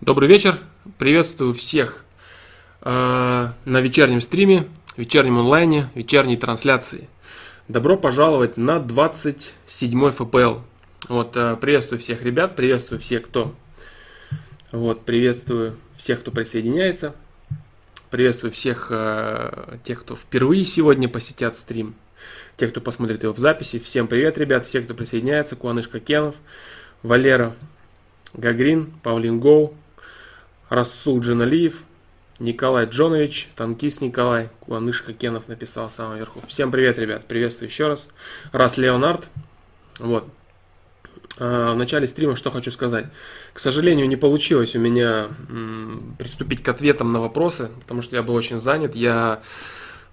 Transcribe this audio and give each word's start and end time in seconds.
Добрый 0.00 0.28
вечер, 0.28 0.58
приветствую 0.98 1.54
всех 1.54 2.04
э, 2.82 3.48
на 3.64 3.80
вечернем 3.80 4.20
стриме, 4.20 4.66
вечернем 4.96 5.38
онлайне, 5.38 5.88
вечерней 5.94 6.36
трансляции. 6.36 7.08
Добро 7.68 7.96
пожаловать 7.96 8.56
на 8.56 8.80
27 8.80 10.10
ФПЛ. 10.10 10.58
Вот, 11.08 11.36
э, 11.36 11.56
приветствую 11.58 12.00
всех 12.00 12.22
ребят, 12.22 12.56
приветствую 12.56 13.00
всех, 13.00 13.22
кто 13.22 13.54
вот, 14.72 15.04
приветствую 15.04 15.78
всех, 15.96 16.20
кто 16.20 16.32
присоединяется. 16.32 17.14
Приветствую 18.10 18.50
всех 18.50 18.88
э, 18.90 19.78
тех, 19.84 20.00
кто 20.00 20.16
впервые 20.16 20.64
сегодня 20.66 21.08
посетят 21.08 21.56
стрим. 21.56 21.94
Тех, 22.56 22.70
кто 22.72 22.80
посмотрит 22.80 23.22
его 23.22 23.32
в 23.32 23.38
записи. 23.38 23.78
Всем 23.78 24.08
привет, 24.08 24.38
ребят. 24.38 24.66
Все, 24.66 24.80
кто 24.82 24.92
присоединяется. 24.92 25.54
Куаныш 25.56 25.88
Кенов, 25.88 26.34
Валера 27.02 27.54
Гагрин, 28.34 28.92
Павлин 29.02 29.38
Гоу, 29.38 29.74
Расул 30.74 31.20
Джаналиев, 31.20 31.84
Николай 32.40 32.86
Джонович, 32.86 33.48
танкист 33.54 34.00
Николай, 34.00 34.48
Куанышка 34.58 35.12
Кенов 35.12 35.46
написал 35.46 35.88
самого 35.88 36.16
верху. 36.16 36.40
Всем 36.48 36.72
привет, 36.72 36.98
ребят, 36.98 37.26
приветствую 37.28 37.68
еще 37.68 37.86
раз. 37.86 38.08
Раз 38.50 38.76
Леонард. 38.76 39.24
Вот. 40.00 40.26
А, 41.38 41.74
в 41.74 41.76
начале 41.76 42.08
стрима 42.08 42.34
что 42.34 42.50
хочу 42.50 42.72
сказать. 42.72 43.06
К 43.52 43.60
сожалению, 43.60 44.08
не 44.08 44.16
получилось 44.16 44.74
у 44.74 44.80
меня 44.80 45.28
приступить 46.18 46.60
к 46.60 46.68
ответам 46.68 47.12
на 47.12 47.20
вопросы, 47.20 47.70
потому 47.80 48.02
что 48.02 48.16
я 48.16 48.24
был 48.24 48.34
очень 48.34 48.60
занят. 48.60 48.96
Я, 48.96 49.42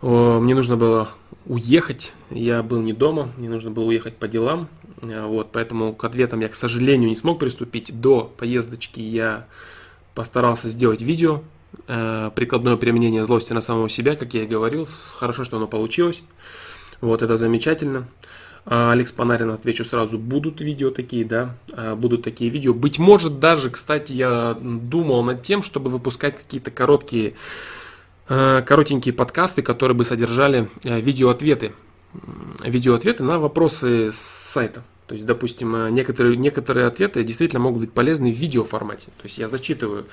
мне 0.03 0.53
нужно 0.53 0.77
было 0.77 1.09
уехать, 1.47 2.13
я 2.29 2.61
был 2.61 2.81
не 2.81 2.93
дома, 2.93 3.31
мне 3.35 3.49
нужно 3.49 3.71
было 3.71 3.85
уехать 3.85 4.15
по 4.17 4.27
делам. 4.27 4.69
А, 5.01 5.25
вот, 5.25 5.51
поэтому 5.51 5.95
к 5.95 6.03
ответам 6.03 6.39
я, 6.41 6.49
к 6.49 6.55
сожалению, 6.55 7.09
не 7.09 7.15
смог 7.15 7.39
приступить. 7.39 7.99
До 7.99 8.31
поездочки 8.37 8.99
я 8.99 9.47
постарался 10.13 10.67
сделать 10.69 11.01
видео, 11.01 11.41
э, 11.87 12.31
прикладное 12.35 12.77
применение 12.77 13.23
злости 13.23 13.53
на 13.53 13.61
самого 13.61 13.89
себя, 13.89 14.15
как 14.15 14.33
я 14.33 14.43
и 14.43 14.47
говорил. 14.47 14.87
Хорошо, 15.17 15.43
что 15.43 15.57
оно 15.57 15.67
получилось. 15.67 16.23
Вот, 17.01 17.21
это 17.21 17.37
замечательно. 17.37 18.07
А, 18.65 18.91
Алекс 18.91 19.11
Панарин, 19.11 19.49
отвечу 19.49 19.83
сразу, 19.83 20.19
будут 20.19 20.61
видео 20.61 20.91
такие, 20.91 21.25
да, 21.25 21.55
а, 21.73 21.95
будут 21.95 22.23
такие 22.23 22.49
видео. 22.49 22.73
Быть 22.73 22.99
может, 22.99 23.39
даже, 23.39 23.69
кстати, 23.71 24.13
я 24.13 24.55
думал 24.61 25.23
над 25.23 25.41
тем, 25.41 25.63
чтобы 25.63 25.89
выпускать 25.89 26.37
какие-то 26.37 26.69
короткие, 26.69 27.33
э, 28.29 28.61
коротенькие 28.61 29.13
подкасты, 29.13 29.61
которые 29.61 29.97
бы 29.97 30.05
содержали 30.05 30.69
э, 30.83 30.99
видеоответы. 30.99 31.73
Видеоответы 32.63 33.23
на 33.23 33.39
вопросы 33.39 34.11
с 34.11 34.17
сайта. 34.17 34.83
То 35.11 35.15
есть, 35.15 35.25
допустим, 35.25 35.75
э, 35.75 35.89
некоторые, 35.89 36.37
некоторые 36.37 36.87
ответы 36.87 37.21
действительно 37.25 37.59
могут 37.59 37.81
быть 37.81 37.91
полезны 37.91 38.31
в 38.31 38.35
видеоформате. 38.37 39.07
То 39.17 39.23
есть 39.25 39.37
я 39.39 39.49
зачитываю, 39.49 40.05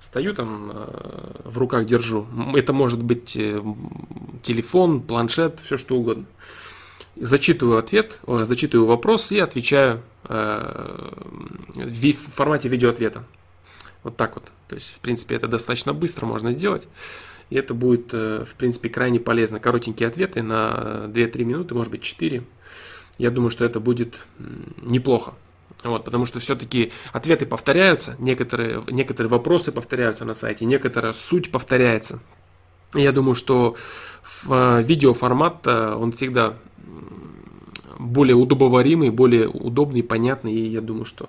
стою 0.00 0.32
там, 0.32 0.72
э, 0.72 1.42
в 1.44 1.58
руках 1.58 1.84
держу. 1.84 2.26
Это 2.54 2.72
может 2.72 3.02
быть 3.02 3.36
э, 3.36 3.60
телефон, 4.42 5.02
планшет, 5.02 5.60
все 5.62 5.76
что 5.76 5.96
угодно. 5.96 6.24
Зачитываю 7.16 7.76
ответ, 7.76 8.18
зачитываю 8.26 8.86
вопрос 8.86 9.30
и 9.30 9.38
отвечаю 9.38 10.00
в 10.24 12.12
формате 12.34 12.70
видеоответа. 12.70 13.24
Вот 14.04 14.16
так 14.16 14.36
вот. 14.36 14.44
То 14.68 14.76
есть, 14.76 14.94
в 14.94 15.00
принципе, 15.00 15.34
это 15.34 15.48
достаточно 15.48 15.92
быстро 15.92 16.24
можно 16.24 16.52
сделать. 16.52 16.88
И 17.50 17.56
это 17.56 17.74
будет, 17.74 18.12
в 18.12 18.54
принципе, 18.56 18.88
крайне 18.88 19.20
полезно. 19.20 19.60
Коротенькие 19.60 20.08
ответы 20.08 20.42
на 20.42 21.04
2-3 21.08 21.44
минуты, 21.44 21.74
может 21.74 21.90
быть, 21.90 22.02
4 22.02 22.42
я 23.18 23.30
думаю, 23.30 23.50
что 23.50 23.64
это 23.64 23.80
будет 23.80 24.26
неплохо. 24.82 25.34
Вот, 25.82 26.04
потому 26.04 26.26
что 26.26 26.40
все-таки 26.40 26.92
ответы 27.12 27.46
повторяются, 27.46 28.16
некоторые, 28.18 28.82
некоторые 28.88 29.30
вопросы 29.30 29.72
повторяются 29.72 30.24
на 30.24 30.34
сайте, 30.34 30.64
некоторая 30.64 31.12
суть 31.12 31.50
повторяется. 31.50 32.20
Я 32.94 33.12
думаю, 33.12 33.34
что 33.34 33.76
э, 34.48 34.82
видеоформат 34.82 35.66
э, 35.66 35.94
он 35.94 36.12
всегда 36.12 36.54
более 37.98 38.36
удобоваримый, 38.36 39.10
более 39.10 39.48
удобный, 39.48 40.02
понятный, 40.02 40.54
и 40.54 40.68
я 40.68 40.80
думаю, 40.80 41.04
что 41.04 41.28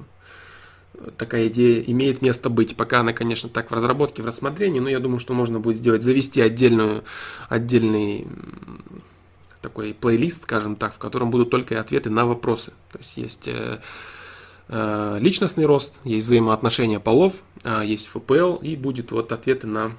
такая 1.18 1.48
идея 1.48 1.82
имеет 1.82 2.22
место 2.22 2.50
быть. 2.50 2.76
Пока 2.76 3.02
она, 3.02 3.14
конечно, 3.14 3.50
так 3.50 3.70
в 3.70 3.74
разработке, 3.74 4.22
в 4.22 4.26
рассмотрении, 4.26 4.80
но 4.80 4.90
я 4.90 5.00
думаю, 5.00 5.20
что 5.20 5.34
можно 5.34 5.60
будет 5.60 5.78
сделать, 5.78 6.04
завести 6.04 6.42
отдельную, 6.42 7.04
отдельный 7.50 8.28
такой 9.62 9.94
плейлист, 9.94 10.44
скажем 10.44 10.76
так, 10.76 10.94
в 10.94 10.98
котором 10.98 11.32
будут 11.32 11.50
только 11.50 11.80
ответы 11.80 12.10
на 12.10 12.26
вопросы. 12.26 12.74
То 12.92 13.00
есть 13.00 13.18
есть 13.18 13.48
э, 13.48 13.80
э, 14.70 15.18
личностный 15.20 15.66
рост, 15.66 15.96
есть 16.04 16.26
взаимоотношения 16.26 17.00
полов, 17.00 17.44
э, 17.64 17.82
есть 17.86 18.08
ФПЛ 18.08 18.56
и 18.56 18.76
будет 18.76 19.12
вот 19.12 19.32
ответы 19.32 19.68
на 19.68 19.94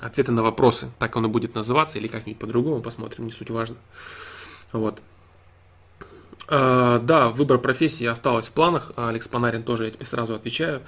ответы 0.00 0.32
на 0.32 0.42
вопросы. 0.42 0.90
Так 0.98 1.16
оно 1.16 1.28
будет 1.28 1.54
называться 1.54 1.98
или 1.98 2.08
как-нибудь 2.08 2.40
по-другому, 2.40 2.82
посмотрим, 2.82 3.26
не 3.26 3.32
суть 3.32 3.50
важно. 3.50 3.76
Вот. 4.72 5.00
Да, 6.48 7.32
выбор 7.34 7.58
профессии 7.58 8.04
осталось 8.04 8.48
в 8.48 8.52
планах. 8.52 8.92
Алекс 8.96 9.26
Панарин 9.28 9.62
тоже, 9.62 9.84
я 9.84 9.90
тебе 9.90 10.04
сразу 10.04 10.34
отвечаю 10.34 10.82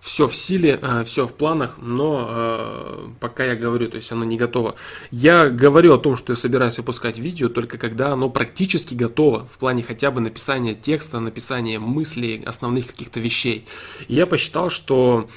все 0.00 0.28
в 0.28 0.36
силе, 0.36 0.78
э, 0.80 1.04
все 1.04 1.26
в 1.26 1.34
планах, 1.34 1.78
но 1.78 2.26
э, 2.28 3.08
пока 3.20 3.44
я 3.44 3.56
говорю, 3.56 3.88
то 3.88 3.96
есть 3.96 4.10
оно 4.12 4.24
не 4.24 4.36
готово. 4.36 4.76
Я 5.10 5.48
говорю 5.48 5.94
о 5.94 5.98
том, 5.98 6.16
что 6.16 6.32
я 6.32 6.36
собираюсь 6.36 6.78
выпускать 6.78 7.18
видео 7.18 7.48
только 7.48 7.78
когда 7.78 8.12
оно 8.12 8.30
практически 8.30 8.94
готово, 8.94 9.46
в 9.46 9.58
плане 9.58 9.82
хотя 9.82 10.10
бы 10.10 10.20
написания 10.20 10.74
текста, 10.74 11.20
написания 11.20 11.78
мыслей, 11.78 12.42
основных 12.44 12.86
каких-то 12.88 13.20
вещей. 13.20 13.66
Я 14.08 14.26
посчитал, 14.26 14.70
что 14.70 15.28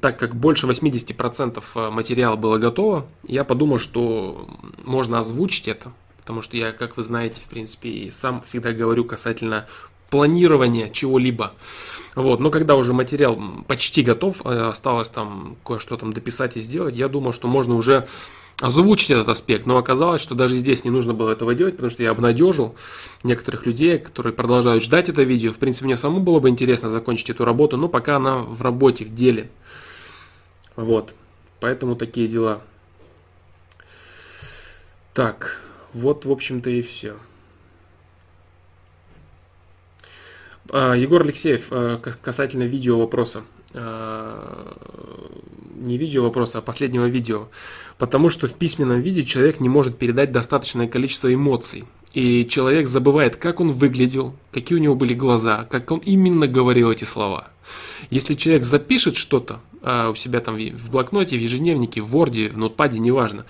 так 0.00 0.18
как 0.18 0.34
больше 0.34 0.66
80% 0.66 1.62
э, 1.74 1.90
материала 1.90 2.36
было 2.36 2.58
готово, 2.58 3.06
я 3.26 3.44
подумал, 3.44 3.78
что 3.78 4.48
можно 4.84 5.18
озвучить 5.18 5.68
это, 5.68 5.92
потому 6.18 6.42
что 6.42 6.56
я, 6.56 6.72
как 6.72 6.96
вы 6.96 7.02
знаете, 7.02 7.40
в 7.40 7.48
принципе, 7.48 8.10
сам 8.10 8.42
всегда 8.42 8.72
говорю 8.72 9.04
касательно 9.04 9.66
планирования 10.10 10.88
чего-либо. 10.88 11.54
Вот, 12.16 12.40
но 12.40 12.50
когда 12.50 12.76
уже 12.76 12.94
материал 12.94 13.38
почти 13.68 14.02
готов, 14.02 14.40
э, 14.46 14.70
осталось 14.70 15.10
там 15.10 15.58
кое-что 15.62 15.98
там 15.98 16.14
дописать 16.14 16.56
и 16.56 16.60
сделать, 16.62 16.96
я 16.96 17.08
думал, 17.08 17.34
что 17.34 17.46
можно 17.46 17.74
уже 17.74 18.08
озвучить 18.58 19.10
этот 19.10 19.28
аспект, 19.28 19.66
но 19.66 19.76
оказалось, 19.76 20.22
что 20.22 20.34
даже 20.34 20.56
здесь 20.56 20.82
не 20.82 20.90
нужно 20.90 21.12
было 21.12 21.30
этого 21.30 21.54
делать, 21.54 21.74
потому 21.74 21.90
что 21.90 22.02
я 22.02 22.10
обнадежил 22.10 22.74
некоторых 23.22 23.66
людей, 23.66 23.98
которые 23.98 24.32
продолжают 24.32 24.82
ждать 24.82 25.10
это 25.10 25.24
видео. 25.24 25.52
В 25.52 25.58
принципе, 25.58 25.84
мне 25.84 25.98
самому 25.98 26.22
было 26.22 26.40
бы 26.40 26.48
интересно 26.48 26.88
закончить 26.88 27.28
эту 27.28 27.44
работу, 27.44 27.76
но 27.76 27.86
пока 27.86 28.16
она 28.16 28.38
в 28.38 28.62
работе, 28.62 29.04
в 29.04 29.14
деле. 29.14 29.50
Вот, 30.74 31.14
поэтому 31.60 31.96
такие 31.96 32.28
дела. 32.28 32.62
Так, 35.12 35.60
вот, 35.92 36.24
в 36.24 36.32
общем-то, 36.32 36.70
и 36.70 36.80
все. 36.80 37.16
А, 40.55 40.55
Егор 40.72 41.22
Алексеев, 41.22 41.68
э, 41.70 41.98
касательно 42.22 42.64
видео 42.64 42.98
вопроса. 42.98 43.42
А, 43.74 44.76
не 45.74 45.98
видео 45.98 46.22
вопроса, 46.22 46.58
а 46.58 46.62
последнего 46.62 47.06
видео. 47.06 47.48
Потому 47.98 48.30
что 48.30 48.46
в 48.46 48.54
письменном 48.54 49.00
виде 49.00 49.22
человек 49.22 49.60
не 49.60 49.68
может 49.68 49.98
передать 49.98 50.32
достаточное 50.32 50.88
количество 50.88 51.32
эмоций. 51.32 51.84
И 52.14 52.46
человек 52.46 52.88
забывает, 52.88 53.36
как 53.36 53.60
он 53.60 53.72
выглядел, 53.72 54.34
какие 54.50 54.78
у 54.78 54.80
него 54.80 54.94
были 54.94 55.12
глаза, 55.12 55.66
как 55.70 55.90
он 55.90 55.98
именно 55.98 56.46
говорил 56.46 56.90
эти 56.90 57.04
слова. 57.04 57.50
Если 58.08 58.34
человек 58.34 58.64
запишет 58.64 59.16
что-то 59.16 59.60
а, 59.82 60.10
у 60.10 60.14
себя 60.14 60.40
там 60.40 60.56
в 60.56 60.90
блокноте, 60.90 61.36
в 61.36 61.40
ежедневнике, 61.40 62.00
в 62.00 62.16
Word, 62.16 62.52
в 62.52 62.56
ноутпаде, 62.56 62.98
неважно, 62.98 63.44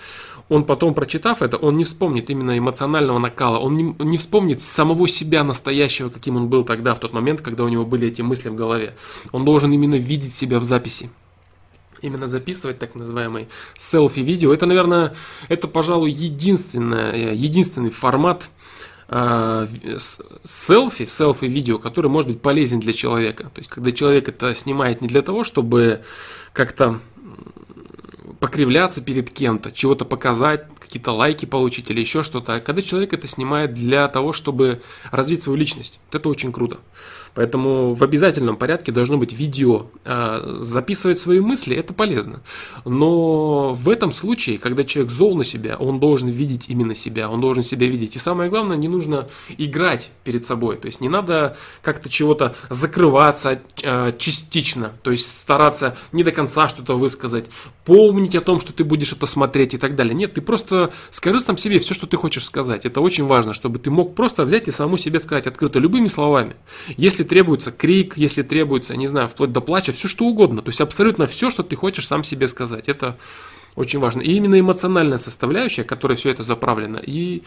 он 0.49 0.63
потом, 0.63 0.93
прочитав 0.93 1.41
это, 1.41 1.57
он 1.57 1.77
не 1.77 1.83
вспомнит 1.83 2.29
именно 2.29 2.57
эмоционального 2.57 3.19
накала, 3.19 3.57
он 3.59 3.73
не, 3.73 3.95
не 3.99 4.17
вспомнит 4.17 4.61
самого 4.61 5.07
себя 5.07 5.43
настоящего, 5.43 6.09
каким 6.09 6.37
он 6.37 6.47
был 6.47 6.63
тогда, 6.63 6.95
в 6.95 6.99
тот 6.99 7.13
момент, 7.13 7.41
когда 7.41 7.63
у 7.63 7.67
него 7.67 7.85
были 7.85 8.07
эти 8.07 8.21
мысли 8.21 8.49
в 8.49 8.55
голове. 8.55 8.95
Он 9.31 9.43
должен 9.43 9.71
именно 9.71 9.95
видеть 9.95 10.33
себя 10.33 10.59
в 10.59 10.63
записи. 10.63 11.09
Именно 12.01 12.27
записывать 12.27 12.79
так 12.79 12.95
называемый 12.95 13.47
селфи-видео. 13.75 14.53
Это, 14.53 14.67
наверное, 14.67 15.15
это, 15.49 15.67
пожалуй, 15.67 16.11
единственный, 16.11 17.35
единственный 17.35 17.89
формат 17.89 18.49
э, 19.09 19.67
селфи, 20.43 21.05
селфи-видео, 21.05 21.79
который 21.79 22.11
может 22.11 22.29
быть 22.29 22.41
полезен 22.41 22.79
для 22.79 22.93
человека. 22.93 23.45
То 23.45 23.59
есть, 23.59 23.69
когда 23.69 23.91
человек 23.91 24.29
это 24.29 24.53
снимает 24.53 25.01
не 25.01 25.07
для 25.07 25.23
того, 25.23 25.43
чтобы 25.43 26.03
как-то 26.53 26.99
покривляться 28.39 29.01
перед 29.01 29.31
кем-то, 29.31 29.71
чего-то 29.71 30.05
показать, 30.05 30.65
какие-то 30.79 31.11
лайки 31.11 31.45
получить 31.45 31.89
или 31.89 31.99
еще 31.99 32.23
что-то. 32.23 32.55
А 32.55 32.59
когда 32.59 32.81
человек 32.81 33.13
это 33.13 33.27
снимает 33.27 33.73
для 33.73 34.07
того, 34.07 34.33
чтобы 34.33 34.81
развить 35.11 35.43
свою 35.43 35.57
личность, 35.57 35.99
вот 36.07 36.19
это 36.19 36.29
очень 36.29 36.51
круто. 36.51 36.77
Поэтому 37.37 37.93
в 37.93 38.03
обязательном 38.03 38.57
порядке 38.57 38.91
должно 38.91 39.19
быть 39.19 39.31
видео. 39.31 39.85
А, 40.05 40.57
записывать 40.59 41.19
свои 41.19 41.39
мысли– 41.39 41.75
это 41.77 41.93
полезно. 41.93 42.41
Но 42.83 43.73
в 43.73 43.89
этом 43.89 44.11
случае, 44.11 44.57
когда 44.57 44.83
человек 44.83 45.11
зол 45.11 45.37
на 45.37 45.43
себя, 45.43 45.77
он 45.77 45.99
должен 45.99 46.29
видеть 46.29 46.65
именно 46.67 46.95
себя, 46.95 47.29
он 47.29 47.39
должен 47.39 47.63
себя 47.63 47.85
видеть. 47.85 48.15
И 48.15 48.19
самое 48.19 48.49
главное, 48.49 48.75
не 48.75 48.87
нужно 48.87 49.27
играть 49.55 50.09
перед 50.23 50.45
собой. 50.45 50.77
То 50.77 50.87
есть 50.87 50.99
не 50.99 51.09
надо 51.09 51.55
как-то 51.83 52.09
чего-то 52.09 52.55
закрываться 52.71 53.61
а, 53.83 54.11
частично, 54.13 54.93
то 55.03 55.11
есть 55.11 55.27
стараться 55.27 55.95
не 56.11 56.23
до 56.23 56.31
конца 56.31 56.67
что-то 56.67 56.97
высказать, 56.97 57.45
помнить 57.85 58.33
о 58.33 58.41
том, 58.41 58.59
что 58.59 58.73
ты 58.73 58.83
будешь 58.83 59.13
это 59.13 59.27
смотреть 59.27 59.75
и 59.75 59.77
так 59.77 59.95
далее. 59.95 60.15
Нет, 60.15 60.33
ты 60.33 60.41
просто 60.41 60.91
скажи 61.11 61.39
сам 61.39 61.55
себе 61.55 61.77
все, 61.77 61.93
что 61.93 62.07
ты 62.07 62.17
хочешь 62.17 62.45
сказать. 62.45 62.87
Это 62.87 62.99
очень 62.99 63.25
важно, 63.25 63.53
чтобы 63.53 63.77
ты 63.77 63.91
мог 63.91 64.15
просто 64.15 64.43
взять 64.43 64.67
и 64.67 64.71
самому 64.71 64.97
себе 64.97 65.19
сказать 65.19 65.45
открыто 65.45 65.77
любыми 65.77 66.07
словами. 66.07 66.55
Если 66.97 67.26
требуется 67.27 67.71
крик, 67.71 68.17
если 68.17 68.41
требуется, 68.41 68.95
не 68.95 69.07
знаю, 69.07 69.27
вплоть 69.27 69.51
до 69.51 69.61
плача, 69.61 69.91
все 69.91 70.07
что 70.07 70.25
угодно. 70.25 70.61
То 70.61 70.69
есть 70.69 70.81
абсолютно 70.81 71.27
все, 71.27 71.51
что 71.51 71.63
ты 71.63 71.75
хочешь 71.75 72.07
сам 72.07 72.23
себе 72.23 72.47
сказать. 72.47 72.87
Это 72.87 73.17
очень 73.75 73.99
важно. 73.99 74.21
И 74.21 74.31
именно 74.31 74.59
эмоциональная 74.59 75.19
составляющая, 75.19 75.83
которая 75.83 76.17
все 76.17 76.29
это 76.29 76.43
заправлено, 76.43 76.97
и 76.97 77.43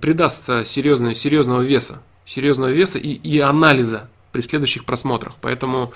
придаст 0.00 0.66
серьезного, 0.66 1.14
серьезного 1.14 1.62
веса, 1.62 2.02
серьезного 2.24 2.70
веса 2.70 2.98
и, 2.98 3.12
и 3.12 3.38
анализа 3.40 4.08
при 4.32 4.40
следующих 4.40 4.84
просмотрах. 4.84 5.34
Поэтому 5.40 5.92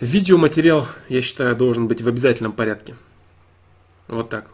видеоматериал, 0.00 0.86
я 1.08 1.22
считаю, 1.22 1.54
должен 1.56 1.86
быть 1.88 2.02
в 2.02 2.08
обязательном 2.08 2.52
порядке. 2.52 2.96
Вот 4.08 4.30
так. 4.30 4.46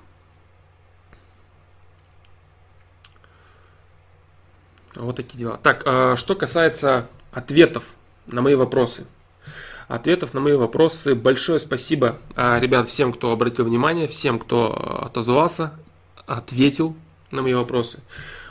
Вот 4.98 5.16
такие 5.16 5.38
дела. 5.38 5.58
Так, 5.62 5.82
а 5.86 6.16
что 6.16 6.34
касается 6.34 7.06
ответов 7.32 7.94
на 8.26 8.42
мои 8.42 8.54
вопросы. 8.54 9.06
Ответов 9.86 10.34
на 10.34 10.40
мои 10.40 10.54
вопросы. 10.54 11.14
Большое 11.14 11.58
спасибо, 11.58 12.18
а, 12.36 12.58
ребят, 12.60 12.88
всем, 12.88 13.12
кто 13.12 13.30
обратил 13.30 13.64
внимание, 13.64 14.08
всем, 14.08 14.38
кто 14.38 14.72
отозвался, 14.72 15.72
ответил 16.26 16.96
на 17.30 17.42
мои 17.42 17.54
вопросы. 17.54 18.00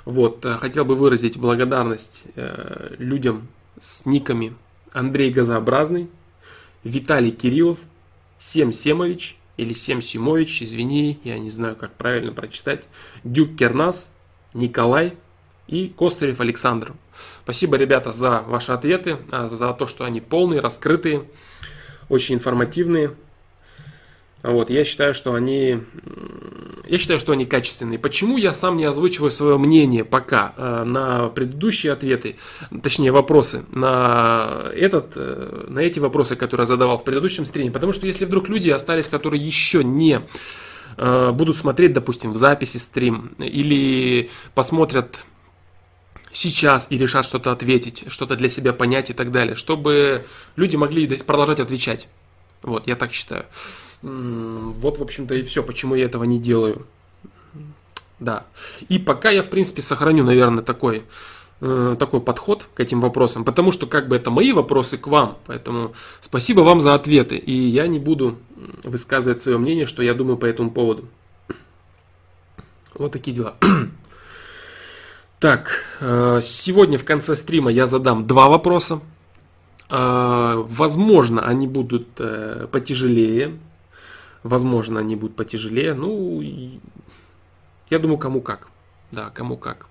Вот, 0.05 0.45
э, 0.45 0.53
хотел 0.53 0.85
бы 0.85 0.95
выразить 0.95 1.37
благодарность 1.37 2.23
э, 2.35 2.95
людям 2.97 3.49
с 3.79 4.05
никами 4.05 4.55
Андрей 4.93 5.31
Газообразный, 5.31 6.09
Виталий 6.83 7.31
Кириллов, 7.31 7.79
Сем 8.37 8.71
Семович 8.71 9.37
или 9.57 9.73
Сем 9.73 10.01
Симович, 10.01 10.63
извини, 10.63 11.19
я 11.23 11.37
не 11.39 11.51
знаю, 11.51 11.75
как 11.75 11.91
правильно 11.91 12.31
прочитать, 12.31 12.85
Дюк 13.23 13.57
Кернас, 13.57 14.11
Николай, 14.53 15.17
и 15.67 15.89
Костырев 15.89 16.39
Александр. 16.39 16.93
Спасибо, 17.43 17.77
ребята, 17.77 18.11
за 18.11 18.41
ваши 18.47 18.71
ответы, 18.71 19.17
а, 19.31 19.47
за 19.47 19.73
то, 19.73 19.87
что 19.87 20.03
они 20.05 20.21
полные, 20.21 20.59
раскрытые, 20.59 21.23
очень 22.09 22.35
информативные. 22.35 23.13
Вот, 24.43 24.69
я 24.69 24.83
считаю, 24.85 25.13
что 25.13 25.33
они, 25.33 25.79
я 26.87 26.97
считаю, 26.99 27.19
что 27.19 27.33
они 27.33 27.45
качественные. 27.45 27.97
Почему 27.97 28.37
я 28.37 28.53
сам 28.53 28.77
не 28.77 28.85
озвучиваю 28.85 29.31
свое 29.31 29.57
мнение 29.57 30.05
пока 30.05 30.53
а, 30.55 30.85
на 30.85 31.29
предыдущие 31.29 31.91
ответы, 31.91 32.37
точнее 32.83 33.11
вопросы, 33.11 33.65
на, 33.71 34.69
этот, 34.75 35.13
э, 35.15 35.65
на 35.67 35.79
эти 35.79 35.99
вопросы, 35.99 36.35
которые 36.35 36.63
я 36.63 36.67
задавал 36.67 36.97
в 36.97 37.03
предыдущем 37.03 37.45
стриме? 37.45 37.71
Потому 37.71 37.93
что 37.93 38.05
если 38.05 38.25
вдруг 38.25 38.47
люди 38.47 38.69
остались, 38.69 39.07
которые 39.07 39.43
еще 39.43 39.83
не 39.83 40.21
э, 40.97 41.31
будут 41.31 41.55
смотреть, 41.55 41.93
допустим, 41.93 42.31
в 42.31 42.37
записи 42.37 42.77
стрим 42.77 43.31
или 43.39 44.29
посмотрят 44.53 45.17
сейчас 46.37 46.87
и 46.89 46.97
решат 46.97 47.25
что-то 47.25 47.51
ответить, 47.51 48.05
что-то 48.07 48.35
для 48.35 48.49
себя 48.49 48.73
понять 48.73 49.09
и 49.09 49.13
так 49.13 49.31
далее, 49.31 49.55
чтобы 49.55 50.25
люди 50.55 50.75
могли 50.75 51.07
продолжать 51.17 51.59
отвечать. 51.59 52.07
Вот, 52.61 52.87
я 52.87 52.95
так 52.95 53.11
считаю. 53.11 53.45
Вот, 54.01 54.99
в 54.99 55.01
общем-то, 55.01 55.35
и 55.35 55.43
все, 55.43 55.63
почему 55.63 55.95
я 55.95 56.05
этого 56.05 56.23
не 56.23 56.39
делаю. 56.39 56.85
Да. 58.19 58.45
И 58.89 58.99
пока 58.99 59.29
я, 59.29 59.43
в 59.43 59.49
принципе, 59.49 59.81
сохраню, 59.81 60.23
наверное, 60.23 60.63
такой, 60.63 61.03
э, 61.61 61.95
такой 61.99 62.21
подход 62.21 62.67
к 62.73 62.79
этим 62.79 63.01
вопросам, 63.01 63.43
потому 63.43 63.71
что 63.71 63.85
как 63.85 64.07
бы 64.07 64.15
это 64.15 64.31
мои 64.31 64.53
вопросы 64.53 64.97
к 64.97 65.07
вам, 65.07 65.37
поэтому 65.45 65.93
спасибо 66.19 66.61
вам 66.61 66.81
за 66.81 66.95
ответы, 66.95 67.35
и 67.35 67.53
я 67.53 67.85
не 67.87 67.99
буду 67.99 68.37
высказывать 68.83 69.41
свое 69.41 69.57
мнение, 69.57 69.85
что 69.85 70.01
я 70.01 70.13
думаю 70.13 70.37
по 70.37 70.45
этому 70.45 70.71
поводу. 70.71 71.07
Вот 72.95 73.11
такие 73.11 73.35
дела. 73.35 73.55
Так, 75.39 75.83
э, 75.99 76.39
сегодня 76.41 76.97
в 76.97 77.05
конце 77.05 77.35
стрима 77.35 77.71
я 77.71 77.85
задам 77.85 78.25
два 78.25 78.49
вопроса. 78.49 79.01
Э, 79.87 80.55
возможно, 80.55 81.45
они 81.45 81.67
будут 81.67 82.07
э, 82.17 82.67
потяжелее. 82.71 83.59
Возможно, 84.41 84.99
они 84.99 85.15
будут 85.15 85.35
потяжелее. 85.35 85.93
Ну, 85.93 86.41
я 87.91 87.99
думаю, 87.99 88.17
кому 88.17 88.41
как. 88.41 88.69
Да, 89.11 89.29
кому 89.29 89.57
как. 89.57 89.85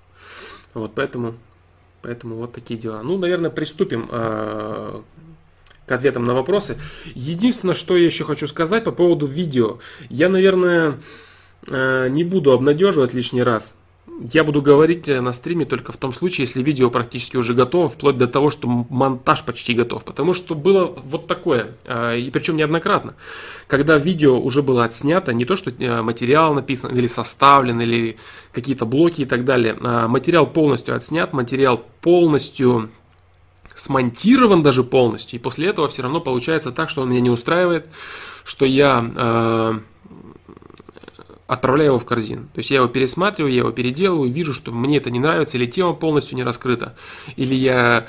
Вот, 0.75 0.95
поэтому, 0.97 1.35
поэтому 2.03 2.35
вот 2.37 2.53
такие 2.53 2.79
дела. 2.79 3.03
Ну, 3.03 3.17
наверное, 3.17 3.51
приступим 3.51 4.09
к 4.09 5.03
ответам 5.93 6.25
на 6.25 6.35
вопросы. 6.35 6.77
Единственное, 7.15 7.75
что 7.75 7.97
я 7.97 8.07
еще 8.07 8.25
хочу 8.25 8.49
сказать 8.49 8.85
по 8.85 8.93
поводу 8.93 9.27
видео. 9.27 9.79
Я, 10.09 10.29
наверное, 10.29 10.99
не 11.69 12.25
буду 12.25 12.53
обнадеживать 12.53 13.15
лишний 13.15 13.43
раз 13.43 13.77
я 14.21 14.45
буду 14.45 14.63
говорить 14.63 15.09
э, 15.09 15.21
на 15.21 15.33
стриме 15.33 15.65
только 15.65 15.93
в 15.93 15.97
том 15.97 16.13
случае, 16.13 16.45
если 16.45 16.63
видео 16.63 16.91
практически 16.91 17.37
уже 17.37 17.55
готово, 17.55 17.89
вплоть 17.89 18.17
до 18.17 18.27
того, 18.27 18.51
что 18.51 18.69
монтаж 18.69 19.45
почти 19.45 19.75
готов. 19.75 20.05
Потому 20.05 20.35
что 20.35 20.55
было 20.55 20.87
вот 20.87 21.27
такое, 21.27 21.77
э, 21.85 22.19
и 22.19 22.31
причем 22.31 22.57
неоднократно, 22.57 23.15
когда 23.67 23.99
видео 23.99 24.39
уже 24.39 24.63
было 24.63 24.85
отснято, 24.85 25.33
не 25.33 25.45
то, 25.45 25.57
что 25.57 25.71
э, 25.71 26.03
материал 26.03 26.55
написан 26.55 26.97
или 26.97 27.07
составлен, 27.07 27.81
или 27.81 28.17
какие-то 28.53 28.87
блоки 28.87 29.23
и 29.23 29.27
так 29.27 29.45
далее, 29.45 29.75
материал 29.75 30.47
полностью 30.47 30.97
отснят, 30.97 31.33
материал 31.33 31.85
полностью 32.01 32.91
смонтирован 33.75 34.63
даже 34.63 34.83
полностью, 34.83 35.39
и 35.39 35.43
после 35.43 35.69
этого 35.69 35.89
все 35.89 36.03
равно 36.03 36.21
получается 36.21 36.73
так, 36.73 36.89
что 36.89 37.03
он 37.03 37.11
меня 37.11 37.21
не 37.21 37.31
устраивает, 37.31 37.87
что 38.45 38.65
я 38.65 39.83
отправляю 41.47 41.91
его 41.91 41.99
в 41.99 42.05
корзину. 42.05 42.43
То 42.55 42.59
есть 42.59 42.71
я 42.71 42.79
его 42.79 42.89
пересматриваю, 42.89 43.53
я 43.53 43.61
его 43.61 43.71
переделываю, 43.71 44.31
вижу, 44.31 44.53
что 44.53 44.73
мне 44.73 44.97
это 44.99 45.11
не 45.11 45.21
нравится, 45.21 45.57
или 45.57 45.67
тема 45.67 45.93
полностью 45.93 46.37
не 46.37 46.43
раскрыта, 46.43 46.97
или 47.37 47.55
я 47.55 48.07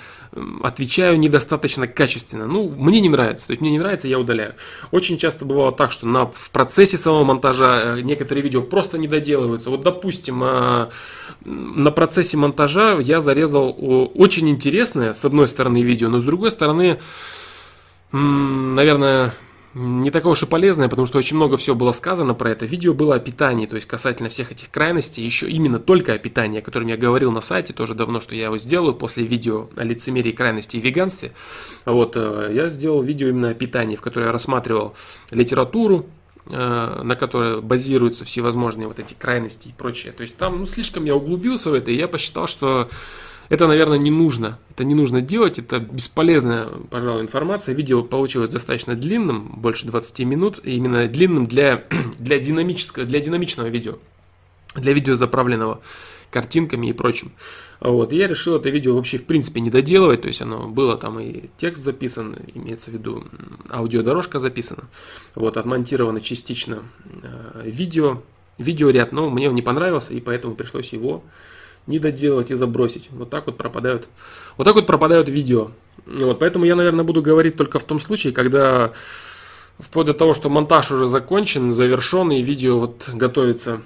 отвечаю 0.64 1.20
недостаточно 1.20 1.88
качественно. 1.88 2.48
Ну, 2.48 2.70
мне 2.70 3.00
не 3.00 3.10
нравится. 3.10 3.48
То 3.48 3.52
есть 3.52 3.62
мне 3.62 3.72
не 3.72 3.80
нравится, 3.80 4.08
я 4.08 4.20
удаляю. 4.20 4.56
Очень 4.92 5.18
часто 5.18 5.46
бывало 5.46 5.72
так, 5.72 5.92
что 5.92 6.08
на, 6.08 6.26
в 6.26 6.50
процессе 6.52 6.98
самого 6.98 7.24
монтажа 7.24 7.98
э, 7.98 8.02
некоторые 8.02 8.44
видео 8.44 8.62
просто 8.62 8.98
не 8.98 9.08
доделываются. 9.08 9.70
Вот, 9.70 9.82
допустим, 9.82 10.44
э, 10.44 10.90
на 11.46 11.92
процессе 11.92 12.38
монтажа 12.38 12.98
я 13.00 13.22
зарезал 13.22 13.76
очень 13.80 14.50
интересное, 14.50 15.14
с 15.14 15.24
одной 15.26 15.48
стороны, 15.48 15.82
видео, 15.82 16.10
но 16.10 16.20
с 16.20 16.24
другой 16.24 16.52
стороны, 16.52 17.00
наверное, 18.12 19.34
не 19.78 20.10
такое 20.10 20.32
уж 20.32 20.42
и 20.42 20.48
полезное, 20.48 20.90
потому 20.90 21.06
что 21.06 21.20
очень 21.20 21.36
много 21.36 21.56
всего 21.56 21.76
было 21.76 21.92
сказано 21.92 22.34
про 22.34 22.50
это. 22.50 22.66
Видео 22.66 22.96
было 22.96 23.16
о 23.16 23.20
питании, 23.20 23.68
то 23.68 23.76
есть 23.76 23.88
касательно 23.88 24.30
всех 24.30 24.52
этих 24.52 24.72
крайностей, 24.72 25.24
еще 25.24 25.48
именно 25.48 25.78
только 25.78 26.14
о 26.14 26.18
питании, 26.18 26.60
о 26.60 26.62
котором 26.64 26.88
я 26.88 26.98
говорил 26.98 27.32
на 27.32 27.42
сайте, 27.42 27.74
тоже 27.74 27.94
давно, 27.94 28.20
что 28.20 28.34
я 28.34 28.46
его 28.46 28.58
сделаю 28.58 28.96
после 28.96 29.24
видео 29.26 29.70
о 29.76 29.84
лицемерии 29.84 30.32
крайности 30.32 30.78
и 30.78 30.80
веганстве. 30.80 31.32
Вот, 31.86 32.14
э, 32.16 32.52
я 32.54 32.70
сделал 32.70 33.04
видео 33.04 33.28
именно 33.28 33.50
о 33.50 33.54
питании, 33.54 33.96
в 33.96 34.02
котором 34.02 34.26
я 34.26 34.32
рассматривал 34.32 34.96
литературу, 35.30 36.08
э, 36.48 37.02
на 37.04 37.16
которой 37.16 37.62
базируются 37.62 38.26
всевозможные 38.26 38.88
вот 38.88 38.98
эти 38.98 39.14
крайности 39.14 39.68
и 39.68 39.74
прочее. 39.74 40.12
То 40.12 40.22
есть 40.22 40.38
там 40.40 40.58
ну, 40.58 40.66
слишком 40.66 41.06
я 41.06 41.16
углубился 41.16 41.70
в 41.70 41.76
это, 41.76 41.92
и 41.92 41.96
я 41.96 42.08
посчитал, 42.08 42.48
что 42.48 42.90
это, 43.50 43.68
наверное, 43.68 43.98
не 43.98 44.12
нужно. 44.12 44.60
Это 44.72 44.84
не 44.84 44.96
нужно 44.96 45.22
делать, 45.22 45.60
это 45.60 45.80
бесполезная, 45.80 46.68
пожалуй, 46.90 47.22
информация. 47.22 47.74
Видео 47.76 48.04
получилось 48.04 48.50
достаточно 48.50 48.96
длинным, 48.96 49.54
больше 49.58 49.86
20 49.88 50.20
минут, 50.20 50.60
и 50.64 50.76
именно 50.76 51.08
длинным 51.08 51.48
для, 51.48 51.86
для, 52.20 52.40
динамического, 52.40 53.06
для 53.06 53.20
динамичного 53.20 53.68
видео, 53.68 53.98
для 54.76 54.94
видео 54.94 55.16
заправленного 55.16 55.82
картинками 56.30 56.88
и 56.88 56.94
прочим. 56.94 57.32
Вот. 57.80 58.12
И 58.12 58.18
я 58.18 58.28
решил 58.28 58.56
это 58.56 58.70
видео 58.70 58.96
вообще 58.96 59.18
в 59.18 59.26
принципе 59.26 59.62
не 59.62 59.70
доделывать, 59.70 60.22
то 60.24 60.28
есть 60.28 60.42
оно 60.42 60.68
было 60.68 60.98
там 60.98 61.20
и 61.20 61.50
текст 61.58 61.84
записан, 61.84 62.36
имеется 62.54 62.92
в 62.92 62.94
виду 62.94 63.26
аудиодорожка 63.70 64.40
записана, 64.40 64.84
вот, 65.36 65.58
отмонтировано 65.58 66.20
частично 66.20 66.84
э, 67.24 67.62
видео, 67.66 68.24
видеоряд, 68.58 69.12
но 69.12 69.30
мне 69.30 69.50
он 69.50 69.56
не 69.56 69.62
понравился, 69.62 70.14
и 70.14 70.20
поэтому 70.20 70.56
пришлось 70.56 70.92
его 70.92 71.24
не 71.88 72.00
доделать 72.00 72.52
и 72.52 72.56
забросить. 72.56 73.10
Вот 73.12 73.30
так 73.30 73.48
вот 73.48 73.58
пропадают, 73.58 74.08
вот 74.58 74.66
так 74.66 74.76
вот 74.76 74.86
пропадают 74.86 75.30
видео. 75.30 75.72
Вот, 76.06 76.40
поэтому 76.40 76.66
я, 76.66 76.76
наверное, 76.76 77.04
буду 77.04 77.22
говорить 77.22 77.58
только 77.58 77.80
в 77.80 77.84
том 77.84 78.00
случае, 78.00 78.34
когда 78.34 78.92
вплоть 79.80 80.06
до 80.08 80.14
того, 80.14 80.34
что 80.34 80.50
монтаж 80.50 80.92
уже 80.92 81.08
закончен, 81.08 81.72
завершен, 81.72 82.32
и 82.32 82.42
видео 82.42 82.80
вот 82.80 83.10
готовится, 83.14 83.82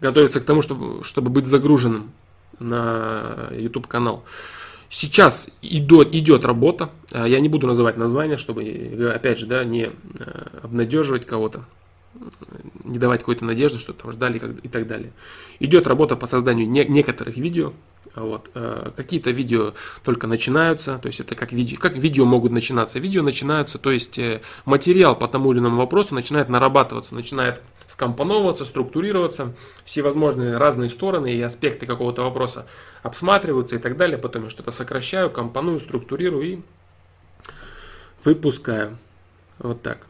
готовится 0.00 0.40
к 0.40 0.44
тому, 0.44 0.62
чтобы, 0.62 1.04
чтобы 1.04 1.30
быть 1.30 1.46
загруженным 1.46 2.12
на 2.58 3.48
YouTube 3.52 3.86
канал. 3.86 4.24
Сейчас 4.88 5.48
идет, 5.62 6.14
идет 6.14 6.44
работа, 6.44 6.90
я 7.12 7.38
не 7.40 7.48
буду 7.48 7.66
называть 7.66 7.96
название, 7.96 8.36
чтобы, 8.36 9.12
опять 9.14 9.38
же, 9.38 9.46
да, 9.46 9.64
не 9.64 9.90
обнадеживать 10.62 11.26
кого-то 11.26 11.64
не 12.84 12.98
давать 12.98 13.20
какой-то 13.20 13.44
надежды, 13.44 13.78
что 13.78 13.92
там 13.92 14.10
ждали 14.12 14.40
и 14.62 14.68
так 14.68 14.86
далее. 14.86 15.12
Идет 15.60 15.86
работа 15.86 16.16
по 16.16 16.26
созданию 16.26 16.68
не, 16.68 16.84
некоторых 16.84 17.36
видео. 17.36 17.72
Вот. 18.14 18.50
Э, 18.54 18.90
какие-то 18.96 19.30
видео 19.30 19.74
только 20.02 20.26
начинаются, 20.26 20.98
то 20.98 21.06
есть 21.06 21.20
это 21.20 21.34
как 21.36 21.52
видео, 21.52 21.78
как 21.78 21.96
видео 21.96 22.24
могут 22.24 22.50
начинаться. 22.50 22.98
Видео 22.98 23.22
начинаются, 23.22 23.78
то 23.78 23.92
есть 23.92 24.18
э, 24.18 24.40
материал 24.64 25.16
по 25.16 25.28
тому 25.28 25.52
или 25.52 25.60
иному 25.60 25.76
вопросу 25.76 26.14
начинает 26.14 26.48
нарабатываться, 26.48 27.14
начинает 27.14 27.62
скомпоновываться, 27.86 28.64
структурироваться, 28.64 29.54
всевозможные 29.84 30.56
разные 30.56 30.90
стороны 30.90 31.32
и 31.32 31.40
аспекты 31.40 31.86
какого-то 31.86 32.22
вопроса 32.22 32.66
обсматриваются 33.02 33.76
и 33.76 33.78
так 33.78 33.96
далее. 33.96 34.18
Потом 34.18 34.44
я 34.44 34.50
что-то 34.50 34.72
сокращаю, 34.72 35.30
компоную, 35.30 35.78
структурирую 35.78 36.42
и 36.42 36.58
выпускаю. 38.24 38.98
Вот 39.58 39.82
так. 39.82 40.09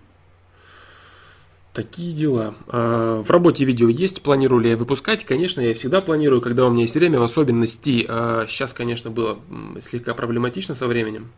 Такие 1.73 2.13
дела. 2.13 2.55
А, 2.67 3.23
в 3.23 3.31
работе 3.31 3.65
видео 3.65 3.89
есть, 3.89 4.23
планирую 4.23 4.61
ли 4.61 4.71
я 4.71 4.77
выпускать? 4.77 5.25
Конечно, 5.25 5.61
я 5.61 5.73
всегда 5.75 6.01
планирую, 6.01 6.41
когда 6.41 6.67
у 6.67 6.71
меня 6.71 6.83
есть 6.83 6.95
время, 6.97 7.21
в 7.21 7.23
особенности. 7.23 8.03
Сейчас, 8.49 8.73
а, 8.73 8.77
конечно, 8.77 9.11
было 9.11 9.39
слегка 9.81 10.15
проблематично 10.15 10.75
со 10.75 10.89
временем. 10.89 11.31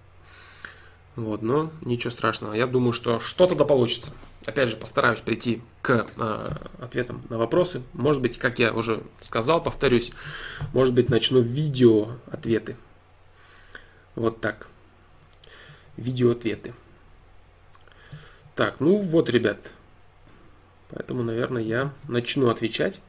Вот, 1.16 1.42
но 1.42 1.70
ничего 1.82 2.10
страшного. 2.10 2.54
Я 2.54 2.66
думаю, 2.66 2.94
что 2.94 3.20
что-то 3.20 3.54
да 3.54 3.64
получится. 3.64 4.12
Опять 4.46 4.70
же, 4.70 4.76
постараюсь 4.76 5.20
прийти 5.20 5.60
к 5.82 6.06
э, 6.16 6.50
ответам 6.80 7.22
на 7.28 7.38
вопросы. 7.38 7.82
Может 7.92 8.22
быть, 8.22 8.38
как 8.38 8.58
я 8.58 8.72
уже 8.72 9.02
сказал, 9.20 9.62
повторюсь, 9.62 10.10
может 10.72 10.94
быть, 10.94 11.10
начну 11.10 11.40
видео 11.40 12.08
ответы. 12.30 12.76
Вот 14.16 14.40
так. 14.40 14.68
Видео 15.96 16.32
ответы. 16.32 16.74
Так, 18.56 18.80
ну 18.80 18.96
вот, 18.96 19.30
ребят, 19.30 19.70
Поэтому, 20.94 21.22
наверное, 21.22 21.62
я 21.62 21.92
начну 22.06 22.48
отвечать. 22.48 23.00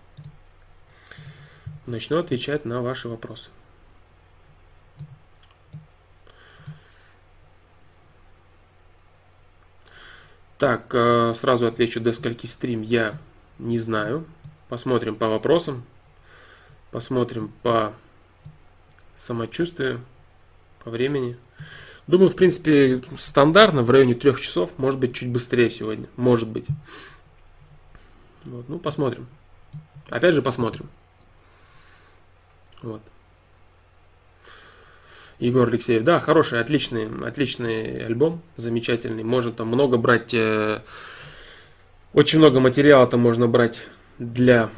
Начну 1.86 2.18
отвечать 2.18 2.64
на 2.64 2.82
ваши 2.82 3.10
вопросы. 3.10 3.50
Так, 10.58 10.96
э, 10.96 11.34
сразу 11.36 11.68
отвечу, 11.68 12.00
до 12.00 12.14
скольки 12.14 12.46
стрим 12.46 12.84
я 12.84 13.20
не 13.60 13.78
знаю. 13.80 14.26
Посмотрим 14.70 15.16
по 15.16 15.28
вопросам. 15.28 15.84
Посмотрим 16.92 17.52
по 17.64 17.94
самочувствию, 19.18 20.00
по 20.84 20.90
времени. 20.90 21.38
Думаю, 22.08 22.30
в 22.30 22.36
принципе, 22.36 23.02
стандартно 23.18 23.82
в 23.82 23.90
районе 23.90 24.16
трех 24.16 24.40
часов, 24.40 24.72
может 24.78 25.00
быть, 25.00 25.14
чуть 25.14 25.30
быстрее 25.30 25.70
сегодня. 25.70 26.08
Может 26.16 26.48
быть. 26.48 26.66
Вот, 28.46 28.68
ну, 28.70 28.80
посмотрим. 28.80 29.28
Опять 30.10 30.36
же, 30.36 30.42
посмотрим. 30.42 30.90
Вот. 32.82 33.02
Егор 35.40 35.68
Алексеев, 35.68 36.04
да, 36.04 36.20
хороший, 36.20 36.60
отличный, 36.60 37.08
отличный 37.26 38.06
альбом, 38.06 38.42
замечательный. 38.56 39.24
Можно 39.24 39.52
там 39.52 39.68
много 39.68 39.98
брать, 39.98 40.34
э, 40.34 40.82
очень 42.14 42.40
много 42.40 42.60
материала 42.60 43.08
там 43.08 43.22
можно 43.22 43.48
брать 43.48 43.86
для 44.20 44.70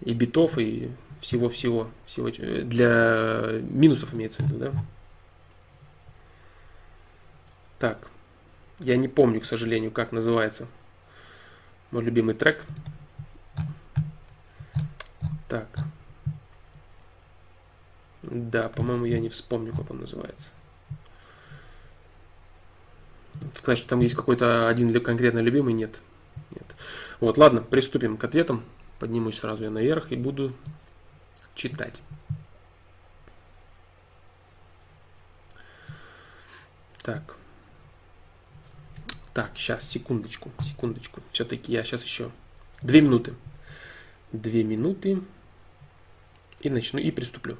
и 0.00 0.14
битов, 0.14 0.58
и 0.58 0.90
всего-всего, 1.20 1.90
всего, 2.06 2.30
для 2.30 3.60
минусов 3.70 4.14
имеется 4.14 4.42
в 4.42 4.46
виду, 4.46 4.58
да? 4.58 4.72
Так, 7.78 8.08
я 8.80 8.96
не 8.96 9.08
помню, 9.08 9.40
к 9.40 9.46
сожалению, 9.46 9.90
как 9.90 10.12
называется 10.12 10.66
мой 11.90 12.02
любимый 12.02 12.34
трек. 12.34 12.64
Так. 15.48 15.68
Да, 18.22 18.68
по-моему, 18.68 19.06
я 19.06 19.18
не 19.18 19.28
вспомню, 19.28 19.74
как 19.74 19.90
он 19.90 20.00
называется. 20.00 20.50
Сказать, 23.54 23.78
что 23.78 23.88
там 23.88 24.00
есть 24.00 24.16
какой-то 24.16 24.68
один 24.68 24.92
конкретно 25.00 25.38
любимый, 25.38 25.72
нет. 25.72 25.98
нет. 26.50 26.74
Вот, 27.20 27.38
ладно, 27.38 27.62
приступим 27.62 28.16
к 28.16 28.24
ответам. 28.24 28.64
Поднимусь 28.98 29.38
сразу 29.38 29.64
я 29.64 29.70
наверх 29.70 30.10
и 30.10 30.16
буду 30.16 30.52
читать. 31.54 32.02
Так. 37.02 37.36
Так, 39.32 39.52
сейчас, 39.54 39.84
секундочку, 39.88 40.50
секундочку. 40.60 41.22
Все-таки 41.30 41.72
я 41.72 41.84
сейчас 41.84 42.02
еще 42.02 42.32
две 42.82 43.00
минуты. 43.00 43.34
Две 44.32 44.64
минуты 44.64 45.22
и 46.60 46.70
начну 46.70 46.98
и 46.98 47.10
приступлю. 47.10 47.56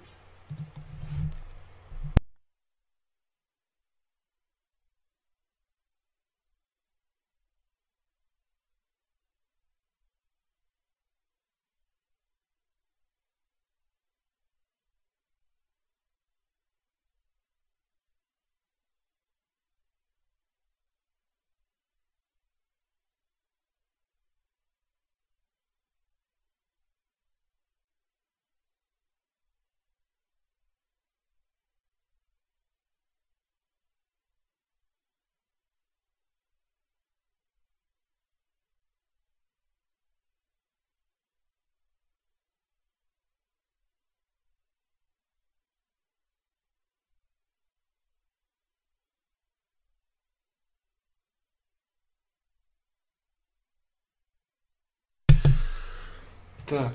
Так. 56.69 56.95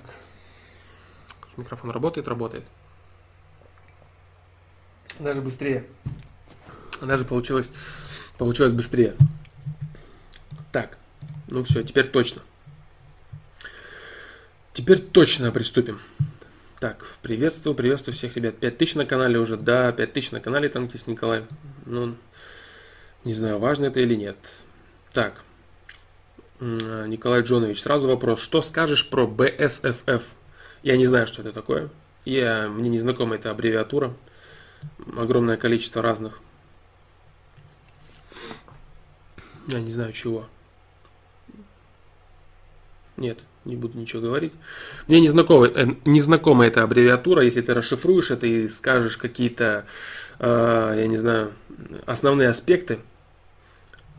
Микрофон 1.58 1.92
работает, 1.92 2.28
работает. 2.28 2.64
Даже 5.20 5.42
быстрее. 5.42 5.86
Даже 7.02 7.26
получилось, 7.26 7.70
получилось 8.38 8.74
быстрее. 8.74 9.16
Так, 10.72 10.98
ну 11.48 11.64
все, 11.64 11.84
теперь 11.84 12.08
точно. 12.10 12.42
Теперь 14.74 15.00
точно 15.00 15.52
приступим. 15.52 16.00
Так, 16.80 17.06
приветствую, 17.22 17.76
приветствую 17.76 18.16
всех 18.16 18.36
ребят. 18.36 18.58
5000 18.58 18.96
на 18.96 19.06
канале 19.06 19.40
уже, 19.40 19.58
да, 19.58 19.92
5000 19.92 20.32
на 20.32 20.40
канале 20.40 20.70
Танкист 20.70 21.08
Николай. 21.08 21.46
Ну, 21.86 22.16
не 23.24 23.34
знаю, 23.34 23.60
важно 23.60 23.86
это 23.86 24.00
или 24.00 24.16
нет. 24.16 24.38
Так, 25.12 25.42
Николай 26.64 27.42
Джонович, 27.42 27.82
сразу 27.82 28.08
вопрос. 28.08 28.40
Что 28.40 28.62
скажешь 28.62 29.10
про 29.10 29.26
BSFF? 29.26 30.24
Я 30.82 30.96
не 30.96 31.06
знаю, 31.06 31.28
что 31.28 31.42
это 31.42 31.52
такое. 31.52 31.90
Я, 32.24 32.70
мне 32.70 32.90
не 32.90 33.00
знакома 33.00 33.36
эта 33.36 33.52
аббревиатура. 33.52 34.14
Огромное 35.18 35.58
количество 35.58 36.02
разных. 36.02 36.40
Я 39.68 39.82
не 39.82 39.92
знаю 39.92 40.14
чего. 40.14 40.48
Нет, 43.18 43.40
не 43.66 43.76
буду 43.76 43.98
ничего 43.98 44.22
говорить. 44.22 44.54
Мне 45.08 45.20
не 45.20 45.28
знакома, 45.28 45.68
э, 45.68 45.88
не 46.06 46.22
знакома 46.22 46.66
эта 46.66 46.84
аббревиатура. 46.84 47.44
Если 47.44 47.62
ты 47.62 47.74
расшифруешь 47.74 48.32
это 48.32 48.48
и 48.48 48.70
скажешь 48.70 49.18
какие-то, 49.18 49.86
э, 50.40 50.94
я 50.98 51.08
не 51.08 51.18
знаю, 51.18 51.52
основные 52.06 52.48
аспекты, 52.48 53.00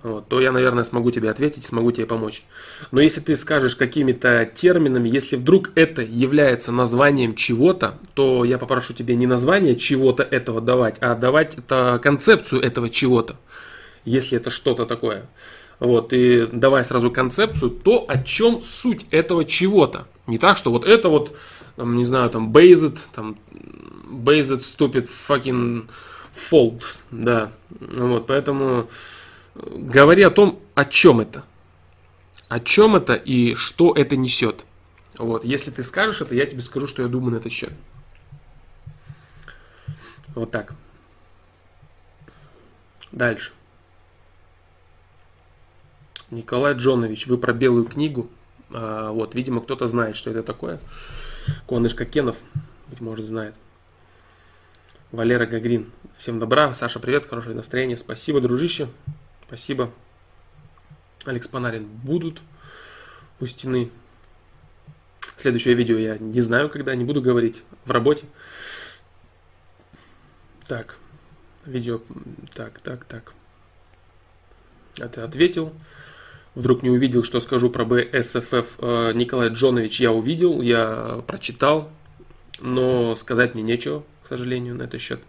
вот, 0.05 0.29
то 0.29 0.39
я, 0.39 0.53
наверное, 0.53 0.85
смогу 0.85 1.11
тебе 1.11 1.31
ответить, 1.31 1.65
смогу 1.65 1.91
тебе 1.91 2.05
помочь. 2.05 2.45
Но 2.91 3.01
если 3.01 3.21
ты 3.21 3.37
скажешь 3.37 3.75
какими-то 3.75 4.45
терминами, 4.55 5.09
если 5.09 5.37
вдруг 5.37 5.71
это 5.77 6.03
является 6.03 6.73
названием 6.73 7.35
чего-то, 7.35 7.99
то 8.13 8.45
я 8.45 8.59
попрошу 8.59 8.93
тебе 8.93 9.17
не 9.17 9.27
название 9.27 9.77
чего-то 9.77 10.23
этого 10.23 10.61
давать, 10.61 10.99
а 11.01 11.15
давать 11.15 11.57
это 11.57 11.99
концепцию 12.03 12.61
этого 12.61 12.91
чего-то, 12.91 13.37
если 14.05 14.37
это 14.37 14.51
что-то 14.51 14.85
такое. 14.85 15.27
Вот, 15.81 16.13
и 16.13 16.49
давай 16.53 16.85
сразу 16.85 17.11
концепцию, 17.11 17.71
то 17.71 18.05
о 18.07 18.23
чем 18.23 18.61
суть 18.61 19.07
этого 19.11 19.43
чего-то. 19.47 20.07
Не 20.27 20.37
так, 20.37 20.59
что 20.59 20.71
вот 20.71 20.85
это 20.85 21.09
вот, 21.09 21.35
там, 21.77 21.97
не 21.97 22.05
знаю, 22.05 22.29
там, 22.29 22.53
based, 22.53 22.99
там, 23.15 23.39
based 24.07 24.61
stupid 24.61 25.09
fucking 25.29 25.87
false, 26.51 26.99
да. 27.11 27.53
Вот, 27.71 28.27
поэтому 28.27 28.91
говори 29.55 30.23
о 30.23 30.31
том, 30.31 30.61
о 30.75 30.85
чем 30.85 31.21
это. 31.21 31.45
О 32.49 32.61
чем 32.61 32.97
это 32.97 33.15
и 33.15 33.55
что 33.55 33.95
это 33.95 34.17
несет. 34.17 34.65
Вот, 35.17 35.45
если 35.45 35.71
ты 35.71 35.83
скажешь 35.83 36.21
это, 36.21 36.35
я 36.35 36.47
тебе 36.47 36.61
скажу, 36.61 36.87
что 36.87 37.03
я 37.03 37.09
думаю 37.09 37.33
на 37.33 37.37
этот 37.37 37.53
счет. 37.53 37.73
Вот 40.35 40.51
так. 40.51 40.75
Дальше. 43.13 43.53
Николай 46.31 46.75
Джонович, 46.75 47.29
вы 47.29 47.39
про 47.39 47.53
белую 47.53 47.85
книгу. 47.85 48.29
А, 48.73 49.13
вот, 49.13 49.37
видимо, 49.37 49.61
кто-то 49.61 49.87
знает, 49.87 50.17
что 50.17 50.31
это 50.31 50.43
такое. 50.43 50.81
Конышка 51.69 52.05
Кенов, 52.05 52.37
быть 52.89 53.01
может, 53.01 53.27
знает. 53.27 53.55
Валера 55.13 55.47
Гагрин. 55.47 55.93
Всем 56.17 56.41
добра. 56.41 56.75
Саша, 56.75 56.99
привет, 56.99 57.27
хорошее 57.27 57.55
настроение. 57.55 57.97
Спасибо, 57.97 58.41
дружище. 58.41 58.89
Спасибо. 59.55 59.93
Алекс 61.25 61.47
Панарин. 61.47 61.85
Будут 61.87 62.43
у 63.39 63.47
стены. 63.47 63.89
Следующее 65.37 65.75
видео 65.75 65.97
я 65.97 66.19
не 66.19 66.41
знаю, 66.41 66.69
когда, 66.69 66.93
не 66.97 67.05
буду 67.05 67.23
говорить. 67.23 67.63
В 67.85 67.93
работе. 67.93 68.27
Так. 70.67 70.97
Видео. 71.67 72.01
Так, 72.53 72.81
так, 72.81 73.05
так. 73.05 73.33
А 75.01 75.07
ты 75.07 75.21
ответил. 75.21 75.73
Вдруг 76.57 76.83
не 76.83 76.91
увидел, 76.91 77.23
что 77.23 77.39
скажу 77.39 77.71
про 77.71 77.85
БСФФ 77.85 78.79
э, 78.81 79.13
Николай 79.15 79.51
Джонович. 79.51 80.01
Я 80.01 80.11
увидел, 80.11 80.63
я 80.63 81.23
прочитал. 81.29 81.93
Но 82.59 83.15
сказать 83.15 83.55
мне 83.55 83.63
нечего 83.63 84.05
к 84.25 84.27
сожалению, 84.27 84.75
на 84.75 84.83
этот 84.85 85.01
счет. 85.01 85.21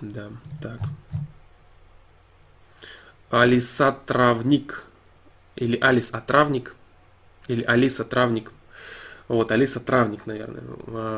Да, 0.00 0.28
так. 0.62 0.80
Алиса 3.30 3.96
Травник. 4.06 4.84
Или 5.56 5.76
Алис 5.78 6.10
Отравник. 6.12 6.74
Или 7.48 7.62
Алиса 7.62 8.04
Травник. 8.04 8.52
Вот, 9.26 9.52
Алиса 9.52 9.80
Травник, 9.80 10.26
наверное. 10.26 10.62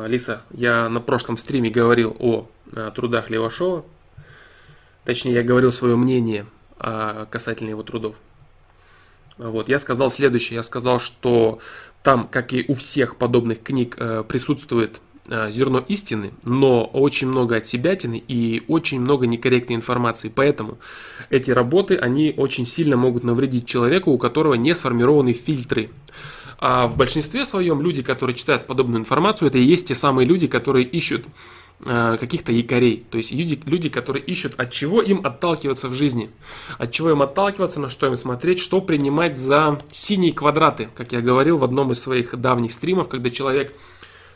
Алиса, 0.03 0.41
я 0.51 0.89
на 0.89 0.99
прошлом 0.99 1.37
стриме 1.37 1.69
говорил 1.69 2.15
о, 2.19 2.49
о 2.75 2.91
трудах 2.91 3.29
Левашова. 3.29 3.85
Точнее, 5.05 5.33
я 5.33 5.43
говорил 5.43 5.71
свое 5.71 5.95
мнение 5.95 6.45
касательно 6.77 7.69
его 7.69 7.83
трудов. 7.83 8.17
Вот, 9.37 9.69
я 9.69 9.79
сказал 9.79 10.09
следующее. 10.09 10.57
Я 10.57 10.63
сказал, 10.63 10.99
что 10.99 11.59
там, 12.03 12.27
как 12.27 12.53
и 12.53 12.65
у 12.67 12.73
всех 12.73 13.15
подобных 13.17 13.63
книг, 13.63 13.95
э, 13.97 14.23
присутствует 14.27 14.99
зерно 15.27 15.83
истины, 15.87 16.31
но 16.43 16.83
очень 16.83 17.27
много 17.27 17.57
от 17.57 17.67
себятины 17.67 18.21
и 18.27 18.63
очень 18.67 18.99
много 18.99 19.27
некорректной 19.27 19.75
информации. 19.75 20.31
Поэтому 20.33 20.77
эти 21.29 21.51
работы, 21.51 21.95
они 21.95 22.33
очень 22.35 22.65
сильно 22.65 22.97
могут 22.97 23.23
навредить 23.23 23.65
человеку, 23.65 24.11
у 24.11 24.17
которого 24.17 24.55
не 24.55 24.73
сформированы 24.73 25.33
фильтры. 25.33 25.89
А 26.57 26.87
в 26.87 26.95
большинстве 26.95 27.45
своем 27.45 27.81
люди, 27.81 28.03
которые 28.03 28.35
читают 28.35 28.67
подобную 28.67 28.99
информацию, 28.99 29.47
это 29.47 29.57
и 29.57 29.63
есть 29.63 29.87
те 29.87 29.95
самые 29.95 30.27
люди, 30.27 30.47
которые 30.47 30.85
ищут 30.85 31.25
Э, 31.83 32.15
каких-то 32.19 32.51
якорей. 32.51 33.07
То 33.09 33.17
есть 33.17 33.31
люди, 33.31 33.59
люди, 33.65 33.89
которые 33.89 34.23
ищут, 34.23 34.53
от 34.59 34.71
чего 34.71 35.01
им 35.01 35.21
отталкиваться 35.23 35.89
в 35.89 35.95
жизни. 35.95 36.29
От 36.77 36.91
чего 36.91 37.09
им 37.09 37.23
отталкиваться, 37.23 37.79
на 37.79 37.89
что 37.89 38.05
им 38.05 38.17
смотреть, 38.17 38.59
что 38.59 38.81
принимать 38.81 39.35
за 39.35 39.79
синие 39.91 40.31
квадраты. 40.31 40.89
Как 40.95 41.11
я 41.11 41.21
говорил 41.21 41.57
в 41.57 41.63
одном 41.63 41.91
из 41.91 41.99
своих 41.99 42.39
давних 42.39 42.71
стримов, 42.73 43.07
когда 43.07 43.31
человек 43.31 43.73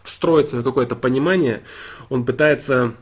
строит 0.06 0.50
свое 0.50 0.64
какое-то 0.64 0.96
понимание, 0.96 1.64
он 2.10 2.26
пытается 2.26 2.94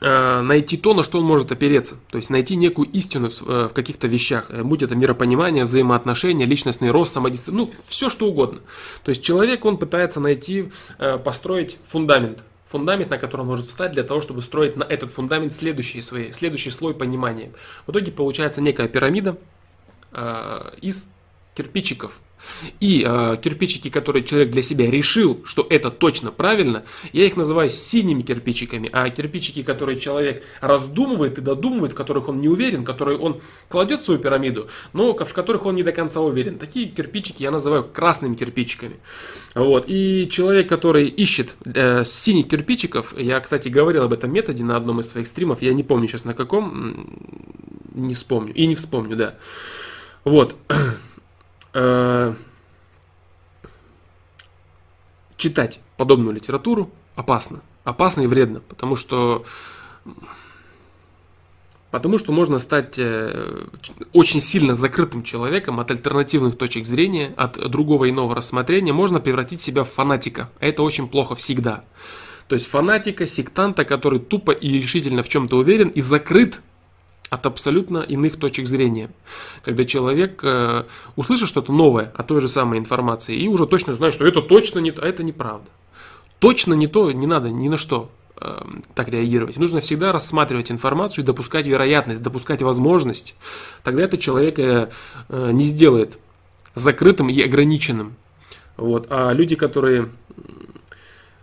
э, 0.00 0.40
найти 0.40 0.76
то, 0.76 0.94
на 0.94 1.02
что 1.02 1.18
он 1.18 1.24
может 1.24 1.52
опереться. 1.52 1.96
То 2.10 2.18
есть 2.18 2.30
найти 2.30 2.56
некую 2.56 2.88
истину 2.90 3.30
в, 3.30 3.42
э, 3.48 3.68
каких-то 3.72 4.06
вещах. 4.06 4.50
Будь 4.50 4.82
это 4.82 4.94
миропонимание, 4.94 5.64
взаимоотношения, 5.64 6.46
личностный 6.46 6.90
рост, 6.90 7.12
самодисциплина, 7.12 7.64
ну, 7.64 7.72
все 7.88 8.10
что 8.10 8.26
угодно. 8.26 8.60
То 9.04 9.10
есть 9.10 9.22
человек, 9.22 9.64
он 9.64 9.76
пытается 9.76 10.20
найти, 10.20 10.70
построить 11.24 11.78
фундамент 11.88 12.42
фундамент, 12.70 13.10
на 13.10 13.18
котором 13.18 13.46
может 13.46 13.66
встать 13.66 13.92
для 13.92 14.04
того, 14.04 14.22
чтобы 14.22 14.42
строить 14.42 14.76
на 14.76 14.84
этот 14.84 15.10
фундамент 15.10 15.52
следующий, 15.52 16.00
свои, 16.00 16.30
следующий 16.30 16.70
слой 16.70 16.94
понимания. 16.94 17.50
В 17.86 17.90
итоге 17.90 18.12
получается 18.12 18.62
некая 18.62 18.86
пирамида 18.86 19.36
э, 20.12 20.70
из 20.80 21.08
кирпичиков. 21.56 22.20
И 22.80 23.04
э, 23.06 23.36
кирпичики, 23.42 23.90
которые 23.90 24.24
человек 24.24 24.50
для 24.50 24.62
себя 24.62 24.90
решил, 24.90 25.42
что 25.44 25.66
это 25.68 25.90
точно 25.90 26.30
правильно, 26.30 26.84
я 27.12 27.26
их 27.26 27.36
называю 27.36 27.70
синими 27.70 28.22
кирпичиками. 28.22 28.88
А 28.92 29.08
кирпичики, 29.10 29.62
которые 29.62 29.98
человек 29.98 30.44
раздумывает 30.60 31.38
и 31.38 31.40
додумывает, 31.40 31.92
в 31.92 31.96
которых 31.96 32.28
он 32.28 32.40
не 32.40 32.48
уверен, 32.48 32.84
которые 32.84 33.18
он 33.18 33.40
кладет 33.68 34.00
в 34.00 34.04
свою 34.04 34.20
пирамиду, 34.20 34.68
но 34.92 35.14
в 35.14 35.32
которых 35.32 35.66
он 35.66 35.76
не 35.76 35.82
до 35.82 35.92
конца 35.92 36.20
уверен. 36.20 36.58
Такие 36.58 36.86
кирпичики 36.86 37.42
я 37.42 37.50
называю 37.50 37.84
красными 37.84 38.34
кирпичиками. 38.34 38.96
Вот. 39.54 39.84
И 39.88 40.28
человек, 40.30 40.68
который 40.68 41.06
ищет 41.06 41.54
э, 41.64 42.04
синих 42.04 42.48
кирпичиков, 42.48 43.18
я, 43.18 43.40
кстати, 43.40 43.68
говорил 43.68 44.04
об 44.04 44.12
этом 44.12 44.32
методе 44.32 44.64
на 44.64 44.76
одном 44.76 45.00
из 45.00 45.08
своих 45.08 45.26
стримов, 45.26 45.62
я 45.62 45.72
не 45.72 45.82
помню 45.82 46.08
сейчас 46.08 46.24
на 46.24 46.34
каком, 46.34 47.18
не 47.94 48.14
вспомню, 48.14 48.54
и 48.54 48.66
не 48.66 48.74
вспомню, 48.74 49.16
да. 49.16 49.34
Вот. 50.24 50.56
Э, 51.72 52.34
читать 55.36 55.80
подобную 55.96 56.34
литературу 56.34 56.90
опасно. 57.14 57.60
Опасно 57.84 58.22
и 58.22 58.26
вредно, 58.26 58.60
потому 58.60 58.96
что 58.96 59.44
Потому 61.90 62.18
что 62.18 62.32
можно 62.32 62.60
стать 62.60 62.98
э, 62.98 63.66
очень 64.12 64.40
сильно 64.40 64.74
закрытым 64.74 65.24
человеком 65.24 65.80
от 65.80 65.90
альтернативных 65.90 66.56
точек 66.56 66.86
зрения, 66.86 67.34
от 67.36 67.68
другого 67.68 68.08
иного 68.08 68.34
рассмотрения. 68.36 68.92
Можно 68.92 69.18
превратить 69.18 69.60
себя 69.60 69.82
в 69.82 69.90
фанатика. 69.90 70.50
Это 70.60 70.84
очень 70.84 71.08
плохо 71.08 71.34
всегда. 71.34 71.84
То 72.46 72.54
есть 72.54 72.68
фанатика, 72.68 73.26
сектанта, 73.26 73.84
который 73.84 74.20
тупо 74.20 74.52
и 74.52 74.68
решительно 74.74 75.24
в 75.24 75.28
чем-то 75.28 75.56
уверен 75.56 75.88
и 75.88 76.00
закрыт 76.00 76.60
от 77.30 77.46
абсолютно 77.46 77.98
иных 77.98 78.38
точек 78.38 78.66
зрения. 78.66 79.10
Когда 79.64 79.84
человек 79.84 80.40
э, 80.42 80.84
услышит 81.14 81.48
что-то 81.48 81.72
новое 81.72 82.12
о 82.16 82.24
той 82.24 82.40
же 82.40 82.48
самой 82.48 82.78
информации 82.78 83.36
и 83.36 83.46
уже 83.46 83.66
точно 83.66 83.94
знает, 83.94 84.12
что 84.14 84.26
это 84.26 84.42
точно 84.42 84.80
не 84.80 84.90
то, 84.90 85.02
а 85.02 85.06
это 85.06 85.22
неправда. 85.22 85.70
Точно 86.40 86.74
не 86.74 86.88
то, 86.88 87.12
не 87.12 87.28
надо 87.28 87.50
ни 87.50 87.68
на 87.68 87.78
что 87.78 88.10
э, 88.40 88.62
так 88.94 89.08
реагировать. 89.08 89.56
Нужно 89.56 89.80
всегда 89.80 90.10
рассматривать 90.10 90.72
информацию 90.72 91.22
и 91.22 91.26
допускать 91.26 91.68
вероятность, 91.68 92.22
допускать 92.22 92.62
возможность. 92.62 93.36
Тогда 93.84 94.02
это 94.02 94.18
человека 94.18 94.90
э, 95.28 95.50
не 95.52 95.64
сделает 95.64 96.18
закрытым 96.74 97.28
и 97.28 97.40
ограниченным. 97.40 98.16
Вот. 98.76 99.06
А 99.10 99.32
люди, 99.32 99.54
которые 99.54 100.10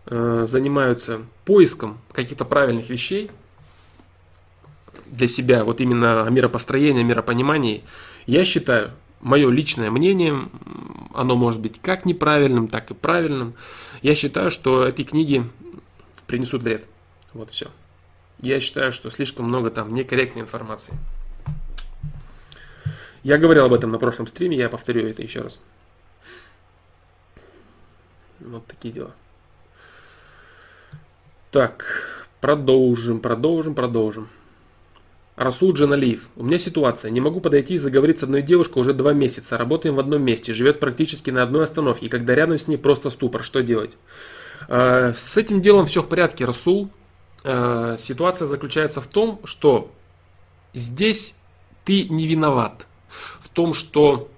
э, 0.06 0.46
занимаются 0.50 1.22
поиском 1.46 2.00
каких-то 2.12 2.44
правильных 2.44 2.90
вещей, 2.90 3.32
для 5.12 5.28
себя, 5.28 5.64
вот 5.64 5.82
именно 5.82 6.26
о 6.26 6.30
миропостроении, 6.30 7.02
о 7.02 7.06
миропонимании, 7.06 7.84
я 8.26 8.46
считаю, 8.46 8.92
мое 9.20 9.50
личное 9.50 9.90
мнение, 9.90 10.50
оно 11.14 11.36
может 11.36 11.62
быть 11.62 11.82
как 11.82 12.06
неправильным, 12.06 12.68
так 12.68 12.92
и 12.92 12.94
правильным. 12.94 13.56
Я 14.02 14.16
считаю, 14.16 14.52
что 14.52 14.88
эти 14.88 15.04
книги 15.04 15.44
принесут 16.28 16.64
вред. 16.64 16.86
Вот 17.34 17.52
все. 17.52 17.68
Я 18.42 18.60
считаю, 18.60 18.92
что 18.92 19.10
слишком 19.10 19.46
много 19.46 19.72
там 19.72 19.94
некорректной 19.94 20.44
информации. 20.44 20.94
Я 23.24 23.38
говорил 23.38 23.66
об 23.66 23.74
этом 23.74 23.92
на 23.92 23.98
прошлом 23.98 24.28
стриме, 24.28 24.58
я 24.58 24.70
повторю 24.70 25.08
это 25.08 25.22
еще 25.22 25.42
раз. 25.42 25.60
Вот 28.40 28.66
такие 28.68 28.94
дела. 28.94 29.12
Так, 31.52 32.30
продолжим, 32.40 33.20
продолжим, 33.20 33.74
продолжим. 33.74 34.30
Расул 35.38 35.72
Джаналиев. 35.72 36.30
У 36.36 36.44
меня 36.44 36.58
ситуация. 36.58 37.12
Не 37.12 37.22
могу 37.22 37.40
подойти 37.42 37.76
и 37.76 37.78
заговорить 37.78 38.20
с 38.20 38.24
одной 38.24 38.42
девушкой 38.42 38.80
уже 38.80 38.94
два 38.94 39.14
месяца. 39.14 39.56
Работаем 39.56 39.96
в 39.96 40.00
одном 40.00 40.24
месте. 40.24 40.52
Живет 40.52 40.80
практически 40.80 41.30
на 41.30 41.44
одной 41.44 41.66
остановке. 41.66 42.08
И 42.08 42.10
когда 42.10 42.34
рядом 42.34 42.58
с 42.58 42.68
ней 42.68 42.78
просто 42.78 43.12
ступор. 43.12 43.44
Что 43.44 43.62
делать? 43.62 43.92
А, 44.68 45.14
с 45.16 45.38
этим 45.38 45.62
делом 45.62 45.86
все 45.86 46.02
в 46.02 46.10
порядке, 46.10 46.46
Расул. 46.46 46.90
А, 47.44 47.98
ситуация 48.00 48.48
заключается 48.48 49.00
в 49.00 49.06
том, 49.06 49.40
что 49.44 49.92
здесь 50.74 51.36
ты 51.86 52.10
не 52.10 52.26
виноват. 52.26 52.88
В 53.40 53.50
том, 53.50 53.76
что 53.76 54.32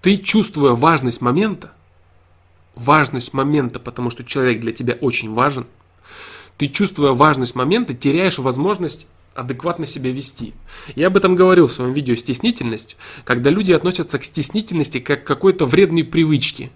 ты, 0.00 0.16
чувствуя 0.16 0.72
важность 0.72 1.20
момента, 1.20 1.72
важность 2.74 3.34
момента, 3.34 3.78
потому 3.78 4.08
что 4.08 4.24
человек 4.24 4.60
для 4.60 4.72
тебя 4.72 4.94
очень 4.94 5.30
важен, 5.34 5.66
ты, 6.56 6.68
чувствуя 6.68 7.12
важность 7.12 7.54
момента, 7.54 7.92
теряешь 7.92 8.38
возможность 8.38 9.06
адекватно 9.40 9.86
себя 9.86 10.12
вести. 10.12 10.52
Я 10.94 11.06
об 11.06 11.16
этом 11.16 11.34
говорил 11.34 11.66
в 11.66 11.72
своем 11.72 11.92
видео 11.92 12.14
«Стеснительность», 12.14 12.96
когда 13.24 13.50
люди 13.50 13.72
относятся 13.72 14.18
к 14.18 14.24
стеснительности 14.24 15.00
как 15.00 15.24
к 15.24 15.26
какой-то 15.26 15.64
вредной 15.64 16.04
привычке. 16.04 16.70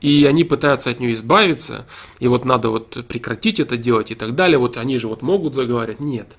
И 0.00 0.24
они 0.24 0.44
пытаются 0.44 0.90
от 0.90 1.00
нее 1.00 1.14
избавиться, 1.14 1.86
и 2.18 2.28
вот 2.28 2.44
надо 2.44 2.68
вот 2.68 3.06
прекратить 3.06 3.58
это 3.58 3.76
делать 3.76 4.10
и 4.10 4.14
так 4.14 4.34
далее. 4.34 4.58
Вот 4.58 4.76
они 4.76 4.98
же 4.98 5.08
вот 5.08 5.22
могут 5.22 5.54
заговаривать. 5.54 6.00
Нет. 6.00 6.36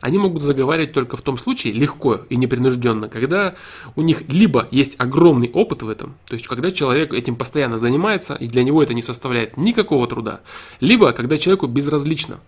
Они 0.00 0.18
могут 0.18 0.42
заговаривать 0.42 0.92
только 0.92 1.16
в 1.16 1.22
том 1.22 1.38
случае, 1.38 1.72
легко 1.72 2.20
и 2.28 2.36
непринужденно, 2.36 3.08
когда 3.08 3.54
у 3.96 4.02
них 4.02 4.28
либо 4.28 4.68
есть 4.70 4.94
огромный 5.00 5.50
опыт 5.50 5.82
в 5.82 5.88
этом, 5.88 6.16
то 6.26 6.34
есть 6.34 6.46
когда 6.46 6.70
человек 6.70 7.14
этим 7.14 7.34
постоянно 7.34 7.78
занимается, 7.78 8.34
и 8.34 8.46
для 8.46 8.62
него 8.62 8.82
это 8.82 8.94
не 8.94 9.02
составляет 9.02 9.56
никакого 9.56 10.06
труда, 10.06 10.42
либо 10.80 11.12
когда 11.12 11.38
человеку 11.38 11.66
безразлично. 11.66 12.38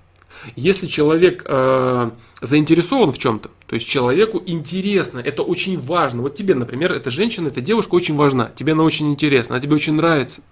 Если 0.56 0.86
человек 0.86 1.44
э, 1.46 2.10
заинтересован 2.40 3.12
в 3.12 3.18
чем-то, 3.18 3.50
то 3.66 3.74
есть 3.74 3.88
человеку 3.88 4.42
интересно, 4.46 5.18
это 5.18 5.42
очень 5.42 5.78
важно. 5.78 6.22
Вот 6.22 6.34
тебе, 6.34 6.54
например, 6.54 6.92
эта 6.92 7.10
женщина, 7.10 7.48
эта 7.48 7.60
девушка 7.60 7.94
очень 7.94 8.16
важна, 8.16 8.50
тебе 8.54 8.72
она 8.72 8.82
очень 8.82 9.10
интересна, 9.10 9.56
она 9.56 9.62
тебе 9.62 9.74
очень 9.74 9.94
нравится. 9.94 10.42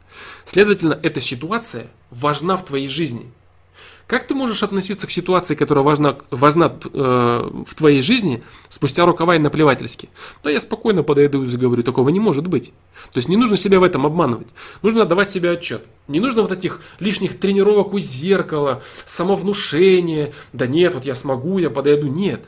Следовательно, 0.44 0.98
эта 1.02 1.20
ситуация 1.20 1.88
важна 2.10 2.56
в 2.56 2.64
твоей 2.64 2.88
жизни. 2.88 3.32
Как 4.06 4.28
ты 4.28 4.34
можешь 4.36 4.62
относиться 4.62 5.08
к 5.08 5.10
ситуации, 5.10 5.56
которая 5.56 5.84
важна, 5.84 6.16
важна 6.30 6.72
э, 6.84 7.50
в 7.66 7.74
твоей 7.74 8.02
жизни, 8.02 8.44
спустя 8.68 9.04
рукава 9.04 9.34
и 9.34 9.40
наплевательски? 9.40 10.08
Да 10.44 10.50
я 10.50 10.60
спокойно 10.60 11.02
подойду 11.02 11.42
и 11.42 11.46
заговорю, 11.46 11.82
такого 11.82 12.08
не 12.10 12.20
может 12.20 12.46
быть. 12.46 12.72
То 13.12 13.16
есть 13.16 13.28
не 13.28 13.36
нужно 13.36 13.56
себя 13.56 13.80
в 13.80 13.82
этом 13.82 14.06
обманывать. 14.06 14.46
Нужно 14.82 15.02
отдавать 15.02 15.32
себе 15.32 15.50
отчет. 15.50 15.84
Не 16.06 16.20
нужно 16.20 16.42
вот 16.42 16.52
этих 16.52 16.80
лишних 17.00 17.40
тренировок 17.40 17.94
у 17.94 17.98
зеркала, 17.98 18.80
самовнушения. 19.04 20.32
Да 20.52 20.68
нет, 20.68 20.94
вот 20.94 21.04
я 21.04 21.16
смогу, 21.16 21.58
я 21.58 21.68
подойду. 21.68 22.06
Нет. 22.06 22.44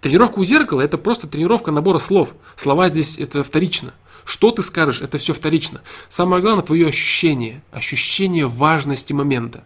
Тренировка 0.00 0.40
у 0.40 0.44
зеркала 0.44 0.80
это 0.80 0.98
просто 0.98 1.28
тренировка 1.28 1.70
набора 1.70 1.98
слов. 1.98 2.34
Слова 2.56 2.88
здесь 2.88 3.16
это 3.20 3.44
вторично. 3.44 3.94
Что 4.24 4.50
ты 4.50 4.62
скажешь, 4.62 5.02
это 5.02 5.18
все 5.18 5.34
вторично. 5.34 5.82
Самое 6.08 6.42
главное 6.42 6.64
твое 6.64 6.88
ощущение, 6.88 7.62
ощущение 7.70 8.48
важности 8.48 9.12
момента. 9.12 9.64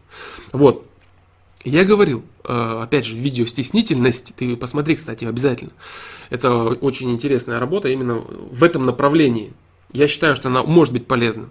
Вот. 0.52 0.87
Я 1.64 1.84
говорил, 1.84 2.24
э, 2.44 2.80
опять 2.82 3.04
же, 3.04 3.16
видео 3.16 3.44
«Стеснительность», 3.46 4.32
ты 4.36 4.56
посмотри, 4.56 4.94
кстати, 4.94 5.24
обязательно. 5.24 5.72
Это 6.30 6.54
очень 6.54 7.10
интересная 7.10 7.58
работа 7.58 7.88
именно 7.88 8.14
в 8.14 8.62
этом 8.62 8.86
направлении. 8.86 9.52
Я 9.92 10.06
считаю, 10.06 10.36
что 10.36 10.48
она 10.48 10.62
может 10.62 10.92
быть 10.92 11.06
полезна. 11.06 11.50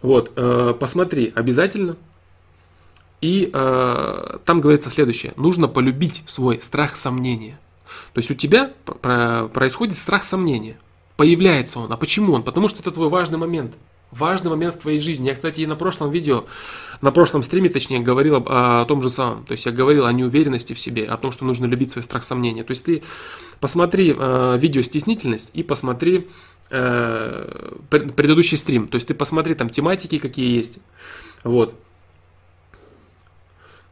Вот, 0.00 0.32
э, 0.34 0.74
посмотри 0.78 1.32
обязательно. 1.34 1.96
И 3.20 3.48
э, 3.52 4.38
там 4.44 4.60
говорится 4.60 4.90
следующее. 4.90 5.32
Нужно 5.36 5.68
полюбить 5.68 6.24
свой 6.26 6.60
страх 6.60 6.96
сомнения. 6.96 7.60
То 8.14 8.18
есть 8.18 8.30
у 8.30 8.34
тебя 8.34 8.72
происходит 8.84 9.96
страх 9.96 10.24
сомнения. 10.24 10.76
Появляется 11.16 11.78
он. 11.78 11.92
А 11.92 11.96
почему 11.96 12.32
он? 12.32 12.42
Потому 12.42 12.68
что 12.68 12.80
это 12.80 12.90
твой 12.90 13.08
важный 13.08 13.38
момент 13.38 13.76
важный 14.12 14.50
момент 14.50 14.76
в 14.76 14.78
твоей 14.78 15.00
жизни. 15.00 15.26
Я, 15.26 15.34
кстати, 15.34 15.60
и 15.60 15.66
на 15.66 15.74
прошлом 15.74 16.10
видео, 16.10 16.44
на 17.00 17.10
прошлом 17.10 17.42
стриме, 17.42 17.68
точнее, 17.68 18.00
говорил 18.00 18.36
об, 18.36 18.48
о, 18.48 18.84
том 18.84 19.02
же 19.02 19.08
самом. 19.08 19.44
То 19.44 19.52
есть 19.52 19.66
я 19.66 19.72
говорил 19.72 20.06
о 20.06 20.12
неуверенности 20.12 20.74
в 20.74 20.78
себе, 20.78 21.04
о 21.06 21.16
том, 21.16 21.32
что 21.32 21.44
нужно 21.44 21.66
любить 21.66 21.90
свой 21.90 22.04
страх 22.04 22.22
сомнения. 22.22 22.62
То 22.62 22.70
есть 22.70 22.84
ты 22.84 23.02
посмотри 23.58 24.14
э, 24.16 24.56
видео 24.58 24.82
«Стеснительность» 24.82 25.50
и 25.54 25.62
посмотри 25.62 26.28
э, 26.70 27.74
предыдущий 27.88 28.56
стрим. 28.56 28.86
То 28.86 28.96
есть 28.96 29.08
ты 29.08 29.14
посмотри 29.14 29.54
там 29.54 29.70
тематики, 29.70 30.18
какие 30.18 30.56
есть. 30.56 30.78
Вот. 31.42 31.74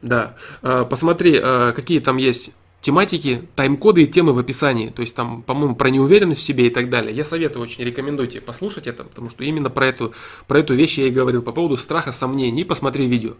Да. 0.01 0.35
Э, 0.61 0.85
посмотри, 0.89 1.39
э, 1.41 1.73
какие 1.75 1.99
там 1.99 2.17
есть 2.17 2.51
тематики, 2.81 3.47
тайм-коды 3.55 4.03
и 4.03 4.07
темы 4.07 4.33
в 4.33 4.39
описании. 4.39 4.89
То 4.89 5.01
есть 5.03 5.15
там, 5.15 5.43
по-моему, 5.43 5.75
про 5.75 5.89
неуверенность 5.89 6.41
в 6.41 6.43
себе 6.43 6.67
и 6.67 6.69
так 6.69 6.89
далее. 6.89 7.15
Я 7.15 7.23
советую, 7.23 7.63
очень 7.63 7.83
рекомендую 7.83 8.27
тебе 8.27 8.41
послушать 8.41 8.87
это, 8.87 9.03
потому 9.03 9.29
что 9.29 9.43
именно 9.43 9.69
про 9.69 9.87
эту, 9.87 10.13
про 10.47 10.59
эту 10.59 10.73
вещь 10.73 10.97
я 10.97 11.07
и 11.07 11.11
говорил 11.11 11.43
по 11.43 11.51
поводу 11.51 11.77
страха 11.77 12.11
сомнений. 12.11 12.63
Посмотри 12.65 13.05
видео. 13.05 13.33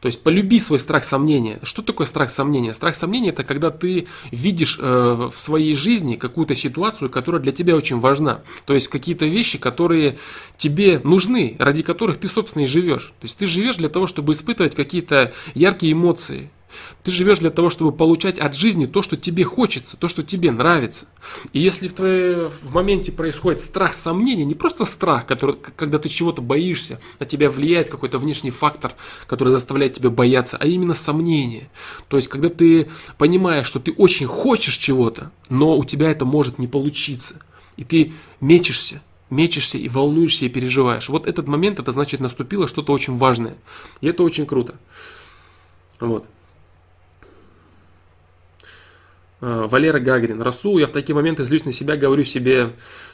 То 0.00 0.06
есть 0.06 0.22
полюби 0.22 0.58
свой 0.58 0.78
страх 0.78 1.04
сомнения. 1.04 1.58
Что 1.62 1.82
такое 1.82 2.06
страх 2.06 2.30
сомнения? 2.30 2.72
Страх 2.72 2.94
сомнения 2.94 3.28
это 3.28 3.44
когда 3.44 3.70
ты 3.70 4.06
видишь 4.30 4.78
э, 4.80 5.30
в 5.32 5.38
своей 5.38 5.74
жизни 5.74 6.16
какую-то 6.16 6.54
ситуацию, 6.54 7.10
которая 7.10 7.42
для 7.42 7.52
тебя 7.52 7.76
очень 7.76 8.00
важна. 8.00 8.40
То 8.64 8.72
есть 8.72 8.88
какие-то 8.88 9.26
вещи, 9.26 9.58
которые 9.58 10.18
тебе 10.56 11.00
нужны, 11.04 11.56
ради 11.58 11.82
которых 11.82 12.16
ты, 12.16 12.28
собственно, 12.28 12.62
и 12.62 12.66
живешь. 12.66 13.12
То 13.20 13.24
есть 13.24 13.38
ты 13.38 13.46
живешь 13.46 13.76
для 13.76 13.90
того, 13.90 14.06
чтобы 14.06 14.32
испытывать 14.32 14.74
какие-то 14.74 15.34
яркие 15.54 15.92
эмоции, 15.92 16.50
ты 17.02 17.10
живешь 17.10 17.38
для 17.38 17.50
того, 17.50 17.70
чтобы 17.70 17.92
получать 17.92 18.38
от 18.38 18.54
жизни 18.54 18.86
то, 18.86 19.02
что 19.02 19.16
тебе 19.16 19.44
хочется, 19.44 19.96
то, 19.96 20.08
что 20.08 20.22
тебе 20.22 20.50
нравится. 20.50 21.06
И 21.52 21.60
если 21.60 21.88
в, 21.88 21.92
твоей, 21.92 22.48
в 22.48 22.72
моменте 22.74 23.12
происходит 23.12 23.60
страх, 23.60 23.94
сомнение, 23.94 24.44
не 24.44 24.54
просто 24.54 24.84
страх, 24.84 25.26
который, 25.26 25.56
когда 25.76 25.98
ты 25.98 26.08
чего-то 26.08 26.42
боишься, 26.42 27.00
на 27.20 27.26
тебя 27.26 27.50
влияет 27.50 27.90
какой-то 27.90 28.18
внешний 28.18 28.50
фактор, 28.50 28.94
который 29.26 29.50
заставляет 29.50 29.94
тебя 29.94 30.10
бояться, 30.10 30.56
а 30.58 30.66
именно 30.66 30.94
сомнение. 30.94 31.70
То 32.08 32.16
есть, 32.16 32.28
когда 32.28 32.48
ты 32.48 32.88
понимаешь, 33.18 33.66
что 33.66 33.80
ты 33.80 33.92
очень 33.92 34.26
хочешь 34.26 34.76
чего-то, 34.76 35.30
но 35.48 35.76
у 35.76 35.84
тебя 35.84 36.10
это 36.10 36.24
может 36.24 36.58
не 36.58 36.66
получиться, 36.66 37.34
и 37.76 37.84
ты 37.84 38.12
мечешься, 38.40 39.00
мечешься 39.30 39.78
и 39.78 39.88
волнуешься 39.88 40.44
и 40.44 40.48
переживаешь. 40.48 41.08
Вот 41.08 41.26
этот 41.26 41.46
момент, 41.46 41.78
это 41.78 41.92
значит 41.92 42.20
наступило 42.20 42.68
что-то 42.68 42.92
очень 42.92 43.16
важное. 43.16 43.56
И 44.00 44.06
это 44.06 44.22
очень 44.22 44.46
круто. 44.46 44.76
Вот. 46.00 46.24
Э, 46.24 46.28
Валера 49.40 49.98
Гагарин. 49.98 50.40
Расул, 50.40 50.78
я 50.78 50.86
в 50.86 50.92
такие 50.92 51.14
моменты 51.14 51.44
злюсь 51.44 51.64
на 51.64 51.72
себя, 51.72 51.96
говорю 51.96 52.24
себе, 52.24 52.70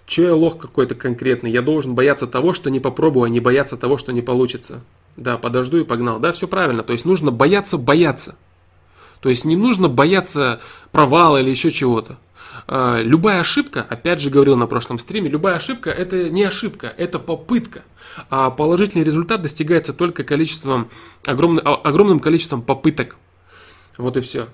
че 0.07 0.25
я 0.25 0.35
лох 0.35 0.59
какой-то 0.59 0.95
конкретный, 0.95 1.51
я 1.51 1.63
должен 1.63 1.95
бояться 1.95 2.27
того, 2.27 2.53
что 2.53 2.71
не 2.71 2.81
попробую, 2.81 3.25
а 3.25 3.29
не 3.29 3.41
бояться 3.41 3.77
того, 3.77 3.99
что 3.99 4.13
не 4.13 4.23
получится. 4.23 4.83
Да, 5.17 5.37
подожду 5.37 5.79
и 5.79 5.85
погнал. 5.85 6.21
Да, 6.21 6.33
все 6.33 6.49
правильно. 6.49 6.83
То 6.83 6.93
есть 6.93 7.05
нужно 7.05 7.31
бояться 7.31 7.77
бояться. 7.77 8.37
То 9.21 9.29
есть 9.29 9.45
не 9.45 9.57
нужно 9.57 9.89
бояться 9.89 10.61
провала 10.91 11.41
или 11.41 11.51
еще 11.51 11.71
чего-то. 11.71 12.19
Э, 12.67 13.01
любая 13.03 13.41
ошибка, 13.41 13.87
опять 13.89 14.21
же 14.21 14.31
говорил 14.31 14.57
на 14.57 14.67
прошлом 14.67 14.99
стриме, 14.99 15.29
любая 15.29 15.57
ошибка 15.57 15.91
это 15.91 16.31
не 16.31 16.43
ошибка, 16.43 16.93
это 16.97 17.19
попытка. 17.19 17.83
А 18.31 18.51
положительный 18.51 19.05
результат 19.05 19.43
достигается 19.43 19.93
только 19.93 20.25
количеством, 20.25 20.91
огромным, 21.25 21.67
огромным 21.67 22.21
количеством 22.21 22.63
попыток. 22.63 23.17
Вот 23.97 24.17
и 24.17 24.21
все. 24.21 24.49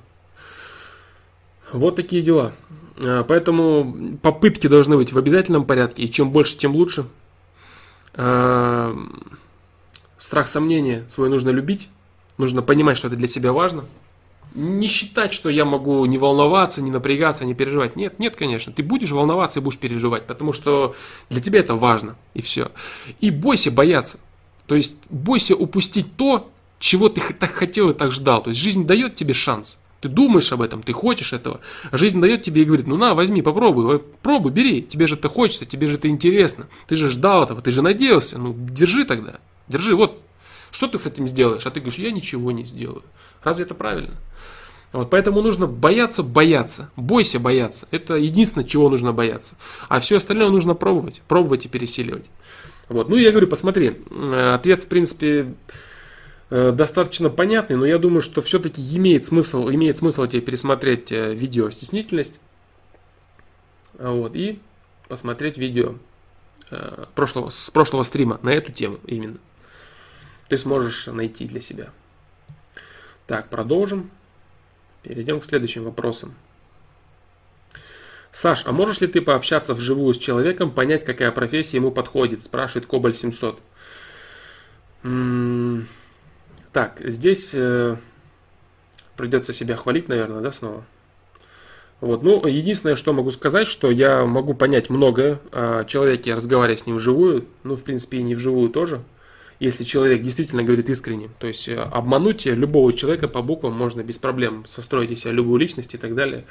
Вот 1.73 1.97
такие 1.97 2.23
дела. 2.23 2.53
А, 2.97 3.25
поэтому 3.25 4.19
попытки 4.23 4.67
должны 4.67 4.97
быть 4.97 5.13
в 5.13 5.19
обязательном 5.19 5.65
порядке, 5.65 6.03
и 6.03 6.11
чем 6.11 6.31
больше, 6.31 6.57
тем 6.57 6.75
лучше. 6.75 7.07
А, 8.15 8.97
страх 10.19 10.49
сомнения 10.49 11.05
свой 11.09 11.29
нужно 11.29 11.51
любить, 11.51 11.89
нужно 12.37 12.63
понимать, 12.63 12.99
что 12.99 13.09
это 13.09 13.17
для 13.17 13.29
себя 13.29 13.53
важно. 13.53 13.85
Не 14.55 14.89
считать, 14.89 15.35
что 15.35 15.51
я 15.51 15.65
могу 15.65 16.05
не 16.07 16.17
волноваться, 16.17 16.81
не 16.81 16.91
напрягаться, 16.91 17.45
не 17.45 17.55
переживать. 17.55 17.97
Нет, 17.97 18.19
нет, 18.19 18.35
конечно. 18.35 18.73
Ты 18.73 18.83
будешь 18.83 19.11
волноваться 19.11 19.61
и 19.61 19.63
будешь 19.63 19.79
переживать, 19.79 20.27
потому 20.27 20.53
что 20.53 20.95
для 21.29 21.41
тебя 21.41 21.61
это 21.61 21.75
важно, 21.75 22.17
и 22.35 22.41
все. 22.41 22.73
И 23.21 23.31
бойся 23.31 23.71
бояться. 23.71 24.19
То 24.67 24.75
есть 24.75 24.97
бойся 25.11 25.55
упустить 25.55 26.17
то, 26.17 26.51
чего 26.79 27.09
ты 27.09 27.21
так 27.35 27.53
хотел 27.53 27.91
и 27.91 27.95
так 27.95 28.11
ждал. 28.11 28.43
То 28.43 28.51
есть 28.51 28.61
жизнь 28.61 28.87
дает 28.87 29.17
тебе 29.17 29.35
шанс. 29.35 29.79
Ты 30.01 30.09
думаешь 30.09 30.53
об 30.53 30.63
этом, 30.63 30.83
ты 30.83 30.93
хочешь 30.93 31.33
этого. 31.33 31.61
А 31.91 31.97
жизнь 31.97 32.21
дает 32.21 32.43
тебе 32.43 32.63
и 32.63 32.65
говорит, 32.65 32.87
ну 32.87 32.97
на, 32.97 33.15
возьми, 33.15 33.43
попробуй, 33.43 33.99
пробуй, 34.23 34.53
бери. 34.53 34.81
Тебе 34.83 35.09
же 35.09 35.17
это 35.17 35.29
хочется, 35.29 35.67
тебе 35.67 35.89
же 35.89 35.95
это 35.95 36.09
интересно. 36.09 36.69
Ты 36.87 36.95
же 36.95 37.09
ждал 37.09 37.43
этого, 37.43 37.61
ты 37.63 37.73
же 37.73 37.83
надеялся. 37.83 38.39
Ну, 38.39 38.55
держи 38.57 39.05
тогда. 39.05 39.41
Держи, 39.67 39.97
вот. 39.97 40.21
Что 40.71 40.87
ты 40.87 40.99
с 40.99 41.07
этим 41.07 41.27
сделаешь? 41.27 41.67
А 41.67 41.71
ты 41.71 41.81
говоришь, 41.81 41.99
я 41.99 42.13
ничего 42.13 42.53
не 42.53 42.65
сделаю. 42.65 43.03
Разве 43.43 43.65
это 43.65 43.75
правильно? 43.75 44.15
Вот, 44.93 45.11
поэтому 45.11 45.43
нужно 45.43 45.67
бояться, 45.67 46.23
бояться. 46.23 46.91
Бойся 46.95 47.41
бояться. 47.41 47.89
Это 47.91 48.15
единственное, 48.15 48.67
чего 48.67 48.89
нужно 48.89 49.13
бояться. 49.13 49.57
А 49.89 49.99
все 49.99 50.19
остальное 50.19 50.51
нужно 50.51 50.75
пробовать. 50.75 51.23
Пробовать 51.27 51.67
и 51.67 51.69
пересиливать. 51.69 52.27
Вот. 52.89 53.09
Ну, 53.09 53.17
я 53.17 53.31
говорю, 53.31 53.49
посмотри. 53.49 53.97
Ответ, 54.55 54.85
в 54.85 54.87
принципе, 54.87 55.55
Э, 55.69 55.88
достаточно 56.51 57.29
понятный, 57.29 57.77
но 57.77 57.85
я 57.85 57.99
думаю, 57.99 58.23
что 58.23 58.41
все-таки 58.41 58.83
имеет 58.97 59.25
смысл, 59.25 59.69
имеет 59.69 59.99
смысл 59.99 60.27
тебе 60.27 60.41
пересмотреть 60.41 61.13
э, 61.13 61.35
видео 61.35 61.71
«Стеснительность» 61.71 62.41
вот, 63.99 64.35
и 64.35 64.59
посмотреть 65.09 65.59
видео 65.59 65.97
э, 66.71 67.05
прошлого, 67.15 67.51
с 67.51 67.71
прошлого 67.71 68.03
стрима 68.03 68.41
на 68.43 68.51
эту 68.51 68.73
тему 68.73 68.99
именно. 69.05 69.37
Ты 70.49 70.57
сможешь 70.57 71.07
найти 71.09 71.45
для 71.45 71.61
себя. 71.61 71.91
Так, 73.27 73.51
продолжим. 73.51 74.11
Перейдем 75.03 75.41
к 75.41 75.45
следующим 75.45 75.85
вопросам. 75.85 76.35
Саш, 78.33 78.65
а 78.67 78.73
можешь 78.73 79.01
ли 79.01 79.07
ты 79.07 79.21
пообщаться 79.21 79.75
вживую 79.75 80.15
с 80.15 80.19
человеком, 80.19 80.71
понять, 80.71 81.05
какая 81.05 81.31
профессия 81.31 81.77
ему 81.77 81.91
подходит? 81.91 82.43
Спрашивает 82.43 82.87
Кобаль 82.87 83.15
700. 83.15 83.61
М 85.03 85.81
-м 85.81 85.85
так, 86.79 87.01
здесь 87.01 87.51
э, 87.55 87.97
придется 89.17 89.53
себя 89.53 89.75
хвалить, 89.75 90.07
наверное, 90.07 90.41
да, 90.41 90.53
снова. 90.53 90.85
Вот. 92.01 92.23
Ну, 92.23 92.47
единственное, 92.47 92.95
что 92.95 93.13
могу 93.13 93.33
сказать, 93.33 93.67
что 93.67 93.91
я 93.91 94.25
могу 94.25 94.55
понять 94.55 94.89
многое 94.89 95.41
о 95.51 95.83
человеке, 95.87 96.35
разговаривая 96.35 96.77
с 96.77 96.87
ним 96.87 96.99
вживую, 96.99 97.47
ну, 97.65 97.75
в 97.75 97.83
принципе, 97.83 98.19
и 98.19 98.23
не 98.23 98.37
вживую 98.37 98.69
тоже, 98.69 99.03
если 99.59 99.83
человек 99.83 100.23
действительно 100.23 100.63
говорит 100.63 100.89
искренне. 100.89 101.31
То 101.41 101.49
есть 101.49 101.67
э, 101.67 101.75
обмануть 101.75 102.47
любого 102.47 102.93
человека 102.93 103.27
по 103.27 103.43
буквам 103.43 103.73
можно 103.73 104.05
без 104.05 104.19
проблем, 104.19 104.65
состроить 104.65 105.11
из 105.11 105.23
себя 105.23 105.33
любую 105.33 105.59
личность 105.59 105.95
и 105.95 105.99
так 105.99 106.15
далее. 106.15 106.45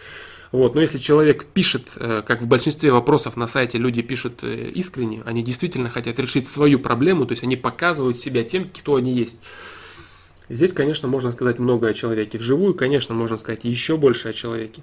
Вот. 0.52 0.76
Но 0.76 0.82
если 0.82 0.98
человек 0.98 1.46
пишет, 1.46 1.84
э, 1.96 2.22
как 2.28 2.42
в 2.42 2.48
большинстве 2.48 2.92
вопросов 2.92 3.38
на 3.38 3.48
сайте 3.48 3.78
люди 3.78 4.02
пишут 4.02 4.40
э, 4.42 4.72
искренне, 4.76 5.24
они 5.26 5.42
действительно 5.42 5.90
хотят 5.90 6.20
решить 6.20 6.50
свою 6.50 6.80
проблему, 6.80 7.26
то 7.26 7.32
есть 7.32 7.46
они 7.46 7.56
показывают 7.56 8.18
себя 8.18 8.44
тем, 8.44 8.70
кто 8.70 8.96
они 8.96 9.14
есть. 9.14 9.40
Здесь, 10.50 10.72
конечно, 10.72 11.08
можно 11.08 11.32
сказать 11.32 11.60
много 11.60 11.88
о 11.88 11.94
человеке. 11.94 12.38
Вживую, 12.38 12.74
конечно, 12.74 13.14
можно 13.14 13.38
сказать 13.38 13.66
еще 13.66 13.98
больше 13.98 14.30
о 14.30 14.34
человеке. 14.34 14.82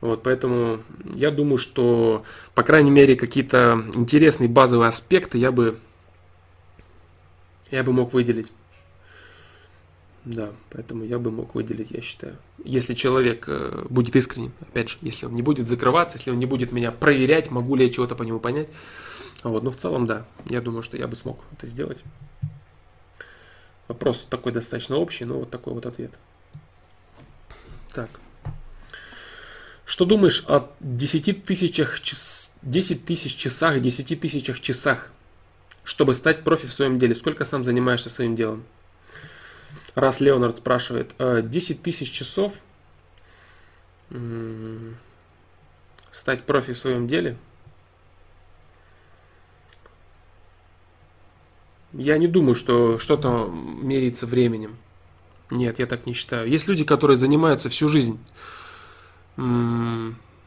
Вот, 0.00 0.22
поэтому 0.22 0.80
я 1.14 1.32
думаю, 1.32 1.58
что, 1.58 2.22
по 2.54 2.62
крайней 2.62 2.92
мере, 2.92 3.16
какие-то 3.16 3.84
интересные 3.94 4.48
базовые 4.48 4.88
аспекты 4.88 5.38
я 5.38 5.50
бы, 5.50 5.78
я 7.72 7.82
бы 7.82 7.92
мог 7.92 8.12
выделить. 8.12 8.52
Да, 10.24 10.50
поэтому 10.70 11.04
я 11.04 11.18
бы 11.18 11.30
мог 11.30 11.54
выделить, 11.54 11.90
я 11.90 12.00
считаю. 12.00 12.36
Если 12.62 12.94
человек 12.94 13.46
э, 13.48 13.86
будет 13.88 14.14
искренним, 14.14 14.52
опять 14.60 14.90
же, 14.90 14.98
если 15.00 15.26
он 15.26 15.32
не 15.32 15.42
будет 15.42 15.66
закрываться, 15.66 16.18
если 16.18 16.30
он 16.30 16.38
не 16.38 16.46
будет 16.46 16.70
меня 16.70 16.92
проверять, 16.92 17.50
могу 17.50 17.74
ли 17.76 17.86
я 17.86 17.90
чего-то 17.90 18.14
по 18.14 18.24
нему 18.24 18.38
понять. 18.38 18.68
Вот, 19.42 19.62
но 19.62 19.70
в 19.70 19.76
целом, 19.76 20.06
да, 20.06 20.26
я 20.46 20.60
думаю, 20.60 20.82
что 20.82 20.96
я 20.96 21.08
бы 21.08 21.16
смог 21.16 21.40
это 21.52 21.66
сделать. 21.66 22.04
Вопрос 23.88 24.26
такой 24.28 24.52
достаточно 24.52 24.96
общий, 24.96 25.24
но 25.24 25.38
вот 25.38 25.50
такой 25.50 25.72
вот 25.72 25.86
ответ. 25.86 26.12
Так. 27.92 28.10
Что 29.86 30.04
думаешь 30.04 30.44
о 30.46 30.70
10 30.80 31.44
тысячах, 31.44 31.98
10 32.62 33.04
тысяч 33.06 33.34
часах, 33.34 33.80
10 33.80 34.20
тысячах 34.20 34.60
часах, 34.60 35.10
чтобы 35.84 36.12
стать 36.14 36.44
профи 36.44 36.66
в 36.66 36.72
своем 36.72 36.98
деле? 36.98 37.14
Сколько 37.14 37.46
сам 37.46 37.64
занимаешься 37.64 38.10
своим 38.10 38.36
делом? 38.36 38.64
Раз 39.94 40.20
Леонард 40.20 40.58
спрашивает, 40.58 41.14
10 41.18 41.80
«А 41.80 41.82
тысяч 41.82 42.10
часов 42.10 42.52
стать 46.12 46.44
профи 46.44 46.74
в 46.74 46.78
своем 46.78 47.08
деле? 47.08 47.38
Я 51.92 52.18
не 52.18 52.26
думаю, 52.26 52.54
что 52.54 52.98
что-то 52.98 53.50
меряется 53.50 54.26
временем. 54.26 54.76
Нет, 55.50 55.78
я 55.78 55.86
так 55.86 56.06
не 56.06 56.12
считаю. 56.12 56.48
Есть 56.48 56.68
люди, 56.68 56.84
которые 56.84 57.16
занимаются 57.16 57.68
всю 57.68 57.88
жизнь 57.88 58.18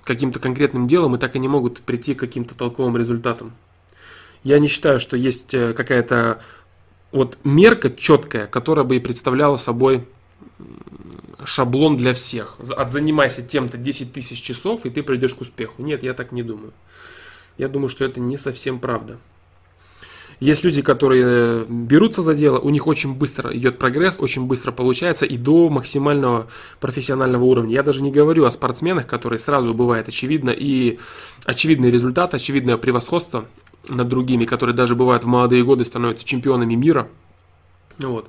каким-то 0.03 0.39
конкретным 0.39 0.87
делом 0.87 1.15
и 1.15 1.19
так 1.19 1.35
и 1.35 1.39
не 1.39 1.47
могут 1.47 1.79
прийти 1.81 2.13
к 2.13 2.19
каким-то 2.19 2.55
толковым 2.55 2.97
результатам. 2.97 3.53
Я 4.43 4.59
не 4.59 4.67
считаю, 4.67 4.99
что 4.99 5.15
есть 5.15 5.53
э, 5.53 5.73
какая-то 5.73 6.41
вот 7.11 7.37
мерка 7.43 7.91
четкая, 7.91 8.47
которая 8.47 8.83
бы 8.83 8.95
и 8.95 8.99
представляла 8.99 9.57
собой 9.57 10.07
шаблон 11.45 11.97
для 11.97 12.13
всех. 12.13 12.57
Отзанимайся 12.75 13.43
тем-то 13.43 13.77
10 13.77 14.13
тысяч 14.13 14.41
часов, 14.41 14.85
и 14.85 14.89
ты 14.89 15.03
придешь 15.03 15.35
к 15.35 15.41
успеху. 15.41 15.81
Нет, 15.83 16.03
я 16.03 16.13
так 16.13 16.31
не 16.31 16.43
думаю. 16.43 16.73
Я 17.57 17.67
думаю, 17.67 17.89
что 17.89 18.03
это 18.03 18.19
не 18.19 18.37
совсем 18.37 18.79
правда. 18.79 19.19
Есть 20.41 20.63
люди, 20.63 20.81
которые 20.81 21.23
э, 21.23 21.65
берутся 21.69 22.23
за 22.23 22.33
дело, 22.33 22.57
у 22.57 22.71
них 22.71 22.87
очень 22.87 23.13
быстро 23.13 23.55
идет 23.55 23.77
прогресс, 23.77 24.15
очень 24.17 24.47
быстро 24.47 24.71
получается 24.71 25.27
и 25.27 25.37
до 25.37 25.69
максимального 25.69 26.47
профессионального 26.79 27.43
уровня. 27.43 27.75
Я 27.75 27.83
даже 27.83 28.01
не 28.01 28.11
говорю 28.11 28.45
о 28.45 28.51
спортсменах, 28.51 29.05
которые 29.05 29.37
сразу 29.37 29.75
бывает 29.75 30.07
очевидно 30.07 30.49
и 30.49 30.97
очевидный 31.45 31.91
результат, 31.91 32.33
очевидное 32.33 32.77
превосходство 32.77 33.45
над 33.87 34.09
другими, 34.09 34.45
которые 34.45 34.75
даже 34.75 34.95
бывают 34.95 35.23
в 35.25 35.27
молодые 35.27 35.63
годы 35.63 35.85
становятся 35.85 36.25
чемпионами 36.25 36.73
мира. 36.73 37.07
Вот. 37.99 38.27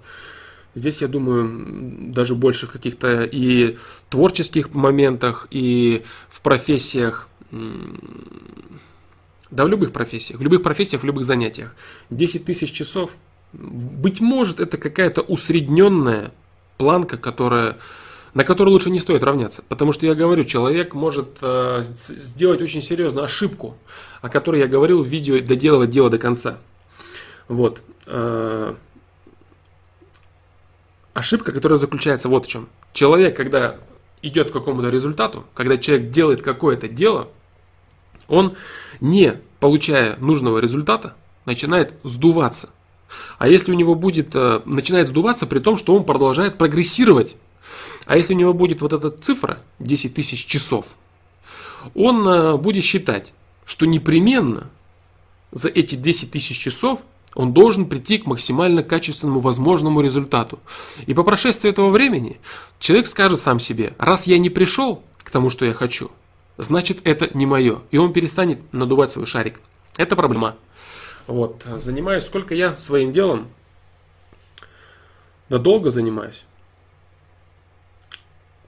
Здесь, 0.74 1.00
я 1.00 1.08
думаю, 1.08 2.12
даже 2.12 2.34
больше 2.34 2.66
в 2.66 2.72
каких-то 2.72 3.24
и 3.24 3.78
творческих 4.10 4.74
моментах, 4.74 5.46
и 5.50 6.02
в 6.28 6.42
профессиях 6.42 7.30
да, 9.52 9.64
в 9.64 9.68
любых 9.68 9.92
профессиях, 9.92 10.40
в 10.40 10.42
любых 10.42 10.62
профессиях, 10.62 11.02
в 11.02 11.04
любых 11.04 11.24
занятиях. 11.24 11.76
10 12.10 12.46
тысяч 12.46 12.72
часов, 12.72 13.16
быть 13.52 14.20
может, 14.20 14.60
это 14.60 14.78
какая-то 14.78 15.20
усредненная 15.20 16.32
планка, 16.78 17.18
которая, 17.18 17.76
на 18.32 18.44
которую 18.44 18.72
лучше 18.72 18.88
не 18.88 18.98
стоит 18.98 19.22
равняться. 19.22 19.62
Потому 19.68 19.92
что 19.92 20.06
я 20.06 20.14
говорю, 20.14 20.44
человек 20.44 20.94
может 20.94 21.36
э, 21.42 21.82
сделать 21.84 22.62
очень 22.62 22.82
серьезную 22.82 23.26
ошибку, 23.26 23.76
о 24.22 24.30
которой 24.30 24.60
я 24.60 24.66
говорил 24.66 25.02
в 25.02 25.06
видео 25.06 25.38
«Доделывать 25.40 25.90
дело 25.90 26.08
до 26.08 26.16
конца». 26.16 26.56
Вот. 27.48 27.82
Э, 28.06 28.74
ошибка, 31.12 31.52
которая 31.52 31.78
заключается 31.78 32.30
вот 32.30 32.46
в 32.46 32.48
чем. 32.48 32.70
Человек, 32.94 33.36
когда 33.36 33.76
идет 34.22 34.48
к 34.48 34.54
какому-то 34.54 34.88
результату, 34.88 35.44
когда 35.52 35.76
человек 35.76 36.08
делает 36.08 36.40
какое-то 36.40 36.88
дело– 36.88 37.28
он, 38.32 38.56
не 39.02 39.34
получая 39.60 40.16
нужного 40.16 40.58
результата, 40.58 41.14
начинает 41.44 41.92
сдуваться. 42.02 42.70
А 43.38 43.46
если 43.46 43.72
у 43.72 43.74
него 43.74 43.94
будет, 43.94 44.34
э, 44.34 44.62
начинает 44.64 45.08
сдуваться 45.08 45.46
при 45.46 45.58
том, 45.58 45.76
что 45.76 45.94
он 45.94 46.04
продолжает 46.04 46.56
прогрессировать, 46.56 47.36
а 48.06 48.16
если 48.16 48.32
у 48.32 48.38
него 48.38 48.54
будет 48.54 48.80
вот 48.80 48.94
эта 48.94 49.10
цифра 49.10 49.58
10 49.80 50.14
тысяч 50.14 50.46
часов, 50.46 50.86
он 51.94 52.26
э, 52.26 52.56
будет 52.56 52.84
считать, 52.84 53.34
что 53.66 53.84
непременно 53.84 54.70
за 55.50 55.68
эти 55.68 55.94
10 55.94 56.30
тысяч 56.30 56.58
часов 56.58 57.00
он 57.34 57.52
должен 57.52 57.84
прийти 57.84 58.16
к 58.16 58.26
максимально 58.26 58.82
качественному 58.82 59.40
возможному 59.40 60.00
результату. 60.00 60.58
И 61.04 61.12
по 61.12 61.22
прошествии 61.22 61.68
этого 61.68 61.90
времени 61.90 62.40
человек 62.78 63.06
скажет 63.08 63.40
сам 63.40 63.60
себе, 63.60 63.92
раз 63.98 64.26
я 64.26 64.38
не 64.38 64.48
пришел 64.48 65.02
к 65.22 65.30
тому, 65.30 65.50
что 65.50 65.66
я 65.66 65.74
хочу– 65.74 66.10
значит 66.62 67.06
это 67.06 67.36
не 67.36 67.46
мое. 67.46 67.80
И 67.90 67.98
он 67.98 68.12
перестанет 68.12 68.72
надувать 68.72 69.12
свой 69.12 69.26
шарик. 69.26 69.60
Это 69.96 70.16
проблема. 70.16 70.56
Вот. 71.26 71.64
Занимаюсь 71.76 72.24
сколько 72.24 72.54
я 72.54 72.76
своим 72.76 73.12
делом? 73.12 73.50
Да 75.48 75.58
долго 75.58 75.90
занимаюсь. 75.90 76.44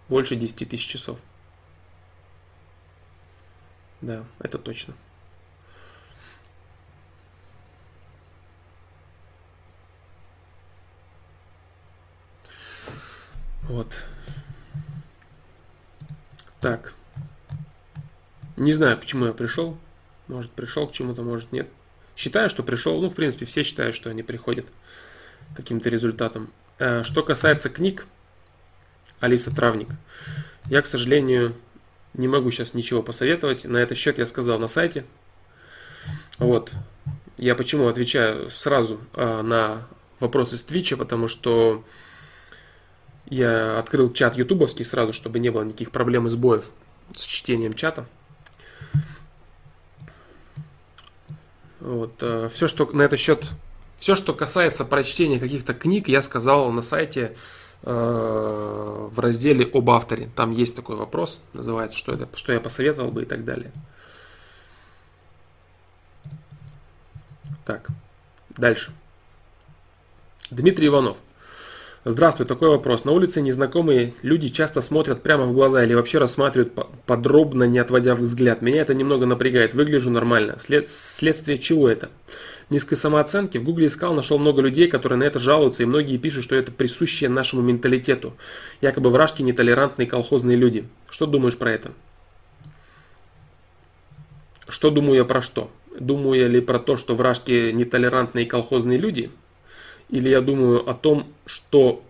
Больше 0.08 0.36
10 0.36 0.68
тысяч 0.68 0.86
часов. 0.86 1.18
Да, 4.00 4.22
это 4.38 4.58
точно. 4.58 4.94
Вот. 13.62 13.88
Так. 16.60 16.92
Не 18.56 18.72
знаю, 18.72 18.98
почему 18.98 19.26
я 19.26 19.32
пришел. 19.32 19.76
Может, 20.28 20.50
пришел 20.52 20.86
к 20.86 20.92
чему-то, 20.92 21.22
может, 21.22 21.52
нет. 21.52 21.68
Считаю, 22.16 22.48
что 22.48 22.62
пришел. 22.62 23.00
Ну, 23.00 23.10
в 23.10 23.14
принципе, 23.14 23.46
все 23.46 23.62
считают, 23.62 23.96
что 23.96 24.10
они 24.10 24.22
приходят 24.22 24.66
к 25.52 25.56
каким-то 25.56 25.88
результатам. 25.88 26.50
Э, 26.78 27.02
что 27.02 27.22
касается 27.22 27.68
книг, 27.68 28.06
Алиса 29.20 29.54
Травник, 29.54 29.88
я, 30.66 30.82
к 30.82 30.86
сожалению, 30.86 31.54
не 32.14 32.28
могу 32.28 32.50
сейчас 32.50 32.74
ничего 32.74 33.02
посоветовать. 33.02 33.64
На 33.64 33.78
этот 33.78 33.98
счет 33.98 34.18
я 34.18 34.26
сказал 34.26 34.58
на 34.58 34.68
сайте. 34.68 35.04
Вот. 36.38 36.70
Я 37.36 37.54
почему 37.54 37.88
отвечаю 37.88 38.50
сразу 38.50 39.00
э, 39.14 39.42
на 39.42 39.86
вопросы 40.20 40.56
с 40.56 40.62
Твича, 40.62 40.96
потому 40.96 41.26
что 41.26 41.84
я 43.26 43.78
открыл 43.78 44.12
чат 44.12 44.36
ютубовский 44.36 44.84
сразу, 44.84 45.12
чтобы 45.12 45.38
не 45.38 45.50
было 45.50 45.62
никаких 45.62 45.90
проблем 45.90 46.26
и 46.26 46.30
сбоев 46.30 46.70
с 47.14 47.24
чтением 47.24 47.74
чата. 47.74 48.06
Вот, 51.84 52.22
э, 52.22 52.48
все, 52.50 52.66
что 52.66 52.86
на 52.86 53.02
этот 53.02 53.20
счет, 53.20 53.44
все, 53.98 54.16
что 54.16 54.32
касается 54.32 54.86
прочтения 54.86 55.38
каких-то 55.38 55.74
книг, 55.74 56.08
я 56.08 56.22
сказал 56.22 56.72
на 56.72 56.80
сайте 56.80 57.36
э, 57.82 59.08
в 59.12 59.20
разделе 59.20 59.66
об 59.70 59.90
авторе. 59.90 60.30
Там 60.34 60.50
есть 60.50 60.74
такой 60.74 60.96
вопрос, 60.96 61.42
называется, 61.52 61.98
что, 61.98 62.14
это, 62.14 62.26
что 62.38 62.54
я 62.54 62.60
посоветовал 62.60 63.10
бы 63.10 63.24
и 63.24 63.26
так 63.26 63.44
далее. 63.44 63.70
Так, 67.66 67.86
дальше. 68.56 68.90
Дмитрий 70.50 70.86
Иванов. 70.86 71.18
Здравствуй, 72.06 72.46
такой 72.46 72.68
вопрос. 72.68 73.06
На 73.06 73.12
улице 73.12 73.40
незнакомые 73.40 74.12
люди 74.20 74.50
часто 74.50 74.82
смотрят 74.82 75.22
прямо 75.22 75.44
в 75.44 75.54
глаза 75.54 75.82
или 75.82 75.94
вообще 75.94 76.18
рассматривают 76.18 76.74
подробно, 77.06 77.64
не 77.64 77.78
отводя 77.78 78.14
взгляд. 78.14 78.60
Меня 78.60 78.82
это 78.82 78.92
немного 78.92 79.24
напрягает. 79.24 79.72
Выгляжу 79.72 80.10
нормально. 80.10 80.58
След... 80.60 80.86
Следствие 80.86 81.56
чего 81.56 81.88
это? 81.88 82.10
Низкой 82.68 82.96
самооценки. 82.96 83.56
В 83.56 83.64
гугле 83.64 83.86
искал, 83.86 84.12
нашел 84.12 84.38
много 84.38 84.60
людей, 84.60 84.86
которые 84.86 85.18
на 85.18 85.24
это 85.24 85.40
жалуются, 85.40 85.82
и 85.82 85.86
многие 85.86 86.18
пишут, 86.18 86.44
что 86.44 86.54
это 86.54 86.70
присущее 86.72 87.30
нашему 87.30 87.62
менталитету. 87.62 88.34
Якобы 88.82 89.08
вражки, 89.08 89.40
нетолерантные 89.40 90.06
колхозные 90.06 90.58
люди. 90.58 90.86
Что 91.08 91.24
думаешь 91.24 91.56
про 91.56 91.72
это? 91.72 91.92
Что 94.68 94.90
думаю 94.90 95.16
я 95.16 95.24
про 95.24 95.40
что? 95.40 95.70
Думаю 95.98 96.38
я 96.38 96.48
ли 96.48 96.60
про 96.60 96.78
то, 96.78 96.98
что 96.98 97.14
вражки 97.14 97.70
нетолерантные 97.72 98.44
колхозные 98.44 98.98
люди? 98.98 99.30
Или 100.10 100.28
я 100.28 100.40
думаю 100.40 100.88
о 100.88 100.94
том, 100.94 101.32
что 101.46 102.02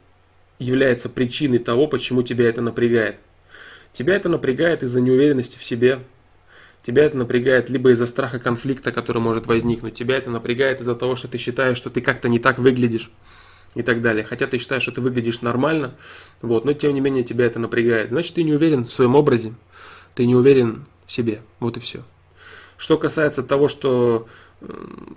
является 0.59 1.09
причиной 1.09 1.59
того, 1.59 1.87
почему 1.87 2.23
тебя 2.23 2.49
это 2.49 2.61
напрягает? 2.61 3.17
Тебя 3.93 4.17
это 4.17 4.29
напрягает 4.29 4.83
из-за 4.83 5.01
неуверенности 5.01 5.59
в 5.59 5.65
себе. 5.65 6.01
Тебя 6.83 7.05
это 7.05 7.17
напрягает 7.17 7.71
либо 7.71 7.91
из-за 7.93 8.07
страха 8.07 8.39
конфликта, 8.39 8.93
который 8.93 9.23
может 9.23 9.47
возникнуть. 9.47 9.95
Тебя 9.95 10.17
это 10.17 10.31
напрягает 10.31 10.81
из-за 10.81 10.95
того, 10.95 11.17
что 11.17 11.29
ты 11.29 11.39
считаешь, 11.39 11.79
что 11.79 11.91
ты 11.91 12.01
как-то 12.01 12.29
не 12.29 12.39
так 12.39 12.59
выглядишь 12.59 13.11
и 13.75 13.83
так 13.83 14.03
далее. 14.03 14.25
Хотя 14.25 14.47
ты 14.47 14.59
считаешь, 14.59 14.83
что 14.83 14.93
ты 14.93 15.01
выглядишь 15.01 15.41
нормально, 15.41 15.95
вот, 16.43 16.65
но 16.65 16.73
тем 16.73 16.93
не 16.93 17.01
менее 17.01 17.25
тебя 17.25 17.47
это 17.47 17.59
напрягает. 17.59 18.11
Значит, 18.11 18.35
ты 18.35 18.43
не 18.43 18.53
уверен 18.53 18.85
в 18.85 18.93
своем 18.93 19.15
образе, 19.15 19.55
ты 20.15 20.27
не 20.27 20.35
уверен 20.35 20.85
в 21.07 21.13
себе. 21.13 21.41
Вот 21.61 21.77
и 21.77 21.81
все. 21.81 22.03
Что 22.77 22.99
касается 22.99 23.43
того, 23.43 23.69
что 23.69 24.27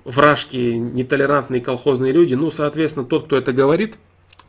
вражки, 0.04 0.74
нетолерантные 0.76 1.62
колхозные 1.62 2.12
люди, 2.12 2.34
ну, 2.34 2.52
соответственно, 2.52 3.06
тот, 3.06 3.26
кто 3.26 3.38
это 3.38 3.54
говорит, 3.54 3.98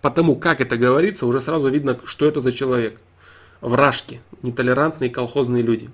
потому 0.00 0.36
как 0.36 0.60
это 0.60 0.76
говорится, 0.76 1.26
уже 1.26 1.40
сразу 1.40 1.68
видно, 1.68 1.98
что 2.04 2.26
это 2.26 2.40
за 2.40 2.52
человек 2.52 3.00
вражки, 3.60 4.20
нетолерантные 4.42 5.10
колхозные 5.10 5.62
люди. 5.62 5.90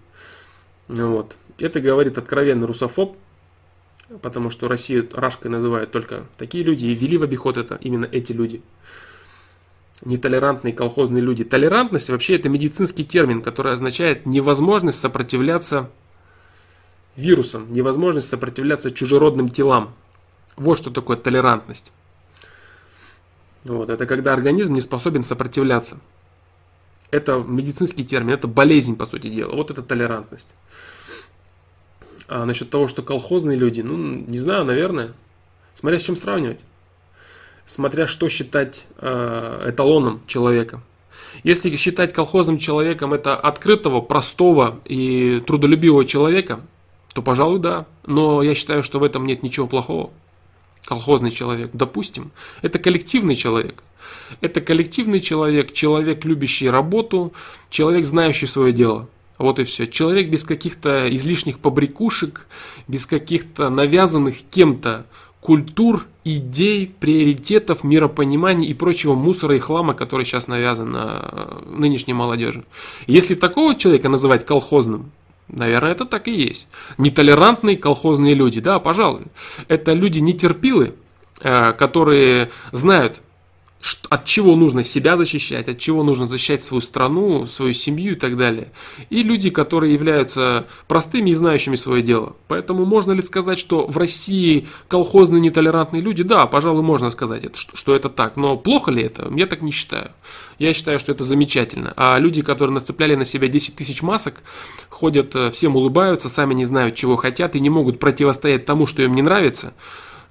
Вот. 0.88 1.36
Это 1.58 1.80
говорит 1.80 2.18
откровенный 2.18 2.66
русофоб, 2.66 3.16
потому 4.20 4.50
что 4.50 4.68
Россию 4.68 5.08
рашкой 5.12 5.50
называют 5.50 5.90
только 5.90 6.26
такие 6.36 6.64
люди, 6.64 6.86
и 6.86 6.94
ввели 6.94 7.16
в 7.16 7.22
обиход 7.22 7.56
это 7.56 7.78
именно 7.80 8.08
эти 8.10 8.32
люди. 8.32 8.62
Нетолерантные 10.04 10.74
колхозные 10.74 11.22
люди. 11.22 11.44
Толерантность 11.44 12.10
вообще 12.10 12.36
это 12.36 12.48
медицинский 12.48 13.04
термин, 13.04 13.40
который 13.40 13.72
означает 13.72 14.26
невозможность 14.26 15.00
сопротивляться 15.00 15.90
вирусам, 17.16 17.72
невозможность 17.72 18.28
сопротивляться 18.28 18.90
чужеродным 18.90 19.48
телам. 19.48 19.94
Вот 20.56 20.78
что 20.78 20.90
такое 20.90 21.16
толерантность. 21.16 21.92
Вот, 23.64 23.88
это 23.88 24.06
когда 24.06 24.32
организм 24.32 24.74
не 24.74 24.80
способен 24.80 25.22
сопротивляться. 25.22 25.98
Это 27.10 27.38
медицинский 27.38 28.04
термин, 28.04 28.34
это 28.34 28.48
болезнь, 28.48 28.96
по 28.96 29.06
сути 29.06 29.28
дела. 29.28 29.54
Вот 29.54 29.70
это 29.70 29.82
толерантность. 29.82 30.48
А 32.28 32.44
насчет 32.44 32.70
того, 32.70 32.88
что 32.88 33.02
колхозные 33.02 33.56
люди, 33.56 33.80
ну, 33.80 33.96
не 33.96 34.38
знаю, 34.38 34.64
наверное. 34.64 35.12
Смотря 35.74 35.98
с 35.98 36.02
чем 36.02 36.16
сравнивать. 36.16 36.60
Смотря 37.66 38.06
что 38.06 38.28
считать 38.28 38.84
э, 38.98 39.70
эталоном 39.70 40.20
человека. 40.26 40.80
Если 41.42 41.74
считать 41.76 42.12
колхозным 42.12 42.58
человеком 42.58 43.14
это 43.14 43.36
открытого, 43.36 44.00
простого 44.00 44.80
и 44.84 45.42
трудолюбивого 45.46 46.04
человека, 46.04 46.60
то, 47.14 47.22
пожалуй, 47.22 47.60
да. 47.60 47.86
Но 48.06 48.42
я 48.42 48.54
считаю, 48.54 48.82
что 48.82 48.98
в 48.98 49.02
этом 49.02 49.26
нет 49.26 49.42
ничего 49.42 49.66
плохого 49.66 50.10
колхозный 50.84 51.30
человек, 51.30 51.70
допустим, 51.72 52.30
это 52.62 52.78
коллективный 52.78 53.36
человек. 53.36 53.82
Это 54.40 54.60
коллективный 54.60 55.20
человек, 55.20 55.72
человек, 55.72 56.24
любящий 56.24 56.68
работу, 56.68 57.32
человек, 57.70 58.04
знающий 58.04 58.46
свое 58.46 58.72
дело. 58.72 59.08
Вот 59.38 59.58
и 59.58 59.64
все. 59.64 59.86
Человек 59.86 60.28
без 60.28 60.44
каких-то 60.44 61.14
излишних 61.14 61.58
побрякушек, 61.58 62.46
без 62.86 63.06
каких-то 63.06 63.70
навязанных 63.70 64.36
кем-то 64.50 65.06
культур, 65.40 66.06
идей, 66.24 66.94
приоритетов, 67.00 67.82
миропонимания 67.82 68.68
и 68.68 68.74
прочего 68.74 69.14
мусора 69.14 69.56
и 69.56 69.58
хлама, 69.58 69.94
который 69.94 70.24
сейчас 70.24 70.48
навязан 70.48 70.92
на 70.92 71.60
нынешней 71.66 72.14
молодежи. 72.14 72.64
Если 73.06 73.34
такого 73.34 73.74
человека 73.74 74.08
называть 74.08 74.46
колхозным, 74.46 75.10
Наверное, 75.48 75.92
это 75.92 76.04
так 76.04 76.28
и 76.28 76.32
есть. 76.32 76.68
Нетолерантные 76.98 77.76
колхозные 77.76 78.34
люди, 78.34 78.60
да, 78.60 78.78
пожалуй. 78.78 79.26
Это 79.68 79.92
люди 79.92 80.18
нетерпилы, 80.18 80.94
э, 81.40 81.72
которые 81.72 82.50
знают, 82.72 83.20
от 84.08 84.24
чего 84.24 84.56
нужно 84.56 84.82
себя 84.82 85.16
защищать, 85.16 85.68
от 85.68 85.78
чего 85.78 86.02
нужно 86.02 86.26
защищать 86.26 86.62
свою 86.62 86.80
страну, 86.80 87.46
свою 87.46 87.74
семью 87.74 88.12
и 88.12 88.18
так 88.18 88.36
далее. 88.36 88.72
И 89.10 89.22
люди, 89.22 89.50
которые 89.50 89.92
являются 89.92 90.66
простыми 90.88 91.30
и 91.30 91.34
знающими 91.34 91.76
свое 91.76 92.02
дело. 92.02 92.36
Поэтому 92.48 92.86
можно 92.86 93.12
ли 93.12 93.20
сказать, 93.20 93.58
что 93.58 93.86
в 93.86 93.98
России 93.98 94.66
колхозные 94.88 95.40
нетолерантные 95.40 96.02
люди? 96.02 96.22
Да, 96.22 96.46
пожалуй, 96.46 96.82
можно 96.82 97.10
сказать, 97.10 97.44
что 97.74 97.94
это 97.94 98.08
так. 98.08 98.36
Но 98.36 98.56
плохо 98.56 98.90
ли 98.90 99.02
это? 99.02 99.30
Я 99.34 99.46
так 99.46 99.60
не 99.60 99.70
считаю. 99.70 100.10
Я 100.58 100.72
считаю, 100.72 100.98
что 100.98 101.12
это 101.12 101.24
замечательно. 101.24 101.92
А 101.96 102.18
люди, 102.18 102.40
которые 102.42 102.74
нацепляли 102.74 103.16
на 103.16 103.26
себя 103.26 103.48
10 103.48 103.76
тысяч 103.76 104.02
масок, 104.02 104.42
ходят, 104.88 105.34
э, 105.34 105.50
всем 105.50 105.76
улыбаются, 105.76 106.28
сами 106.28 106.54
не 106.54 106.64
знают, 106.64 106.94
чего 106.94 107.16
хотят 107.16 107.56
и 107.56 107.60
не 107.60 107.70
могут 107.70 107.98
противостоять 107.98 108.64
тому, 108.64 108.86
что 108.86 109.02
им 109.02 109.14
не 109.14 109.22
нравится– 109.22 109.74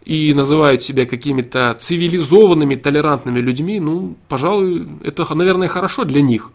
и 0.06 0.34
называют 0.34 0.82
себя 0.82 1.06
какими-то 1.06 1.78
цивилизованными, 1.80 2.76
толерантными 2.76 3.40
людьми, 3.40 3.80
ну, 3.80 4.18
пожалуй, 4.28 4.88
это, 5.04 5.34
наверное, 5.34 5.68
хорошо 5.68 6.04
для 6.04 6.22
них. 6.22 6.52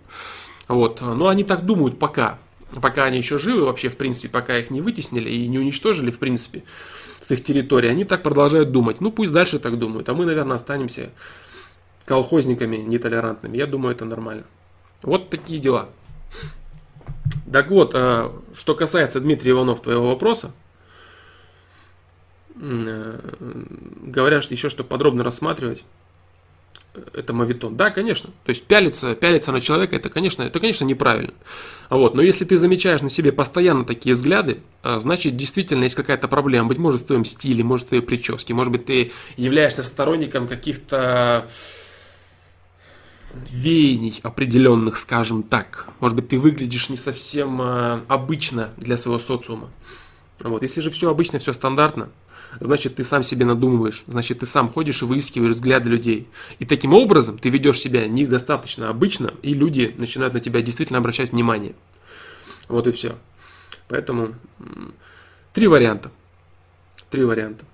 Вот. 0.69 1.01
Но 1.01 1.29
они 1.29 1.45
так 1.45 1.65
думают 1.65 1.99
пока. 1.99 2.39
Пока 2.83 3.05
они 3.05 3.19
еще 3.19 3.39
живы, 3.39 3.65
вообще, 3.65 3.89
в 3.89 3.97
принципе, 3.97 4.29
пока 4.29 4.59
их 4.59 4.71
не 4.71 4.83
вытеснили 4.83 5.31
и 5.31 5.49
не 5.49 5.59
уничтожили, 5.59 6.11
в 6.11 6.19
принципе, 6.19 6.65
с 7.21 7.31
их 7.31 7.43
территории, 7.43 7.89
они 7.89 8.05
так 8.05 8.23
продолжают 8.23 8.71
думать. 8.71 9.01
Ну, 9.01 9.11
пусть 9.11 9.33
дальше 9.33 9.59
так 9.59 9.79
думают, 9.79 10.09
а 10.11 10.15
мы, 10.15 10.27
наверное, 10.27 10.57
останемся 10.57 11.11
колхозниками 12.05 12.77
нетолерантными. 12.77 13.57
Я 13.57 13.67
думаю, 13.67 13.95
это 13.95 14.05
нормально. 14.05 14.45
Вот 15.03 15.31
такие 15.31 15.59
дела. 15.59 15.89
Так 17.51 17.71
вот, 17.71 17.93
а, 17.95 18.31
что 18.53 18.75
касается 18.75 19.21
Дмитрия 19.21 19.53
Иванов, 19.53 19.81
твоего 19.81 20.09
вопроса, 20.09 20.53
Э, 20.53 20.68
говорят 22.59 24.51
еще, 24.51 24.68
что 24.68 24.83
подробно 24.85 25.23
рассматривать 25.23 25.85
э, 26.94 27.01
это 27.14 27.33
мавитон. 27.33 27.77
Да, 27.77 27.90
конечно. 27.90 28.31
То 28.44 28.51
есть 28.51 28.64
пялиться, 28.64 29.14
пялиться 29.14 29.53
на 29.53 29.61
человека, 29.61 29.94
это, 29.94 30.09
конечно, 30.09 30.42
это, 30.42 30.59
конечно, 30.59 30.85
неправильно. 30.85 31.35
Вот. 31.88 32.14
Но 32.14 32.23
если 32.23 32.44
ты 32.44 32.57
замечаешь 32.57 33.01
на 33.01 33.11
себе 33.11 33.31
постоянно 33.31 33.85
такие 33.85 34.14
взгляды, 34.14 34.61
э, 34.83 34.99
значит, 34.99 35.37
действительно 35.37 35.85
есть 35.85 35.94
какая-то 35.94 36.27
проблема. 36.27 36.68
Быть 36.68 36.79
может, 36.79 37.03
в 37.03 37.07
твоем 37.07 37.25
стиле, 37.25 37.62
может, 37.62 37.87
в 37.87 37.88
твоей 37.90 38.03
прическе, 38.03 38.55
может 38.55 38.73
быть, 38.73 38.87
ты 38.87 39.12
являешься 39.37 39.85
сторонником 39.85 40.49
каких-то 40.49 41.49
веяний 43.51 44.18
определенных, 44.23 44.97
скажем 44.97 45.44
так. 45.44 45.87
Может 46.01 46.16
быть, 46.16 46.29
ты 46.29 46.38
выглядишь 46.38 46.88
не 46.88 46.97
совсем 46.97 47.61
обычно 48.09 48.71
для 48.79 48.97
своего 48.97 49.18
социума. 49.21 49.71
Вот. 50.40 50.62
Если 50.62 50.81
же 50.81 50.90
все 50.90 51.11
обычно, 51.11 51.38
все 51.38 51.53
стандартно, 51.53 52.09
значит 52.61 52.97
ты 52.97 53.05
сам 53.05 53.23
себе 53.23 53.44
надумываешь, 53.44 54.05
значит 54.07 54.40
ты 54.40 54.47
сам 54.47 54.68
ходишь 54.68 55.03
и 55.03 55.05
выискиваешь 55.05 55.55
взгляды 55.55 55.88
людей. 55.88 56.29
И 56.59 56.66
таким 56.66 56.94
образом 56.94 57.38
ты 57.38 57.49
ведешь 57.49 57.79
себя 57.79 58.07
недостаточно 58.07 58.88
обычно, 58.88 59.35
и 59.42 59.55
люди 59.55 59.94
начинают 59.99 60.35
на 60.35 60.40
тебя 60.40 60.62
действительно 60.62 60.99
обращать 60.99 61.33
внимание. 61.33 61.75
Вот 62.68 62.87
и 62.87 62.92
все. 62.92 63.16
Поэтому 63.88 64.35
три 65.53 65.66
варианта. 65.66 66.11
Три 67.11 67.25
варианта. 67.25 67.64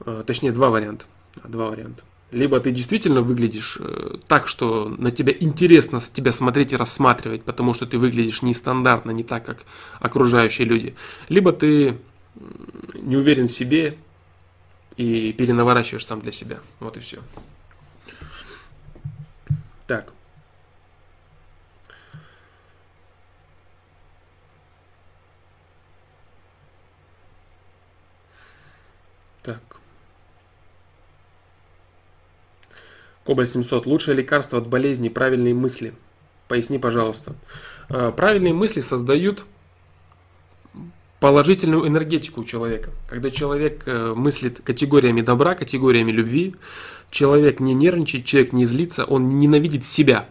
А, 0.00 0.22
точнее, 0.22 0.52
два 0.52 0.70
варианта. 0.70 1.04
Два 1.44 1.68
варианта. 1.68 2.02
Либо 2.30 2.60
ты 2.60 2.70
действительно 2.70 3.22
выглядишь 3.22 3.78
э, 3.80 4.16
так, 4.26 4.48
что 4.48 4.88
на 4.88 5.10
тебя 5.10 5.32
интересно 5.38 6.00
тебя 6.00 6.30
смотреть 6.30 6.72
и 6.72 6.76
рассматривать, 6.76 7.42
потому 7.42 7.72
что 7.72 7.86
ты 7.86 7.96
выглядишь 7.96 8.42
нестандартно, 8.42 9.12
не 9.12 9.24
так, 9.24 9.46
как 9.46 9.58
окружающие 9.98 10.66
люди. 10.66 10.94
Либо 11.28 11.52
ты 11.52 11.96
не 12.94 13.16
уверен 13.16 13.48
в 13.48 13.50
себе 13.50 13.96
и 14.96 15.32
перенаворачиваешь 15.32 16.04
сам 16.04 16.20
для 16.20 16.32
себя. 16.32 16.58
Вот 16.80 16.96
и 16.96 17.00
все. 17.00 17.18
Так. 19.86 20.04
Так. 20.06 20.17
Кобаль 33.28 33.46
700. 33.46 33.84
Лучшее 33.84 34.16
лекарство 34.16 34.58
от 34.58 34.68
болезни– 34.68 35.08
правильные 35.10 35.52
мысли. 35.52 35.92
Поясни, 36.48 36.78
пожалуйста. 36.78 37.34
Э, 37.90 38.10
правильные 38.10 38.54
мысли 38.54 38.80
создают 38.80 39.44
положительную 41.20 41.86
энергетику 41.86 42.40
у 42.40 42.44
человека. 42.44 42.90
Когда 43.06 43.28
человек 43.30 43.82
э, 43.84 44.14
мыслит 44.16 44.62
категориями 44.64 45.20
добра, 45.20 45.54
категориями 45.54 46.10
любви, 46.10 46.56
человек 47.10 47.60
не 47.60 47.74
нервничает, 47.74 48.24
человек 48.24 48.54
не 48.54 48.64
злится, 48.64 49.04
он 49.04 49.38
ненавидит 49.38 49.84
себя. 49.84 50.30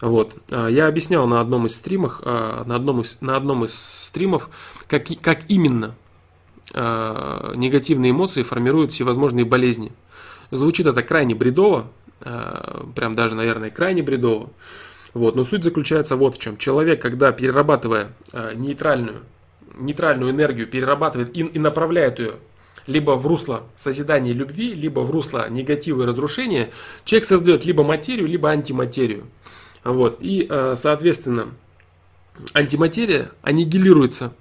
Вот. 0.00 0.36
Э, 0.48 0.68
я 0.70 0.86
объяснял 0.86 1.26
на 1.26 1.40
одном 1.40 1.66
из 1.66 1.74
стримов, 1.74 2.24
на 2.24 2.76
одном 2.76 3.00
из, 3.00 3.20
на 3.20 3.36
одном 3.36 3.64
из 3.64 3.74
стримов, 3.74 4.48
как, 4.86 5.08
как 5.20 5.40
именно 5.48 5.96
негативные 6.72 8.12
эмоции 8.12 8.42
формируют 8.44 8.92
всевозможные 8.92 9.44
болезни. 9.44 9.90
Звучит 10.52 10.86
это 10.86 11.02
крайне 11.02 11.34
бредово, 11.34 11.90
прям 12.94 13.14
даже, 13.14 13.34
наверное, 13.34 13.70
крайне 13.70 14.02
бредово. 14.02 14.50
Вот. 15.14 15.36
Но 15.36 15.44
суть 15.44 15.64
заключается 15.64 16.16
вот 16.16 16.36
в 16.36 16.38
чем. 16.38 16.56
Человек, 16.56 17.02
когда 17.02 17.32
перерабатывая 17.32 18.12
э, 18.32 18.52
нейтральную, 18.54 19.22
нейтральную 19.76 20.30
энергию, 20.30 20.66
перерабатывает 20.66 21.36
и, 21.36 21.40
и 21.40 21.58
направляет 21.58 22.18
ее 22.18 22.34
либо 22.86 23.12
в 23.12 23.26
русло 23.26 23.64
созидания 23.76 24.32
любви, 24.32 24.74
либо 24.74 25.00
в 25.00 25.10
русло 25.10 25.48
негатива 25.48 26.02
и 26.02 26.06
разрушения, 26.06 26.70
человек 27.04 27.26
создает 27.26 27.64
либо 27.64 27.84
материю, 27.84 28.26
либо 28.26 28.50
антиматерию. 28.50 29.26
Вот. 29.84 30.18
И, 30.20 30.46
э, 30.48 30.74
соответственно, 30.76 31.48
антиматерия 32.54 33.30
аннигилируется, 33.42 34.32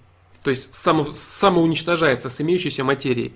то 0.43 0.49
есть 0.49 0.73
само, 0.73 1.05
самоуничтожается 1.05 2.29
с 2.29 2.41
имеющейся 2.41 2.83
материей. 2.83 3.33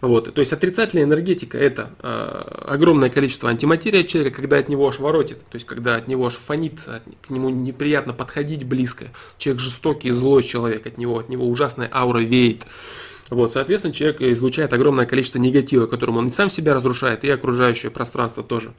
Вот. 0.00 0.32
То 0.32 0.40
есть 0.40 0.52
отрицательная 0.52 1.04
энергетика 1.04 1.58
это 1.58 1.90
э, 2.00 2.08
огромное 2.66 3.10
количество 3.10 3.50
антиматерии 3.50 4.00
от 4.00 4.08
человека, 4.08 4.36
когда 4.36 4.58
от 4.58 4.68
него 4.68 4.88
аж 4.88 4.98
воротит, 4.98 5.38
то 5.40 5.56
есть 5.56 5.66
когда 5.66 5.96
от 5.96 6.08
него 6.08 6.26
аж 6.26 6.34
фонит, 6.34 6.78
от, 6.86 7.02
к 7.20 7.30
нему 7.30 7.50
неприятно 7.50 8.12
подходить 8.12 8.64
близко. 8.64 9.08
Человек 9.36 9.60
жестокий, 9.60 10.10
злой 10.10 10.42
человек, 10.42 10.86
от 10.86 10.98
него, 10.98 11.18
от 11.18 11.28
него 11.28 11.48
ужасная 11.48 11.90
аура 11.92 12.20
веет. 12.20 12.64
Вот, 13.30 13.52
соответственно, 13.52 13.92
человек 13.92 14.22
излучает 14.22 14.72
огромное 14.72 15.04
количество 15.04 15.38
негатива, 15.38 15.86
которым 15.86 16.16
он 16.16 16.28
и 16.28 16.32
сам 16.32 16.48
себя 16.48 16.74
разрушает, 16.74 17.24
и 17.24 17.30
окружающее 17.30 17.90
пространство 17.90 18.42
тоже. 18.42 18.72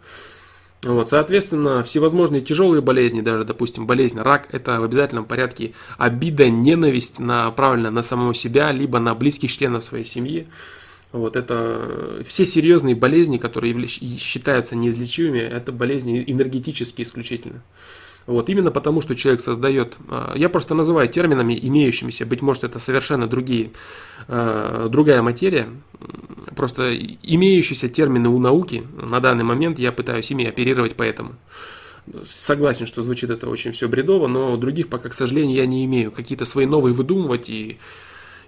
Вот, 0.82 1.10
соответственно, 1.10 1.84
всевозможные 1.84 2.40
тяжелые 2.40 2.82
болезни, 2.82 3.20
даже, 3.20 3.44
допустим, 3.44 3.86
болезнь 3.86 4.18
рак, 4.18 4.48
это 4.54 4.80
в 4.80 4.86
обязательном 4.86 5.26
порядке 5.26 5.74
обида, 5.98 6.50
ненависть 6.50 7.20
направлена 7.20 7.92
на 7.92 8.02
самого 8.02 8.34
себя, 8.34 8.72
либо 8.72 9.00
на 9.00 9.14
близких 9.14 9.52
членов 9.52 9.84
своей 9.84 10.06
семьи. 10.06 10.48
Вот 11.12 11.36
это 11.36 12.24
все 12.26 12.46
серьезные 12.46 12.96
болезни, 12.96 13.38
которые 13.38 13.88
считаются 13.88 14.78
неизлечимыми, 14.78 15.40
это 15.40 15.74
болезни 15.74 16.24
энергетические 16.26 17.06
исключительно. 17.06 17.62
Вот, 18.30 18.48
именно 18.48 18.70
потому, 18.70 19.02
что 19.02 19.16
человек 19.16 19.42
создает, 19.42 19.98
а, 20.08 20.34
я 20.36 20.50
просто 20.50 20.76
называю 20.76 21.08
терминами 21.08 21.58
имеющимися, 21.60 22.28
быть 22.28 22.44
может 22.44 22.64
это 22.64 22.78
совершенно 22.78 23.26
другие, 23.26 23.72
а, 24.28 24.88
другая 24.88 25.24
материя, 25.24 25.68
просто 26.56 26.96
имеющиеся 26.96 27.90
термины 27.90 28.30
у 28.30 28.38
науки, 28.38 28.84
на 29.02 29.20
данный 29.20 29.44
момент 29.44 29.80
я 29.80 29.92
пытаюсь 29.92 30.30
ими 30.30 30.46
оперировать 30.46 30.96
поэтому. 30.96 31.32
Согласен, 32.28 32.86
что 32.86 33.02
звучит 33.02 33.32
это 33.32 33.50
очень 33.50 33.72
все 33.72 33.88
бредово, 33.88 34.28
но 34.28 34.58
других 34.58 34.90
пока, 34.90 35.10
к 35.10 35.16
сожалению, 35.16 35.58
я 35.58 35.66
не 35.66 35.84
имею. 35.86 36.12
Какие-то 36.12 36.46
свои 36.46 36.68
новые 36.68 36.94
выдумывать, 36.94 37.50
и 37.50 37.80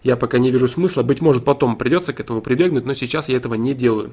я 0.04 0.16
пока 0.16 0.38
не 0.38 0.52
вижу 0.52 0.68
смысла. 0.68 1.02
Быть 1.02 1.22
может, 1.22 1.44
потом 1.44 1.76
придется 1.76 2.14
к 2.14 2.20
этому 2.20 2.42
прибегнуть, 2.42 2.86
но 2.86 2.94
сейчас 2.94 3.30
я 3.30 3.38
этого 3.38 3.56
не 3.56 3.74
делаю. 3.74 4.12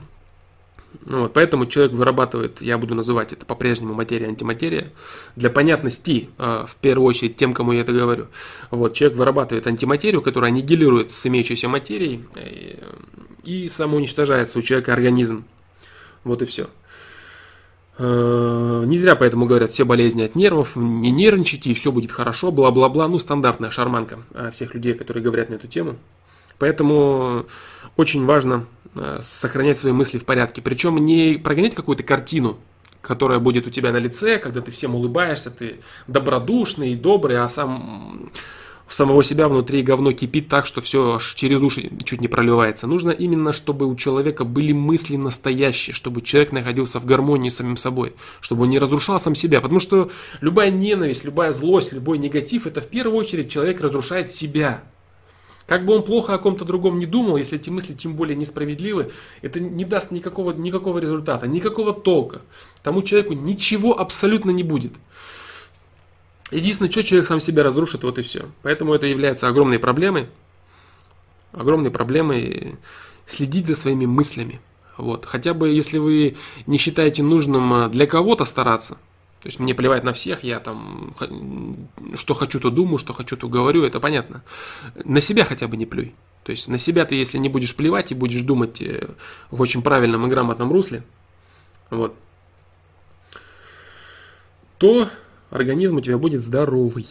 Ну 1.04 1.22
вот, 1.22 1.32
поэтому 1.32 1.66
человек 1.66 1.92
вырабатывает, 1.92 2.60
я 2.60 2.78
буду 2.78 2.94
называть 2.94 3.32
это 3.32 3.44
по-прежнему 3.44 3.94
материя, 3.94 4.26
антиматерия, 4.26 4.92
для 5.36 5.50
понятности, 5.50 6.28
э, 6.38 6.64
в 6.66 6.76
первую 6.76 7.06
очередь, 7.06 7.36
тем, 7.36 7.54
кому 7.54 7.72
я 7.72 7.80
это 7.80 7.92
говорю. 7.92 8.26
Вот, 8.70 8.94
человек 8.94 9.18
вырабатывает 9.18 9.66
антиматерию, 9.66 10.22
которая 10.22 10.50
аннигилирует 10.50 11.10
с 11.10 11.26
имеющейся 11.26 11.68
материей, 11.68 12.24
э, 12.34 12.82
и 13.44 13.68
самоуничтожается 13.68 14.58
у 14.58 14.62
человека 14.62 14.92
организм. 14.92 15.44
Вот 16.24 16.42
и 16.42 16.46
все. 16.46 16.68
Э, 17.98 18.84
не 18.86 18.96
зря 18.96 19.14
поэтому 19.14 19.46
говорят, 19.46 19.70
все 19.70 19.84
болезни 19.84 20.22
от 20.22 20.34
нервов, 20.34 20.74
не 20.74 21.10
нервничайте, 21.10 21.70
и 21.70 21.74
все 21.74 21.92
будет 21.92 22.12
хорошо, 22.12 22.50
бла-бла-бла. 22.50 23.08
Ну, 23.08 23.18
стандартная 23.18 23.70
шарманка 23.70 24.18
всех 24.52 24.74
людей, 24.74 24.94
которые 24.94 25.22
говорят 25.22 25.50
на 25.50 25.54
эту 25.54 25.68
тему. 25.68 25.96
Поэтому 26.58 27.46
очень 27.98 28.24
важно 28.24 28.66
Э, 28.94 29.20
сохранять 29.22 29.78
свои 29.78 29.92
мысли 29.92 30.18
в 30.18 30.24
порядке. 30.24 30.62
Причем 30.62 30.96
не 30.98 31.34
прогонять 31.34 31.74
какую-то 31.74 32.02
картину, 32.02 32.58
которая 33.00 33.38
будет 33.38 33.66
у 33.66 33.70
тебя 33.70 33.92
на 33.92 33.98
лице, 33.98 34.38
когда 34.38 34.60
ты 34.60 34.70
всем 34.70 34.94
улыбаешься, 34.94 35.50
ты 35.50 35.76
добродушный 36.06 36.92
и 36.92 36.96
добрый, 36.96 37.38
а 37.38 37.48
сам 37.48 38.30
самого 38.88 39.22
себя 39.22 39.48
внутри 39.48 39.82
говно 39.82 40.12
кипит 40.12 40.48
так, 40.48 40.66
что 40.66 40.80
все 40.80 41.16
аж 41.16 41.34
через 41.34 41.60
уши 41.60 41.90
чуть 42.04 42.22
не 42.22 42.28
проливается. 42.28 42.86
Нужно 42.86 43.10
именно, 43.10 43.52
чтобы 43.52 43.86
у 43.86 43.94
человека 43.94 44.44
были 44.44 44.72
мысли 44.72 45.16
настоящие, 45.16 45.94
чтобы 45.94 46.22
человек 46.22 46.52
находился 46.52 46.98
в 46.98 47.04
гармонии 47.04 47.50
с 47.50 47.56
самим 47.56 47.76
собой, 47.76 48.14
чтобы 48.40 48.62
он 48.62 48.70
не 48.70 48.78
разрушал 48.78 49.20
сам 49.20 49.34
себя. 49.34 49.60
Потому 49.60 49.80
что 49.80 50.10
любая 50.40 50.70
ненависть, 50.70 51.24
любая 51.24 51.52
злость, 51.52 51.92
любой 51.92 52.16
негатив, 52.18 52.66
это 52.66 52.80
в 52.80 52.88
первую 52.88 53.18
очередь 53.18 53.50
человек 53.50 53.82
разрушает 53.82 54.30
себя. 54.30 54.82
Как 55.68 55.84
бы 55.84 55.94
он 55.94 56.02
плохо 56.02 56.32
о 56.32 56.38
ком-то 56.38 56.64
другом 56.64 56.96
не 56.96 57.04
думал, 57.04 57.36
если 57.36 57.58
эти 57.58 57.68
мысли 57.68 57.92
тем 57.92 58.14
более 58.14 58.34
несправедливы, 58.34 59.12
это 59.42 59.60
не 59.60 59.84
даст 59.84 60.10
никакого, 60.10 60.52
никакого 60.52 60.98
результата, 60.98 61.46
никакого 61.46 61.92
толка. 61.92 62.40
Тому 62.82 63.02
человеку 63.02 63.34
ничего 63.34 64.00
абсолютно 64.00 64.50
не 64.50 64.62
будет. 64.62 64.94
Единственное, 66.50 66.90
что 66.90 67.04
человек 67.04 67.28
сам 67.28 67.38
себя 67.38 67.62
разрушит, 67.62 68.02
вот 68.02 68.18
и 68.18 68.22
все. 68.22 68.46
Поэтому 68.62 68.94
это 68.94 69.06
является 69.06 69.46
огромной 69.46 69.78
проблемой. 69.78 70.28
Огромной 71.52 71.90
проблемой 71.90 72.76
следить 73.26 73.66
за 73.66 73.74
своими 73.74 74.06
мыслями. 74.06 74.62
Вот. 74.96 75.26
Хотя 75.26 75.52
бы 75.52 75.68
если 75.68 75.98
вы 75.98 76.36
не 76.66 76.78
считаете 76.78 77.22
нужным 77.22 77.72
а, 77.74 77.88
для 77.90 78.06
кого-то 78.06 78.46
стараться, 78.46 78.96
то 79.40 79.46
есть 79.46 79.60
мне 79.60 79.74
плевать 79.74 80.02
на 80.02 80.12
всех, 80.12 80.42
я 80.42 80.58
там 80.58 81.14
что 82.14 82.34
хочу, 82.34 82.58
то 82.58 82.70
думаю, 82.70 82.98
что 82.98 83.12
хочу, 83.12 83.36
то 83.36 83.48
говорю, 83.48 83.84
это 83.84 84.00
понятно. 84.00 84.42
На 85.04 85.20
себя 85.20 85.44
хотя 85.44 85.68
бы 85.68 85.76
не 85.76 85.86
плюй. 85.86 86.14
То 86.42 86.50
есть 86.50 86.66
на 86.66 86.78
себя 86.78 87.04
ты, 87.04 87.14
если 87.14 87.38
не 87.38 87.48
будешь 87.48 87.76
плевать 87.76 88.10
и 88.10 88.16
будешь 88.16 88.42
думать 88.42 88.82
э, 88.82 89.10
в 89.50 89.60
очень 89.60 89.82
правильном 89.82 90.26
и 90.26 90.30
грамотном 90.30 90.72
русле, 90.72 91.04
вот, 91.90 92.16
то 94.78 95.08
организм 95.50 95.98
у 95.98 96.00
тебя 96.00 96.18
будет 96.18 96.42
здоровый. 96.42 97.06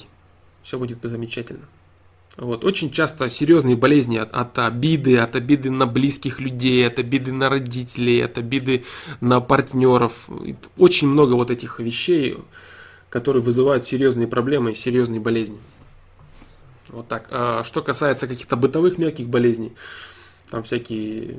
Все 0.63 0.77
будет 0.77 0.99
замечательно. 1.03 1.65
Вот. 2.37 2.63
Очень 2.63 2.91
часто 2.91 3.29
серьезные 3.29 3.75
болезни 3.75 4.17
от, 4.17 4.31
от 4.31 4.59
обиды, 4.59 5.17
от 5.17 5.35
обиды 5.35 5.71
на 5.71 5.87
близких 5.87 6.39
людей, 6.39 6.85
от 6.85 6.99
обиды 6.99 7.33
на 7.33 7.49
родителей, 7.49 8.23
от 8.23 8.37
обиды 8.37 8.85
на 9.21 9.41
партнеров. 9.41 10.29
Очень 10.77 11.07
много 11.07 11.33
вот 11.33 11.49
этих 11.49 11.79
вещей, 11.79 12.37
которые 13.09 13.41
вызывают 13.41 13.85
серьезные 13.85 14.27
проблемы 14.27 14.71
и 14.71 14.75
серьезные 14.75 15.19
болезни. 15.19 15.57
Вот 16.89 17.07
так. 17.07 17.27
А 17.31 17.63
что 17.63 17.81
касается 17.81 18.27
каких-то 18.27 18.55
бытовых 18.55 18.99
мелких 18.99 19.27
болезней, 19.27 19.73
там 20.49 20.63
всякие 20.63 21.37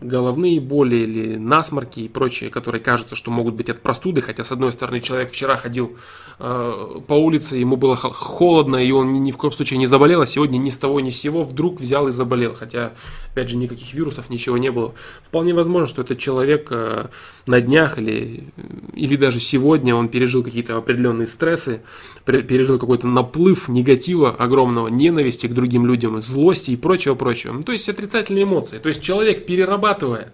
головные 0.00 0.60
боли 0.60 0.96
или 0.96 1.36
насморки 1.36 2.00
и 2.00 2.08
прочие, 2.08 2.50
которые 2.50 2.82
кажутся, 2.82 3.16
что 3.16 3.30
могут 3.30 3.54
быть 3.54 3.70
от 3.70 3.80
простуды, 3.80 4.20
хотя 4.20 4.44
с 4.44 4.52
одной 4.52 4.72
стороны 4.72 5.00
человек 5.00 5.32
вчера 5.32 5.56
ходил 5.56 5.96
э, 6.38 7.00
по 7.06 7.14
улице, 7.14 7.56
ему 7.56 7.76
было 7.76 7.96
холодно, 7.96 8.76
и 8.76 8.90
он 8.90 9.12
ни, 9.14 9.18
ни 9.18 9.30
в 9.30 9.38
коем 9.38 9.52
случае 9.52 9.78
не 9.78 9.86
заболел, 9.86 10.20
а 10.20 10.26
сегодня 10.26 10.58
ни 10.58 10.68
с 10.68 10.76
того 10.76 11.00
ни 11.00 11.10
с 11.10 11.18
сего 11.18 11.42
вдруг 11.42 11.80
взял 11.80 12.06
и 12.08 12.10
заболел, 12.10 12.54
хотя, 12.54 12.92
опять 13.32 13.48
же, 13.48 13.56
никаких 13.56 13.94
вирусов, 13.94 14.28
ничего 14.28 14.58
не 14.58 14.70
было. 14.70 14.94
Вполне 15.22 15.54
возможно, 15.54 15.88
что 15.88 16.02
этот 16.02 16.18
человек 16.18 16.68
э, 16.70 17.08
на 17.46 17.60
днях 17.62 17.98
или, 17.98 18.44
или 18.92 19.16
даже 19.16 19.40
сегодня 19.40 19.94
он 19.94 20.08
пережил 20.10 20.42
какие-то 20.42 20.76
определенные 20.76 21.26
стрессы, 21.26 21.80
пережил 22.26 22.78
какой-то 22.78 23.06
наплыв 23.06 23.68
негатива 23.68 24.30
огромного, 24.30 24.88
ненависти 24.88 25.46
к 25.46 25.54
другим 25.54 25.86
людям, 25.86 26.20
злости 26.20 26.72
и 26.72 26.76
прочего-прочего. 26.76 27.52
Ну, 27.52 27.62
то 27.62 27.72
есть 27.72 27.88
отрицательные 27.94 28.44
эмоции. 28.44 28.78
То 28.78 28.88
есть 28.88 29.02
человек, 29.02 29.46
перерабатывая 29.46 30.32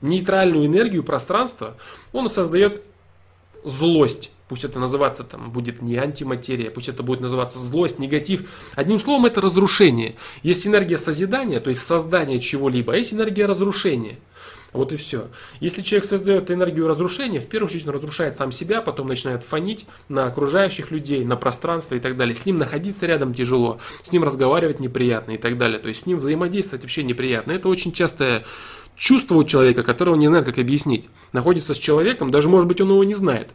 нейтральную 0.00 0.66
энергию 0.66 1.04
пространства, 1.04 1.76
он 2.12 2.28
создает 2.28 2.82
злость. 3.64 4.30
Пусть 4.48 4.64
это 4.64 4.78
называться 4.78 5.24
там 5.24 5.50
будет 5.50 5.80
не 5.80 5.96
антиматерия, 5.96 6.70
пусть 6.70 6.88
это 6.88 7.02
будет 7.02 7.20
называться 7.20 7.58
злость, 7.58 7.98
негатив. 7.98 8.50
Одним 8.74 9.00
словом, 9.00 9.24
это 9.24 9.40
разрушение. 9.40 10.16
Есть 10.42 10.66
энергия 10.66 10.98
созидания, 10.98 11.58
то 11.60 11.70
есть 11.70 11.86
создание 11.86 12.38
чего-либо, 12.38 12.92
а 12.92 12.96
есть 12.96 13.14
энергия 13.14 13.46
разрушения. 13.46 14.18
Вот 14.72 14.90
и 14.92 14.96
все. 14.96 15.28
Если 15.60 15.82
человек 15.82 16.08
создает 16.08 16.50
энергию 16.50 16.88
разрушения, 16.88 17.40
в 17.40 17.46
первую 17.46 17.68
очередь 17.68 17.86
он 17.86 17.94
разрушает 17.94 18.36
сам 18.36 18.50
себя, 18.52 18.80
потом 18.80 19.06
начинает 19.06 19.42
фонить 19.42 19.86
на 20.08 20.26
окружающих 20.26 20.90
людей, 20.90 21.24
на 21.24 21.36
пространство 21.36 21.94
и 21.94 22.00
так 22.00 22.16
далее. 22.16 22.34
С 22.34 22.46
ним 22.46 22.56
находиться 22.56 23.06
рядом 23.06 23.34
тяжело, 23.34 23.80
с 24.02 24.12
ним 24.12 24.24
разговаривать 24.24 24.80
неприятно 24.80 25.32
и 25.32 25.38
так 25.38 25.58
далее. 25.58 25.78
То 25.78 25.88
есть 25.88 26.02
с 26.02 26.06
ним 26.06 26.18
взаимодействовать 26.18 26.82
вообще 26.82 27.02
неприятно. 27.02 27.52
Это 27.52 27.68
очень 27.68 27.92
частое 27.92 28.44
чувство 28.96 29.34
у 29.34 29.44
человека, 29.44 29.82
которое 29.82 30.12
он 30.12 30.18
не 30.18 30.28
знает, 30.28 30.46
как 30.46 30.58
объяснить. 30.58 31.08
Находится 31.32 31.74
с 31.74 31.78
человеком, 31.78 32.30
даже 32.30 32.48
может 32.48 32.66
быть 32.66 32.80
он 32.80 32.88
его 32.88 33.04
не 33.04 33.14
знает. 33.14 33.50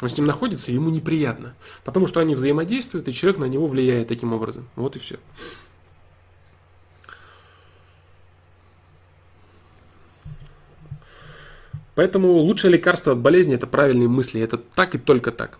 Он 0.00 0.08
с 0.08 0.16
ним 0.16 0.26
находится, 0.26 0.72
ему 0.72 0.90
неприятно. 0.90 1.54
Потому 1.84 2.06
что 2.06 2.20
они 2.20 2.34
взаимодействуют, 2.34 3.06
и 3.06 3.12
человек 3.12 3.38
на 3.38 3.44
него 3.44 3.66
влияет 3.66 4.08
таким 4.08 4.32
образом. 4.32 4.68
Вот 4.74 4.96
и 4.96 4.98
все. 4.98 5.18
Поэтому 12.00 12.32
лучшее 12.32 12.72
лекарство 12.72 13.12
от 13.12 13.18
болезни 13.18 13.54
это 13.54 13.66
правильные 13.66 14.08
мысли. 14.08 14.40
Это 14.40 14.56
так 14.56 14.94
и 14.94 14.98
только 14.98 15.32
так. 15.32 15.58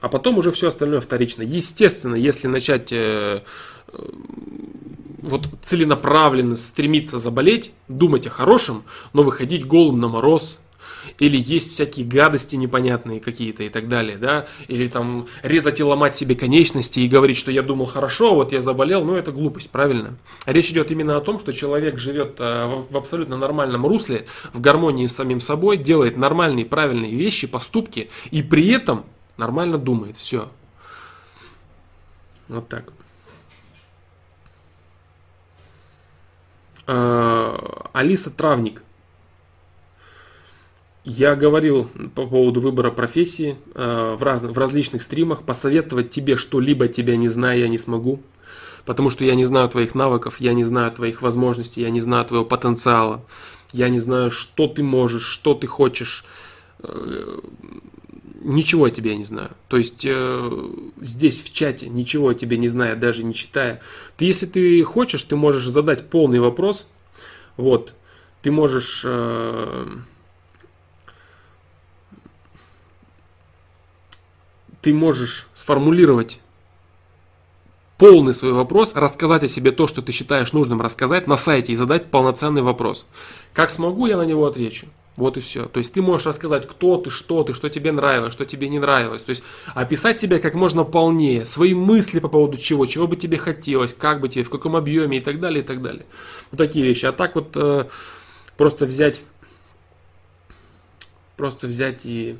А 0.00 0.08
потом 0.08 0.38
уже 0.38 0.52
все 0.52 0.68
остальное 0.68 1.00
вторично. 1.00 1.42
Естественно, 1.42 2.14
если 2.14 2.46
начать 2.46 2.92
э, 2.92 3.42
э, 3.88 3.98
вот 5.20 5.48
целенаправленно 5.64 6.56
стремиться 6.56 7.18
заболеть, 7.18 7.72
думать 7.88 8.28
о 8.28 8.30
хорошем, 8.30 8.84
но 9.14 9.24
выходить 9.24 9.66
голым 9.66 9.98
на 9.98 10.06
мороз, 10.06 10.58
или 11.18 11.36
есть 11.36 11.72
всякие 11.72 12.06
гадости 12.06 12.56
непонятные 12.56 13.20
какие-то 13.20 13.62
и 13.62 13.68
так 13.68 13.88
далее, 13.88 14.16
да, 14.16 14.46
или 14.68 14.88
там 14.88 15.26
резать 15.42 15.80
и 15.80 15.84
ломать 15.84 16.14
себе 16.14 16.34
конечности 16.34 17.00
и 17.00 17.08
говорить, 17.08 17.36
что 17.36 17.50
я 17.50 17.62
думал 17.62 17.86
хорошо, 17.86 18.32
а 18.32 18.34
вот 18.34 18.52
я 18.52 18.60
заболел, 18.60 19.04
ну 19.04 19.14
это 19.14 19.32
глупость, 19.32 19.70
правильно? 19.70 20.16
Речь 20.46 20.70
идет 20.70 20.90
именно 20.90 21.16
о 21.16 21.20
том, 21.20 21.38
что 21.38 21.52
человек 21.52 21.98
живет 21.98 22.36
э, 22.38 22.84
в 22.90 22.96
абсолютно 22.96 23.36
нормальном 23.36 23.86
русле, 23.86 24.26
в 24.52 24.60
гармонии 24.60 25.06
с 25.06 25.14
самим 25.14 25.40
собой, 25.40 25.76
делает 25.76 26.16
нормальные, 26.16 26.66
правильные 26.66 27.14
вещи, 27.14 27.46
поступки 27.46 28.10
и 28.30 28.42
при 28.42 28.68
этом 28.70 29.04
нормально 29.36 29.78
думает, 29.78 30.16
все. 30.16 30.48
Вот 32.48 32.68
так. 32.68 32.92
А, 36.86 37.88
Алиса 37.92 38.30
Травник. 38.30 38.82
Я 41.04 41.34
говорил 41.34 41.88
по 42.14 42.26
поводу 42.26 42.60
выбора 42.60 42.90
профессии 42.90 43.56
э, 43.74 44.16
в, 44.18 44.22
раз, 44.22 44.42
в 44.42 44.58
различных 44.58 45.00
стримах. 45.00 45.44
Посоветовать 45.44 46.10
тебе 46.10 46.36
что-либо 46.36 46.88
тебя 46.88 47.16
не 47.16 47.28
знаю, 47.28 47.60
я 47.60 47.68
не 47.68 47.78
смогу. 47.78 48.20
Потому 48.84 49.08
что 49.08 49.24
я 49.24 49.34
не 49.34 49.44
знаю 49.46 49.68
твоих 49.70 49.94
навыков, 49.94 50.36
я 50.40 50.52
не 50.52 50.64
знаю 50.64 50.92
твоих 50.92 51.22
возможностей, 51.22 51.80
я 51.80 51.90
не 51.90 52.00
знаю 52.00 52.26
твоего 52.26 52.44
потенциала. 52.44 53.24
Я 53.72 53.88
не 53.88 53.98
знаю, 53.98 54.30
что 54.30 54.66
ты 54.66 54.82
можешь, 54.82 55.24
что 55.24 55.54
ты 55.54 55.66
хочешь. 55.66 56.24
Э, 56.80 57.38
ничего 58.42 58.84
о 58.84 58.90
тебе 58.90 59.12
я 59.12 59.16
не 59.16 59.24
знаю. 59.24 59.50
То 59.68 59.78
есть 59.78 60.04
э, 60.04 60.68
здесь 61.00 61.42
в 61.42 61.50
чате 61.50 61.88
ничего 61.88 62.28
о 62.28 62.34
тебе 62.34 62.58
не 62.58 62.68
знаю, 62.68 62.98
даже 62.98 63.24
не 63.24 63.32
читая. 63.32 63.80
Ты, 64.18 64.26
если 64.26 64.44
ты 64.44 64.82
хочешь, 64.82 65.22
ты 65.22 65.34
можешь 65.34 65.66
задать 65.66 66.10
полный 66.10 66.40
вопрос. 66.40 66.88
Вот. 67.56 67.94
Ты 68.42 68.50
можешь... 68.50 69.00
Э, 69.06 69.86
ты 74.80 74.92
можешь 74.92 75.48
сформулировать 75.54 76.40
полный 77.98 78.32
свой 78.32 78.52
вопрос, 78.52 78.94
рассказать 78.94 79.44
о 79.44 79.48
себе 79.48 79.72
то, 79.72 79.86
что 79.86 80.00
ты 80.00 80.10
считаешь 80.10 80.54
нужным 80.54 80.80
рассказать 80.80 81.26
на 81.26 81.36
сайте 81.36 81.72
и 81.72 81.76
задать 81.76 82.10
полноценный 82.10 82.62
вопрос. 82.62 83.04
Как 83.52 83.68
смогу, 83.70 84.06
я 84.06 84.16
на 84.16 84.22
него 84.22 84.46
отвечу. 84.46 84.86
Вот 85.16 85.36
и 85.36 85.40
все. 85.40 85.66
То 85.66 85.78
есть 85.78 85.92
ты 85.92 86.00
можешь 86.00 86.26
рассказать, 86.26 86.66
кто 86.66 86.96
ты, 86.96 87.10
что 87.10 87.44
ты, 87.44 87.52
что 87.52 87.68
тебе 87.68 87.92
нравилось, 87.92 88.32
что 88.32 88.46
тебе 88.46 88.70
не 88.70 88.78
нравилось. 88.78 89.22
То 89.22 89.30
есть 89.30 89.42
описать 89.74 90.18
себя 90.18 90.38
как 90.38 90.54
можно 90.54 90.84
полнее, 90.84 91.44
свои 91.44 91.74
мысли 91.74 92.20
по 92.20 92.28
поводу 92.28 92.56
чего, 92.56 92.86
чего 92.86 93.06
бы 93.06 93.16
тебе 93.16 93.36
хотелось, 93.36 93.92
как 93.92 94.20
бы 94.20 94.30
тебе, 94.30 94.44
в 94.44 94.50
каком 94.50 94.76
объеме 94.76 95.18
и 95.18 95.20
так 95.20 95.38
далее, 95.38 95.62
и 95.62 95.66
так 95.66 95.82
далее. 95.82 96.06
Вот 96.50 96.56
такие 96.56 96.86
вещи. 96.86 97.04
А 97.04 97.12
так 97.12 97.34
вот 97.34 97.50
э, 97.54 97.84
просто 98.56 98.86
взять, 98.86 99.20
просто 101.36 101.66
взять 101.66 102.06
и 102.06 102.38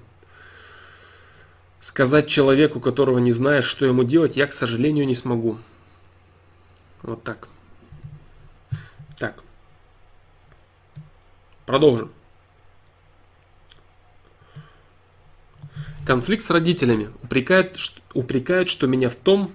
сказать 1.81 2.29
человеку, 2.29 2.79
которого 2.79 3.19
не 3.19 3.33
знаешь, 3.33 3.65
что 3.65 3.87
ему 3.87 4.05
делать, 4.05 4.37
я, 4.37 4.47
к 4.47 4.53
сожалению, 4.53 5.07
не 5.07 5.15
смогу. 5.15 5.59
Вот 7.03 7.23
так. 7.23 7.49
Так. 9.19 9.43
Продолжим. 11.67 12.13
Конфликт 16.07 16.45
с 16.45 16.51
родителями. 16.51 17.11
Упрекают, 17.23 17.77
упрекают, 18.15 18.69
что 18.69 18.87
меня 18.87 19.09
в 19.09 19.17
том, 19.17 19.51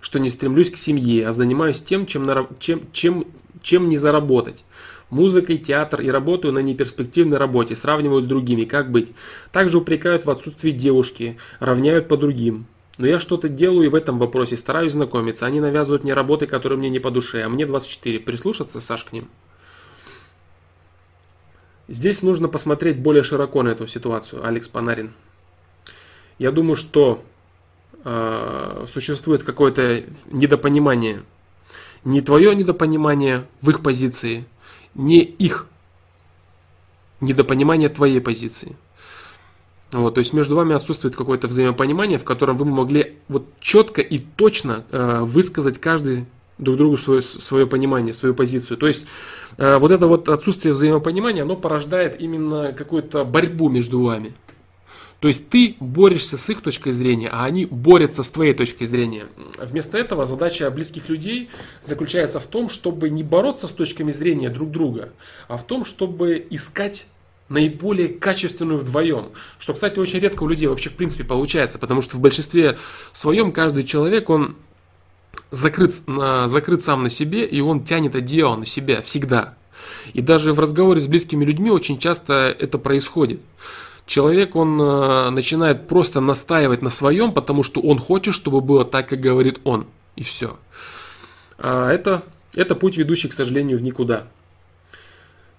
что 0.00 0.18
не 0.18 0.30
стремлюсь 0.30 0.70
к 0.70 0.76
семье, 0.76 1.28
а 1.28 1.32
занимаюсь 1.32 1.82
тем, 1.82 2.06
чем, 2.06 2.26
чем, 2.58 2.90
чем, 2.92 3.26
чем 3.62 3.88
не 3.88 3.96
заработать. 3.96 4.64
Музыкой, 5.10 5.56
театр 5.56 6.02
и 6.02 6.10
работаю 6.10 6.52
на 6.52 6.58
неперспективной 6.58 7.38
работе, 7.38 7.74
сравнивают 7.74 8.24
с 8.24 8.28
другими, 8.28 8.64
как 8.64 8.90
быть. 8.90 9.12
Также 9.52 9.78
упрекают 9.78 10.26
в 10.26 10.30
отсутствии 10.30 10.70
девушки, 10.70 11.38
равняют 11.60 12.08
по 12.08 12.16
другим. 12.16 12.66
Но 12.98 13.06
я 13.06 13.20
что-то 13.20 13.48
делаю 13.48 13.86
и 13.86 13.88
в 13.88 13.94
этом 13.94 14.18
вопросе, 14.18 14.56
стараюсь 14.56 14.92
знакомиться. 14.92 15.46
Они 15.46 15.60
навязывают 15.60 16.02
мне 16.02 16.12
работы, 16.14 16.46
которые 16.46 16.78
мне 16.78 16.90
не 16.90 16.98
по 16.98 17.10
душе, 17.10 17.42
а 17.42 17.48
мне 17.48 17.64
24. 17.64 18.20
Прислушаться, 18.20 18.80
Саш, 18.80 19.04
к 19.04 19.12
ним? 19.12 19.28
Здесь 21.86 22.22
нужно 22.22 22.48
посмотреть 22.48 22.98
более 22.98 23.22
широко 23.22 23.62
на 23.62 23.70
эту 23.70 23.86
ситуацию, 23.86 24.44
Алекс 24.46 24.68
Панарин. 24.68 25.12
Я 26.38 26.50
думаю, 26.50 26.76
что 26.76 27.24
э, 28.04 28.84
существует 28.92 29.42
какое-то 29.42 30.04
недопонимание. 30.26 31.22
Не 32.04 32.20
твое 32.20 32.54
недопонимание 32.54 33.46
в 33.62 33.70
их 33.70 33.82
позиции, 33.82 34.44
не 34.98 35.22
их 35.22 35.66
недопонимание 37.20 37.88
твоей 37.88 38.20
позиции. 38.20 38.76
Вот, 39.90 40.14
то 40.14 40.18
есть 40.18 40.34
между 40.34 40.54
вами 40.54 40.74
отсутствует 40.74 41.16
какое-то 41.16 41.48
взаимопонимание, 41.48 42.18
в 42.18 42.24
котором 42.24 42.58
вы 42.58 42.66
могли 42.66 43.16
вот 43.28 43.46
четко 43.58 44.02
и 44.02 44.18
точно 44.18 44.84
э, 44.90 45.20
высказать 45.22 45.80
каждый 45.80 46.26
друг 46.58 46.76
другу 46.76 46.98
свое, 46.98 47.22
свое 47.22 47.66
понимание, 47.66 48.12
свою 48.12 48.34
позицию. 48.34 48.76
То 48.76 48.86
есть 48.86 49.06
э, 49.56 49.78
вот 49.78 49.90
это 49.90 50.06
вот 50.06 50.28
отсутствие 50.28 50.74
взаимопонимания, 50.74 51.42
оно 51.42 51.56
порождает 51.56 52.20
именно 52.20 52.72
какую-то 52.72 53.24
борьбу 53.24 53.70
между 53.70 54.02
вами. 54.02 54.34
То 55.20 55.26
есть 55.26 55.48
ты 55.48 55.76
борешься 55.80 56.36
с 56.36 56.48
их 56.48 56.62
точкой 56.62 56.92
зрения, 56.92 57.28
а 57.28 57.44
они 57.44 57.66
борются 57.66 58.22
с 58.22 58.28
твоей 58.28 58.54
точкой 58.54 58.84
зрения. 58.86 59.26
Вместо 59.58 59.98
этого 59.98 60.26
задача 60.26 60.70
близких 60.70 61.08
людей 61.08 61.50
заключается 61.82 62.38
в 62.38 62.46
том, 62.46 62.68
чтобы 62.68 63.10
не 63.10 63.24
бороться 63.24 63.66
с 63.66 63.72
точками 63.72 64.12
зрения 64.12 64.48
друг 64.48 64.70
друга, 64.70 65.10
а 65.48 65.56
в 65.56 65.64
том, 65.64 65.84
чтобы 65.84 66.46
искать 66.50 67.06
наиболее 67.48 68.08
качественную 68.08 68.78
вдвоем. 68.78 69.30
Что, 69.58 69.72
кстати, 69.72 69.98
очень 69.98 70.20
редко 70.20 70.44
у 70.44 70.48
людей 70.48 70.68
вообще 70.68 70.90
в 70.90 70.94
принципе 70.94 71.24
получается, 71.24 71.78
потому 71.78 72.02
что 72.02 72.16
в 72.16 72.20
большинстве 72.20 72.78
своем 73.12 73.50
каждый 73.52 73.82
человек, 73.82 74.30
он 74.30 74.54
закрыт, 75.50 75.94
закрыт 76.46 76.82
сам 76.84 77.02
на 77.02 77.10
себе, 77.10 77.44
и 77.44 77.60
он 77.60 77.82
тянет 77.82 78.14
одеяло 78.14 78.56
на 78.56 78.66
себя 78.66 79.02
всегда. 79.02 79.54
И 80.12 80.20
даже 80.20 80.52
в 80.52 80.60
разговоре 80.60 81.00
с 81.00 81.06
близкими 81.06 81.44
людьми 81.44 81.70
очень 81.70 81.98
часто 81.98 82.54
это 82.58 82.78
происходит. 82.78 83.40
Человек, 84.08 84.56
он 84.56 84.80
э, 84.80 85.28
начинает 85.28 85.86
просто 85.86 86.20
настаивать 86.20 86.80
на 86.80 86.88
своем, 86.88 87.30
потому 87.30 87.62
что 87.62 87.82
он 87.82 87.98
хочет, 87.98 88.34
чтобы 88.34 88.62
было 88.62 88.86
так, 88.86 89.06
как 89.10 89.20
говорит 89.20 89.60
он. 89.64 89.86
И 90.16 90.22
все. 90.22 90.58
А 91.58 91.92
это, 91.92 92.22
это 92.54 92.74
путь, 92.74 92.96
ведущий, 92.96 93.28
к 93.28 93.34
сожалению, 93.34 93.76
в 93.76 93.82
никуда. 93.82 94.26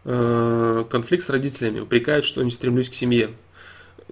Э, 0.03 0.83
конфликт 0.89 1.23
с 1.23 1.29
родителями. 1.29 1.79
Упрекают, 1.81 2.25
что 2.25 2.41
не 2.41 2.49
стремлюсь 2.49 2.89
к 2.89 2.95
семье. 2.95 3.29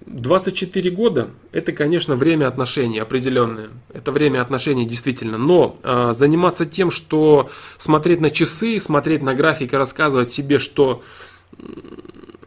24 0.05 0.91
года– 0.91 1.31
это, 1.51 1.71
конечно, 1.71 2.15
время 2.15 2.47
отношений 2.47 2.99
определенное. 2.99 3.69
Это 3.91 4.11
время 4.11 4.43
отношений 4.43 4.85
действительно. 4.85 5.39
Но 5.39 5.77
э, 5.81 6.13
заниматься 6.13 6.67
тем, 6.67 6.91
что 6.91 7.49
смотреть 7.79 8.21
на 8.21 8.29
часы, 8.29 8.79
смотреть 8.79 9.23
на 9.23 9.33
график 9.33 9.73
и 9.73 9.77
рассказывать 9.77 10.29
себе, 10.29 10.59
что 10.59 11.01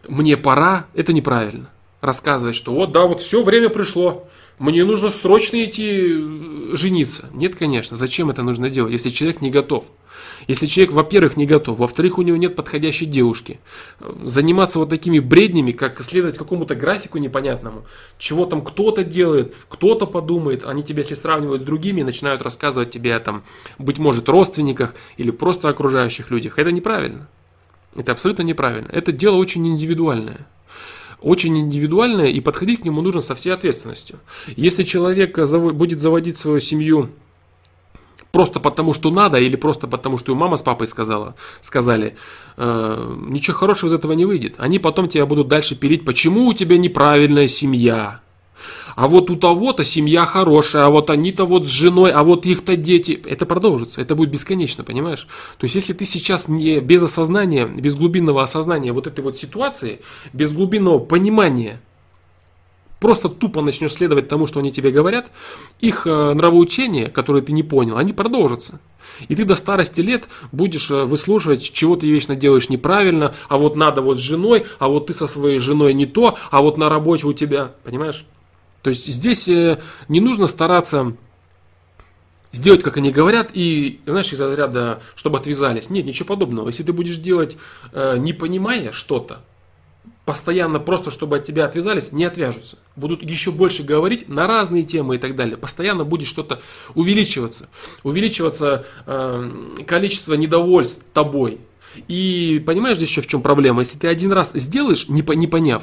мне 0.07 0.37
пора, 0.37 0.87
это 0.95 1.13
неправильно. 1.13 1.69
Рассказывать, 2.01 2.57
что 2.57 2.73
вот, 2.73 2.93
да, 2.93 3.07
вот 3.07 3.21
все, 3.21 3.43
время 3.43 3.69
пришло, 3.69 4.27
мне 4.59 4.85
нужно 4.85 5.11
срочно 5.11 5.65
идти 5.65 5.91
э, 5.91 6.77
жениться. 6.77 7.29
Нет, 7.33 7.57
конечно, 7.57 7.97
зачем 7.97 8.31
это 8.31 8.43
нужно 8.43 8.71
делать, 8.71 8.93
если 8.93 9.09
человек 9.09 9.41
не 9.41 9.51
готов? 9.51 9.85
Если 10.49 10.67
человек, 10.67 10.95
во-первых, 10.95 11.37
не 11.37 11.47
готов, 11.47 11.79
во-вторых, 11.79 12.19
у 12.19 12.23
него 12.23 12.37
нет 12.37 12.57
подходящей 12.57 13.07
девушки, 13.07 13.61
заниматься 14.25 14.79
вот 14.79 14.91
такими 14.91 15.19
бреднями, 15.19 15.73
как 15.73 16.01
следовать 16.03 16.37
какому-то 16.37 16.75
графику 16.75 17.19
непонятному, 17.19 17.85
чего 18.19 18.47
там 18.47 18.63
кто-то 18.63 19.05
делает, 19.05 19.55
кто-то 19.69 20.07
подумает, 20.07 20.65
они 20.65 20.83
тебя, 20.83 21.01
если 21.01 21.15
сравнивают 21.15 21.63
с 21.63 21.65
другими, 21.65 22.03
начинают 22.03 22.43
рассказывать 22.43 22.91
тебе 22.91 23.15
о, 23.15 23.21
там, 23.21 23.45
быть 23.79 23.99
может, 23.99 24.29
родственниках 24.29 24.95
или 25.17 25.31
просто 25.31 25.69
окружающих 25.69 26.31
людях. 26.31 26.59
Это 26.59 26.73
неправильно. 26.73 27.29
Это 27.95 28.13
абсолютно 28.13 28.43
неправильно. 28.43 28.89
Это 28.93 29.13
дело 29.13 29.37
очень 29.37 29.67
индивидуальное 29.67 30.47
очень 31.21 31.59
индивидуальное, 31.59 32.29
и 32.29 32.41
подходить 32.41 32.81
к 32.81 32.85
нему 32.85 33.03
нужно 33.03 33.21
со 33.21 33.35
всей 33.35 33.51
ответственностью. 33.51 34.21
Если 34.57 34.85
человек 34.85 35.39
будет 35.39 36.01
заводить 36.01 36.39
свою 36.39 36.61
семью 36.61 37.11
просто 38.33 38.61
потому, 38.61 38.93
что 38.93 39.11
надо, 39.11 39.39
или 39.39 39.57
просто 39.57 39.87
потому, 39.87 40.19
что 40.19 40.35
мама 40.35 40.57
с 40.57 40.63
папой 40.63 40.87
сказала, 40.87 41.35
сказали, 41.61 42.17
э, 42.57 43.17
ничего 43.29 43.57
хорошего 43.57 43.89
из 43.89 43.93
этого 43.93 44.13
не 44.13 44.25
выйдет. 44.25 44.55
Они 44.59 44.79
потом 44.79 45.09
тебя 45.09 45.27
будут 45.27 45.49
дальше 45.49 45.75
пилить, 45.75 46.05
почему 46.05 46.47
у 46.47 46.55
тебя 46.55 46.79
неправильная 46.79 47.49
семья. 47.49 48.21
А 48.97 49.09
вот 49.09 49.31
у 49.31 49.37
того-то 49.37 49.85
семья 49.85 50.27
хорошая, 50.27 50.87
а 50.87 50.91
вот 50.91 51.11
они-то 51.11 51.45
вот 51.45 51.67
с 51.67 51.71
женой, 51.71 52.13
а 52.13 52.23
вот 52.23 52.47
их-то 52.47 52.77
дети. 52.77 53.21
Это 53.25 53.47
продолжится, 53.47 54.01
это 54.01 54.15
будет 54.15 54.31
бесконечно, 54.31 54.85
понимаешь? 54.85 55.27
То 55.59 55.65
есть, 55.65 55.75
если 55.75 55.93
ты 55.93 56.05
сейчас 56.05 56.49
не 56.49 56.81
без 56.81 57.03
осознания, 57.03 57.67
без 57.67 57.95
глубинного 57.95 58.43
осознания 58.43 58.93
вот 58.93 59.07
этой 59.07 59.21
вот 59.21 59.37
ситуации, 59.37 60.01
без 60.33 60.53
глубинного 60.53 60.99
понимания 60.99 61.81
просто 63.01 63.29
тупо 63.29 63.63
начнешь 63.63 63.95
следовать 63.95 64.29
тому, 64.29 64.47
что 64.47 64.61
они 64.61 64.71
тебе 64.71 64.91
говорят, 64.91 65.31
их 65.81 66.07
э, 66.07 66.35
нравоучения, 66.35 67.09
которые 67.09 67.43
ты 67.43 67.53
не 67.53 67.63
понял, 67.63 67.97
они 67.97 68.13
продолжатся. 68.13 68.79
И 69.29 69.35
ты 69.35 69.45
до 69.45 69.55
старости 69.55 70.01
лет 70.01 70.29
будешь 70.53 70.91
э, 70.91 71.05
выслушивать, 71.05 71.73
чего 71.73 71.97
ты 71.97 72.07
вечно 72.07 72.37
делаешь 72.37 72.69
неправильно, 72.69 73.35
а 73.49 73.57
вот 73.57 73.75
надо 73.75 74.03
вот 74.03 74.19
с 74.19 74.21
женой, 74.21 74.67
а 74.79 74.89
вот 74.89 75.07
ты 75.07 75.15
со 75.15 75.27
своей 75.27 75.59
женой 75.59 75.95
не 75.95 76.07
то, 76.07 76.37
а 76.51 76.61
вот 76.61 76.77
на 76.77 76.89
работе 76.89 77.27
у 77.27 77.33
тебя, 77.33 77.73
понимаешь? 77.85 78.27
То 78.83 78.91
есть 78.91 79.07
здесь 79.07 79.49
э, 79.49 79.79
не 80.09 80.21
нужно 80.21 80.47
стараться 80.47 81.15
сделать, 82.53 82.83
как 82.83 82.97
они 82.97 83.11
говорят, 83.11 83.51
и, 83.53 84.01
знаешь, 84.07 84.33
из 84.33 84.41
ряда, 84.41 85.01
чтобы 85.15 85.39
отвязались. 85.39 85.91
Нет, 85.91 86.07
ничего 86.07 86.27
подобного. 86.27 86.69
Если 86.69 86.83
ты 86.83 86.93
будешь 86.93 87.17
делать, 87.17 87.57
э, 87.93 88.17
не 88.19 88.33
понимая 88.33 88.93
что-то, 88.93 89.43
постоянно 90.25 90.79
просто, 90.79 91.11
чтобы 91.11 91.37
от 91.37 91.45
тебя 91.45 91.65
отвязались, 91.65 92.13
не 92.13 92.25
отвяжутся. 92.25 92.79
Будут 92.97 93.23
еще 93.23 93.51
больше 93.51 93.83
говорить 93.83 94.29
на 94.29 94.47
разные 94.47 94.85
темы 94.85 95.17
и 95.17 95.19
так 95.19 95.37
далее. 95.37 95.57
Постоянно 95.57 96.05
будет 96.05 96.29
что-то 96.29 96.61
увеличиваться. 96.95 97.69
Увеличиваться 98.03 98.87
э, 99.07 99.51
количество 99.87 100.35
недовольств 100.35 101.05
тобой. 101.13 101.59
И 102.07 102.63
понимаешь 102.65 102.97
здесь 102.97 103.11
еще 103.11 103.23
в 103.23 103.27
чем 103.27 103.43
проблема? 103.43 103.81
Если 103.81 103.99
ты 103.99 104.07
один 104.07 104.33
раз 104.33 104.53
сделаешь, 104.55 105.09
не 105.09 105.23
поняв, 105.23 105.83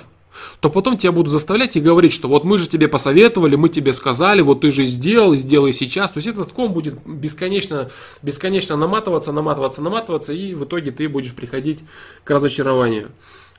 то 0.60 0.70
потом 0.70 0.98
тебя 0.98 1.12
будут 1.12 1.32
заставлять 1.32 1.76
и 1.76 1.82
говорить, 1.82 2.14
что 2.14 2.28
вот 2.28 2.44
мы 2.44 2.58
же 2.58 2.68
тебе 2.68 2.88
посоветовали, 2.88 3.56
мы 3.56 3.70
тебе 3.70 3.94
сказали, 3.94 4.42
вот 4.42 4.62
ты 4.62 4.72
же 4.72 4.86
сделал 4.86 5.34
и 5.34 5.38
сделай 5.38 5.74
сейчас. 5.74 6.12
То 6.12 6.18
есть 6.18 6.28
этот 6.28 6.52
ком 6.52 6.74
будет 6.74 6.96
бесконечно, 7.06 7.90
бесконечно 8.22 8.76
наматываться, 8.76 9.32
наматываться, 9.32 9.82
наматываться, 9.82 10.34
и 10.34 10.54
в 10.54 10.66
итоге 10.66 10.92
ты 10.92 11.08
будешь 11.10 11.34
приходить 11.34 11.80
к 12.24 12.30
разочарованию. 12.30 13.10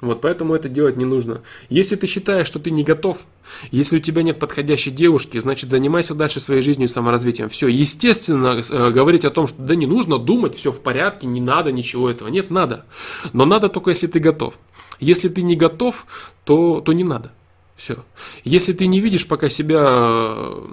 Вот, 0.00 0.20
поэтому 0.20 0.54
это 0.54 0.68
делать 0.68 0.96
не 0.96 1.04
нужно. 1.04 1.42
Если 1.68 1.96
ты 1.96 2.06
считаешь, 2.06 2.46
что 2.46 2.60
ты 2.60 2.70
не 2.70 2.84
готов, 2.84 3.26
если 3.72 3.96
у 3.96 4.00
тебя 4.00 4.22
нет 4.22 4.38
подходящей 4.38 4.92
девушки, 4.92 5.38
значит 5.40 5.70
занимайся 5.70 6.14
дальше 6.14 6.38
своей 6.38 6.62
жизнью 6.62 6.86
и 6.86 6.90
саморазвитием. 6.90 7.48
Все, 7.48 7.66
естественно, 7.66 8.62
э, 8.68 8.90
говорить 8.90 9.24
о 9.24 9.30
том, 9.30 9.48
что 9.48 9.60
да 9.60 9.74
не 9.74 9.86
нужно 9.86 10.18
думать, 10.18 10.54
все 10.54 10.70
в 10.70 10.80
порядке, 10.82 11.26
не 11.26 11.40
надо 11.40 11.72
ничего 11.72 12.08
этого. 12.08 12.28
Нет, 12.28 12.50
надо. 12.50 12.84
Но 13.32 13.44
надо 13.44 13.68
только, 13.68 13.90
если 13.90 14.06
ты 14.06 14.20
готов. 14.20 14.54
Если 15.00 15.28
ты 15.28 15.42
не 15.42 15.56
готов, 15.56 16.06
то, 16.44 16.80
то 16.80 16.92
не 16.92 17.04
надо. 17.04 17.32
Все. 17.76 18.04
Если 18.44 18.72
ты 18.72 18.86
не 18.86 19.00
видишь 19.00 19.26
пока 19.28 19.48
себя 19.48 19.84
э, 19.88 20.66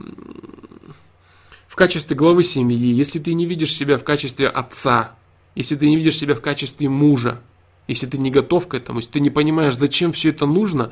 в 1.68 1.76
качестве 1.76 2.16
главы 2.16 2.44
семьи, 2.44 2.94
если 2.94 3.20
ты 3.20 3.34
не 3.34 3.46
видишь 3.46 3.74
себя 3.74 3.98
в 3.98 4.04
качестве 4.04 4.48
отца, 4.48 5.16
если 5.54 5.76
ты 5.76 5.88
не 5.88 5.98
видишь 5.98 6.18
себя 6.18 6.34
в 6.34 6.42
качестве 6.42 6.90
мужа, 6.90 7.42
если 7.88 8.08
ты 8.08 8.18
не 8.18 8.32
готов 8.32 8.68
к 8.68 8.74
этому, 8.74 9.00
если 9.00 9.12
ты 9.12 9.20
не 9.20 9.30
понимаешь, 9.30 9.78
зачем 9.78 10.14
все 10.14 10.30
это 10.30 10.48
нужно, 10.48 10.92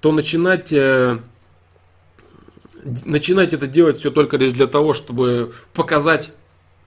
то 0.00 0.10
начинать, 0.10 0.72
э, 0.72 1.18
начинать 3.04 3.52
это 3.52 3.68
делать 3.68 3.98
все 3.98 4.10
только 4.10 4.36
лишь 4.38 4.52
для 4.52 4.66
того, 4.66 4.94
чтобы 4.94 5.52
показать 5.72 6.32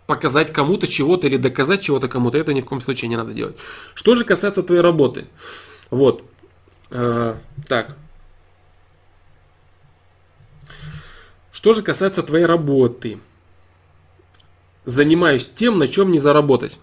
показать 0.08 0.54
кому-то 0.54 0.86
чего-то 0.86 1.28
или 1.28 1.38
доказать 1.38 1.82
чего-то 1.82 2.08
кому-то, 2.08 2.38
это 2.38 2.54
ни 2.54 2.62
в 2.62 2.66
коем 2.66 2.82
случае 2.82 3.10
не 3.10 3.16
надо 3.16 3.34
делать. 3.34 3.58
Что 3.96 4.16
же 4.16 4.24
касается 4.24 4.62
твоей 4.62 4.82
работы, 4.82 5.26
вот, 5.90 6.24
э, 6.92 7.36
так. 7.68 7.96
Что 11.52 11.74
же 11.74 11.82
касается 11.82 12.22
твоей 12.24 12.46
работы, 12.46 13.20
занимаюсь 14.86 15.50
тем, 15.50 15.80
на 15.80 15.88
чем 15.88 16.12
не 16.12 16.20
заработать. 16.20 16.80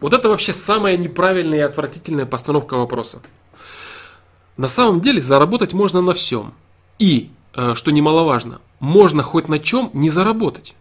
Вот 0.00 0.12
это 0.12 0.28
вообще 0.28 0.52
самая 0.52 0.96
неправильная 0.96 1.58
и 1.58 1.62
отвратительная 1.62 2.26
постановка 2.26 2.74
вопроса. 2.74 3.20
На 4.56 4.68
самом 4.68 5.00
деле 5.00 5.20
заработать 5.20 5.72
можно 5.72 6.00
на 6.00 6.12
всем. 6.12 6.54
И, 6.98 7.30
э, 7.54 7.74
что 7.74 7.90
немаловажно, 7.90 8.60
можно 8.80 9.22
хоть 9.22 9.48
на 9.48 9.58
чем 9.58 9.90
не 9.92 10.08
заработать. 10.08 10.74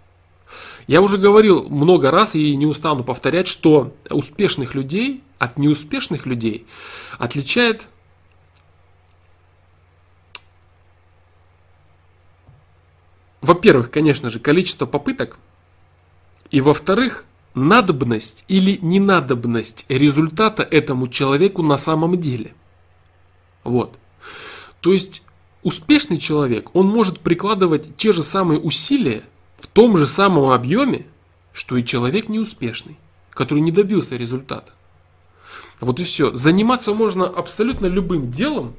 Я 0.87 1.01
уже 1.01 1.17
говорил 1.17 1.69
много 1.69 2.11
раз 2.11 2.33
и 2.33 2.55
не 2.55 2.65
устану 2.65 3.03
повторять, 3.03 3.47
что 3.47 3.93
успешных 4.09 4.73
людей 4.73 5.21
от 5.37 5.57
неуспешных 5.57 6.25
людей 6.25 6.65
отличает 7.19 7.87
во-первых, 13.41 13.91
конечно 13.91 14.29
же, 14.29 14.39
количество 14.39 14.85
попыток, 14.85 15.37
и 16.51 16.61
во-вторых, 16.61 17.25
надобность 17.53 18.43
или 18.47 18.77
ненадобность 18.81 19.85
результата 19.89 20.63
этому 20.63 21.07
человеку 21.07 21.63
на 21.63 21.77
самом 21.77 22.17
деле. 22.19 22.53
Вот. 23.63 23.97
То 24.79 24.93
есть 24.93 25.23
успешный 25.63 26.17
человек, 26.17 26.73
он 26.73 26.87
может 26.87 27.19
прикладывать 27.19 27.95
те 27.97 28.13
же 28.13 28.23
самые 28.23 28.59
усилия 28.59 29.23
в 29.59 29.67
том 29.67 29.97
же 29.97 30.07
самом 30.07 30.51
объеме, 30.51 31.05
что 31.53 31.77
и 31.77 31.85
человек 31.85 32.29
неуспешный, 32.29 32.97
который 33.31 33.59
не 33.59 33.71
добился 33.71 34.15
результата. 34.15 34.71
Вот 35.79 35.99
и 35.99 36.03
все. 36.03 36.35
Заниматься 36.35 36.93
можно 36.93 37.25
абсолютно 37.25 37.85
любым 37.87 38.31
делом 38.31 38.75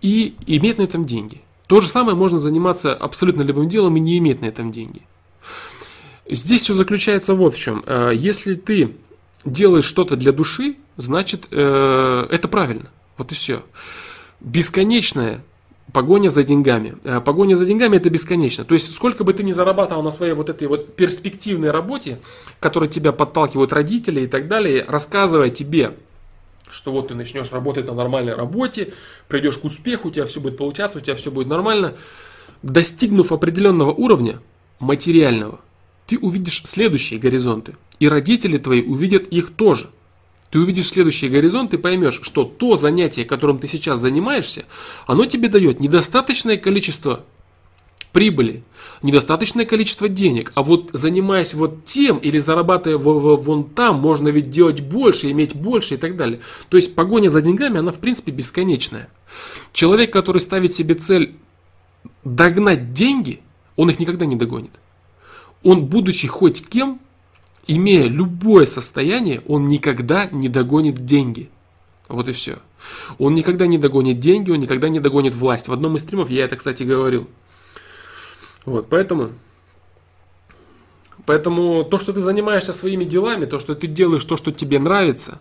и 0.00 0.36
иметь 0.46 0.78
на 0.78 0.82
этом 0.82 1.04
деньги. 1.04 1.40
То 1.66 1.80
же 1.80 1.88
самое 1.88 2.16
можно 2.16 2.38
заниматься 2.38 2.94
абсолютно 2.94 3.42
любым 3.42 3.68
делом 3.68 3.96
и 3.96 4.00
не 4.00 4.18
иметь 4.18 4.40
на 4.40 4.46
этом 4.46 4.70
деньги. 4.70 5.02
Здесь 6.28 6.62
все 6.62 6.74
заключается 6.74 7.34
вот 7.34 7.54
в 7.54 7.58
чем. 7.58 7.82
Э, 7.86 8.12
если 8.14 8.54
ты 8.54 8.96
делаешь 9.44 9.84
что-то 9.84 10.16
для 10.16 10.32
души, 10.32 10.76
значит 10.96 11.48
э, 11.50 12.26
это 12.30 12.48
правильно. 12.48 12.90
Вот 13.16 13.32
и 13.32 13.34
все. 13.34 13.62
Бесконечная 14.40 15.42
погоня 15.92 16.30
за 16.30 16.44
деньгами. 16.44 16.96
Э, 17.04 17.20
погоня 17.20 17.56
за 17.56 17.64
деньгами 17.64 17.96
это 17.96 18.10
бесконечно. 18.10 18.64
То 18.64 18.74
есть 18.74 18.94
сколько 18.94 19.24
бы 19.24 19.32
ты 19.34 19.42
ни 19.42 19.52
зарабатывал 19.52 20.02
на 20.02 20.10
своей 20.10 20.32
вот 20.32 20.48
этой 20.48 20.66
вот 20.68 20.96
перспективной 20.96 21.70
работе, 21.70 22.20
которой 22.60 22.88
тебя 22.88 23.12
подталкивают 23.12 23.72
родители 23.72 24.22
и 24.22 24.26
так 24.26 24.48
далее, 24.48 24.84
рассказывая 24.86 25.50
тебе 25.50 25.94
что 26.70 26.90
вот 26.90 27.08
ты 27.08 27.14
начнешь 27.14 27.52
работать 27.52 27.86
на 27.86 27.94
нормальной 27.94 28.34
работе, 28.34 28.94
придешь 29.28 29.58
к 29.58 29.64
успеху, 29.64 30.08
у 30.08 30.10
тебя 30.10 30.26
все 30.26 30.40
будет 30.40 30.56
получаться, 30.56 30.98
у 30.98 31.00
тебя 31.00 31.14
все 31.14 31.30
будет 31.30 31.46
нормально. 31.46 31.94
Достигнув 32.62 33.30
определенного 33.30 33.92
уровня 33.92 34.40
материального, 34.80 35.60
ты 36.06 36.18
увидишь 36.18 36.62
следующие 36.64 37.20
горизонты. 37.20 37.76
И 38.00 38.08
родители 38.08 38.58
твои 38.58 38.82
увидят 38.82 39.28
их 39.28 39.54
тоже. 39.54 39.90
Ты 40.54 40.60
увидишь 40.60 40.90
следующие 40.90 41.32
горизонты 41.32 41.74
и 41.74 41.80
поймешь, 41.80 42.20
что 42.22 42.44
то 42.44 42.76
занятие, 42.76 43.24
которым 43.24 43.58
ты 43.58 43.66
сейчас 43.66 43.98
занимаешься, 43.98 44.66
оно 45.04 45.24
тебе 45.24 45.48
дает 45.48 45.80
недостаточное 45.80 46.56
количество 46.56 47.24
прибыли, 48.12 48.62
недостаточное 49.02 49.64
количество 49.64 50.08
денег. 50.08 50.52
А 50.54 50.62
вот 50.62 50.90
занимаясь 50.92 51.54
вот 51.54 51.84
тем 51.84 52.18
или 52.18 52.38
зарабатывая 52.38 52.98
вон 52.98 53.64
там, 53.64 53.96
можно 53.96 54.28
ведь 54.28 54.50
делать 54.50 54.80
больше, 54.80 55.28
иметь 55.32 55.56
больше 55.56 55.94
и 55.94 55.96
так 55.96 56.16
далее. 56.16 56.38
То 56.68 56.76
есть 56.76 56.94
погоня 56.94 57.30
за 57.30 57.40
деньгами, 57.40 57.80
она 57.80 57.90
в 57.90 57.98
принципе 57.98 58.30
бесконечная. 58.30 59.08
Человек, 59.72 60.12
который 60.12 60.40
ставит 60.40 60.72
себе 60.72 60.94
цель 60.94 61.34
догнать 62.22 62.92
деньги, 62.92 63.40
он 63.74 63.90
их 63.90 63.98
никогда 63.98 64.24
не 64.24 64.36
догонит. 64.36 64.70
Он, 65.64 65.86
будучи 65.86 66.28
хоть 66.28 66.64
кем, 66.64 67.00
имея 67.66 68.08
любое 68.08 68.66
состояние, 68.66 69.42
он 69.46 69.68
никогда 69.68 70.26
не 70.26 70.48
догонит 70.48 71.04
деньги. 71.04 71.50
Вот 72.08 72.28
и 72.28 72.32
все. 72.32 72.58
Он 73.18 73.34
никогда 73.34 73.66
не 73.66 73.78
догонит 73.78 74.20
деньги, 74.20 74.50
он 74.50 74.60
никогда 74.60 74.88
не 74.88 75.00
догонит 75.00 75.34
власть. 75.34 75.68
В 75.68 75.72
одном 75.72 75.96
из 75.96 76.02
стримов 76.02 76.30
я 76.30 76.44
это, 76.44 76.56
кстати, 76.56 76.82
говорил. 76.82 77.28
Вот, 78.66 78.88
поэтому, 78.88 79.30
поэтому 81.26 81.84
то, 81.84 81.98
что 81.98 82.12
ты 82.12 82.22
занимаешься 82.22 82.72
своими 82.72 83.04
делами, 83.04 83.44
то, 83.46 83.58
что 83.58 83.74
ты 83.74 83.86
делаешь 83.86 84.24
то, 84.24 84.36
что 84.36 84.52
тебе 84.52 84.78
нравится, 84.78 85.40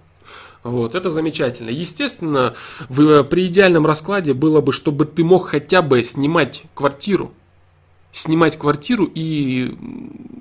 вот, 0.63 0.95
это 0.95 1.09
замечательно. 1.09 1.69
Естественно, 1.69 2.53
в, 2.88 3.24
при 3.24 3.47
идеальном 3.47 3.86
раскладе 3.86 4.34
было 4.34 4.61
бы, 4.61 4.71
чтобы 4.71 5.05
ты 5.05 5.24
мог 5.24 5.47
хотя 5.47 5.82
бы 5.82 6.01
снимать 6.03 6.63
квартиру. 6.74 7.34
Снимать 8.13 8.57
квартиру 8.57 9.09
и 9.13 9.76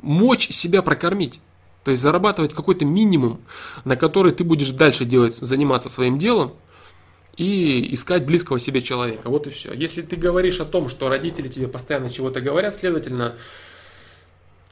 мочь 0.03 0.49
себя 0.51 0.83
прокормить. 0.83 1.41
То 1.85 1.91
есть 1.91 2.03
зарабатывать 2.03 2.53
какой-то 2.53 2.85
минимум, 2.85 3.41
на 3.85 3.97
который 3.97 4.33
ты 4.33 4.45
будешь 4.45 4.71
дальше 4.71 5.05
делать, 5.05 5.35
заниматься 5.35 5.89
своим 5.89 6.19
делом 6.19 6.53
и 7.37 7.93
искать 7.95 8.25
близкого 8.25 8.59
себе 8.61 8.83
человека. 8.83 9.29
Вот 9.29 9.47
и 9.47 9.51
все. 9.51 9.73
Если 9.73 10.03
ты 10.03 10.17
говоришь 10.17 10.61
о 10.61 10.65
том, 10.65 10.89
что 10.89 11.09
родители 11.09 11.49
тебе 11.49 11.67
постоянно 11.67 12.11
чего-то 12.11 12.41
говорят, 12.41 12.75
следовательно, 12.75 13.37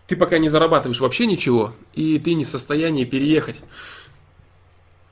ты 0.06 0.16
пока 0.16 0.38
не 0.38 0.48
зарабатываешь 0.48 1.00
вообще 1.00 1.26
ничего, 1.26 1.72
и 1.94 2.18
ты 2.18 2.34
не 2.34 2.44
в 2.44 2.48
состоянии 2.48 3.04
переехать 3.04 3.60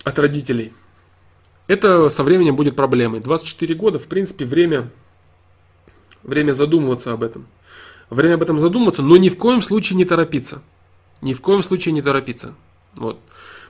от 0.05 0.18
родителей. 0.18 0.72
Это 1.66 2.09
со 2.09 2.22
временем 2.22 2.57
будет 2.57 2.76
проблемой. 2.76 3.20
24 3.20 3.74
года, 3.74 3.99
в 3.99 4.07
принципе, 4.07 4.44
время, 4.44 4.90
время 6.22 6.53
задумываться 6.53 7.12
об 7.12 7.22
этом. 7.22 7.46
Время 8.09 8.34
об 8.34 8.42
этом 8.42 8.59
задуматься, 8.59 9.03
но 9.03 9.16
ни 9.16 9.28
в 9.28 9.36
коем 9.36 9.62
случае 9.62 9.96
не 9.96 10.05
торопиться. 10.05 10.62
Ни 11.21 11.33
в 11.33 11.41
коем 11.41 11.62
случае 11.62 11.93
не 11.93 12.03
торопиться. 12.03 12.55
Вот. 12.97 13.19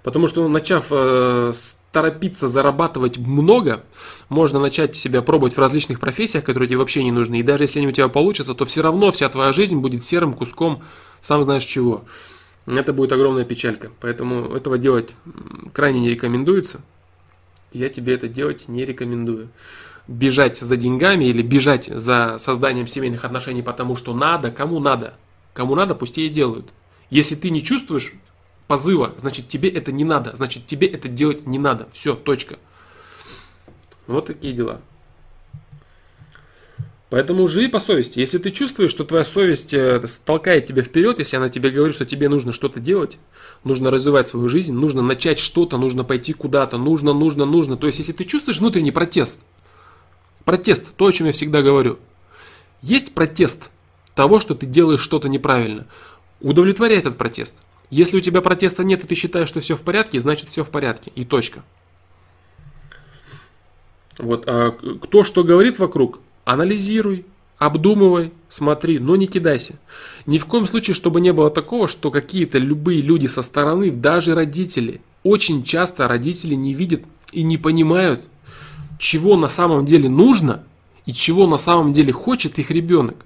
Потому 0.03 0.29
что, 0.29 0.47
начав 0.49 0.87
э, 0.91 1.53
торопиться 1.93 2.49
зарабатывать 2.49 3.19
много, 3.19 3.85
можно 4.29 4.59
начать 4.59 4.95
себя 4.95 5.23
пробовать 5.23 5.55
в 5.55 5.59
различных 5.59 6.01
профессиях, 6.01 6.45
которые 6.45 6.69
тебе 6.69 6.79
вообще 6.79 7.03
не 7.03 7.13
нужны. 7.13 7.41
И 7.41 7.43
даже 7.43 7.65
если 7.65 7.81
они 7.81 7.89
у 7.89 7.93
тебя 7.93 8.09
получатся, 8.09 8.55
то 8.55 8.65
все 8.65 8.83
равно 8.83 9.11
вся 9.11 9.29
твоя 9.29 9.53
жизнь 9.53 9.77
будет 9.77 10.05
серым 10.05 10.35
куском, 10.35 10.83
сам 11.21 11.43
знаешь 11.43 11.65
чего. 11.65 12.05
Это 12.67 12.93
будет 12.93 13.13
огромная 13.13 13.45
печалька. 13.45 13.91
Поэтому 14.01 14.55
этого 14.55 14.79
делать 14.79 15.15
крайне 15.73 16.01
не 16.01 16.11
рекомендуется. 16.11 16.81
Я 17.73 17.89
тебе 17.89 18.15
это 18.15 18.29
делать 18.29 18.69
не 18.69 18.85
рекомендую. 18.85 19.49
Бежать 20.07 20.59
за 20.59 20.77
деньгами 20.77 21.27
или 21.27 21.43
бежать 21.43 21.87
за 21.87 22.37
созданием 22.39 22.87
семейных 22.87 23.25
отношений, 23.25 23.63
потому 23.63 23.97
что 23.97 24.15
надо, 24.15 24.51
кому 24.51 24.81
надо. 24.81 25.15
Кому 25.55 25.75
надо, 25.75 25.95
пусть 25.95 26.19
и 26.19 26.29
делают. 26.29 26.67
Если 27.11 27.35
ты 27.35 27.51
не 27.51 27.63
чувствуешь 27.63 28.13
позыва, 28.67 29.15
значит 29.19 29.49
тебе 29.49 29.69
это 29.71 29.93
не 29.93 30.05
надо, 30.05 30.37
значит 30.37 30.67
тебе 30.67 30.87
это 30.87 31.09
делать 31.09 31.47
не 31.47 31.59
надо. 31.59 31.89
Все, 31.93 32.15
точка. 32.15 32.59
Вот 34.07 34.27
такие 34.27 34.53
дела. 34.53 34.81
Поэтому 37.11 37.49
живи 37.49 37.69
по 37.69 37.81
совести. 37.81 38.19
Если 38.19 38.37
ты 38.37 38.51
чувствуешь, 38.51 38.91
что 38.91 39.03
твоя 39.03 39.25
совесть 39.25 39.73
э, 39.73 40.03
толкает 40.27 40.67
тебя 40.67 40.83
вперед, 40.83 41.19
если 41.19 41.37
она 41.37 41.49
тебе 41.49 41.71
говорит, 41.71 41.95
что 41.95 42.05
тебе 42.05 42.29
нужно 42.29 42.53
что-то 42.53 42.81
делать, 42.81 43.19
нужно 43.65 43.91
развивать 43.91 44.29
свою 44.29 44.49
жизнь, 44.51 44.75
нужно 44.75 45.01
начать 45.01 45.39
что-то, 45.39 45.79
нужно 45.79 46.05
пойти 46.05 46.35
куда-то, 46.35 46.77
нужно, 46.77 47.15
нужно, 47.15 47.47
нужно. 47.47 47.79
То 47.79 47.87
есть, 47.87 47.99
если 47.99 48.13
ты 48.13 48.25
чувствуешь 48.25 48.59
внутренний 48.59 48.93
протест, 48.93 49.39
протест, 50.45 50.95
то, 50.97 51.07
о 51.07 51.13
чем 51.13 51.29
я 51.29 51.33
всегда 51.33 51.63
говорю, 51.63 51.99
есть 52.83 53.15
протест 53.15 53.71
того, 54.15 54.39
что 54.39 54.55
ты 54.55 54.67
делаешь 54.67 55.01
что-то 55.01 55.31
неправильно. 55.31 55.87
Удовлетворяй 56.41 56.99
этот 56.99 57.19
протест. 57.19 57.55
Если 57.91 58.19
у 58.19 58.21
тебя 58.21 58.43
протеста 58.43 58.85
нет, 58.85 59.05
и 59.05 59.07
ты 59.07 59.15
считаешь, 59.15 59.49
что 59.49 59.61
все 59.61 59.77
в 59.77 59.83
порядке, 59.83 60.21
значит 60.21 60.49
все 60.49 60.65
в 60.65 60.71
порядке. 60.71 61.11
И 61.15 61.25
точка. 61.25 61.65
Вот, 64.19 64.45
а 64.47 64.73
кто 65.03 65.23
что 65.23 65.45
говорит 65.45 65.79
вокруг, 65.79 66.21
анализируй, 66.45 67.25
обдумывай, 67.57 68.33
смотри, 68.49 68.99
но 68.99 69.17
не 69.17 69.27
кидайся. 69.27 69.79
Ни 70.27 70.39
в 70.39 70.47
коем 70.47 70.67
случае, 70.67 70.95
чтобы 70.95 71.21
не 71.21 71.33
было 71.33 71.51
такого, 71.51 71.89
что 71.89 72.11
какие-то 72.11 72.59
любые 72.59 73.01
люди 73.01 73.27
со 73.27 73.43
стороны, 73.43 73.91
даже 73.91 74.35
родители, 74.35 75.01
очень 75.23 75.63
часто 75.63 76.09
родители 76.09 76.55
не 76.55 76.75
видят 76.75 77.03
и 77.33 77.43
не 77.43 77.59
понимают, 77.59 78.23
чего 78.99 79.37
на 79.37 79.49
самом 79.49 79.87
деле 79.87 80.09
нужно 80.09 80.65
и 81.07 81.13
чего 81.13 81.47
на 81.47 81.57
самом 81.57 81.93
деле 81.93 82.13
хочет 82.13 82.59
их 82.59 82.71
ребенок. 82.71 83.25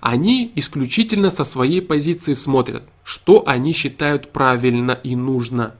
Они 0.00 0.50
исключительно 0.54 1.30
со 1.30 1.44
своей 1.44 1.80
позиции 1.80 2.34
смотрят, 2.34 2.84
что 3.02 3.44
они 3.46 3.72
считают 3.72 4.32
правильно 4.32 4.92
и 4.92 5.16
нужно. 5.16 5.74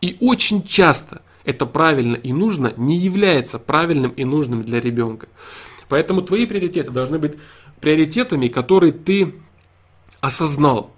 И 0.00 0.16
очень 0.20 0.62
часто 0.62 1.22
это 1.44 1.66
правильно 1.66 2.16
и 2.16 2.32
нужно 2.32 2.72
не 2.76 2.96
является 2.96 3.58
правильным 3.58 4.10
и 4.12 4.24
нужным 4.24 4.62
для 4.62 4.80
ребенка. 4.80 5.28
Поэтому 5.88 6.22
твои 6.22 6.46
приоритеты 6.46 6.90
должны 6.90 7.18
быть 7.18 7.34
приоритетами, 7.80 8.48
которые 8.48 8.92
ты 8.92 9.34
осознал. 10.20 10.92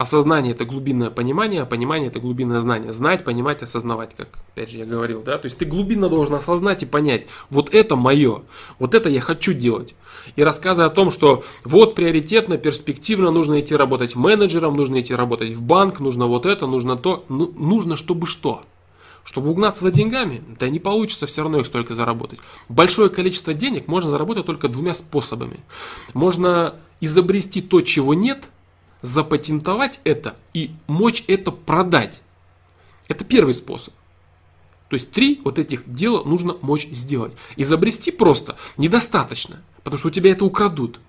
Осознание– 0.00 0.52
это 0.54 0.64
глубинное 0.64 1.10
понимание, 1.10 1.60
а 1.60 1.66
понимание– 1.66 2.08
это 2.10 2.20
глубинное 2.20 2.60
знание. 2.60 2.90
Знать, 2.90 3.22
понимать, 3.22 3.62
осознавать, 3.62 4.14
как, 4.16 4.28
опять 4.54 4.70
же, 4.70 4.78
я 4.78 4.86
говорил. 4.86 5.22
Да? 5.22 5.36
То 5.36 5.44
есть 5.44 5.58
ты 5.58 5.66
глубинно 5.66 6.08
должен 6.08 6.36
осознать 6.36 6.82
и 6.82 6.86
понять, 6.86 7.26
вот 7.50 7.74
это 7.74 7.96
мое, 7.96 8.40
вот 8.78 8.94
это 8.94 9.10
я 9.10 9.20
хочу 9.20 9.52
делать. 9.52 9.94
И 10.36 10.42
рассказы 10.42 10.84
о 10.84 10.88
том, 10.88 11.10
что 11.10 11.44
вот 11.64 11.94
приоритетно, 11.94 12.56
перспективно 12.56 13.30
нужно 13.30 13.60
идти 13.60 13.76
работать 13.76 14.16
менеджером, 14.16 14.74
нужно 14.74 15.02
идти 15.02 15.14
работать 15.14 15.50
в 15.50 15.60
банк, 15.60 16.00
нужно 16.00 16.24
вот 16.24 16.46
это, 16.46 16.66
нужно 16.66 16.96
то, 16.96 17.26
ну, 17.28 17.52
нужно 17.54 17.96
чтобы 17.96 18.26
что? 18.26 18.62
Чтобы 19.22 19.50
угнаться 19.50 19.82
за 19.82 19.90
деньгами, 19.90 20.42
да 20.58 20.70
не 20.70 20.78
получится 20.78 21.26
все 21.26 21.42
равно 21.42 21.60
их 21.60 21.66
столько 21.66 21.92
заработать. 21.92 22.40
Большое 22.70 23.10
количество 23.10 23.52
денег 23.52 23.86
можно 23.86 24.08
заработать 24.08 24.46
только 24.46 24.68
двумя 24.68 24.94
способами. 24.94 25.60
Можно 26.14 26.76
изобрести 27.02 27.60
то, 27.60 27.82
чего 27.82 28.14
нет– 28.14 28.44
запатентовать 29.02 30.00
это 30.04 30.36
и 30.52 30.72
мочь 30.86 31.24
это 31.26 31.50
продать. 31.52 32.20
Это 33.08 33.24
первый 33.24 33.54
способ. 33.54 33.94
То 34.88 34.94
есть 34.94 35.12
три 35.12 35.40
вот 35.44 35.58
этих 35.58 35.92
дела 35.92 36.24
нужно 36.24 36.56
мочь 36.62 36.88
сделать. 36.90 37.32
Изобрести 37.56 38.10
просто 38.10 38.56
недостаточно, 38.76 39.62
потому 39.84 39.98
что 39.98 40.08
у 40.08 40.10
тебя 40.10 40.32
это 40.32 40.44
украдут. 40.44 41.00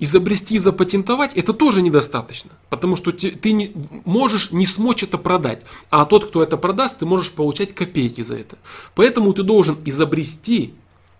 Изобрести 0.00 0.56
и 0.56 0.58
запатентовать 0.58 1.34
это 1.34 1.52
тоже 1.52 1.82
недостаточно, 1.82 2.50
потому 2.68 2.96
что 2.96 3.12
ты 3.12 3.52
не, 3.52 3.72
можешь 4.04 4.50
не 4.50 4.66
смочь 4.66 5.02
это 5.02 5.18
продать, 5.18 5.62
а 5.90 6.06
тот, 6.06 6.26
кто 6.26 6.42
это 6.42 6.56
продаст, 6.56 6.98
ты 6.98 7.06
можешь 7.06 7.32
получать 7.32 7.74
копейки 7.74 8.22
за 8.22 8.36
это. 8.36 8.56
Поэтому 8.94 9.34
ты 9.34 9.42
должен 9.42 9.78
изобрести, 9.84 10.74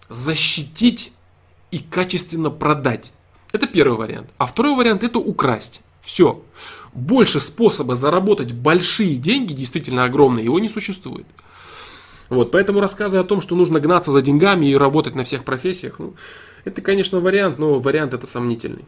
защитить 0.08 1.12
и 1.70 1.78
качественно 1.78 2.50
продать. 2.50 3.12
Это 3.52 3.66
первый 3.66 3.98
вариант. 3.98 4.30
А 4.38 4.46
второй 4.46 4.76
вариант 4.76 5.02
это 5.02 5.18
украсть. 5.18 5.80
Все. 6.00 6.42
Больше 6.92 7.40
способа 7.40 7.94
заработать 7.94 8.52
большие 8.52 9.16
деньги, 9.16 9.52
действительно 9.52 10.04
огромные, 10.04 10.44
его 10.44 10.58
не 10.58 10.68
существует. 10.68 11.26
Вот, 12.28 12.52
поэтому 12.52 12.80
рассказы 12.80 13.18
о 13.18 13.24
том, 13.24 13.40
что 13.40 13.56
нужно 13.56 13.80
гнаться 13.80 14.12
за 14.12 14.22
деньгами 14.22 14.66
и 14.66 14.76
работать 14.76 15.16
на 15.16 15.24
всех 15.24 15.44
профессиях, 15.44 15.98
ну, 15.98 16.14
это, 16.64 16.80
конечно, 16.80 17.18
вариант, 17.20 17.58
но 17.58 17.80
вариант 17.80 18.14
это 18.14 18.26
сомнительный. 18.26 18.84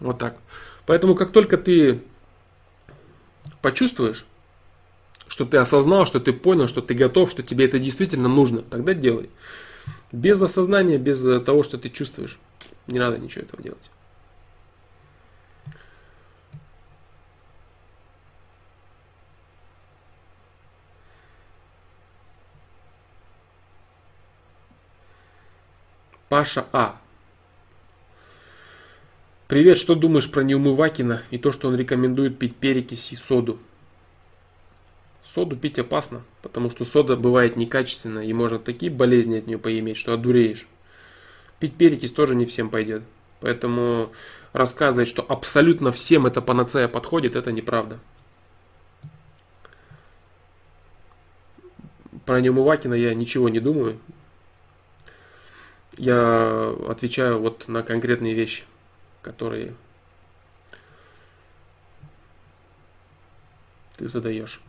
Вот 0.00 0.18
так. 0.18 0.36
Поэтому, 0.84 1.14
как 1.14 1.30
только 1.30 1.56
ты 1.56 2.00
почувствуешь, 3.60 4.24
что 5.28 5.44
ты 5.44 5.56
осознал, 5.58 6.06
что 6.06 6.18
ты 6.18 6.32
понял, 6.32 6.66
что 6.66 6.82
ты 6.82 6.94
готов, 6.94 7.30
что 7.30 7.42
тебе 7.42 7.66
это 7.66 7.78
действительно 7.78 8.28
нужно, 8.28 8.62
тогда 8.62 8.94
делай. 8.94 9.30
Без 10.12 10.42
осознания, 10.42 10.98
без 10.98 11.22
того, 11.42 11.62
что 11.62 11.78
ты 11.78 11.88
чувствуешь. 11.88 12.38
Не 12.86 12.98
надо 12.98 13.18
ничего 13.18 13.44
этого 13.44 13.62
делать. 13.62 13.90
Паша 26.28 26.66
А. 26.72 26.98
Привет, 29.48 29.76
что 29.76 29.94
думаешь 29.94 30.30
про 30.30 30.42
Неумывакина 30.42 31.22
и 31.30 31.36
то, 31.36 31.52
что 31.52 31.68
он 31.68 31.76
рекомендует 31.76 32.38
пить 32.38 32.56
перекись 32.56 33.12
и 33.12 33.16
соду? 33.16 33.58
Соду 35.32 35.56
пить 35.56 35.78
опасно, 35.78 36.24
потому 36.42 36.68
что 36.68 36.84
сода 36.84 37.16
бывает 37.16 37.56
некачественная 37.56 38.24
и 38.24 38.32
можно 38.34 38.58
такие 38.58 38.92
болезни 38.92 39.38
от 39.38 39.46
нее 39.46 39.58
поиметь, 39.58 39.96
что 39.96 40.12
одуреешь. 40.12 40.66
Пить 41.58 41.74
перекись 41.74 42.12
тоже 42.12 42.34
не 42.34 42.44
всем 42.44 42.68
пойдет. 42.68 43.02
Поэтому 43.40 44.12
рассказывать, 44.52 45.08
что 45.08 45.22
абсолютно 45.22 45.90
всем 45.90 46.26
это 46.26 46.42
панацея 46.42 46.86
подходит, 46.86 47.34
это 47.34 47.50
неправда. 47.50 47.98
Про 52.26 52.42
Неумывакина 52.42 52.92
я 52.92 53.14
ничего 53.14 53.48
не 53.48 53.58
думаю. 53.58 53.98
Я 55.96 56.74
отвечаю 56.90 57.38
вот 57.38 57.68
на 57.68 57.82
конкретные 57.82 58.34
вещи, 58.34 58.64
которые 59.22 59.74
ты 63.96 64.08
задаешь. 64.08 64.60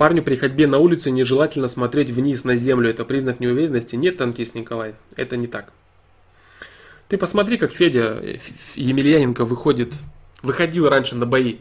Парню 0.00 0.22
при 0.22 0.34
ходьбе 0.34 0.66
на 0.66 0.78
улице 0.78 1.10
нежелательно 1.10 1.68
смотреть 1.68 2.08
вниз 2.08 2.42
на 2.44 2.56
землю. 2.56 2.88
Это 2.88 3.04
признак 3.04 3.38
неуверенности? 3.38 3.96
Нет, 3.96 4.16
танкист 4.16 4.54
Николай, 4.54 4.94
это 5.14 5.36
не 5.36 5.46
так. 5.46 5.74
Ты 7.08 7.18
посмотри, 7.18 7.58
как 7.58 7.70
Федя 7.70 8.18
Емельяненко 8.76 9.44
выходит, 9.44 9.92
выходил 10.40 10.88
раньше 10.88 11.16
на 11.16 11.26
бои. 11.26 11.56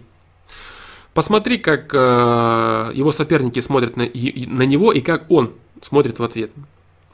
Посмотри, 1.14 1.58
как 1.58 1.94
э, 1.94 2.92
его 2.94 3.12
соперники 3.12 3.60
смотрят 3.60 3.98
на, 3.98 4.04
и, 4.04 4.46
на 4.46 4.62
него 4.62 4.94
и 4.94 5.02
как 5.02 5.30
он 5.30 5.52
смотрит 5.82 6.20
в 6.20 6.24
ответ. 6.24 6.52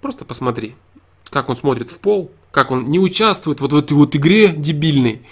Просто 0.02 0.26
посмотри, 0.26 0.76
как 1.32 1.50
он 1.50 1.58
смотрит 1.58 1.90
в 1.90 1.98
пол, 1.98 2.32
как 2.52 2.70
он 2.70 2.92
не 2.92 3.00
участвует 3.00 3.62
вот 3.62 3.72
в 3.72 3.78
этой 3.78 3.94
вот 3.94 4.16
игре 4.16 4.50
дебильной. 4.50 5.24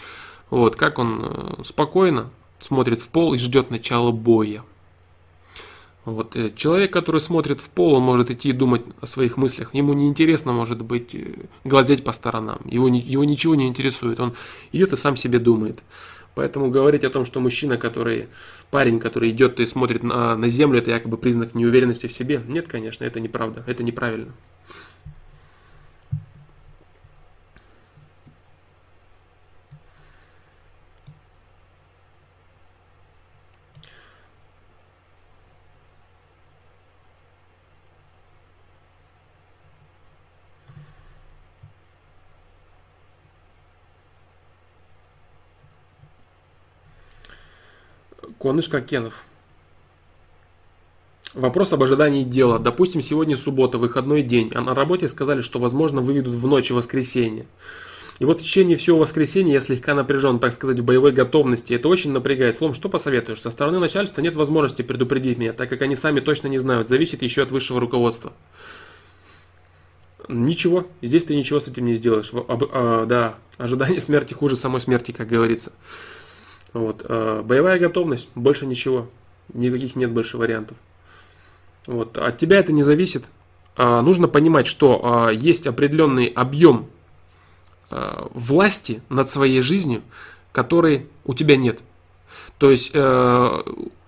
Вот, 0.49 0.75
как 0.75 0.97
он 0.97 1.19
э, 1.23 1.63
спокойно 1.63 2.31
смотрит 2.57 2.99
в 2.99 3.09
пол 3.09 3.35
и 3.35 3.37
ждет 3.37 3.69
начала 3.69 4.09
боя. 4.09 4.63
Вот, 6.05 6.35
э, 6.35 6.51
человек, 6.55 6.91
который 6.91 7.21
смотрит 7.21 7.61
в 7.61 7.69
пол, 7.69 7.93
он 7.93 8.03
может 8.03 8.29
идти 8.29 8.49
и 8.49 8.53
думать 8.53 8.81
о 8.99 9.07
своих 9.07 9.37
мыслях. 9.37 9.73
Ему 9.73 9.93
не 9.93 10.07
интересно, 10.07 10.51
может 10.51 10.81
быть, 10.81 11.15
э, 11.15 11.45
глазеть 11.63 12.03
по 12.03 12.11
сторонам. 12.11 12.59
Его, 12.65 12.87
его 12.89 13.23
ничего 13.23 13.55
не 13.55 13.67
интересует. 13.67 14.19
Он 14.19 14.33
идет 14.73 14.91
и 14.91 14.95
сам 14.97 15.15
себе 15.15 15.39
думает. 15.39 15.79
Поэтому 16.35 16.69
говорить 16.69 17.03
о 17.03 17.09
том, 17.09 17.25
что 17.25 17.39
мужчина, 17.39 17.77
который, 17.77 18.27
парень, 18.69 18.99
который 18.99 19.29
идет 19.29 19.59
и 19.59 19.65
смотрит 19.65 20.03
на, 20.03 20.35
на 20.35 20.49
землю, 20.49 20.79
это 20.79 20.91
якобы 20.91 21.17
признак 21.17 21.55
неуверенности 21.55 22.07
в 22.07 22.11
себе. 22.11 22.41
Нет, 22.47 22.67
конечно, 22.67 23.05
это 23.05 23.19
неправда. 23.19 23.63
Это 23.67 23.83
неправильно. 23.83 24.33
Конышка 48.43 48.81
Кенов. 48.81 49.23
Вопрос 51.33 51.71
об 51.71 51.81
ожидании 51.81 52.25
дела. 52.25 52.59
Допустим, 52.59 52.99
сегодня 52.99 53.37
суббота, 53.37 53.77
выходной 53.77 54.21
день, 54.21 54.51
а 54.53 54.59
на 54.59 54.75
работе 54.75 55.07
сказали, 55.07 55.39
что, 55.39 55.59
возможно, 55.59 56.01
выведут 56.01 56.35
в 56.35 56.45
ночь 56.45 56.69
воскресенье. 56.69 57.45
И 58.19 58.25
вот 58.25 58.41
в 58.41 58.43
течение 58.43 58.75
всего 58.75 58.99
воскресенья 58.99 59.53
я 59.53 59.61
слегка 59.61 59.95
напряжен, 59.95 60.39
так 60.39 60.53
сказать, 60.53 60.77
в 60.77 60.83
боевой 60.83 61.13
готовности. 61.13 61.71
Это 61.71 61.87
очень 61.87 62.11
напрягает. 62.11 62.57
Словом, 62.57 62.73
что 62.73 62.89
посоветуешь? 62.89 63.39
Со 63.39 63.49
стороны 63.49 63.79
начальства 63.79 64.19
нет 64.19 64.35
возможности 64.35 64.81
предупредить 64.81 65.37
меня, 65.37 65.53
так 65.53 65.69
как 65.69 65.81
они 65.81 65.95
сами 65.95 66.19
точно 66.19 66.49
не 66.49 66.57
знают. 66.57 66.89
Зависит 66.89 67.21
еще 67.21 67.43
от 67.43 67.51
высшего 67.51 67.79
руководства. 67.79 68.33
Ничего, 70.27 70.85
здесь 71.01 71.23
ты 71.23 71.33
ничего 71.33 71.61
с 71.61 71.69
этим 71.69 71.85
не 71.85 71.95
сделаешь. 71.95 72.31
Об, 72.33 72.65
а, 72.73 73.05
да, 73.05 73.35
ожидание 73.57 74.01
смерти 74.01 74.33
хуже 74.33 74.57
самой 74.57 74.81
смерти, 74.81 75.13
как 75.13 75.29
говорится. 75.29 75.71
Вот, 76.73 77.05
а, 77.07 77.43
боевая 77.43 77.79
готовность, 77.79 78.29
больше 78.35 78.65
ничего. 78.65 79.09
Никаких 79.53 79.95
нет 79.95 80.11
больше 80.11 80.37
вариантов. 80.37 80.77
Вот. 81.85 82.17
От 82.17 82.37
тебя 82.37 82.59
это 82.59 82.71
не 82.71 82.83
зависит. 82.83 83.25
А, 83.75 84.01
нужно 84.01 84.27
понимать, 84.27 84.67
что 84.67 85.01
а, 85.03 85.29
есть 85.29 85.67
определенный 85.67 86.27
объем 86.27 86.87
власти 88.33 89.03
над 89.09 89.29
своей 89.29 89.61
жизнью, 89.61 90.01
который 90.51 91.05
у 91.25 91.35
тебя 91.35 91.57
нет. 91.57 91.79
То 92.57 92.71
есть 92.71 92.91
э, 92.93 93.63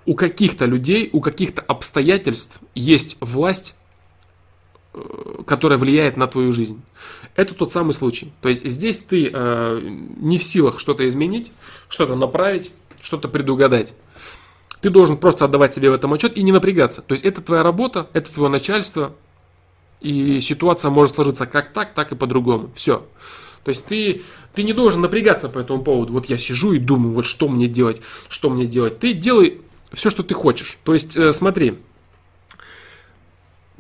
у 0.05 0.15
каких-то 0.15 0.65
людей, 0.65 1.09
у 1.11 1.19
каких-то 1.19 1.61
обстоятельств 1.61 2.59
есть 2.73 3.17
власть, 3.19 3.75
э, 4.93 4.99
которая 5.45 5.77
влияет 5.77 6.15
на 6.15 6.27
твою 6.27 6.53
жизнь. 6.53 6.81
Это 7.35 7.53
тот 7.53 7.71
самый 7.71 7.93
случай. 7.93 8.31
То 8.41 8.49
есть 8.49 8.65
здесь 8.65 8.99
ты 8.99 9.29
э, 9.31 9.79
не 10.17 10.37
в 10.37 10.43
силах 10.43 10.79
что-то 10.79 11.07
изменить, 11.07 11.51
что-то 11.89 12.15
направить, 12.15 12.71
что-то 13.01 13.27
предугадать. 13.27 13.93
Ты 14.81 14.89
должен 14.89 15.17
просто 15.17 15.45
отдавать 15.45 15.73
себе 15.73 15.89
в 15.89 15.93
этом 15.93 16.13
отчет 16.13 16.37
и 16.37 16.43
не 16.43 16.51
напрягаться. 16.51 17.01
То 17.01 17.13
есть 17.13 17.25
это 17.25 17.41
твоя 17.41 17.63
работа, 17.63 18.07
это 18.13 18.31
твое 18.31 18.49
начальство, 18.49 19.13
и 19.99 20.39
ситуация 20.39 20.91
может 20.91 21.15
сложиться 21.15 21.45
как 21.45 21.73
так, 21.73 21.93
так 21.93 22.11
и 22.11 22.15
по-другому. 22.15 22.71
Все. 22.75 23.05
То 23.63 23.69
есть 23.69 23.85
ты, 23.85 24.21
ты 24.53 24.63
не 24.63 24.73
должен 24.73 25.01
напрягаться 25.01 25.49
по 25.49 25.59
этому 25.59 25.83
поводу. 25.83 26.13
Вот 26.13 26.27
я 26.27 26.37
сижу 26.37 26.73
и 26.73 26.79
думаю, 26.79 27.15
вот 27.15 27.25
что 27.25 27.49
мне 27.49 27.67
делать, 27.67 28.01
что 28.29 28.49
мне 28.49 28.65
делать. 28.65 28.99
Ты 28.99 29.13
делай 29.13 29.61
все, 29.91 30.09
что 30.09 30.23
ты 30.23 30.33
хочешь. 30.33 30.77
То 30.83 30.93
есть 30.93 31.17
э, 31.17 31.33
смотри. 31.33 31.79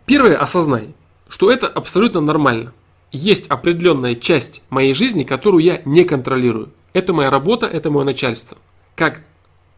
Первое, 0.05 0.37
осознай, 0.37 0.93
что 1.29 1.49
это 1.49 1.67
абсолютно 1.67 2.21
нормально. 2.21 2.73
Есть 3.15 3.47
определенная 3.47 4.13
часть 4.15 4.61
моей 4.69 4.93
жизни, 4.93 5.23
которую 5.23 5.63
я 5.63 5.81
не 5.85 6.03
контролирую. 6.03 6.73
Это 6.91 7.13
моя 7.13 7.29
работа, 7.29 7.65
это 7.65 7.89
мое 7.89 8.03
начальство. 8.03 8.57
Как 8.93 9.21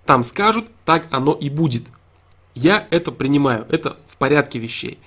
там 0.08 0.24
скажут, 0.24 0.66
так 0.86 1.06
оно 1.12 1.34
и 1.34 1.52
будет. 1.52 1.84
Я 2.56 2.88
это 2.90 3.12
принимаю, 3.12 3.68
это 3.70 3.98
в 4.08 4.18
порядке 4.18 4.58
вещей. 4.58 4.98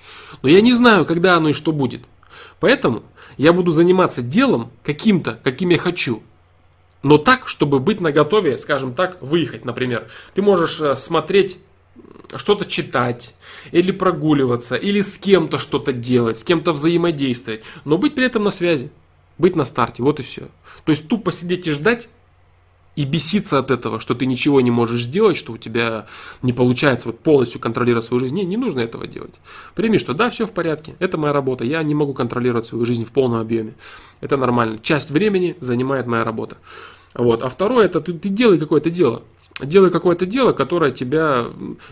Но 0.43 0.47
я 0.47 0.61
не 0.61 0.71
знаю, 0.71 1.05
когда 1.05 1.35
оно 1.35 1.49
и 1.49 1.53
что 1.53 1.73
будет. 1.73 2.05
Поэтому 2.61 3.03
я 3.35 3.51
буду 3.51 3.73
заниматься 3.73 4.21
делом 4.21 4.71
каким-то, 4.81 5.37
каким 5.43 5.67
я 5.67 5.77
хочу. 5.77 6.23
Но 7.03 7.17
так, 7.17 7.49
чтобы 7.49 7.81
быть 7.81 7.99
наготове, 7.99 8.57
скажем 8.57 8.93
так, 8.93 9.21
выехать, 9.21 9.65
например. 9.65 10.07
Ты 10.35 10.41
можешь 10.41 10.79
э, 10.79 10.95
смотреть 10.95 11.57
что-то 12.35 12.65
читать, 12.65 13.33
или 13.71 13.91
прогуливаться, 13.91 14.75
или 14.75 15.01
с 15.01 15.17
кем-то 15.17 15.59
что-то 15.59 15.93
делать, 15.93 16.37
с 16.37 16.43
кем-то 16.43 16.71
взаимодействовать, 16.71 17.63
но 17.85 17.97
быть 17.97 18.15
при 18.15 18.25
этом 18.25 18.43
на 18.43 18.51
связи, 18.51 18.91
быть 19.37 19.55
на 19.55 19.65
старте, 19.65 20.03
вот 20.03 20.19
и 20.19 20.23
все. 20.23 20.49
То 20.85 20.91
есть 20.91 21.07
тупо 21.07 21.31
сидеть 21.31 21.67
и 21.67 21.71
ждать, 21.71 22.09
и 22.95 23.05
беситься 23.05 23.57
от 23.57 23.71
этого, 23.71 23.99
что 23.99 24.15
ты 24.15 24.25
ничего 24.25 24.59
не 24.59 24.71
можешь 24.71 25.03
сделать, 25.03 25.37
что 25.37 25.53
у 25.53 25.57
тебя 25.57 26.07
не 26.41 26.51
получается 26.51 27.07
вот 27.07 27.19
полностью 27.19 27.61
контролировать 27.61 28.05
свою 28.05 28.19
жизнь. 28.19 28.35
Не, 28.35 28.43
не 28.43 28.57
нужно 28.57 28.81
этого 28.81 29.07
делать. 29.07 29.33
Прими, 29.75 29.97
что 29.97 30.13
да, 30.13 30.29
все 30.29 30.45
в 30.45 30.51
порядке, 30.51 30.95
это 30.99 31.17
моя 31.17 31.31
работа, 31.31 31.63
я 31.63 31.81
не 31.83 31.95
могу 31.95 32.13
контролировать 32.13 32.65
свою 32.65 32.85
жизнь 32.85 33.05
в 33.05 33.11
полном 33.11 33.39
объеме. 33.39 33.75
Это 34.19 34.35
нормально. 34.35 34.77
Часть 34.79 35.09
времени 35.09 35.55
занимает 35.61 36.05
моя 36.05 36.25
работа. 36.25 36.57
Вот. 37.13 37.43
А 37.43 37.49
второе, 37.49 37.85
это 37.85 38.01
ты, 38.01 38.13
ты 38.13 38.27
делай 38.27 38.57
какое-то 38.57 38.89
дело 38.89 39.23
делай 39.63 39.89
какое-то 39.89 40.25
дело, 40.25 40.53
которое 40.53 40.91
тебя 40.91 41.45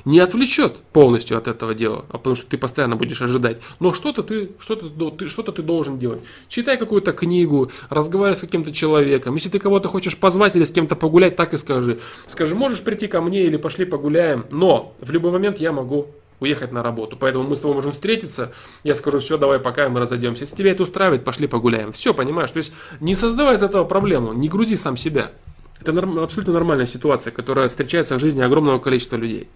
не 0.06 0.20
отвлечет 0.20 0.78
полностью 0.94 1.38
от 1.38 1.48
этого 1.48 1.74
дела, 1.74 2.06
а 2.10 2.18
потому 2.18 2.36
что 2.36 2.48
ты 2.48 2.58
постоянно 2.58 2.96
будешь 2.96 3.22
ожидать. 3.22 3.62
Но 3.80 3.94
что-то 3.94 4.24
ты, 4.24 4.52
что-то 4.60 4.90
ты, 4.90 5.30
что-то 5.30 5.52
ты 5.52 5.62
должен 5.62 5.98
делать. 6.00 6.22
Читай 6.48 6.78
какую-то 6.78 7.12
книгу, 7.14 7.72
разговаривай 7.90 8.38
с 8.38 8.42
каким-то 8.42 8.72
человеком. 8.72 9.36
Если 9.36 9.50
ты 9.50 9.60
кого-то 9.60 9.88
хочешь 9.88 10.18
позвать 10.18 10.56
или 10.56 10.64
с 10.64 10.72
кем-то 10.72 10.96
погулять, 10.96 11.36
так 11.36 11.54
и 11.54 11.58
скажи. 11.58 12.00
Скажи, 12.28 12.56
можешь 12.56 12.82
прийти 12.82 13.08
ко 13.08 13.22
мне 13.22 13.44
или 13.44 13.58
пошли 13.58 13.86
погуляем, 13.86 14.46
но 14.52 14.94
в 15.02 15.12
любой 15.12 15.32
момент 15.32 15.60
я 15.60 15.72
могу 15.72 16.08
уехать 16.40 16.72
на 16.72 16.84
работу. 16.84 17.18
Поэтому 17.20 17.44
мы 17.44 17.56
с 17.56 17.60
тобой 17.60 17.76
можем 17.76 17.92
встретиться. 17.92 18.54
Я 18.84 18.96
скажу, 18.96 19.20
все, 19.20 19.38
давай 19.38 19.60
пока, 19.60 19.90
мы 19.90 20.00
разойдемся. 20.00 20.44
Если 20.44 20.56
тебя 20.56 20.72
это 20.72 20.84
устраивает, 20.84 21.24
пошли 21.24 21.48
погуляем. 21.48 21.92
Все, 21.92 22.14
понимаешь? 22.14 22.52
То 22.52 22.58
есть 22.58 22.74
не 23.00 23.16
создавай 23.16 23.56
из 23.56 23.64
этого 23.64 23.84
проблему, 23.84 24.34
не 24.34 24.48
грузи 24.48 24.76
сам 24.76 24.98
себя. 24.98 25.32
Это 25.80 25.94
норм, 25.94 26.20
абсолютно 26.20 26.54
нормальная 26.54 26.86
ситуация, 26.86 27.32
которая 27.32 27.70
встречается 27.70 28.16
в 28.16 28.20
жизни 28.20 28.42
огромного 28.42 28.80
количества 28.80 29.16
людей. 29.16 29.50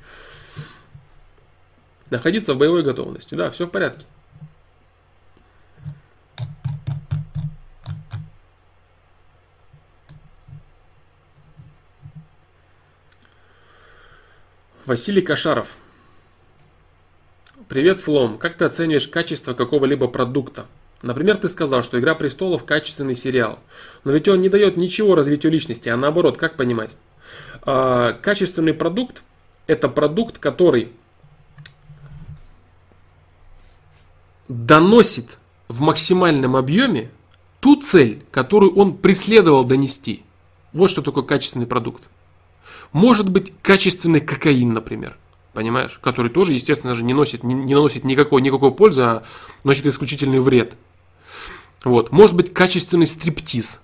Находиться 2.10 2.54
в 2.54 2.58
боевой 2.58 2.84
готовности. 2.84 3.36
Да, 3.36 3.52
все 3.52 3.66
в 3.66 3.70
порядке. 3.70 4.06
Василий 14.86 15.22
Кашаров. 15.22 15.76
Привет, 17.70 18.00
Флом. 18.02 18.38
Как 18.38 18.58
ты 18.58 18.66
оцениваешь 18.66 19.08
качество 19.08 19.54
какого-либо 19.54 20.08
продукта? 20.08 20.68
Например, 21.04 21.36
ты 21.36 21.50
сказал, 21.50 21.84
что 21.84 22.00
«Игра 22.00 22.16
престолов» 22.16 22.64
качественный 22.64 23.14
сериал. 23.14 23.60
Но 24.06 24.14
ведь 24.14 24.30
он 24.30 24.40
не 24.40 24.48
дает 24.48 24.78
ничего 24.78 25.16
развитию 25.16 25.52
личности, 25.52 25.90
а 25.90 25.98
наоборот, 25.98 26.38
как 26.38 26.56
понимать? 26.56 26.92
А, 27.64 28.14
качественный 28.14 28.74
продукт– 28.74 29.22
это 29.68 29.90
продукт, 29.90 30.38
который 30.38 30.94
доносит 34.48 35.38
в 35.68 35.82
максимальном 35.82 36.56
объеме 36.56 37.12
ту 37.60 37.82
цель, 37.82 38.24
которую 38.32 38.74
он 38.76 38.96
преследовал 38.96 39.66
донести. 39.66 40.24
Вот 40.72 40.90
что 40.90 41.02
такое 41.02 41.26
качественный 41.26 41.68
продукт. 41.68 42.04
Может 42.94 43.30
быть 43.30 43.52
качественный 43.62 44.22
кокаин, 44.22 44.72
например. 44.72 45.18
Понимаешь? 45.52 46.00
Который 46.02 46.32
тоже, 46.32 46.54
естественно 46.54 46.94
же, 46.94 47.04
не, 47.04 47.14
носит, 47.14 47.44
не, 47.44 47.54
не 47.54 47.76
наносит 47.76 48.06
никакой, 48.06 48.42
никакой 48.42 48.72
пользы, 48.72 49.02
а 49.02 49.24
носит 49.66 49.86
исключительный 49.86 50.40
вред. 50.40 50.76
Вот. 51.84 52.12
Может 52.12 52.36
быть 52.36 52.54
качественный 52.54 53.08
стриптиз, 53.08 53.82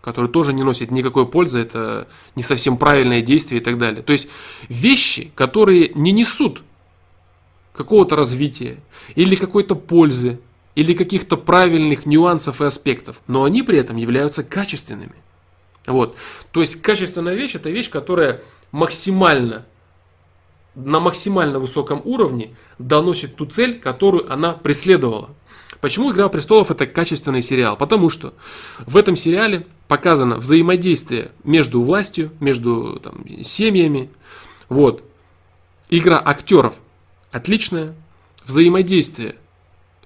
который 0.00 0.30
тоже 0.30 0.52
не 0.52 0.62
носит 0.62 0.90
никакой 0.90 1.26
пользы, 1.26 1.60
это 1.60 2.08
не 2.36 2.42
совсем 2.42 2.76
правильное 2.78 3.22
действие 3.22 3.60
и 3.60 3.64
так 3.64 3.78
далее. 3.78 4.02
То 4.02 4.12
есть 4.12 4.28
вещи, 4.68 5.30
которые 5.34 5.90
не 5.94 6.12
несут 6.12 6.62
какого-то 7.74 8.16
развития 8.16 8.78
или 9.14 9.34
какой-то 9.36 9.74
пользы, 9.74 10.38
или 10.74 10.92
каких-то 10.94 11.36
правильных 11.36 12.04
нюансов 12.04 12.60
и 12.60 12.64
аспектов, 12.64 13.20
но 13.26 13.44
они 13.44 13.62
при 13.62 13.78
этом 13.78 13.96
являются 13.96 14.42
качественными. 14.42 15.14
Вот. 15.86 16.16
То 16.50 16.60
есть 16.60 16.80
качественная 16.82 17.34
вещь 17.34 17.54
это 17.54 17.70
вещь, 17.70 17.90
которая 17.90 18.42
максимально 18.72 19.66
на 20.74 20.98
максимально 20.98 21.60
высоком 21.60 22.02
уровне 22.04 22.56
доносит 22.78 23.36
ту 23.36 23.46
цель, 23.46 23.78
которую 23.78 24.32
она 24.32 24.52
преследовала. 24.52 25.30
Почему 25.84 26.10
«Игра 26.10 26.30
престолов» 26.30 26.70
это 26.70 26.86
качественный 26.86 27.42
сериал? 27.42 27.76
Потому 27.76 28.08
что 28.08 28.32
в 28.86 28.96
этом 28.96 29.16
сериале 29.16 29.66
показано 29.86 30.38
взаимодействие 30.38 31.30
между 31.44 31.82
властью, 31.82 32.32
между 32.40 32.98
там, 33.00 33.22
семьями. 33.42 34.08
Вот. 34.70 35.04
Игра 35.90 36.18
актеров 36.24 36.74
отличная, 37.32 37.94
взаимодействие 38.46 39.36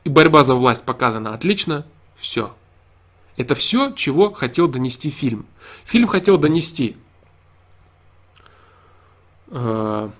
и 0.02 0.08
борьба 0.08 0.42
за 0.42 0.56
власть 0.56 0.82
показана 0.82 1.32
отлично. 1.32 1.86
Все. 2.16 2.52
Это 3.36 3.54
все, 3.54 3.92
чего 3.92 4.32
хотел 4.32 4.66
донести 4.66 5.10
фильм. 5.10 5.46
Фильм 5.84 6.08
хотел 6.08 6.38
донести 6.38 6.96
э, 9.46 10.10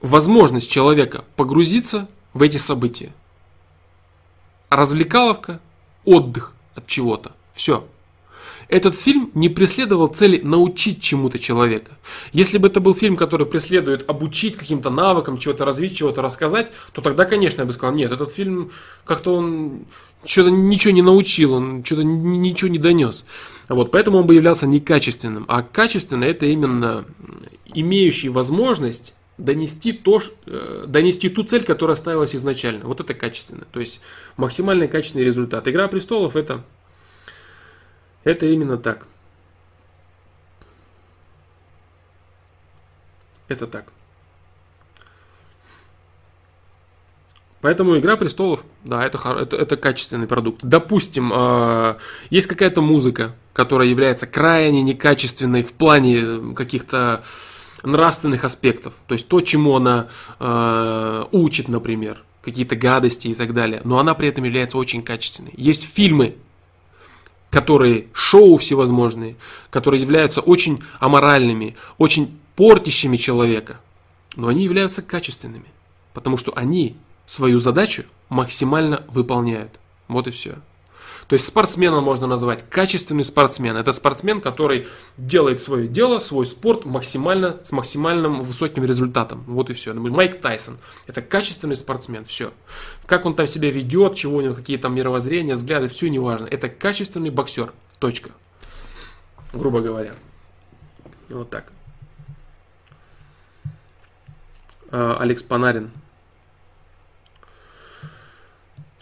возможность 0.00 0.70
человека 0.70 1.26
погрузиться 1.36 2.08
в 2.32 2.42
эти 2.42 2.56
события. 2.56 3.12
Развлекаловка, 4.68 5.60
отдых 6.04 6.52
от 6.74 6.86
чего-то. 6.86 7.32
Все. 7.54 7.86
Этот 8.68 8.94
фильм 8.94 9.32
не 9.34 9.48
преследовал 9.48 10.06
цели 10.06 10.40
научить 10.44 11.02
чему-то 11.02 11.40
человека. 11.40 11.90
Если 12.32 12.56
бы 12.56 12.68
это 12.68 12.78
был 12.78 12.94
фильм, 12.94 13.16
который 13.16 13.44
преследует 13.44 14.08
обучить 14.08 14.56
каким-то 14.56 14.90
навыкам, 14.90 15.38
чего-то 15.38 15.64
развить, 15.64 15.96
чего-то 15.96 16.22
рассказать, 16.22 16.70
то 16.92 17.02
тогда, 17.02 17.24
конечно, 17.24 17.62
я 17.62 17.66
бы 17.66 17.72
сказал, 17.72 17.96
нет, 17.96 18.12
этот 18.12 18.30
фильм 18.30 18.70
как-то 19.04 19.34
он 19.34 19.86
что-то 20.24 20.50
ничего 20.50 20.92
не 20.92 21.02
научил, 21.02 21.54
он 21.54 21.84
что-то 21.84 22.04
ничего 22.04 22.70
не 22.70 22.78
донес. 22.78 23.24
Вот, 23.68 23.90
поэтому 23.90 24.18
он 24.18 24.26
бы 24.26 24.34
являлся 24.34 24.68
некачественным. 24.68 25.46
А 25.48 25.62
качественный 25.62 26.28
это 26.28 26.46
именно 26.46 27.04
имеющий 27.74 28.28
возможность 28.28 29.14
донести, 29.40 29.92
то, 29.92 30.20
э, 30.46 30.84
донести 30.86 31.28
ту 31.28 31.44
цель, 31.44 31.64
которая 31.64 31.96
ставилась 31.96 32.34
изначально. 32.34 32.86
Вот 32.86 33.00
это 33.00 33.14
качественно. 33.14 33.64
То 33.72 33.80
есть 33.80 34.00
максимально 34.36 34.86
качественный 34.88 35.24
результат. 35.24 35.66
Игра 35.68 35.88
престолов 35.88 36.36
это, 36.36 36.64
это 38.24 38.46
именно 38.46 38.76
так. 38.76 39.06
Это 43.48 43.66
так. 43.66 43.86
Поэтому 47.60 47.98
Игра 47.98 48.16
престолов, 48.16 48.64
да, 48.84 49.04
это, 49.04 49.18
это, 49.38 49.56
это 49.56 49.76
качественный 49.76 50.26
продукт. 50.26 50.60
Допустим, 50.62 51.30
э, 51.34 51.96
есть 52.30 52.46
какая-то 52.46 52.80
музыка, 52.80 53.34
которая 53.52 53.88
является 53.88 54.26
крайне 54.26 54.80
некачественной 54.82 55.62
в 55.62 55.74
плане 55.74 56.54
каких-то 56.54 57.22
нравственных 57.82 58.44
аспектов. 58.44 58.94
То 59.06 59.14
есть 59.14 59.28
то, 59.28 59.40
чему 59.40 59.76
она 59.76 60.08
э, 60.38 61.24
учит, 61.32 61.68
например, 61.68 62.22
какие-то 62.42 62.76
гадости 62.76 63.28
и 63.28 63.34
так 63.34 63.54
далее. 63.54 63.80
Но 63.84 63.98
она 63.98 64.14
при 64.14 64.28
этом 64.28 64.44
является 64.44 64.78
очень 64.78 65.02
качественной. 65.02 65.52
Есть 65.56 65.82
фильмы, 65.82 66.36
которые 67.50 68.06
шоу 68.12 68.56
всевозможные, 68.56 69.36
которые 69.70 70.00
являются 70.00 70.40
очень 70.40 70.82
аморальными, 71.00 71.76
очень 71.98 72.38
портящими 72.56 73.16
человека. 73.16 73.80
Но 74.36 74.48
они 74.48 74.64
являются 74.64 75.02
качественными. 75.02 75.66
Потому 76.14 76.36
что 76.36 76.52
они 76.54 76.96
свою 77.26 77.58
задачу 77.58 78.04
максимально 78.28 79.04
выполняют. 79.08 79.72
Вот 80.08 80.26
и 80.26 80.30
все. 80.30 80.56
То 81.30 81.34
есть 81.34 81.46
спортсмена 81.46 82.00
можно 82.00 82.26
назвать 82.26 82.68
качественный 82.68 83.24
спортсмен. 83.24 83.76
Это 83.76 83.92
спортсмен, 83.92 84.40
который 84.40 84.88
делает 85.16 85.60
свое 85.60 85.86
дело, 85.86 86.18
свой 86.18 86.44
спорт 86.44 86.84
максимально, 86.84 87.60
с 87.62 87.70
максимальным 87.70 88.42
высоким 88.42 88.84
результатом. 88.84 89.44
Вот 89.46 89.70
и 89.70 89.74
все. 89.74 89.94
Майк 89.94 90.40
Тайсон. 90.40 90.78
Это 91.06 91.22
качественный 91.22 91.76
спортсмен. 91.76 92.24
Все. 92.24 92.52
Как 93.06 93.26
он 93.26 93.36
там 93.36 93.46
себя 93.46 93.70
ведет, 93.70 94.16
чего 94.16 94.38
у 94.38 94.40
него, 94.40 94.54
какие 94.54 94.76
там 94.76 94.92
мировоззрения, 94.96 95.54
взгляды, 95.54 95.86
все 95.86 96.10
не 96.10 96.18
важно. 96.18 96.46
Это 96.46 96.68
качественный 96.68 97.30
боксер. 97.30 97.72
Точка. 98.00 98.30
Грубо 99.52 99.82
говоря. 99.82 100.14
Вот 101.28 101.48
так. 101.48 101.70
А, 104.90 105.16
Алекс 105.20 105.44
Панарин. 105.44 105.92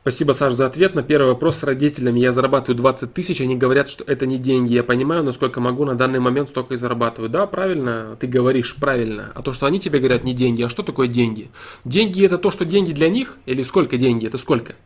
Спасибо, 0.09 0.33
Саш, 0.33 0.55
за 0.55 0.65
ответ. 0.65 0.95
На 0.95 1.03
первый 1.03 1.27
вопрос 1.27 1.59
с 1.59 1.63
родителями. 1.63 2.19
Я 2.19 2.33
зарабатываю 2.33 2.79
20 2.79 3.13
тысяч, 3.13 3.43
они 3.43 3.57
говорят, 3.57 3.91
что 3.91 4.05
это 4.05 4.25
не 4.25 4.39
деньги. 4.39 4.73
Я 4.73 4.83
понимаю, 4.83 5.23
насколько 5.23 5.61
могу 5.61 5.85
на 5.85 5.97
данный 5.97 6.19
момент 6.19 6.49
столько 6.49 6.73
и 6.73 6.77
зарабатываю. 6.79 7.29
Да, 7.29 7.47
правильно, 7.47 8.17
ты 8.19 8.27
говоришь 8.27 8.75
правильно. 8.77 9.31
А 9.35 9.43
то, 9.43 9.53
что 9.53 9.67
они 9.67 9.81
тебе 9.81 9.99
говорят 9.99 10.25
не 10.25 10.33
деньги, 10.33 10.63
а 10.63 10.71
что 10.71 10.83
такое 10.83 11.09
деньги? 11.09 11.51
Деньги 11.85 12.25
это 12.25 12.39
то, 12.39 12.51
что 12.51 12.65
деньги 12.65 12.93
для 12.93 13.11
них? 13.11 13.37
Или 13.45 13.63
сколько 13.65 13.99
деньги? 13.99 14.27
Это 14.27 14.39
сколько? 14.39 14.77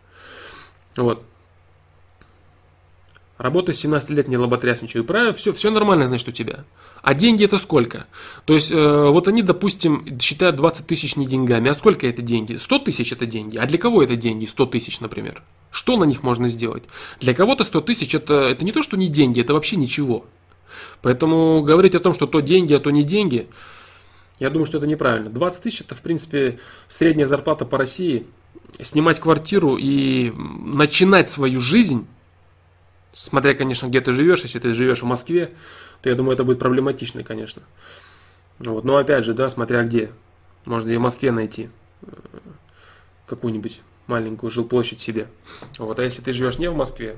Вот. 0.96 1.22
Работаю 3.42 3.74
с 3.74 3.80
17 3.80 4.10
лет, 4.10 4.28
не 4.28 4.36
лоботрясничаю. 4.36 5.04
Правильно, 5.04 5.32
все, 5.32 5.52
все 5.52 5.72
нормально, 5.72 6.06
значит, 6.06 6.28
у 6.28 6.30
тебя. 6.30 6.64
А 7.02 7.12
деньги 7.12 7.44
это 7.44 7.58
сколько? 7.58 8.06
То 8.44 8.54
есть, 8.54 8.70
э, 8.70 9.08
вот 9.08 9.26
они, 9.26 9.42
допустим, 9.42 10.16
считают 10.20 10.54
20 10.54 10.86
тысяч 10.86 11.16
не 11.16 11.26
деньгами. 11.26 11.68
А 11.68 11.74
сколько 11.74 12.06
это 12.06 12.22
деньги? 12.22 12.54
100 12.54 12.78
тысяч 12.78 13.10
это 13.10 13.26
деньги. 13.26 13.56
А 13.56 13.66
для 13.66 13.78
кого 13.78 14.00
это 14.00 14.14
деньги? 14.14 14.46
100 14.46 14.66
тысяч, 14.66 15.00
например. 15.00 15.42
Что 15.72 15.96
на 15.96 16.04
них 16.04 16.22
можно 16.22 16.48
сделать? 16.48 16.84
Для 17.18 17.34
кого-то 17.34 17.64
100 17.64 17.80
тысяч 17.80 18.14
это, 18.14 18.34
это 18.34 18.64
не 18.64 18.70
то, 18.70 18.80
что 18.84 18.96
не 18.96 19.08
деньги, 19.08 19.40
это 19.40 19.54
вообще 19.54 19.74
ничего. 19.74 20.24
Поэтому 21.00 21.64
говорить 21.64 21.96
о 21.96 22.00
том, 22.00 22.14
что 22.14 22.28
то 22.28 22.38
деньги, 22.38 22.74
а 22.74 22.78
то 22.78 22.90
не 22.90 23.02
деньги, 23.02 23.48
я 24.38 24.50
думаю, 24.50 24.66
что 24.66 24.78
это 24.78 24.86
неправильно. 24.86 25.30
20 25.30 25.62
тысяч 25.64 25.80
это, 25.80 25.96
в 25.96 26.02
принципе, 26.02 26.60
средняя 26.86 27.26
зарплата 27.26 27.64
по 27.64 27.76
России. 27.76 28.24
Снимать 28.80 29.18
квартиру 29.18 29.76
и 29.76 30.30
начинать 30.30 31.28
свою 31.28 31.58
жизнь, 31.58 32.06
смотря, 33.12 33.54
конечно, 33.54 33.86
где 33.86 34.00
ты 34.00 34.12
живешь, 34.12 34.42
если 34.42 34.58
ты 34.58 34.74
живешь 34.74 35.02
в 35.02 35.06
Москве, 35.06 35.54
то 36.00 36.08
я 36.08 36.14
думаю, 36.14 36.34
это 36.34 36.44
будет 36.44 36.58
проблематично, 36.58 37.22
конечно. 37.22 37.62
Вот. 38.58 38.84
Но 38.84 38.96
опять 38.96 39.24
же, 39.24 39.34
да, 39.34 39.50
смотря 39.50 39.82
где. 39.82 40.10
Можно 40.64 40.90
и 40.90 40.96
в 40.96 41.00
Москве 41.00 41.32
найти 41.32 41.70
э, 42.02 42.06
какую-нибудь 43.26 43.80
маленькую 44.06 44.50
жилплощадь 44.50 45.00
себе. 45.00 45.28
Вот. 45.78 45.98
А 45.98 46.04
если 46.04 46.22
ты 46.22 46.32
живешь 46.32 46.58
не 46.58 46.70
в 46.70 46.76
Москве, 46.76 47.16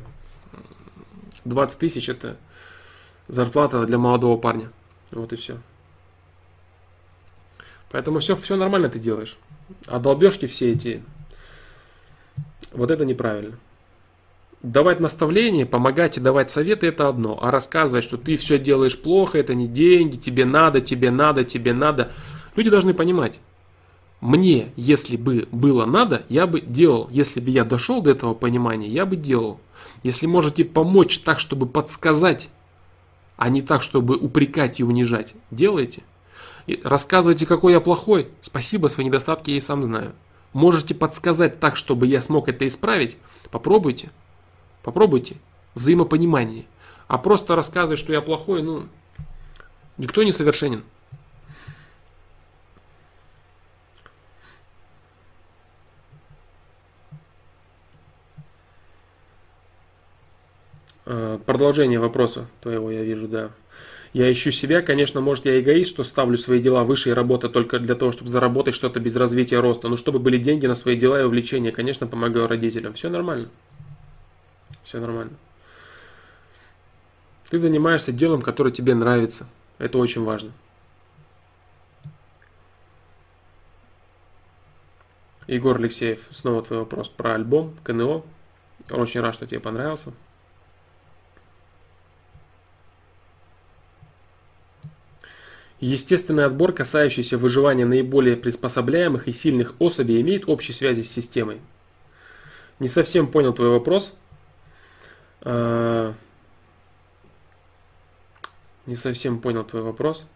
20 1.45 1.78
тысяч 1.78 2.09
это 2.09 2.36
зарплата 3.28 3.84
для 3.86 3.99
молодого 3.99 4.36
парня. 4.36 4.70
Вот 5.11 5.32
и 5.32 5.36
все. 5.36 5.59
Поэтому 7.90 8.18
все, 8.18 8.34
все 8.34 8.57
нормально 8.57 8.88
ты 8.88 8.99
делаешь. 8.99 9.38
А 9.86 9.99
долбежки 9.99 10.47
все 10.47 10.72
эти, 10.72 11.03
вот 12.72 12.90
это 12.90 13.05
неправильно 13.05 13.59
давать 14.65 14.99
наставления, 14.99 15.67
помогать 15.67 16.17
и 16.17 16.21
давать 16.21 16.51
советы 16.51 16.87
это 16.87 17.09
одно, 17.09 17.39
а 17.41 17.51
рассказывать, 17.51 18.03
что 18.03 18.17
ты 18.17 18.37
все 18.37 18.59
делаешь 18.59 18.99
плохо, 18.99 19.39
это 19.39 19.55
не 19.55 19.69
деньги, 19.69 20.17
тебе 20.17 20.45
надо, 20.45 20.81
тебе 20.81 21.11
надо, 21.11 21.45
тебе 21.45 21.73
надо. 21.73 22.11
Люди 22.57 22.71
должны 22.71 22.95
понимать, 22.95 23.41
мне, 24.21 24.73
если 24.77 25.19
бы 25.19 25.47
было 25.53 25.85
надо, 25.85 26.25
я 26.31 26.47
бы 26.47 26.62
делал. 26.62 27.09
Если 27.11 27.41
бы 27.41 27.51
я 27.51 27.65
дошел 27.65 28.01
до 28.01 28.11
этого 28.11 28.33
понимания, 28.33 28.89
я 28.89 29.05
бы 29.05 29.17
делал. 29.17 29.61
Если 30.03 30.27
можете 30.27 30.65
помочь 30.65 31.19
так, 31.19 31.41
чтобы 31.41 31.67
подсказать, 31.67 32.49
а 33.37 33.51
не 33.51 33.61
так, 33.61 33.83
чтобы 33.83 34.17
упрекать 34.17 34.81
и 34.81 34.85
унижать, 34.85 35.35
делайте. 35.51 36.05
Рассказывайте, 36.85 37.45
какой 37.45 37.75
я 37.75 37.81
плохой. 37.81 38.29
Спасибо, 38.41 38.87
свои 38.87 39.05
недостатки 39.05 39.51
я 39.51 39.59
и 39.59 39.61
сам 39.61 39.85
знаю. 39.85 40.12
Можете 40.55 40.95
подсказать 40.95 41.61
так, 41.61 41.77
чтобы 41.77 42.07
я 42.07 42.23
смог 42.23 42.49
это 42.49 42.67
исправить. 42.67 43.19
Попробуйте. 43.51 44.09
Попробуйте. 44.85 45.37
Взаимопонимание. 45.74 46.66
А 47.09 47.18
просто 47.18 47.57
рассказывать, 47.57 47.99
что 47.99 48.12
я 48.12 48.20
плохой, 48.20 48.62
ну, 48.62 48.87
никто 49.99 50.22
не 50.22 50.30
совершенен. 50.30 50.85
А, 61.07 61.39
продолжение 61.39 61.99
вопроса 61.99 62.47
твоего 62.61 62.91
я 62.91 63.03
вижу, 63.03 63.26
да. 63.26 63.51
Я 64.12 64.30
ищу 64.30 64.53
себя, 64.53 64.80
конечно, 64.80 65.20
может, 65.20 65.47
я 65.47 65.59
эгоист, 65.59 65.91
что 65.91 66.05
ставлю 66.05 66.37
свои 66.39 66.61
дела 66.61 66.85
выше 66.85 67.11
и 67.11 67.12
работа 67.12 67.49
только 67.49 67.80
для 67.80 67.95
того, 67.95 68.12
чтобы 68.12 68.28
заработать 68.28 68.74
что-то 68.74 69.01
без 69.01 69.16
развития 69.16 69.61
роста. 69.61 69.89
Но 69.89 69.97
чтобы 69.97 70.18
были 70.18 70.37
деньги 70.37 70.66
на 70.66 70.74
свои 70.74 70.97
дела 70.97 71.20
и 71.20 71.24
увлечения, 71.24 71.72
конечно, 71.72 72.07
помогаю 72.07 72.47
родителям. 72.47 72.93
Все 72.93 73.09
нормально. 73.09 73.49
Все 74.95 75.01
нормально. 75.01 75.32
Ты 77.51 77.59
занимаешься 77.59 78.12
делом, 78.12 78.42
которое 78.42 78.70
тебе 78.70 78.95
нравится. 78.95 79.49
Это 79.78 79.99
очень 79.99 80.22
важно. 80.22 80.53
Егор 85.49 85.76
Алексеев, 85.76 86.28
снова 86.30 86.62
твой 86.62 86.78
вопрос 86.78 87.09
про 87.09 87.34
альбом 87.34 87.76
КНО. 87.82 88.22
Очень 88.88 89.18
рад, 89.18 89.34
что 89.34 89.49
тебе 89.49 89.59
понравился. 89.59 90.12
Естественный 95.80 96.45
отбор, 96.45 96.72
касающийся 96.72 97.36
выживания 97.36 97.84
наиболее 97.84 98.36
приспособляемых 98.36 99.26
и 99.26 99.32
сильных 99.32 99.74
особей, 99.80 100.20
имеет 100.20 100.49
общие 100.49 100.72
связи 100.72 101.03
с 101.03 101.11
системой. 101.11 101.61
Не 102.78 102.86
совсем 102.86 103.26
понял 103.26 103.53
твой 103.53 103.70
вопрос. 103.70 104.14
А, 105.45 106.14
не 108.86 108.97
совсем 108.97 109.40
понял 109.40 109.64
твой 109.64 109.82
вопрос. 109.82 110.26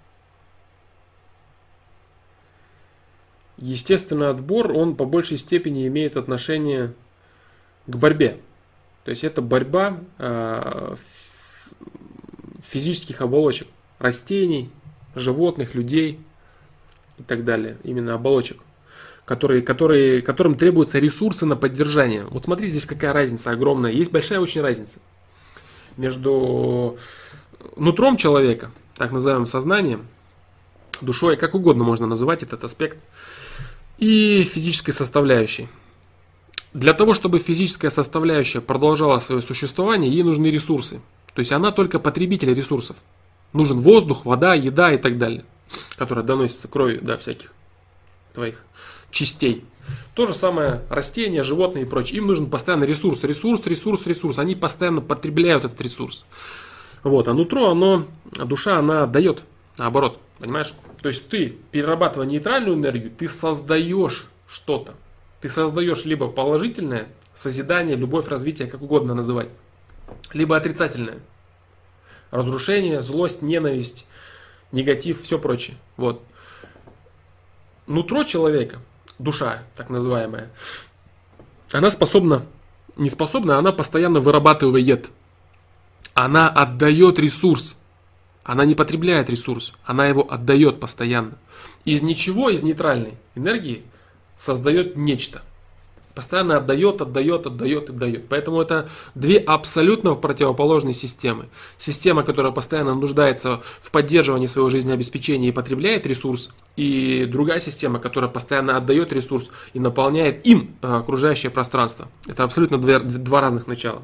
Естественный 3.56 4.28
отбор, 4.28 4.70
он 4.72 4.94
по 4.94 5.04
большей 5.04 5.38
степени 5.38 5.86
имеет 5.88 6.16
отношение 6.16 6.94
к 7.86 7.96
борьбе. 7.96 8.40
То 9.04 9.11
есть 9.11 9.24
это 9.24 9.42
борьба 9.42 9.98
а, 10.18 10.94
физических 12.62 13.20
оболочек 13.20 13.68
растений, 13.98 14.70
животных, 15.14 15.74
людей 15.74 16.20
и 17.18 17.22
так 17.22 17.44
далее. 17.44 17.78
Именно 17.82 18.14
оболочек 18.14 18.59
которые, 19.29 19.61
которые, 19.61 20.22
которым 20.22 20.55
требуются 20.55 20.99
ресурсы 20.99 21.45
на 21.45 21.55
поддержание. 21.55 22.24
Вот 22.31 22.45
смотри, 22.45 22.66
здесь 22.66 22.87
какая 22.87 23.12
разница 23.12 23.51
огромная. 23.51 23.93
Есть 23.93 24.11
большая 24.11 24.41
очень 24.41 24.62
разница 24.62 25.01
между 25.99 26.97
нутром 27.76 28.16
человека, 28.16 28.70
так 28.95 29.12
называемым 29.12 29.45
сознанием, 29.45 30.07
душой, 31.03 31.37
как 31.37 31.55
угодно 31.55 31.85
можно 31.85 32.07
называть 32.07 32.43
этот 32.43 32.64
аспект, 32.64 32.97
и 33.99 34.45
физической 34.45 34.93
составляющей. 34.93 35.68
Для 36.72 36.95
того, 36.95 37.12
чтобы 37.12 37.39
физическая 37.39 37.91
составляющая 37.91 38.62
продолжала 38.62 39.18
свое 39.18 39.43
существование, 39.43 40.11
ей 40.11 40.22
нужны 40.22 40.47
ресурсы. 40.47 41.03
То 41.35 41.41
есть 41.41 41.53
она 41.53 41.70
только 41.70 41.99
потребитель 41.99 42.55
ресурсов. 42.55 42.97
Нужен 43.53 43.81
воздух, 43.81 44.24
вода, 44.24 44.55
еда 44.55 44.91
и 44.91 44.97
так 44.97 45.18
далее, 45.18 45.45
которая 45.97 46.24
доносится 46.24 46.66
кровью 46.66 47.03
до 47.03 47.18
всяких 47.18 47.53
твоих 48.33 48.62
частей. 49.11 49.64
То 50.14 50.26
же 50.26 50.34
самое 50.34 50.82
растения, 50.90 51.42
животные 51.42 51.84
и 51.84 51.88
прочее. 51.88 52.18
Им 52.18 52.26
нужен 52.26 52.50
постоянно 52.50 52.84
ресурс, 52.84 53.22
ресурс, 53.24 53.66
ресурс, 53.66 54.06
ресурс. 54.06 54.38
Они 54.38 54.54
постоянно 54.54 55.00
потребляют 55.00 55.64
этот 55.64 55.80
ресурс. 55.80 56.24
Вот, 57.02 57.28
а 57.28 57.34
нутро, 57.34 57.70
оно, 57.70 58.06
душа, 58.24 58.78
она 58.78 59.06
дает, 59.06 59.42
наоборот, 59.78 60.20
понимаешь? 60.40 60.74
То 61.00 61.09
есть 61.09 61.28
ты, 61.28 61.56
перерабатывая 61.70 62.26
нейтральную 62.26 62.76
энергию, 62.76 63.11
ты 63.11 63.28
создаешь 63.28 64.26
что-то. 64.48 64.94
Ты 65.40 65.48
создаешь 65.48 66.04
либо 66.04 66.28
положительное 66.28 67.09
созидание, 67.34 67.94
любовь, 67.94 68.26
развитие, 68.26 68.66
как 68.66 68.82
угодно 68.82 69.14
называть, 69.14 69.48
либо 70.32 70.56
отрицательное. 70.56 71.18
Разрушение, 72.32 73.00
злость, 73.02 73.42
ненависть, 73.42 74.06
негатив, 74.72 75.22
все 75.22 75.38
прочее. 75.38 75.76
Вот. 75.96 76.20
Нутро 77.86 78.24
человека, 78.24 78.80
душа 79.19 79.64
так 79.77 79.91
называемая, 79.91 80.51
она 81.73 81.91
способна, 81.91 82.47
не 82.97 83.11
способна, 83.11 83.59
она 83.59 83.73
постоянно 83.73 84.21
вырабатывает. 84.21 85.11
Она 86.14 86.49
отдает 86.49 87.19
ресурс. 87.19 87.79
Она 88.43 88.64
не 88.64 88.75
потребляет 88.75 89.29
ресурс, 89.29 89.75
она 89.85 90.07
его 90.07 90.27
отдает 90.33 90.81
постоянно. 90.81 91.37
Из 91.85 92.01
ничего, 92.01 92.49
из 92.49 92.62
нейтральной 92.62 93.19
энергии 93.35 93.83
создает 94.37 94.97
нечто. 94.97 95.43
Постоянно 96.19 96.57
отдает, 96.57 97.01
отдает, 97.01 97.47
отдает, 97.47 97.91
отдает. 97.91 98.29
Поэтому 98.29 98.61
это 98.61 98.89
две 99.14 99.39
абсолютно 99.39 100.14
противоположные 100.14 100.93
системы. 100.93 101.47
Система, 101.77 102.25
которая 102.25 102.51
постоянно 102.51 102.97
нуждается 102.97 103.61
в 103.81 103.93
поддерживании 103.93 104.49
своего 104.49 104.69
жизнеобеспечения 104.69 105.51
и 105.51 105.53
потребляет 105.53 106.07
ресурс, 106.07 106.51
и 106.75 107.25
другая 107.25 107.61
система, 107.61 108.01
которая 108.01 108.29
постоянно 108.29 108.77
отдает 108.77 109.12
ресурс 109.12 109.51
и 109.75 109.79
наполняет 109.79 110.45
им 110.45 110.75
э, 110.83 110.89
окружающее 110.89 111.53
пространство. 111.53 112.09
Это 112.27 112.43
абсолютно 112.43 112.79
две, 112.79 112.99
два 112.99 113.41
разных 113.41 113.69
начала. 113.69 114.03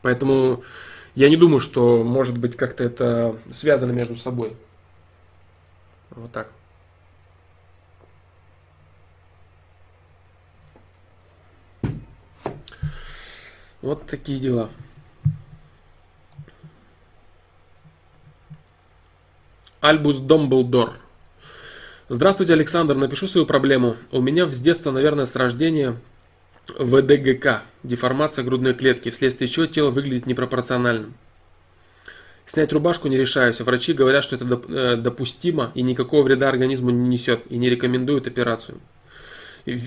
Поэтому 0.00 0.62
я 1.14 1.28
не 1.28 1.36
думаю, 1.36 1.60
что 1.60 2.04
может 2.04 2.38
быть 2.38 2.56
как-то 2.56 2.84
это 2.84 3.36
связано 3.52 3.92
между 3.92 4.16
собой. 4.16 4.48
Вот 6.08 6.32
так. 6.32 6.48
Вот 13.88 14.06
такие 14.06 14.38
дела. 14.38 14.68
Альбус 19.80 20.18
Домблдор. 20.18 20.92
Здравствуйте, 22.10 22.52
Александр. 22.52 22.96
Напишу 22.96 23.26
свою 23.28 23.46
проблему. 23.46 23.96
У 24.12 24.20
меня 24.20 24.46
с 24.46 24.60
детства, 24.60 24.90
наверное, 24.90 25.24
с 25.24 25.34
рождения 25.34 25.96
ВДГК. 26.78 27.62
Деформация 27.82 28.44
грудной 28.44 28.74
клетки, 28.74 29.08
вследствие 29.10 29.48
чего 29.48 29.64
тело 29.64 29.90
выглядит 29.90 30.26
непропорциональным. 30.26 31.14
Снять 32.44 32.74
рубашку 32.74 33.08
не 33.08 33.16
решаюсь. 33.16 33.58
Врачи 33.58 33.94
говорят, 33.94 34.22
что 34.22 34.36
это 34.36 34.60
э, 34.68 34.96
допустимо 34.96 35.72
и 35.74 35.80
никакого 35.80 36.24
вреда 36.24 36.50
организму 36.50 36.90
не 36.90 37.08
несет. 37.08 37.40
И 37.48 37.56
не 37.56 37.70
рекомендуют 37.70 38.26
операцию. 38.26 38.82
И... 39.64 39.80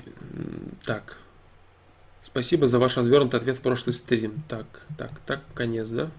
Так. 0.86 1.18
Спасибо 2.32 2.68
за 2.68 2.80
ваш 2.80 2.96
развернутый 2.96 3.40
ответ 3.40 3.58
в 3.58 3.62
прошлый 3.62 3.94
стрим. 3.94 4.42
Так, 4.48 4.66
так, 4.98 5.12
так, 5.26 5.42
конец, 5.54 5.90
да? 5.90 6.10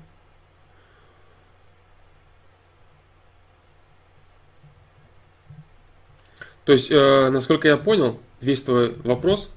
То 6.65 6.73
есть, 6.73 6.91
э, 6.91 7.31
насколько 7.31 7.67
я 7.67 7.77
понял, 7.77 8.21
весь 8.41 8.63
твой 8.63 8.95
вопрос 9.05 9.51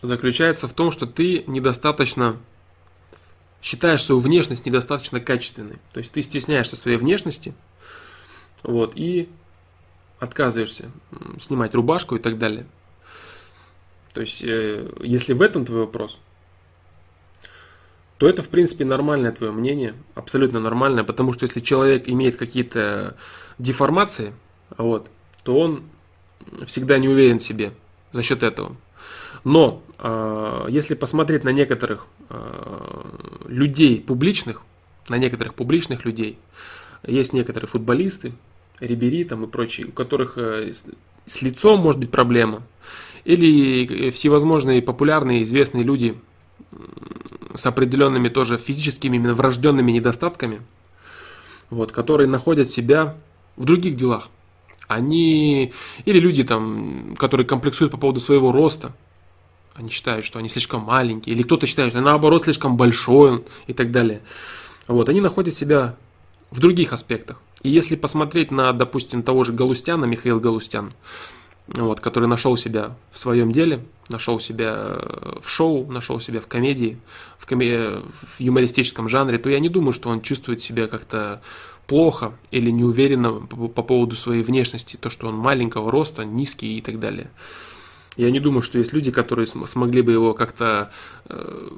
заключается 0.00 0.66
в 0.66 0.72
том, 0.72 0.90
что 0.90 1.06
ты 1.06 1.44
недостаточно 1.46 2.38
считаешь 3.62 4.02
свою 4.02 4.20
внешность 4.20 4.66
недостаточно 4.66 5.20
качественной. 5.20 5.78
То 5.92 5.98
есть 5.98 6.12
ты 6.12 6.22
стесняешься 6.22 6.76
своей 6.76 6.96
внешности, 6.96 7.54
вот, 8.62 8.92
и 8.96 9.28
отказываешься 10.18 10.90
снимать 11.38 11.74
рубашку 11.74 12.16
и 12.16 12.18
так 12.18 12.38
далее. 12.38 12.66
То 14.14 14.20
есть, 14.20 14.42
э, 14.42 14.88
если 15.00 15.32
в 15.34 15.42
этом 15.42 15.64
твой 15.66 15.80
вопрос, 15.80 16.20
то 18.16 18.28
это, 18.28 18.42
в 18.42 18.48
принципе, 18.48 18.84
нормальное 18.84 19.32
твое 19.32 19.52
мнение, 19.52 19.94
абсолютно 20.14 20.60
нормальное, 20.60 21.02
потому 21.02 21.32
что 21.32 21.44
если 21.44 21.60
человек 21.60 22.08
имеет 22.08 22.36
какие-то 22.36 23.16
деформации, 23.58 24.32
вот, 24.78 25.10
то 25.42 25.58
он 25.58 25.82
всегда 26.64 26.98
не 26.98 27.08
уверен 27.08 27.40
в 27.40 27.42
себе 27.42 27.72
за 28.12 28.22
счет 28.22 28.44
этого. 28.44 28.76
Но 29.42 29.82
э, 29.98 30.66
если 30.68 30.94
посмотреть 30.94 31.42
на 31.42 31.50
некоторых 31.50 32.06
э, 32.30 33.02
людей 33.46 34.00
публичных, 34.00 34.62
на 35.08 35.18
некоторых 35.18 35.54
публичных 35.54 36.04
людей, 36.04 36.38
есть 37.02 37.32
некоторые 37.32 37.68
футболисты, 37.68 38.32
рибери 38.78 39.24
там 39.24 39.44
и 39.44 39.48
прочие, 39.48 39.88
у 39.88 39.92
которых 39.92 40.38
э, 40.38 40.72
с 41.26 41.42
лицом 41.42 41.80
может 41.80 42.00
быть 42.00 42.10
проблема, 42.10 42.62
или 43.24 44.10
всевозможные 44.10 44.82
популярные 44.82 45.42
известные 45.42 45.84
люди 45.84 46.16
с 47.54 47.66
определенными 47.66 48.28
тоже 48.28 48.58
физическими, 48.58 49.16
именно 49.16 49.34
врожденными 49.34 49.92
недостатками, 49.92 50.60
вот, 51.70 51.92
которые 51.92 52.28
находят 52.28 52.68
себя 52.68 53.16
в 53.56 53.64
других 53.64 53.96
делах. 53.96 54.28
Они, 54.88 55.72
или 56.04 56.18
люди 56.18 56.44
там, 56.44 57.14
которые 57.16 57.46
комплексуют 57.46 57.92
по 57.92 57.98
поводу 57.98 58.20
своего 58.20 58.52
роста, 58.52 58.92
они 59.74 59.88
считают, 59.88 60.24
что 60.24 60.38
они 60.38 60.48
слишком 60.48 60.82
маленькие, 60.82 61.34
или 61.34 61.42
кто-то 61.42 61.66
считает, 61.66 61.90
что 61.90 62.00
наоборот 62.00 62.44
слишком 62.44 62.76
большой 62.76 63.44
и 63.66 63.72
так 63.72 63.90
далее. 63.90 64.20
Вот, 64.86 65.08
они 65.08 65.20
находят 65.20 65.54
себя 65.54 65.96
в 66.50 66.60
других 66.60 66.92
аспектах. 66.92 67.40
И 67.62 67.70
если 67.70 67.96
посмотреть 67.96 68.50
на, 68.50 68.72
допустим, 68.72 69.22
того 69.22 69.42
же 69.44 69.52
Галустяна, 69.52 70.04
Михаил 70.04 70.38
Галустян, 70.38 70.92
вот, 71.68 72.00
который 72.00 72.28
нашел 72.28 72.56
себя 72.56 72.96
в 73.10 73.18
своем 73.18 73.52
деле, 73.52 73.84
нашел 74.08 74.38
себя 74.38 74.74
э, 74.76 75.38
в 75.40 75.48
шоу, 75.48 75.90
нашел 75.90 76.20
себя 76.20 76.40
в 76.40 76.46
комедии, 76.46 76.98
в, 77.38 77.46
коме... 77.46 78.00
в 78.00 78.40
юмористическом 78.40 79.08
жанре, 79.08 79.38
то 79.38 79.48
я 79.48 79.60
не 79.60 79.68
думаю, 79.68 79.92
что 79.92 80.10
он 80.10 80.20
чувствует 80.20 80.60
себя 80.60 80.86
как-то 80.86 81.42
плохо 81.86 82.32
или 82.50 82.70
неуверенно 82.70 83.32
по, 83.32 83.68
по 83.68 83.82
поводу 83.82 84.16
своей 84.16 84.42
внешности, 84.42 84.96
то, 84.96 85.10
что 85.10 85.28
он 85.28 85.36
маленького 85.36 85.90
роста, 85.90 86.24
низкий 86.24 86.78
и 86.78 86.80
так 86.80 86.98
далее. 86.98 87.30
Я 88.16 88.30
не 88.30 88.40
думаю, 88.40 88.62
что 88.62 88.78
есть 88.78 88.92
люди, 88.92 89.10
которые 89.10 89.46
смогли 89.46 90.02
бы 90.02 90.12
его 90.12 90.34
как-то 90.34 90.92
э, 91.28 91.68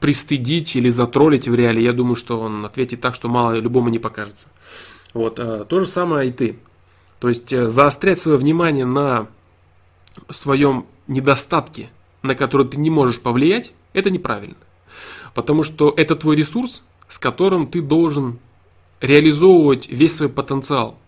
пристыдить 0.00 0.76
или 0.76 0.90
затроллить 0.90 1.48
в 1.48 1.54
реале. 1.54 1.82
Я 1.82 1.92
думаю, 1.92 2.16
что 2.16 2.40
он 2.40 2.64
ответит 2.66 3.00
так, 3.00 3.14
что 3.14 3.28
мало 3.28 3.54
любому 3.54 3.88
не 3.88 3.98
покажется. 3.98 4.48
Вот, 5.14 5.38
э, 5.38 5.64
то 5.66 5.80
же 5.80 5.86
самое 5.86 6.28
и 6.28 6.32
ты. 6.32 6.58
То 7.18 7.28
есть 7.28 7.52
э, 7.52 7.68
заострять 7.68 8.18
свое 8.18 8.38
внимание 8.38 8.84
на 8.84 9.28
своем 10.30 10.86
недостатке, 11.06 11.90
на 12.22 12.34
который 12.34 12.66
ты 12.66 12.76
не 12.76 12.90
можешь 12.90 13.20
повлиять, 13.20 13.72
это 13.92 14.10
неправильно. 14.10 14.56
Потому 15.34 15.62
что 15.62 15.92
это 15.96 16.16
твой 16.16 16.36
ресурс, 16.36 16.82
с 17.08 17.18
которым 17.18 17.66
ты 17.66 17.80
должен 17.80 18.38
реализовывать 19.00 19.88
весь 19.88 20.16
свой 20.16 20.28
потенциал. 20.28 20.98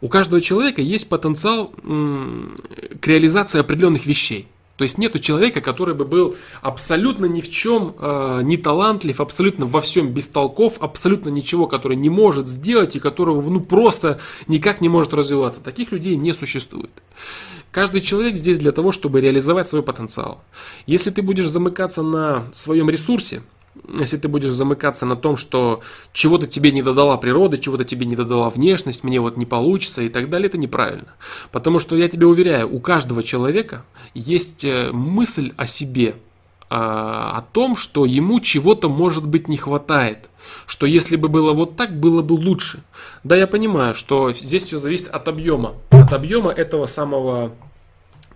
У 0.00 0.08
каждого 0.08 0.40
человека 0.40 0.80
есть 0.80 1.08
потенциал 1.08 1.68
к 1.68 3.06
реализации 3.06 3.60
определенных 3.60 4.06
вещей. 4.06 4.48
То 4.80 4.84
есть 4.84 4.96
нету 4.96 5.18
человека, 5.18 5.60
который 5.60 5.94
бы 5.94 6.06
был 6.06 6.36
абсолютно 6.62 7.26
ни 7.26 7.42
в 7.42 7.50
чем 7.50 7.94
э, 7.98 8.40
не 8.42 8.56
талантлив, 8.56 9.20
абсолютно 9.20 9.66
во 9.66 9.82
всем 9.82 10.08
бестолков, 10.08 10.78
абсолютно 10.80 11.28
ничего, 11.28 11.66
который 11.66 11.98
не 11.98 12.08
может 12.08 12.48
сделать 12.48 12.96
и 12.96 12.98
которого 12.98 13.42
ну, 13.42 13.60
просто 13.60 14.20
никак 14.48 14.80
не 14.80 14.88
может 14.88 15.12
развиваться. 15.12 15.60
Таких 15.60 15.92
людей 15.92 16.16
не 16.16 16.32
существует. 16.32 16.88
Каждый 17.70 18.00
человек 18.00 18.38
здесь 18.38 18.58
для 18.58 18.72
того, 18.72 18.90
чтобы 18.90 19.20
реализовать 19.20 19.68
свой 19.68 19.82
потенциал. 19.82 20.42
Если 20.86 21.10
ты 21.10 21.20
будешь 21.20 21.48
замыкаться 21.48 22.02
на 22.02 22.44
своем 22.54 22.88
ресурсе, 22.88 23.42
если 23.98 24.16
ты 24.16 24.28
будешь 24.28 24.52
замыкаться 24.52 25.06
на 25.06 25.16
том, 25.16 25.36
что 25.36 25.80
чего-то 26.12 26.46
тебе 26.46 26.72
не 26.72 26.82
додала 26.82 27.16
природа, 27.16 27.58
чего-то 27.58 27.84
тебе 27.84 28.06
не 28.06 28.16
додала 28.16 28.50
внешность, 28.50 29.04
мне 29.04 29.20
вот 29.20 29.36
не 29.36 29.46
получится 29.46 30.02
и 30.02 30.08
так 30.08 30.28
далее, 30.30 30.48
это 30.48 30.58
неправильно. 30.58 31.14
Потому 31.52 31.78
что 31.78 31.96
я 31.96 32.08
тебе 32.08 32.26
уверяю, 32.26 32.74
у 32.74 32.80
каждого 32.80 33.22
человека 33.22 33.84
есть 34.14 34.64
э, 34.64 34.90
мысль 34.92 35.52
о 35.56 35.66
себе, 35.66 36.14
а, 36.72 37.36
о 37.38 37.40
том, 37.40 37.76
что 37.76 38.04
ему 38.04 38.38
чего-то 38.38 38.88
может 38.88 39.26
быть 39.26 39.48
не 39.48 39.56
хватает, 39.56 40.30
что 40.66 40.86
если 40.86 41.16
бы 41.16 41.28
было 41.28 41.52
вот 41.52 41.76
так, 41.76 41.98
было 41.98 42.22
бы 42.22 42.34
лучше. 42.34 42.84
Да, 43.24 43.36
я 43.36 43.48
понимаю, 43.48 43.94
что 43.94 44.32
здесь 44.32 44.66
все 44.66 44.78
зависит 44.78 45.08
от 45.08 45.26
объема, 45.26 45.74
от 45.90 46.12
объема 46.12 46.50
этого 46.52 46.86
самого 46.86 47.52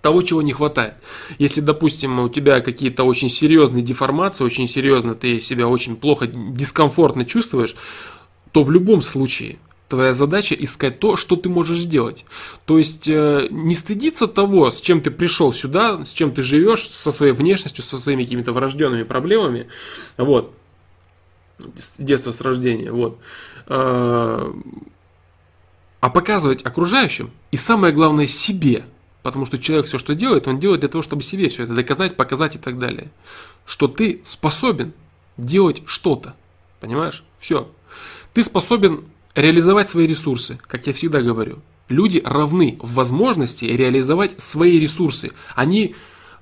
того, 0.04 0.20
чего 0.20 0.42
не 0.42 0.52
хватает. 0.52 0.96
Если, 1.38 1.62
допустим, 1.62 2.20
у 2.20 2.28
тебя 2.28 2.60
какие-то 2.60 3.04
очень 3.04 3.30
серьезные 3.30 3.82
деформации, 3.82 4.44
очень 4.44 4.68
серьезно 4.68 5.14
ты 5.14 5.40
себя 5.40 5.66
очень 5.66 5.96
плохо, 5.96 6.26
дискомфортно 6.26 7.24
чувствуешь, 7.24 7.74
то 8.52 8.64
в 8.64 8.70
любом 8.70 9.00
случае 9.00 9.56
твоя 9.88 10.12
задача 10.12 10.54
искать 10.54 11.00
то, 11.00 11.16
что 11.16 11.36
ты 11.36 11.48
можешь 11.48 11.78
сделать. 11.78 12.26
То 12.66 12.76
есть 12.76 13.08
э, 13.08 13.48
не 13.50 13.74
стыдиться 13.74 14.26
того, 14.26 14.70
с 14.70 14.78
чем 14.82 15.00
ты 15.00 15.10
пришел 15.10 15.54
сюда, 15.54 16.04
с 16.04 16.12
чем 16.12 16.34
ты 16.34 16.42
живешь, 16.42 16.86
со 16.86 17.10
своей 17.10 17.32
внешностью, 17.32 17.82
со 17.82 17.96
своими 17.96 18.24
какими-то 18.24 18.52
врожденными 18.52 19.04
проблемами. 19.04 19.68
Вот. 20.18 20.52
С 21.78 21.92
детства, 21.96 22.32
с 22.32 22.42
рождения. 22.42 22.92
Вот. 22.92 23.18
Э, 23.68 24.52
а 26.00 26.10
показывать 26.10 26.60
окружающим 26.66 27.30
и 27.52 27.56
самое 27.56 27.94
главное 27.94 28.26
себе– 28.26 28.84
Потому 29.24 29.46
что 29.46 29.56
человек 29.56 29.86
все, 29.86 29.96
что 29.96 30.14
делает, 30.14 30.46
он 30.46 30.60
делает 30.60 30.80
для 30.80 30.90
того, 30.90 31.00
чтобы 31.00 31.22
себе 31.22 31.48
все 31.48 31.62
это 31.62 31.72
доказать, 31.72 32.14
показать 32.14 32.56
и 32.56 32.58
так 32.58 32.78
далее. 32.78 33.10
Что 33.64 33.88
ты 33.88 34.20
способен 34.22 34.92
делать 35.38 35.80
что-то. 35.86 36.34
Понимаешь? 36.78 37.24
Все. 37.38 37.70
Ты 38.34 38.44
способен 38.44 39.06
реализовать 39.34 39.88
свои 39.88 40.06
ресурсы, 40.06 40.58
как 40.66 40.86
я 40.86 40.92
всегда 40.92 41.22
говорю. 41.22 41.60
Люди 41.88 42.20
равны 42.22 42.78
в 42.82 42.92
возможности 42.92 43.64
реализовать 43.64 44.38
свои 44.42 44.78
ресурсы. 44.78 45.32
Они 45.54 45.94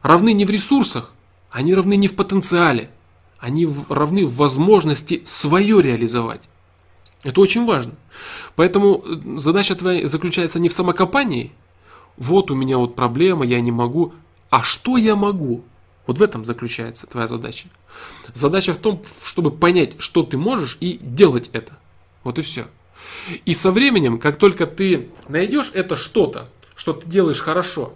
равны 0.03 0.33
не 0.33 0.45
в 0.45 0.51
ресурсах, 0.51 1.13
они 1.53 1.77
равны 1.77 1.95
не 1.95 2.09
в 2.09 2.17
потенциале. 2.17 2.91
Они 3.39 3.69
равны 3.89 4.27
в 4.27 4.35
возможности 4.35 5.23
свое 5.25 5.81
реализовать. 5.81 6.43
Это 7.23 7.41
очень 7.41 7.65
важно. 7.65 7.93
Поэтому 8.57 9.05
э, 9.05 9.39
задача 9.39 9.77
твоя 9.77 10.09
заключается 10.09 10.59
не 10.59 10.69
в 10.69 10.73
самокопании, 10.73 11.53
вот 12.17 12.51
у 12.51 12.55
меня 12.55 12.79
вот 12.79 12.95
проблема, 12.95 13.45
я 13.45 13.61
не 13.61 13.73
могу. 13.73 14.13
А 14.51 14.63
что 14.63 14.97
я 14.97 15.17
могу? 15.17 15.65
Вот 16.07 16.19
в 16.19 16.23
этом 16.23 16.45
заключается 16.45 17.07
твоя 17.07 17.27
задача. 17.27 17.69
Задача 18.35 18.75
в 18.75 18.79
том, 18.79 19.03
чтобы 19.25 19.51
понять, 19.51 19.95
что 19.99 20.23
ты 20.23 20.37
можешь 20.37 20.77
и 20.81 20.99
делать 21.01 21.51
это. 21.53 21.73
Вот 22.25 22.39
и 22.39 22.43
все. 22.43 22.67
И 23.45 23.55
со 23.55 23.71
временем, 23.71 24.19
как 24.19 24.37
только 24.37 24.67
ты 24.67 25.11
найдешь 25.29 25.71
это 25.75 25.97
что-то, 25.97 26.49
что 26.77 26.93
ты 26.93 27.07
делаешь 27.09 27.41
хорошо, 27.41 27.95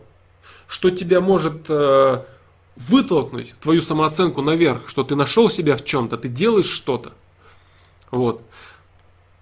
что 0.68 0.90
тебя 0.90 1.20
может 1.20 1.66
э, 1.68 2.24
вытолкнуть 2.76 3.54
твою 3.60 3.82
самооценку 3.82 4.42
наверх, 4.42 4.88
что 4.88 5.04
ты 5.04 5.14
нашел 5.14 5.50
себя 5.50 5.76
в 5.76 5.84
чем-то, 5.84 6.16
ты 6.16 6.28
делаешь 6.28 6.68
что-то, 6.68 7.12
вот, 8.10 8.42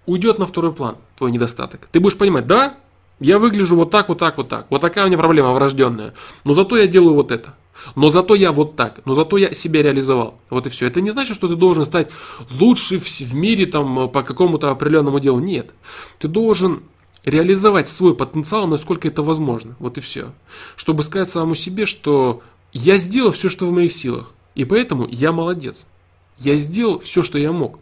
уйдет 0.05 0.39
на 0.39 0.45
второй 0.45 0.73
план 0.73 0.97
твой 1.17 1.31
недостаток. 1.31 1.87
Ты 1.91 1.99
будешь 1.99 2.17
понимать, 2.17 2.47
да, 2.47 2.77
я 3.19 3.39
выгляжу 3.39 3.75
вот 3.75 3.91
так, 3.91 4.09
вот 4.09 4.19
так, 4.19 4.37
вот 4.37 4.49
так. 4.49 4.67
Вот 4.69 4.81
такая 4.81 5.05
у 5.05 5.07
меня 5.07 5.17
проблема 5.17 5.53
врожденная. 5.53 6.13
Но 6.43 6.53
зато 6.53 6.77
я 6.77 6.87
делаю 6.87 7.15
вот 7.15 7.31
это. 7.31 7.55
Но 7.95 8.09
зато 8.09 8.35
я 8.35 8.51
вот 8.51 8.75
так. 8.75 9.01
Но 9.05 9.13
зато 9.13 9.37
я 9.37 9.53
себя 9.53 9.81
реализовал. 9.83 10.39
Вот 10.49 10.67
и 10.67 10.69
все. 10.69 10.87
Это 10.87 11.01
не 11.01 11.11
значит, 11.11 11.35
что 11.35 11.47
ты 11.47 11.55
должен 11.55 11.85
стать 11.85 12.09
лучший 12.49 12.97
в 12.99 13.35
мире 13.35 13.65
там, 13.65 14.09
по 14.09 14.23
какому-то 14.23 14.69
определенному 14.69 15.19
делу. 15.19 15.39
Нет. 15.39 15.71
Ты 16.19 16.27
должен 16.27 16.83
реализовать 17.23 17.87
свой 17.87 18.15
потенциал, 18.15 18.67
насколько 18.67 19.07
это 19.07 19.23
возможно. 19.23 19.75
Вот 19.79 19.97
и 19.97 20.01
все. 20.01 20.33
Чтобы 20.75 21.03
сказать 21.03 21.29
самому 21.29 21.55
себе, 21.55 21.85
что 21.85 22.41
я 22.73 22.97
сделал 22.97 23.31
все, 23.31 23.49
что 23.49 23.65
в 23.65 23.71
моих 23.71 23.93
силах. 23.93 24.31
И 24.55 24.65
поэтому 24.65 25.07
я 25.09 25.31
молодец. 25.31 25.85
Я 26.37 26.57
сделал 26.57 26.99
все, 26.99 27.23
что 27.23 27.37
я 27.37 27.51
мог. 27.51 27.79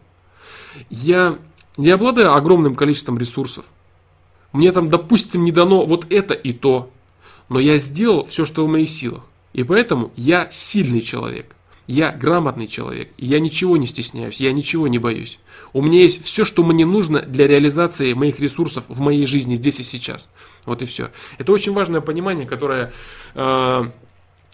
Я 0.90 1.38
не 1.76 1.90
обладаю 1.90 2.34
огромным 2.34 2.74
количеством 2.74 3.18
ресурсов. 3.18 3.64
Мне 4.54 4.70
там, 4.70 4.88
допустим, 4.88 5.44
не 5.44 5.50
дано 5.50 5.84
вот 5.84 6.06
это 6.12 6.32
и 6.32 6.52
то, 6.52 6.88
но 7.48 7.58
я 7.58 7.76
сделал 7.76 8.24
все, 8.24 8.46
что 8.46 8.64
в 8.64 8.68
моих 8.68 8.88
силах. 8.88 9.24
И 9.52 9.64
поэтому 9.64 10.12
я 10.14 10.48
сильный 10.52 11.00
человек. 11.00 11.56
Я 11.88 12.12
грамотный 12.12 12.68
человек. 12.68 13.10
Я 13.18 13.40
ничего 13.40 13.76
не 13.76 13.88
стесняюсь, 13.88 14.40
я 14.40 14.52
ничего 14.52 14.86
не 14.86 14.98
боюсь. 14.98 15.40
У 15.72 15.82
меня 15.82 16.00
есть 16.00 16.24
все, 16.24 16.44
что 16.44 16.62
мне 16.62 16.86
нужно 16.86 17.22
для 17.22 17.48
реализации 17.48 18.12
моих 18.12 18.38
ресурсов 18.38 18.84
в 18.86 19.00
моей 19.00 19.26
жизни 19.26 19.56
здесь 19.56 19.80
и 19.80 19.82
сейчас. 19.82 20.28
Вот 20.66 20.82
и 20.82 20.86
все. 20.86 21.10
Это 21.38 21.50
очень 21.50 21.72
важное 21.72 22.00
понимание, 22.00 22.46
которое, 22.46 22.92
э, 23.34 23.84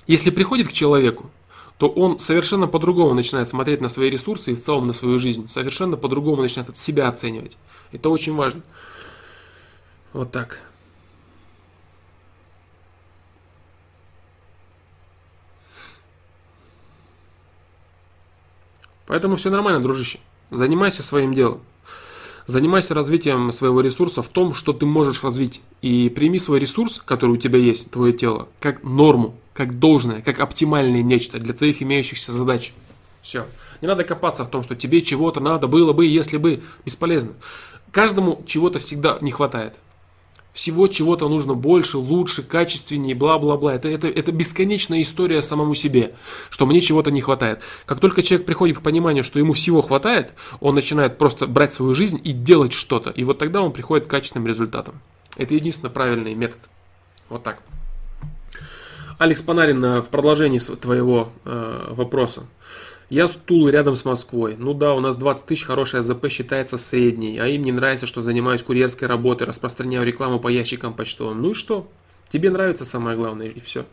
если 0.07 0.31
приходит 0.31 0.69
к 0.69 0.73
человеку, 0.73 1.31
то 1.77 1.89
он 1.89 2.19
совершенно 2.19 2.67
по-другому 2.67 3.13
начинает 3.13 3.51
смотреть 3.51 3.83
на 3.83 3.91
свои 3.91 4.09
ресурсы 4.09 4.53
и 4.53 4.55
в 4.55 4.63
целом 4.63 4.87
на 4.87 4.95
свою 4.95 5.19
жизнь. 5.19 5.47
Совершенно 5.47 5.99
по-другому 5.99 6.41
начинает 6.41 6.71
от 6.71 6.79
себя 6.79 7.07
оценивать. 7.09 7.59
Это 7.93 8.09
очень 8.09 8.35
важно. 8.35 8.63
Вот 10.13 10.33
так. 10.33 10.59
Поэтому 19.07 19.37
все 19.37 19.51
нормально, 19.51 19.81
дружище. 19.81 20.19
Занимайся 20.51 21.03
своим 21.03 21.33
делом. 21.33 21.61
Занимайся 22.47 22.95
развитием 22.95 23.53
своего 23.53 23.81
ресурса 23.81 24.23
в 24.23 24.29
том, 24.29 24.55
что 24.55 24.73
ты 24.73 24.87
можешь 24.87 25.23
развить. 25.23 25.63
И 25.83 26.09
прими 26.09 26.39
свой 26.41 26.59
ресурс, 26.59 27.01
который 27.05 27.33
у 27.33 27.37
тебя 27.37 27.59
есть, 27.59 27.91
твое 27.91 28.13
тело, 28.13 28.49
как 28.59 28.83
норму, 28.83 29.37
как 29.53 29.79
должное, 29.79 30.23
как 30.23 30.41
оптимальное 30.41 31.03
нечто 31.03 31.39
для 31.39 31.55
твоих 31.55 31.83
имеющихся 31.83 32.33
задач. 32.33 32.73
Все. 33.23 33.47
Не 33.81 33.89
надо 33.89 34.03
копаться 34.03 34.45
в 34.45 34.51
том, 34.51 34.65
что 34.65 34.75
тебе 34.75 35.03
чего-то 35.03 35.41
надо 35.41 35.69
было 35.69 35.93
бы, 35.93 36.07
если 36.07 36.37
бы. 36.37 36.63
Бесполезно. 36.85 37.33
Каждому 37.93 38.43
чего-то 38.47 38.81
всегда 38.81 39.19
не 39.21 39.31
хватает 39.31 39.75
всего 40.53 40.87
чего-то 40.87 41.29
нужно 41.29 41.55
больше, 41.55 41.99
лучше, 41.99 42.43
качественнее, 42.43 43.15
бла-бла-бла. 43.15 43.75
Это, 43.75 43.89
это, 43.89 44.09
это 44.09 44.33
бесконечная 44.33 45.03
история 45.03 45.43
самому 45.43 45.75
себе, 45.75 46.15
что 46.51 46.67
мне 46.67 46.81
чего-то 46.81 47.11
не 47.11 47.21
хватает. 47.21 47.63
Как 47.87 48.01
только 48.01 48.23
человек 48.23 48.47
приходит 48.47 48.79
к 48.79 48.83
пониманию, 48.83 49.25
что 49.25 49.39
ему 49.39 49.53
всего 49.53 49.81
хватает, 49.81 50.35
он 50.61 50.75
начинает 50.75 51.19
просто 51.19 51.47
брать 51.47 51.73
свою 51.73 51.95
жизнь 51.95 52.21
и 52.23 52.33
делать 52.33 52.73
что-то. 52.73 53.11
И 53.11 53.25
вот 53.25 53.39
тогда 53.39 53.63
он 53.63 53.73
приходит 53.73 54.07
к 54.07 54.11
качественным 54.11 54.47
результатам. 54.47 55.01
Это 55.37 55.55
единственно 55.55 55.91
правильный 55.91 56.35
метод. 56.35 56.59
Вот 57.29 57.43
так. 57.43 57.63
Алекс 59.19 59.43
Панарин 59.43 59.85
э, 59.85 60.01
в 60.01 60.09
продолжении 60.09 60.59
твоего 60.59 61.31
э, 61.45 61.89
вопроса. 61.91 62.47
Я 63.11 63.27
стул 63.27 63.69
рядом 63.69 63.97
с 63.97 64.05
Москвой. 64.05 64.55
Ну 64.57 64.73
да, 64.73 64.95
у 64.95 65.01
нас 65.01 65.17
20 65.17 65.45
тысяч, 65.45 65.65
хорошая 65.65 66.03
ЗП 66.03 66.29
считается 66.29 66.79
средней. 66.79 67.39
А 67.39 67.49
им 67.49 67.63
не 67.63 67.73
нравится, 67.73 68.07
что 68.07 68.23
занимаюсь 68.23 68.63
курьерской 68.63 69.09
работой, 69.09 69.49
распространяю 69.49 70.07
рекламу 70.07 70.39
по 70.39 70.47
ящикам 70.47 70.95
почтовым. 70.95 71.43
Ну 71.43 71.51
и 71.51 71.55
что? 71.55 71.91
Тебе 72.29 72.51
нравится 72.51 72.85
самое 72.85 73.17
главное, 73.17 73.49
и 73.49 73.59
все. 73.59 73.85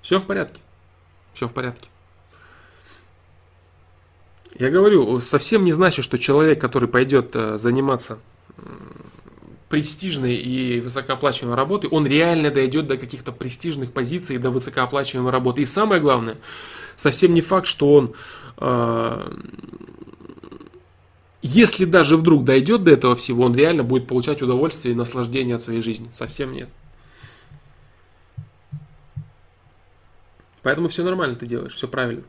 Все 0.00 0.20
в 0.20 0.26
порядке. 0.26 0.60
Все 1.34 1.48
в 1.48 1.52
порядке. 1.52 1.88
Я 4.54 4.70
говорю, 4.70 5.18
совсем 5.18 5.64
не 5.64 5.72
значит, 5.72 6.04
что 6.04 6.18
человек, 6.18 6.60
который 6.60 6.88
пойдет 6.88 7.34
э, 7.34 7.58
заниматься 7.58 8.20
престижной 9.68 10.36
и 10.36 10.80
высокооплачиваемой 10.80 11.56
работы, 11.56 11.88
он 11.90 12.06
реально 12.06 12.50
дойдет 12.50 12.86
до 12.86 12.96
каких-то 12.96 13.32
престижных 13.32 13.92
позиций, 13.92 14.38
до 14.38 14.50
высокооплачиваемой 14.50 15.30
работы. 15.30 15.62
И 15.62 15.66
самое 15.66 16.00
главное, 16.00 16.36
совсем 16.96 17.34
не 17.34 17.42
факт, 17.42 17.66
что 17.66 17.94
он, 17.94 18.14
э, 18.56 19.32
если 21.42 21.84
даже 21.84 22.16
вдруг 22.16 22.44
дойдет 22.44 22.82
до 22.82 22.92
этого 22.92 23.14
всего, 23.14 23.44
он 23.44 23.54
реально 23.54 23.82
будет 23.82 24.06
получать 24.06 24.40
удовольствие 24.40 24.94
и 24.94 24.96
наслаждение 24.96 25.56
от 25.56 25.62
своей 25.62 25.82
жизни. 25.82 26.08
Совсем 26.14 26.52
нет. 26.52 26.70
Поэтому 30.62 30.88
все 30.88 31.04
нормально 31.04 31.36
ты 31.36 31.46
делаешь, 31.46 31.74
все 31.74 31.88
правильно. 31.88 32.24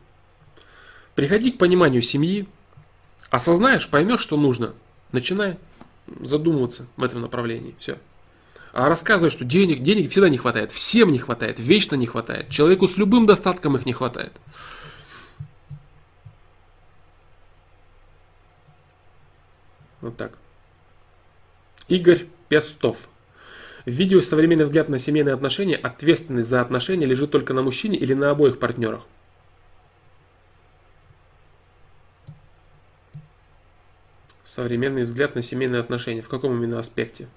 Приходи 1.16 1.52
к 1.52 1.58
пониманию 1.58 2.02
семьи, 2.02 2.48
осознаешь, 3.30 3.90
поймешь, 3.90 4.22
что 4.22 4.38
нужно, 4.38 4.74
начинай 5.12 5.58
задумываться 6.20 6.88
в 6.98 7.04
этом 7.04 7.22
направлении. 7.22 7.76
Все. 7.80 7.98
А 8.72 8.88
рассказывать, 8.88 9.34
что 9.34 9.46
денег, 9.46 9.82
денег 9.82 10.12
всегда 10.12 10.30
не 10.30 10.38
хватает, 10.38 10.72
всем 10.72 11.12
не 11.12 11.18
хватает, 11.18 11.60
вечно 11.60 11.96
не 11.96 12.06
хватает. 12.06 12.50
Человеку 12.50 12.88
с 12.88 12.98
любым 12.98 13.26
достатком 13.26 13.76
их 13.76 13.86
не 13.86 13.94
хватает. 13.94 14.34
Вот 20.02 20.16
так. 20.16 20.38
Игорь 21.88 22.28
Пестов. 22.48 23.10
В 23.86 23.92
видео 23.92 24.22
современный 24.22 24.66
взгляд 24.66 24.88
на 24.88 25.00
семейные 25.00 25.34
отношения, 25.34 25.76
ответственность 25.76 26.50
за 26.50 26.62
отношения 26.62 27.06
лежит 27.06 27.32
только 27.32 27.54
на 27.54 27.64
мужчине 27.64 27.98
или 27.98 28.14
на 28.14 28.30
обоих 28.30 28.60
партнерах. 28.60 29.02
Современный 34.50 35.04
взгляд 35.04 35.36
на 35.36 35.44
семейные 35.44 35.80
отношения. 35.80 36.24
В 36.24 36.30
каком 36.30 36.54
именно 36.54 36.80
аспекте? 36.80 37.28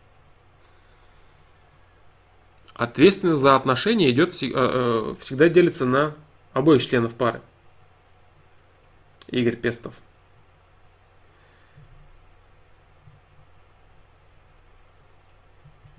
Ответственность 2.72 3.42
за 3.42 3.54
отношения 3.54 4.10
идет, 4.10 4.32
э, 4.42 4.50
э, 4.50 5.14
всегда 5.20 5.50
делится 5.50 5.84
на 5.84 6.14
обоих 6.54 6.84
членов 6.84 7.14
пары. 7.14 7.42
Игорь 9.28 9.56
Пестов. 9.56 9.94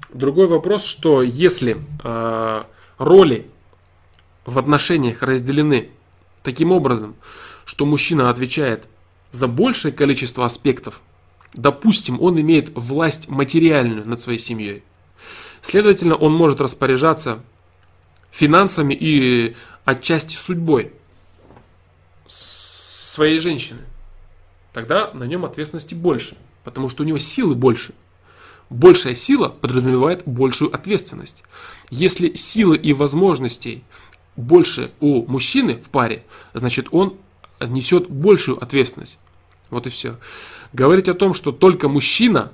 Другой 0.09 0.47
вопрос, 0.47 0.83
что 0.83 1.21
если 1.21 1.77
э, 2.03 2.63
роли 2.97 3.49
в 4.45 4.57
отношениях 4.57 5.21
разделены 5.21 5.91
таким 6.41 6.71
образом, 6.71 7.15
что 7.65 7.85
мужчина 7.85 8.31
отвечает 8.31 8.87
за 9.33 9.47
большее 9.47 9.91
количество 9.91 10.45
аспектов, 10.45 11.01
допустим, 11.53 12.21
он 12.21 12.39
имеет 12.39 12.69
власть 12.75 13.27
материальную 13.27 14.07
над 14.07 14.21
своей 14.21 14.37
семьей, 14.37 14.83
следовательно, 15.61 16.15
он 16.15 16.33
может 16.33 16.61
распоряжаться 16.61 17.43
финансами 18.29 18.93
и 18.93 19.55
отчасти 19.85 20.35
судьбой 20.35 20.93
своей 22.27 23.39
женщины, 23.39 23.81
тогда 24.71 25.11
на 25.13 25.23
нем 25.23 25.45
ответственности 25.45 25.95
больше, 25.95 26.37
потому 26.63 26.87
что 26.89 27.03
у 27.03 27.05
него 27.05 27.17
силы 27.17 27.55
больше. 27.55 27.93
Большая 28.69 29.15
сила 29.15 29.49
подразумевает 29.49 30.23
большую 30.25 30.73
ответственность. 30.73 31.43
Если 31.89 32.35
силы 32.35 32.77
и 32.77 32.93
возможностей 32.93 33.83
больше 34.35 34.91
у 34.99 35.25
мужчины 35.25 35.77
в 35.77 35.89
паре, 35.89 36.23
значит 36.53 36.87
он 36.91 37.17
несет 37.59 38.09
большую 38.09 38.61
ответственность. 38.63 39.19
Вот 39.73 39.87
и 39.87 39.89
все. 39.89 40.17
Говорить 40.71 41.09
о 41.09 41.15
том, 41.15 41.33
что 41.33 41.51
только 41.51 41.89
мужчина 41.89 42.51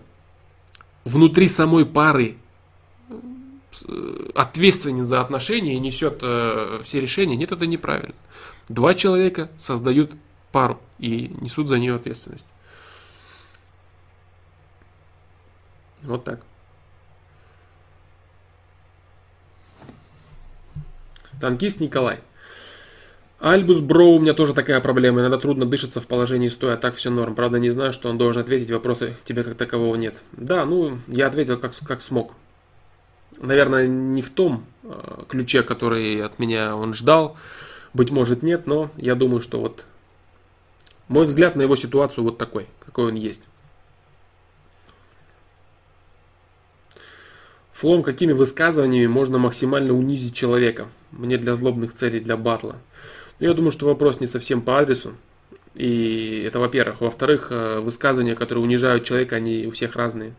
внутри 1.03 1.49
самой 1.49 1.85
пары 1.85 2.37
э, 3.09 4.29
ответственен 4.33 5.05
за 5.05 5.19
отношения 5.19 5.75
и 5.75 5.79
несет 5.79 6.19
э, 6.21 6.79
все 6.81 7.01
решения, 7.01 7.35
нет, 7.35 7.51
это 7.51 7.67
неправильно. 7.67 8.15
Два 8.69 8.93
человека 8.93 9.49
создают 9.57 10.13
пару 10.53 10.79
и 10.97 11.29
несут 11.41 11.67
за 11.67 11.77
нее 11.77 11.93
ответственность. 11.93 12.47
Вот 16.03 16.23
так. 16.23 16.41
Танкист 21.41 21.81
Николай. 21.81 22.21
Альбус 23.40 23.80
Бро, 23.80 24.11
у 24.11 24.20
меня 24.20 24.34
тоже 24.34 24.53
такая 24.53 24.82
проблема. 24.82 25.22
Иногда 25.22 25.38
трудно 25.38 25.66
дышаться 25.66 26.02
в 26.02 26.07
положении 26.07 26.49
стоя, 26.49 26.74
а 26.74 26.78
так 26.78 26.95
все 26.95 27.10
норм. 27.10 27.36
Правда, 27.36 27.57
не 27.57 27.70
знаю, 27.70 27.94
что 27.94 28.10
он 28.10 28.18
должен 28.18 28.41
ответить, 28.41 28.70
вопросы 28.70 29.16
тебе 29.24 29.45
как 29.45 29.56
такового 29.56 29.95
нет. 29.95 30.18
Да, 30.34 30.66
ну, 30.66 30.98
я 31.07 31.28
ответил 31.28 31.57
как, 31.57 31.72
как 31.88 32.02
смог. 32.02 32.34
Наверное, 33.38 33.88
не 33.88 34.22
в 34.22 34.30
том 34.30 34.66
э, 34.84 35.24
ключе, 35.30 35.64
который 35.64 36.22
от 36.22 36.38
меня 36.38 36.76
он 36.76 36.94
ждал. 36.94 37.38
Быть 37.94 38.11
может, 38.11 38.44
нет, 38.44 38.68
но 38.68 38.91
я 38.98 39.16
думаю, 39.16 39.41
что 39.41 39.61
вот 39.61 39.86
мой 41.07 41.26
взгляд 41.26 41.56
на 41.56 41.61
его 41.61 41.78
ситуацию 41.78 42.26
вот 42.26 42.38
такой, 42.38 42.68
какой 42.86 43.06
он 43.06 43.16
есть. 43.16 43.44
Флом, 47.72 48.03
какими 48.03 48.34
высказываниями 48.34 49.07
можно 49.07 49.38
максимально 49.38 49.94
унизить 49.94 50.36
человека? 50.36 50.90
Мне 51.11 51.38
для 51.38 51.56
злобных 51.56 51.94
целей, 51.94 52.20
для 52.20 52.36
батла. 52.36 52.76
Ну, 53.40 53.48
я 53.48 53.53
думаю, 53.53 53.72
что 53.72 53.86
вопрос 53.86 54.20
не 54.20 54.28
совсем 54.28 54.61
по 54.61 54.80
адресу. 54.80 55.16
И 55.74 56.44
это 56.45 56.60
во-первых. 56.60 57.02
Во-вторых, 57.02 57.52
э, 57.52 57.80
высказывания, 57.80 58.36
которые 58.36 58.64
унижают 58.64 59.06
человека, 59.06 59.38
они 59.38 59.66
у 59.66 59.72
всех 59.72 59.95
разные. 59.95 60.34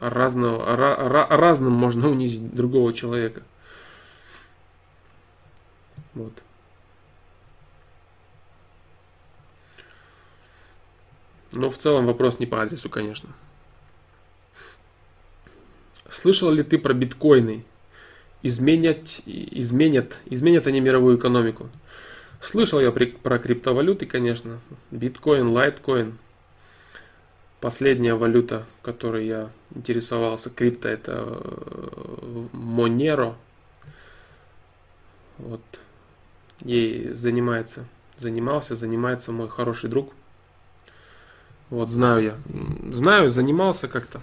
Разного, 0.00 0.62
ra- 0.74 1.26
разным 1.28 1.72
можно 1.72 2.08
унизить 2.10 2.54
другого 2.54 2.92
человека. 2.92 3.42
Вот. 6.14 6.32
Но 11.52 11.70
в 11.70 11.76
целом 11.76 12.06
вопрос 12.06 12.38
не 12.38 12.46
по 12.46 12.62
адресу, 12.62 12.88
конечно. 12.88 13.30
Слышал 16.10 16.50
ли 16.50 16.62
ты 16.62 16.78
про 16.78 16.94
биткоины? 16.94 17.64
Изменять, 18.42 19.20
изменят, 19.26 20.20
изменят 20.26 20.66
они 20.66 20.80
мировую 20.80 21.18
экономику. 21.18 21.68
Слышал 22.40 22.80
я 22.80 22.92
про 22.92 23.38
криптовалюты, 23.38 24.06
конечно. 24.06 24.60
Биткоин, 24.90 25.48
лайткоин. 25.48 26.18
Последняя 27.60 28.14
валюта, 28.14 28.64
которой 28.82 29.26
я 29.26 29.50
интересовался, 29.74 30.48
крипто, 30.48 30.88
это 30.88 31.40
Monero. 32.52 33.34
Вот. 35.38 35.60
Ей 36.60 37.10
занимается, 37.14 37.86
занимался, 38.16 38.76
занимается 38.76 39.32
мой 39.32 39.48
хороший 39.48 39.90
друг. 39.90 40.12
Вот, 41.70 41.90
знаю 41.90 42.22
я. 42.22 42.38
Знаю, 42.92 43.28
занимался 43.28 43.88
как-то. 43.88 44.20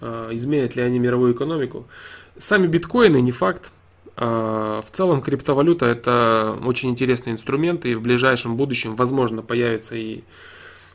А, 0.00 0.30
изменят 0.34 0.76
ли 0.76 0.82
они 0.82 0.98
мировую 0.98 1.34
экономику. 1.34 1.86
Сами 2.40 2.66
биткоины 2.66 3.20
не 3.20 3.32
факт. 3.32 3.70
А, 4.16 4.80
в 4.80 4.90
целом 4.90 5.20
криптовалюта 5.20 5.84
это 5.84 6.58
очень 6.64 6.88
интересный 6.88 7.32
инструмент, 7.32 7.84
и 7.84 7.94
в 7.94 8.00
ближайшем 8.00 8.56
будущем, 8.56 8.96
возможно, 8.96 9.42
появится 9.42 9.94
и 9.94 10.22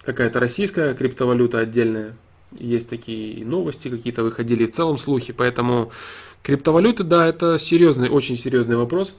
какая-то 0.03 0.39
российская 0.39 0.95
криптовалюта 0.95 1.59
отдельная. 1.59 2.15
Есть 2.57 2.89
такие 2.89 3.45
новости 3.45 3.89
какие-то 3.89 4.23
выходили, 4.23 4.65
в 4.65 4.71
целом 4.71 4.97
слухи. 4.97 5.33
Поэтому 5.33 5.91
криптовалюты, 6.41 7.03
да, 7.03 7.27
это 7.27 7.59
серьезный, 7.59 8.09
очень 8.09 8.37
серьезный 8.37 8.75
вопрос. 8.75 9.15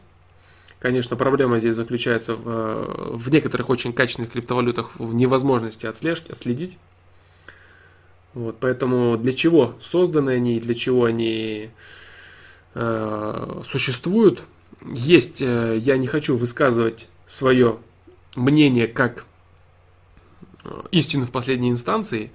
Конечно, 0.81 1.17
проблема 1.17 1.61
здесь 1.61 1.77
заключается 1.77 2.35
в, 2.35 3.17
в 3.17 3.31
некоторых 3.31 3.71
очень 3.71 3.93
качественных 3.93 4.33
криптовалютах 4.33 4.99
в 4.99 5.15
невозможности 5.15 5.87
отслежки, 5.87 6.33
отследить. 6.33 6.77
Вот, 8.35 8.57
поэтому 8.59 9.17
для 9.17 9.33
чего 9.33 9.75
созданы 9.81 10.31
они, 10.31 10.59
для 10.59 10.75
чего 10.75 11.05
они 11.05 11.71
существуют. 13.65 14.43
Есть, 14.85 15.41
э, 15.41 15.79
я 15.81 15.97
не 15.97 16.07
хочу 16.07 16.37
высказывать 16.37 17.09
свое 17.27 17.79
мнение 18.35 18.87
как 18.87 19.25
э, 20.65 20.69
истину 20.91 21.27
в 21.27 21.33
последней 21.33 21.71
инстанции, 21.71 22.31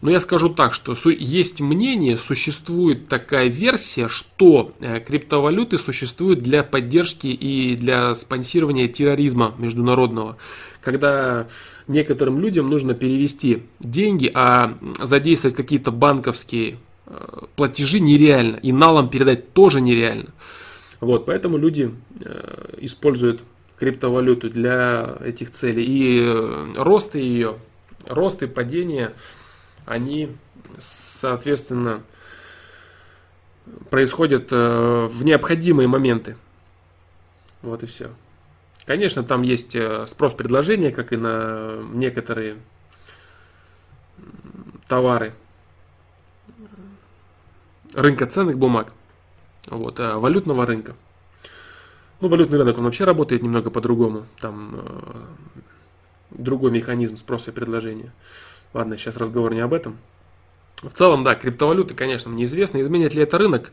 но 0.00 0.10
я 0.10 0.20
скажу 0.20 0.50
так, 0.50 0.74
что 0.74 0.94
есть 1.10 1.60
мнение, 1.60 2.16
существует 2.16 3.08
такая 3.08 3.48
версия, 3.48 4.08
что 4.08 4.74
э, 4.80 5.00
криптовалюты 5.00 5.78
существуют 5.78 6.40
для 6.40 6.62
поддержки 6.62 7.26
и 7.26 7.74
для 7.74 8.14
спонсирования 8.14 8.88
терроризма 8.88 9.54
международного 9.58 10.36
когда 10.80 11.48
некоторым 11.86 12.40
людям 12.40 12.70
нужно 12.70 12.94
перевести 12.94 13.62
деньги, 13.80 14.30
а 14.32 14.78
задействовать 15.00 15.56
какие-то 15.56 15.90
банковские 15.90 16.72
э, 16.72 16.76
платежи 17.56 18.00
нереально. 18.00 18.56
И 18.56 18.72
налом 18.72 19.08
передать 19.08 19.52
тоже 19.52 19.80
нереально. 19.80 20.30
Вот, 21.00 21.26
поэтому 21.26 21.58
люди 21.58 21.94
э, 22.20 22.74
используют 22.78 23.42
криптовалюту 23.78 24.50
для 24.50 25.16
этих 25.24 25.52
целей. 25.52 25.84
И 25.84 26.20
э, 26.24 26.72
росты 26.76 27.18
ее, 27.18 27.56
рост 28.06 28.42
и 28.42 28.46
падение, 28.46 29.12
они, 29.86 30.30
соответственно, 30.78 32.02
происходят 33.90 34.50
в 34.50 35.24
необходимые 35.24 35.88
моменты. 35.88 36.36
Вот 37.62 37.82
и 37.82 37.86
все. 37.86 38.10
Конечно, 38.86 39.22
там 39.22 39.42
есть 39.42 39.74
э, 39.76 40.06
спрос-предложение, 40.06 40.92
как 40.92 41.12
и 41.12 41.16
на 41.18 41.76
некоторые 41.92 42.56
товары 44.88 45.34
рынка 47.94 48.26
ценных 48.26 48.58
бумаг, 48.58 48.92
вот, 49.66 50.00
а 50.00 50.18
валютного 50.18 50.66
рынка. 50.66 50.94
Ну, 52.20 52.28
валютный 52.28 52.58
рынок, 52.58 52.78
он 52.78 52.84
вообще 52.84 53.04
работает 53.04 53.42
немного 53.42 53.70
по-другому. 53.70 54.26
Там 54.40 54.74
э, 54.74 55.24
другой 56.30 56.72
механизм 56.72 57.16
спроса 57.16 57.50
и 57.50 57.54
предложения. 57.54 58.12
Ладно, 58.74 58.96
сейчас 58.96 59.16
разговор 59.16 59.54
не 59.54 59.60
об 59.60 59.72
этом. 59.72 59.98
В 60.82 60.92
целом, 60.92 61.22
да, 61.22 61.34
криптовалюты, 61.34 61.94
конечно, 61.94 62.30
неизвестно. 62.30 62.80
Изменит 62.80 63.14
ли 63.14 63.22
это 63.22 63.38
рынок? 63.38 63.70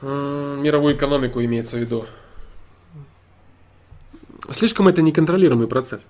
Э, 0.00 0.58
мировую 0.60 0.96
экономику 0.96 1.42
имеется 1.44 1.76
в 1.76 1.80
виду. 1.80 2.06
Слишком 4.50 4.88
это 4.88 5.02
неконтролируемый 5.02 5.68
процесс. 5.68 6.06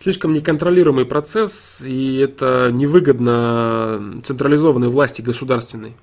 Слишком 0.00 0.32
неконтролируемый 0.32 1.04
процесс, 1.04 1.82
и 1.84 2.16
это 2.16 2.70
невыгодно 2.72 4.22
централизованной 4.24 4.88
власти 4.88 5.20
государственной. 5.20 5.94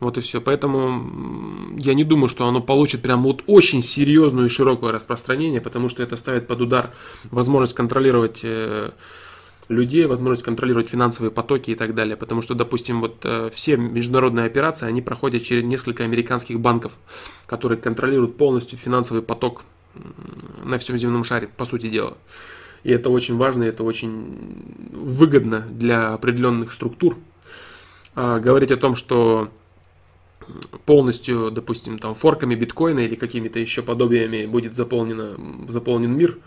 Вот 0.00 0.18
и 0.18 0.20
все. 0.20 0.40
Поэтому 0.40 1.76
я 1.78 1.94
не 1.94 2.02
думаю, 2.02 2.28
что 2.28 2.48
оно 2.48 2.60
получит 2.60 3.00
прям 3.00 3.22
вот 3.22 3.44
очень 3.46 3.82
серьезную 3.82 4.46
и 4.46 4.50
широкое 4.50 4.90
распространение, 4.90 5.60
потому 5.60 5.88
что 5.88 6.02
это 6.02 6.16
ставит 6.16 6.48
под 6.48 6.60
удар 6.60 6.90
возможность 7.30 7.74
контролировать 7.74 8.40
э, 8.42 8.90
людей, 9.68 10.06
возможность 10.06 10.42
контролировать 10.42 10.88
финансовые 10.88 11.30
потоки 11.30 11.70
и 11.70 11.76
так 11.76 11.94
далее. 11.94 12.16
Потому 12.16 12.42
что, 12.42 12.54
допустим, 12.54 13.00
вот 13.00 13.18
э, 13.22 13.50
все 13.52 13.76
международные 13.76 14.46
операции, 14.46 14.86
они 14.86 15.02
проходят 15.02 15.44
через 15.44 15.62
несколько 15.62 16.02
американских 16.02 16.58
банков, 16.58 16.94
которые 17.46 17.78
контролируют 17.78 18.36
полностью 18.36 18.76
финансовый 18.76 19.22
поток 19.22 19.62
на 20.64 20.78
всем 20.78 20.98
земном 20.98 21.22
шаре, 21.22 21.48
по 21.56 21.64
сути 21.64 21.88
дела. 21.88 22.16
И 22.84 22.90
это 22.90 23.10
очень 23.10 23.36
важно, 23.36 23.64
это 23.64 23.82
очень 23.82 24.36
выгодно 24.92 25.60
для 25.70 26.14
определенных 26.14 26.72
структур. 26.72 27.16
а, 28.14 28.40
говорить 28.40 28.70
о 28.70 28.76
том, 28.76 28.96
что 28.96 29.50
полностью, 30.86 31.50
допустим, 31.50 31.98
там 31.98 32.14
форками 32.14 32.54
биткоина 32.54 33.00
или 33.00 33.14
какими-то 33.14 33.58
еще 33.58 33.82
подобиями 33.82 34.46
будет 34.46 34.74
заполнено, 34.74 35.36
заполнен 35.68 36.16
мир, 36.16 36.38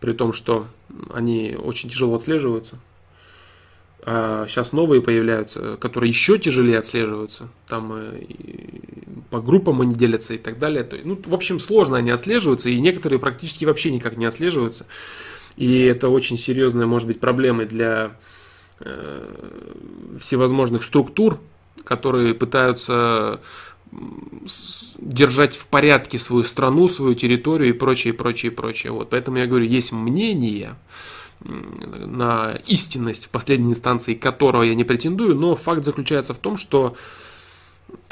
при 0.00 0.12
том, 0.12 0.32
что 0.32 0.66
они 1.12 1.56
очень 1.58 1.88
тяжело 1.88 2.16
отслеживаются. 2.16 2.78
А 4.08 4.46
сейчас 4.46 4.70
новые 4.72 5.02
появляются, 5.02 5.76
которые 5.78 6.10
еще 6.10 6.38
тяжелее 6.38 6.78
отслеживаются. 6.78 7.48
Там 7.66 7.92
э, 7.92 8.20
по 9.30 9.40
группам 9.40 9.80
они 9.80 9.94
делятся 9.94 10.34
и 10.34 10.38
так 10.38 10.60
далее. 10.60 10.88
Ну, 11.04 11.20
в 11.24 11.34
общем, 11.34 11.58
сложно 11.58 11.96
они 11.96 12.10
отслеживаются, 12.10 12.68
и 12.68 12.80
некоторые 12.80 13.18
практически 13.18 13.64
вообще 13.64 13.90
никак 13.90 14.16
не 14.16 14.26
отслеживаются. 14.26 14.86
И 15.56 15.80
это 15.80 16.08
очень 16.08 16.36
серьезная, 16.36 16.86
может 16.86 17.08
быть, 17.08 17.20
проблемой 17.20 17.66
для 17.66 18.12
э, 18.80 20.18
всевозможных 20.20 20.84
структур, 20.84 21.40
которые 21.84 22.34
пытаются 22.34 23.40
держать 24.98 25.54
в 25.54 25.66
порядке 25.66 26.18
свою 26.18 26.42
страну, 26.44 26.88
свою 26.88 27.14
территорию 27.14 27.70
и 27.70 27.72
прочее, 27.72 28.12
прочее, 28.12 28.50
прочее. 28.52 28.92
Вот. 28.92 29.10
Поэтому 29.10 29.38
я 29.38 29.46
говорю, 29.46 29.64
есть 29.64 29.92
мнение 29.92 30.76
на 31.40 32.58
истинность 32.66 33.26
в 33.26 33.28
последней 33.30 33.70
инстанции, 33.70 34.14
которого 34.14 34.62
я 34.62 34.74
не 34.74 34.84
претендую, 34.84 35.36
но 35.36 35.54
факт 35.54 35.84
заключается 35.84 36.34
в 36.34 36.38
том, 36.38 36.56
что 36.56 36.96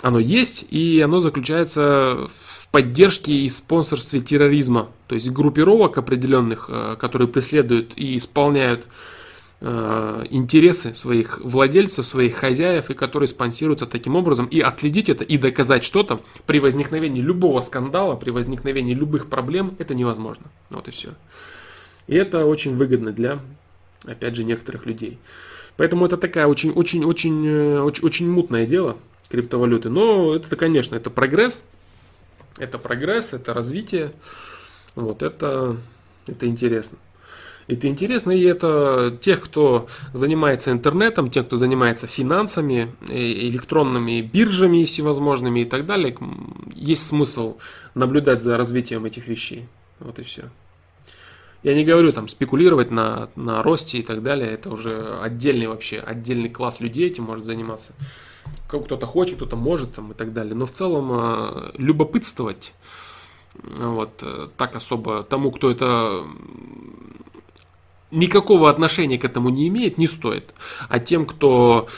оно 0.03 0.19
есть, 0.19 0.67
и 0.71 1.01
оно 1.01 1.21
заключается 1.21 2.29
в 2.29 2.54
поддержке 2.75 3.33
и 3.33 3.49
спонсорстве 3.49 4.19
терроризма, 4.19 4.89
то 5.07 5.15
есть 5.15 5.31
группировок 5.31 5.97
определенных, 5.97 6.67
э, 6.69 6.97
которые 6.99 7.29
преследуют 7.29 7.93
и 7.97 8.17
исполняют 8.17 8.87
Э, 9.67 10.27
интересы 10.29 10.95
своих 10.95 11.41
владельцев, 11.43 12.05
своих 12.05 12.35
хозяев, 12.35 12.91
и 12.91 12.95
которые 12.95 13.29
спонсируются 13.29 13.87
таким 13.87 14.15
образом, 14.15 14.45
и 14.45 14.61
отследить 14.61 15.09
это, 15.09 15.25
и 15.25 15.39
доказать 15.39 15.85
что-то 15.85 16.21
при 16.45 16.59
возникновении 16.59 17.23
любого 17.23 17.61
скандала, 17.61 18.15
при 18.15 18.29
возникновении 18.29 18.93
любых 18.93 19.31
проблем, 19.31 19.75
это 19.79 19.95
невозможно. 19.95 20.45
Вот 20.69 20.89
и 20.89 20.91
все. 20.91 21.15
И 22.09 22.15
это 22.15 22.45
очень 22.45 22.77
выгодно 22.77 23.13
для, 23.13 23.41
опять 24.05 24.37
же, 24.37 24.45
некоторых 24.45 24.85
людей. 24.85 25.17
Поэтому 25.79 26.05
это 26.05 26.19
такая 26.19 26.47
очень, 26.47 26.71
очень, 26.73 27.03
очень, 27.03 27.47
э, 27.47 27.81
очень, 27.81 28.05
очень 28.05 28.31
мутное 28.31 28.67
дело 28.67 28.99
криптовалюты. 29.31 29.89
Но 29.89 30.35
это, 30.35 30.55
конечно, 30.57 30.95
это 30.95 31.09
прогресс. 31.09 31.63
Это 32.59 32.79
прогресс, 32.79 33.33
это 33.33 33.53
развитие. 33.53 34.13
Вот 34.95 35.23
это, 35.23 35.77
это 36.27 36.47
интересно. 36.47 36.99
Это 37.67 37.89
интересно, 37.89 38.31
и 38.31 38.43
это 38.43 39.17
тех, 39.21 39.41
кто 39.41 39.89
занимается 40.13 40.71
интернетом, 40.71 41.31
тех, 41.31 41.47
кто 41.47 41.57
занимается 41.57 42.07
финансами, 42.07 42.95
электронными 43.09 44.21
биржами 44.21 44.85
всевозможными 44.85 45.61
и 45.61 45.65
так 45.65 45.87
далее, 45.87 46.15
есть 46.75 47.07
смысл 47.07 47.57
наблюдать 47.95 48.43
за 48.43 48.59
развитием 48.59 49.07
этих 49.07 49.29
вещей. 49.29 49.67
Вот 49.99 50.19
и 50.19 50.23
все. 50.23 50.51
Я 51.63 51.75
не 51.75 51.85
говорю 51.85 52.13
там 52.13 52.29
спекулировать 52.29 52.91
на, 52.91 53.31
на 53.37 53.63
росте 53.63 53.99
и 53.99 54.03
так 54.03 54.23
далее, 54.23 54.51
это 54.51 54.69
уже 54.69 55.19
отдельный 55.23 55.67
вообще, 55.67 55.99
отдельный 55.99 56.51
класс 56.51 56.81
людей 56.81 57.07
этим 57.07 57.25
может 57.25 57.47
заниматься. 57.47 57.95
Кто-то 58.69 59.07
хочет, 59.07 59.37
кто-то 59.37 59.57
может 59.57 59.95
там 59.95 60.13
и 60.13 60.15
так 60.15 60.33
далее. 60.33 60.55
Но 60.55 60.67
в 60.67 60.73
целом 60.73 61.11
а, 61.13 61.73
любопытствовать 61.77 62.75
вот, 63.63 64.23
э, 64.23 64.49
так 64.57 64.75
особо 64.77 65.23
тому, 65.23 65.51
кто 65.51 65.71
это 65.71 66.25
никакого 68.11 68.71
отношения 68.71 69.19
к 69.19 69.25
этому 69.25 69.51
не 69.51 69.69
имеет, 69.69 69.99
не 69.99 70.07
стоит. 70.07 70.53
А 70.89 70.99
тем, 70.99 71.27
кто 71.27 71.89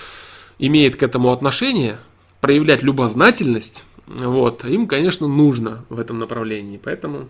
имеет 0.59 0.97
к 0.97 1.03
этому 1.03 1.33
отношение, 1.33 1.99
проявлять 2.41 2.83
любознательность, 2.83 3.85
вот, 4.07 4.65
им, 4.65 4.87
конечно, 4.87 5.27
нужно 5.27 5.85
в 5.89 5.99
этом 5.99 6.19
направлении. 6.19 6.81
Поэтому, 6.83 7.29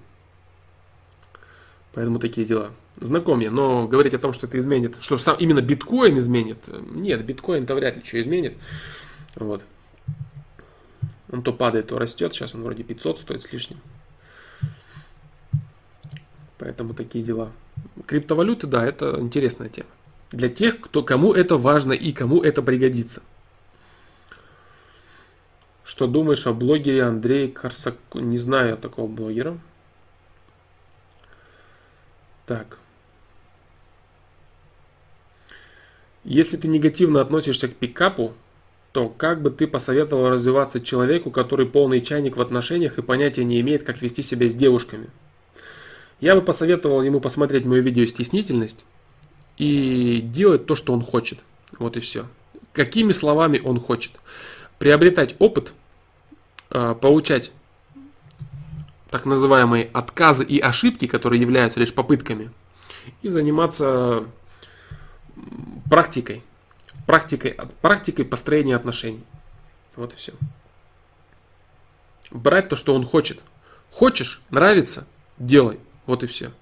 поэтому 1.96 2.18
такие 2.18 2.46
дела. 2.46 2.72
Знаком 3.00 3.40
я, 3.40 3.50
но 3.50 3.88
говорить 3.88 4.12
о 4.12 4.18
том, 4.18 4.34
что 4.34 4.46
это 4.46 4.58
изменит, 4.58 4.98
что 5.00 5.16
сам 5.16 5.36
именно 5.38 5.62
биткоин 5.62 6.18
изменит, 6.18 6.58
нет, 6.68 7.24
биткоин-то 7.24 7.74
вряд 7.74 7.96
ли 7.96 8.02
что 8.04 8.20
изменит. 8.20 8.54
Вот. 9.34 9.62
Он 11.30 11.42
то 11.42 11.54
падает, 11.54 11.88
то 11.88 11.98
растет. 11.98 12.34
Сейчас 12.34 12.54
он 12.54 12.62
вроде 12.62 12.82
500 12.82 13.18
стоит 13.20 13.42
с 13.42 13.52
лишним. 13.52 13.78
Поэтому 16.58 16.92
такие 16.92 17.24
дела. 17.24 17.50
Криптовалюты, 18.06 18.66
да, 18.66 18.86
это 18.86 19.18
интересная 19.18 19.70
тема. 19.70 19.88
Для 20.32 20.50
тех, 20.50 20.80
кто, 20.80 21.02
кому 21.02 21.32
это 21.32 21.56
важно 21.56 21.92
и 21.92 22.12
кому 22.12 22.42
это 22.42 22.62
пригодится. 22.62 23.22
Что 25.82 26.06
думаешь 26.06 26.46
о 26.46 26.52
блогере 26.52 27.04
Андрее 27.04 27.48
Корсаку? 27.48 28.18
Не 28.18 28.38
знаю 28.38 28.76
такого 28.76 29.06
блогера. 29.06 29.58
Так. 32.46 32.78
Если 36.24 36.56
ты 36.56 36.68
негативно 36.68 37.20
относишься 37.20 37.68
к 37.68 37.74
пикапу, 37.74 38.34
то 38.92 39.08
как 39.08 39.42
бы 39.42 39.50
ты 39.50 39.66
посоветовал 39.66 40.30
развиваться 40.30 40.80
человеку, 40.80 41.30
который 41.30 41.66
полный 41.66 42.00
чайник 42.00 42.36
в 42.36 42.40
отношениях 42.40 42.98
и 42.98 43.02
понятия 43.02 43.44
не 43.44 43.60
имеет, 43.60 43.82
как 43.82 44.00
вести 44.00 44.22
себя 44.22 44.48
с 44.48 44.54
девушками? 44.54 45.08
Я 46.18 46.34
бы 46.34 46.40
посоветовал 46.40 47.02
ему 47.02 47.20
посмотреть 47.20 47.66
мое 47.66 47.82
видео 47.82 48.06
«Стеснительность» 48.06 48.86
и 49.58 50.20
делать 50.22 50.66
то, 50.66 50.74
что 50.74 50.94
он 50.94 51.02
хочет. 51.02 51.40
Вот 51.78 51.96
и 51.96 52.00
все. 52.00 52.26
Какими 52.72 53.12
словами 53.12 53.60
он 53.62 53.78
хочет. 53.78 54.12
Приобретать 54.78 55.36
опыт, 55.38 55.74
а, 56.70 56.94
получать 56.94 57.52
так 59.10 59.24
называемые 59.24 59.88
отказы 59.92 60.44
и 60.44 60.58
ошибки, 60.58 61.06
которые 61.06 61.40
являются 61.40 61.80
лишь 61.80 61.94
попытками, 61.94 62.50
и 63.22 63.28
заниматься 63.28 64.26
практикой. 65.88 66.42
Практикой, 67.06 67.56
практикой 67.82 68.24
построения 68.24 68.74
отношений. 68.74 69.22
Вот 69.94 70.12
и 70.14 70.16
все. 70.16 70.32
Брать 72.30 72.68
то, 72.68 72.76
что 72.76 72.94
он 72.94 73.04
хочет. 73.04 73.42
Хочешь, 73.92 74.40
нравится, 74.50 75.06
делай. 75.38 75.78
Вот 76.06 76.24
и 76.24 76.26
все. 76.26 76.52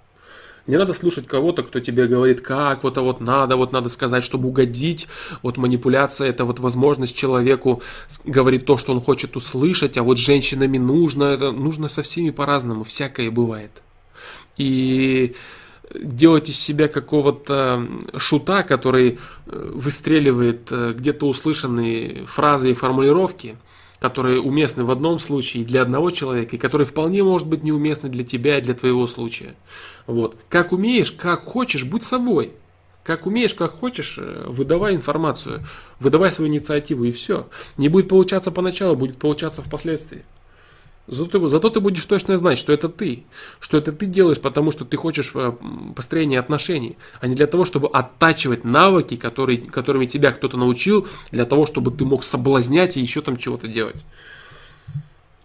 Не 0.66 0.76
надо 0.76 0.94
слушать 0.94 1.26
кого-то, 1.26 1.62
кто 1.62 1.78
тебе 1.80 2.06
говорит, 2.06 2.40
как 2.40 2.84
вот, 2.84 2.96
а 2.96 3.02
вот 3.02 3.20
надо, 3.20 3.56
вот 3.56 3.72
надо 3.72 3.90
сказать, 3.90 4.24
чтобы 4.24 4.48
угодить. 4.48 5.08
Вот 5.42 5.58
манипуляция 5.58 6.28
это 6.28 6.46
вот 6.46 6.58
возможность 6.58 7.14
человеку 7.14 7.82
говорить 8.24 8.64
то, 8.64 8.78
что 8.78 8.92
он 8.92 9.00
хочет 9.00 9.36
услышать, 9.36 9.98
а 9.98 10.02
вот 10.02 10.18
женщинами 10.18 10.78
нужно, 10.78 11.24
это 11.24 11.52
нужно 11.52 11.88
со 11.88 12.02
всеми 12.02 12.30
по-разному, 12.30 12.84
всякое 12.84 13.30
бывает. 13.30 13.82
И 14.56 15.34
делать 15.94 16.48
из 16.48 16.58
себя 16.58 16.88
какого-то 16.88 17.86
шута, 18.16 18.62
который 18.62 19.18
э, 19.46 19.70
выстреливает 19.74 20.68
э, 20.70 20.94
где-то 20.96 21.28
услышанные 21.28 22.24
фразы 22.24 22.70
и 22.70 22.74
формулировки– 22.74 23.56
которые 24.04 24.38
уместны 24.38 24.84
в 24.84 24.90
одном 24.90 25.18
случае 25.18 25.64
для 25.64 25.80
одного 25.80 26.10
человека, 26.10 26.56
и 26.56 26.58
которые 26.58 26.86
вполне 26.86 27.22
может 27.22 27.48
быть 27.48 27.62
неуместны 27.62 28.10
для 28.10 28.22
тебя 28.22 28.58
и 28.58 28.60
для 28.60 28.74
твоего 28.74 29.06
случая. 29.06 29.54
Вот. 30.06 30.36
Как 30.48 30.72
умеешь, 30.72 31.12
как 31.12 31.44
хочешь, 31.44 31.84
будь 31.84 32.04
собой. 32.04 32.52
Как 33.02 33.26
умеешь, 33.26 33.54
как 33.54 33.72
хочешь, 33.72 34.16
э, 34.18 34.44
выдавай 34.48 34.94
информацию, 34.94 35.62
выдавай 36.00 36.30
свою 36.30 36.50
инициативу 36.50 37.04
и 37.04 37.12
все. 37.12 37.48
Не 37.76 37.90
будет 37.90 38.08
получаться 38.08 38.50
поначалу, 38.50 38.96
будет 38.96 39.18
получаться 39.18 39.62
впоследствии. 39.62 40.24
Зато, 41.06 41.48
зато 41.50 41.68
ты 41.68 41.80
будешь 41.80 42.06
точно 42.06 42.38
знать, 42.38 42.58
что 42.58 42.72
это 42.72 42.88
ты. 42.88 43.24
Что 43.60 43.76
это 43.76 43.92
ты 43.92 44.06
делаешь, 44.06 44.40
потому 44.40 44.70
что 44.70 44.86
ты 44.86 44.96
хочешь 44.96 45.32
э, 45.34 45.52
построения 45.94 46.38
отношений, 46.38 46.96
а 47.20 47.26
не 47.26 47.34
для 47.34 47.46
того, 47.46 47.66
чтобы 47.66 47.88
оттачивать 47.88 48.64
навыки, 48.64 49.16
которые, 49.16 49.58
которыми 49.58 50.06
тебя 50.06 50.32
кто-то 50.32 50.56
научил, 50.56 51.06
для 51.30 51.44
того, 51.44 51.66
чтобы 51.66 51.90
ты 51.90 52.06
мог 52.06 52.24
соблазнять 52.24 52.96
и 52.96 53.02
еще 53.02 53.20
там 53.20 53.36
чего-то 53.36 53.68
делать. 53.68 54.02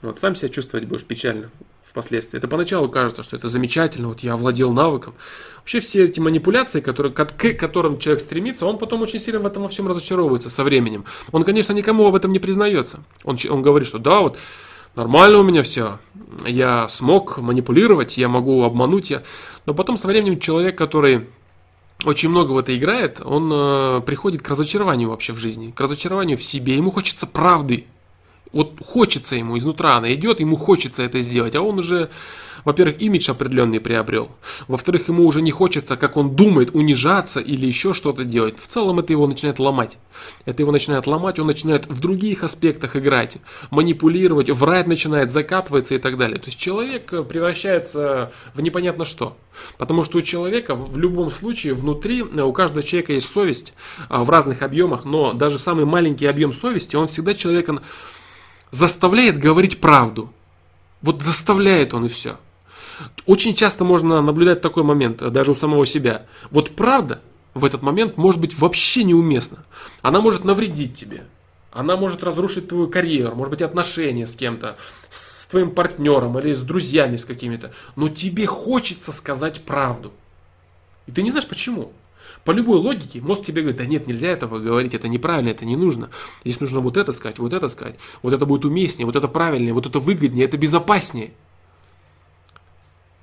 Вот 0.02 0.18
сам 0.18 0.34
себя 0.34 0.48
чувствовать 0.48 0.88
будешь 0.88 1.04
печально 1.04 1.50
впоследствии. 1.90 2.38
Это 2.38 2.48
поначалу 2.48 2.90
кажется, 2.90 3.24
что 3.24 3.36
это 3.36 3.48
замечательно, 3.48 4.10
вот 4.10 4.20
я 4.20 4.34
овладел 4.34 4.72
навыком. 4.72 5.16
Вообще 5.58 5.80
все 5.80 6.06
эти 6.06 6.20
манипуляции, 6.20 6.82
которые, 6.82 7.12
к 7.12 7.54
которым 7.56 8.00
человек 8.00 8.22
стремится, 8.22 8.66
он 8.66 8.78
потом 8.78 9.02
очень 9.02 9.20
сильно 9.20 9.40
в 9.40 9.46
этом 9.46 9.64
во 9.64 9.70
всем 9.70 9.88
разочаровывается 9.88 10.50
со 10.50 10.64
временем. 10.64 11.06
Он, 11.32 11.44
конечно, 11.44 11.74
никому 11.74 12.06
об 12.08 12.16
этом 12.16 12.32
не 12.32 12.40
признается. 12.40 13.00
Он, 13.24 13.38
он 13.50 13.62
говорит, 13.62 13.88
что 13.88 13.98
да, 13.98 14.20
вот 14.20 14.38
нормально 14.96 15.40
у 15.40 15.44
меня 15.44 15.64
все, 15.64 16.00
я 16.46 16.88
смог 16.88 17.38
манипулировать, 17.38 18.18
я 18.18 18.28
могу 18.28 18.64
обмануть, 18.64 19.10
я... 19.10 19.24
но 19.66 19.74
потом 19.74 19.98
со 19.98 20.08
временем 20.08 20.40
человек, 20.40 20.78
который 20.78 21.28
очень 22.06 22.30
много 22.30 22.52
в 22.52 22.58
это 22.58 22.78
играет, 22.78 23.20
он 23.24 23.52
э, 23.54 24.02
приходит 24.06 24.42
к 24.42 24.50
разочарованию 24.50 25.10
вообще 25.10 25.34
в 25.34 25.38
жизни, 25.38 25.72
к 25.72 25.80
разочарованию 25.82 26.38
в 26.38 26.44
себе, 26.44 26.76
ему 26.76 26.92
хочется 26.92 27.28
правды, 27.28 27.86
Вот 28.52 28.80
хочется 28.86 29.36
ему, 29.36 29.58
изнутра 29.58 29.96
она 29.96 30.14
идет, 30.14 30.40
ему 30.40 30.56
хочется 30.56 31.04
это 31.04 31.22
сделать, 31.22 31.56
а 31.56 31.62
он 31.62 31.80
уже 31.80 32.10
во-первых, 32.66 33.02
имидж 33.02 33.32
определенный 33.32 33.80
приобрел. 33.80 34.30
Во-вторых, 34.68 35.08
ему 35.08 35.26
уже 35.26 35.42
не 35.42 35.52
хочется, 35.52 35.98
как 35.98 36.18
он 36.18 36.36
думает, 36.36 36.72
унижаться 36.74 37.40
или 37.40 37.66
еще 37.66 37.94
что-то 37.94 38.24
делать. 38.24 38.60
В 38.60 38.68
целом 38.68 39.00
это 39.00 39.14
его 39.14 39.28
начинает 39.28 39.60
ломать. 39.60 39.98
Это 40.46 40.62
его 40.62 40.72
начинает 40.72 41.08
ломать, 41.08 41.40
он 41.40 41.48
начинает 41.48 41.88
в 41.88 42.00
других 42.00 42.44
аспектах 42.44 42.96
играть, 42.96 43.38
манипулировать, 43.72 44.50
врать 44.50 44.88
начинает, 44.88 45.32
закапывается 45.32 45.96
и 45.96 45.98
так 45.98 46.18
далее. 46.18 46.38
То 46.38 46.48
есть 46.48 46.60
человек 46.60 47.28
превращается 47.28 48.32
в 48.54 48.62
непонятно 48.62 49.06
что. 49.06 49.38
Потому 49.78 50.04
что 50.04 50.18
у 50.18 50.22
человека 50.22 50.76
в 50.76 50.98
любом 50.98 51.32
случае 51.32 51.74
внутри, 51.74 52.22
у 52.24 52.54
каждого 52.54 52.84
человека 52.84 53.14
есть 53.14 53.30
совесть 53.30 53.74
а, 54.08 54.24
в 54.24 54.30
разных 54.30 54.62
объемах, 54.62 55.06
но 55.06 55.34
даже 55.34 55.60
самый 55.60 55.86
маленький 55.86 56.28
объем 56.28 56.54
совести, 56.54 56.96
он 56.96 57.08
всегда 57.08 57.34
человека 57.34 57.82
заставляет 58.72 59.40
говорить 59.40 59.80
правду. 59.80 60.32
Вот 61.02 61.24
заставляет 61.24 61.94
он 61.94 62.06
и 62.06 62.10
все. 62.10 62.38
Очень 63.26 63.56
часто 63.56 63.84
можно 63.84 64.22
наблюдать 64.22 64.62
такой 64.62 64.84
момент, 64.84 65.22
э, 65.22 65.30
даже 65.30 65.52
у 65.52 65.56
самого 65.56 65.86
себя. 65.86 66.26
Вот 66.52 66.76
правда 66.76 67.22
в 67.54 67.66
этот 67.66 67.82
момент 67.82 68.18
может 68.18 68.42
быть 68.42 68.58
вообще 68.58 69.04
неуместна. 69.04 69.66
Она 70.02 70.22
может 70.22 70.44
навредить 70.44 70.96
тебе. 70.96 71.26
Она 71.72 71.98
может 71.98 72.24
разрушить 72.24 72.68
твою 72.68 72.88
карьеру, 72.88 73.36
может 73.36 73.52
быть 73.52 73.62
отношения 73.62 74.26
с 74.26 74.36
кем-то, 74.36 74.78
с 75.10 75.46
твоим 75.46 75.72
партнером 75.72 76.38
или 76.40 76.54
с 76.54 76.62
друзьями 76.64 77.16
с 77.16 77.26
какими-то. 77.26 77.74
Но 77.96 78.10
тебе 78.10 78.48
хочется 78.48 79.12
сказать 79.12 79.64
правду. 79.66 80.12
И 81.06 81.12
ты 81.12 81.22
не 81.22 81.30
знаешь 81.30 81.48
почему. 81.48 81.94
По 82.46 82.52
любой 82.52 82.80
логике 82.80 83.22
мозг 83.22 83.46
тебе 83.46 83.62
говорит, 83.62 83.78
да 83.78 83.86
нет, 83.86 84.08
нельзя 84.08 84.30
этого 84.30 84.60
говорить, 84.60 84.94
это 84.94 85.08
неправильно, 85.08 85.50
это 85.50 85.66
не 85.66 85.76
нужно. 85.76 86.10
Здесь 86.44 86.60
нужно 86.60 86.80
вот 86.80 86.98
это 86.98 87.12
сказать, 87.12 87.40
вот 87.40 87.54
это 87.54 87.68
сказать, 87.68 87.96
вот 88.22 88.34
это 88.34 88.46
будет 88.46 88.66
уместнее, 88.66 89.06
вот 89.06 89.16
это 89.16 89.28
правильнее, 89.28 89.74
вот 89.74 89.86
это 89.86 90.00
выгоднее, 90.00 90.46
это 90.46 90.58
безопаснее. 90.58 91.32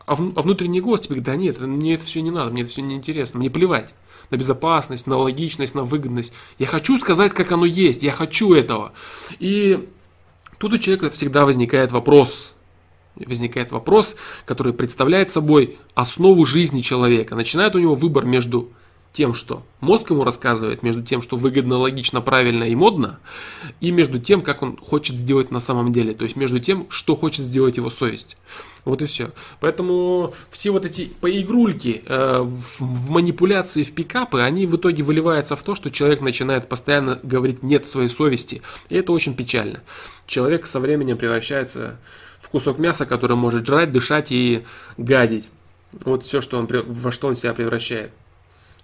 А, 0.07 0.13
а 0.13 0.43
внутренний 0.43 0.81
голос 0.81 1.01
тебе 1.01 1.17
говорит, 1.17 1.25
да 1.25 1.37
нет, 1.37 1.61
мне 1.61 1.95
это 1.95 2.05
все 2.05 2.21
не 2.23 2.31
надо, 2.31 2.53
мне 2.53 2.63
это 2.63 2.71
все 2.71 2.83
не 2.83 2.95
интересно, 2.95 3.41
мне 3.41 3.51
плевать 3.51 3.93
на 4.31 4.37
безопасность, 4.37 5.07
на 5.07 5.17
логичность, 5.17 5.75
на 5.75 5.83
выгодность. 5.83 6.33
Я 6.59 6.67
хочу 6.67 6.99
сказать, 6.99 7.33
как 7.33 7.51
оно 7.53 7.65
есть, 7.65 8.03
я 8.03 8.13
хочу 8.13 8.55
этого. 8.55 8.93
И 9.39 9.89
тут 10.59 10.73
у 10.73 10.79
человека 10.79 11.11
всегда 11.11 11.45
возникает 11.45 11.91
вопрос, 11.93 12.55
возникает 13.17 13.73
вопрос, 13.73 14.17
который 14.45 14.73
представляет 14.73 15.31
собой 15.31 15.79
основу 15.95 16.45
жизни 16.45 16.83
человека. 16.83 17.35
Начинает 17.35 17.75
у 17.75 17.79
него 17.79 17.95
выбор 17.95 18.25
между 18.25 18.73
тем, 19.13 19.33
что 19.35 19.65
мозг 19.81 20.11
ему 20.11 20.25
рассказывает, 20.25 20.83
между 20.83 21.03
тем, 21.03 21.23
что 21.23 21.37
выгодно, 21.37 21.77
логично, 21.77 22.21
правильно 22.21 22.65
и 22.65 22.75
модно, 22.75 23.19
и 23.81 23.91
между 23.91 24.19
тем, 24.19 24.41
как 24.43 24.63
он 24.63 24.77
хочет 24.77 25.17
сделать 25.17 25.51
на 25.51 25.61
самом 25.61 25.93
деле, 25.93 26.13
то 26.13 26.25
есть 26.25 26.37
между 26.37 26.59
тем, 26.59 26.87
что 26.91 27.17
хочет 27.17 27.45
сделать 27.45 27.77
его 27.77 27.91
совесть. 27.91 28.37
Вот 28.85 29.03
и 29.03 29.07
все. 29.07 29.31
Поэтому 29.61 30.33
все 30.51 30.71
вот 30.71 30.85
эти 30.85 31.07
поигрульки 31.21 32.03
э, 32.07 32.41
в, 32.41 32.81
в 32.81 33.11
манипуляции, 33.11 33.83
в 33.83 33.93
пикапы, 33.93 34.41
они 34.41 34.67
в 34.67 34.77
итоге 34.77 35.03
выливаются 35.03 35.57
в 35.57 35.63
то, 35.65 35.75
что 35.75 35.91
человек 35.91 36.21
начинает 36.21 36.69
постоянно 36.69 37.19
говорить 37.25 37.65
нет 37.65 37.87
своей 37.87 38.09
совести. 38.09 38.63
И 38.89 38.95
это 38.95 39.13
очень 39.13 39.35
печально. 39.35 39.81
Человек 40.27 40.67
со 40.67 40.79
временем 40.79 41.19
превращается 41.19 41.99
в 42.41 42.49
кусок 42.49 42.79
мяса, 42.79 43.07
который 43.07 43.37
может 43.37 43.67
жрать, 43.67 43.91
дышать 43.91 44.31
и 44.31 44.65
гадить. 44.97 45.49
Вот 46.05 46.23
все, 46.23 46.41
что 46.41 46.59
он, 46.59 46.69
во 46.71 47.11
что 47.11 47.27
он 47.27 47.35
себя 47.35 47.55
превращает. 47.55 48.13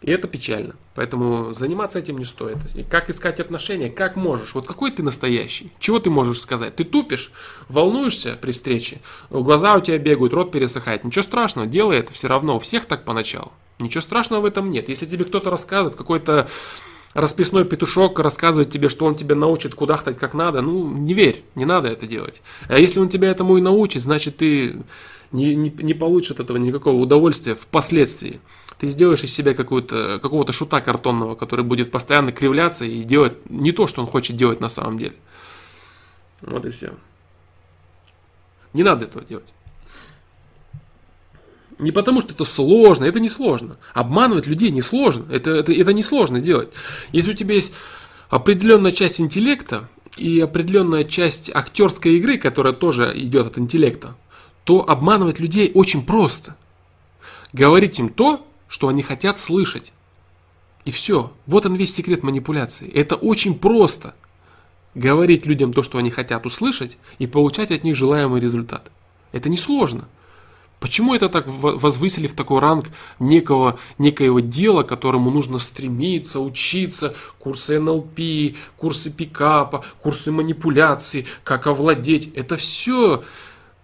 И 0.02 0.10
это 0.10 0.28
печально. 0.28 0.74
Поэтому 0.94 1.52
заниматься 1.52 1.98
этим 1.98 2.18
не 2.18 2.24
стоит. 2.24 2.58
И 2.74 2.82
как 2.82 3.08
искать 3.08 3.40
отношения? 3.40 3.88
Как 3.88 4.16
можешь? 4.16 4.54
Вот 4.54 4.66
какой 4.66 4.90
ты 4.90 5.02
настоящий? 5.02 5.72
Чего 5.78 6.00
ты 6.00 6.10
можешь 6.10 6.40
сказать? 6.40 6.76
Ты 6.76 6.84
тупишь? 6.84 7.32
Волнуешься 7.68 8.36
при 8.40 8.52
встрече? 8.52 9.00
Глаза 9.30 9.74
у 9.76 9.80
тебя 9.80 9.98
бегают, 9.98 10.34
рот 10.34 10.52
пересыхает. 10.52 11.04
Ничего 11.04 11.22
страшного, 11.22 11.66
делай 11.66 11.98
это 11.98 12.12
все 12.12 12.28
равно. 12.28 12.56
У 12.56 12.58
всех 12.58 12.84
так 12.86 13.04
поначалу. 13.04 13.52
Ничего 13.78 14.00
страшного 14.00 14.42
в 14.42 14.44
этом 14.44 14.70
нет. 14.70 14.88
Если 14.88 15.06
тебе 15.06 15.24
кто-то 15.24 15.50
рассказывает, 15.50 15.96
какой-то 15.96 16.48
расписной 17.14 17.64
петушок 17.64 18.18
рассказывает 18.18 18.70
тебе, 18.70 18.89
что 18.89 19.05
он 19.06 19.14
тебя 19.14 19.34
научит 19.34 19.74
кудахтать 19.74 20.18
как 20.18 20.34
надо, 20.34 20.62
ну, 20.62 20.90
не 20.90 21.14
верь, 21.14 21.44
не 21.55 21.64
надо 21.64 21.89
это 21.89 22.06
делать. 22.06 22.43
А 22.68 22.78
если 22.78 23.01
он 23.01 23.09
тебя 23.09 23.30
этому 23.30 23.59
и 23.59 23.60
научит, 23.60 24.02
значит, 24.02 24.39
ты 24.39 24.76
не, 25.30 25.55
не, 25.55 25.70
не 25.70 25.94
получишь 25.94 26.32
от 26.32 26.40
этого 26.40 26.56
никакого 26.56 26.97
удовольствия 26.97 27.55
впоследствии 27.55 28.40
ты 28.82 28.89
сделаешь 28.89 29.22
из 29.22 29.32
себя 29.32 29.55
какого-то 29.55 30.18
какого 30.20 30.52
шута 30.52 30.80
картонного, 30.80 31.36
который 31.36 31.64
будет 31.64 31.93
постоянно 31.93 32.32
кривляться 32.32 32.84
и 32.84 33.05
делать 33.05 33.34
не 33.48 33.70
то, 33.70 33.86
что 33.86 34.01
он 34.01 34.09
хочет 34.09 34.36
делать 34.36 34.59
на 34.59 34.68
самом 34.68 34.98
деле. 34.98 35.14
Вот 36.40 36.66
и 36.66 36.70
все. 36.70 36.93
Не 38.72 38.82
надо 38.82 39.05
этого 39.05 39.24
делать. 39.24 39.47
Не 41.82 41.90
потому, 41.90 42.20
что 42.20 42.32
это 42.32 42.44
сложно, 42.44 43.04
это 43.04 43.18
не 43.18 43.28
сложно. 43.28 43.76
Обманывать 43.92 44.46
людей 44.46 44.70
не 44.70 44.80
сложно, 44.80 45.26
это, 45.32 45.50
это, 45.50 45.72
это 45.72 45.92
не 45.92 46.04
сложно 46.04 46.38
делать. 46.38 46.68
Если 47.10 47.32
у 47.32 47.34
тебя 47.34 47.56
есть 47.56 47.72
определенная 48.30 48.92
часть 48.92 49.20
интеллекта 49.20 49.88
и 50.16 50.38
определенная 50.38 51.02
часть 51.02 51.50
актерской 51.52 52.14
игры, 52.14 52.38
которая 52.38 52.72
тоже 52.72 53.12
идет 53.16 53.48
от 53.48 53.59
интеллекта, 53.59 54.14
то 54.62 54.88
обманывать 54.88 55.40
людей 55.40 55.72
очень 55.74 56.06
просто. 56.06 56.56
Говорить 57.52 57.98
им 57.98 58.10
то, 58.10 58.46
что 58.68 58.86
они 58.86 59.02
хотят 59.02 59.36
слышать. 59.36 59.92
И 60.84 60.92
все. 60.92 61.32
Вот 61.46 61.66
он 61.66 61.74
весь 61.74 61.92
секрет 61.92 62.22
манипуляции. 62.22 62.88
Это 62.88 63.16
очень 63.16 63.59
просто. 63.59 64.14
Говорить 64.94 65.46
людям 65.46 65.72
то, 65.72 65.82
что 65.82 65.98
они 65.98 66.10
хотят 66.10 66.46
услышать, 66.46 66.96
и 67.18 67.26
получать 67.26 67.72
от 67.72 67.82
них 67.82 67.96
желаемый 67.96 68.40
результат. 68.40 68.92
Это 69.32 69.48
несложно. 69.48 70.06
Почему 70.82 71.14
это 71.14 71.28
так 71.28 71.44
возвысили 71.46 72.26
в 72.26 72.34
такой 72.34 72.59
ранг 72.59 72.86
некого, 73.20 73.78
некоего 73.98 74.40
дела, 74.40 74.82
которому 74.82 75.30
нужно 75.30 75.59
стремиться, 75.59 76.40
учиться, 76.40 77.14
курсы 77.38 77.78
НЛП, 77.78 78.56
курсы 78.76 79.10
пикапа, 79.10 79.84
курсы 80.02 80.32
манипуляции, 80.32 81.26
как 81.44 81.68
овладеть. 81.68 82.34
Это 82.34 82.56
все 82.56 83.22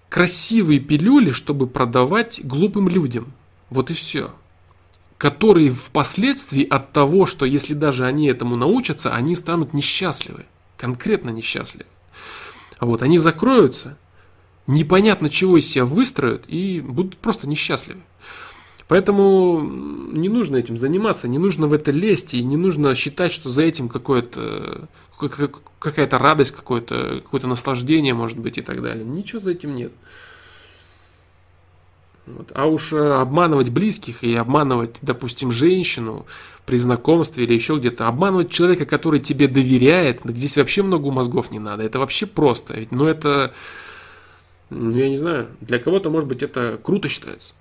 красивые 0.08 0.80
пилюли, 0.80 1.30
чтобы 1.30 1.68
продавать 1.68 2.40
глупым 2.42 2.88
людям. 2.88 3.32
Вот 3.70 3.90
и 3.90 3.94
все 3.94 4.32
которые 5.18 5.72
впоследствии 5.72 6.64
от 6.64 6.92
того, 6.92 7.26
что 7.26 7.44
если 7.44 7.74
даже 7.74 8.06
они 8.06 8.28
этому 8.28 8.54
научатся, 8.54 9.12
они 9.14 9.34
станут 9.34 9.74
несчастливы, 9.74 10.46
конкретно 10.76 11.30
несчастливы. 11.30 11.86
Вот, 12.80 13.02
они 13.02 13.18
закроются, 13.18 13.98
непонятно 14.68 15.28
чего 15.28 15.56
из 15.56 15.68
себя 15.68 15.84
выстроят 15.84 16.44
и 16.46 16.80
будут 16.80 17.16
просто 17.16 17.48
несчастливы. 17.48 18.00
Поэтому 18.86 19.60
не 19.60 20.28
нужно 20.28 20.56
этим 20.56 20.76
заниматься, 20.76 21.26
не 21.26 21.38
нужно 21.38 21.66
в 21.66 21.72
это 21.72 21.90
лезть, 21.90 22.34
и 22.34 22.42
не 22.42 22.56
нужно 22.56 22.94
считать, 22.94 23.32
что 23.32 23.50
за 23.50 23.62
этим 23.62 23.88
какое-то 23.88 24.88
какая-то 25.80 26.18
радость, 26.18 26.52
какое-то 26.52 27.20
какое 27.24 27.40
наслаждение, 27.42 28.14
может 28.14 28.38
быть, 28.38 28.56
и 28.56 28.62
так 28.62 28.80
далее. 28.82 29.04
Ничего 29.04 29.40
за 29.40 29.50
этим 29.50 29.74
нет. 29.74 29.92
Вот. 32.26 32.52
А 32.54 32.66
уж 32.66 32.92
э, 32.92 33.14
обманывать 33.14 33.70
близких 33.70 34.22
и 34.22 34.34
обманывать, 34.34 34.96
допустим, 35.02 35.50
женщину 35.50 36.26
при 36.66 36.76
знакомстве 36.76 37.44
или 37.44 37.54
еще 37.54 37.78
где-то, 37.78 38.06
обманывать 38.06 38.50
человека, 38.50 38.84
который 38.84 39.20
тебе 39.20 39.48
доверяет, 39.48 40.20
здесь 40.24 40.56
вообще 40.56 40.82
много 40.82 41.10
мозгов 41.10 41.50
не 41.50 41.58
надо. 41.58 41.82
Это 41.82 41.98
вообще 41.98 42.26
просто. 42.26 42.74
Ведь, 42.74 42.92
ну 42.92 43.06
это, 43.06 43.54
я 44.70 45.08
не 45.08 45.16
знаю, 45.16 45.48
для 45.60 45.78
кого-то, 45.78 46.10
может 46.10 46.28
быть, 46.28 46.42
это 46.42 46.78
круто 46.82 47.08
считается. 47.08 47.54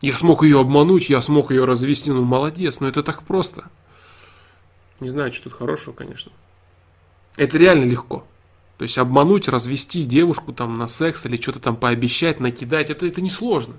Я 0.00 0.14
смог 0.14 0.44
ее 0.44 0.60
обмануть, 0.60 1.10
я 1.10 1.20
смог 1.20 1.50
ее 1.50 1.64
развести, 1.64 2.10
ну 2.10 2.24
молодец, 2.24 2.78
но 2.80 2.88
это 2.88 3.02
так 3.02 3.24
просто. 3.24 3.64
Не 5.00 5.08
знаю, 5.08 5.32
что 5.32 5.44
тут 5.44 5.54
хорошего, 5.54 5.94
конечно. 5.94 6.32
Это 7.36 7.58
реально 7.58 7.84
легко. 7.84 8.26
То 8.78 8.84
есть 8.84 8.96
обмануть, 8.96 9.48
развести 9.48 10.04
девушку 10.04 10.52
там 10.52 10.78
на 10.78 10.86
секс 10.86 11.26
или 11.26 11.36
что-то 11.36 11.58
там 11.58 11.76
пообещать, 11.76 12.38
накидать, 12.38 12.90
это, 12.90 13.06
это 13.06 13.20
несложно. 13.20 13.74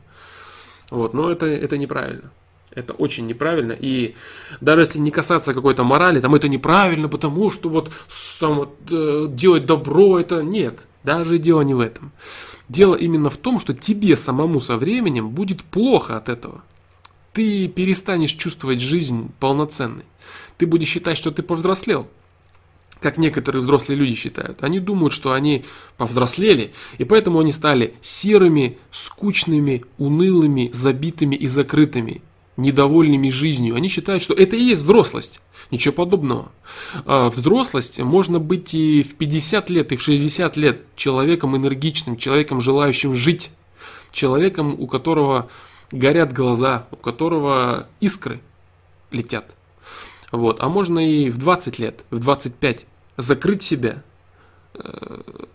Вот, 0.90 1.14
но 1.14 1.32
это, 1.32 1.46
это 1.46 1.78
неправильно. 1.78 2.32
Это 2.72 2.94
очень 2.94 3.26
неправильно. 3.26 3.72
И 3.72 4.16
даже 4.60 4.82
если 4.82 5.00
не 5.00 5.12
касаться 5.12 5.54
какой-то 5.54 5.84
морали, 5.84 6.20
там 6.20 6.36
это 6.36 6.50
неправильно, 6.50 7.08
потому 7.08 7.50
что 7.50 7.70
вот, 7.70 7.92
там, 8.40 8.56
вот 8.56 8.78
э, 8.92 9.28
делать 9.30 9.66
добро, 9.66 10.20
это 10.20 10.44
нет. 10.44 10.80
Даже 11.04 11.38
дело 11.38 11.62
не 11.62 11.74
в 11.74 11.80
этом. 11.80 12.12
Дело 12.70 12.96
именно 12.96 13.30
в 13.30 13.38
том, 13.38 13.60
что 13.60 13.74
тебе 13.74 14.16
самому 14.16 14.62
со 14.62 14.78
временем 14.78 15.30
будет 15.30 15.64
плохо 15.64 16.16
от 16.16 16.30
этого. 16.30 16.64
Ты 17.34 17.68
перестанешь 17.68 18.34
чувствовать 18.34 18.80
жизнь 18.80 19.32
полноценной. 19.40 20.06
Ты 20.58 20.66
будешь 20.68 20.88
считать, 20.88 21.18
что 21.18 21.32
ты 21.32 21.44
повзрослел 21.44 22.08
как 23.02 23.18
некоторые 23.18 23.62
взрослые 23.62 23.98
люди 23.98 24.16
считают. 24.16 24.62
Они 24.62 24.80
думают, 24.80 25.14
что 25.14 25.32
они 25.32 25.64
повзрослели, 25.98 26.74
и 26.98 27.06
поэтому 27.06 27.40
они 27.40 27.52
стали 27.52 27.94
серыми, 28.02 28.78
скучными, 28.92 29.86
унылыми, 29.98 30.70
забитыми 30.74 31.36
и 31.36 31.48
закрытыми. 31.48 32.22
недовольными 32.58 33.30
жизнью. 33.30 33.76
Они 33.76 33.88
считают, 33.88 34.22
что 34.22 34.34
это 34.34 34.58
и 34.58 34.62
есть 34.62 34.82
взрослость. 34.82 35.40
Ничего 35.72 35.94
подобного. 35.94 36.52
А 37.06 37.30
взрослость 37.30 38.00
можно 38.00 38.40
быть 38.40 38.74
и 38.74 39.04
в 39.04 39.16
50 39.16 39.70
лет, 39.70 39.92
и 39.92 39.96
в 39.96 40.02
60 40.02 40.58
лет 40.58 40.82
человеком 40.96 41.56
энергичным, 41.56 42.18
человеком, 42.18 42.60
желающим 42.60 43.16
жить, 43.16 43.52
человеком, 44.12 44.76
у 44.80 44.88
которого 44.88 45.48
горят 45.92 46.34
глаза, 46.34 46.88
у 46.92 46.96
которого 46.96 47.88
искры 48.00 48.42
летят. 49.12 49.46
Вот. 50.32 50.60
А 50.60 50.70
можно 50.70 51.00
и 51.00 51.30
в 51.30 51.38
20 51.38 51.80
лет, 51.80 52.04
в 52.10 52.20
25 52.20 52.86
закрыть 53.18 53.62
себя, 53.62 54.04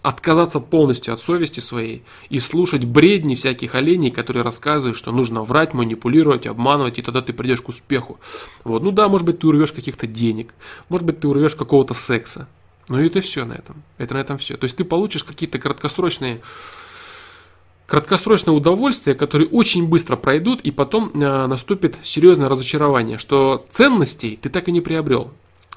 отказаться 0.02 0.60
полностью 0.60 1.14
от 1.14 1.22
совести 1.22 1.60
своей 1.60 2.04
и 2.28 2.38
слушать 2.38 2.84
бредни 2.84 3.34
всяких 3.34 3.74
оленей, 3.74 4.10
которые 4.10 4.42
рассказывают, 4.42 4.98
что 4.98 5.12
нужно 5.12 5.42
врать, 5.42 5.72
манипулировать, 5.72 6.46
обманывать, 6.46 6.98
и 6.98 7.02
тогда 7.02 7.22
ты 7.22 7.32
придешь 7.32 7.62
к 7.62 7.68
успеху. 7.68 8.18
Вот. 8.64 8.82
Ну 8.82 8.90
да, 8.90 9.08
может 9.08 9.26
быть, 9.26 9.38
ты 9.38 9.46
урвешь 9.46 9.72
каких-то 9.72 10.06
денег, 10.06 10.52
может 10.88 11.06
быть, 11.06 11.20
ты 11.20 11.28
урвешь 11.28 11.54
какого-то 11.54 11.94
секса. 11.94 12.48
Но 12.88 13.00
это 13.00 13.22
все 13.22 13.46
на 13.46 13.54
этом. 13.54 13.82
Это 13.96 14.14
на 14.14 14.18
этом 14.18 14.36
все. 14.36 14.58
То 14.58 14.64
есть 14.64 14.76
ты 14.76 14.84
получишь 14.84 15.24
какие-то 15.24 15.58
краткосрочные 15.58 16.42
краткосрочное 17.86 18.54
удовольствие, 18.54 19.14
которые 19.14 19.48
очень 19.48 19.86
быстро 19.86 20.16
пройдут, 20.16 20.60
и 20.62 20.70
потом 20.70 21.10
э, 21.14 21.46
наступит 21.46 21.98
серьезное 22.02 22.48
разочарование, 22.48 23.18
что 23.18 23.64
ценностей 23.70 24.38
ты 24.40 24.48
так 24.48 24.68
и 24.68 24.72
не 24.72 24.80
приобрел 24.80 25.32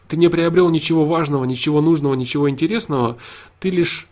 ты 0.07 0.17
не 0.17 0.29
приобрел 0.29 0.69
ничего 0.69 1.05
важного, 1.05 1.45
ничего 1.45 1.81
нужного, 1.81 2.13
ничего 2.13 2.49
интересного, 2.49 3.17
ты 3.59 3.69
лишь 3.69 4.07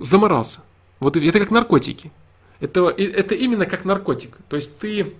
заморался. 0.00 0.60
Вот 1.00 1.16
это 1.16 1.38
как 1.38 1.50
наркотики. 1.50 2.10
Это, 2.60 2.88
это 2.88 3.34
именно 3.34 3.66
как 3.66 3.84
наркотик. 3.84 4.38
То 4.48 4.56
есть 4.56 4.78
ты 4.78 5.14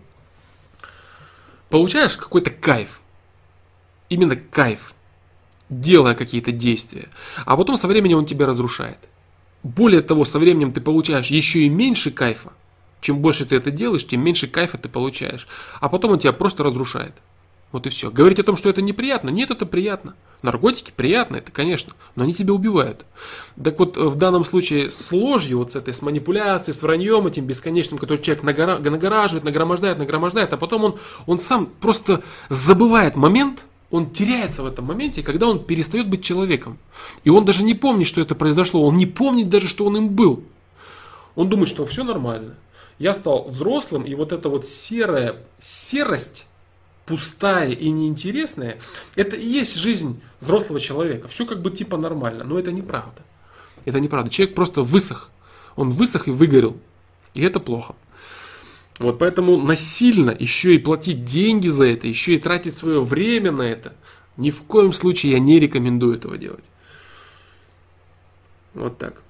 получаешь 1.68 2.16
какой-то 2.16 2.51
кайф. 2.51 3.01
Именно 4.09 4.36
кайф, 4.36 4.94
делая 5.68 6.14
какие-то 6.14 6.52
действия. 6.52 7.09
А 7.44 7.56
потом 7.56 7.76
со 7.76 7.88
временем 7.88 8.18
он 8.18 8.26
тебя 8.26 8.47
разрушает. 8.47 8.98
Более 9.62 10.01
того, 10.01 10.24
со 10.24 10.38
временем 10.38 10.72
ты 10.72 10.80
получаешь 10.80 11.26
еще 11.26 11.60
и 11.60 11.68
меньше 11.68 12.10
кайфа. 12.10 12.52
Чем 13.01 13.18
больше 13.18 13.44
ты 13.44 13.56
это 13.56 13.70
делаешь, 13.70 14.06
тем 14.06 14.22
меньше 14.22 14.47
кайфа 14.47 14.78
ты 14.78 14.88
получаешь. 14.88 15.47
А 15.80 15.88
потом 15.88 16.12
он 16.12 16.18
тебя 16.18 16.32
просто 16.32 16.62
разрушает. 16.62 17.14
Вот 17.72 17.86
и 17.86 17.90
все. 17.90 18.10
Говорить 18.10 18.38
о 18.38 18.44
том, 18.44 18.56
что 18.56 18.70
это 18.70 18.80
неприятно, 18.80 19.30
нет, 19.30 19.51
это 19.51 19.66
приятно. 19.66 20.14
Наркотики 20.43 20.93
приятно, 20.94 21.36
это 21.36 21.51
конечно, 21.51 21.94
но 22.14 22.22
они 22.22 22.34
тебя 22.34 22.55
убивают. 22.55 23.05
Так 23.62 23.78
вот, 23.78 23.97
в 23.97 24.16
данном 24.16 24.44
случае 24.44 24.90
с 24.90 25.10
ложью, 25.10 25.59
вот 25.59 25.72
с 25.72 25.76
этой, 25.76 25.93
с 25.93 26.02
манипуляцией, 26.02 26.74
с 26.74 26.82
враньем 26.82 27.26
этим 27.26 27.47
бесконечным, 27.47 27.98
который 27.98 28.18
человек 28.22 28.44
нагора, 28.44 28.78
нагораживает, 28.78 29.44
нагромождает, 29.44 29.98
нагромождает, 29.98 30.52
а 30.52 30.56
потом 30.56 30.84
он, 30.84 30.98
он 31.26 31.40
сам 31.40 31.66
просто 31.66 32.22
забывает 32.48 33.16
момент, 33.16 33.64
он 33.90 34.10
теряется 34.10 34.62
в 34.62 34.66
этом 34.66 34.84
моменте, 34.84 35.22
когда 35.22 35.47
он 35.47 35.64
перестает 35.64 36.09
быть 36.09 36.22
человеком. 36.22 36.78
И 37.24 37.30
он 37.30 37.44
даже 37.44 37.64
не 37.64 37.74
помнит, 37.74 38.06
что 38.06 38.20
это 38.20 38.34
произошло, 38.34 38.84
он 38.86 38.97
не 38.97 39.06
помнит 39.06 39.48
даже, 39.48 39.68
что 39.68 39.86
он 39.86 39.97
им 39.97 40.09
был. 40.10 40.44
Он 41.34 41.48
думает, 41.48 41.68
что 41.68 41.86
все 41.86 42.05
нормально. 42.05 42.55
Я 42.98 43.14
стал 43.14 43.44
взрослым, 43.44 44.02
и 44.05 44.14
вот 44.14 44.32
эта 44.32 44.48
вот 44.48 44.66
серая 44.66 45.36
серость, 45.60 46.45
пустая 47.07 47.70
и 47.70 47.89
неинтересная, 47.91 48.78
это 49.15 49.37
и 49.37 49.47
есть 49.47 49.77
жизнь 49.77 50.20
взрослого 50.41 50.81
человека. 50.81 51.28
Все 51.28 51.47
как 51.47 51.62
бы 51.62 51.70
типа 51.70 51.97
нормально, 51.97 52.45
но 52.45 52.59
это 52.59 52.73
неправда. 52.73 53.23
Это 53.85 54.01
неправда. 54.01 54.31
Человек 54.31 54.55
просто 54.55 54.83
высох. 54.83 55.31
Он 55.77 55.91
высох 55.91 56.28
и 56.28 56.33
выгорел. 56.33 56.77
И 57.35 57.43
это 57.43 57.61
плохо. 57.61 57.95
Вот 58.99 59.19
поэтому 59.19 59.61
насильно 59.61 60.35
еще 60.37 60.74
и 60.74 60.78
платить 60.78 61.24
деньги 61.24 61.69
за 61.69 61.85
это, 61.85 62.09
еще 62.09 62.35
и 62.35 62.39
тратить 62.39 62.74
свое 62.74 63.03
время 63.03 63.53
на 63.53 63.62
это, 63.62 63.95
ни 64.37 64.51
в 64.51 64.62
коем 64.62 64.93
случае 64.93 65.33
я 65.33 65.39
не 65.39 65.59
рекомендую 65.59 66.16
этого 66.16 66.39
делать. 66.39 66.65
Вот 68.74 68.99
так. 68.99 69.23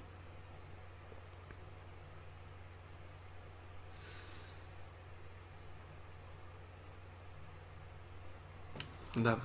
Да. 9.16 9.38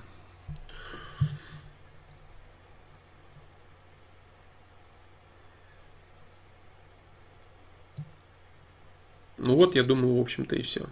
Ну 9.38 9.56
вот, 9.56 9.74
я 9.74 9.82
думаю, 9.82 10.18
в 10.18 10.20
общем-то 10.20 10.54
и 10.54 10.62
все. 10.62 10.86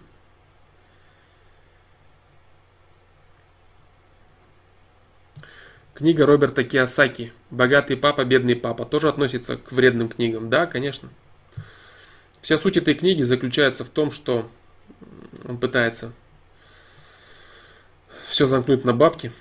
Книга 5.93 6.25
Роберта 6.25 6.63
Киосаки 6.63 7.31
«Богатый 7.51 7.95
папа, 7.95 8.25
бедный 8.25 8.55
папа» 8.55 8.85
тоже 8.85 9.07
относится 9.07 9.57
к 9.57 9.71
вредным 9.71 10.09
книгам. 10.09 10.49
Да, 10.49 10.65
конечно. 10.65 11.09
Вся 12.41 12.57
суть 12.57 12.75
этой 12.75 12.95
книги 12.95 13.21
заключается 13.21 13.85
в 13.85 13.91
том, 13.91 14.09
что 14.09 14.49
он 15.47 15.59
пытается 15.59 16.11
все 18.31 18.45
замкнуть 18.45 18.85
на 18.85 18.93
бабки. 18.93 19.31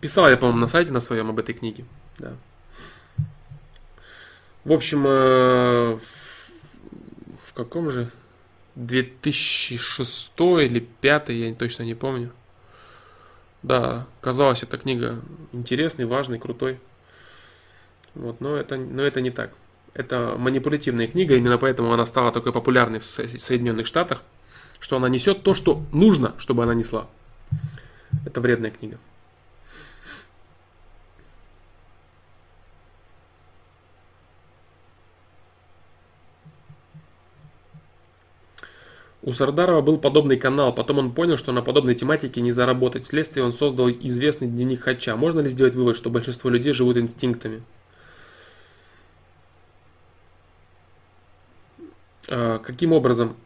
Писал 0.00 0.30
я, 0.30 0.38
по-моему, 0.38 0.60
на 0.60 0.66
сайте 0.66 0.92
на 0.92 1.00
своем 1.00 1.28
об 1.28 1.38
этой 1.38 1.54
книге. 1.54 1.84
Да. 2.18 2.32
В 4.64 4.72
общем, 4.72 5.06
э, 5.06 5.98
в 7.44 7.52
каком 7.52 7.90
же 7.90 8.10
2006 8.76 10.32
или 10.62 10.80
2005, 10.80 11.28
я 11.28 11.54
точно 11.54 11.82
не 11.82 11.94
помню. 11.94 12.32
Да, 13.62 14.06
казалось, 14.22 14.62
эта 14.62 14.78
книга 14.78 15.20
интересной, 15.52 16.06
важной, 16.06 16.38
крутой. 16.38 16.80
Вот, 18.14 18.40
но 18.40 18.56
это, 18.56 18.78
но 18.78 19.02
это 19.02 19.20
не 19.20 19.30
так. 19.30 19.52
Это 19.94 20.36
манипулятивная 20.38 21.08
книга, 21.08 21.34
именно 21.34 21.58
поэтому 21.58 21.92
она 21.92 22.06
стала 22.06 22.32
такой 22.32 22.52
популярной 22.52 23.00
в 23.00 23.04
Соединенных 23.04 23.86
Штатах, 23.86 24.22
что 24.78 24.96
она 24.96 25.08
несет 25.08 25.42
то, 25.42 25.54
что 25.54 25.82
нужно, 25.92 26.34
чтобы 26.38 26.62
она 26.62 26.74
несла. 26.74 27.06
Это 28.24 28.40
вредная 28.40 28.70
книга. 28.70 28.98
У 39.22 39.32
Сардарова 39.32 39.82
был 39.82 39.98
подобный 39.98 40.38
канал, 40.38 40.74
потом 40.74 40.98
он 40.98 41.12
понял, 41.12 41.36
что 41.36 41.52
на 41.52 41.60
подобной 41.60 41.94
тематике 41.94 42.40
не 42.40 42.52
заработать. 42.52 43.04
Вследствие 43.04 43.44
он 43.44 43.52
создал 43.52 43.90
известный 43.90 44.48
дневник 44.48 44.80
Хача. 44.80 45.14
Можно 45.14 45.40
ли 45.40 45.50
сделать 45.50 45.74
вывод, 45.74 45.96
что 45.96 46.08
большинство 46.08 46.48
людей 46.48 46.72
живут 46.72 46.96
инстинктами? 46.96 47.62
Каким 52.30 52.92
образом 52.92 53.36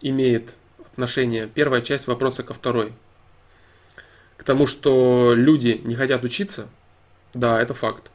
имеет 0.00 0.54
отношение 0.92 1.48
первая 1.52 1.80
часть 1.80 2.06
вопроса 2.06 2.42
ко 2.42 2.52
второй? 2.52 2.92
К 4.36 4.44
тому, 4.44 4.66
что 4.66 5.32
люди 5.34 5.80
не 5.84 5.94
хотят 5.94 6.22
учиться, 6.22 6.68
да, 7.32 7.60
это 7.60 7.74
факт. 7.74 8.10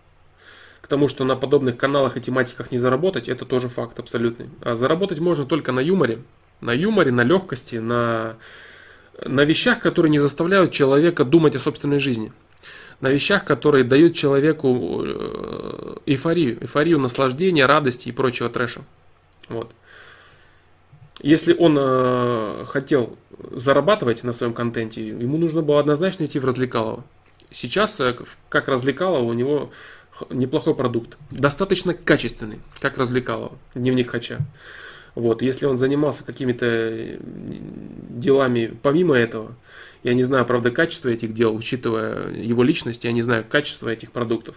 К 0.82 0.88
тому, 0.88 1.08
что 1.08 1.24
на 1.24 1.36
подобных 1.36 1.78
каналах 1.78 2.18
и 2.18 2.22
тематиках 2.22 2.72
не 2.72 2.78
заработать, 2.78 3.28
это 3.30 3.46
тоже 3.46 3.68
факт 3.68 4.00
абсолютный. 4.00 4.50
А 4.62 4.76
заработать 4.76 5.20
можно 5.20 5.46
только 5.46 5.72
на 5.72 5.80
юморе. 5.80 6.22
На 6.62 6.72
юморе, 6.72 7.12
на 7.12 7.24
легкости, 7.24 7.76
на, 7.76 8.38
на 9.26 9.44
вещах, 9.46 9.80
которые 9.80 10.12
не 10.12 10.20
заставляют 10.20 10.72
человека 10.72 11.26
думать 11.26 11.56
о 11.56 11.60
собственной 11.60 12.00
жизни. 12.00 12.32
На 13.02 13.10
вещах, 13.10 13.46
которые 13.46 13.84
дают 13.84 14.14
человеку 14.14 15.04
э, 15.06 15.96
эйфорию, 16.06 16.62
эйфорию 16.62 17.00
наслаждения, 17.00 17.66
радости 17.66 18.10
и 18.10 18.12
прочего 18.12 18.50
трэша. 18.50 18.82
Вот. 19.48 19.72
Если 21.22 21.54
он 21.54 21.78
э, 21.80 22.66
хотел 22.68 23.18
зарабатывать 23.52 24.24
на 24.24 24.34
своем 24.34 24.54
контенте, 24.54 25.08
ему 25.08 25.38
нужно 25.38 25.62
было 25.62 25.80
однозначно 25.80 26.26
идти 26.26 26.40
в 26.40 26.46
развлекалово. 26.46 27.04
Сейчас, 27.52 28.00
э, 28.00 28.16
как 28.48 28.68
развлекалово, 28.68 29.24
у 29.24 29.34
него 29.34 29.72
неплохой 30.30 30.76
продукт. 30.76 31.18
Достаточно 31.32 31.94
качественный, 31.94 32.60
как 32.80 32.98
развлекалово. 32.98 33.58
Дневник 33.76 34.12
Хача. 34.12 34.40
Вот, 35.16 35.42
если 35.42 35.66
он 35.66 35.78
занимался 35.78 36.24
какими-то 36.24 36.66
э, 36.66 37.18
делами 38.10 38.78
помимо 38.82 39.16
этого, 39.16 39.56
я 40.04 40.14
не 40.14 40.24
знаю, 40.24 40.46
правда, 40.46 40.72
качество 40.72 41.10
этих 41.10 41.34
дел, 41.34 41.54
учитывая 41.54 42.32
его 42.34 42.64
личность, 42.64 43.04
я 43.04 43.12
не 43.12 43.22
знаю 43.22 43.46
качество 43.48 43.90
этих 43.90 44.12
продуктов. 44.12 44.56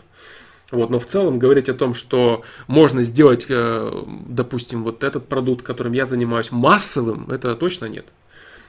Вот, 0.72 0.88
но 0.88 0.98
в 0.98 1.04
целом 1.04 1.38
говорить 1.38 1.68
о 1.68 1.74
том, 1.74 1.92
что 1.92 2.42
можно 2.66 3.02
сделать, 3.02 3.44
э, 3.50 4.04
допустим, 4.26 4.84
вот 4.84 5.04
этот 5.04 5.28
продукт, 5.28 5.62
которым 5.62 5.92
я 5.92 6.06
занимаюсь, 6.06 6.50
массовым, 6.50 7.30
это 7.30 7.54
точно 7.56 7.86
нет. 7.86 8.06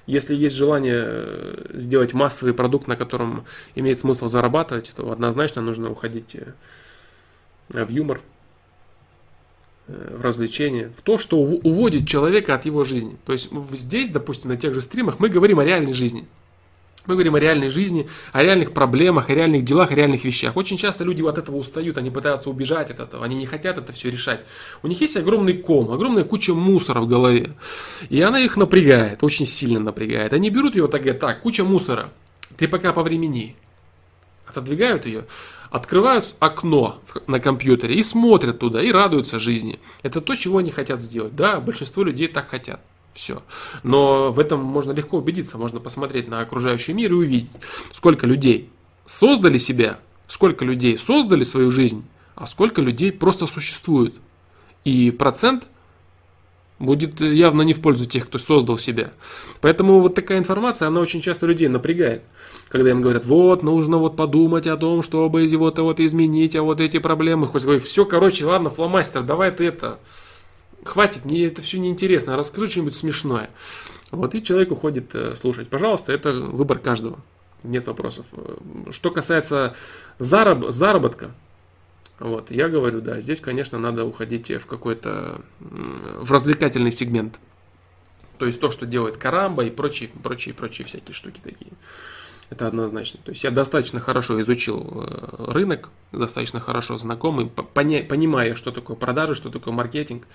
Если 0.06 0.36
есть 0.36 0.54
желание 0.54 1.02
э, 1.06 1.66
сделать 1.76 2.14
массовый 2.14 2.54
продукт, 2.54 2.88
на 2.88 2.98
котором 2.98 3.46
имеет 3.76 4.00
смысл 4.00 4.28
зарабатывать, 4.28 4.92
то 4.94 5.14
однозначно 5.14 5.62
нужно 5.62 5.90
уходить 5.90 6.36
э, 6.36 6.54
в 7.70 7.90
юмор. 7.90 8.20
в 9.88 10.22
развлечения, 10.22 10.92
в 10.98 11.02
то, 11.02 11.18
что 11.18 11.38
уводит 11.38 12.06
человека 12.06 12.54
от 12.56 12.66
его 12.66 12.84
жизни. 12.84 13.18
То 13.26 13.32
есть 13.32 13.50
здесь, 13.72 14.10
допустим, 14.10 14.50
на 14.50 14.58
тех 14.58 14.74
же 14.74 14.82
стримах 14.82 15.20
мы 15.20 15.30
говорим 15.30 15.60
о 15.60 15.66
реальной 15.66 15.94
жизни. 15.94 16.26
Мы 17.06 17.16
говорим 17.16 17.36
о 17.36 17.40
реальной 17.40 17.68
жизни, 17.68 18.08
о 18.32 18.44
реальных 18.44 18.72
проблемах, 18.72 19.30
о 19.30 19.34
реальных 19.34 19.66
делах, 19.66 19.92
о 19.92 19.96
реальных 19.96 20.24
вещах. 20.24 20.56
Очень 20.56 20.78
часто 20.78 21.04
люди 21.04 21.22
от 21.22 21.38
этого 21.38 21.58
устают, 21.58 21.98
они 21.98 22.10
пытаются 22.10 22.50
убежать 22.50 22.92
от 22.92 23.02
этого, 23.02 23.26
они 23.26 23.36
не 23.36 23.46
хотят 23.46 23.78
это 23.78 23.92
все 23.92 24.10
решать. 24.10 24.46
У 24.84 24.88
них 24.88 25.02
есть 25.02 25.18
огромный 25.18 25.54
ком, 25.58 25.92
огромная 25.92 26.24
куча 26.24 26.54
мусора 26.54 27.02
в 27.02 27.08
голове. 27.08 27.56
И 28.10 28.22
она 28.22 28.40
их 28.40 28.56
напрягает, 28.56 29.22
очень 29.22 29.46
сильно 29.46 29.82
напрягает. 29.82 30.32
Они 30.32 30.50
берут 30.50 30.76
ее 30.76 30.88
так, 30.88 31.02
говорят, 31.02 31.20
так, 31.20 31.42
куча 31.42 31.66
мусора, 31.66 32.10
ты 32.56 32.70
пока 32.70 32.94
по 32.94 33.04
времени. 33.04 33.58
Отодвигают 34.46 35.06
ее, 35.06 35.26
открывают 35.72 36.36
окно 36.40 37.02
на 37.28 37.42
компьютере 37.42 37.96
и 37.96 38.04
смотрят 38.04 38.60
туда, 38.60 38.82
и 38.82 38.92
радуются 38.92 39.40
жизни. 39.40 39.80
Это 40.04 40.22
то, 40.22 40.36
чего 40.36 40.60
они 40.60 40.72
хотят 40.72 41.02
сделать. 41.02 41.36
Да, 41.36 41.60
большинство 41.60 42.04
людей 42.04 42.30
так 42.30 42.48
хотят. 42.48 42.80
Все. 43.14 43.44
Но 43.84 44.32
в 44.32 44.40
этом 44.40 44.62
можно 44.62 44.92
легко 44.92 45.18
убедиться. 45.18 45.58
Можно 45.58 45.80
посмотреть 45.80 46.28
на 46.28 46.40
окружающий 46.42 46.94
мир 46.94 47.12
и 47.12 47.16
увидеть, 47.16 47.52
сколько 47.92 48.26
людей 48.26 48.70
создали 49.06 49.58
себя, 49.58 50.00
сколько 50.28 50.66
людей 50.66 50.98
создали 50.98 51.44
свою 51.44 51.72
жизнь, 51.72 52.06
а 52.36 52.48
сколько 52.48 52.82
людей 52.82 53.12
просто 53.12 53.46
существуют. 53.48 54.16
И 54.84 55.12
процент 55.12 55.68
будет 56.80 57.22
явно 57.22 57.62
не 57.62 57.74
в 57.74 57.82
пользу 57.82 58.06
тех, 58.06 58.26
кто 58.28 58.40
создал 58.40 58.78
себя. 58.78 59.12
Поэтому 59.62 60.00
вот 60.00 60.16
такая 60.16 60.40
информация, 60.40 60.88
она 60.88 61.00
очень 61.00 61.22
часто 61.22 61.46
людей 61.46 61.68
напрягает. 61.68 62.24
Когда 62.70 62.90
им 62.90 63.02
говорят, 63.02 63.26
вот, 63.26 63.64
нужно 63.64 63.98
вот 63.98 64.18
подумать 64.18 64.68
о 64.68 64.76
том, 64.76 65.04
чтобы 65.04 65.48
вот, 65.56 65.80
вот 65.80 66.00
изменить, 66.00 66.56
а 66.56 66.64
вот 66.64 66.82
эти 66.82 66.98
проблемы. 66.98 67.48
Хоть 67.48 67.64
говорит, 67.64 67.84
все, 67.84 68.06
короче, 68.06 68.46
ладно, 68.46 68.70
фломастер, 68.70 69.24
давай 69.24 69.52
ты 69.52 69.66
это 69.66 70.00
хватит, 70.84 71.26
мне 71.26 71.46
это 71.46 71.62
все 71.62 71.80
неинтересно, 71.80 72.38
расскажи 72.38 72.68
что-нибудь 72.68 72.96
смешное. 72.96 73.50
Вот, 74.12 74.36
и 74.36 74.44
человек 74.44 74.72
уходит 74.72 75.16
э, 75.16 75.36
слушать. 75.36 75.70
Пожалуйста, 75.70 76.14
это 76.14 76.34
выбор 76.34 76.80
каждого. 76.80 77.20
Нет 77.64 77.88
вопросов. 77.88 78.26
Что 78.92 79.10
касается 79.10 79.76
зараб- 80.20 80.72
заработка, 80.72 81.32
вот, 82.20 82.52
я 82.52 82.70
говорю, 82.70 83.02
да, 83.02 83.22
здесь, 83.22 83.42
конечно, 83.42 83.80
надо 83.80 84.06
уходить 84.06 84.52
в 84.52 84.66
какой-то, 84.66 85.42
в 85.60 86.32
развлекательный 86.32 86.92
сегмент. 86.92 87.40
То 88.38 88.46
есть 88.46 88.60
то, 88.60 88.70
что 88.72 88.86
делает 88.86 89.18
Карамба 89.18 89.64
и 89.64 89.70
прочие, 89.70 90.10
прочие, 90.10 90.54
прочие 90.54 90.86
всякие 90.86 91.14
штуки 91.14 91.40
такие. 91.44 91.72
Это 92.50 92.68
однозначно. 92.68 93.20
То 93.24 93.32
есть 93.32 93.44
я 93.44 93.52
достаточно 93.52 94.00
хорошо 94.00 94.40
изучил 94.42 95.06
э, 95.08 95.52
рынок, 95.52 95.90
достаточно 96.12 96.60
хорошо 96.60 96.98
знакомый, 96.98 97.48
понимая, 97.48 98.56
что 98.56 98.72
такое 98.72 98.96
продажи, 98.96 99.36
что 99.36 99.50
такое 99.50 99.74
маркетинг. 99.74 100.28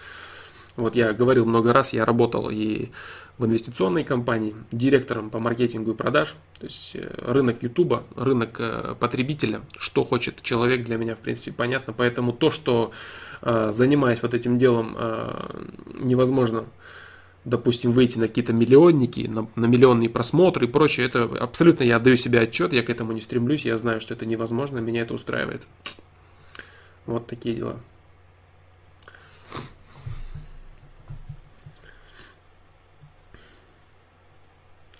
Вот 0.79 0.95
я 0.95 1.13
говорил 1.13 1.45
много 1.45 1.73
раз, 1.73 1.93
я 1.93 2.05
работал 2.05 2.49
и 2.51 2.91
в 3.37 3.47
инвестиционной 3.47 4.05
компании, 4.05 4.55
директором 4.71 5.29
по 5.29 5.41
маркетингу 5.41 5.91
и 5.91 5.95
продаж. 5.95 6.37
То 6.59 6.67
есть 6.67 6.93
э, 6.95 7.09
рынок 7.19 7.63
Ютуба, 7.63 8.05
рынок 8.15 8.57
э, 8.61 8.95
потребителя, 8.99 9.61
что 9.77 10.05
хочет 10.05 10.41
человек, 10.41 10.85
для 10.85 10.97
меня 10.97 11.17
в 11.17 11.19
принципе 11.19 11.51
понятно. 11.51 11.93
Поэтому 11.93 12.33
то, 12.33 12.53
что 12.53 12.93
э, 13.43 13.71
занимаясь 13.73 14.23
вот 14.23 14.35
этим 14.35 14.59
делом, 14.59 14.97
невозможно 16.01 16.65
допустим, 17.45 17.93
выйти 17.93 18.19
на 18.19 18.29
какие-то 18.29 18.53
миллионники, 18.53 19.21
на, 19.21 19.49
на 19.55 19.67
миллионные 19.67 20.11
просмотры 20.11 20.67
и 20.67 20.69
прочее, 20.69 21.07
это 21.07 21.25
абсолютно 21.41 21.83
я 21.83 21.97
отдаю 21.97 22.17
себе 22.17 22.41
отчет, 22.41 22.75
я 22.75 22.83
к 22.83 22.91
этому 22.91 23.13
не 23.13 23.23
стремлюсь, 23.23 23.65
я 23.65 23.79
знаю, 23.79 24.03
что 24.03 24.13
это 24.13 24.27
невозможно, 24.27 24.79
меня 24.79 25.01
это 25.01 25.15
устраивает. 25.15 25.63
Вот 27.07 27.27
такие 27.27 27.55
дела. 27.55 27.81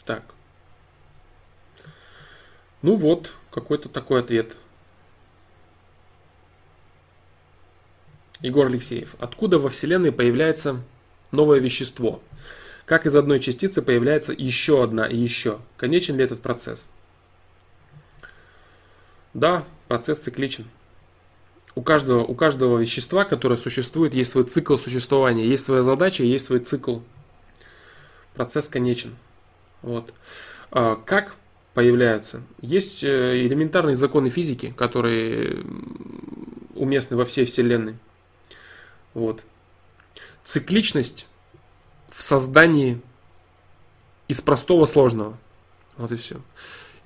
Так. 0.09 0.23
Ну 2.81 2.97
вот, 2.97 3.35
какой-то 3.51 3.91
такой 3.91 4.21
ответ. 4.21 4.57
Егор 8.41 8.65
Алексеев. 8.65 9.17
Откуда 9.19 9.59
во 9.59 9.69
Вселенной 9.69 10.11
появляется 10.11 10.83
новое 11.31 11.59
вещество? 11.59 12.23
Как 12.87 13.05
из 13.05 13.17
одной 13.17 13.39
частицы 13.39 13.83
появляется 13.83 14.33
еще 14.33 14.83
одна 14.83 15.07
и 15.07 15.15
еще? 15.15 15.59
Конечен 15.77 16.17
ли 16.17 16.25
этот 16.25 16.41
процесс? 16.41 16.87
Да, 19.35 19.63
процесс 19.89 20.21
цикличен. 20.21 20.65
У 21.75 21.83
каждого, 21.83 22.25
у 22.25 22.35
каждого 22.35 22.79
вещества, 22.79 23.27
которое 23.27 23.59
существует, 23.59 24.15
есть 24.15 24.31
свой 24.31 24.45
цикл 24.45 24.79
существования, 24.79 25.47
есть 25.47 25.67
своя 25.67 25.83
задача, 25.83 26.23
есть 26.23 26.47
свой 26.47 26.61
цикл. 26.61 27.01
Процесс 28.33 28.69
конечен. 28.69 29.15
Вот. 29.83 30.13
А 30.71 30.97
как 30.97 31.35
появляются? 31.75 32.43
Есть 32.61 33.05
э, 33.05 33.47
элементарные 33.47 33.97
законы 33.97 34.31
физики, 34.31 34.75
которые 34.77 35.65
уместны 36.75 37.17
во 37.17 37.25
всей 37.25 37.45
Вселенной. 37.45 37.97
Вот. 39.15 39.43
Цикличность 40.45 41.27
в 42.11 42.23
создании 42.23 43.01
из 44.29 44.41
простого 44.41 44.85
сложного. 44.85 45.37
Вот 45.97 46.13
и 46.13 46.17
все. 46.17 46.41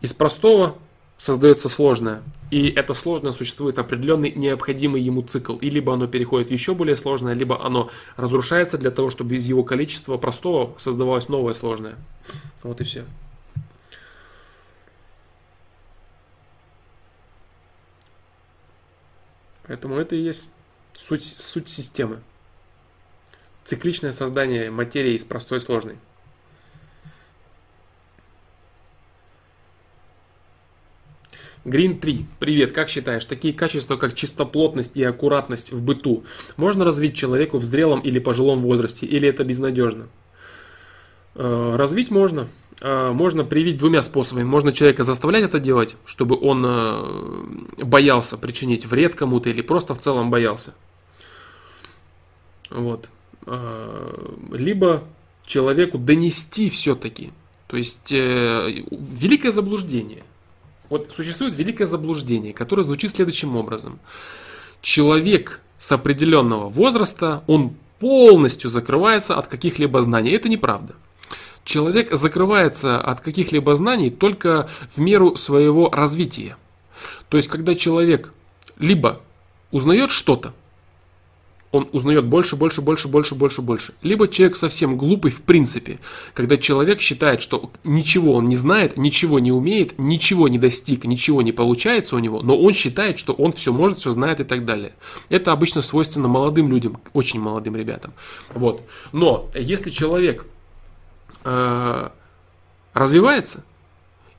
Из 0.00 0.12
простого 0.12 0.76
создается 1.22 1.68
сложное. 1.68 2.20
И 2.50 2.68
это 2.68 2.94
сложное 2.94 3.30
существует 3.30 3.78
определенный 3.78 4.32
необходимый 4.32 5.00
ему 5.00 5.22
цикл. 5.22 5.56
И 5.58 5.70
либо 5.70 5.94
оно 5.94 6.08
переходит 6.08 6.48
в 6.48 6.52
еще 6.52 6.74
более 6.74 6.96
сложное, 6.96 7.32
либо 7.32 7.64
оно 7.64 7.90
разрушается 8.16 8.76
для 8.76 8.90
того, 8.90 9.10
чтобы 9.10 9.36
из 9.36 9.46
его 9.46 9.62
количества 9.62 10.16
простого 10.16 10.76
создавалось 10.80 11.28
новое 11.28 11.54
сложное. 11.54 11.94
Вот 12.64 12.80
и 12.80 12.84
все. 12.84 13.04
Поэтому 19.68 19.94
это 19.94 20.16
и 20.16 20.22
есть 20.22 20.48
суть, 20.98 21.22
суть 21.22 21.68
системы. 21.68 22.20
Цикличное 23.64 24.10
создание 24.10 24.72
материи 24.72 25.14
из 25.14 25.24
простой 25.24 25.60
сложной. 25.60 25.98
Green 31.64 32.00
3. 32.00 32.26
Привет, 32.40 32.72
как 32.72 32.88
считаешь, 32.88 33.24
такие 33.24 33.54
качества, 33.54 33.96
как 33.96 34.14
чистоплотность 34.14 34.96
и 34.96 35.04
аккуратность 35.04 35.72
в 35.72 35.80
быту, 35.80 36.24
можно 36.56 36.84
развить 36.84 37.14
человеку 37.14 37.58
в 37.58 37.64
зрелом 37.64 38.00
или 38.00 38.18
пожилом 38.18 38.62
возрасте, 38.62 39.06
или 39.06 39.28
это 39.28 39.44
безнадежно? 39.44 40.08
Э, 41.36 41.76
развить 41.76 42.10
можно. 42.10 42.48
Э, 42.80 43.12
можно 43.12 43.44
привить 43.44 43.78
двумя 43.78 44.02
способами. 44.02 44.44
Можно 44.44 44.72
человека 44.72 45.04
заставлять 45.04 45.44
это 45.44 45.60
делать, 45.60 45.96
чтобы 46.04 46.36
он 46.36 46.64
э, 46.66 47.84
боялся 47.84 48.36
причинить 48.36 48.84
вред 48.84 49.14
кому-то 49.14 49.48
или 49.48 49.62
просто 49.62 49.94
в 49.94 50.00
целом 50.00 50.30
боялся. 50.30 50.74
Вот. 52.70 53.10
Либо 54.52 55.02
человеку 55.44 55.98
донести 55.98 56.70
все-таки. 56.70 57.32
То 57.66 57.76
есть 57.76 58.10
великое 58.10 59.50
заблуждение– 59.50 60.22
вот 60.92 61.10
существует 61.10 61.54
великое 61.54 61.86
заблуждение, 61.86 62.52
которое 62.52 62.82
звучит 62.82 63.12
следующим 63.12 63.56
образом. 63.56 63.98
Человек 64.82 65.60
с 65.78 65.90
определенного 65.90 66.68
возраста, 66.68 67.42
он 67.46 67.72
полностью 67.98 68.68
закрывается 68.68 69.38
от 69.38 69.46
каких-либо 69.46 70.02
знаний. 70.02 70.32
Это 70.32 70.50
неправда. 70.50 70.94
Человек 71.64 72.12
закрывается 72.12 73.00
от 73.00 73.22
каких-либо 73.22 73.74
знаний 73.74 74.10
только 74.10 74.68
в 74.94 75.00
меру 75.00 75.34
своего 75.36 75.88
развития. 75.88 76.58
То 77.30 77.38
есть, 77.38 77.48
когда 77.48 77.74
человек 77.74 78.34
либо 78.78 79.22
узнает 79.70 80.10
что-то, 80.10 80.52
он 81.72 81.88
узнает 81.92 82.26
больше, 82.26 82.54
больше, 82.54 82.82
больше, 82.82 83.08
больше, 83.08 83.34
больше, 83.34 83.62
больше. 83.62 83.94
Либо 84.02 84.28
человек 84.28 84.56
совсем 84.56 84.98
глупый 84.98 85.30
в 85.30 85.40
принципе, 85.40 85.98
когда 86.34 86.58
человек 86.58 87.00
считает, 87.00 87.40
что 87.40 87.70
ничего 87.82 88.34
он 88.34 88.44
не 88.44 88.56
знает, 88.56 88.98
ничего 88.98 89.38
не 89.38 89.52
умеет, 89.52 89.98
ничего 89.98 90.48
не 90.48 90.58
достиг, 90.58 91.04
ничего 91.06 91.40
не 91.40 91.50
получается 91.50 92.14
у 92.14 92.18
него, 92.18 92.42
но 92.42 92.58
он 92.58 92.74
считает, 92.74 93.18
что 93.18 93.32
он 93.32 93.52
все 93.52 93.72
может, 93.72 93.98
все 93.98 94.10
знает 94.10 94.40
и 94.40 94.44
так 94.44 94.66
далее. 94.66 94.92
Это 95.30 95.50
обычно 95.50 95.80
свойственно 95.80 96.28
молодым 96.28 96.68
людям, 96.68 97.00
очень 97.14 97.40
молодым 97.40 97.74
ребятам. 97.74 98.12
Вот. 98.52 98.82
Но 99.12 99.48
если 99.54 99.88
человек 99.88 100.44
э, 101.44 102.08
развивается, 102.92 103.64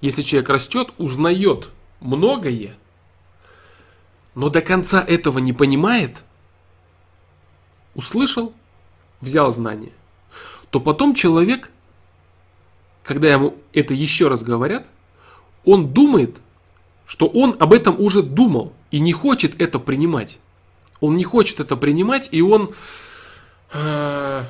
если 0.02 0.22
человек 0.22 0.50
растет, 0.50 0.90
узнает 1.00 1.70
многое, 2.00 2.76
но 4.36 4.50
до 4.50 4.62
конца 4.62 5.04
этого 5.04 5.40
не 5.40 5.52
понимает– 5.52 6.18
услышал, 7.96 8.54
взял 9.22 9.52
знание, 9.52 9.92
то 10.70 10.80
потом 10.80 11.16
человек, 11.16 11.72
когда 13.04 13.32
ему 13.32 13.56
это 13.74 13.94
еще 13.94 14.28
раз 14.28 14.44
говорят, 14.44 14.86
он 15.66 15.94
думает, 15.94 16.38
что 17.06 17.28
он 17.28 17.56
об 17.60 17.74
этом 17.74 18.00
уже 18.00 18.24
думал 18.24 18.74
и 18.92 19.00
не 19.00 19.14
хочет 19.14 19.62
это 19.62 19.80
принимать. 19.80 20.38
Он 21.00 21.18
не 21.18 21.24
хочет 21.24 21.60
это 21.60 21.76
принимать, 21.76 22.30
и 22.32 22.42
он 22.42 22.72
э, 23.74 24.44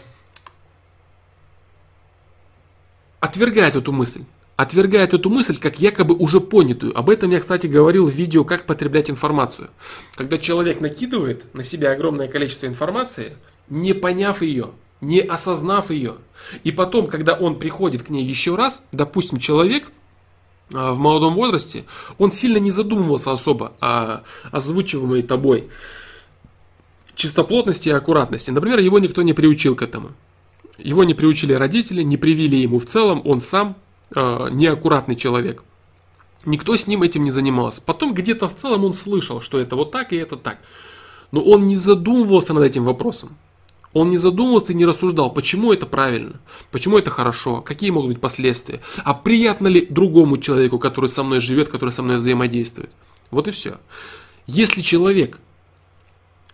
отвергает 3.20 3.76
эту 3.76 3.92
мысль. 3.92 4.24
Отвергает 4.64 5.14
эту 5.14 5.30
мысль 5.30 5.58
как 5.58 5.82
якобы 5.82 6.16
уже 6.16 6.40
понятую. 6.40 6.98
Об 6.98 7.10
этом 7.10 7.30
я, 7.32 7.42
кстати, 7.42 7.68
говорил 7.68 8.06
в 8.06 8.14
видео 8.14 8.46
«Как 8.46 8.66
потреблять 8.66 9.10
информацию». 9.10 9.70
Когда 10.16 10.38
человек 10.38 10.80
накидывает 10.80 11.54
на 11.54 11.64
себя 11.64 11.92
огромное 11.92 12.30
количество 12.30 12.66
информации, 12.66 13.34
не 13.68 13.92
поняв 13.92 14.42
ее, 14.42 14.70
не 15.02 15.20
осознав 15.20 15.92
ее. 15.92 16.16
И 16.64 16.72
потом, 16.72 17.08
когда 17.08 17.34
он 17.34 17.60
приходит 17.60 18.04
к 18.04 18.10
ней 18.10 18.24
еще 18.24 18.56
раз, 18.56 18.86
допустим, 18.94 19.38
человек 19.38 19.92
а, 20.74 20.94
в 20.94 21.00
молодом 21.00 21.34
возрасте, 21.34 21.84
он 22.18 22.32
сильно 22.32 22.58
не 22.58 22.72
задумывался 22.72 23.34
особо 23.34 23.74
о 23.82 24.22
озвучиваемой 24.54 25.24
тобой 25.24 25.68
чистоплотности 27.16 27.90
и 27.90 27.92
аккуратности. 27.92 28.50
Например, 28.50 28.80
его 28.80 28.98
никто 29.00 29.24
не 29.24 29.34
приучил 29.34 29.76
к 29.76 29.82
этому. 29.82 30.12
Его 30.78 31.04
не 31.04 31.16
приучили 31.16 31.52
родители, 31.52 32.02
не 32.02 32.16
привили 32.16 32.56
ему 32.56 32.80
в 32.80 32.86
целом, 32.86 33.22
он 33.26 33.42
сам 33.42 33.76
э, 34.16 34.48
неаккуратный 34.52 35.16
человек. 35.16 35.64
Никто 36.46 36.76
с 36.76 36.88
ним 36.88 37.04
этим 37.04 37.24
не 37.24 37.32
занимался. 37.32 37.82
Потом 37.82 38.14
где-то 38.14 38.50
в 38.50 38.56
целом 38.56 38.84
он 38.84 38.94
слышал, 38.94 39.42
что 39.42 39.60
это 39.60 39.76
вот 39.76 39.92
так 39.92 40.12
и 40.12 40.18
это 40.18 40.36
так. 40.36 40.60
Но 41.32 41.42
он 41.42 41.68
не 41.68 41.78
задумывался 41.78 42.54
над 42.54 42.64
этим 42.64 42.84
вопросом. 42.84 43.38
Он 43.94 44.10
не 44.10 44.18
задумывался 44.18 44.74
и 44.74 44.76
не 44.76 44.86
рассуждал, 44.86 45.32
почему 45.32 45.72
это 45.72 45.86
правильно, 45.86 46.40
почему 46.72 46.98
это 46.98 47.12
хорошо, 47.12 47.62
какие 47.62 47.92
могут 47.92 48.10
быть 48.10 48.22
последствия, 48.22 48.82
а 49.04 49.14
приятно 49.14 49.68
ли 49.68 49.86
другому 49.86 50.40
человеку, 50.40 50.80
который 50.80 51.10
со 51.10 51.22
мной 51.22 51.40
живет, 51.40 51.70
который 51.70 51.92
со 51.92 52.02
мной 52.02 52.18
взаимодействует. 52.18 52.90
Вот 53.30 53.48
и 53.48 53.52
все. 53.52 53.78
Если 54.48 54.82
человек, 54.82 55.40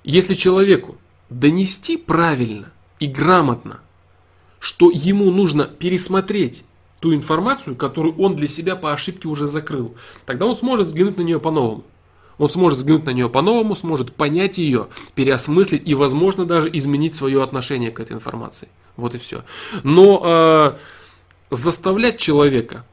если 0.04 0.34
человеку 0.34 0.98
донести 1.30 1.96
правильно 1.96 2.72
и 3.00 3.08
грамотно, 3.08 3.80
что 4.60 4.92
ему 4.92 5.32
нужно 5.32 5.64
пересмотреть 5.64 6.66
ту 7.00 7.14
информацию, 7.14 7.76
которую 7.76 8.16
он 8.18 8.36
для 8.36 8.48
себя 8.48 8.76
по 8.76 8.92
ошибке 8.94 9.28
уже 9.28 9.48
закрыл, 9.48 9.96
тогда 10.26 10.46
он 10.46 10.56
сможет 10.56 10.88
взглянуть 10.88 11.18
на 11.18 11.22
нее 11.22 11.40
по-новому. 11.40 11.84
Он 12.38 12.50
сможет 12.50 12.80
взглянуть 12.80 13.06
на 13.06 13.10
нее 13.12 13.30
по-новому, 13.30 13.76
сможет 13.76 14.14
понять 14.14 14.58
ее, 14.58 14.88
переосмыслить 15.14 15.82
и, 15.86 15.94
возможно, 15.94 16.46
даже 16.46 16.70
изменить 16.72 17.16
свое 17.16 17.44
отношение 17.44 17.92
к 17.92 18.00
этой 18.00 18.14
информации. 18.14 18.70
Вот 18.96 19.14
и 19.14 19.18
все. 19.18 19.44
Но 19.84 20.22
э, 20.24 20.74
заставлять 21.50 22.18
человека, 22.18 22.86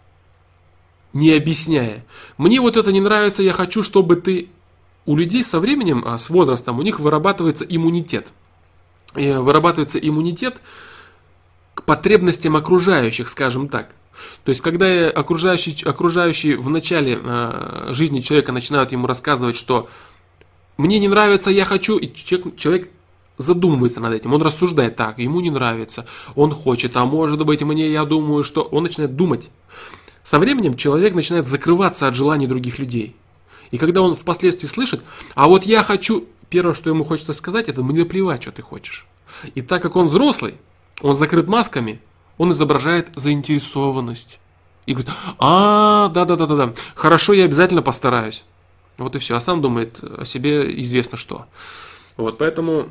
не 1.12 1.32
объясняя, 1.32 2.04
мне 2.38 2.60
вот 2.60 2.76
это 2.76 2.90
не 2.92 3.00
нравится, 3.00 3.42
я 3.42 3.52
хочу, 3.52 3.82
чтобы 3.82 4.16
ты... 4.16 4.48
У 5.04 5.14
людей 5.14 5.44
со 5.44 5.60
временем, 5.60 6.02
а, 6.04 6.18
с 6.18 6.28
возрастом, 6.28 6.80
у 6.80 6.82
них 6.82 6.98
вырабатывается 6.98 7.64
иммунитет. 7.64 8.26
И 9.14 9.30
вырабатывается 9.30 10.00
иммунитет 10.00 10.60
потребностям 11.86 12.56
окружающих, 12.56 13.28
скажем 13.28 13.68
так. 13.68 13.90
То 14.44 14.50
есть, 14.50 14.60
когда 14.60 15.08
окружающие, 15.08 15.76
окружающие 15.84 16.56
в 16.56 16.68
начале 16.70 17.18
э, 17.22 17.88
жизни 17.92 18.20
человека 18.20 18.52
начинают 18.52 18.92
ему 18.92 19.06
рассказывать, 19.06 19.56
что 19.56 19.88
мне 20.76 20.98
не 20.98 21.08
нравится, 21.08 21.50
я 21.50 21.64
хочу, 21.64 21.96
и 21.98 22.12
человек, 22.12 22.56
человек 22.56 22.90
задумывается 23.38 24.00
над 24.00 24.14
этим, 24.14 24.32
он 24.34 24.42
рассуждает 24.42 24.96
так, 24.96 25.18
ему 25.18 25.40
не 25.40 25.50
нравится, 25.50 26.06
он 26.34 26.52
хочет, 26.52 26.96
а 26.96 27.04
может 27.04 27.44
быть 27.44 27.62
мне, 27.62 27.90
я 27.90 28.04
думаю, 28.04 28.44
что 28.44 28.62
он 28.62 28.84
начинает 28.84 29.16
думать. 29.16 29.50
Со 30.22 30.38
временем 30.38 30.76
человек 30.76 31.14
начинает 31.14 31.46
закрываться 31.46 32.08
от 32.08 32.16
желаний 32.16 32.46
других 32.46 32.78
людей. 32.78 33.14
И 33.70 33.78
когда 33.78 34.02
он 34.02 34.16
впоследствии 34.16 34.66
слышит, 34.66 35.02
а 35.34 35.48
вот 35.48 35.64
я 35.64 35.82
хочу, 35.82 36.26
первое, 36.48 36.74
что 36.74 36.90
ему 36.90 37.04
хочется 37.04 37.32
сказать, 37.32 37.68
это 37.68 37.82
мне 37.82 38.04
плевать, 38.04 38.42
что 38.42 38.52
ты 38.52 38.62
хочешь. 38.62 39.06
И 39.54 39.60
так 39.60 39.82
как 39.82 39.96
он 39.96 40.08
взрослый, 40.08 40.54
он 41.00 41.14
закрыт 41.14 41.46
масками, 41.48 42.00
он 42.38 42.52
изображает 42.52 43.08
заинтересованность. 43.14 44.38
И 44.86 44.92
говорит, 44.92 45.12
а, 45.38 46.08
да-да-да-да, 46.08 46.72
хорошо, 46.94 47.32
я 47.32 47.44
обязательно 47.44 47.82
постараюсь. 47.82 48.44
Вот 48.98 49.16
и 49.16 49.18
все. 49.18 49.36
А 49.36 49.40
сам 49.40 49.60
думает 49.60 49.98
о 50.02 50.24
себе 50.24 50.80
известно 50.80 51.18
что. 51.18 51.46
Вот, 52.16 52.38
поэтому 52.38 52.88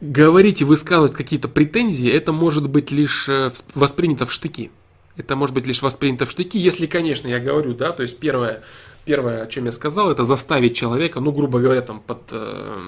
говорить 0.00 0.60
и 0.60 0.64
высказывать 0.64 1.14
какие-то 1.14 1.48
претензии, 1.48 2.10
это 2.10 2.32
может 2.32 2.68
быть 2.68 2.90
лишь 2.90 3.28
э, 3.28 3.50
воспринято 3.74 4.26
в 4.26 4.32
штыки. 4.32 4.70
Это 5.16 5.36
может 5.36 5.54
быть 5.54 5.66
лишь 5.66 5.80
воспринято 5.80 6.26
в 6.26 6.30
штыки, 6.30 6.58
если, 6.58 6.86
конечно, 6.86 7.28
я 7.28 7.38
говорю, 7.38 7.74
да, 7.74 7.92
то 7.92 8.02
есть 8.02 8.18
первое, 8.18 8.62
первое, 9.04 9.42
о 9.42 9.46
чем 9.46 9.66
я 9.66 9.72
сказал, 9.72 10.10
это 10.10 10.24
заставить 10.24 10.74
человека, 10.74 11.20
ну, 11.20 11.30
грубо 11.30 11.60
говоря, 11.60 11.82
там, 11.82 12.00
под 12.00 12.22
э, 12.32 12.80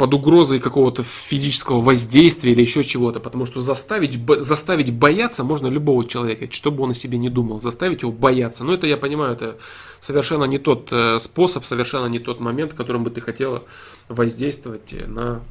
под 0.00 0.14
угрозой 0.14 0.60
какого-то 0.60 1.02
физического 1.02 1.82
воздействия 1.82 2.52
или 2.52 2.62
еще 2.62 2.82
чего-то, 2.84 3.20
потому 3.20 3.44
что 3.44 3.60
заставить, 3.60 4.18
заставить 4.42 4.90
бояться 4.94 5.44
можно 5.44 5.66
любого 5.66 6.06
человека, 6.06 6.50
что 6.50 6.70
бы 6.70 6.84
он 6.84 6.92
о 6.92 6.94
себе 6.94 7.18
не 7.18 7.28
думал, 7.28 7.60
заставить 7.60 8.00
его 8.00 8.10
бояться. 8.10 8.64
Но 8.64 8.72
это, 8.72 8.86
я 8.86 8.96
понимаю, 8.96 9.34
это 9.34 9.58
совершенно 10.00 10.44
не 10.44 10.58
тот 10.58 10.88
э, 10.90 11.18
способ, 11.20 11.66
совершенно 11.66 12.06
не 12.06 12.18
тот 12.18 12.40
момент, 12.40 12.72
которым 12.72 13.04
бы 13.04 13.10
ты 13.10 13.20
хотела 13.20 13.64
воздействовать 14.08 14.94
на 15.06 15.42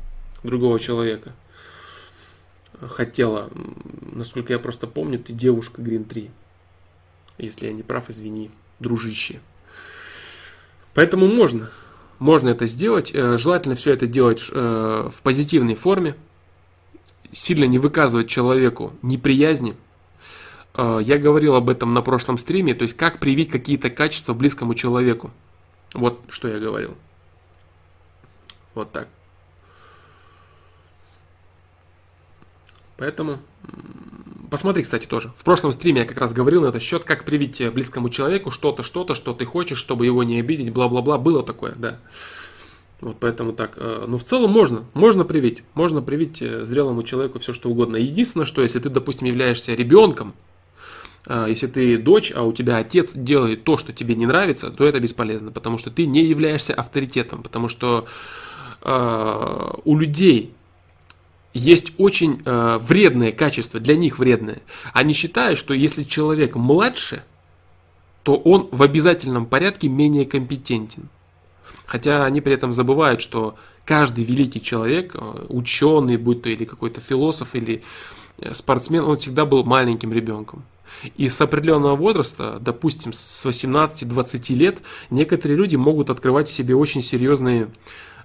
другого 0.43 0.79
человека. 0.79 1.35
Хотела, 2.81 3.51
насколько 4.01 4.51
я 4.51 4.57
просто 4.57 4.87
помню, 4.87 5.19
ты 5.19 5.31
девушка 5.31 5.79
Green 5.79 6.05
3. 6.05 6.31
Если 7.37 7.67
я 7.67 7.71
не 7.71 7.83
прав, 7.83 8.09
извини, 8.09 8.49
дружище. 8.79 9.41
Поэтому 10.95 11.27
можно, 11.27 11.69
можно 12.19 12.49
это 12.49 12.67
сделать. 12.67 13.11
Э, 13.13 13.37
желательно 13.37 13.75
все 13.75 13.93
это 13.93 14.05
делать 14.05 14.49
э, 14.51 15.09
в 15.11 15.21
позитивной 15.21 15.75
форме. 15.75 16.15
Сильно 17.31 17.63
не 17.65 17.79
выказывать 17.79 18.27
человеку 18.27 18.93
неприязни. 19.01 19.75
Э, 20.75 20.99
я 21.01 21.17
говорил 21.17 21.55
об 21.55 21.69
этом 21.69 21.93
на 21.93 22.01
прошлом 22.01 22.37
стриме. 22.37 22.75
То 22.75 22.83
есть, 22.83 22.97
как 22.97 23.19
привить 23.19 23.49
какие-то 23.49 23.89
качества 23.89 24.33
близкому 24.33 24.75
человеку. 24.75 25.31
Вот 25.93 26.21
что 26.29 26.49
я 26.49 26.59
говорил. 26.59 26.97
Вот 28.75 28.91
так. 28.91 29.07
Поэтому 32.97 33.39
посмотри, 34.49 34.83
кстати, 34.83 35.05
тоже. 35.05 35.31
В 35.35 35.43
прошлом 35.43 35.71
стриме 35.71 36.01
я 36.01 36.07
как 36.07 36.17
раз 36.17 36.33
говорил 36.33 36.61
на 36.61 36.67
этот 36.67 36.81
счет, 36.81 37.03
как 37.03 37.25
привить 37.25 37.61
близкому 37.73 38.09
человеку 38.09 38.51
что-то, 38.51 38.83
что-то, 38.83 39.15
что 39.15 39.33
ты 39.33 39.45
хочешь, 39.45 39.77
чтобы 39.77 40.05
его 40.05 40.23
не 40.23 40.39
обидеть, 40.39 40.73
бла-бла-бла. 40.73 41.17
Было 41.17 41.43
такое, 41.43 41.73
да. 41.75 41.99
Вот 43.01 43.17
поэтому 43.19 43.53
так. 43.53 43.73
Э, 43.77 44.05
но 44.07 44.17
в 44.17 44.23
целом 44.23 44.51
можно, 44.51 44.83
можно 44.93 45.23
привить. 45.23 45.63
Можно 45.73 46.01
привить 46.01 46.41
э, 46.41 46.65
зрелому 46.65 47.03
человеку 47.03 47.39
все, 47.39 47.53
что 47.53 47.69
угодно. 47.69 47.95
Единственное, 47.95 48.45
что 48.45 48.61
если 48.61 48.79
ты, 48.79 48.89
допустим, 48.89 49.27
являешься 49.27 49.73
ребенком, 49.73 50.33
э, 51.25 51.45
если 51.47 51.67
ты 51.67 51.97
дочь, 51.97 52.33
а 52.35 52.43
у 52.43 52.51
тебя 52.51 52.77
отец 52.77 53.13
делает 53.13 53.63
то, 53.63 53.77
что 53.77 53.93
тебе 53.93 54.15
не 54.15 54.25
нравится, 54.25 54.69
то 54.69 54.85
это 54.85 54.99
бесполезно, 54.99 55.51
потому 55.51 55.77
что 55.77 55.91
ты 55.91 56.05
не 56.05 56.23
являешься 56.23 56.73
авторитетом, 56.73 57.43
потому 57.43 57.67
что 57.67 58.05
у 58.81 59.97
людей 59.97 60.53
есть 61.53 61.93
очень 61.97 62.41
э, 62.45 62.77
вредное 62.79 63.31
качество, 63.31 63.79
для 63.79 63.95
них 63.95 64.19
вредное. 64.19 64.59
Они 64.93 65.13
считают, 65.13 65.57
что 65.57 65.73
если 65.73 66.03
человек 66.03 66.55
младше, 66.55 67.23
то 68.23 68.35
он 68.35 68.69
в 68.71 68.83
обязательном 68.83 69.45
порядке 69.45 69.87
менее 69.87 70.25
компетентен. 70.25 71.09
Хотя 71.85 72.25
они 72.25 72.41
при 72.41 72.53
этом 72.53 72.71
забывают, 72.71 73.21
что 73.21 73.55
каждый 73.85 74.23
великий 74.23 74.61
человек, 74.61 75.15
э, 75.15 75.45
ученый, 75.49 76.17
будь 76.17 76.43
то 76.43 76.49
или 76.49 76.65
какой-то 76.65 77.01
философ, 77.01 77.55
или 77.55 77.81
э, 78.37 78.53
спортсмен, 78.53 79.03
он 79.03 79.17
всегда 79.17 79.45
был 79.45 79.63
маленьким 79.63 80.13
ребенком. 80.13 80.63
И 81.17 81.29
с 81.29 81.41
определенного 81.41 81.95
возраста, 81.95 82.57
допустим, 82.59 83.13
с 83.13 83.45
18-20 83.45 84.53
лет, 84.53 84.79
некоторые 85.09 85.57
люди 85.57 85.75
могут 85.75 86.09
открывать 86.09 86.49
в 86.49 86.51
себе 86.51 86.75
очень 86.75 87.01
серьезные 87.01 87.69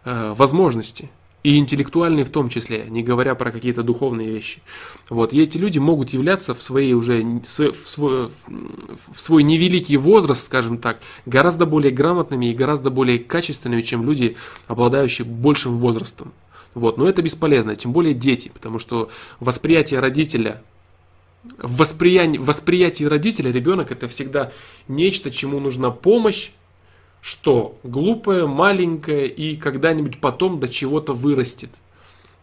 э, 0.05 0.35
возможности 0.37 1.11
и 1.45 1.59
интеллектуальные 1.59 2.25
в 2.25 2.31
том 2.31 2.49
числе, 2.49 2.87
не 2.89 3.03
говоря 3.03 3.35
про 3.35 3.53
какие-то 3.53 3.83
духовные 3.83 4.31
вещи. 4.31 4.63
Вот. 5.11 5.35
И 5.35 5.41
эти 5.41 5.59
люди 5.59 5.79
могут 5.79 6.11
являться 6.11 6.55
в 6.55 6.63
своей 6.63 6.95
уже 6.95 7.23
в 7.23 7.47
свой, 7.47 8.31
в 8.49 9.21
свой 9.21 9.43
невеликий 9.43 9.99
возраст, 9.99 10.43
скажем 10.43 10.79
так, 10.79 11.01
гораздо 11.27 11.67
более 11.67 11.93
грамотными 11.93 12.47
и 12.47 12.55
гораздо 12.55 12.91
более 12.91 13.19
качественными, 13.19 13.83
чем 13.83 14.05
люди, 14.05 14.37
обладающие 14.69 15.27
большим 15.27 15.77
возрастом. 15.77 16.33
Вот. 16.73 16.97
Но 16.97 17.07
это 17.07 17.21
бесполезно, 17.21 17.77
тем 17.77 17.93
более 17.93 18.15
дети, 18.15 18.51
потому 18.53 18.79
что 18.79 19.11
восприятие 19.39 20.01
родителя 20.01 20.63
в 21.59 21.77
восприятии, 21.77 22.39
восприятии 22.39 23.05
родителя 23.05 23.53
ребенок 23.53 23.93
это 23.93 24.09
всегда 24.09 24.51
нечто, 24.89 25.31
чему 25.31 25.61
нужна 25.61 25.91
помощь, 25.91 26.53
что 27.25 27.79
глупое, 27.85 28.47
маленькое 28.47 29.27
и 29.27 29.57
когда-нибудь 29.57 30.21
потом 30.21 30.61
до 30.61 30.69
чего-то 30.69 31.15
вырастет. 31.15 31.71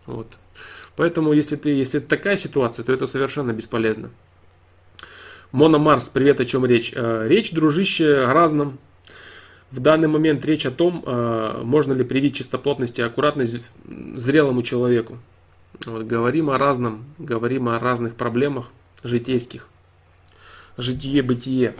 Вот. 0.08 0.26
Поэтому, 0.96 1.34
если, 1.34 1.56
ты, 1.56 1.70
если 1.70 2.00
это 2.00 2.10
такая 2.10 2.36
ситуация, 2.36 2.84
то 2.84 2.92
это 2.92 3.06
совершенно 3.06 3.52
бесполезно. 3.52 4.10
Мономарс, 5.52 6.10
привет, 6.10 6.40
о 6.40 6.46
чем 6.46 6.66
речь? 6.66 6.94
Э, 6.96 7.28
речь, 7.28 7.52
дружище, 7.52 8.24
о 8.24 8.34
разном. 8.34 8.80
В 9.70 9.82
данный 9.82 10.08
момент 10.08 10.44
речь 10.46 10.66
о 10.66 10.72
том, 10.72 11.04
э, 11.06 11.62
можно 11.64 11.94
ли 11.94 12.04
привить 12.04 12.38
чистоплотность 12.38 12.98
и 12.98 13.04
аккуратность 13.04 13.62
зрелому 14.16 14.64
человеку. 14.64 15.20
Вот, 15.86 16.08
говорим 16.08 16.50
о 16.50 16.58
разном, 16.58 17.06
говорим 17.20 17.70
о 17.70 17.78
разных 17.78 18.16
проблемах 18.16 18.72
житейских. 19.04 19.68
Житие-бытие. 20.78 21.76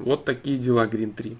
Вот 0.00 0.24
такие 0.24 0.56
дела, 0.56 0.86
Green 0.86 1.14
3. 1.14 1.36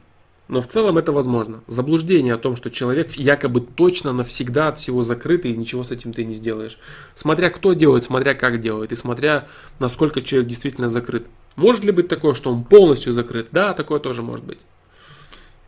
Но 0.49 0.61
в 0.61 0.67
целом 0.67 0.99
это 0.99 1.13
возможно. 1.13 1.63
Заблуждение 1.67 2.35
о 2.35 2.39
том, 2.39 2.57
что 2.57 2.71
человек 2.71 3.13
якобы 3.13 3.61
точно 3.61 4.13
навсегда 4.13 4.69
от 4.69 4.79
всего 4.79 5.03
закрыт, 5.03 5.47
и 5.47 5.57
ничего 5.57 5.83
с 5.83 5.93
этим 5.93 6.13
ты 6.13 6.25
не 6.25 6.35
сделаешь. 6.35 6.79
Смотря 7.15 7.51
кто 7.51 7.73
делает, 7.73 8.05
смотря 8.05 8.35
как 8.35 8.61
делает, 8.61 8.93
и 8.93 8.97
смотря 8.97 9.47
насколько 9.79 10.23
человек 10.23 10.49
действительно 10.49 10.89
закрыт. 10.89 11.27
Может 11.57 11.85
ли 11.85 11.93
быть 11.93 12.09
такое, 12.09 12.35
что 12.35 12.53
он 12.53 12.65
полностью 12.65 13.13
закрыт? 13.13 13.49
Да, 13.53 13.75
такое 13.75 14.01
тоже 14.01 14.23
может 14.23 14.45
быть. 14.45 14.59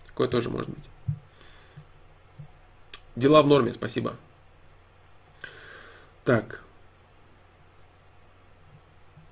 Такое 0.08 0.28
тоже 0.28 0.50
может 0.50 0.68
быть. 0.68 0.84
Дела 3.16 3.42
в 3.42 3.46
норме, 3.46 3.72
спасибо. 3.72 4.16
Так. 6.24 6.60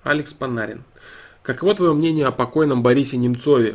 Алекс 0.03 0.33
Панарин. 0.33 0.85
Каково 1.51 1.75
твое 1.75 1.93
мнение 1.95 2.27
о 2.27 2.31
покойном 2.31 2.81
Борисе 2.81 3.17
Немцове? 3.17 3.75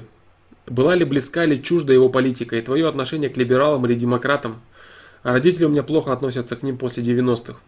Была 0.66 0.96
ли 0.96 1.04
близка 1.04 1.44
или 1.44 1.58
чужда 1.58 1.92
его 1.92 2.08
политика 2.08 2.56
и 2.56 2.62
твое 2.62 2.88
отношение 2.88 3.30
к 3.30 3.36
либералам 3.36 3.86
или 3.86 3.96
демократам? 3.96 4.62
А 5.24 5.34
родители 5.34 5.66
у 5.66 5.70
меня 5.70 5.84
плохо 5.84 6.14
относятся 6.14 6.56
к 6.56 6.64
ним 6.64 6.78
после 6.78 7.04
90-х. 7.04 7.60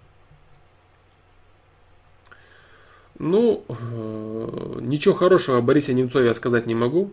Ну, 3.19 3.65
э, 3.67 4.79
ничего 4.79 5.13
хорошего 5.13 5.57
о 5.57 5.61
Борисе 5.61 5.93
Немцове 5.93 6.27
я 6.27 6.34
сказать 6.34 6.67
не 6.67 6.75
могу. 6.75 7.11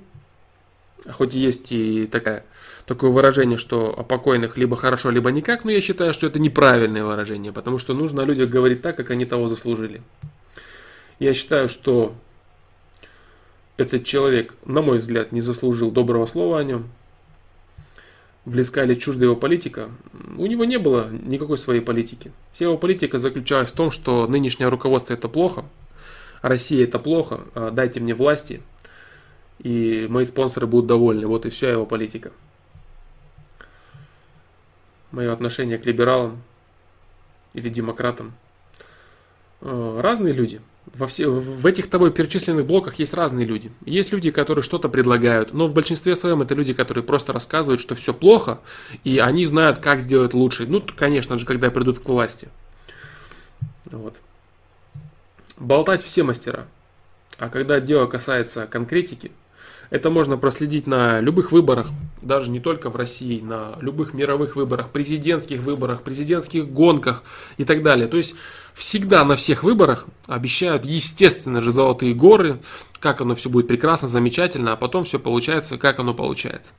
Хоть 1.10 1.34
есть 1.34 1.72
и 1.72 2.06
такая, 2.06 2.44
такое 2.86 3.10
выражение, 3.10 3.58
что 3.58 3.92
о 3.92 4.04
покойных 4.04 4.56
либо 4.56 4.76
хорошо, 4.76 5.10
либо 5.10 5.32
никак, 5.32 5.64
но 5.64 5.72
я 5.72 5.80
считаю, 5.80 6.14
что 6.14 6.28
это 6.28 6.38
неправильное 6.38 7.02
выражение, 7.02 7.52
потому 7.52 7.78
что 7.78 7.92
нужно 7.92 8.22
о 8.22 8.24
людях 8.24 8.50
говорить 8.50 8.82
так, 8.82 8.96
как 8.96 9.10
они 9.10 9.24
того 9.24 9.48
заслужили. 9.48 10.00
Я 11.18 11.34
считаю, 11.34 11.68
что 11.68 12.14
этот 13.76 14.05
человек, 14.05 14.55
на 14.64 14.82
мой 14.82 14.98
взгляд, 14.98 15.32
не 15.32 15.40
заслужил 15.40 15.90
доброго 15.90 16.26
слова 16.26 16.60
о 16.60 16.64
нем. 16.64 16.88
Близка 18.44 18.84
или 18.84 18.94
чужда 18.94 19.24
его 19.24 19.36
политика? 19.36 19.90
У 20.36 20.46
него 20.46 20.64
не 20.64 20.78
было 20.78 21.10
никакой 21.10 21.59
своей 21.59 21.80
политики. 21.80 22.30
Вся 22.52 22.66
его 22.66 22.76
политика 22.76 23.18
заключалась 23.18 23.72
в 23.72 23.76
том, 23.76 23.90
что 23.90 24.26
нынешнее 24.26 24.68
руководство 24.68 25.14
это 25.14 25.28
плохо, 25.28 25.64
Россия 26.42 26.84
это 26.84 26.98
плохо, 26.98 27.40
а 27.55 27.70
дайте 27.70 28.01
мне 28.01 28.14
власти, 28.14 28.60
и 29.60 30.06
мои 30.10 30.26
спонсоры 30.26 30.66
будут 30.66 30.86
довольны. 30.86 31.26
Вот 31.26 31.46
и 31.46 31.51
вся 31.51 31.70
его 31.70 31.86
политика. 31.86 32.32
Мое 35.10 35.32
отношение 35.32 35.78
к 35.78 35.86
либералам 35.86 36.42
или 37.55 37.70
демократам. 37.70 38.34
Э, 39.62 40.01
разные 40.02 40.34
люди– 40.34 40.60
во 40.93 41.06
все, 41.06 41.28
в 41.28 41.66
этих 41.66 41.89
тобой 41.89 42.12
перечисленных 42.12 42.66
блоках 42.66 42.98
есть 42.98 43.15
разные 43.15 43.47
люди. 43.47 43.73
Есть 43.85 44.12
люди, 44.12 44.31
которые 44.31 44.62
что-то 44.62 44.89
предлагают, 44.89 45.52
но 45.52 45.66
в 45.66 45.74
большинстве 45.74 46.15
своем 46.15 46.43
это 46.43 46.55
люди, 46.55 46.73
которые 46.73 47.02
просто 47.02 47.32
рассказывают, 47.32 47.81
что 47.81 47.94
все 47.94 48.12
плохо, 48.12 48.61
и 49.02 49.19
они 49.19 49.47
знают, 49.47 49.78
как 49.78 50.01
сделать 50.01 50.35
лучше. 50.35 50.66
Ну, 50.66 50.82
конечно 50.97 51.39
же, 51.39 51.47
когда 51.47 51.70
придут 51.70 51.98
к 51.98 52.09
власти. 52.09 52.48
Вот. 53.86 54.16
Болтать 55.56 56.02
все 56.02 56.23
мастера. 56.23 56.66
А 57.39 57.48
когда 57.48 57.81
дело 57.81 58.06
касается 58.06 58.66
конкретики, 58.66 59.32
это 59.94 60.10
можно 60.10 60.36
проследить 60.36 60.88
на 60.88 61.20
любых 61.20 61.52
выборах, 61.52 61.86
даже 62.20 62.50
не 62.50 62.58
только 62.58 62.90
в 62.90 62.96
России, 62.96 63.40
на 63.40 63.76
любых 63.80 64.12
мировых 64.12 64.56
выборах, 64.56 64.88
президентских 64.88 65.60
выборах, 65.60 66.02
президентских 66.02 66.68
гонках 66.68 67.22
и 67.58 67.64
так 67.64 67.84
далее. 67.84 68.08
То 68.08 68.16
есть 68.16 68.34
всегда 68.74 69.24
на 69.24 69.36
всех 69.36 69.62
выборах 69.62 70.06
обещают, 70.26 70.84
естественно 70.84 71.62
же, 71.62 71.70
золотые 71.70 72.12
горы, 72.12 72.58
как 72.98 73.20
оно 73.20 73.36
все 73.36 73.48
будет 73.48 73.68
прекрасно, 73.68 74.08
замечательно, 74.08 74.72
а 74.72 74.76
потом 74.76 75.04
все 75.04 75.20
получается, 75.20 75.78
как 75.78 76.00
оно 76.00 76.12
получается. 76.12 76.72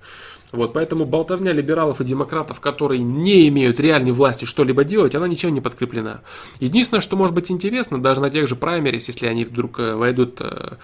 Вот, 0.51 0.73
поэтому 0.73 1.05
болтовня 1.05 1.53
либералов 1.53 2.01
и 2.01 2.03
демократов, 2.03 2.59
которые 2.59 3.01
не 3.01 3.47
имеют 3.47 3.79
реальной 3.79 4.11
власти 4.11 4.43
что-либо 4.43 4.83
делать, 4.83 5.15
она 5.15 5.29
ничем 5.29 5.53
не 5.53 5.61
подкреплена. 5.61 6.19
Единственное, 6.59 6.99
что 6.99 7.15
может 7.15 7.33
быть 7.33 7.49
интересно, 7.49 8.01
даже 8.01 8.19
на 8.19 8.29
тех 8.29 8.45
же 8.49 8.57
праймерис, 8.57 9.07
если 9.07 9.27
они 9.27 9.45
вдруг 9.45 9.79
э, 9.79 9.95
войдут 9.95 10.41
э, 10.41 10.75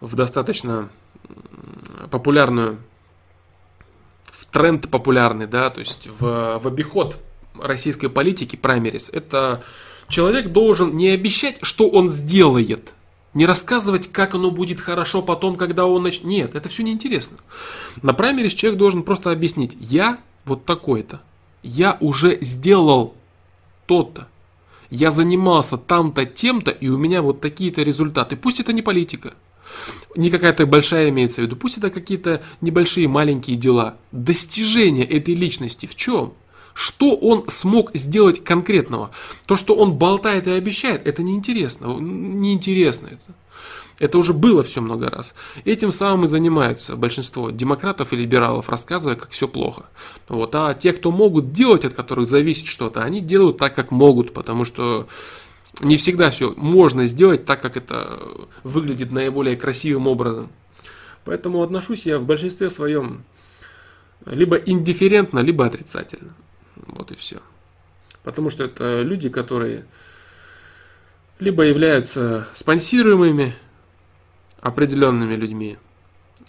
в 0.00 0.14
достаточно 0.14 0.88
популярную, 2.10 2.78
в 4.30 4.46
тренд 4.46 4.90
популярный, 4.90 5.46
да, 5.46 5.70
то 5.70 5.80
есть 5.80 6.08
в, 6.18 6.58
в 6.58 6.66
обиход 6.66 7.18
российской 7.60 8.08
политики 8.08 8.56
праймерис, 8.56 9.08
это 9.12 9.62
человек 10.08 10.52
должен 10.52 10.96
не 10.96 11.08
обещать, 11.08 11.58
что 11.62 11.88
он 11.88 12.08
сделает, 12.08 12.92
не 13.34 13.46
рассказывать, 13.46 14.10
как 14.12 14.34
оно 14.34 14.50
будет 14.50 14.80
хорошо 14.80 15.22
потом, 15.22 15.56
когда 15.56 15.86
он 15.86 16.02
начнет. 16.02 16.24
Нет, 16.24 16.54
это 16.54 16.68
все 16.68 16.82
неинтересно. 16.82 17.38
На 18.02 18.12
праймерис 18.12 18.52
человек 18.52 18.78
должен 18.78 19.02
просто 19.02 19.30
объяснить, 19.30 19.76
я 19.80 20.18
вот 20.44 20.64
такой-то, 20.64 21.20
я 21.62 21.96
уже 22.00 22.38
сделал 22.40 23.14
то-то, 23.86 24.28
я 24.90 25.10
занимался 25.10 25.78
там-то, 25.78 26.26
тем-то, 26.26 26.70
и 26.70 26.88
у 26.88 26.98
меня 26.98 27.22
вот 27.22 27.40
такие-то 27.40 27.82
результаты. 27.82 28.36
Пусть 28.36 28.60
это 28.60 28.74
не 28.74 28.82
политика, 28.82 29.34
не 30.16 30.30
какая-то 30.30 30.66
большая 30.66 31.08
имеется 31.10 31.40
в 31.40 31.44
виду, 31.44 31.56
пусть 31.56 31.78
это 31.78 31.90
какие-то 31.90 32.42
небольшие 32.60 33.08
маленькие 33.08 33.56
дела. 33.56 33.96
Достижение 34.12 35.04
этой 35.04 35.34
личности 35.34 35.86
в 35.86 35.94
чем? 35.94 36.34
Что 36.74 37.14
он 37.14 37.44
смог 37.48 37.90
сделать 37.94 38.42
конкретного? 38.42 39.10
То, 39.46 39.56
что 39.56 39.74
он 39.74 39.94
болтает 39.94 40.46
и 40.46 40.52
обещает, 40.52 41.06
это 41.06 41.22
неинтересно. 41.22 41.98
Неинтересно 41.98 43.08
это. 43.08 43.34
Это 43.98 44.18
уже 44.18 44.32
было 44.32 44.62
все 44.62 44.80
много 44.80 45.10
раз. 45.10 45.34
Этим 45.64 45.92
самым 45.92 46.24
и 46.24 46.26
занимаются 46.26 46.96
большинство 46.96 47.50
демократов 47.50 48.12
и 48.12 48.16
либералов, 48.16 48.68
рассказывая, 48.68 49.16
как 49.16 49.30
все 49.30 49.46
плохо. 49.46 49.84
Вот. 50.28 50.54
А 50.54 50.74
те, 50.74 50.92
кто 50.92 51.10
могут 51.12 51.52
делать, 51.52 51.84
от 51.84 51.94
которых 51.94 52.26
зависит 52.26 52.66
что-то, 52.66 53.02
они 53.04 53.20
делают 53.20 53.58
так, 53.58 53.76
как 53.76 53.90
могут, 53.90 54.32
потому 54.32 54.64
что 54.64 55.06
не 55.80 55.96
всегда 55.96 56.30
все 56.30 56.52
можно 56.56 57.06
сделать 57.06 57.44
так, 57.44 57.60
как 57.60 57.76
это 57.76 58.20
выглядит 58.62 59.10
наиболее 59.10 59.56
красивым 59.56 60.06
образом. 60.06 60.50
Поэтому 61.24 61.62
отношусь 61.62 62.06
я 62.06 62.18
в 62.18 62.26
большинстве 62.26 62.68
своем 62.70 63.24
либо 64.26 64.56
индифферентно, 64.56 65.40
либо 65.40 65.66
отрицательно. 65.66 66.34
Вот 66.86 67.10
и 67.10 67.14
все. 67.14 67.40
Потому 68.22 68.50
что 68.50 68.64
это 68.64 69.02
люди, 69.02 69.28
которые 69.28 69.86
либо 71.38 71.64
являются 71.64 72.46
спонсируемыми 72.54 73.54
определенными 74.60 75.34
людьми, 75.34 75.76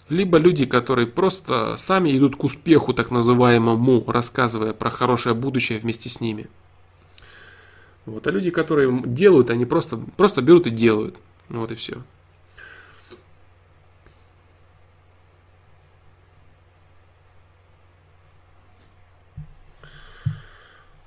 либо 0.08 0.38
люди, 0.38 0.66
которые 0.66 1.06
просто 1.06 1.76
сами 1.78 2.16
идут 2.16 2.36
к 2.36 2.44
успеху, 2.44 2.94
так 2.94 3.10
называемому, 3.10 4.04
рассказывая 4.06 4.72
про 4.72 4.90
хорошее 4.90 5.34
будущее 5.34 5.78
вместе 5.78 6.08
с 6.08 6.20
ними. 6.20 6.48
Вот. 8.06 8.26
А 8.26 8.30
люди, 8.30 8.50
которые 8.50 9.02
делают, 9.04 9.50
они 9.50 9.64
просто, 9.64 9.96
просто 9.96 10.42
берут 10.42 10.66
и 10.66 10.70
делают. 10.70 11.16
Вот 11.48 11.70
и 11.70 11.74
все. 11.74 12.02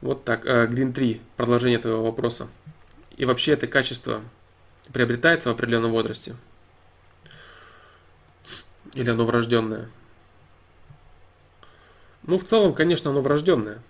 Вот 0.02 0.24
так. 0.24 0.45
Green 0.45 0.94
3. 0.94 1.22
Продолжение 1.36 1.80
твоего 1.80 2.03
вопроса. 2.03 2.48
И 3.15 3.26
вообще 3.26 3.53
это 3.53 3.68
качество 3.68 4.22
приобретается 4.94 5.49
в 5.49 5.53
определенном 5.53 5.91
возрасте? 5.91 6.36
Или 8.94 9.10
оно 9.10 9.26
врожденное? 9.26 9.90
Ну, 12.24 12.38
в 12.38 12.44
целом, 12.44 12.74
конечно, 12.74 13.11
оно 13.11 13.22
врожденное. 13.22 13.82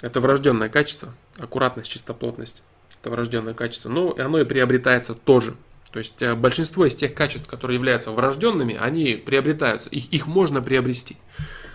Это 0.00 0.20
врожденное 0.20 0.68
качество, 0.68 1.12
аккуратность, 1.40 1.90
чистоплотность. 1.90 2.62
Это 3.00 3.10
врожденное 3.10 3.54
качество. 3.54 3.88
Но 3.88 4.14
оно 4.18 4.38
и 4.38 4.44
приобретается 4.44 5.14
тоже. 5.14 5.56
То 5.92 5.98
есть 5.98 6.22
э, 6.22 6.34
большинство 6.34 6.86
из 6.86 6.94
тех 6.94 7.14
качеств, 7.14 7.48
которые 7.48 7.76
являются 7.76 8.10
врожденными, 8.10 8.76
они 8.76 9.14
приобретаются. 9.14 9.88
Их, 9.90 10.12
их 10.12 10.26
можно 10.26 10.62
приобрести. 10.62 11.16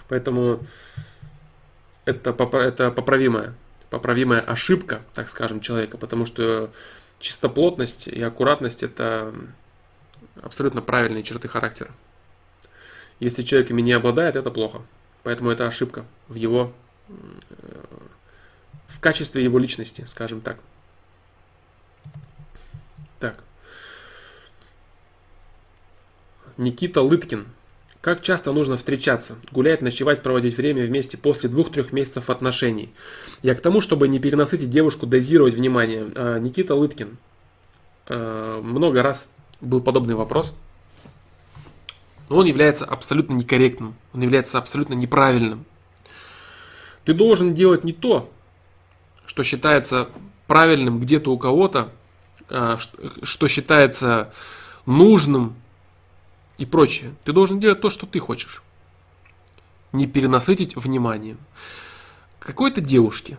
Поэтому 0.08 0.66
это, 2.06 2.32
это 2.60 2.92
поправимая, 2.92 3.56
поправимая 3.90 4.40
ошибка, 4.40 5.02
так 5.14 5.30
скажем, 5.30 5.60
человека. 5.60 5.98
Потому 5.98 6.26
что 6.26 6.72
чистоплотность 7.20 8.08
и 8.08 8.22
аккуратность 8.22 8.84
это 8.84 9.34
абсолютно 10.42 10.82
правильные 10.82 11.24
черты 11.24 11.48
характера. 11.48 11.92
Если 13.20 13.42
человек 13.42 13.72
ими 13.72 13.82
не 13.82 13.94
обладает, 13.94 14.36
это 14.36 14.52
плохо. 14.52 14.82
Поэтому 15.24 15.50
это 15.50 15.68
ошибка 15.68 16.06
в 16.28 16.36
его 16.36 16.72
в 18.88 18.99
качестве 18.99 19.44
его 19.44 19.60
личности, 19.60 20.06
скажем 20.07 20.41
так. 20.41 20.57
Так. 23.20 23.44
Никита 26.57 27.02
Лыткин. 27.02 27.48
Как 28.02 28.22
часто 28.22 28.52
нужно 28.52 28.78
встречаться, 28.78 29.36
гулять, 29.52 29.82
ночевать, 29.82 30.22
проводить 30.22 30.56
время 30.57 30.86
вместе 30.86 31.18
после 31.18 31.49
двух-трех 31.49 31.91
месяцев 31.91 32.30
отношений? 32.30 32.94
Я 33.41 33.56
к 33.56 33.62
тому, 33.62 33.82
чтобы 33.82 34.07
не 34.07 34.20
перенасытить 34.20 34.70
девушку, 34.70 35.07
дозировать 35.07 35.56
внимание. 35.56 36.12
А, 36.14 36.38
Никита 36.38 36.76
Лыткин. 36.76 37.18
А, 38.07 38.62
много 38.62 39.02
раз 39.02 39.28
был 39.60 39.82
подобный 39.82 40.14
вопрос. 40.14 40.53
Но 42.30 42.38
он 42.38 42.45
является 42.45 42.86
абсолютно 42.86 43.34
некорректным. 43.34 43.95
Он 44.14 44.22
является 44.22 44.60
абсолютно 44.60 44.94
неправильным. 44.94 45.66
Ты 47.06 47.16
должен 47.16 47.56
делать 47.56 47.84
не 47.84 47.94
то, 47.94 48.32
что 49.26 49.44
считается 49.44 50.10
правильным 50.48 51.00
где-то 51.00 51.32
у 51.32 51.38
кого-то, 51.38 51.92
а, 52.50 52.78
что 53.24 53.48
считается 53.48 54.34
нужным 54.86 55.56
и 56.58 56.66
прочее. 56.66 57.14
Ты 57.24 57.34
должен 57.34 57.60
делать 57.60 57.82
то, 57.82 57.90
что 57.90 58.06
ты 58.06 58.20
хочешь. 58.20 58.62
Не 59.92 60.08
перенасытить 60.08 60.76
вниманием. 60.76 61.38
Какой-то 62.40 62.82
девушке 62.82 63.38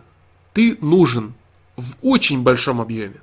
ты 0.53 0.77
нужен 0.81 1.33
в 1.75 1.95
очень 2.01 2.41
большом 2.41 2.81
объеме. 2.81 3.21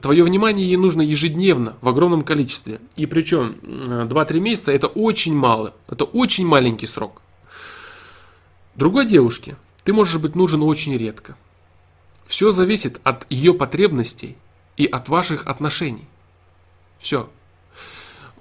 Твое 0.00 0.22
внимание 0.22 0.66
ей 0.66 0.76
нужно 0.76 1.02
ежедневно, 1.02 1.76
в 1.80 1.88
огромном 1.88 2.22
количестве. 2.22 2.80
И 2.96 3.06
причем 3.06 3.56
2-3 3.62 4.38
месяца 4.38 4.72
это 4.72 4.86
очень 4.86 5.34
мало. 5.34 5.74
Это 5.88 6.04
очень 6.04 6.46
маленький 6.46 6.86
срок. 6.86 7.22
Другой 8.74 9.06
девушке 9.06 9.56
ты 9.84 9.92
можешь 9.92 10.20
быть 10.20 10.34
нужен 10.34 10.62
очень 10.62 10.96
редко. 10.96 11.36
Все 12.28 12.50
зависит 12.50 13.00
от 13.04 13.24
ее 13.30 13.54
потребностей 13.54 14.36
и 14.76 14.84
от 14.84 15.08
ваших 15.08 15.46
отношений. 15.46 16.04
Все. 16.98 17.30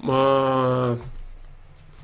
А, 0.05 0.99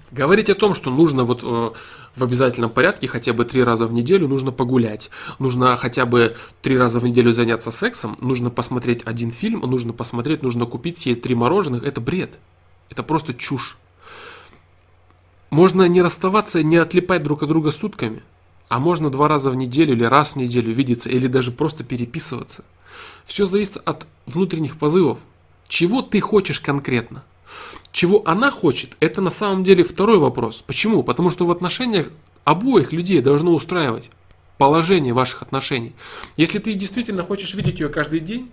говорить 0.09 0.49
о 0.49 0.55
том, 0.55 0.75
что 0.75 0.89
нужно 0.89 1.25
вот 1.25 1.41
э, 1.43 1.71
в 2.15 2.23
обязательном 2.23 2.69
порядке 2.69 3.09
хотя 3.09 3.33
бы 3.33 3.43
три 3.43 3.61
раза 3.61 3.85
в 3.85 3.91
неделю 3.91 4.29
нужно 4.29 4.53
погулять, 4.53 5.09
нужно 5.39 5.75
хотя 5.75 6.05
бы 6.05 6.37
три 6.61 6.77
раза 6.77 6.99
в 6.99 7.03
неделю 7.03 7.33
заняться 7.33 7.69
сексом, 7.69 8.17
нужно 8.21 8.49
посмотреть 8.49 9.03
один 9.03 9.29
фильм, 9.29 9.59
нужно 9.59 9.91
посмотреть, 9.91 10.41
нужно 10.41 10.65
купить, 10.65 10.99
съесть 10.99 11.21
три 11.21 11.35
мороженых, 11.35 11.83
это 11.83 11.99
бред. 11.99 12.39
Это 12.89 13.03
просто 13.03 13.33
чушь. 13.33 13.77
Можно 15.49 15.85
не 15.89 16.01
расставаться, 16.01 16.63
не 16.63 16.77
отлипать 16.77 17.23
друг 17.23 17.43
от 17.43 17.49
друга 17.49 17.71
сутками, 17.71 18.23
а 18.73 18.79
можно 18.79 19.11
два 19.11 19.27
раза 19.27 19.51
в 19.51 19.55
неделю 19.55 19.93
или 19.93 20.03
раз 20.03 20.31
в 20.31 20.35
неделю 20.37 20.73
видеться, 20.73 21.07
или 21.07 21.27
даже 21.27 21.51
просто 21.51 21.83
переписываться. 21.83 22.65
Все 23.23 23.45
зависит 23.45 23.77
от 23.85 24.07
внутренних 24.25 24.79
позывов. 24.79 25.19
Чего 25.67 26.01
ты 26.01 26.19
хочешь 26.19 26.59
конкретно? 26.59 27.23
Чего 27.91 28.23
она 28.25 28.49
хочет, 28.49 28.97
это 28.99 29.21
на 29.21 29.29
самом 29.29 29.63
деле 29.63 29.83
второй 29.83 30.17
вопрос. 30.17 30.63
Почему? 30.65 31.03
Потому 31.03 31.29
что 31.29 31.45
в 31.45 31.51
отношениях 31.51 32.07
обоих 32.45 32.93
людей 32.93 33.21
должно 33.21 33.53
устраивать 33.53 34.09
положение 34.57 35.13
ваших 35.13 35.43
отношений. 35.43 35.93
Если 36.35 36.57
ты 36.57 36.73
действительно 36.73 37.21
хочешь 37.21 37.53
видеть 37.53 37.79
ее 37.79 37.89
каждый 37.89 38.21
день, 38.21 38.51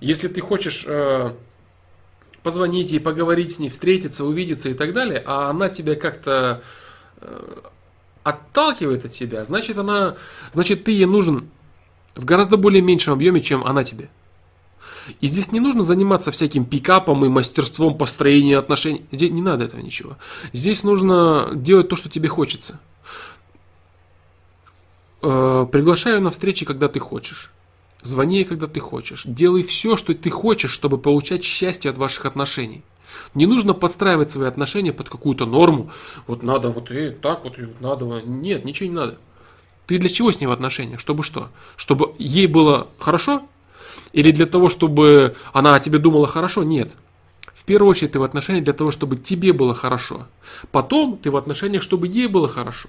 если 0.00 0.28
ты 0.28 0.40
хочешь 0.40 0.84
э, 0.86 1.32
позвонить 2.42 2.90
ей, 2.90 3.00
поговорить 3.00 3.52
с 3.54 3.58
ней, 3.58 3.68
встретиться, 3.68 4.24
увидеться 4.24 4.70
и 4.70 4.74
так 4.74 4.94
далее, 4.94 5.22
а 5.26 5.50
она 5.50 5.68
тебя 5.68 5.94
как-то 5.94 6.62
э, 7.20 7.60
отталкивает 8.26 9.04
от 9.04 9.14
себя, 9.14 9.44
значит 9.44 9.78
она, 9.78 10.16
значит 10.52 10.82
ты 10.82 10.90
ей 10.90 11.06
нужен 11.06 11.48
в 12.16 12.24
гораздо 12.24 12.56
более 12.56 12.82
меньшем 12.82 13.12
объеме, 13.12 13.40
чем 13.40 13.64
она 13.64 13.84
тебе. 13.84 14.08
И 15.20 15.28
здесь 15.28 15.52
не 15.52 15.60
нужно 15.60 15.82
заниматься 15.82 16.32
всяким 16.32 16.64
пикапом 16.64 17.24
и 17.24 17.28
мастерством 17.28 17.96
построения 17.96 18.58
отношений. 18.58 19.06
Здесь 19.12 19.30
не 19.30 19.42
надо 19.42 19.66
этого 19.66 19.80
ничего. 19.80 20.16
Здесь 20.52 20.82
нужно 20.82 21.50
делать 21.54 21.88
то, 21.88 21.94
что 21.94 22.08
тебе 22.08 22.28
хочется. 22.28 22.80
Э, 25.22 25.64
приглашаю 25.70 26.20
на 26.20 26.30
встречи, 26.30 26.66
когда 26.66 26.88
ты 26.88 26.98
хочешь. 26.98 27.52
Звони, 28.06 28.44
когда 28.44 28.66
ты 28.68 28.78
хочешь. 28.78 29.22
Делай 29.24 29.62
все, 29.62 29.96
что 29.96 30.14
ты 30.14 30.30
хочешь, 30.30 30.70
чтобы 30.70 30.96
получать 30.96 31.42
счастье 31.42 31.90
от 31.90 31.98
ваших 31.98 32.24
отношений. 32.24 32.82
Не 33.34 33.46
нужно 33.46 33.74
подстраивать 33.74 34.30
свои 34.30 34.46
отношения 34.46 34.92
под 34.92 35.08
какую-то 35.08 35.44
норму. 35.44 35.90
Вот 36.26 36.42
надо 36.42 36.70
вот 36.70 36.90
и 36.90 37.10
так 37.10 37.44
вот, 37.44 37.58
и 37.58 37.66
надо. 37.80 38.04
Нет, 38.24 38.64
ничего 38.64 38.88
не 38.88 38.94
надо. 38.94 39.18
Ты 39.86 39.98
для 39.98 40.08
чего 40.08 40.30
с 40.30 40.40
ней 40.40 40.46
в 40.46 40.52
отношениях? 40.52 41.00
Чтобы 41.00 41.24
что? 41.24 41.48
Чтобы 41.76 42.12
ей 42.18 42.46
было 42.46 42.86
хорошо? 42.98 43.42
Или 44.12 44.30
для 44.30 44.46
того, 44.46 44.68
чтобы 44.68 45.34
она 45.52 45.74
о 45.74 45.80
тебе 45.80 45.98
думала 45.98 46.28
хорошо? 46.28 46.62
Нет. 46.62 46.90
В 47.54 47.64
первую 47.64 47.90
очередь 47.90 48.12
ты 48.12 48.20
в 48.20 48.22
отношениях 48.22 48.64
для 48.64 48.72
того, 48.72 48.92
чтобы 48.92 49.16
тебе 49.16 49.52
было 49.52 49.74
хорошо. 49.74 50.26
Потом 50.70 51.16
ты 51.16 51.30
в 51.30 51.36
отношениях, 51.36 51.82
чтобы 51.82 52.06
ей 52.06 52.28
было 52.28 52.46
хорошо. 52.46 52.88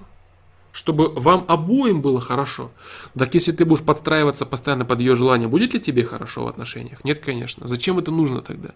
Чтобы 0.78 1.10
вам 1.10 1.44
обоим 1.48 2.02
было 2.04 2.22
хорошо. 2.22 2.70
Так 3.18 3.34
если 3.34 3.52
ты 3.52 3.66
будешь 3.66 3.84
подстраиваться 3.84 4.46
постоянно 4.46 4.86
под 4.86 5.00
ее 5.00 5.16
желание, 5.16 5.48
будет 5.48 5.74
ли 5.74 5.80
тебе 5.80 6.04
хорошо 6.04 6.44
в 6.44 6.48
отношениях? 6.48 7.04
Нет, 7.04 7.20
конечно. 7.20 7.68
Зачем 7.68 7.98
это 7.98 8.12
нужно 8.12 8.44
тогда? 8.44 8.70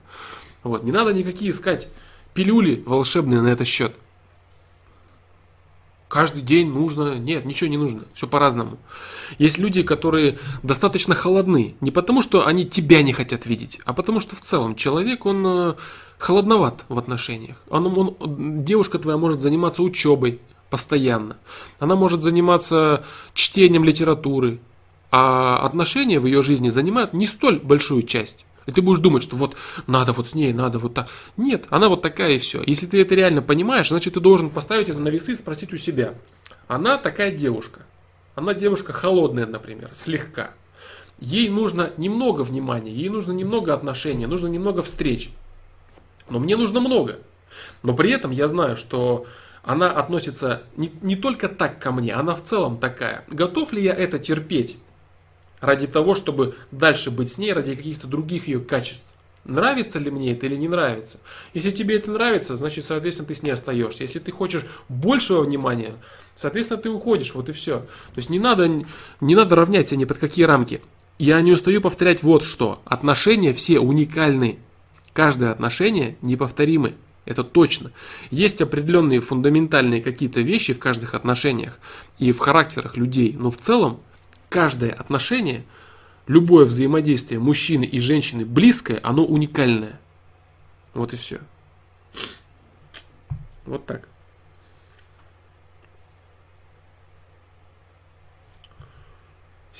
Вот. 0.63 0.83
Не 0.83 0.91
надо 0.91 1.13
никакие 1.13 1.51
искать 1.51 1.89
пилюли 2.33 2.81
волшебные 2.87 3.41
на 3.41 3.49
этот 3.49 3.67
счет 3.67 3.93
каждый 6.07 6.41
день 6.41 6.71
нужно. 6.71 7.15
Нет, 7.15 7.45
ничего 7.45 7.69
не 7.69 7.77
нужно. 7.77 8.03
Все 8.13 8.27
по-разному. 8.27 8.77
Есть 9.39 9.57
люди, 9.57 9.81
которые 9.81 10.37
достаточно 10.61 11.15
холодны. 11.15 11.75
Не 11.81 11.89
потому, 11.89 12.21
что 12.21 12.45
они 12.45 12.65
тебя 12.67 13.01
не 13.01 13.13
хотят 13.13 13.45
видеть, 13.45 13.79
а 13.85 13.93
потому, 13.93 14.19
что 14.19 14.35
в 14.35 14.41
целом 14.41 14.75
человек, 14.75 15.25
он 15.25 15.45
э, 15.47 15.73
холодноват 16.17 16.83
в 16.89 16.97
отношениях. 16.97 17.55
Он, 17.69 17.87
он, 17.97 18.65
девушка 18.65 18.99
твоя 18.99 19.17
может 19.17 19.39
заниматься 19.39 19.83
учебой 19.83 20.41
постоянно. 20.71 21.37
Она 21.77 21.95
может 21.95 22.23
заниматься 22.23 23.03
чтением 23.35 23.83
литературы. 23.83 24.59
А 25.11 25.57
отношения 25.57 26.19
в 26.19 26.25
ее 26.25 26.41
жизни 26.41 26.69
занимают 26.69 27.13
не 27.13 27.27
столь 27.27 27.59
большую 27.59 28.03
часть. 28.03 28.45
И 28.65 28.71
ты 28.71 28.81
будешь 28.81 28.99
думать, 28.99 29.23
что 29.23 29.35
вот 29.35 29.57
надо 29.85 30.13
вот 30.13 30.27
с 30.27 30.33
ней, 30.35 30.53
надо 30.53 30.79
вот 30.79 30.93
так. 30.93 31.09
Нет, 31.35 31.65
она 31.69 31.89
вот 31.89 32.01
такая 32.01 32.33
и 32.33 32.37
все. 32.37 32.63
Если 32.65 32.85
ты 32.85 33.01
это 33.01 33.13
реально 33.13 33.41
понимаешь, 33.41 33.89
значит 33.89 34.13
ты 34.13 34.19
должен 34.21 34.49
поставить 34.49 34.87
это 34.87 34.99
на 34.99 35.09
весы 35.09 35.33
и 35.33 35.35
спросить 35.35 35.73
у 35.73 35.77
себя. 35.77 36.15
Она 36.67 36.97
такая 36.97 37.31
девушка. 37.31 37.81
Она 38.35 38.53
девушка 38.53 38.93
холодная, 38.93 39.45
например, 39.45 39.89
слегка. 39.93 40.51
Ей 41.19 41.49
нужно 41.49 41.91
немного 41.97 42.41
внимания, 42.43 42.91
ей 42.91 43.09
нужно 43.09 43.33
немного 43.33 43.73
отношения, 43.73 44.27
нужно 44.27 44.47
немного 44.47 44.81
встреч. 44.81 45.31
Но 46.29 46.39
мне 46.39 46.55
нужно 46.55 46.79
много. 46.79 47.19
Но 47.83 47.93
при 47.93 48.11
этом 48.11 48.31
я 48.31 48.47
знаю, 48.47 48.77
что 48.77 49.25
она 49.63 49.91
относится 49.91 50.63
не, 50.75 50.91
не 51.01 51.15
только 51.15 51.47
так 51.49 51.79
ко 51.79 51.91
мне, 51.91 52.13
она 52.13 52.35
в 52.35 52.43
целом 52.43 52.77
такая. 52.77 53.25
Готов 53.29 53.73
ли 53.73 53.83
я 53.83 53.93
это 53.93 54.19
терпеть? 54.19 54.77
ради 55.61 55.87
того, 55.87 56.15
чтобы 56.15 56.55
дальше 56.71 57.11
быть 57.11 57.31
с 57.31 57.37
ней, 57.37 57.53
ради 57.53 57.75
каких-то 57.75 58.07
других 58.07 58.47
ее 58.47 58.59
качеств. 58.59 59.07
Нравится 59.45 59.97
ли 59.97 60.11
мне 60.11 60.33
это 60.33 60.45
или 60.45 60.55
не 60.55 60.67
нравится? 60.67 61.19
Если 61.53 61.71
тебе 61.71 61.95
это 61.95 62.11
нравится, 62.11 62.57
значит, 62.57 62.85
соответственно, 62.85 63.27
ты 63.27 63.35
с 63.35 63.41
ней 63.41 63.51
остаешься. 63.51 64.03
Если 64.03 64.19
ты 64.19 64.31
хочешь 64.31 64.65
большего 64.89 65.41
внимания, 65.41 65.95
соответственно, 66.35 66.81
ты 66.81 66.89
уходишь, 66.89 67.33
вот 67.33 67.49
и 67.49 67.51
все. 67.51 67.79
То 67.79 68.17
есть 68.17 68.29
не 68.29 68.39
надо, 68.39 68.67
не 69.19 69.35
надо 69.35 69.55
равнять 69.55 69.87
себя 69.87 69.99
ни 69.99 70.05
под 70.05 70.19
какие 70.19 70.45
рамки. 70.45 70.81
Я 71.17 71.41
не 71.41 71.51
устаю 71.51 71.81
повторять 71.81 72.21
вот 72.21 72.43
что. 72.43 72.81
Отношения 72.85 73.53
все 73.53 73.79
уникальны. 73.79 74.59
Каждое 75.13 75.51
отношение 75.51 76.17
неповторимы. 76.21 76.95
Это 77.25 77.43
точно. 77.43 77.91
Есть 78.31 78.61
определенные 78.61 79.19
фундаментальные 79.19 80.01
какие-то 80.01 80.41
вещи 80.41 80.73
в 80.73 80.79
каждых 80.79 81.13
отношениях 81.13 81.79
и 82.17 82.31
в 82.31 82.39
характерах 82.39 82.97
людей. 82.97 83.35
Но 83.37 83.51
в 83.51 83.57
целом 83.57 83.99
каждое 84.49 84.91
отношение, 84.91 85.63
любое 86.27 86.65
взаимодействие 86.65 87.39
мужчины 87.39 87.85
и 87.85 87.99
женщины 87.99 88.43
близкое, 88.43 88.99
оно 89.03 89.23
уникальное. 89.23 89.99
Вот 90.93 91.13
и 91.13 91.17
все. 91.17 91.39
Вот 93.65 93.85
так. 93.85 94.07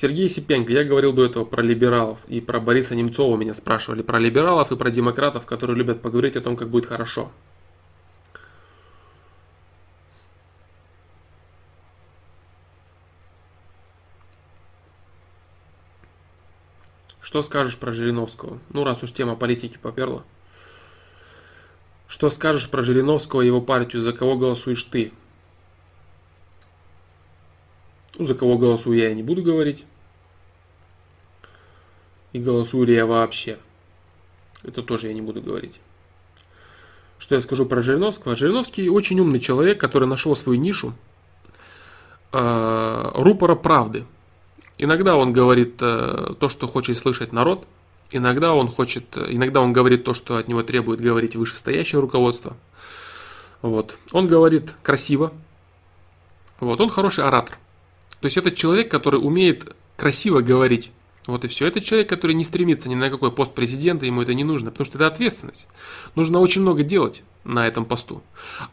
Сергей 0.02 0.28
Сипенко, 0.28 0.72
я 0.72 0.82
говорил 0.82 1.12
до 1.12 1.24
этого 1.24 1.44
про 1.44 1.62
либералов 1.62 2.18
и 2.26 2.40
про 2.40 2.58
Бориса 2.58 2.96
Немцова 2.96 3.36
меня 3.36 3.54
спрашивали, 3.54 4.02
про 4.02 4.18
либералов 4.18 4.72
и 4.72 4.76
про 4.76 4.90
демократов, 4.90 5.46
которые 5.46 5.76
любят 5.76 6.02
поговорить 6.02 6.34
о 6.34 6.40
том, 6.40 6.56
как 6.56 6.70
будет 6.70 6.86
хорошо. 6.86 7.30
Что 17.20 17.40
скажешь 17.42 17.78
про 17.78 17.92
Жириновского? 17.92 18.58
Ну, 18.70 18.82
раз 18.82 19.04
уж 19.04 19.12
тема 19.12 19.36
политики 19.36 19.78
поперла. 19.80 20.24
Что 22.08 22.28
скажешь 22.28 22.68
про 22.68 22.82
Жириновского 22.82 23.42
и 23.42 23.46
его 23.46 23.60
партию? 23.60 24.02
За 24.02 24.12
кого 24.12 24.36
голосуешь 24.36 24.82
ты? 24.82 25.12
Ну, 28.18 28.24
за 28.24 28.34
кого 28.34 28.58
голосую 28.58 28.98
я, 28.98 29.10
я 29.10 29.14
не 29.14 29.22
буду 29.22 29.44
говорить. 29.44 29.86
И 32.32 32.38
голосую 32.38 32.86
ли 32.86 32.94
я 32.94 33.06
вообще. 33.06 33.58
Это 34.62 34.82
тоже 34.82 35.08
я 35.08 35.14
не 35.14 35.20
буду 35.20 35.42
говорить. 35.42 35.80
Что 37.18 37.34
я 37.34 37.40
скажу 37.40 37.66
про 37.66 37.82
Жириновского? 37.82 38.34
Жириновский 38.34 38.88
очень 38.88 39.20
умный 39.20 39.40
человек, 39.40 39.80
который 39.80 40.08
нашел 40.08 40.34
свою 40.34 40.58
нишу 40.58 40.94
э, 42.32 43.10
рупора 43.14 43.54
правды. 43.54 44.04
Иногда 44.78 45.16
он 45.16 45.32
говорит 45.32 45.76
э, 45.80 46.34
то, 46.40 46.48
что 46.48 46.66
хочет 46.66 46.98
слышать 46.98 47.32
народ, 47.32 47.66
иногда 48.10 48.54
он 48.54 48.68
хочет, 48.68 49.16
иногда 49.16 49.60
он 49.60 49.72
говорит 49.72 50.04
то, 50.04 50.14
что 50.14 50.36
от 50.36 50.48
него 50.48 50.62
требует 50.62 51.00
говорить 51.00 51.36
вышестоящее 51.36 52.00
руководство. 52.00 52.56
Вот. 53.60 53.96
Он 54.10 54.26
говорит 54.26 54.74
красиво. 54.82 55.32
Вот. 56.58 56.80
Он 56.80 56.88
хороший 56.88 57.24
оратор. 57.24 57.56
То 58.20 58.26
есть 58.26 58.36
это 58.36 58.50
человек, 58.50 58.90
который 58.90 59.16
умеет 59.16 59.76
красиво 59.96 60.40
говорить. 60.40 60.90
Вот 61.26 61.44
и 61.44 61.48
все. 61.48 61.66
Это 61.66 61.80
человек, 61.80 62.08
который 62.08 62.34
не 62.34 62.42
стремится 62.42 62.88
ни 62.88 62.94
на 62.94 63.08
какой 63.08 63.30
пост 63.30 63.52
президента, 63.54 64.06
ему 64.06 64.22
это 64.22 64.34
не 64.34 64.44
нужно, 64.44 64.70
потому 64.70 64.84
что 64.84 64.98
это 64.98 65.06
ответственность. 65.06 65.68
Нужно 66.16 66.40
очень 66.40 66.62
много 66.62 66.82
делать 66.82 67.22
на 67.44 67.66
этом 67.66 67.84
посту. 67.84 68.22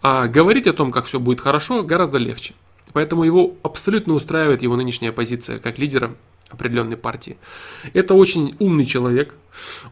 А 0.02 0.28
говорить 0.28 0.68
о 0.68 0.74
том, 0.74 0.92
как 0.92 1.06
все 1.06 1.20
будет 1.20 1.42
хорошо, 1.42 1.84
гораздо 1.84 2.18
легче. 2.18 2.54
Поэтому 2.94 3.24
его 3.24 3.56
абсолютно 3.62 4.16
устраивает 4.16 4.64
его 4.64 4.76
нынешняя 4.76 5.12
позиция 5.12 5.60
как 5.60 5.78
лидера 5.78 6.16
определенной 6.50 6.98
партии. 6.98 7.38
Это 7.94 8.16
очень 8.16 8.56
умный 8.58 8.86
человек, 8.86 9.36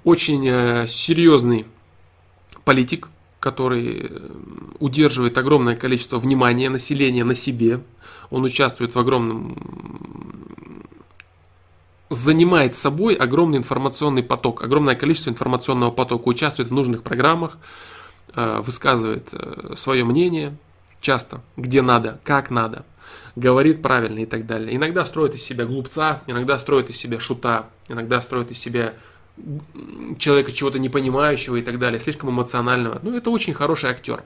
очень 0.03 0.47
э, 0.47 0.87
серьезный 0.87 1.67
политик, 2.65 3.09
который 3.39 4.07
э, 4.09 4.29
удерживает 4.79 5.37
огромное 5.37 5.75
количество 5.75 6.17
внимания 6.17 6.69
населения 6.69 7.23
на 7.23 7.35
себе. 7.35 7.81
Он 8.31 8.43
участвует 8.43 8.95
в 8.95 8.99
огромном 8.99 9.55
занимает 12.09 12.75
собой 12.75 13.15
огромный 13.15 13.57
информационный 13.57 14.23
поток, 14.23 14.63
огромное 14.63 14.95
количество 14.95 15.29
информационного 15.29 15.91
потока, 15.91 16.27
участвует 16.27 16.69
в 16.69 16.73
нужных 16.73 17.03
программах, 17.03 17.57
э, 18.33 18.61
высказывает 18.61 19.29
э, 19.31 19.73
свое 19.75 20.05
мнение, 20.05 20.57
часто, 21.01 21.41
где 21.57 21.81
надо, 21.81 22.19
как 22.23 22.49
надо, 22.49 22.85
говорит 23.35 23.81
правильно 23.81 24.19
и 24.19 24.25
так 24.25 24.45
далее. 24.45 24.75
Иногда 24.75 25.05
строит 25.05 25.35
из 25.35 25.43
себя 25.43 25.65
глупца, 25.65 26.21
иногда 26.27 26.57
строит 26.57 26.89
из 26.89 26.97
себя 26.97 27.19
шута, 27.19 27.67
иногда 27.87 28.21
строит 28.21 28.51
из 28.51 28.59
себя 28.59 28.93
человека 30.17 30.51
чего-то 30.51 30.79
не 30.79 30.89
понимающего 30.89 31.57
и 31.57 31.61
так 31.61 31.77
далее, 31.77 31.99
слишком 31.99 32.31
эмоционального. 32.31 32.99
Ну, 33.03 33.15
это 33.15 33.29
очень 33.29 33.53
хороший 33.53 33.89
актер. 33.89 34.23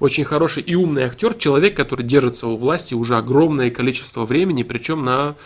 Очень 0.00 0.24
хороший 0.24 0.62
и 0.62 0.74
умный 0.74 1.04
актер, 1.04 1.34
человек, 1.34 1.76
который 1.76 2.04
держится 2.04 2.48
у 2.48 2.56
власти 2.56 2.94
уже 2.94 3.16
огромное 3.16 3.70
количество 3.70 4.24
времени, 4.24 4.64
причем 4.64 5.04
на 5.04 5.36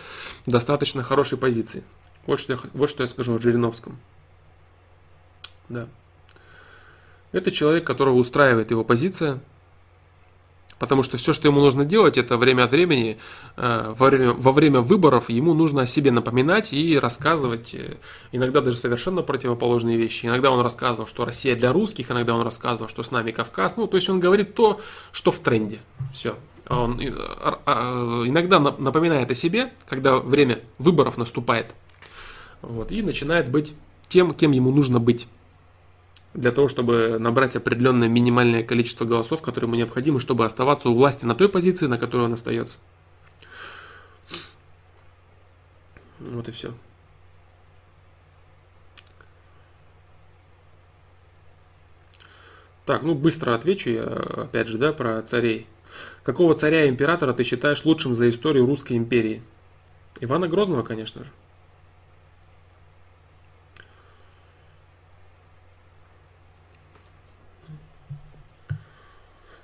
достаточно 0.47 1.03
хорошей 1.03 1.37
позиции. 1.37 1.83
Вот 2.25 2.39
что 2.39 2.53
я, 2.53 2.59
вот 2.73 2.89
что 2.89 3.03
я 3.03 3.07
скажу 3.07 3.35
о 3.35 3.39
Жириновском. 3.39 3.99
Да. 5.69 5.87
Это 7.31 7.51
человек, 7.51 7.85
которого 7.85 8.15
устраивает 8.15 8.71
его 8.71 8.83
позиция, 8.83 9.39
Потому 10.79 11.01
что 11.01 11.17
все, 11.17 11.33
что 11.33 11.47
ему 11.47 11.61
нужно 11.61 11.85
делать, 11.85 12.17
это 12.17 12.37
время 12.37 12.63
от 12.63 12.71
времени, 12.71 13.17
э, 13.55 13.93
во 13.97 14.09
время, 14.09 14.33
во 14.33 14.51
время 14.51 14.81
выборов, 14.81 15.29
ему 15.29 15.53
нужно 15.53 15.83
о 15.83 15.87
себе 15.87 16.11
напоминать 16.11 16.71
и 16.71 16.99
рассказывать, 16.99 17.73
э, 17.73 17.95
иногда 18.31 18.61
даже 18.61 18.77
совершенно 18.77 19.23
противоположные 19.23 19.97
вещи. 19.97 20.27
Иногда 20.27 20.51
он 20.51 20.61
рассказывал, 20.61 21.07
что 21.07 21.25
Россия 21.25 21.55
для 21.55 21.73
русских, 21.73 22.11
иногда 22.11 22.35
он 22.35 22.41
рассказывал, 22.41 22.87
что 22.87 23.01
с 23.01 23.09
нами 23.09 23.31
Кавказ. 23.31 23.77
Ну, 23.77 23.87
то 23.87 23.97
есть 23.97 24.07
он 24.09 24.19
говорит 24.19 24.53
то, 24.53 24.79
что 25.11 25.31
в 25.31 25.39
тренде. 25.39 25.79
Все. 26.13 26.35
Он 26.69 26.99
э, 26.99 27.11
а, 27.65 28.23
иногда 28.25 28.59
напоминает 28.59 29.31
о 29.31 29.35
себе, 29.35 29.71
когда 29.87 30.17
время 30.17 30.59
выборов 30.77 31.17
наступает. 31.17 31.73
Вот, 32.61 32.91
и 32.91 33.01
начинает 33.01 33.49
быть 33.49 33.73
тем, 34.09 34.33
кем 34.33 34.51
ему 34.51 34.71
нужно 34.71 34.99
быть 34.99 35.27
для 36.33 36.51
того, 36.51 36.67
чтобы 36.67 37.17
набрать 37.19 37.55
определенное 37.55 38.07
минимальное 38.07 38.63
количество 38.63 39.05
голосов, 39.05 39.41
которые 39.41 39.67
ему 39.67 39.75
необходимы, 39.75 40.19
чтобы 40.19 40.45
оставаться 40.45 40.89
у 40.89 40.93
власти 40.93 41.25
на 41.25 41.35
той 41.35 41.49
позиции, 41.49 41.87
на 41.87 41.97
которой 41.97 42.25
он 42.25 42.33
остается. 42.33 42.79
Вот 46.19 46.47
и 46.47 46.51
все. 46.51 46.73
Так, 52.85 53.03
ну 53.03 53.15
быстро 53.15 53.53
отвечу 53.53 53.89
я, 53.89 54.03
опять 54.03 54.67
же, 54.67 54.77
да, 54.77 54.93
про 54.93 55.21
царей. 55.21 55.67
Какого 56.27 56.55
царя-императора 56.55 57.31
ты 57.31 57.45
считаешь 57.45 57.85
лучшим 57.85 58.13
за 58.13 58.27
историю 58.27 58.65
Русской 58.65 58.97
империи? 58.97 59.41
Ивана 60.19 60.49
Грозного, 60.49 60.83
конечно 60.83 61.23
же. 61.23 61.29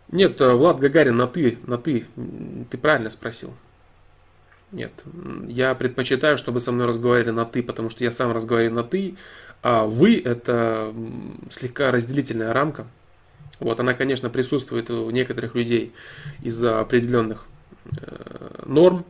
Нет, 0.08 0.40
э, 0.40 0.54
Влад 0.54 0.80
Гагарин, 0.80 1.18
на 1.18 1.28
ты, 1.28 1.58
на 1.68 1.78
ты. 1.78 2.06
Ты 2.70 2.78
правильно 2.78 3.10
спросил. 3.10 3.54
Нет, 4.72 4.94
я 5.50 5.76
предпочитаю, 5.76 6.38
чтобы 6.38 6.62
со 6.62 6.72
мной 6.72 6.88
разговаривали 6.88 7.32
на 7.32 7.44
ты, 7.44 7.62
потому 7.62 7.90
что 7.90 8.06
я 8.06 8.12
сам 8.12 8.32
разговариваю 8.32 8.76
на 8.76 8.84
ты, 8.86 9.18
а 9.62 9.84
вы 9.84 10.18
это 10.18 10.94
слегка 11.52 11.92
разделительная 11.92 12.54
рамка. 12.54 12.88
Вот 13.64 13.80
она, 13.80 13.94
конечно, 13.94 14.30
присутствует 14.30 14.90
у 14.92 15.10
некоторых 15.10 15.56
людей 15.56 15.94
из-за 16.42 16.82
определенных 16.82 17.46
э, 17.98 18.64
норм 18.66 19.06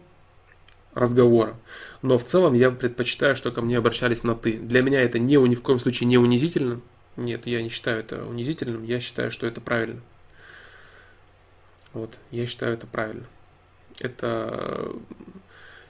разговора. 0.94 1.56
Но 2.04 2.20
в 2.20 2.24
целом 2.24 2.54
я 2.54 2.70
предпочитаю, 2.70 3.36
что 3.36 3.52
ко 3.52 3.64
мне 3.64 3.80
обращались 3.80 4.24
на 4.24 4.36
ты. 4.36 4.60
Для 4.60 4.84
меня 4.84 5.02
это 5.02 5.18
не, 5.18 5.38
ни 5.38 5.56
в 5.56 5.64
коем 5.64 5.80
случае 5.80 6.08
не 6.08 6.20
унизительно. 6.20 6.82
Нет, 7.18 7.48
я 7.48 7.64
не 7.64 7.70
считаю 7.70 8.00
это 8.00 8.24
унизительным, 8.26 8.84
я 8.84 9.00
считаю, 9.00 9.32
что 9.32 9.48
это 9.48 9.60
правильно. 9.60 10.02
Вот, 11.94 12.14
я 12.30 12.46
считаю 12.46 12.76
это 12.76 12.86
правильно. 12.86 13.26
Это 14.00 14.92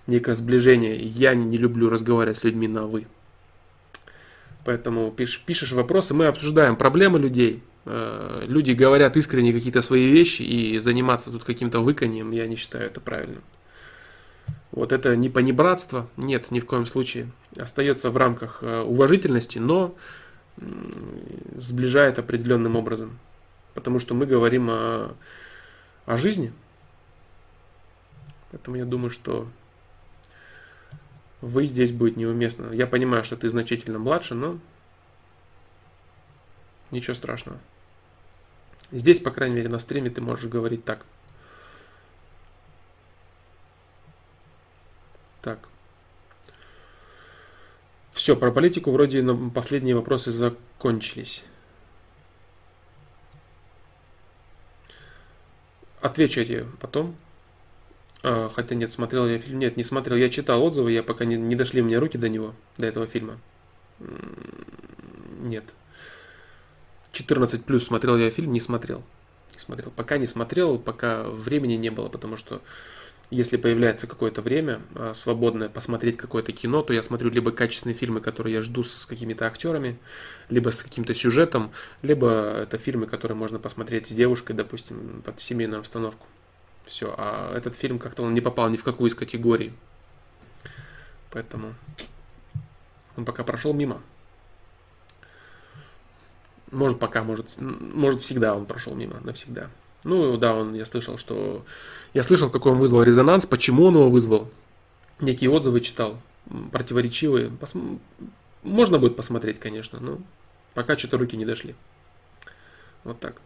некое 0.08 0.36
сближение. 0.36 0.98
Я 0.98 1.34
не 1.34 1.58
люблю 1.58 1.90
разговаривать 1.90 2.38
с 2.38 2.44
людьми 2.46 2.70
на 2.70 2.88
«вы». 2.88 3.08
Поэтому 4.64 5.12
пишешь, 5.12 5.42
пишешь 5.42 5.74
вопросы, 5.74 6.14
мы 6.14 6.28
обсуждаем 6.28 6.78
проблемы 6.78 7.20
людей. 7.20 7.62
Э, 7.86 8.44
люди 8.48 8.72
говорят 8.72 9.18
искренне 9.18 9.54
какие-то 9.54 9.82
свои 9.82 10.12
вещи, 10.12 10.42
и 10.42 10.80
заниматься 10.80 11.32
тут 11.32 11.44
каким-то 11.44 11.80
выканием, 11.80 12.32
я 12.32 12.48
не 12.48 12.56
считаю 12.56 12.86
это 12.86 13.02
правильным. 13.02 13.44
Вот 14.72 14.92
это 14.92 15.16
не 15.16 15.30
понебратство, 15.30 16.08
нет, 16.18 16.52
ни 16.52 16.60
в 16.60 16.66
коем 16.66 16.86
случае. 16.86 17.32
Остается 17.58 18.10
в 18.10 18.18
рамках 18.18 18.60
э, 18.62 18.82
уважительности, 18.82 19.60
но 19.60 19.96
сближает 21.56 22.20
определенным 22.20 22.76
образом. 22.76 23.18
Потому 23.74 24.00
что 24.00 24.14
мы 24.14 24.28
говорим 24.28 24.70
о 24.70 25.16
о 26.06 26.18
жизни. 26.18 26.54
Поэтому 28.52 28.78
я 28.78 28.86
думаю, 28.86 29.10
что 29.10 29.48
вы 31.42 31.66
здесь 31.66 31.92
будет 31.92 32.18
неуместно. 32.18 32.72
Я 32.72 32.88
понимаю, 32.88 33.24
что 33.24 33.36
ты 33.36 33.50
значительно 33.50 34.00
младше, 34.00 34.36
но 34.36 34.60
ничего 36.92 37.16
страшного. 37.16 37.60
Здесь, 38.94 39.20
по 39.20 39.32
крайней 39.32 39.56
мере, 39.56 39.70
на 39.70 39.80
стриме 39.80 40.12
ты 40.12 40.22
можешь 40.22 40.46
говорить 40.46 40.86
так. 40.86 41.04
Так. 45.42 45.58
Все, 48.12 48.36
про 48.36 48.52
политику 48.52 48.92
вроде 48.92 49.26
последние 49.54 49.96
вопросы 49.96 50.30
закончились. 50.32 51.44
Отвечу 56.00 56.42
я 56.42 56.46
тебе 56.46 56.68
потом. 56.80 57.16
А, 58.22 58.48
хотя 58.50 58.76
нет, 58.76 58.92
смотрел 58.92 59.26
я 59.28 59.40
фильм. 59.40 59.58
Нет, 59.58 59.76
не 59.76 59.84
смотрел. 59.84 60.18
Я 60.18 60.30
читал 60.30 60.62
отзывы, 60.64 60.92
я 60.92 61.02
пока 61.02 61.26
не, 61.26 61.36
не 61.36 61.56
дошли 61.56 61.82
мне 61.82 61.98
руки 61.98 62.20
до 62.20 62.30
него, 62.30 62.54
до 62.78 62.86
этого 62.86 63.08
фильма. 63.08 63.40
Нет. 65.40 65.74
14 67.14 67.64
плюс 67.64 67.86
смотрел 67.86 68.18
я 68.18 68.30
фильм, 68.30 68.52
не 68.52 68.60
смотрел. 68.60 69.04
Не 69.54 69.60
смотрел. 69.60 69.92
Пока 69.96 70.18
не 70.18 70.28
смотрел, 70.28 70.78
пока 70.78 71.24
времени 71.24 71.76
не 71.76 71.92
было, 71.92 72.10
потому 72.10 72.38
что 72.38 72.62
если 73.30 73.58
появляется 73.58 74.08
какое-то 74.08 74.42
время 74.42 74.82
а, 74.96 75.14
свободное 75.16 75.70
посмотреть 75.70 76.18
какое-то 76.18 76.52
кино, 76.52 76.82
то 76.82 76.92
я 76.92 77.02
смотрю 77.02 77.30
либо 77.30 77.52
качественные 77.52 77.96
фильмы, 77.96 78.20
которые 78.20 78.56
я 78.56 78.62
жду 78.62 78.84
с 78.84 79.06
какими-то 79.06 79.46
актерами, 79.46 79.98
либо 80.50 80.70
с 80.70 80.84
каким-то 80.84 81.14
сюжетом, 81.14 81.72
либо 82.02 82.28
это 82.62 82.78
фильмы, 82.78 83.06
которые 83.06 83.38
можно 83.38 83.60
посмотреть 83.60 84.08
с 84.08 84.10
девушкой, 84.10 84.54
допустим, 84.54 85.22
под 85.24 85.40
семейную 85.40 85.80
обстановку. 85.80 86.28
Все, 86.86 87.14
а 87.18 87.56
этот 87.56 87.76
фильм 87.76 87.98
как-то 87.98 88.24
он 88.24 88.34
не 88.34 88.42
попал 88.42 88.70
ни 88.70 88.76
в 88.76 88.84
какую 88.84 89.10
из 89.10 89.16
категорий. 89.16 89.72
Поэтому 91.32 91.76
он 93.16 93.26
пока 93.26 93.44
прошел 93.44 93.74
мимо. 93.74 94.02
Может 96.74 97.00
пока, 97.00 97.24
может, 97.24 97.54
может 97.60 98.20
всегда 98.20 98.56
он 98.56 98.66
прошел 98.66 98.96
мимо, 98.96 99.20
навсегда. 99.24 99.70
Ну 100.04 100.38
да, 100.38 100.54
он, 100.54 100.74
я 100.74 100.86
слышал, 100.86 101.18
что... 101.18 101.64
Я 102.14 102.24
слышал, 102.24 102.50
какой 102.50 102.74
он 102.74 102.80
вызвал 102.80 103.04
резонанс, 103.04 103.46
почему 103.46 103.86
он 103.86 103.96
его 103.96 104.10
вызвал. 104.10 104.50
Некие 105.22 105.50
отзывы 105.50 105.80
читал, 105.80 106.18
противоречивые. 106.72 107.50
Пос... 107.50 107.74
Можно 108.64 109.00
будет 109.00 109.16
посмотреть, 109.16 109.60
конечно, 109.60 110.00
но 110.02 110.18
Пока 110.74 110.98
что-то 110.98 111.18
руки 111.18 111.38
не 111.38 111.46
дошли. 111.46 111.76
Вот 113.04 113.20
так. 113.20 113.42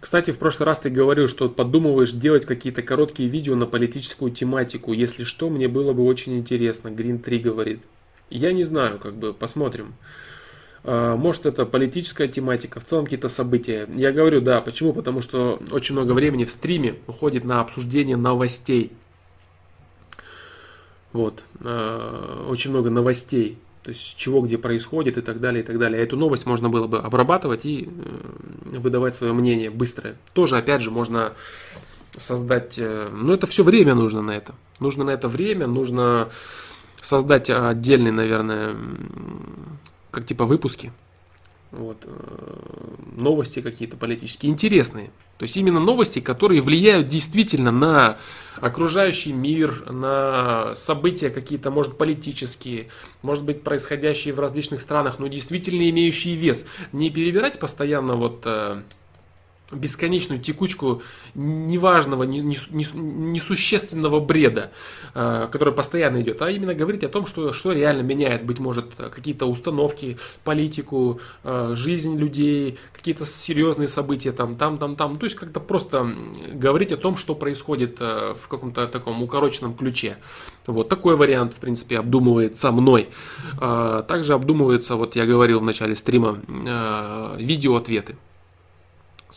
Кстати, 0.00 0.30
в 0.30 0.38
прошлый 0.38 0.66
раз 0.66 0.78
ты 0.78 0.90
говорил, 0.90 1.28
что 1.28 1.48
подумываешь 1.48 2.12
делать 2.12 2.46
какие-то 2.46 2.82
короткие 2.82 3.28
видео 3.28 3.56
на 3.56 3.66
политическую 3.66 4.30
тематику. 4.30 4.92
Если 4.92 5.24
что, 5.24 5.50
мне 5.50 5.66
было 5.66 5.92
бы 5.92 6.04
очень 6.04 6.38
интересно. 6.38 6.88
Green 6.88 7.18
3 7.18 7.38
говорит. 7.40 7.82
Я 8.30 8.52
не 8.52 8.62
знаю, 8.62 8.98
как 8.98 9.14
бы, 9.14 9.34
посмотрим. 9.34 9.94
А, 10.84 11.16
может, 11.16 11.46
это 11.46 11.66
политическая 11.66 12.28
тематика, 12.28 12.78
в 12.78 12.84
целом 12.84 13.04
какие-то 13.04 13.28
события. 13.28 13.88
Я 13.94 14.12
говорю, 14.12 14.40
да, 14.40 14.60
почему? 14.60 14.92
Потому 14.92 15.20
что 15.20 15.60
очень 15.72 15.94
много 15.94 16.12
времени 16.12 16.44
в 16.44 16.50
стриме 16.50 16.96
уходит 17.08 17.44
на 17.44 17.60
обсуждение 17.60 18.16
новостей. 18.16 18.92
Вот, 21.12 21.42
а, 21.60 22.46
очень 22.48 22.70
много 22.70 22.90
новостей 22.90 23.58
то 23.88 23.92
есть 23.92 24.18
чего 24.18 24.42
где 24.42 24.58
происходит 24.58 25.16
и 25.16 25.22
так 25.22 25.40
далее, 25.40 25.62
и 25.62 25.66
так 25.66 25.78
далее. 25.78 26.02
Эту 26.02 26.18
новость 26.18 26.44
можно 26.44 26.68
было 26.68 26.86
бы 26.86 26.98
обрабатывать 26.98 27.64
и 27.64 27.88
э, 27.88 28.78
выдавать 28.78 29.14
свое 29.14 29.32
мнение 29.32 29.70
быстрое. 29.70 30.16
Тоже, 30.34 30.58
опять 30.58 30.82
же, 30.82 30.90
можно 30.90 31.32
создать, 32.14 32.78
э, 32.78 33.08
ну 33.10 33.32
это 33.32 33.46
все 33.46 33.64
время 33.64 33.94
нужно 33.94 34.20
на 34.20 34.32
это. 34.32 34.54
Нужно 34.78 35.04
на 35.04 35.10
это 35.12 35.26
время, 35.26 35.66
нужно 35.66 36.28
создать 37.00 37.48
отдельные, 37.48 38.12
наверное, 38.12 38.76
как 40.10 40.26
типа 40.26 40.44
выпуски, 40.44 40.92
вот, 41.70 42.04
э, 42.04 42.94
новости 43.16 43.60
какие-то 43.60 43.96
политические, 43.96 44.52
интересные. 44.52 45.10
То 45.36 45.44
есть 45.44 45.56
именно 45.56 45.80
новости, 45.80 46.20
которые 46.20 46.60
влияют 46.60 47.06
действительно 47.06 47.70
на 47.70 48.18
окружающий 48.56 49.32
мир, 49.32 49.90
на 49.90 50.74
события 50.74 51.30
какие-то, 51.30 51.70
может, 51.70 51.96
политические, 51.96 52.88
может 53.22 53.44
быть, 53.44 53.62
происходящие 53.62 54.34
в 54.34 54.40
различных 54.40 54.80
странах, 54.80 55.18
но 55.18 55.28
действительно 55.28 55.88
имеющие 55.90 56.34
вес. 56.34 56.64
Не 56.92 57.10
перебирать 57.10 57.58
постоянно 57.58 58.14
вот 58.14 58.42
э, 58.44 58.82
бесконечную 59.70 60.40
текучку 60.40 61.02
неважного, 61.34 62.22
несущественного 62.22 64.18
бреда, 64.20 64.70
э, 65.14 65.48
который 65.52 65.74
постоянно 65.74 66.22
идет, 66.22 66.40
а 66.40 66.50
именно 66.50 66.74
говорить 66.74 67.04
о 67.04 67.08
том, 67.08 67.26
что, 67.26 67.52
что 67.52 67.72
реально 67.72 68.00
меняет, 68.02 68.44
быть 68.44 68.60
может, 68.60 68.94
какие-то 68.94 69.44
установки, 69.46 70.16
политику, 70.42 71.20
э, 71.44 71.74
жизнь 71.74 72.16
людей, 72.16 72.78
какие-то 72.94 73.26
серьезные 73.26 73.88
события 73.88 74.32
там, 74.32 74.56
там, 74.56 74.78
там, 74.78 74.96
там. 74.96 75.18
То 75.18 75.24
есть 75.24 75.36
как-то 75.36 75.60
просто 75.60 76.10
говорить 76.52 76.92
о 76.92 76.96
том, 76.96 77.18
что 77.18 77.34
происходит 77.34 77.98
э, 78.00 78.34
в 78.40 78.48
каком-то 78.48 78.86
таком 78.86 79.22
укороченном 79.22 79.74
ключе. 79.74 80.16
Вот 80.66 80.88
такой 80.88 81.16
вариант, 81.16 81.52
в 81.54 81.56
принципе, 81.56 81.98
обдумывается 81.98 82.70
мной. 82.72 83.08
Также 83.58 84.34
обдумывается, 84.34 84.96
вот 84.96 85.16
я 85.16 85.24
говорил 85.24 85.60
в 85.60 85.62
начале 85.62 85.94
стрима, 85.94 86.40
видео-ответы 87.38 88.16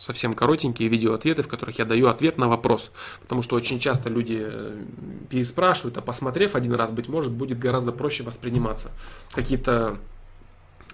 совсем 0.02 0.34
коротенькие 0.34 0.88
видеоответы, 0.88 1.42
в 1.42 1.48
которых 1.48 1.78
я 1.78 1.84
даю 1.84 2.08
ответ 2.08 2.36
на 2.36 2.48
вопрос. 2.48 2.90
Потому 3.20 3.42
что 3.42 3.54
очень 3.54 3.78
часто 3.78 4.10
люди 4.10 4.40
э, 4.42 4.76
переспрашивают, 5.30 5.96
а 5.96 6.00
посмотрев 6.00 6.56
один 6.56 6.72
раз, 6.74 6.90
быть 6.90 7.08
может, 7.08 7.30
будет 7.30 7.60
гораздо 7.60 7.92
проще 7.92 8.24
восприниматься. 8.24 8.90
Какие-то 9.32 9.98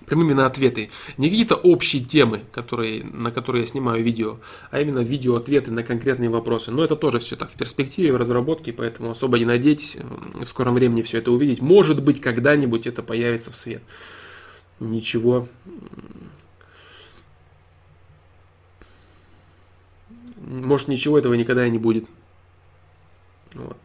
прям 0.05 0.21
именно 0.21 0.45
ответы. 0.45 0.91
Не 1.17 1.31
какие-то 1.31 1.55
общие 1.55 2.05
темы, 2.05 2.43
которые, 2.53 3.03
на 3.03 3.31
которые 3.31 3.63
я 3.63 3.67
снимаю 3.67 4.05
видео, 4.05 4.41
а 4.71 4.81
именно 4.81 4.99
видео-ответы 4.99 5.71
на 5.71 5.83
конкретные 5.83 6.29
вопросы. 6.29 6.71
Но 6.71 6.85
это 6.85 6.95
тоже 6.95 7.19
все 7.19 7.37
так 7.37 7.51
в 7.51 7.57
перспективе, 7.57 8.13
в 8.13 8.17
разработке, 8.17 8.75
поэтому 8.75 9.11
особо 9.11 9.39
не 9.39 9.47
надейтесь. 9.47 9.97
В 10.35 10.47
скором 10.47 10.75
времени 10.75 11.01
все 11.01 11.19
это 11.19 11.33
увидеть. 11.33 11.63
Может 11.63 12.03
быть, 12.03 12.21
когда-нибудь 12.21 12.87
это 12.87 13.03
появится 13.03 13.51
в 13.51 13.57
свет. 13.57 13.83
Ничего 14.81 15.49
может 20.41 20.89
ничего 20.89 21.19
этого 21.19 21.35
никогда 21.35 21.67
и 21.67 21.71
не 21.71 21.79
будет. 21.79 22.07
Вот. 23.55 23.77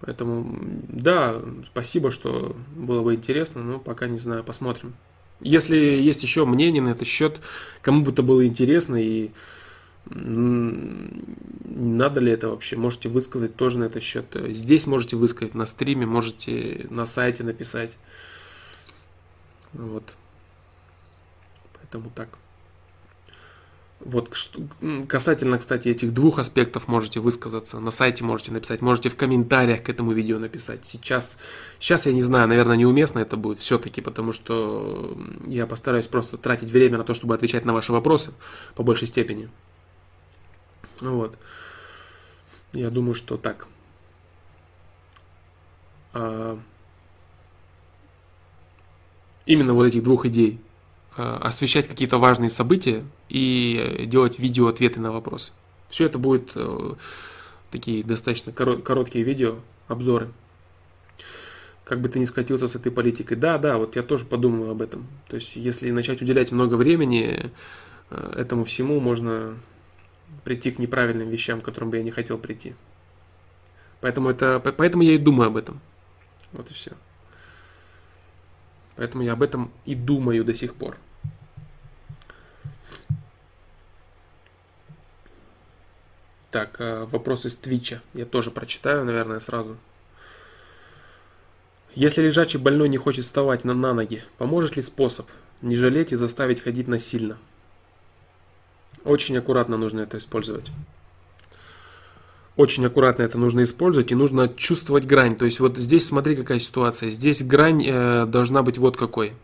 Поэтому, 0.00 0.58
да, 0.88 1.42
спасибо, 1.66 2.10
что 2.10 2.56
было 2.74 3.02
бы 3.02 3.14
интересно, 3.14 3.62
но 3.62 3.78
пока 3.78 4.06
не 4.06 4.18
знаю, 4.18 4.44
посмотрим. 4.44 4.94
Если 5.40 5.76
есть 5.76 6.22
еще 6.22 6.44
мнение 6.44 6.82
на 6.82 6.90
этот 6.90 7.08
счет, 7.08 7.40
кому 7.82 8.02
бы 8.02 8.12
это 8.12 8.22
было 8.22 8.46
интересно 8.46 8.96
и 8.96 9.30
надо 10.08 12.20
ли 12.20 12.30
это 12.30 12.48
вообще, 12.48 12.76
можете 12.76 13.08
высказать 13.08 13.56
тоже 13.56 13.80
на 13.80 13.84
этот 13.84 14.04
счет. 14.04 14.26
Здесь 14.50 14.86
можете 14.86 15.16
высказать, 15.16 15.54
на 15.54 15.66
стриме, 15.66 16.06
можете 16.06 16.86
на 16.90 17.06
сайте 17.06 17.42
написать. 17.42 17.98
Вот. 19.72 20.14
Поэтому 21.74 22.10
так. 22.14 22.28
Вот 24.00 24.30
касательно, 25.08 25.58
кстати, 25.58 25.88
этих 25.88 26.12
двух 26.12 26.38
аспектов 26.38 26.86
можете 26.86 27.18
высказаться. 27.18 27.80
На 27.80 27.90
сайте 27.90 28.24
можете 28.24 28.52
написать, 28.52 28.82
можете 28.82 29.08
в 29.08 29.16
комментариях 29.16 29.82
к 29.82 29.88
этому 29.88 30.12
видео 30.12 30.38
написать. 30.38 30.84
Сейчас, 30.84 31.38
сейчас 31.78 32.06
я 32.06 32.12
не 32.12 32.22
знаю, 32.22 32.46
наверное, 32.46 32.76
неуместно 32.76 33.20
это 33.20 33.36
будет 33.36 33.58
все-таки, 33.58 34.02
потому 34.02 34.32
что 34.32 35.16
я 35.46 35.66
постараюсь 35.66 36.06
просто 36.06 36.36
тратить 36.36 36.70
время 36.70 36.98
на 36.98 37.04
то, 37.04 37.14
чтобы 37.14 37.34
отвечать 37.34 37.64
на 37.64 37.72
ваши 37.72 37.90
вопросы 37.90 38.32
по 38.74 38.82
большей 38.82 39.08
степени. 39.08 39.48
Вот. 41.00 41.38
Я 42.74 42.90
думаю, 42.90 43.14
что 43.14 43.38
так. 43.38 43.66
А... 46.12 46.58
Именно 49.46 49.72
вот 49.72 49.84
этих 49.84 50.02
двух 50.02 50.26
идей 50.26 50.60
освещать 51.16 51.88
какие-то 51.88 52.18
важные 52.18 52.50
события 52.50 53.04
и 53.28 54.04
делать 54.06 54.38
видео-ответы 54.38 55.00
на 55.00 55.12
вопросы. 55.12 55.52
Все 55.88 56.06
это 56.06 56.18
будет 56.18 56.52
э, 56.54 56.94
такие 57.70 58.02
достаточно 58.02 58.52
короткие 58.52 59.24
видео, 59.24 59.56
обзоры. 59.88 60.30
Как 61.84 62.00
бы 62.00 62.08
ты 62.08 62.18
ни 62.18 62.24
скатился 62.24 62.66
с 62.66 62.74
этой 62.74 62.90
политикой. 62.90 63.36
Да, 63.36 63.58
да, 63.58 63.78
вот 63.78 63.94
я 63.94 64.02
тоже 64.02 64.24
подумаю 64.24 64.72
об 64.72 64.82
этом. 64.82 65.06
То 65.28 65.36
есть, 65.36 65.54
если 65.54 65.90
начать 65.90 66.20
уделять 66.20 66.50
много 66.50 66.74
времени 66.74 67.52
э, 68.10 68.32
этому 68.36 68.64
всему, 68.64 68.98
можно 68.98 69.54
прийти 70.44 70.72
к 70.72 70.78
неправильным 70.78 71.28
вещам, 71.28 71.60
к 71.60 71.64
которым 71.64 71.90
бы 71.90 71.98
я 71.98 72.02
не 72.02 72.10
хотел 72.10 72.38
прийти. 72.38 72.74
Поэтому, 74.00 74.28
это, 74.28 74.60
поэтому 74.60 75.02
я 75.02 75.12
и 75.12 75.18
думаю 75.18 75.48
об 75.48 75.56
этом. 75.56 75.80
Вот 76.52 76.70
и 76.70 76.74
все. 76.74 76.92
Поэтому 78.96 79.22
я 79.22 79.34
об 79.34 79.42
этом 79.42 79.70
и 79.84 79.94
думаю 79.94 80.44
до 80.44 80.54
сих 80.54 80.74
пор. 80.74 80.96
Так, 86.56 86.76
э, 86.78 87.04
вопрос 87.10 87.44
из 87.44 87.54
Твича. 87.54 88.00
Я 88.14 88.24
тоже 88.24 88.50
прочитаю, 88.50 89.04
наверное, 89.04 89.40
сразу. 89.40 89.76
Если 91.94 92.22
лежачий 92.22 92.56
больной 92.56 92.88
не 92.88 92.96
хочет 92.96 93.26
вставать 93.26 93.64
на, 93.64 93.74
на 93.74 93.92
ноги, 93.92 94.22
поможет 94.38 94.74
ли 94.76 94.80
способ 94.80 95.26
не 95.60 95.76
жалеть 95.76 96.12
и 96.12 96.16
заставить 96.16 96.62
ходить 96.62 96.88
насильно? 96.88 97.36
Очень 99.04 99.36
аккуратно 99.36 99.76
нужно 99.76 100.00
это 100.00 100.16
использовать. 100.16 100.70
Очень 102.56 102.86
аккуратно 102.86 103.24
это 103.24 103.36
нужно 103.36 103.62
использовать 103.62 104.10
и 104.10 104.14
нужно 104.14 104.48
чувствовать 104.48 105.04
грань. 105.04 105.36
То 105.36 105.44
есть 105.44 105.60
вот 105.60 105.76
здесь 105.76 106.06
смотри 106.06 106.36
какая 106.36 106.58
ситуация. 106.58 107.10
Здесь 107.10 107.42
грань 107.42 107.84
э, 107.86 108.24
должна 108.24 108.62
быть 108.62 108.78
вот 108.78 108.96
какой. 108.96 109.34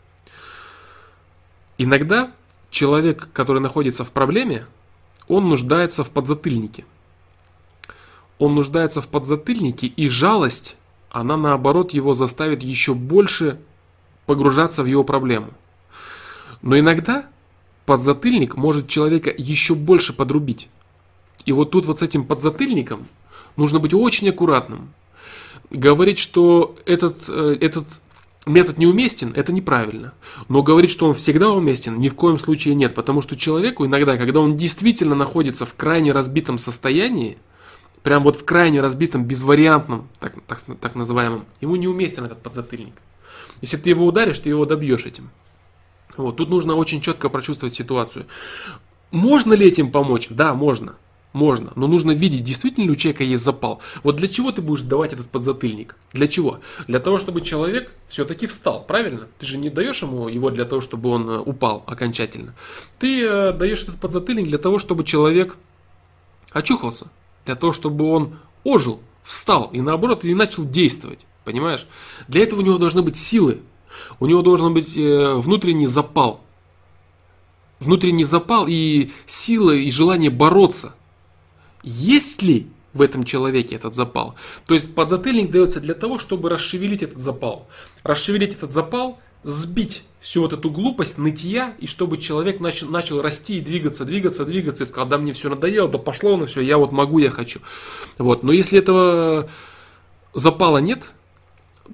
Иногда 1.77 2.33
человек, 2.71 3.29
который 3.35 3.61
находится 3.61 4.03
в 4.03 4.13
проблеме, 4.13 4.65
он 5.29 5.51
нуждается 5.51 6.05
в 6.05 6.11
подзатыльнике. 6.11 6.87
Он 8.43 8.57
нуждается 8.57 9.01
в 9.01 9.07
подзатыльнике, 9.07 9.87
и 9.87 10.09
жалость, 10.09 10.75
она 11.11 11.37
наоборот 11.37 11.93
его 11.93 12.13
заставит 12.13 12.65
еще 12.65 12.93
больше 12.93 13.61
погружаться 14.27 14.83
в 14.83 14.87
его 14.87 15.05
проблему. 15.05 15.51
Но 16.61 16.77
иногда 16.77 17.27
подзатыльник 17.87 18.57
может 18.57 18.89
человека 18.89 19.33
еще 19.39 19.77
больше 19.77 20.13
подрубить. 20.13 20.69
И 21.45 21.53
вот 21.53 21.71
тут 21.71 21.87
вот 21.87 22.01
с 22.01 22.03
этим 22.03 22.25
подзатыльником 22.25 23.07
нужно 23.55 23.79
быть 23.79 23.95
очень 23.95 24.29
аккуратным. 24.31 24.93
Говорить, 25.71 26.19
что 26.19 26.75
этот, 26.85 27.19
э, 27.29 27.59
этот 27.61 27.85
метод 28.45 28.77
неуместен, 28.77 29.35
это 29.37 29.53
неправильно. 29.53 30.15
Но 30.49 30.65
говорить, 30.65 30.91
что 30.91 31.07
он 31.07 31.15
всегда 31.15 31.51
уместен, 31.51 32.01
ни 32.01 32.09
в 32.09 32.17
коем 32.17 32.41
случае 32.41 32.75
нет. 32.75 32.97
Потому 32.97 33.23
что 33.23 33.37
человеку 33.37 33.87
иногда, 33.87 34.17
когда 34.17 34.41
он 34.41 34.57
действительно 34.57 35.15
находится 35.15 35.65
в 35.65 35.77
крайне 35.77 36.11
разбитом 36.11 36.59
состоянии, 36.59 37.39
прям 38.03 38.23
вот 38.23 38.37
в 38.37 38.45
крайне 38.45 38.81
разбитом, 38.81 39.25
безвариантном, 39.25 40.09
так, 40.19 40.35
так, 40.47 40.61
так 40.81 40.95
называемом, 40.95 41.45
ему 41.61 41.77
неуместен 41.77 42.25
этот 42.25 42.43
подзатыльник. 42.43 42.95
Если 43.61 43.77
ты 43.77 43.91
его 43.91 44.07
ударишь, 44.07 44.41
ты 44.41 44.49
его 44.49 44.67
добьешь 44.67 45.07
этим. 45.07 45.31
Вот, 46.17 46.37
тут 46.37 46.51
нужно 46.51 46.75
очень 46.75 47.01
четко 47.01 47.29
прочувствовать 47.29 47.75
ситуацию. 47.75 48.27
Можно 49.11 49.55
ли 49.55 49.67
этим 49.67 49.91
помочь? 49.91 50.29
Да, 50.31 50.55
можно. 50.55 50.97
можно, 51.33 51.73
но 51.77 51.87
нужно 51.87 52.11
видеть, 52.11 52.45
действительно 52.45 52.85
ли 52.85 52.91
у 52.91 52.95
человека 52.95 53.25
есть 53.25 53.43
запал. 53.45 53.81
Вот 54.03 54.17
для 54.17 54.29
чего 54.29 54.53
ты 54.53 54.61
будешь 54.61 54.83
давать 54.83 55.13
этот 55.13 55.31
подзатыльник? 55.31 55.97
Для 56.13 56.29
чего? 56.29 56.61
Для 56.87 57.01
того, 57.01 57.19
чтобы 57.19 57.41
человек 57.41 57.91
все-таки 58.09 58.47
встал, 58.47 58.85
правильно? 58.85 59.29
Ты 59.39 59.47
же 59.47 59.59
не 59.59 59.71
даешь 59.71 60.03
ему 60.03 60.29
его 60.29 60.51
для 60.51 60.65
того, 60.65 60.83
чтобы 60.83 61.09
он 61.09 61.31
э, 61.31 61.39
упал 61.39 61.85
окончательно. 61.87 62.55
Ты 62.99 63.25
э, 63.25 63.53
даешь 63.53 63.83
этот 63.83 63.97
подзатыльник 63.97 64.47
для 64.47 64.59
того, 64.59 64.79
чтобы 64.79 65.05
человек 65.05 65.57
очухался, 66.51 67.07
для 67.45 67.57
того, 67.57 67.73
чтобы 67.73 68.11
он 68.11 68.39
ожил, 68.65 69.01
встал 69.23 69.71
и 69.73 69.81
наоборот 69.81 70.25
и 70.25 70.35
начал 70.35 70.65
действовать. 70.65 71.21
Понимаешь? 71.45 71.87
Для 72.29 72.43
этого 72.43 72.61
у 72.61 72.63
него 72.63 72.79
должны 72.79 73.03
быть 73.03 73.17
силы, 73.17 73.61
у 74.21 74.27
него 74.27 74.43
должен 74.43 74.73
быть 74.73 74.97
э, 74.97 75.35
внутренний 75.35 75.87
запал. 75.87 76.41
Внутренний 77.81 78.25
запал 78.25 78.67
и 78.69 79.11
сила 79.27 79.73
и 79.73 79.91
желание 79.91 80.31
бороться– 80.31 80.95
есть 81.83 82.43
ли 82.43 82.69
в 82.93 83.01
этом 83.01 83.25
человеке 83.25 83.77
этот 83.77 83.95
запал. 83.95 84.35
То 84.67 84.75
есть 84.75 84.95
подзатыльник 84.95 85.51
дается 85.51 85.81
для 85.81 85.95
того, 85.95 86.19
чтобы 86.19 86.49
расшевелить 86.51 87.03
этот 87.03 87.19
запал. 87.19 87.69
Расшевелить 88.03 88.55
этот 88.55 88.73
запал, 88.73 89.19
сбить 89.45 90.05
всю 90.21 90.43
вот 90.43 90.53
эту 90.53 90.71
глупость, 90.71 91.19
нытья, 91.19 91.75
и 91.79 91.87
чтобы 91.87 92.19
человек 92.19 92.61
начал, 92.61 92.89
начал 92.89 93.21
расти 93.21 93.59
и 93.59 93.61
двигаться, 93.61 94.05
двигаться, 94.05 94.45
двигаться, 94.45 94.85
и 94.85 94.87
сказал, 94.87 95.09
да 95.09 95.19
мне 95.19 95.33
все 95.33 95.49
надоело, 95.49 95.89
да 95.89 95.99
пошло 95.99 96.37
на 96.37 96.47
все, 96.47 96.61
я 96.61 96.79
вот 96.79 96.93
могу, 96.93 97.19
я 97.19 97.31
хочу. 97.31 97.61
Вот. 98.19 98.43
Но 98.43 98.53
если 98.53 98.79
этого 98.79 99.49
запала 100.35 100.79
нет, 100.79 101.03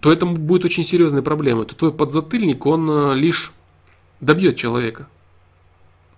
то 0.01 0.13
это 0.13 0.27
будет 0.27 0.65
очень 0.65 0.85
серьезной 0.85 1.23
проблемой. 1.23 1.65
То 1.65 1.75
твой 1.75 1.93
подзатыльник, 1.93 2.67
он 2.67 2.91
э, 2.91 3.15
лишь 3.15 3.53
добьет 4.21 4.57
человека 4.57 5.09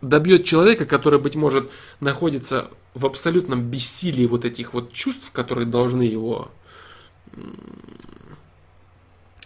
добьет 0.01 0.45
человека, 0.45 0.85
который, 0.85 1.19
быть 1.19 1.37
может, 1.37 1.71
находится 2.01 2.71
в 2.95 3.07
абсолютном 3.07 3.63
бессилии 3.63 4.27
вот 4.27 4.45
этих 4.45 4.75
вот 4.75 4.93
чувств, 4.93 5.31
которые 5.33 5.67
должны 5.67 6.03
его 6.03 6.51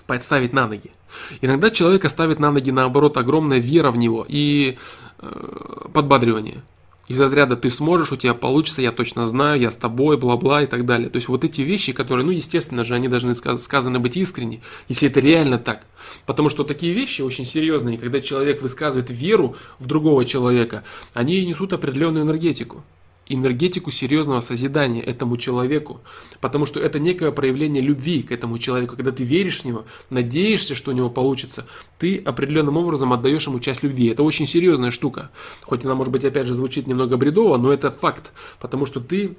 подставить 0.07 0.53
на 0.53 0.67
ноги. 0.67 0.93
Иногда 1.41 1.71
человека 1.71 2.09
ставит 2.09 2.39
на 2.39 2.51
ноги, 2.51 2.71
наоборот, 2.71 3.17
огромная 3.17 3.59
вера 3.59 3.91
в 3.91 3.97
него 3.97 4.25
и 4.29 4.77
э, 5.19 5.89
подбадривание 5.93 6.63
из 7.09 7.21
разряда 7.21 7.57
«ты 7.57 7.71
сможешь, 7.71 8.13
у 8.13 8.17
тебя 8.17 8.35
получится, 8.35 8.81
я 8.81 8.91
точно 8.93 9.27
знаю, 9.27 9.61
я 9.61 9.71
с 9.71 9.77
тобой, 9.77 10.17
бла-бла» 10.17 10.63
и 10.63 10.67
так 10.67 10.87
далее. 10.87 11.11
То 11.11 11.17
есть 11.17 11.29
вот 11.29 11.45
эти 11.45 11.61
вещи, 11.61 11.93
которые, 11.93 12.25
ну, 12.25 12.33
естественно 12.33 12.85
же, 12.85 12.95
они 12.95 13.09
должны 13.09 13.35
сказаны 13.35 13.99
быть 13.99 14.17
искренне, 14.17 14.63
если 14.89 15.09
это 15.09 15.21
реально 15.21 15.59
так. 15.59 15.83
Потому 16.27 16.49
что 16.49 16.65
такие 16.65 16.95
вещи 16.95 17.23
очень 17.23 17.45
серьезные, 17.45 17.99
когда 17.99 18.21
человек 18.21 18.63
высказывает 18.63 19.11
веру 19.11 19.57
в 19.79 19.87
другого 19.87 20.25
человека, 20.25 20.85
они 21.13 21.45
несут 21.45 21.73
определенную 21.73 22.25
энергетику 22.25 22.83
энергетику 23.27 23.91
серьезного 23.91 24.41
созидания 24.41 25.03
этому 25.03 25.37
человеку. 25.37 26.01
Потому 26.41 26.67
что 26.67 26.81
это 26.81 26.99
некое 26.99 27.33
проявление 27.33 27.83
любви 27.83 28.23
к 28.23 28.33
этому 28.33 28.59
человеку. 28.59 28.97
Когда 28.97 29.13
ты 29.13 29.25
веришь 29.25 29.61
в 29.61 29.65
него, 29.65 29.85
надеешься, 30.11 30.75
что 30.75 30.91
у 30.91 30.95
него 30.95 31.11
получится, 31.11 31.67
ты 31.99 32.19
определенным 32.19 32.77
образом 32.77 33.13
отдаешь 33.13 33.47
ему 33.47 33.61
часть 33.61 33.83
любви. 33.83 34.09
Это 34.09 34.23
очень 34.23 34.47
серьезная 34.47 34.91
штука. 34.91 35.31
Хоть 35.63 35.85
она, 35.85 35.95
может 35.95 36.13
быть, 36.13 36.25
опять 36.25 36.47
же, 36.47 36.55
звучит 36.55 36.87
немного 36.87 37.17
бредово, 37.17 37.57
но 37.57 37.73
это 37.73 37.91
факт. 37.91 38.33
Потому 38.61 38.87
что 38.87 39.01
ты 39.01 39.37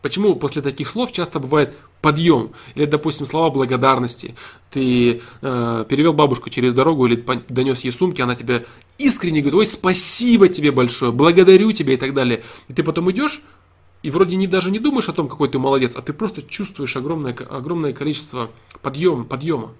Почему 0.00 0.36
после 0.36 0.62
таких 0.62 0.86
слов 0.86 1.10
часто 1.10 1.40
бывает 1.40 1.76
подъем? 2.00 2.52
Или, 2.74 2.84
допустим, 2.86 3.26
слова 3.26 3.50
благодарности. 3.50 4.34
Ты 4.70 5.20
э, 5.40 5.84
перевел 5.88 6.12
бабушку 6.12 6.50
через 6.50 6.74
дорогу 6.74 7.06
или 7.06 7.24
донес 7.48 7.80
ей 7.80 7.90
сумки, 7.90 8.20
она 8.20 8.34
тебе 8.34 8.66
искренне 8.98 9.40
говорит, 9.40 9.58
ой, 9.60 9.66
спасибо 9.66 10.48
тебе 10.48 10.72
большое, 10.72 11.12
благодарю 11.12 11.72
тебя 11.72 11.94
и 11.94 11.96
так 11.96 12.14
далее. 12.14 12.42
И 12.68 12.72
ты 12.72 12.82
потом 12.82 13.10
идешь, 13.10 13.40
и 14.02 14.10
вроде 14.10 14.36
не, 14.36 14.46
даже 14.46 14.70
не 14.70 14.78
думаешь 14.78 15.08
о 15.08 15.12
том, 15.12 15.28
какой 15.28 15.48
ты 15.48 15.58
молодец, 15.58 15.94
а 15.96 16.02
ты 16.02 16.12
просто 16.12 16.42
чувствуешь 16.42 16.96
огромное, 16.96 17.34
огромное 17.34 17.92
количество 17.92 18.50
подъема, 18.82 19.24
подъема. 19.24 19.72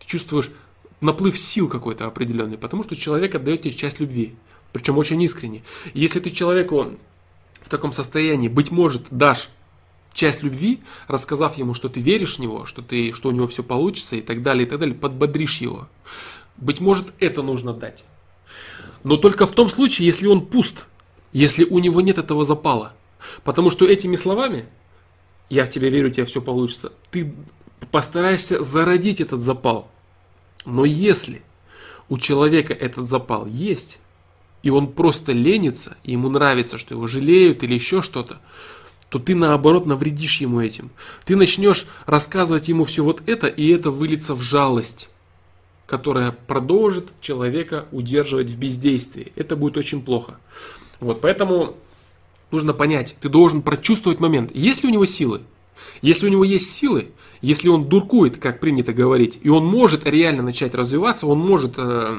Ты 0.00 0.06
чувствуешь 0.06 0.50
наплыв 1.00 1.38
сил 1.38 1.68
какой-то 1.68 2.06
определенный, 2.06 2.58
потому 2.58 2.84
что 2.84 2.96
человек 2.96 3.34
отдает 3.34 3.62
тебе 3.62 3.72
часть 3.72 4.00
любви, 4.00 4.34
причем 4.72 4.98
очень 4.98 5.20
искренне. 5.22 5.62
Если 5.94 6.20
ты 6.20 6.30
человеку 6.30 6.90
в 7.60 7.68
таком 7.68 7.92
состоянии, 7.92 8.48
быть 8.48 8.70
может, 8.70 9.06
дашь 9.10 9.48
часть 10.12 10.42
любви, 10.42 10.80
рассказав 11.08 11.58
ему, 11.58 11.74
что 11.74 11.88
ты 11.88 12.00
веришь 12.00 12.36
в 12.36 12.38
него, 12.38 12.66
что, 12.66 12.82
ты, 12.82 13.12
что 13.12 13.28
у 13.28 13.32
него 13.32 13.46
все 13.46 13.62
получится 13.62 14.16
и 14.16 14.20
так 14.20 14.42
далее, 14.42 14.66
и 14.66 14.68
так 14.68 14.78
далее, 14.78 14.94
подбодришь 14.94 15.58
его. 15.58 15.88
Быть 16.56 16.80
может, 16.80 17.12
это 17.18 17.42
нужно 17.42 17.72
дать. 17.72 18.04
Но 19.04 19.16
только 19.16 19.46
в 19.46 19.52
том 19.52 19.68
случае, 19.68 20.06
если 20.06 20.26
он 20.26 20.46
пуст, 20.46 20.86
если 21.32 21.64
у 21.64 21.78
него 21.78 22.00
нет 22.00 22.18
этого 22.18 22.44
запала. 22.44 22.94
Потому 23.44 23.70
что 23.70 23.86
этими 23.86 24.16
словами, 24.16 24.66
я 25.48 25.64
в 25.64 25.70
тебя 25.70 25.88
верю, 25.88 26.08
у 26.08 26.12
тебя 26.12 26.26
все 26.26 26.40
получится, 26.40 26.92
ты 27.10 27.34
постараешься 27.90 28.62
зародить 28.62 29.20
этот 29.20 29.40
запал. 29.40 29.90
Но 30.64 30.84
если 30.84 31.42
у 32.08 32.18
человека 32.18 32.72
этот 32.72 33.06
запал 33.06 33.46
есть, 33.46 33.98
и 34.62 34.70
он 34.70 34.92
просто 34.92 35.32
ленится, 35.32 35.96
и 36.04 36.12
ему 36.12 36.28
нравится, 36.28 36.78
что 36.78 36.94
его 36.94 37.06
жалеют 37.06 37.62
или 37.62 37.74
еще 37.74 38.02
что-то, 38.02 38.40
то 39.12 39.18
ты 39.18 39.34
наоборот 39.34 39.84
навредишь 39.84 40.40
ему 40.40 40.62
этим. 40.62 40.90
Ты 41.26 41.36
начнешь 41.36 41.86
рассказывать 42.06 42.68
ему 42.68 42.84
все 42.84 43.04
вот 43.04 43.22
это, 43.26 43.46
и 43.46 43.68
это 43.68 43.90
выльется 43.90 44.34
в 44.34 44.40
жалость, 44.40 45.10
которая 45.86 46.32
продолжит 46.32 47.08
человека 47.20 47.84
удерживать 47.92 48.48
в 48.48 48.56
бездействии. 48.56 49.30
Это 49.36 49.54
будет 49.54 49.76
очень 49.76 50.00
плохо. 50.00 50.38
Вот, 50.98 51.20
поэтому 51.20 51.76
нужно 52.50 52.72
понять, 52.72 53.14
ты 53.20 53.28
должен 53.28 53.60
прочувствовать 53.60 54.18
момент, 54.18 54.50
есть 54.54 54.82
ли 54.82 54.88
у 54.88 54.92
него 54.92 55.04
силы. 55.04 55.42
Если 56.00 56.26
у 56.26 56.30
него 56.30 56.44
есть 56.44 56.72
силы, 56.72 57.08
если 57.42 57.68
он 57.68 57.90
дуркует, 57.90 58.38
как 58.38 58.60
принято 58.60 58.94
говорить, 58.94 59.38
и 59.42 59.50
он 59.50 59.66
может 59.66 60.06
реально 60.06 60.42
начать 60.42 60.74
развиваться, 60.74 61.26
он 61.26 61.38
может 61.38 61.74
э, 61.76 62.18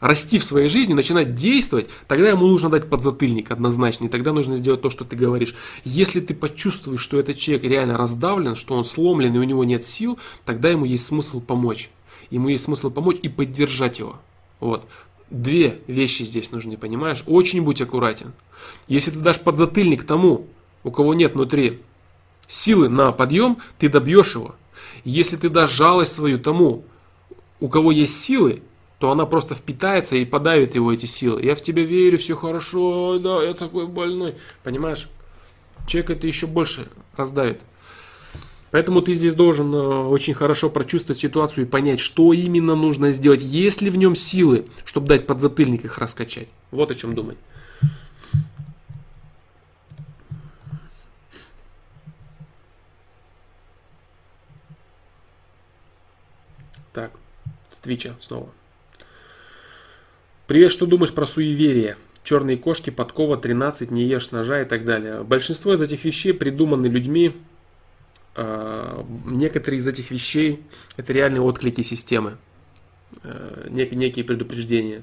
расти 0.00 0.38
в 0.38 0.44
своей 0.44 0.68
жизни, 0.68 0.94
начинать 0.94 1.34
действовать, 1.34 1.88
тогда 2.06 2.28
ему 2.28 2.46
нужно 2.46 2.68
дать 2.70 2.88
подзатыльник 2.88 3.50
однозначно, 3.50 4.06
и 4.06 4.08
тогда 4.08 4.32
нужно 4.32 4.56
сделать 4.56 4.82
то, 4.82 4.90
что 4.90 5.04
ты 5.04 5.16
говоришь. 5.16 5.54
Если 5.84 6.20
ты 6.20 6.34
почувствуешь, 6.34 7.00
что 7.00 7.18
этот 7.18 7.38
человек 7.38 7.64
реально 7.64 7.96
раздавлен, 7.96 8.56
что 8.56 8.74
он 8.74 8.84
сломлен 8.84 9.34
и 9.34 9.38
у 9.38 9.44
него 9.44 9.64
нет 9.64 9.84
сил, 9.84 10.18
тогда 10.44 10.68
ему 10.70 10.84
есть 10.84 11.06
смысл 11.06 11.40
помочь. 11.40 11.90
Ему 12.30 12.48
есть 12.48 12.64
смысл 12.64 12.90
помочь 12.90 13.18
и 13.22 13.28
поддержать 13.28 13.98
его. 13.98 14.16
Вот. 14.60 14.86
Две 15.30 15.80
вещи 15.86 16.22
здесь 16.22 16.52
нужны, 16.52 16.76
понимаешь? 16.76 17.22
Очень 17.26 17.62
будь 17.62 17.80
аккуратен. 17.80 18.32
Если 18.86 19.10
ты 19.10 19.18
дашь 19.18 19.40
подзатыльник 19.40 20.04
тому, 20.04 20.46
у 20.84 20.90
кого 20.90 21.14
нет 21.14 21.34
внутри 21.34 21.80
силы 22.46 22.88
на 22.88 23.12
подъем, 23.12 23.58
ты 23.78 23.88
добьешь 23.88 24.34
его. 24.34 24.54
Если 25.04 25.36
ты 25.36 25.48
дашь 25.50 25.72
жалость 25.72 26.12
свою 26.12 26.38
тому, 26.38 26.84
у 27.60 27.68
кого 27.68 27.92
есть 27.92 28.18
силы, 28.18 28.62
то 28.98 29.10
она 29.12 29.26
просто 29.26 29.54
впитается 29.54 30.16
и 30.16 30.24
подавит 30.24 30.74
его 30.74 30.92
эти 30.92 31.06
силы. 31.06 31.42
Я 31.42 31.54
в 31.54 31.62
тебя 31.62 31.84
верю, 31.84 32.18
все 32.18 32.34
хорошо, 32.34 33.18
да, 33.18 33.42
я 33.42 33.54
такой 33.54 33.86
больной. 33.86 34.34
Понимаешь? 34.64 35.08
Человек 35.86 36.10
это 36.10 36.26
еще 36.26 36.46
больше 36.46 36.88
раздавит. 37.16 37.60
Поэтому 38.70 39.00
ты 39.00 39.14
здесь 39.14 39.34
должен 39.34 39.72
э, 39.74 39.78
очень 39.78 40.34
хорошо 40.34 40.68
прочувствовать 40.68 41.20
ситуацию 41.20 41.64
и 41.64 41.68
понять, 41.68 42.00
что 42.00 42.34
именно 42.34 42.74
нужно 42.74 43.12
сделать, 43.12 43.40
есть 43.40 43.80
ли 43.80 43.88
в 43.88 43.96
нем 43.96 44.14
силы, 44.14 44.66
чтобы 44.84 45.06
дать 45.06 45.26
подзатыльник 45.26 45.84
их 45.86 45.96
раскачать. 45.96 46.48
Вот 46.70 46.90
о 46.90 46.94
чем 46.94 47.14
думай. 47.14 47.38
Так, 56.92 57.12
с 57.70 57.78
Твича 57.78 58.16
снова. 58.20 58.50
Привет, 60.48 60.72
что 60.72 60.86
думаешь 60.86 61.12
про 61.12 61.26
суеверие? 61.26 61.98
Черные 62.24 62.56
кошки, 62.56 62.88
подкова, 62.88 63.36
13, 63.36 63.90
не 63.90 64.04
ешь 64.04 64.30
ножа 64.30 64.62
и 64.62 64.64
так 64.64 64.86
далее. 64.86 65.22
Большинство 65.22 65.74
из 65.74 65.82
этих 65.82 66.06
вещей 66.06 66.32
придуманы 66.32 66.86
людьми. 66.86 67.36
А, 68.34 69.04
некоторые 69.26 69.80
из 69.80 69.86
этих 69.86 70.10
вещей 70.10 70.62
это 70.96 71.12
реальные 71.12 71.42
отклики 71.42 71.82
системы. 71.82 72.38
А, 73.22 73.68
некие 73.68 74.24
предупреждения. 74.24 75.02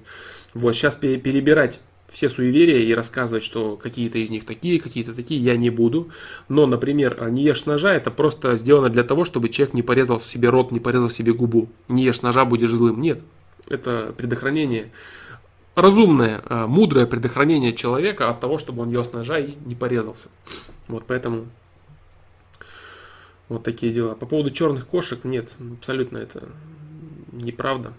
Вот, 0.56 0.74
сейчас 0.74 0.96
перебирать 0.96 1.80
все 2.10 2.28
суеверия 2.28 2.80
и 2.80 2.92
рассказывать, 2.96 3.44
что 3.44 3.78
какие-то 3.78 4.18
из 4.18 4.32
них 4.32 4.48
такие, 4.48 4.82
какие-то 4.82 5.14
такие, 5.14 5.40
я 5.40 5.56
не 5.58 5.70
буду. 5.70 6.10
Но, 6.50 6.66
например, 6.66 7.24
не 7.30 7.44
ешь 7.44 7.68
ножа, 7.68 7.94
это 7.94 8.10
просто 8.10 8.56
сделано 8.58 8.90
для 8.90 9.04
того, 9.04 9.26
чтобы 9.26 9.50
человек 9.50 9.76
не 9.76 9.84
порезал 9.84 10.20
себе 10.20 10.50
рот, 10.50 10.72
не 10.72 10.80
порезал 10.80 11.12
себе 11.12 11.34
губу. 11.34 11.70
Не 11.88 12.04
ешь 12.04 12.24
ножа, 12.24 12.46
будешь 12.46 12.72
злым. 12.72 13.00
Нет, 13.00 13.22
это 13.70 14.12
предохранение 14.18 14.92
разумное, 15.76 16.42
э, 16.48 16.66
мудрое 16.66 17.06
предохранение 17.06 17.74
человека 17.74 18.30
от 18.30 18.40
того, 18.40 18.58
чтобы 18.58 18.84
он 18.84 18.90
ел 18.90 19.04
с 19.04 19.12
ножа 19.12 19.40
и 19.40 19.56
не 19.66 19.76
порезался. 19.76 20.30
Вот 20.88 21.06
поэтому 21.06 21.48
вот 23.50 23.64
такие 23.64 23.94
дела. 23.94 24.16
По 24.16 24.26
поводу 24.26 24.52
черных 24.52 24.88
кошек, 24.88 25.24
нет, 25.24 25.52
абсолютно 25.78 26.18
это 26.18 26.48
неправда. 27.32 27.94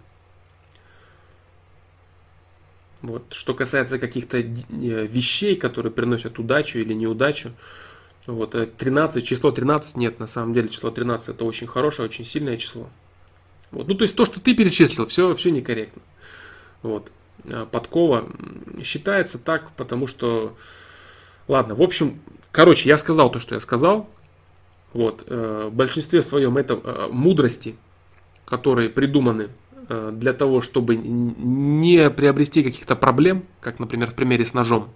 Вот. 3.02 3.32
Что 3.32 3.54
касается 3.54 3.98
каких-то 3.98 4.38
вещей, 4.38 5.54
которые 5.54 5.92
приносят 5.92 6.38
удачу 6.38 6.78
или 6.78 6.94
неудачу, 6.94 7.52
вот, 8.26 8.56
13, 8.76 9.24
число 9.24 9.52
13 9.52 9.96
нет, 9.96 10.18
на 10.18 10.26
самом 10.26 10.52
деле 10.52 10.68
число 10.68 10.90
13 10.90 11.28
это 11.28 11.44
очень 11.44 11.68
хорошее, 11.68 12.08
очень 12.08 12.24
сильное 12.24 12.56
число. 12.56 12.88
Вот. 13.70 13.86
Ну, 13.86 13.94
то 13.94 14.02
есть 14.02 14.16
то, 14.16 14.24
что 14.24 14.40
ты 14.40 14.54
перечислил, 14.54 15.06
все, 15.06 15.32
все 15.34 15.50
некорректно. 15.50 16.02
Вот. 16.82 17.12
А 17.52 17.66
подкова 17.66 18.28
считается 18.82 19.38
так, 19.38 19.70
потому 19.76 20.06
что... 20.06 20.56
Ладно, 21.48 21.74
в 21.74 21.82
общем, 21.82 22.20
короче, 22.50 22.88
я 22.88 22.96
сказал 22.96 23.30
то, 23.30 23.38
что 23.38 23.54
я 23.54 23.60
сказал. 23.60 24.08
Вот. 24.92 25.24
Э, 25.28 25.68
в 25.70 25.74
большинстве 25.74 26.22
своем 26.22 26.56
это 26.56 26.74
э, 26.82 27.08
мудрости, 27.10 27.76
которые 28.44 28.88
придуманы 28.88 29.50
э, 29.88 30.10
для 30.12 30.32
того, 30.32 30.60
чтобы 30.60 30.96
не 30.96 32.10
приобрести 32.10 32.62
каких-то 32.62 32.96
проблем, 32.96 33.44
как, 33.60 33.78
например, 33.78 34.10
в 34.10 34.14
примере 34.14 34.44
с 34.44 34.54
ножом. 34.54 34.88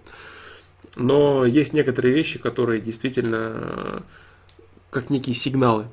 Но 0.95 1.45
есть 1.45 1.73
некоторые 1.73 2.13
вещи, 2.13 2.37
которые 2.37 2.81
действительно 2.81 4.03
как 4.89 5.09
некие 5.09 5.35
сигналы 5.35 5.87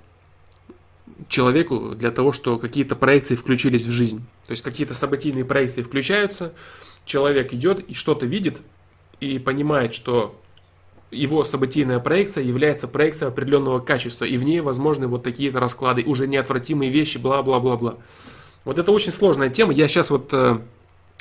человеку 1.28 1.94
для 1.94 2.10
того, 2.10 2.32
что 2.32 2.58
какие-то 2.58 2.94
проекции 2.96 3.34
включились 3.34 3.84
в 3.84 3.90
жизнь. 3.90 4.24
То 4.46 4.52
есть 4.52 4.62
какие-то 4.62 4.94
событийные 4.94 5.44
проекции 5.44 5.82
включаются, 5.82 6.52
человек 7.04 7.52
идет 7.52 7.80
и 7.80 7.94
что-то 7.94 8.26
видит 8.26 8.58
и 9.20 9.38
понимает, 9.38 9.94
что 9.94 10.38
его 11.10 11.42
событийная 11.44 11.98
проекция 12.00 12.44
является 12.44 12.86
проекцией 12.86 13.30
определенного 13.30 13.80
качества, 13.80 14.24
и 14.24 14.36
в 14.36 14.44
ней 14.44 14.60
возможны 14.60 15.06
вот 15.06 15.22
такие-то 15.22 15.58
расклады, 15.58 16.02
уже 16.04 16.28
неотвратимые 16.28 16.90
вещи, 16.90 17.18
бла-бла-бла-бла. 17.18 17.96
Вот 18.64 18.78
это 18.78 18.92
очень 18.92 19.12
сложная 19.12 19.48
тема. 19.48 19.72
Я 19.72 19.88
сейчас 19.88 20.10
вот 20.10 20.28
э, 20.32 20.58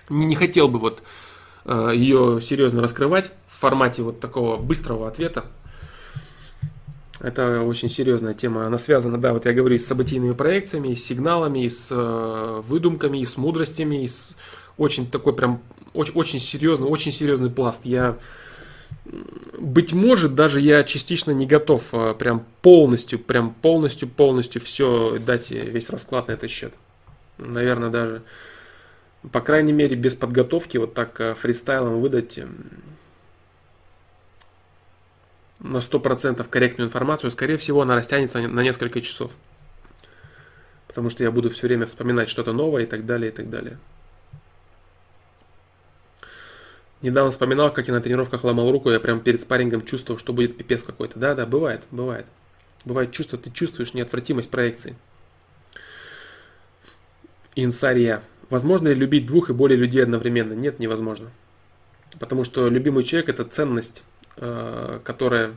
не, 0.09 0.35
хотел 0.35 0.67
бы 0.67 0.79
вот 0.79 1.01
э, 1.65 1.91
ее 1.95 2.39
серьезно 2.41 2.81
раскрывать 2.81 3.31
в 3.47 3.59
формате 3.59 4.01
вот 4.01 4.19
такого 4.19 4.57
быстрого 4.57 5.07
ответа. 5.07 5.45
Это 7.19 7.61
очень 7.64 7.89
серьезная 7.89 8.34
тема. 8.34 8.68
Она 8.68 8.77
связана, 8.77 9.18
да, 9.18 9.34
вот 9.34 9.45
я 9.45 9.53
говорю, 9.53 9.76
и 9.76 9.80
с 9.80 9.88
событийными 9.88 10.34
проекциями, 10.34 10.89
и 10.89 10.95
с 10.95 11.06
сигналами, 11.06 11.64
и 11.64 11.69
с 11.69 11.88
э, 11.89 12.61
выдумками, 12.64 13.19
и 13.19 13.26
с 13.26 13.38
мудростями, 13.38 14.03
и 14.03 14.07
с 14.07 14.35
очень 14.77 15.10
такой 15.10 15.34
прям, 15.34 15.61
очень, 15.94 16.14
очень 16.14 16.39
серьезный, 16.39 16.88
очень 16.88 17.11
серьезный 17.11 17.49
пласт. 17.49 17.81
Я, 17.85 18.18
быть 19.57 19.94
может, 19.94 20.35
даже 20.35 20.61
я 20.61 20.84
частично 20.84 21.31
не 21.31 21.48
готов 21.48 21.89
э, 21.94 22.14
прям 22.14 22.45
полностью, 22.61 23.18
прям 23.18 23.53
полностью, 23.53 24.07
полностью 24.07 24.61
все 24.61 25.18
дать 25.18 25.49
весь 25.49 25.89
расклад 25.89 26.27
на 26.27 26.34
этот 26.34 26.52
счет. 26.52 26.73
Наверное, 27.39 27.89
даже, 27.89 28.22
по 29.31 29.41
крайней 29.41 29.73
мере, 29.73 29.95
без 29.95 30.14
подготовки 30.14 30.77
вот 30.77 30.94
так 30.94 31.19
э, 31.19 31.34
фристайлом 31.34 31.99
выдать 31.99 32.39
на 35.59 35.77
100% 35.77 36.47
корректную 36.49 36.88
информацию, 36.88 37.31
скорее 37.31 37.57
всего, 37.57 37.81
она 37.81 37.95
растянется 37.95 38.39
на 38.39 38.61
несколько 38.61 39.01
часов. 39.01 39.31
Потому 40.88 41.09
что 41.09 41.23
я 41.23 41.31
буду 41.31 41.49
все 41.49 41.67
время 41.67 41.85
вспоминать 41.85 42.29
что-то 42.29 42.53
новое 42.53 42.84
и 42.84 42.85
так 42.85 43.05
далее, 43.05 43.31
и 43.31 43.34
так 43.34 43.49
далее. 43.49 43.77
Недавно 47.01 47.29
вспоминал, 47.29 47.71
как 47.71 47.88
я 47.88 47.93
на 47.93 48.01
тренировках 48.01 48.43
ломал 48.43 48.71
руку, 48.71 48.89
я 48.89 48.99
прям 48.99 49.19
перед 49.19 49.39
спаррингом 49.39 49.85
чувствовал, 49.85 50.19
что 50.19 50.34
будет 50.34 50.57
пипец 50.57 50.81
какой-то. 50.84 51.19
Да, 51.19 51.35
да, 51.35 51.45
бывает, 51.45 51.84
бывает. 51.91 52.25
Бывает 52.85 53.11
чувство, 53.11 53.38
ты 53.38 53.51
чувствуешь 53.51 53.93
неотвратимость 53.93 54.49
проекции. 54.49 54.95
Инсария. 57.55 58.23
Возможно 58.49 58.88
ли 58.88 58.95
любить 58.95 59.25
двух 59.25 59.49
и 59.49 59.53
более 59.53 59.77
людей 59.77 60.01
одновременно? 60.01 60.53
Нет, 60.53 60.79
невозможно. 60.79 61.29
Потому 62.19 62.43
что 62.43 62.67
любимый 62.69 63.03
человек 63.03 63.29
это 63.29 63.43
ценность 63.43 64.03
которая 65.03 65.55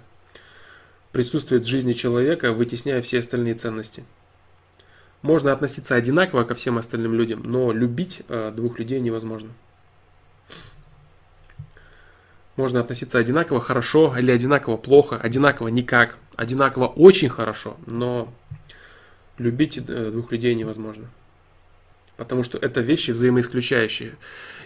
присутствует 1.13 1.65
в 1.65 1.69
жизни 1.69 1.93
человека, 1.93 2.53
вытесняя 2.53 3.01
все 3.03 3.19
остальные 3.19 3.55
ценности. 3.55 4.05
Можно 5.23 5.53
относиться 5.53 5.95
одинаково 5.95 6.45
ко 6.45 6.55
всем 6.55 6.79
остальным 6.79 7.15
людям, 7.15 7.43
но 7.45 7.73
любить 7.73 8.23
э, 8.29 8.53
двух 8.55 8.79
людей 8.79 9.01
невозможно. 9.01 9.51
Можно 12.57 12.81
относиться 12.81 13.19
одинаково 13.19 13.61
хорошо 13.61 14.17
или 14.17 14.31
одинаково 14.31 14.77
плохо, 14.77 15.17
одинаково 15.17 15.69
никак, 15.69 16.17
одинаково 16.37 16.87
очень 16.87 17.29
хорошо, 17.29 17.77
но 17.87 18.33
любить 19.37 19.79
э, 19.79 20.11
двух 20.11 20.33
людей 20.33 20.55
невозможно. 20.55 21.09
Потому 22.21 22.43
что 22.43 22.59
это 22.59 22.83
вещи 22.83 23.13
взаимоисключающие. 23.13 24.13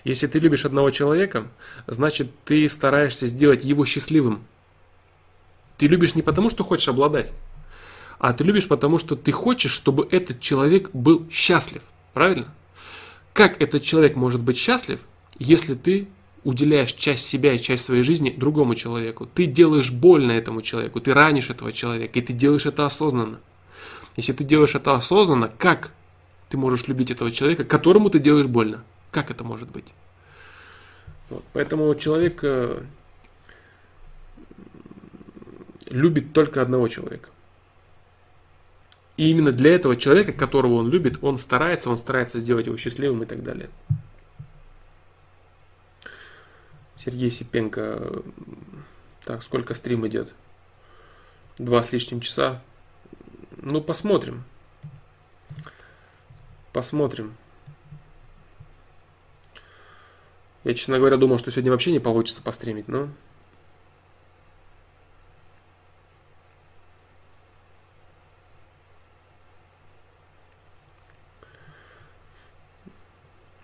Если 0.03 0.27
ты 0.27 0.41
любишь 0.41 0.65
одного 0.65 0.91
человека, 0.91 1.47
значит 1.87 2.29
ты 2.45 2.69
стараешься 2.69 3.29
сделать 3.29 3.63
его 3.63 3.87
счастливым. 3.87 4.45
Ты 5.79 5.87
любишь 5.87 6.17
не 6.17 6.23
потому, 6.23 6.51
что 6.51 6.65
хочешь 6.65 6.89
обладать, 6.89 7.33
а 8.19 8.33
ты 8.33 8.43
любишь 8.43 8.67
потому, 8.67 8.99
что 8.99 9.15
ты 9.15 9.31
хочешь, 9.31 9.71
чтобы 9.71 10.09
этот 10.11 10.41
человек 10.41 10.91
был 10.93 11.29
счастлив. 11.31 11.83
Правильно? 12.13 12.53
Как 13.33 13.63
этот 13.63 13.85
человек 13.85 14.17
может 14.17 14.41
быть 14.41 14.59
счастлив, 14.59 14.99
если 15.39 15.77
ты 15.77 16.09
уделяешь 16.43 16.93
часть 16.93 17.25
себя 17.25 17.53
и 17.53 17.61
часть 17.61 17.85
своей 17.85 18.03
жизни 18.03 18.35
другому 18.37 18.75
человеку? 18.75 19.29
Ты 19.33 19.47
делаешь 19.47 19.93
больно 19.93 20.33
этому 20.33 20.61
человеку, 20.61 20.99
ты 21.01 21.15
ранишь 21.15 21.51
этого 21.51 21.73
человека, 21.73 22.19
и 22.19 22.23
ты 22.23 22.33
делаешь 22.33 22.67
это 22.67 22.85
осознанно. 22.85 23.39
Если 24.17 24.33
ты 24.33 24.43
делаешь 24.43 24.75
это 24.75 24.97
осознанно, 24.97 25.53
как 25.57 25.93
ты 26.49 26.57
можешь 26.57 26.89
любить 26.89 27.11
этого 27.11 27.31
человека, 27.31 27.65
которому 27.65 28.11
ты 28.11 28.19
делаешь 28.19 28.47
больно? 28.47 28.85
Как 29.11 29.31
это 29.31 29.45
может 29.45 29.71
быть? 29.71 29.87
Вот. 31.31 31.45
Поэтому 31.53 31.95
человек 31.95 32.41
э, 32.43 32.83
любит 35.89 36.33
только 36.33 36.61
одного 36.63 36.89
человека. 36.89 37.29
И 39.17 39.31
именно 39.31 39.53
для 39.53 39.75
этого 39.75 39.97
человека, 39.97 40.33
которого 40.33 40.75
он 40.75 40.91
любит, 40.91 41.23
он 41.23 41.39
старается, 41.39 41.89
он 41.89 41.99
старается 41.99 42.41
сделать 42.41 42.67
его 42.67 42.77
счастливым 42.77 43.23
и 43.23 43.27
так 43.27 43.45
далее. 43.45 43.71
Сергей 46.97 47.31
Сипенко. 47.31 48.23
Так, 49.25 49.43
сколько 49.43 49.75
стрим 49.75 50.07
идет? 50.07 50.33
Два 51.59 51.83
с 51.83 51.93
лишним 51.93 52.21
часа. 52.21 52.61
Ну, 53.57 53.81
посмотрим. 53.81 54.45
Посмотрим. 56.75 57.37
Я, 60.65 60.75
честно 60.75 60.99
говоря, 60.99 61.17
думал, 61.17 61.39
что 61.39 61.53
сегодня 61.53 61.71
вообще 61.71 61.93
не 61.93 62.01
получится 62.01 62.43
постримить, 62.43 62.89
но... 62.89 63.09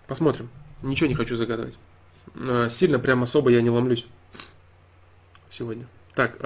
Посмотрим. 0.07 0.49
Ничего 0.81 1.09
не 1.09 1.15
хочу 1.15 1.35
загадывать. 1.35 1.77
А, 2.35 2.69
сильно 2.69 2.97
прям 2.97 3.23
особо 3.23 3.49
я 3.51 3.61
не 3.61 3.69
ломлюсь 3.69 4.05
сегодня. 5.49 5.85
Так, 6.15 6.37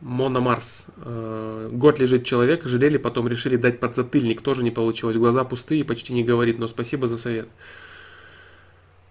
Мона 0.00 0.40
Марс. 0.40 0.86
Э, 0.98 1.68
год 1.72 1.98
лежит 1.98 2.24
человек, 2.24 2.64
жалели, 2.64 2.98
потом 2.98 3.28
решили 3.28 3.56
дать 3.56 3.80
подзатыльник. 3.80 4.40
Тоже 4.42 4.62
не 4.62 4.70
получилось. 4.70 5.16
Глаза 5.16 5.44
пустые, 5.44 5.84
почти 5.84 6.12
не 6.12 6.22
говорит, 6.22 6.58
но 6.58 6.68
спасибо 6.68 7.08
за 7.08 7.18
совет. 7.18 7.48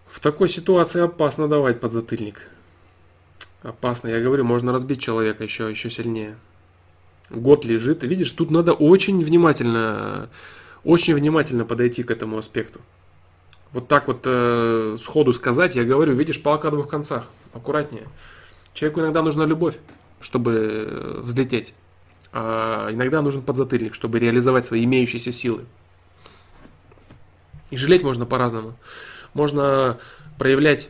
В 0.10 0.20
такой 0.20 0.48
ситуации 0.48 1.02
опасно 1.02 1.48
давать 1.48 1.80
подзатыльник. 1.80 2.42
Опасно, 3.64 4.08
я 4.08 4.22
говорю, 4.22 4.46
можно 4.46 4.72
разбить 4.72 5.02
человека 5.02 5.44
еще, 5.44 5.70
еще 5.70 5.90
сильнее. 5.90 6.38
Год 7.30 7.66
лежит. 7.66 8.04
Видишь, 8.04 8.32
тут 8.32 8.50
надо 8.50 8.72
очень 8.72 9.22
внимательно, 9.22 10.30
очень 10.86 11.14
внимательно 11.14 11.66
подойти 11.66 12.04
к 12.04 12.12
этому 12.12 12.38
аспекту. 12.38 12.80
Вот 13.74 13.90
так 13.90 14.08
вот 14.08 14.22
э, 14.24 14.96
сходу 15.02 15.34
сказать, 15.34 15.76
я 15.76 15.84
говорю, 15.84 16.14
видишь, 16.14 16.42
палка 16.42 16.70
о 16.70 16.72
двух 16.72 16.88
концах. 16.88 17.28
Аккуратнее. 17.54 18.08
Человеку 18.74 19.02
иногда 19.02 19.22
нужна 19.22 19.46
любовь, 19.46 19.76
чтобы 20.20 20.52
э, 20.54 21.20
взлететь. 21.22 21.74
А 22.34 22.92
иногда 22.92 23.22
нужен 23.22 23.42
подзатыльник, 23.42 23.94
чтобы 23.94 24.20
реализовать 24.20 24.66
свои 24.66 24.84
имеющиеся 24.84 25.32
силы. 25.32 25.66
И 27.70 27.78
жалеть 27.78 28.04
можно 28.04 28.26
по-разному 28.26 28.76
можно 29.38 30.00
проявлять 30.38 30.90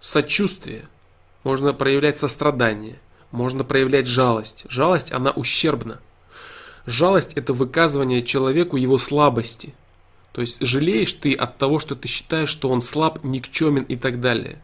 сочувствие, 0.00 0.88
можно 1.44 1.72
проявлять 1.72 2.16
сострадание, 2.16 2.98
можно 3.30 3.64
проявлять 3.64 4.06
жалость. 4.06 4.66
Жалость, 4.68 5.12
она 5.12 5.30
ущербна. 5.30 6.00
Жалость– 6.86 7.32
это 7.34 7.52
выказывание 7.52 8.22
человеку 8.22 8.76
его 8.76 8.98
слабости. 8.98 9.74
То 10.32 10.40
есть 10.40 10.64
жалеешь 10.64 11.12
ты 11.14 11.32
от 11.32 11.56
того, 11.58 11.78
что 11.78 11.94
ты 11.94 12.08
считаешь, 12.08 12.48
что 12.48 12.68
он 12.68 12.82
слаб, 12.82 13.24
никчемен 13.24 13.84
и 13.84 13.96
так 13.96 14.20
далее. 14.20 14.60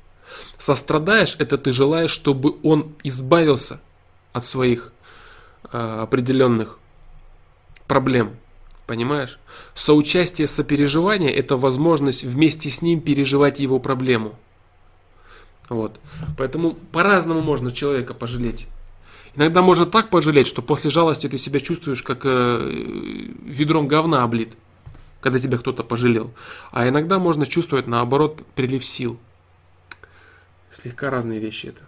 Сострадаешь– 0.58 1.36
это 1.38 1.58
ты 1.58 1.72
желаешь, 1.72 2.10
чтобы 2.10 2.56
он 2.62 2.94
избавился 3.04 3.80
от 4.32 4.44
своих 4.44 4.92
э, 5.72 6.00
определенных 6.02 6.78
проблем 7.86 8.36
Понимаешь? 8.86 9.38
Соучастие, 9.74 10.46
сопереживание– 10.46 11.30
это 11.34 11.56
возможность 11.56 12.24
вместе 12.24 12.68
с 12.68 12.82
ним 12.82 13.00
переживать 13.00 13.60
его 13.60 13.78
проблему. 13.78 14.34
Вот. 15.68 15.98
Поэтому 16.36 16.74
по-разному 16.92 17.40
можно 17.40 17.70
человека 17.70 18.12
пожалеть. 18.12 18.66
Иногда 19.34 19.62
можно 19.62 19.86
так 19.86 20.10
пожалеть, 20.10 20.46
что 20.46 20.60
после 20.60 20.90
жалости 20.90 21.26
ты 21.26 21.38
себя 21.38 21.60
чувствуешь 21.60 22.02
как 22.02 22.20
э, 22.24 22.60
ведром 23.46 23.88
говна 23.88 24.24
облит, 24.24 24.52
когда 25.20 25.38
тебя 25.38 25.56
кто-то 25.56 25.84
пожалел. 25.84 26.34
А 26.70 26.86
иногда 26.86 27.18
можно 27.18 27.46
чувствовать, 27.46 27.86
наоборот, 27.86 28.42
прилив 28.54 28.84
сил. 28.84 29.18
Слегка 30.72 31.10
разные 31.10 31.38
вещи 31.38 31.66
это. 31.66 31.82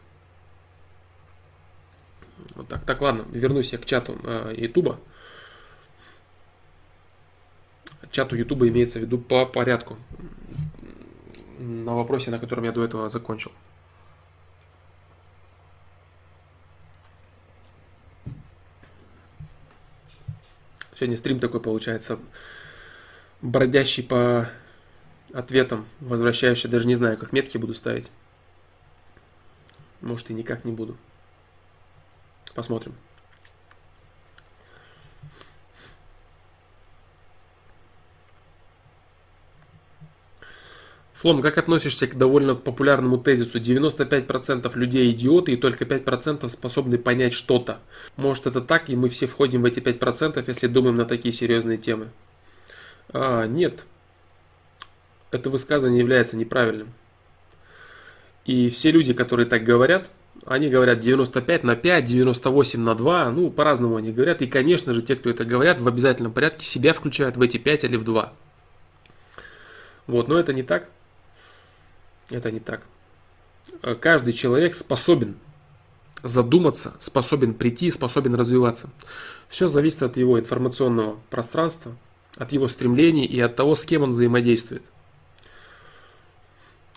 Вот 2.54 2.68
так. 2.68 2.84
Так, 2.84 3.00
ладно, 3.00 3.24
вернусь 3.30 3.72
я 3.72 3.78
к 3.78 3.86
чату 3.86 4.18
э. 4.24 4.68
Чату 8.10 8.36
Ютуба 8.36 8.68
имеется 8.68 8.98
в 8.98 9.02
виду 9.02 9.18
по 9.18 9.46
порядку. 9.46 9.96
На 11.58 11.94
вопросе, 11.94 12.30
на 12.30 12.38
котором 12.38 12.64
я 12.64 12.72
до 12.72 12.84
этого 12.84 13.08
закончил. 13.08 13.50
Сегодня 20.94 21.16
стрим 21.16 21.40
такой 21.40 21.60
получается, 21.60 22.20
бродящий 23.42 24.04
по 24.04 24.48
ответам, 25.32 25.86
возвращающий, 25.98 26.68
даже 26.68 26.86
не 26.86 26.94
знаю, 26.94 27.18
как 27.18 27.32
метки 27.32 27.58
буду 27.58 27.74
ставить. 27.74 28.10
Может 30.04 30.30
и 30.30 30.34
никак 30.34 30.66
не 30.66 30.72
буду. 30.72 30.98
Посмотрим. 32.54 32.94
Флом, 41.14 41.40
как 41.40 41.56
относишься 41.56 42.06
к 42.06 42.18
довольно 42.18 42.54
популярному 42.54 43.16
тезису? 43.16 43.58
95% 43.58 44.70
людей 44.76 45.10
идиоты 45.10 45.52
и 45.52 45.56
только 45.56 45.86
5% 45.86 46.50
способны 46.50 46.98
понять 46.98 47.32
что-то. 47.32 47.78
Может 48.16 48.46
это 48.46 48.60
так, 48.60 48.90
и 48.90 48.96
мы 48.96 49.08
все 49.08 49.24
входим 49.26 49.62
в 49.62 49.64
эти 49.64 49.80
5%, 49.80 50.44
если 50.46 50.66
думаем 50.66 50.96
на 50.96 51.06
такие 51.06 51.32
серьезные 51.32 51.78
темы? 51.78 52.10
А, 53.08 53.46
нет. 53.46 53.84
Это 55.30 55.48
высказывание 55.48 56.00
является 56.00 56.36
неправильным. 56.36 56.92
И 58.44 58.68
все 58.68 58.90
люди, 58.90 59.14
которые 59.14 59.46
так 59.46 59.64
говорят, 59.64 60.10
они 60.46 60.68
говорят 60.68 61.00
95 61.00 61.64
на 61.64 61.76
5, 61.76 62.04
98 62.04 62.80
на 62.80 62.94
2, 62.94 63.30
ну, 63.30 63.50
по-разному 63.50 63.96
они 63.96 64.12
говорят. 64.12 64.42
И, 64.42 64.46
конечно 64.46 64.92
же, 64.92 65.00
те, 65.02 65.16
кто 65.16 65.30
это 65.30 65.44
говорят, 65.44 65.80
в 65.80 65.88
обязательном 65.88 66.32
порядке 66.32 66.66
себя 66.66 66.92
включают 66.92 67.36
в 67.36 67.42
эти 67.42 67.56
5 67.56 67.84
или 67.84 67.96
в 67.96 68.04
2. 68.04 68.32
Вот, 70.06 70.28
но 70.28 70.38
это 70.38 70.52
не 70.52 70.62
так. 70.62 70.88
Это 72.30 72.50
не 72.50 72.60
так. 72.60 72.82
Э, 73.82 73.94
каждый 73.94 74.32
человек 74.32 74.74
способен 74.74 75.36
задуматься, 76.22 76.94
способен 77.00 77.54
прийти, 77.54 77.90
способен 77.90 78.34
развиваться. 78.34 78.90
Все 79.48 79.66
зависит 79.66 80.02
от 80.02 80.16
его 80.16 80.38
информационного 80.38 81.18
пространства, 81.30 81.96
от 82.36 82.52
его 82.52 82.68
стремлений 82.68 83.24
и 83.24 83.40
от 83.40 83.56
того, 83.56 83.74
с 83.74 83.84
кем 83.84 84.02
он 84.02 84.10
взаимодействует. 84.10 84.82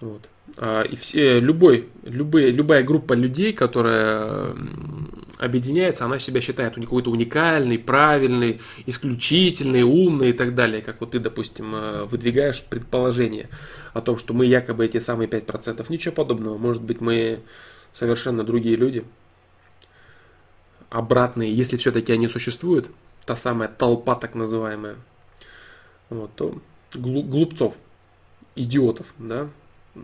Вот. 0.02 0.30
А, 0.58 0.84
и 0.84 0.96
все, 0.96 1.40
любой, 1.40 1.90
любые, 2.04 2.52
любая 2.52 2.84
группа 2.84 3.14
людей, 3.14 3.54
которая 3.54 4.56
объединяется, 5.38 6.06
она 6.06 6.20
себя 6.20 6.42
считает 6.42 6.76
какой-то 6.76 7.12
уникальный, 7.12 7.78
правильный, 7.78 8.60
исключительный, 8.86 9.84
умный 9.84 10.30
и 10.30 10.34
так 10.34 10.56
далее. 10.56 10.82
Как 10.82 11.00
вот 11.00 11.12
ты, 11.12 11.20
допустим, 11.20 11.76
э, 11.76 12.04
выдвигаешь 12.06 12.64
предположение 12.64 13.50
о 13.94 14.02
том, 14.02 14.18
что 14.18 14.34
мы 14.34 14.46
якобы 14.46 14.86
эти 14.86 15.00
самые 15.00 15.28
5%. 15.28 15.90
Ничего 15.90 16.14
подобного. 16.14 16.58
Может 16.58 16.82
быть, 16.82 17.02
мы 17.02 17.42
совершенно 17.94 18.44
другие 18.44 18.76
люди. 18.76 19.04
Обратные, 20.90 21.54
если 21.54 21.78
все-таки 21.78 22.14
они 22.14 22.28
существуют, 22.28 22.90
та 23.26 23.36
самая 23.36 23.68
толпа 23.68 24.16
так 24.16 24.36
называемая, 24.36 24.96
вот, 26.10 26.34
то 26.36 26.60
глупцов, 26.96 27.76
идиотов, 28.56 29.14
да, 29.18 29.50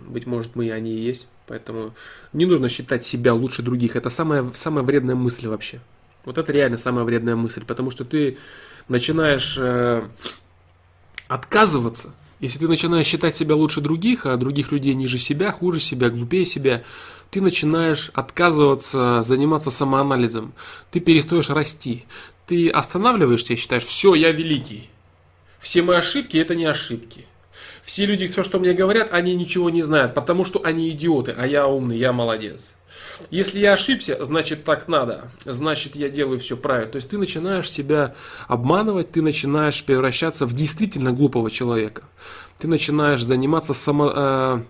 быть 0.07 0.25
может, 0.25 0.55
мы 0.55 0.67
и 0.67 0.69
они 0.69 0.91
и 0.91 0.99
есть. 0.99 1.27
Поэтому 1.47 1.93
не 2.31 2.45
нужно 2.45 2.69
считать 2.69 3.03
себя 3.03 3.33
лучше 3.33 3.61
других. 3.61 3.95
Это 3.95 4.09
самая, 4.09 4.51
самая 4.53 4.83
вредная 4.83 5.15
мысль 5.15 5.47
вообще. 5.47 5.81
Вот 6.25 6.37
это 6.37 6.51
реально 6.51 6.77
самая 6.77 7.03
вредная 7.03 7.35
мысль. 7.35 7.63
Потому 7.65 7.91
что 7.91 8.05
ты 8.05 8.37
начинаешь 8.87 9.57
э, 9.57 10.03
отказываться. 11.27 12.13
Если 12.39 12.59
ты 12.59 12.67
начинаешь 12.67 13.05
считать 13.05 13.35
себя 13.35 13.55
лучше 13.55 13.81
других, 13.81 14.25
а 14.25 14.37
других 14.37 14.71
людей 14.71 14.93
ниже 14.93 15.17
себя, 15.17 15.51
хуже 15.51 15.79
себя, 15.79 16.09
глупее 16.09 16.45
себя, 16.45 16.83
ты 17.29 17.41
начинаешь 17.41 18.11
отказываться 18.13 19.23
заниматься 19.23 19.71
самоанализом. 19.71 20.53
Ты 20.91 20.99
перестаешь 20.99 21.49
расти. 21.49 22.05
Ты 22.47 22.69
останавливаешься 22.69 23.53
и 23.53 23.55
считаешь, 23.55 23.85
все, 23.85 24.13
я 24.13 24.31
великий. 24.31 24.89
Все 25.59 25.81
мои 25.81 25.97
ошибки 25.97 26.37
это 26.37 26.55
не 26.55 26.65
ошибки. 26.65 27.25
Все 27.83 28.05
люди, 28.05 28.27
все, 28.27 28.43
что 28.43 28.59
мне 28.59 28.73
говорят, 28.73 29.13
они 29.13 29.35
ничего 29.35 29.69
не 29.69 29.81
знают, 29.81 30.13
потому 30.13 30.45
что 30.45 30.61
они 30.63 30.89
идиоты, 30.89 31.35
а 31.37 31.45
я 31.45 31.67
умный, 31.67 31.97
я 31.97 32.13
молодец. 32.13 32.75
Если 33.29 33.59
я 33.59 33.73
ошибся, 33.73 34.23
значит 34.23 34.63
так 34.63 34.87
надо, 34.87 35.29
значит 35.45 35.95
я 35.95 36.09
делаю 36.09 36.39
все 36.39 36.55
правильно. 36.55 36.91
То 36.91 36.95
есть 36.95 37.09
ты 37.09 37.17
начинаешь 37.17 37.69
себя 37.69 38.15
обманывать, 38.47 39.11
ты 39.11 39.21
начинаешь 39.21 39.83
превращаться 39.83 40.45
в 40.45 40.53
действительно 40.53 41.11
глупого 41.11 41.51
человека. 41.51 42.03
Ты 42.57 42.67
начинаешь 42.67 43.23
заниматься 43.23 43.73
само, 43.73 44.11
э, 44.15 44.61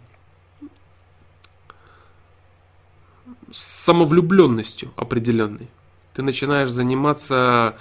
самовлюбленностью 3.51 4.91
определенной. 4.95 5.69
Ты 6.13 6.23
начинаешь 6.23 6.71
заниматься 6.71 7.75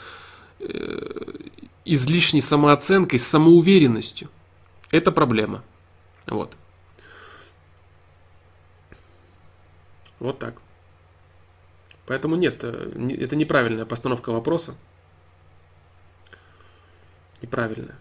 э, 0.60 1.22
излишней 1.84 2.42
самооценкой, 2.42 3.18
самоуверенностью. 3.18 4.28
Это 4.92 5.10
проблема. 5.10 5.64
Вот. 6.26 6.54
Вот 10.20 10.38
так. 10.38 10.54
Поэтому 12.06 12.36
нет, 12.36 12.62
э, 12.62 13.16
это 13.18 13.34
неправильная 13.34 13.86
постановка 13.86 14.30
вопроса. 14.30 14.74
Неправильная. 17.40 17.96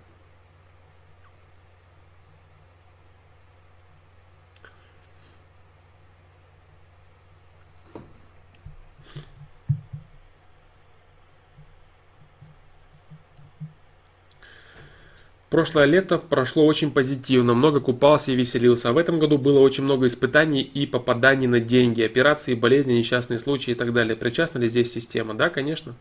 Прошлое 15.51 15.83
лето 15.83 16.17
прошло 16.17 16.65
очень 16.65 16.91
позитивно, 16.91 17.53
много 17.53 17.81
купался 17.81 18.31
и 18.31 18.35
веселился. 18.35 18.87
А 18.87 18.93
в 18.93 18.97
этом 18.97 19.19
году 19.19 19.37
было 19.37 19.59
очень 19.59 19.83
много 19.83 20.07
испытаний 20.07 20.61
и 20.61 20.87
попаданий 20.87 21.45
на 21.45 21.59
деньги, 21.59 22.01
операции, 22.01 22.53
болезни, 22.53 22.93
несчастные 22.93 23.37
случаи 23.37 23.71
и 23.71 23.75
так 23.75 23.91
далее. 23.91 24.15
Причастна 24.15 24.59
ли 24.59 24.69
здесь 24.69 24.93
система? 24.93 25.33
Да, 25.33 25.49
конечно. 25.49 25.93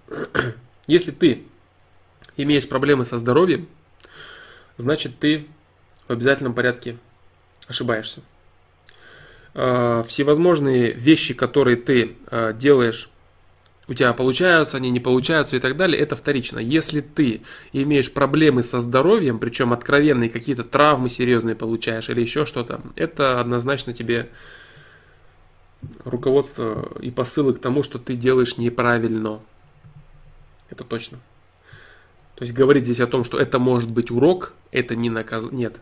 Если 0.86 1.10
ты 1.10 1.42
имеешь 2.36 2.68
проблемы 2.68 3.04
со 3.04 3.18
здоровьем, 3.18 3.66
значит 4.76 5.18
ты 5.18 5.48
в 6.06 6.12
обязательном 6.12 6.54
порядке 6.54 6.96
ошибаешься. 7.66 8.20
А, 9.54 10.04
всевозможные 10.04 10.92
вещи, 10.92 11.34
которые 11.34 11.76
ты 11.76 12.14
а, 12.28 12.52
делаешь 12.52 13.10
у 13.90 13.94
тебя 13.94 14.12
получаются, 14.12 14.76
они 14.76 14.88
не 14.88 15.00
получаются 15.00 15.56
и 15.56 15.58
так 15.58 15.76
далее, 15.76 16.00
это 16.00 16.14
вторично. 16.14 16.60
Если 16.60 17.00
ты 17.00 17.42
имеешь 17.72 18.12
проблемы 18.12 18.62
со 18.62 18.78
здоровьем, 18.78 19.40
причем 19.40 19.72
откровенные 19.72 20.30
какие-то 20.30 20.62
травмы 20.62 21.08
серьезные 21.08 21.56
получаешь 21.56 22.08
или 22.08 22.20
еще 22.20 22.46
что-то, 22.46 22.80
это 22.94 23.40
однозначно 23.40 23.92
тебе 23.92 24.30
руководство 26.04 26.88
и 27.00 27.10
посылы 27.10 27.52
к 27.52 27.58
тому, 27.58 27.82
что 27.82 27.98
ты 27.98 28.14
делаешь 28.14 28.58
неправильно. 28.58 29.40
Это 30.70 30.84
точно. 30.84 31.18
То 32.36 32.42
есть 32.42 32.54
говорить 32.54 32.84
здесь 32.84 33.00
о 33.00 33.08
том, 33.08 33.24
что 33.24 33.38
это 33.38 33.58
может 33.58 33.90
быть 33.90 34.12
урок, 34.12 34.54
это 34.70 34.94
не 34.94 35.10
наказ... 35.10 35.50
Нет. 35.50 35.80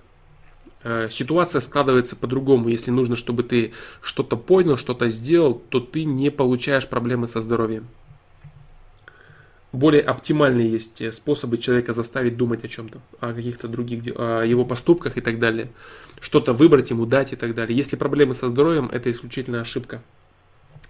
Э, 0.85 1.09
ситуация 1.11 1.61
складывается 1.61 2.17
по-другому. 2.17 2.69
Если 2.69 2.91
нужно, 2.91 3.17
чтобы 3.17 3.43
ты 3.43 3.73
что-то 4.03 4.37
понял, 4.37 4.77
что-то 4.77 5.09
сделал, 5.09 5.55
то 5.55 5.81
ты 5.81 6.05
не 6.05 6.31
получаешь 6.31 6.87
проблемы 6.87 7.27
со 7.27 7.41
здоровьем 7.41 7.87
более 9.73 10.03
оптимальные 10.03 10.71
есть 10.71 11.01
э, 11.01 11.13
способы 11.13 11.59
человека 11.59 11.93
заставить 11.93 12.37
думать 12.37 12.65
о 12.65 12.69
чем-то, 12.69 13.01
о 13.21 13.33
каких-то 13.33 13.69
других, 13.69 14.15
о 14.17 14.43
его 14.43 14.65
поступках 14.65 15.17
и 15.19 15.21
так 15.21 15.39
далее. 15.39 15.71
Что-то 16.21 16.53
выбрать 16.53 16.91
ему, 16.91 17.07
дать 17.07 17.33
и 17.33 17.37
так 17.37 17.55
далее. 17.55 17.77
Если 17.77 17.97
проблемы 17.97 18.35
со 18.35 18.49
здоровьем, 18.49 18.89
это 18.93 19.11
исключительно 19.11 19.61
ошибка. 19.61 20.03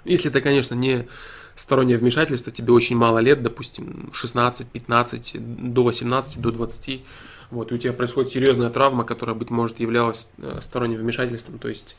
Если 0.05 0.31
это, 0.31 0.41
конечно, 0.41 0.75
не 0.75 1.09
стороннее 1.57 1.99
вмешательство, 1.99 2.53
тебе 2.53 2.73
очень 2.73 2.97
мало 2.97 3.19
лет, 3.19 3.43
допустим, 3.43 4.11
16, 4.13 4.69
15, 4.69 5.73
до 5.75 5.83
18, 5.83 6.41
до 6.41 6.53
20, 6.53 7.03
вот, 7.51 7.73
и 7.73 7.75
у 7.75 7.79
тебя 7.79 7.93
происходит 7.93 8.31
серьезная 8.31 8.71
травма, 8.71 9.05
которая, 9.05 9.35
быть 9.35 9.51
может, 9.51 9.81
являлась 9.81 10.29
э, 10.39 10.59
сторонним 10.61 10.99
вмешательством, 10.99 11.59
то 11.59 11.69
есть, 11.69 11.97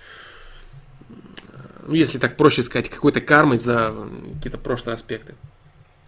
ну, 1.88 1.94
если 1.94 2.20
так 2.20 2.38
проще 2.38 2.62
сказать, 2.62 2.90
какой-то 2.90 3.22
кармой 3.22 3.58
за 3.58 4.08
какие-то 4.36 4.58
прошлые 4.58 4.94
аспекты. 4.94 5.36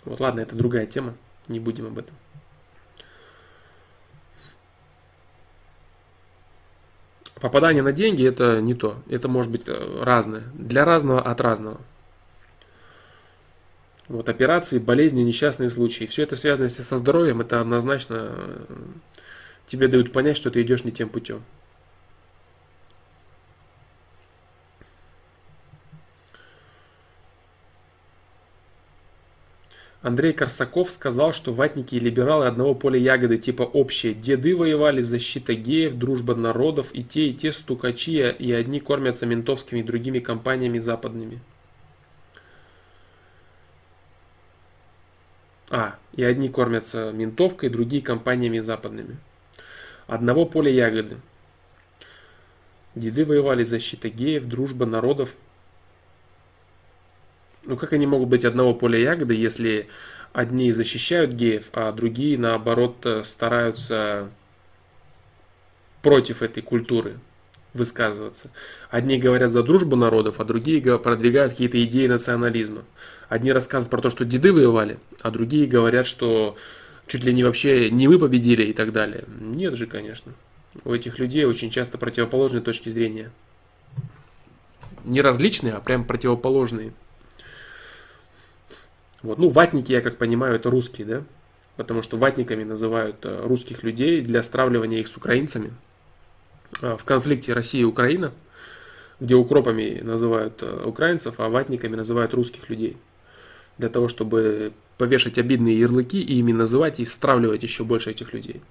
Вот, 0.06 0.20
ладно, 0.20 0.42
это 0.42 0.56
другая 0.56 0.86
тема, 0.86 1.16
не 1.48 1.60
будем 1.60 1.88
об 1.88 1.98
этом. 1.98 2.16
Попадание 7.42 7.82
на 7.82 7.92
деньги 7.92 8.24
это 8.24 8.62
не 8.62 8.76
то. 8.76 8.98
Это 9.10 9.28
может 9.28 9.52
быть 9.52 9.64
э, 9.68 10.04
разное. 10.04 10.44
Для 10.54 10.86
разного 10.86 11.20
от 11.20 11.42
разного. 11.42 11.82
Вот 14.08 14.30
операции, 14.30 14.78
болезни, 14.78 15.24
несчастные 15.24 15.72
случаи. 15.72 16.06
Все 16.06 16.22
это 16.22 16.36
связано 16.36 16.66
если 16.66 16.84
со 16.84 16.98
здоровьем, 16.98 17.42
это 17.42 17.60
однозначно 17.60 18.30
э, 18.30 18.66
тебе 19.72 19.88
дают 19.88 20.12
понять, 20.12 20.36
что 20.36 20.52
ты 20.52 20.62
идешь 20.64 20.84
не 20.84 20.92
тем 20.92 21.08
путем. 21.08 21.44
Андрей 30.02 30.34
Корсаков 30.34 30.92
сказал, 30.92 31.32
что 31.32 31.54
ватники 31.54 31.96
и 31.96 32.00
либералы 32.00 32.48
одного 32.48 32.76
поля 32.76 33.00
ягоды 33.00 33.38
типа 33.38 33.62
общие. 33.62 34.14
Деды 34.14 34.58
воевали, 34.58 35.02
защита 35.02 35.54
геев, 35.54 35.94
дружба 35.94 36.36
народов, 36.36 36.90
и 36.94 37.02
те, 37.02 37.28
и 37.28 37.34
те 37.34 37.54
стукачи, 37.54 38.30
и 38.30 38.52
одни 38.52 38.82
кормятся 38.82 39.26
ментовскими 39.26 39.80
и 39.80 39.84
другими 39.84 40.20
компаниями 40.20 40.80
западными. 40.80 41.40
А, 45.70 45.96
и 46.14 46.24
одни 46.24 46.50
кормятся 46.50 47.14
ментовкой, 47.14 47.70
другие 47.70 48.02
компаниями 48.02 48.60
западными. 48.60 49.18
Одного 50.12 50.46
поля 50.46 50.70
ягоды. 50.70 51.20
Деды 52.96 53.24
воевали 53.24 53.64
защита 53.64 54.10
геев, 54.10 54.44
дружба 54.44 54.86
народов. 54.86 55.34
Ну 57.64 57.78
как 57.78 57.94
они 57.94 58.06
могут 58.06 58.28
быть 58.28 58.44
одного 58.44 58.74
поля 58.74 59.00
ягоды, 59.00 59.36
если 59.36 59.88
одни 60.34 60.74
защищают 60.74 61.32
геев, 61.32 61.70
а 61.72 61.94
другие 61.94 62.38
наоборот 62.38 63.08
стараются 63.24 64.30
против 66.02 66.42
этой 66.42 66.62
культуры 66.62 67.18
высказываться. 67.74 68.52
Одни 68.90 69.18
говорят 69.18 69.54
за 69.54 69.64
дружбу 69.64 69.96
народов, 69.96 70.42
а 70.42 70.44
другие 70.44 71.00
продвигают 71.00 71.54
какие-то 71.54 71.82
идеи 71.86 72.08
национализма. 72.08 72.84
Одни 73.30 73.54
рассказывают 73.54 73.90
про 73.90 74.02
то, 74.02 74.10
что 74.10 74.26
деды 74.26 74.52
воевали, 74.52 75.00
а 75.22 75.32
другие 75.32 75.68
говорят, 75.68 76.06
что 76.06 76.58
чуть 77.12 77.26
ли 77.26 77.34
не 77.34 77.44
вообще 77.44 77.92
не 77.92 78.08
мы 78.08 78.18
победили 78.18 78.64
и 78.64 78.72
так 78.72 78.94
далее. 78.94 79.26
Нет 79.38 79.76
же, 79.76 79.86
конечно. 79.86 80.32
У 80.86 80.94
этих 80.94 81.20
людей 81.20 81.44
очень 81.44 81.70
часто 81.70 81.98
противоположные 81.98 82.62
точки 82.62 82.88
зрения. 82.88 83.32
Не 85.04 85.20
различные, 85.20 85.74
а 85.74 85.82
прям 85.82 86.06
противоположные. 86.06 86.94
Вот. 89.24 89.40
Ну, 89.40 89.50
ватники, 89.50 89.92
я 89.92 90.00
как 90.00 90.18
понимаю, 90.20 90.56
это 90.56 90.70
русские, 90.70 91.06
да? 91.06 91.24
Потому 91.76 92.02
что 92.02 92.16
ватниками 92.16 92.64
называют 92.64 93.18
э, 93.26 93.46
русских 93.46 93.84
людей 93.84 94.22
для 94.22 94.42
стравливания 94.42 95.00
их 95.00 95.10
с 95.10 95.18
украинцами. 95.18 95.74
А, 96.82 96.96
в 96.96 97.04
конфликте 97.04 97.52
Россия 97.52 97.82
и 97.82 97.86
Украина, 97.86 98.32
где 99.20 99.36
укропами 99.36 100.00
называют 100.02 100.64
э, 100.64 100.84
украинцев, 100.86 101.42
а 101.42 101.50
ватниками 101.50 101.98
называют 101.98 102.34
русских 102.34 102.70
людей 102.70 102.96
для 103.78 103.90
того, 103.90 104.08
чтобы 104.08 104.72
повешать 105.02 105.40
обидные 105.40 105.80
ярлыки 105.80 106.22
и 106.22 106.36
ими 106.36 106.52
называть 106.52 107.00
и 107.00 107.06
стравливать 107.06 107.64
еще 107.64 107.84
больше 107.84 108.12
этих 108.12 108.34
людей. 108.34 108.62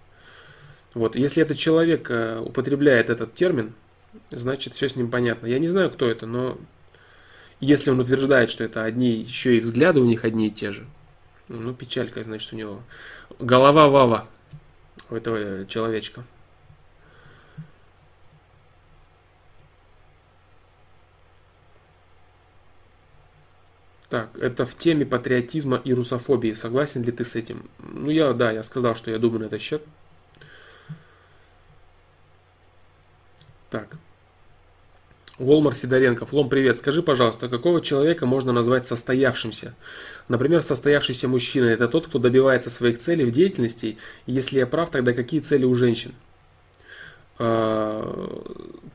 Вот. 0.94 1.16
Если 1.16 1.42
этот 1.42 1.58
человек 1.58 2.08
э, 2.08 2.38
употребляет 2.38 3.10
этот 3.10 3.34
термин, 3.34 3.72
значит 4.30 4.74
все 4.74 4.88
с 4.88 4.94
ним 4.94 5.10
понятно. 5.10 5.48
Я 5.48 5.58
не 5.58 5.66
знаю, 5.66 5.90
кто 5.90 6.08
это, 6.08 6.28
но 6.28 6.56
если 7.58 7.90
он 7.90 7.98
утверждает, 7.98 8.48
что 8.48 8.62
это 8.62 8.84
одни, 8.84 9.10
еще 9.10 9.56
и 9.56 9.60
взгляды 9.60 9.98
у 9.98 10.04
них 10.04 10.24
одни 10.24 10.46
и 10.46 10.50
те 10.52 10.70
же, 10.70 10.86
ну, 11.48 11.74
печалька, 11.74 12.22
значит, 12.22 12.52
у 12.52 12.56
него 12.56 12.80
голова 13.40 13.88
вава 13.88 14.28
у 15.10 15.16
этого 15.16 15.66
человечка. 15.66 16.22
Так, 24.10 24.36
это 24.40 24.66
в 24.66 24.74
теме 24.74 25.06
патриотизма 25.06 25.80
и 25.84 25.94
русофобии. 25.94 26.52
Согласен 26.52 27.04
ли 27.04 27.12
ты 27.12 27.24
с 27.24 27.36
этим? 27.36 27.70
Ну, 27.78 28.10
я, 28.10 28.32
да, 28.32 28.50
я 28.50 28.64
сказал, 28.64 28.96
что 28.96 29.12
я 29.12 29.18
думаю 29.18 29.42
на 29.42 29.44
этот 29.44 29.62
счет. 29.62 29.82
Так. 33.70 33.96
Волмар 35.38 35.74
Сидоренко. 35.74 36.26
Флом, 36.26 36.48
привет. 36.48 36.78
Скажи, 36.78 37.04
пожалуйста, 37.04 37.48
какого 37.48 37.80
человека 37.80 38.26
можно 38.26 38.52
назвать 38.52 38.84
состоявшимся? 38.84 39.76
Например, 40.26 40.60
состоявшийся 40.60 41.28
мужчина– 41.28 41.64
это 41.66 41.86
тот, 41.86 42.08
кто 42.08 42.18
добивается 42.18 42.68
своих 42.68 42.98
целей 42.98 43.24
в 43.24 43.30
деятельности. 43.30 43.96
Если 44.26 44.58
я 44.58 44.66
прав, 44.66 44.90
тогда 44.90 45.12
какие 45.12 45.40
цели 45.40 45.64
у 45.64 45.74
женщин? 45.76 46.14
Э, 47.42 48.02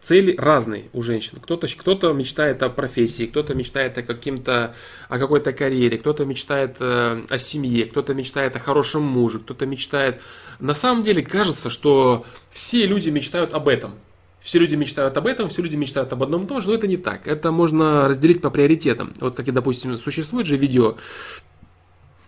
цели 0.03 0.35
разные 0.38 0.90
у 0.93 1.01
женщин. 1.01 1.40
Кто-то 1.41 1.67
кто 1.67 2.14
мечтает 2.14 2.61
о 2.61 2.69
профессии, 2.69 3.24
кто-то 3.24 3.56
мечтает 3.56 3.98
о 3.98 4.03
каким-то 4.03 4.75
о 5.09 5.17
какой-то 5.17 5.51
карьере, 5.51 5.98
кто-то 5.98 6.25
мечтает 6.25 6.75
э, 6.80 7.24
о 7.27 7.38
семье, 7.40 7.88
кто-то 7.88 8.14
мечтает 8.14 8.56
о 8.56 8.59
хорошем 8.59 9.01
муже, 9.01 9.40
кто-то 9.40 9.65
мечтает. 9.65 10.22
На 10.59 10.75
самом 10.75 11.01
деле 11.01 11.24
кажется, 11.24 11.72
что 11.72 12.24
все 12.51 12.85
люди 12.85 13.09
мечтают 13.09 13.56
об 13.56 13.67
этом. 13.67 13.95
Все 14.41 14.59
люди 14.59 14.75
мечтают 14.75 15.17
об 15.17 15.25
этом, 15.25 15.49
все 15.49 15.64
люди 15.64 15.75
мечтают 15.75 16.14
об 16.14 16.22
одном 16.22 16.43
и 16.43 16.48
том 16.48 16.61
же, 16.61 16.67
но 16.67 16.75
это 16.75 16.85
не 16.85 16.98
так. 16.98 17.27
Это 17.27 17.51
можно 17.51 18.07
разделить 18.07 18.43
по 18.43 18.51
приоритетам. 18.51 19.11
Вот 19.19 19.35
как 19.35 19.48
и, 19.48 19.51
допустим, 19.51 19.98
существует 19.98 20.45
же 20.45 20.56
видео, 20.56 20.98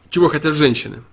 чего 0.10 0.30
хотят 0.30 0.56
женщины. 0.56 1.04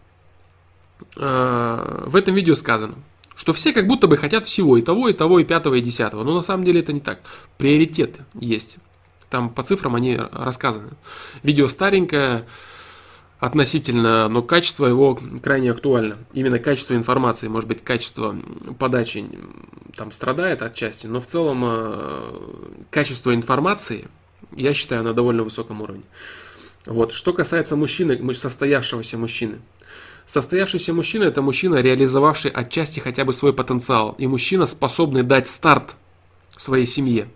Э, 1.16 2.05
в 2.07 2.16
этом 2.16 2.34
видео 2.34 2.55
сказано, 2.55 2.94
что 3.37 3.53
все 3.53 3.73
как 3.73 3.87
будто 3.87 4.07
бы 4.07 4.17
хотят 4.17 4.47
всего, 4.47 4.77
и 4.77 4.83
того, 4.83 5.09
и 5.09 5.13
того, 5.13 5.39
и 5.39 5.45
пятого, 5.45 5.75
и 5.75 5.81
десятого. 5.81 6.25
Но 6.25 6.35
на 6.35 6.41
самом 6.41 6.65
деле 6.65 6.81
это 6.81 6.93
не 6.93 7.01
так. 7.01 7.21
Приоритеты 7.59 8.25
есть. 8.35 8.79
Там 9.31 9.51
по 9.51 9.63
цифрам 9.63 9.95
они 9.95 10.17
рассказаны. 10.17 10.91
Видео 11.43 11.67
старенькое 11.67 12.47
относительно, 13.41 14.29
но 14.29 14.43
качество 14.43 14.87
его 14.87 15.19
крайне 15.43 15.73
актуально. 15.73 16.19
Именно 16.33 16.59
качество 16.59 16.95
информации, 16.95 17.49
может 17.49 17.69
быть, 17.69 17.83
качество 17.83 18.35
подачи 18.79 19.25
там 19.97 20.13
страдает 20.13 20.63
отчасти, 20.63 21.07
но 21.07 21.21
в 21.21 21.27
целом 21.27 21.63
э, 21.65 22.33
качество 22.91 23.35
информации, 23.35 24.09
я 24.53 24.73
считаю, 24.73 25.03
на 25.03 25.13
довольно 25.13 25.43
высоком 25.43 25.83
уровне. 25.83 26.05
Вот. 26.87 27.13
Что 27.13 27.33
касается 27.33 27.77
мужчины, 27.77 28.35
состоявшегося 28.35 29.19
мужчины– 29.19 29.59
Состоявшийся 30.27 30.94
мужчина– 30.94 31.25
это 31.25 31.43
мужчина, 31.43 31.77
реализовавший 31.77 32.51
отчасти 32.51 33.01
хотя 33.01 33.25
бы 33.25 33.33
свой 33.33 33.53
потенциал. 33.53 34.15
И 34.19 34.27
мужчина, 34.27 34.67
способный 34.67 35.23
дать 35.23 35.47
старт 35.47 35.97
своей 36.57 36.86
семье. 36.86 37.28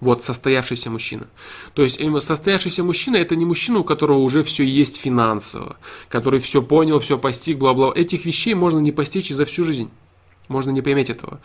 Вот 0.00 0.24
состоявшийся 0.24 0.90
мужчина. 0.90 1.28
То 1.74 1.82
есть 1.82 2.00
состоявшийся 2.24 2.82
мужчина 2.82 3.16
это 3.16 3.36
не 3.36 3.44
мужчина, 3.44 3.78
у 3.78 3.84
которого 3.84 4.18
уже 4.18 4.42
все 4.42 4.64
есть 4.64 4.96
финансово, 4.96 5.76
который 6.08 6.40
все 6.40 6.60
понял, 6.60 6.98
все 6.98 7.16
постиг, 7.16 7.58
бла-бла. 7.58 7.92
Этих 7.94 8.24
вещей 8.24 8.54
можно 8.54 8.80
не 8.80 8.90
постичь 8.90 9.30
за 9.30 9.44
всю 9.44 9.62
жизнь. 9.62 9.90
Можно 10.48 10.70
не 10.70 10.82
поиметь 10.82 11.08
этого. 11.08 11.40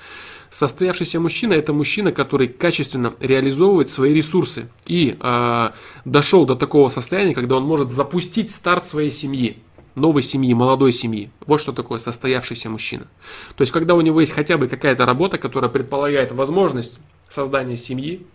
Состоявшийся 0.50 1.19
мужчина 1.19 1.53
это 1.53 1.72
мужчина, 1.72 2.11
который 2.11 2.48
качественно 2.48 3.14
реализовывает 3.19 3.92
свои 3.92 4.14
ресурсы 4.16 4.69
и 4.88 5.16
э, 5.19 5.69
дошел 6.06 6.45
до 6.45 6.56
такого 6.56 6.90
состояния, 6.90 7.35
когда 7.35 7.58
он 7.58 7.64
может 7.64 7.90
запустить 7.90 8.50
старт 8.50 8.85
своей 8.85 9.11
семьи 9.11 9.58
новой 9.98 10.24
семьи, 10.24 10.53
молодой 10.53 10.92
семьи. 10.92 11.30
Вот 11.45 11.61
что 11.61 11.74
такое 11.74 12.00
состоявшийся 12.00 12.69
мужчина. 12.69 13.08
То 13.56 13.61
есть, 13.61 13.74
когда 13.74 13.95
у 13.95 14.01
него 14.01 14.22
есть 14.22 14.34
хотя 14.34 14.58
бы 14.58 14.67
какая-то 14.67 15.06
работа, 15.06 15.38
которая 15.38 15.69
предполагает 15.69 16.32
возможность 16.32 17.00
создания 17.27 17.77
семьи, 17.77 18.26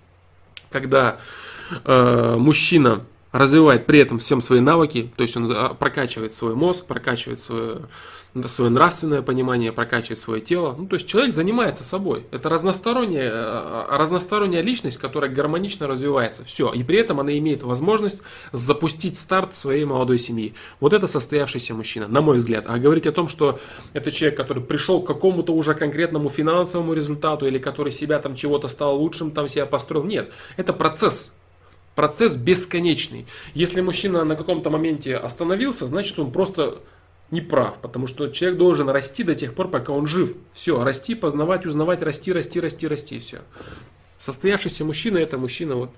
когда 0.70 1.18
э, 1.84 2.36
мужчина 2.38 3.04
развивает 3.30 3.86
при 3.86 4.00
этом 4.00 4.18
всем 4.18 4.42
свои 4.42 4.60
навыки, 4.60 5.10
то 5.16 5.22
есть 5.22 5.36
он 5.36 5.48
прокачивает 5.76 6.32
свой 6.32 6.54
мозг, 6.54 6.84
прокачивает 6.84 7.40
свое 7.40 7.82
свое 8.46 8.70
нравственное 8.70 9.20
понимание, 9.22 9.72
прокачивает 9.72 10.18
свое 10.18 10.40
тело. 10.40 10.74
Ну, 10.78 10.86
то 10.86 10.94
есть 10.94 11.06
человек 11.06 11.34
занимается 11.34 11.84
собой. 11.84 12.26
Это 12.30 12.48
разносторонняя, 12.48 13.30
э, 13.30 13.96
разносторонняя 13.96 14.62
личность, 14.62 14.96
которая 14.96 15.30
гармонично 15.30 15.86
развивается. 15.86 16.44
Все. 16.44 16.72
И 16.72 16.82
при 16.82 16.98
этом 16.98 17.20
она 17.20 17.36
имеет 17.38 17.62
возможность 17.62 18.22
запустить 18.52 19.18
старт 19.18 19.54
своей 19.54 19.84
молодой 19.84 20.18
семьи. 20.18 20.54
Вот 20.80 20.92
это 20.94 21.06
состоявшийся 21.06 21.74
мужчина, 21.74 22.08
на 22.08 22.22
мой 22.22 22.38
взгляд. 22.38 22.64
А 22.68 22.78
говорить 22.78 23.06
о 23.06 23.12
том, 23.12 23.28
что 23.28 23.60
это 23.92 24.10
человек, 24.10 24.36
который 24.38 24.62
пришел 24.62 25.02
к 25.02 25.06
какому-то 25.06 25.52
уже 25.52 25.74
конкретному 25.74 26.30
финансовому 26.30 26.94
результату 26.94 27.46
или 27.46 27.58
который 27.58 27.92
себя 27.92 28.18
там 28.18 28.34
чего-то 28.34 28.68
стал 28.68 28.96
лучшим, 28.98 29.30
там 29.30 29.46
себя 29.46 29.66
построил. 29.66 30.04
Нет. 30.04 30.32
Это 30.56 30.72
процесс 30.72 31.32
процесс 31.94 32.36
бесконечный. 32.36 33.26
Если 33.52 33.82
мужчина 33.82 34.24
на 34.24 34.34
каком-то 34.34 34.70
моменте 34.70 35.14
остановился, 35.14 35.86
значит 35.86 36.18
он 36.18 36.32
просто 36.32 36.80
не 37.32 37.40
прав, 37.40 37.78
потому 37.80 38.06
что 38.06 38.28
человек 38.28 38.58
должен 38.58 38.88
расти 38.90 39.24
до 39.24 39.34
тех 39.34 39.54
пор, 39.54 39.68
пока 39.68 39.92
он 39.92 40.06
жив. 40.06 40.36
Все, 40.52 40.84
расти, 40.84 41.14
познавать, 41.14 41.64
узнавать, 41.64 42.02
расти, 42.02 42.30
расти, 42.30 42.60
расти, 42.60 42.86
расти, 42.86 43.18
все. 43.18 43.40
Состоявшийся 44.18 44.84
мужчина 44.84 45.16
это 45.16 45.38
мужчина, 45.38 45.74
вот, 45.74 45.90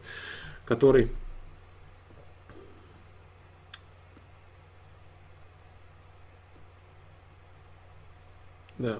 который 0.64 1.10
Да. 8.78 8.98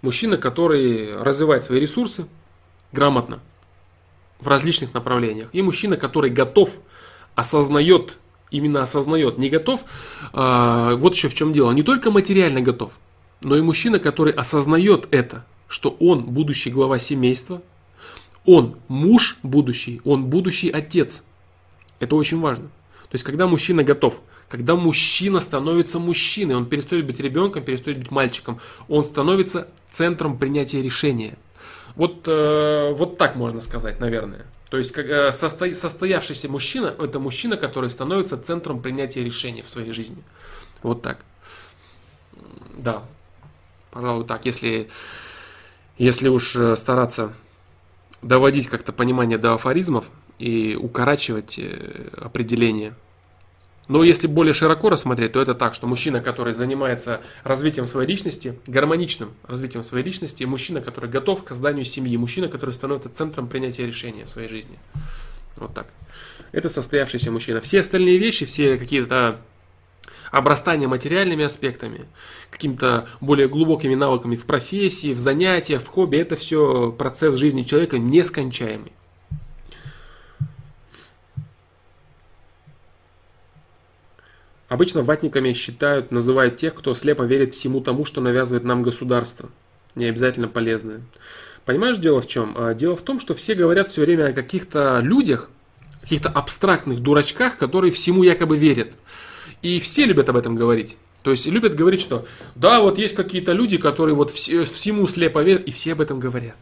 Мужчина, 0.00 0.36
который 0.36 1.20
развивает 1.20 1.64
свои 1.64 1.80
ресурсы 1.80 2.26
грамотно 2.92 3.40
в 4.38 4.48
различных 4.48 4.94
направлениях. 4.94 5.48
И 5.52 5.60
мужчина, 5.60 5.96
который 5.96 6.30
готов, 6.30 6.78
осознает, 7.34 8.18
именно 8.50 8.82
осознает, 8.82 9.38
не 9.38 9.48
готов. 9.48 9.84
А, 10.32 10.96
вот 10.96 11.14
еще 11.14 11.28
в 11.28 11.34
чем 11.34 11.52
дело. 11.52 11.70
Не 11.72 11.82
только 11.82 12.10
материально 12.10 12.60
готов, 12.60 12.92
но 13.42 13.56
и 13.56 13.62
мужчина, 13.62 13.98
который 13.98 14.32
осознает 14.32 15.08
это, 15.10 15.44
что 15.68 15.90
он 16.00 16.22
будущий 16.22 16.70
глава 16.70 16.98
семейства, 16.98 17.62
он 18.44 18.76
муж 18.88 19.36
будущий, 19.42 20.00
он 20.04 20.26
будущий 20.26 20.70
отец. 20.70 21.22
Это 22.00 22.16
очень 22.16 22.40
важно. 22.40 22.66
То 22.66 23.14
есть, 23.14 23.24
когда 23.24 23.46
мужчина 23.46 23.84
готов– 23.84 24.20
когда 24.48 24.76
мужчина 24.76 25.40
становится 25.40 25.98
мужчиной, 25.98 26.56
он 26.56 26.66
перестает 26.66 27.06
быть 27.06 27.20
ребенком, 27.20 27.62
перестает 27.62 27.98
быть 27.98 28.10
мальчиком, 28.10 28.60
он 28.88 29.04
становится 29.04 29.68
центром 29.90 30.38
принятия 30.38 30.80
решения. 30.80 31.36
Вот, 31.96 32.22
э, 32.26 32.92
вот 32.94 33.18
так 33.18 33.36
можно 33.36 33.60
сказать, 33.60 34.00
наверное. 34.00 34.46
То 34.70 34.76
есть 34.76 34.96
э, 34.96 35.32
состо, 35.32 35.74
состоявшийся 35.74 36.48
мужчина– 36.48 36.94
это 36.98 37.18
мужчина, 37.18 37.56
который 37.56 37.90
становится 37.90 38.36
центром 38.36 38.82
принятия 38.82 39.24
решений 39.24 39.62
в 39.62 39.68
своей 39.68 39.92
жизни. 39.92 40.22
Вот 40.82 41.02
так. 41.02 41.18
Да, 42.76 43.02
пожалуй, 43.90 44.24
так. 44.26 44.44
Если, 44.44 44.90
если 45.96 46.28
уж 46.28 46.54
э, 46.56 46.76
стараться 46.76 47.32
доводить 48.20 48.68
как-то 48.68 48.92
понимание 48.92 49.38
до 49.38 49.54
афоризмов 49.54 50.10
и 50.38 50.76
укорачивать 50.80 51.58
э, 51.58 52.10
определение– 52.16 52.94
но 53.88 54.04
если 54.04 54.26
более 54.26 54.52
широко 54.54 54.90
рассмотреть, 54.90 55.32
то 55.32 55.40
это 55.40 55.54
так, 55.54 55.74
что 55.74 55.86
мужчина, 55.86 56.20
который 56.20 56.52
занимается 56.52 57.22
развитием 57.42 57.86
своей 57.86 58.06
личности, 58.08 58.58
гармоничным 58.66 59.30
развитием 59.46 59.82
своей 59.82 60.04
личности, 60.04 60.44
мужчина, 60.44 60.82
который 60.82 61.08
готов 61.08 61.42
к 61.42 61.48
созданию 61.48 61.86
семьи, 61.86 62.16
мужчина, 62.16 62.48
который 62.48 62.74
становится 62.74 63.08
центром 63.08 63.48
принятия 63.48 63.86
решения 63.86 64.26
в 64.26 64.28
своей 64.28 64.48
жизни. 64.48 64.78
Вот 65.56 65.74
так. 65.74 65.86
Это 66.52 66.68
состоявшийся 66.68 67.30
мужчина. 67.30 67.60
Все 67.60 67.80
остальные 67.80 68.18
вещи, 68.18 68.44
все 68.44 68.76
какие-то 68.76 69.40
обрастания 70.30 70.86
материальными 70.86 71.44
аспектами, 71.44 72.04
какими-то 72.50 73.08
более 73.20 73.48
глубокими 73.48 73.94
навыками 73.94 74.36
в 74.36 74.44
профессии, 74.44 75.14
в 75.14 75.18
занятиях, 75.18 75.82
в 75.82 75.86
хобби, 75.86 76.18
это 76.18 76.36
все 76.36 76.92
процесс 76.92 77.34
жизни 77.36 77.62
человека 77.62 77.98
нескончаемый. 77.98 78.92
Обычно 84.68 85.02
ватниками 85.02 85.54
считают, 85.54 86.10
называют 86.10 86.56
тех, 86.56 86.74
кто 86.74 86.94
слепо 86.94 87.22
верит 87.22 87.54
всему 87.54 87.80
тому, 87.80 88.04
что 88.04 88.20
навязывает 88.20 88.64
нам 88.64 88.82
государство. 88.82 89.48
Не 89.94 90.06
обязательно 90.06 90.48
полезное. 90.48 91.00
Понимаешь, 91.64 91.96
дело 91.96 92.20
в 92.20 92.26
чем? 92.26 92.54
А, 92.56 92.74
дело 92.74 92.94
в 92.94 93.02
том, 93.02 93.18
что 93.18 93.34
все 93.34 93.54
говорят 93.54 93.90
все 93.90 94.02
время 94.02 94.26
о 94.26 94.32
каких-то 94.32 95.00
людях, 95.02 95.50
каких-то 96.02 96.28
абстрактных 96.28 97.00
дурачках, 97.00 97.56
которые 97.56 97.92
всему 97.92 98.22
якобы 98.22 98.56
верят. 98.56 98.92
И 99.62 99.78
все 99.78 100.04
любят 100.04 100.28
об 100.28 100.36
этом 100.36 100.54
говорить. 100.54 100.96
То 101.22 101.30
есть 101.30 101.46
любят 101.46 101.74
говорить, 101.74 102.00
что 102.00 102.26
да, 102.54 102.80
вот 102.80 102.98
есть 102.98 103.14
какие-то 103.14 103.52
люди, 103.52 103.76
которые 103.76 104.14
вот 104.14 104.30
всему 104.30 105.06
слепо 105.06 105.42
верят, 105.42 105.64
и 105.64 105.70
все 105.70 105.92
об 105.92 106.00
этом 106.00 106.20
говорят. 106.20 106.56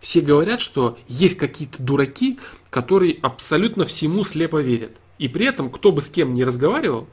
Все 0.00 0.20
говорят, 0.20 0.60
что 0.60 0.98
есть 1.08 1.38
какие-то 1.38 1.82
дураки, 1.82 2.38
которые 2.70 3.18
абсолютно 3.22 3.84
всему 3.84 4.24
слепо 4.24 4.60
верят. 4.60 4.92
И 5.18 5.28
при 5.28 5.46
этом, 5.46 5.70
кто 5.70 5.92
бы 5.92 6.00
с 6.00 6.08
кем 6.08 6.34
ни 6.34 6.42
разговаривал, 6.42 7.08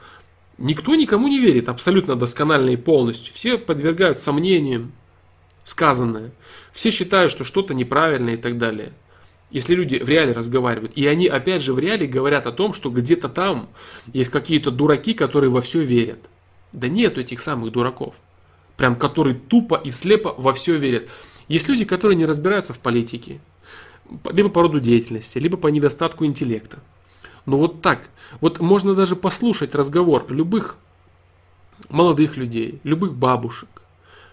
никто 0.57 0.95
никому 0.95 1.27
не 1.27 1.39
верит 1.39 1.69
абсолютно 1.69 2.15
досконально 2.15 2.71
и 2.71 2.77
полностью. 2.77 3.33
Все 3.33 3.57
подвергают 3.57 4.19
сомнениям 4.19 4.91
сказанное. 5.63 6.31
Все 6.71 6.91
считают, 6.91 7.31
что 7.31 7.43
что-то 7.43 7.73
неправильно 7.73 8.31
и 8.31 8.37
так 8.37 8.57
далее. 8.57 8.93
Если 9.49 9.75
люди 9.75 9.97
в 9.97 10.09
реале 10.09 10.33
разговаривают, 10.33 10.93
и 10.95 11.05
они 11.05 11.27
опять 11.27 11.61
же 11.61 11.73
в 11.73 11.79
реале 11.79 12.07
говорят 12.07 12.47
о 12.47 12.51
том, 12.51 12.73
что 12.73 12.89
где-то 12.89 13.29
там 13.29 13.69
есть 14.11 14.31
какие-то 14.31 14.71
дураки, 14.71 15.13
которые 15.13 15.51
во 15.51 15.61
все 15.61 15.81
верят. 15.83 16.19
Да 16.71 16.87
нет 16.87 17.17
этих 17.17 17.39
самых 17.39 17.71
дураков. 17.71 18.15
Прям 18.77 18.95
которые 18.95 19.35
тупо 19.35 19.75
и 19.75 19.91
слепо 19.91 20.33
во 20.37 20.53
все 20.53 20.75
верят. 20.75 21.07
Есть 21.47 21.69
люди, 21.69 21.85
которые 21.85 22.17
не 22.17 22.25
разбираются 22.25 22.73
в 22.73 22.79
политике. 22.79 23.39
Либо 24.31 24.49
по 24.49 24.63
роду 24.63 24.79
деятельности, 24.79 25.37
либо 25.37 25.55
по 25.55 25.67
недостатку 25.67 26.25
интеллекта. 26.25 26.79
Но 27.45 27.57
вот 27.57 27.81
так. 27.81 28.09
Вот 28.41 28.59
можно 28.59 28.95
даже 28.95 29.15
послушать 29.15 29.75
разговор 29.75 30.25
любых 30.29 30.77
молодых 31.89 32.37
людей, 32.37 32.79
любых 32.83 33.13
бабушек, 33.13 33.69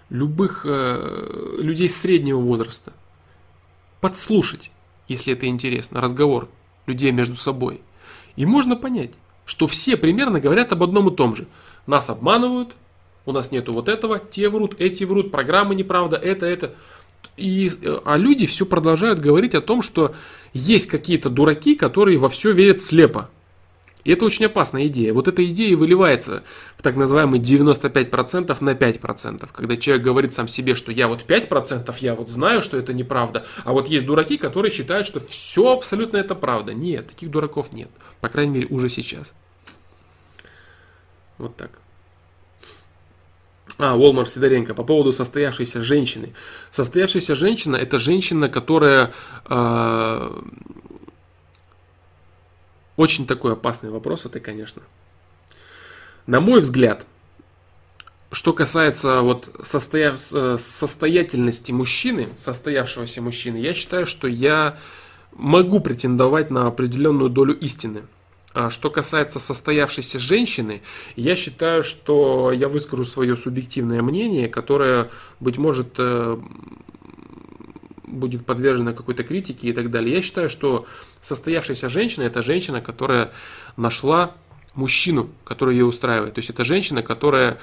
любых 0.09 0.65
э, 0.65 1.57
людей 1.59 1.89
среднего 1.89 2.39
возраста. 2.41 2.93
Подслушать, 4.01 4.71
если 5.09 5.33
это 5.35 5.47
интересно, 5.47 6.01
разговор 6.01 6.49
людей 6.87 7.11
между 7.13 7.37
собой. 7.37 7.81
И 8.37 8.47
можно 8.47 8.77
понять, 8.77 9.13
что 9.45 9.67
все 9.67 9.97
примерно 9.97 10.41
говорят 10.41 10.73
об 10.73 10.83
одном 10.83 11.09
и 11.09 11.17
том 11.17 11.37
же. 11.37 11.47
Нас 11.87 12.09
обманывают, 12.09 12.75
у 13.27 13.33
нас 13.33 13.51
нету 13.51 13.73
вот 13.73 13.89
этого, 13.89 14.19
те 14.19 14.49
врут, 14.49 14.77
эти 14.79 15.05
врут, 15.05 15.31
программы 15.31 15.75
неправда, 15.75 16.17
это, 16.17 16.47
это. 16.47 16.75
И, 17.37 17.71
а 18.05 18.17
люди 18.17 18.47
все 18.47 18.67
продолжают 18.67 19.21
говорить 19.21 19.55
о 19.55 19.61
том, 19.61 19.83
что 19.83 20.15
есть 20.53 20.89
какие-то 20.89 21.31
дураки, 21.31 21.75
которые 21.75 22.19
во 22.19 22.29
все 22.29 22.53
верят 22.53 22.83
слепо. 22.83 23.31
И 24.05 24.13
это 24.13 24.25
очень 24.25 24.47
опасная 24.47 24.87
идея. 24.87 25.13
Вот 25.13 25.29
эта 25.29 25.45
идея 25.45 25.77
выливается 25.77 26.43
в 26.77 26.83
так 26.83 26.97
называемый 26.97 27.39
95% 27.39 28.57
на 28.61 28.71
5%. 28.71 29.49
Когда 29.53 29.77
человек 29.77 30.05
говорит 30.05 30.33
сам 30.33 30.49
себе, 30.49 30.75
что 30.75 30.91
я 30.91 31.07
вот 31.07 31.25
5%, 31.27 31.95
я 32.01 32.15
вот 32.15 32.31
знаю, 32.31 32.63
что 32.63 32.79
это 32.79 32.95
неправда. 32.95 33.45
А 33.65 33.73
вот 33.73 33.89
есть 33.89 34.07
дураки, 34.07 34.39
которые 34.39 34.73
считают, 34.73 35.07
что 35.07 35.21
все 35.21 35.73
абсолютно 35.73 36.17
это 36.17 36.35
правда. 36.35 36.73
Нет, 36.73 37.09
таких 37.09 37.31
дураков 37.31 37.73
нет. 37.73 37.91
По 38.21 38.29
крайней 38.29 38.53
мере, 38.53 38.67
уже 38.71 38.89
сейчас. 38.89 39.35
Вот 41.37 41.57
так. 41.57 41.71
А, 43.83 43.97
Волмар 43.97 44.29
Сидоренко, 44.29 44.75
по 44.75 44.85
поводу 44.85 45.11
состоявшейся 45.11 45.83
женщины. 45.83 46.35
Состоявшаяся 46.71 47.35
женщина– 47.35 47.77
это 47.77 47.99
женщина, 47.99 48.51
которая… 48.51 49.11
Э, 49.49 50.39
очень 52.99 53.27
такой 53.27 53.55
опасный 53.55 53.89
вопрос 53.89 54.27
это, 54.27 54.39
конечно. 54.39 54.83
На 56.27 56.41
мой 56.41 56.61
взгляд, 56.61 57.07
что 58.31 58.53
касается 58.53 59.23
вот 59.23 59.49
состоя... 59.63 60.19
состоятельности 60.19 61.73
мужчины, 61.73 62.29
состоявшегося 62.37 63.23
мужчины, 63.23 63.57
я 63.57 63.73
считаю, 63.73 64.07
что 64.07 64.29
я 64.29 64.77
могу 65.33 65.81
претендовать 65.81 66.51
на 66.51 66.67
определенную 66.67 67.31
долю 67.31 67.59
истины– 67.59 68.03
что 68.71 68.91
касается 68.91 69.39
состоявшейся 69.39 70.19
женщины, 70.19 70.83
я 71.15 71.37
считаю, 71.37 71.83
что 71.83 72.51
я 72.53 72.69
выскажу 72.69 73.05
свое 73.05 73.37
субъективное 73.37 74.03
мнение, 74.03 74.49
которое, 74.49 75.11
быть 75.39 75.57
может, 75.57 75.95
э, 75.99 76.37
будет 78.07 78.45
подвержено 78.45 78.93
какой-то 78.93 79.23
критике 79.23 79.69
и 79.69 79.73
так 79.73 79.91
далее. 79.91 80.17
Я 80.17 80.23
считаю, 80.23 80.51
что 80.51 80.87
состоявшаяся 81.21 81.89
женщина– 81.89 82.25
это 82.25 82.43
женщина, 82.43 82.81
которая 82.81 83.33
нашла 83.77 84.35
мужчину, 84.75 85.31
который 85.45 85.77
ее 85.77 85.85
устраивает. 85.85 86.35
То 86.35 86.41
есть 86.41 86.51
это 86.51 86.65
женщина, 86.65 87.03
которая 87.03 87.59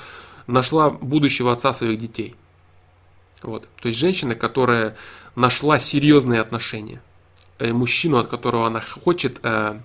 нашла 0.47 0.89
будущего 0.89 1.51
отца 1.51 1.73
своих 1.73 1.97
детей. 1.97 2.35
Вот. 3.43 3.67
То 3.81 3.89
есть 3.89 3.99
женщина, 3.99 4.35
которая 4.35 4.95
нашла 5.35 5.79
серьезные 5.79 6.41
отношения. 6.41 7.01
Э, 7.59 7.73
мужчину, 7.73 8.17
от 8.17 8.27
которого 8.27 8.67
она 8.67 8.81
хочет 8.81 9.39
э, 9.43 9.79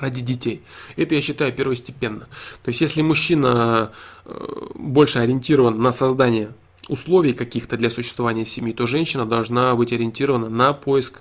ради 0.00 0.20
детей. 0.20 0.62
Это 0.96 1.14
я 1.14 1.20
считаю 1.20 1.52
первостепенно. 1.52 2.26
То 2.62 2.68
есть 2.68 2.80
если 2.80 3.02
мужчина 3.02 3.92
э, 4.24 4.66
больше 4.74 5.18
ориентирован 5.18 5.80
на 5.80 5.92
создание 5.92 6.52
условий 6.88 7.34
каких-то 7.34 7.76
для 7.76 7.90
существования 7.90 8.44
семьи, 8.44 8.72
то 8.72 8.86
женщина 8.86 9.26
должна 9.26 9.74
быть 9.76 9.92
ориентирована 9.92 10.48
на 10.48 10.72
поиск 10.72 11.20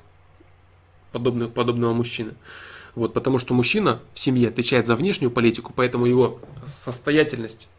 подобного, 1.11 1.49
подобного 1.49 1.93
мужчины. 1.93 2.33
Вот, 2.95 3.13
потому 3.13 3.37
что 3.37 3.53
мужчина 3.53 3.99
в 4.13 4.19
семье 4.19 4.47
отвечает 4.47 4.87
за 4.87 4.95
внешнюю 4.95 5.31
политику, 5.31 5.71
поэтому 5.75 6.05
его 6.05 6.39
состоятельность 6.65 7.69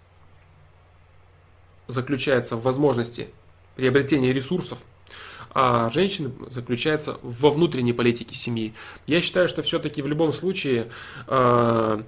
заключается 1.88 2.56
в 2.56 2.62
возможности 2.62 3.28
приобретения 3.74 4.32
ресурсов, 4.32 4.78
а 5.52 5.90
женщины 5.90 6.30
заключается 6.48 7.18
во 7.22 7.50
внутренней 7.50 7.92
политике 7.92 8.34
семьи. 8.34 8.74
Я 9.06 9.20
считаю, 9.20 9.48
что 9.48 9.62
все-таки 9.62 10.02
в 10.02 10.06
любом 10.06 10.32
случае 10.32 10.90
э, 11.26 12.02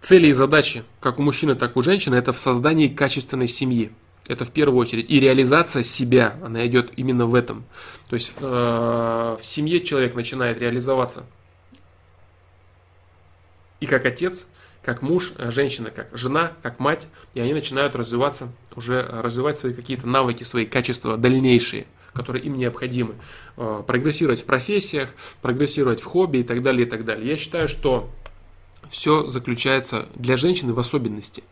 цели 0.00 0.28
и 0.28 0.32
задачи, 0.32 0.84
как 1.00 1.18
у 1.18 1.22
мужчины, 1.22 1.54
так 1.54 1.76
и 1.76 1.78
у 1.78 1.82
женщины, 1.82 2.14
это 2.16 2.32
в 2.32 2.38
создании 2.38 2.88
качественной 2.88 3.48
семьи. 3.48 3.92
Это 4.26 4.44
в 4.44 4.50
первую 4.50 4.78
очередь. 4.78 5.10
И 5.10 5.20
реализация 5.20 5.82
себя, 5.82 6.38
она 6.44 6.66
идет 6.66 6.92
именно 6.96 7.26
в 7.26 7.34
этом. 7.34 7.64
То 8.08 8.14
есть 8.14 8.32
э, 8.38 9.36
в 9.40 9.44
семье 9.44 9.80
человек 9.80 10.14
начинает 10.14 10.60
реализоваться 10.60 11.24
и 13.80 13.86
как 13.86 14.06
отец, 14.06 14.48
как 14.82 15.02
муж, 15.02 15.32
э, 15.36 15.50
женщина, 15.50 15.90
как 15.90 16.08
жена, 16.12 16.52
как 16.62 16.78
мать, 16.78 17.08
и 17.34 17.40
они 17.40 17.52
начинают 17.52 17.94
развиваться, 17.94 18.48
уже 18.74 19.02
развивать 19.02 19.58
свои 19.58 19.72
какие-то 19.72 20.06
навыки, 20.06 20.44
свои 20.44 20.66
качества 20.66 21.16
дальнейшие, 21.16 21.86
которые 22.12 22.44
им 22.44 22.56
необходимы. 22.56 23.14
Э, 23.56 23.82
прогрессировать 23.86 24.40
в 24.40 24.44
профессиях, 24.44 25.10
прогрессировать 25.42 26.00
в 26.00 26.04
хобби 26.04 26.38
и 26.38 26.42
так 26.42 26.62
далее, 26.62 26.86
и 26.86 26.90
так 26.90 27.04
далее. 27.04 27.28
Я 27.28 27.36
считаю, 27.36 27.68
что 27.68 28.10
все 28.90 29.26
заключается 29.26 30.08
для 30.14 30.36
женщины 30.36 30.72
в 30.72 30.78
особенности, 30.78 31.44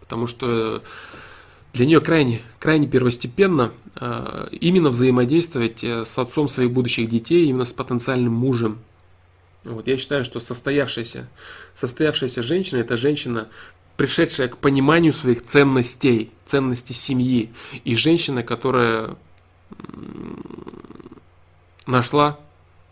потому 0.00 0.26
что 0.26 0.82
для 1.72 1.86
нее 1.86 2.00
крайне, 2.00 2.40
крайне 2.58 2.86
первостепенно 2.86 3.72
э, 3.96 4.48
именно 4.52 4.90
взаимодействовать 4.90 5.82
с 5.82 6.18
отцом 6.18 6.48
своих 6.48 6.70
будущих 6.70 7.08
детей, 7.08 7.46
именно 7.46 7.64
с 7.64 7.72
потенциальным 7.72 8.32
мужем, 8.32 8.78
вот, 9.64 9.86
я 9.86 9.96
считаю, 9.96 10.24
что 10.24 10.40
состоявшаяся, 10.40 11.28
состоявшаяся 11.72 12.42
женщина– 12.42 12.78
это 12.80 12.96
женщина, 12.96 13.48
пришедшая 13.96 14.48
к 14.48 14.56
пониманию 14.56 15.12
своих 15.12 15.44
ценностей, 15.44 16.30
ценностей 16.46 16.94
семьи. 16.94 17.52
И 17.84 17.94
женщина, 17.94 18.42
которая 18.42 19.16
нашла 21.86 22.38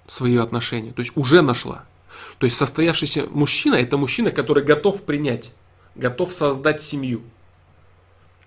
свои 0.09 0.37
отношения, 0.37 0.93
то 0.93 1.01
есть 1.01 1.17
уже 1.17 1.43
нашла. 1.43 1.85
То 2.39 2.47
есть 2.47 2.57
состоявшийся 2.57 3.27
мужчина– 3.31 3.75
это 3.77 3.97
мужчина, 3.97 4.31
который 4.31 4.65
готов 4.65 5.05
принять, 5.05 5.53
готов 5.95 6.33
создать 6.33 6.81
семью. 6.81 7.23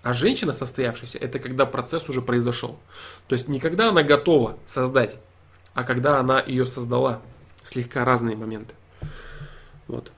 А 0.02 0.12
женщина 0.12 0.52
состоявшаяся– 0.52 1.18
это 1.20 1.38
когда 1.38 1.64
процесс 1.64 2.08
уже 2.08 2.20
произошел. 2.20 2.78
То 3.26 3.34
есть 3.34 3.48
не 3.48 3.58
когда 3.58 3.88
она 3.88 4.02
готова 4.02 4.58
создать, 4.66 5.16
а 5.72 5.84
когда 5.84 6.18
она 6.18 6.40
ее 6.40 6.66
создала– 6.66 7.20
слегка 7.64 8.04
разные 8.04 8.36
моменты. 8.36 8.74
Вот 9.88 10.12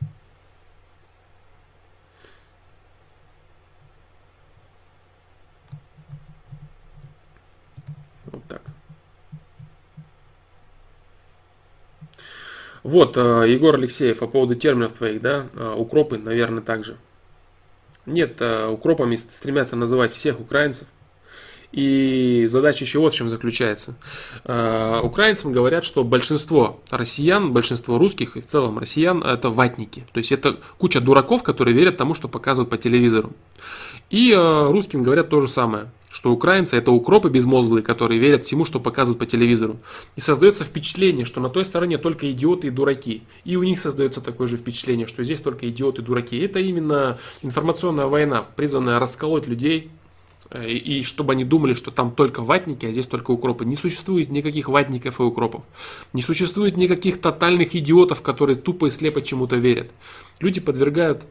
так. 8.49 8.63
Вот, 12.87 13.17
э, 13.17 13.47
Егор 13.49 13.75
Алексеев, 13.75 14.21
по 14.21 14.29
поводу 14.29 14.55
терминов 14.55 14.93
твоих, 14.93 15.21
да, 15.21 15.49
э, 15.57 15.75
укропы, 15.77 16.19
наверное, 16.19 16.63
также. 16.63 16.97
Нет, 18.07 18.37
э, 18.39 18.69
укропами 18.69 19.17
стремятся 19.17 19.75
называть 19.75 20.13
всех 20.13 20.39
украинцев, 20.39 20.87
и 21.73 22.47
задача 22.49 22.85
еще 22.85 23.01
вот 23.01 23.13
в 23.13 23.17
чем 23.17 23.29
заключается. 23.29 23.97
Украинцам 24.45 25.53
говорят, 25.53 25.85
что 25.85 26.05
большинство 26.05 26.81
россиян, 26.89 27.53
большинство 27.53 27.99
русских 27.99 28.37
и 28.37 28.41
в 28.41 28.47
целом 28.47 28.79
россиян 28.79 29.21
это 29.21 29.51
ватники. 29.51 30.07
То 30.13 30.19
есть 30.19 30.31
это 30.31 30.57
куча 30.79 31.01
дураков, 31.01 31.43
которые 31.43 31.75
верят 31.75 31.97
тому, 31.97 32.15
что 32.15 32.29
показывают 32.29 32.71
по 32.71 32.79
телевизору. 32.79 33.33
И 34.11 34.33
русским 34.33 35.03
говорят 35.03 35.29
то 35.29 35.41
же 35.41 35.49
самое 35.49 35.91
что 36.17 36.33
украинцы 36.33 36.79
это 36.79 36.93
укропы 36.93 37.29
безмозглые, 37.29 37.83
которые 37.83 38.19
верят 38.19 38.47
всему, 38.47 38.65
что 38.65 38.81
показывают 38.81 39.19
по 39.19 39.27
телевизору. 39.27 39.77
И 40.17 40.23
создается 40.23 40.65
впечатление, 40.65 41.27
что 41.27 41.43
на 41.43 41.51
той 41.51 41.63
стороне 41.67 41.99
только 41.99 42.33
идиоты 42.33 42.69
и 42.69 42.71
дураки. 42.71 43.23
И 43.45 43.57
у 43.57 43.63
них 43.63 43.79
создается 43.79 44.23
такое 44.23 44.47
же 44.47 44.57
впечатление, 44.57 45.07
что 45.07 45.23
здесь 45.23 45.43
только 45.43 45.69
идиоты 45.69 46.01
и 46.01 46.05
дураки. 46.07 46.39
Это 46.39 46.59
именно 46.59 47.19
информационная 47.43 48.07
война, 48.07 48.47
призванная 48.57 48.99
расколоть 48.99 49.47
людей, 49.47 49.91
Э, 50.51 50.69
и 50.69 51.03
чтобы 51.03 51.33
они 51.33 51.45
думали, 51.45 51.75
что 51.75 51.91
там 51.91 52.13
только 52.13 52.43
ватники, 52.43 52.87
а 52.87 52.93
здесь 52.93 53.07
только 53.07 53.31
укропы. 53.31 53.65
Не 53.65 53.77
существует 53.77 54.31
никаких 54.31 54.69
ватников 54.69 55.21
и 55.21 55.23
укропов. 55.23 55.63
Не 56.13 56.23
существует 56.23 56.77
никаких 56.77 57.21
тотальных 57.21 57.75
идиотов, 57.75 58.23
которые 58.23 58.57
тупо 58.57 58.87
и 58.87 58.91
слепо 58.91 59.23
чему-то 59.23 59.57
верят. 59.57 59.91
Люди 60.41 60.61
подвергают 60.61 61.25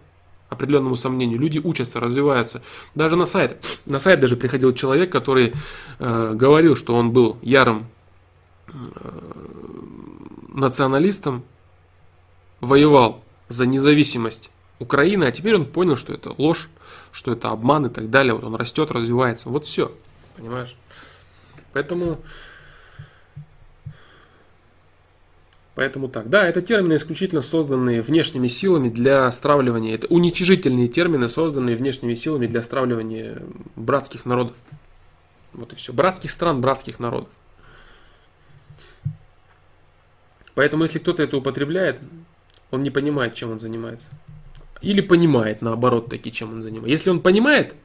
определенному 0.50 0.96
сомнению. 0.96 1.40
Люди 1.40 1.60
учатся, 1.60 2.00
развиваются. 2.00 2.62
Даже 2.94 3.16
на 3.16 3.26
сайт. 3.26 3.64
На 3.86 4.00
сайт 4.00 4.20
даже 4.20 4.36
приходил 4.36 4.74
человек, 4.74 5.12
который 5.12 5.54
э, 6.00 6.34
говорил, 6.34 6.76
что 6.76 6.96
он 6.96 7.12
был 7.12 7.38
ярым 7.42 7.88
э, 8.68 8.74
националистом, 10.54 11.44
воевал 12.62 13.24
за 13.50 13.66
независимость 13.66 14.50
Украины, 14.80 15.26
а 15.26 15.32
теперь 15.32 15.56
он 15.56 15.66
понял, 15.66 15.96
что 15.96 16.14
это 16.14 16.34
ложь, 16.38 16.70
что 17.12 17.32
это 17.32 17.50
обман 17.50 17.88
и 17.88 17.90
так 17.90 18.10
далее. 18.10 18.34
Вот 18.34 18.44
он 18.44 18.56
растет, 18.56 18.92
развивается. 18.92 19.50
Вот 19.50 19.66
все. 19.66 19.92
Понимаешь? 20.38 20.76
Поэтому... 21.74 22.20
Поэтому 25.76 26.08
так. 26.08 26.30
Да, 26.30 26.48
это 26.48 26.62
термины 26.62 26.96
исключительно 26.96 27.42
созданные 27.42 28.02
внешними 28.02 28.48
силами 28.48 28.90
для 28.90 29.30
стравливания. 29.32 29.94
Это 29.94 30.08
уничижительные 30.08 30.88
термины, 30.88 31.28
созданные 31.28 31.76
внешними 31.76 32.16
силами 32.16 32.48
для 32.48 32.64
стравливания 32.64 33.42
братских 33.76 34.26
народов. 34.26 34.56
Вот 35.52 35.74
и 35.74 35.76
все. 35.76 35.92
Братских 35.92 36.32
стран, 36.32 36.62
братских 36.62 37.00
народов. 37.00 37.30
Поэтому, 40.54 40.84
если 40.84 41.00
кто-то 41.00 41.22
это 41.22 41.36
употребляет, 41.36 42.00
он 42.72 42.82
не 42.82 42.90
понимает, 42.90 43.34
чем 43.34 43.52
он 43.52 43.60
занимается. 43.60 44.10
Или 44.82 45.02
понимает, 45.02 45.62
наоборот, 45.62 46.10
таки, 46.10 46.32
чем 46.32 46.54
он 46.54 46.62
занимается. 46.62 46.92
Если 46.92 47.10
он 47.10 47.20
понимает, 47.20 47.76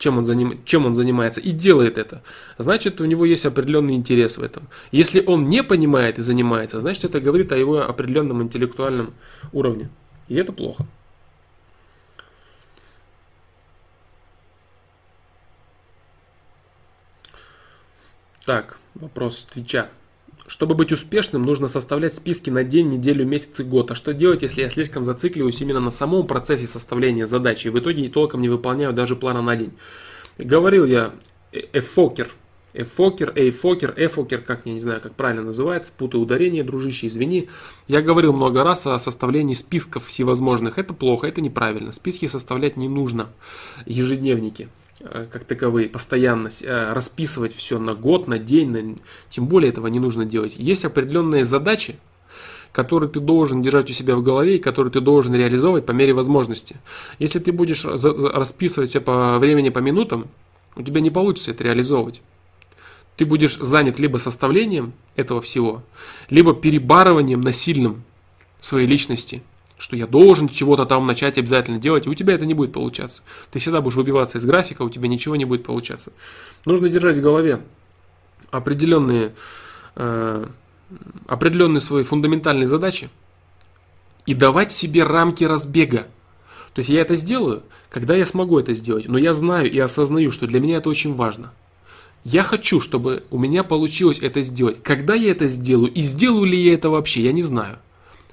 чем 0.00 0.16
он, 0.16 0.24
заним... 0.24 0.64
чем 0.64 0.86
он 0.86 0.94
занимается 0.94 1.40
и 1.40 1.52
делает 1.52 1.98
это, 1.98 2.22
значит 2.58 3.00
у 3.00 3.04
него 3.04 3.26
есть 3.26 3.44
определенный 3.46 3.94
интерес 3.94 4.38
в 4.38 4.42
этом. 4.42 4.66
Если 4.90 5.22
он 5.24 5.48
не 5.48 5.62
понимает 5.62 6.18
и 6.18 6.22
занимается, 6.22 6.80
значит 6.80 7.04
это 7.04 7.20
говорит 7.20 7.52
о 7.52 7.56
его 7.56 7.82
определенном 7.82 8.42
интеллектуальном 8.42 9.12
уровне. 9.52 9.90
И 10.28 10.34
это 10.36 10.52
плохо. 10.52 10.86
Так, 18.46 18.78
вопрос 18.94 19.46
Твича. 19.50 19.90
Чтобы 20.50 20.74
быть 20.74 20.90
успешным, 20.90 21.42
нужно 21.42 21.68
составлять 21.68 22.12
списки 22.12 22.50
на 22.50 22.64
день, 22.64 22.88
неделю, 22.88 23.24
месяц 23.24 23.60
и 23.60 23.62
год. 23.62 23.92
А 23.92 23.94
что 23.94 24.12
делать, 24.12 24.42
если 24.42 24.62
я 24.62 24.68
слишком 24.68 25.04
зацикливаюсь 25.04 25.60
именно 25.60 25.78
на 25.78 25.92
самом 25.92 26.26
процессе 26.26 26.66
составления 26.66 27.24
задачи 27.26 27.68
и 27.68 27.70
в 27.70 27.78
итоге 27.78 28.08
толком 28.08 28.40
не 28.40 28.48
выполняю 28.48 28.92
даже 28.92 29.14
плана 29.14 29.42
на 29.42 29.54
день? 29.54 29.70
Говорил 30.38 30.86
я, 30.86 31.12
эфокер, 31.52 32.32
эфокер, 32.74 33.32
эйфокер, 33.36 33.94
эфокер, 33.96 34.40
как 34.40 34.62
я 34.66 34.72
не 34.72 34.80
знаю, 34.80 35.00
как 35.00 35.14
правильно 35.14 35.42
называется, 35.42 35.92
путаю 35.96 36.20
ударение, 36.24 36.64
дружище, 36.64 37.06
извини. 37.06 37.48
Я 37.86 38.02
говорил 38.02 38.32
много 38.32 38.64
раз 38.64 38.88
о 38.88 38.98
составлении 38.98 39.54
списков 39.54 40.06
всевозможных. 40.08 40.78
Это 40.78 40.94
плохо, 40.94 41.28
это 41.28 41.40
неправильно. 41.40 41.92
Списки 41.92 42.26
составлять 42.26 42.76
не 42.76 42.88
нужно. 42.88 43.28
Ежедневники. 43.86 44.68
Э, 45.02 45.26
как 45.30 45.44
таковые, 45.44 45.88
постоянно 45.88 46.50
э, 46.62 46.92
расписывать 46.92 47.54
все 47.54 47.78
на 47.78 47.94
год, 47.94 48.28
на 48.28 48.38
день, 48.38 48.70
на... 48.70 48.96
тем 49.30 49.46
более 49.46 49.70
этого 49.70 49.86
не 49.86 49.98
нужно 49.98 50.26
делать. 50.26 50.54
Есть 50.56 50.84
определенные 50.84 51.46
задачи, 51.46 51.96
которые 52.70 53.08
ты 53.08 53.18
должен 53.18 53.62
держать 53.62 53.88
у 53.88 53.94
себя 53.94 54.14
в 54.14 54.22
голове 54.22 54.56
и 54.56 54.58
которые 54.58 54.92
ты 54.92 55.00
должен 55.00 55.34
реализовывать 55.34 55.86
по 55.86 55.92
мере 55.92 56.12
возможности. 56.12 56.76
Если 57.18 57.38
ты 57.38 57.50
будешь 57.50 57.84
расписывать 57.84 58.90
все 58.90 59.00
по 59.00 59.38
времени, 59.38 59.70
по 59.70 59.78
минутам, 59.78 60.28
у 60.76 60.82
тебя 60.82 61.00
не 61.00 61.10
получится 61.10 61.52
это 61.52 61.64
реализовывать. 61.64 62.20
Ты 63.16 63.24
будешь 63.24 63.56
занят 63.56 63.98
либо 63.98 64.18
составлением 64.18 64.92
этого 65.16 65.40
всего, 65.40 65.82
либо 66.28 66.54
перебарыванием 66.54 67.40
насильным 67.40 68.04
своей 68.60 68.86
личности– 68.86 69.42
что 69.80 69.96
я 69.96 70.06
должен 70.06 70.48
чего-то 70.48 70.84
там 70.84 71.06
начать 71.06 71.38
обязательно 71.38 71.78
делать, 71.78 72.06
и 72.06 72.10
у 72.10 72.14
тебя 72.14 72.34
это 72.34 72.44
не 72.44 72.52
будет 72.52 72.72
получаться. 72.72 73.22
Ты 73.50 73.58
всегда 73.58 73.80
будешь 73.80 73.96
выбиваться 73.96 74.36
из 74.36 74.44
графика, 74.44 74.82
у 74.82 74.90
тебя 74.90 75.08
ничего 75.08 75.36
не 75.36 75.46
будет 75.46 75.64
получаться. 75.64 76.12
Нужно 76.66 76.90
держать 76.90 77.16
в 77.16 77.22
голове 77.22 77.62
определенные, 78.50 79.32
э, 79.96 80.46
определенные 81.26 81.80
свои 81.80 82.04
фундаментальные 82.04 82.68
задачи 82.68 83.08
и 84.26 84.34
давать 84.34 84.70
себе 84.70 85.02
рамки 85.02 85.44
разбега. 85.44 86.06
То 86.74 86.80
есть 86.80 86.90
я 86.90 87.00
это 87.00 87.14
сделаю, 87.14 87.62
когда 87.88 88.14
я 88.14 88.26
смогу 88.26 88.58
это 88.58 88.74
сделать, 88.74 89.08
но 89.08 89.16
я 89.16 89.32
знаю 89.32 89.70
и 89.70 89.78
осознаю, 89.78 90.30
что 90.30 90.46
для 90.46 90.60
меня 90.60 90.76
это 90.76 90.90
очень 90.90 91.14
важно. 91.14 91.52
Я 92.22 92.42
хочу, 92.42 92.82
чтобы 92.82 93.24
у 93.30 93.38
меня 93.38 93.64
получилось 93.64 94.18
это 94.20 94.42
сделать. 94.42 94.82
Когда 94.82 95.14
я 95.14 95.30
это 95.30 95.48
сделаю 95.48 95.90
и 95.90 96.02
сделаю 96.02 96.44
ли 96.44 96.58
я 96.58 96.74
это 96.74 96.90
вообще, 96.90 97.22
я 97.22 97.32
не 97.32 97.42
знаю 97.42 97.78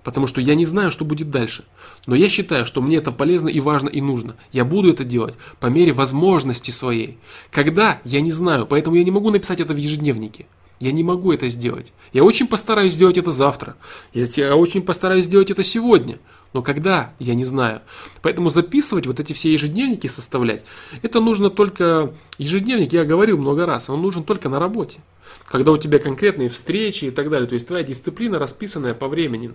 потому 0.07 0.25
что 0.25 0.39
я 0.39 0.55
не 0.55 0.63
знаю, 0.63 0.89
что 0.89 1.03
будет 1.03 1.31
дальше. 1.31 1.65
Но 2.05 2.15
я 2.15 2.29
считаю, 2.29 2.65
что 2.65 2.81
мне 2.81 2.95
это 2.95 3.11
полезно 3.11 3.49
и 3.49 3.59
важно 3.59 3.89
и 3.89 3.99
нужно. 3.99 4.37
Я 4.53 4.63
буду 4.63 4.89
это 4.89 5.03
делать 5.03 5.35
по 5.59 5.67
мере 5.67 5.91
возможности 5.91 6.71
своей. 6.71 7.17
Когда, 7.51 7.99
я 8.05 8.21
не 8.21 8.31
знаю, 8.31 8.65
поэтому 8.65 8.95
я 8.95 9.03
не 9.03 9.11
могу 9.11 9.31
написать 9.31 9.59
это 9.59 9.73
в 9.73 9.77
ежедневнике. 9.77 10.45
Я 10.79 10.93
не 10.93 11.03
могу 11.03 11.33
это 11.33 11.49
сделать. 11.49 11.91
Я 12.13 12.23
очень 12.23 12.47
постараюсь 12.47 12.93
сделать 12.93 13.17
это 13.17 13.33
завтра. 13.33 13.75
Я 14.13 14.55
очень 14.55 14.81
постараюсь 14.81 15.25
сделать 15.25 15.51
это 15.51 15.65
сегодня. 15.65 16.19
Но 16.53 16.61
когда, 16.61 17.13
я 17.19 17.35
не 17.35 17.45
знаю. 17.45 17.81
Поэтому 18.21 18.49
записывать 18.49 19.07
вот 19.07 19.19
эти 19.19 19.33
все 19.33 19.51
ежедневники, 19.51 20.07
составлять, 20.07 20.63
это 21.01 21.19
нужно 21.19 21.49
только... 21.49 22.13
Ежедневник, 22.37 22.93
я 22.93 23.03
говорил 23.03 23.37
много 23.37 23.65
раз, 23.65 23.89
он 23.89 24.01
нужен 24.01 24.23
только 24.23 24.49
на 24.49 24.59
работе. 24.59 24.99
Когда 25.47 25.71
у 25.71 25.77
тебя 25.77 25.99
конкретные 25.99 26.49
встречи 26.49 27.05
и 27.05 27.11
так 27.11 27.29
далее. 27.29 27.47
То 27.47 27.53
есть 27.53 27.67
твоя 27.67 27.83
дисциплина 27.83 28.37
расписанная 28.37 28.93
по 28.93 29.07
времени, 29.07 29.53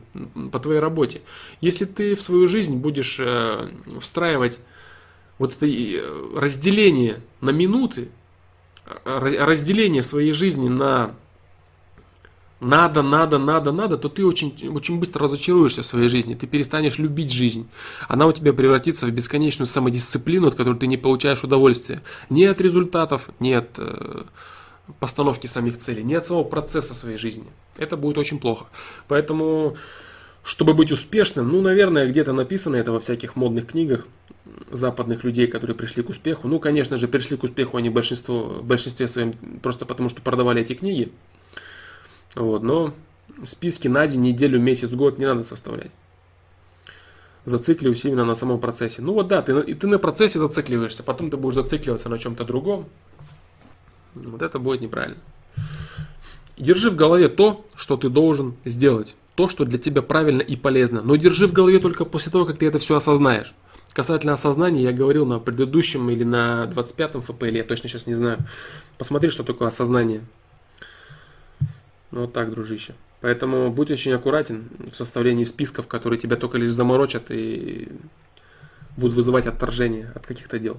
по 0.50 0.58
твоей 0.58 0.80
работе. 0.80 1.22
Если 1.60 1.84
ты 1.84 2.14
в 2.14 2.20
свою 2.20 2.48
жизнь 2.48 2.76
будешь 2.76 3.16
э, 3.18 3.68
встраивать 4.00 4.58
вот 5.38 5.52
это 5.52 5.66
э, 5.66 6.00
разделение 6.36 7.20
на 7.40 7.50
минуты, 7.50 8.08
разделение 9.04 10.02
своей 10.02 10.32
жизни 10.32 10.68
на 10.68 11.14
надо, 12.62 13.02
надо, 13.02 13.38
надо, 13.38 13.72
надо, 13.72 13.98
то 13.98 14.08
ты 14.08 14.24
очень, 14.24 14.54
очень 14.68 15.00
быстро 15.00 15.24
разочаруешься 15.24 15.82
в 15.82 15.86
своей 15.86 16.08
жизни, 16.08 16.34
ты 16.34 16.46
перестанешь 16.46 16.98
любить 16.98 17.32
жизнь. 17.32 17.68
Она 18.08 18.26
у 18.26 18.32
тебя 18.32 18.52
превратится 18.52 19.06
в 19.06 19.10
бесконечную 19.10 19.66
самодисциплину, 19.66 20.46
от 20.46 20.54
которой 20.54 20.78
ты 20.78 20.86
не 20.86 20.96
получаешь 20.96 21.42
удовольствия. 21.42 22.02
Ни 22.30 22.44
от 22.44 22.60
результатов, 22.60 23.30
ни 23.40 23.50
от 23.50 23.70
э, 23.78 24.22
постановки 25.00 25.48
самих 25.48 25.78
целей, 25.78 26.04
ни 26.04 26.14
от 26.14 26.24
самого 26.24 26.44
процесса 26.44 26.94
своей 26.94 27.18
жизни. 27.18 27.46
Это 27.76 27.96
будет 27.96 28.16
очень 28.16 28.38
плохо. 28.38 28.66
Поэтому, 29.08 29.76
чтобы 30.44 30.74
быть 30.74 30.92
успешным, 30.92 31.48
ну, 31.48 31.62
наверное, 31.62 32.06
где-то 32.06 32.32
написано 32.32 32.76
это 32.76 32.92
во 32.92 33.00
всяких 33.00 33.34
модных 33.34 33.66
книгах 33.66 34.06
западных 34.70 35.24
людей, 35.24 35.48
которые 35.48 35.76
пришли 35.76 36.04
к 36.04 36.10
успеху. 36.10 36.46
Ну, 36.46 36.60
конечно 36.60 36.96
же, 36.96 37.08
пришли 37.08 37.36
к 37.36 37.42
успеху 37.42 37.76
они 37.76 37.90
большинство, 37.90 38.60
в 38.60 38.64
большинстве 38.64 39.08
своем 39.08 39.32
просто 39.62 39.84
потому, 39.84 40.08
что 40.08 40.22
продавали 40.22 40.62
эти 40.62 40.74
книги. 40.74 41.10
Вот, 42.34 42.62
но 42.62 42.92
списки 43.44 43.88
на 43.88 44.06
день, 44.06 44.20
неделю, 44.20 44.60
месяц, 44.60 44.90
год 44.90 45.18
не 45.18 45.26
надо 45.26 45.44
составлять. 45.44 45.90
Зацикливайся 47.44 48.08
именно 48.08 48.24
на 48.24 48.36
самом 48.36 48.60
процессе. 48.60 49.02
Ну 49.02 49.14
вот 49.14 49.28
да, 49.28 49.42
ты, 49.42 49.58
и 49.60 49.74
ты 49.74 49.86
на 49.86 49.98
процессе 49.98 50.38
зацикливаешься, 50.38 51.02
потом 51.02 51.30
ты 51.30 51.36
будешь 51.36 51.56
зацикливаться 51.56 52.08
на 52.08 52.18
чем-то 52.18 52.44
другом. 52.44 52.86
Вот 54.14 54.42
это 54.42 54.58
будет 54.58 54.80
неправильно. 54.80 55.18
Держи 56.56 56.90
в 56.90 56.94
голове 56.94 57.28
то, 57.28 57.66
что 57.74 57.96
ты 57.96 58.08
должен 58.08 58.54
сделать. 58.64 59.16
То, 59.34 59.48
что 59.48 59.64
для 59.64 59.78
тебя 59.78 60.02
правильно 60.02 60.42
и 60.42 60.56
полезно. 60.56 61.02
Но 61.02 61.16
держи 61.16 61.46
в 61.46 61.52
голове 61.52 61.78
только 61.78 62.04
после 62.04 62.30
того, 62.30 62.44
как 62.44 62.58
ты 62.58 62.66
это 62.66 62.78
все 62.78 62.96
осознаешь. 62.96 63.54
Касательно 63.92 64.34
осознания, 64.34 64.82
я 64.82 64.92
говорил 64.92 65.26
на 65.26 65.38
предыдущем 65.38 66.08
или 66.10 66.24
на 66.24 66.70
25-м 66.72 67.20
ФПЛ, 67.22 67.46
я 67.46 67.64
точно 67.64 67.88
сейчас 67.88 68.06
не 68.06 68.14
знаю. 68.14 68.38
Посмотри, 68.96 69.30
что 69.30 69.42
такое 69.42 69.68
осознание. 69.68 70.22
Ну, 72.12 72.20
вот 72.22 72.32
так, 72.34 72.50
дружище. 72.50 72.94
Поэтому 73.22 73.70
будь 73.70 73.90
очень 73.90 74.12
аккуратен 74.12 74.68
в 74.90 74.94
составлении 74.94 75.44
списков, 75.44 75.88
которые 75.88 76.20
тебя 76.20 76.36
только 76.36 76.58
лишь 76.58 76.72
заморочат 76.72 77.30
и 77.30 77.88
будут 78.96 79.16
вызывать 79.16 79.46
отторжение 79.46 80.12
от 80.14 80.26
каких-то 80.26 80.58
дел. 80.58 80.76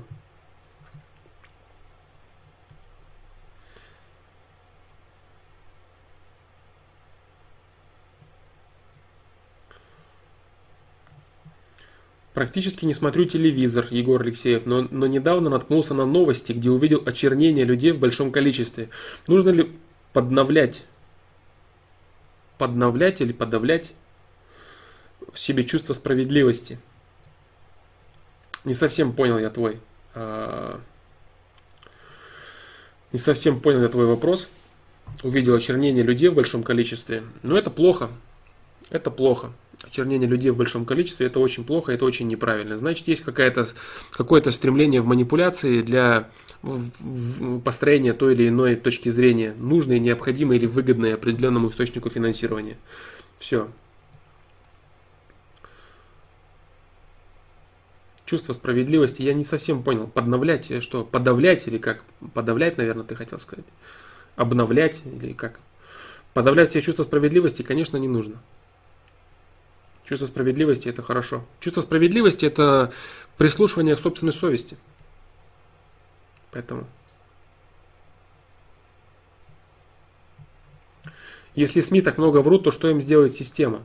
Практически 12.36 12.86
не 12.86 12.94
смотрю 12.94 13.26
телевизор, 13.26 13.88
Егор 13.90 14.22
Алексеев, 14.22 14.66
но, 14.66 14.88
но 14.90 15.08
недавно 15.08 15.50
наткнулся 15.50 15.94
на 15.94 16.06
новости, 16.06 16.52
где 16.52 16.70
увидел 16.70 17.02
очернение 17.06 17.64
людей 17.64 17.92
в 17.92 18.00
большом 18.00 18.32
количестве. 18.32 18.90
Нужно 19.28 19.50
ли 19.50 19.72
подновлять 20.14 20.84
подновлять 22.64 23.20
или 23.20 23.34
подавлять 23.34 23.92
в 25.34 25.38
себе 25.38 25.66
чувство 25.66 25.92
справедливости. 25.92 26.80
Не 28.64 28.74
совсем 28.74 29.12
понял 29.12 29.38
я 29.38 29.50
твой. 29.50 29.82
А, 30.16 30.80
не 33.12 33.20
совсем 33.20 33.60
понял 33.60 33.82
я 33.82 33.90
твой 33.90 34.06
вопрос. 34.06 34.48
Увидел 35.24 35.56
очернение 35.56 36.06
людей 36.06 36.30
в 36.30 36.36
большом 36.36 36.64
количестве. 36.64 37.24
Но 37.42 37.58
это 37.58 37.70
плохо. 37.70 38.10
Это 38.94 39.10
плохо. 39.10 39.52
Очернение 39.84 40.30
людей 40.30 40.52
в 40.52 40.58
большом 40.58 40.86
количестве 40.86 41.26
это 41.26 41.40
очень 41.40 41.66
плохо, 41.66 41.92
это 41.92 42.06
очень 42.06 42.28
неправильно. 42.28 42.78
Значит, 42.78 43.08
есть 43.08 43.24
какое-то 43.24 43.68
какое 44.12 44.42
стремление 44.52 45.02
в 45.02 45.08
манипуляции 45.08 45.82
для 45.82 46.30
построения 47.66 48.14
той 48.14 48.34
или 48.34 48.50
иной 48.50 48.76
точки 48.76 49.10
зрения, 49.10 49.56
нужной, 49.58 50.00
необходимой 50.00 50.58
или 50.58 50.68
выгодной 50.68 51.16
определенному 51.16 51.70
источнику 51.70 52.12
финансирования. 52.12 52.78
Все. 53.40 53.68
Чувство 58.26 58.54
справедливости 58.54 59.24
я 59.24 59.34
не 59.34 59.44
совсем 59.44 59.82
понял. 59.82 60.08
Подновлять, 60.08 60.70
э, 60.70 60.82
что? 60.82 61.04
Подавлять 61.04 61.68
или 61.68 61.80
как? 61.80 62.04
Подавлять, 62.36 62.78
наверное, 62.78 63.04
ты 63.04 63.16
хотел 63.16 63.40
сказать. 63.40 63.66
Обновлять 64.36 65.02
или 65.04 65.34
как? 65.34 65.60
Подавлять 66.34 66.70
все 66.70 66.82
чувства 66.82 67.04
справедливости, 67.04 67.64
конечно, 67.64 67.98
не 67.98 68.08
нужно. 68.08 68.40
Чувство 70.06 70.28
справедливости 70.28 70.90
это 70.90 71.02
хорошо. 71.02 71.46
Чувство 71.60 71.82
справедливости 71.82 72.46
это 72.46 72.92
прислушивание 73.38 73.96
к 73.96 74.00
собственной 74.00 74.34
совести. 74.34 74.78
Поэтому. 76.52 76.86
Если 81.56 81.82
СМИ 81.82 82.02
так 82.02 82.18
много 82.18 82.40
врут, 82.40 82.64
то 82.64 82.72
что 82.72 82.90
им 82.90 83.00
сделает 83.00 83.34
система? 83.34 83.84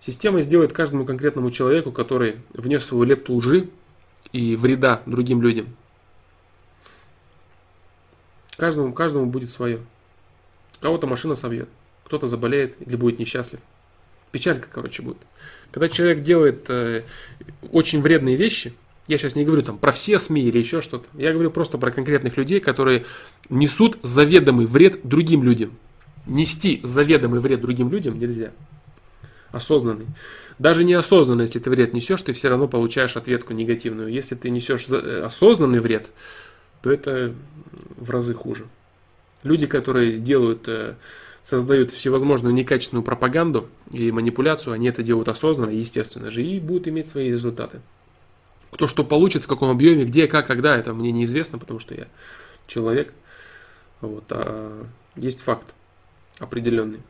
Система 0.00 0.40
сделает 0.40 0.72
каждому 0.72 1.04
конкретному 1.04 1.50
человеку, 1.50 1.92
который 1.92 2.40
внес 2.54 2.84
свою 2.84 3.04
лепту 3.04 3.34
лжи 3.34 3.68
и 4.32 4.56
вреда 4.56 5.02
другим 5.04 5.42
людям. 5.42 5.76
Каждому, 8.56 8.92
каждому 8.92 9.26
будет 9.26 9.50
свое. 9.50 9.80
Кого-то 10.80 11.06
машина 11.06 11.34
собьет, 11.34 11.68
кто-то 12.04 12.28
заболеет 12.28 12.76
или 12.80 12.96
будет 12.96 13.18
несчастлив. 13.18 13.60
Печалька, 14.32 14.68
короче, 14.70 15.02
будет. 15.02 15.18
Когда 15.70 15.88
человек 15.88 16.22
делает 16.22 16.66
э, 16.68 17.02
очень 17.70 18.00
вредные 18.00 18.36
вещи, 18.36 18.72
я 19.06 19.18
сейчас 19.18 19.34
не 19.34 19.44
говорю 19.44 19.62
там 19.62 19.78
про 19.78 19.92
все 19.92 20.18
СМИ 20.18 20.42
или 20.42 20.58
еще 20.58 20.82
что-то, 20.82 21.06
я 21.14 21.32
говорю 21.32 21.50
просто 21.50 21.78
про 21.78 21.90
конкретных 21.90 22.36
людей, 22.36 22.60
которые 22.60 23.04
несут 23.48 23.98
заведомый 24.02 24.66
вред 24.66 25.00
другим 25.02 25.42
людям. 25.42 25.76
Нести 26.26 26.80
заведомый 26.82 27.40
вред 27.40 27.60
другим 27.60 27.90
людям 27.90 28.18
нельзя. 28.18 28.52
Осознанный. 29.50 30.06
Даже 30.60 30.84
неосознанно, 30.84 31.42
если 31.42 31.58
ты 31.58 31.70
вред 31.70 31.92
несешь, 31.92 32.22
ты 32.22 32.32
все 32.32 32.48
равно 32.50 32.68
получаешь 32.68 33.16
ответку 33.16 33.52
негативную. 33.52 34.12
Если 34.12 34.36
ты 34.36 34.50
несешь 34.50 34.86
э, 34.88 35.22
осознанный 35.24 35.80
вред, 35.80 36.06
то 36.82 36.90
это 36.90 37.34
в 37.96 38.10
разы 38.10 38.34
хуже. 38.34 38.66
Люди, 39.42 39.66
которые 39.66 40.18
делают 40.18 40.68
э, 40.68 40.94
создают 41.42 41.90
всевозможную 41.90 42.54
некачественную 42.54 43.02
пропаганду 43.02 43.68
и 43.92 44.12
манипуляцию, 44.12 44.74
они 44.74 44.88
это 44.88 45.02
делают 45.02 45.28
осознанно, 45.28 45.70
естественно 45.70 46.30
же, 46.30 46.42
и 46.42 46.60
будут 46.60 46.88
иметь 46.88 47.08
свои 47.08 47.30
результаты. 47.30 47.80
Кто 48.70 48.86
что 48.86 49.04
получит, 49.04 49.44
в 49.44 49.48
каком 49.48 49.70
объеме, 49.70 50.04
где, 50.04 50.28
как, 50.28 50.46
когда, 50.46 50.76
это 50.76 50.94
мне 50.94 51.10
неизвестно, 51.12 51.58
потому 51.58 51.80
что 51.80 51.94
я 51.94 52.06
человек. 52.66 53.12
Вот, 54.00 54.24
а 54.30 54.86
есть 55.16 55.40
факт 55.42 55.74
определенный. 56.38 57.00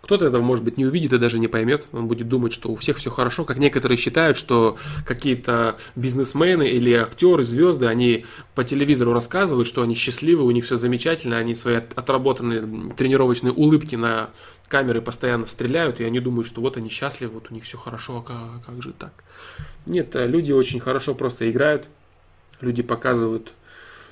Кто-то 0.00 0.26
этого, 0.26 0.42
может 0.42 0.64
быть, 0.64 0.78
не 0.78 0.86
увидит 0.86 1.12
и 1.12 1.18
даже 1.18 1.38
не 1.38 1.48
поймет. 1.48 1.86
Он 1.92 2.06
будет 2.06 2.28
думать, 2.28 2.52
что 2.52 2.70
у 2.70 2.76
всех 2.76 2.96
все 2.96 3.10
хорошо, 3.10 3.44
как 3.44 3.58
некоторые 3.58 3.98
считают, 3.98 4.36
что 4.36 4.76
какие-то 5.04 5.76
бизнесмены 5.96 6.68
или 6.68 6.92
актеры, 6.92 7.44
звезды, 7.44 7.86
они 7.86 8.24
по 8.54 8.64
телевизору 8.64 9.12
рассказывают, 9.12 9.68
что 9.68 9.82
они 9.82 9.94
счастливы, 9.94 10.44
у 10.44 10.50
них 10.50 10.64
все 10.64 10.76
замечательно, 10.76 11.36
они 11.36 11.54
свои 11.54 11.76
отработанные 11.76 12.92
тренировочные 12.96 13.52
улыбки 13.52 13.96
на 13.96 14.30
камеры 14.68 15.02
постоянно 15.02 15.46
стреляют, 15.46 16.00
и 16.00 16.04
они 16.04 16.20
думают, 16.20 16.46
что 16.46 16.60
вот 16.60 16.76
они 16.76 16.90
счастливы, 16.90 17.34
вот 17.34 17.50
у 17.50 17.54
них 17.54 17.64
все 17.64 17.76
хорошо, 17.76 18.18
а 18.18 18.22
как, 18.22 18.66
как 18.66 18.82
же 18.82 18.92
так? 18.92 19.12
Нет, 19.86 20.10
люди 20.14 20.52
очень 20.52 20.78
хорошо 20.78 21.14
просто 21.14 21.50
играют, 21.50 21.86
люди 22.60 22.82
показывают 22.82 23.52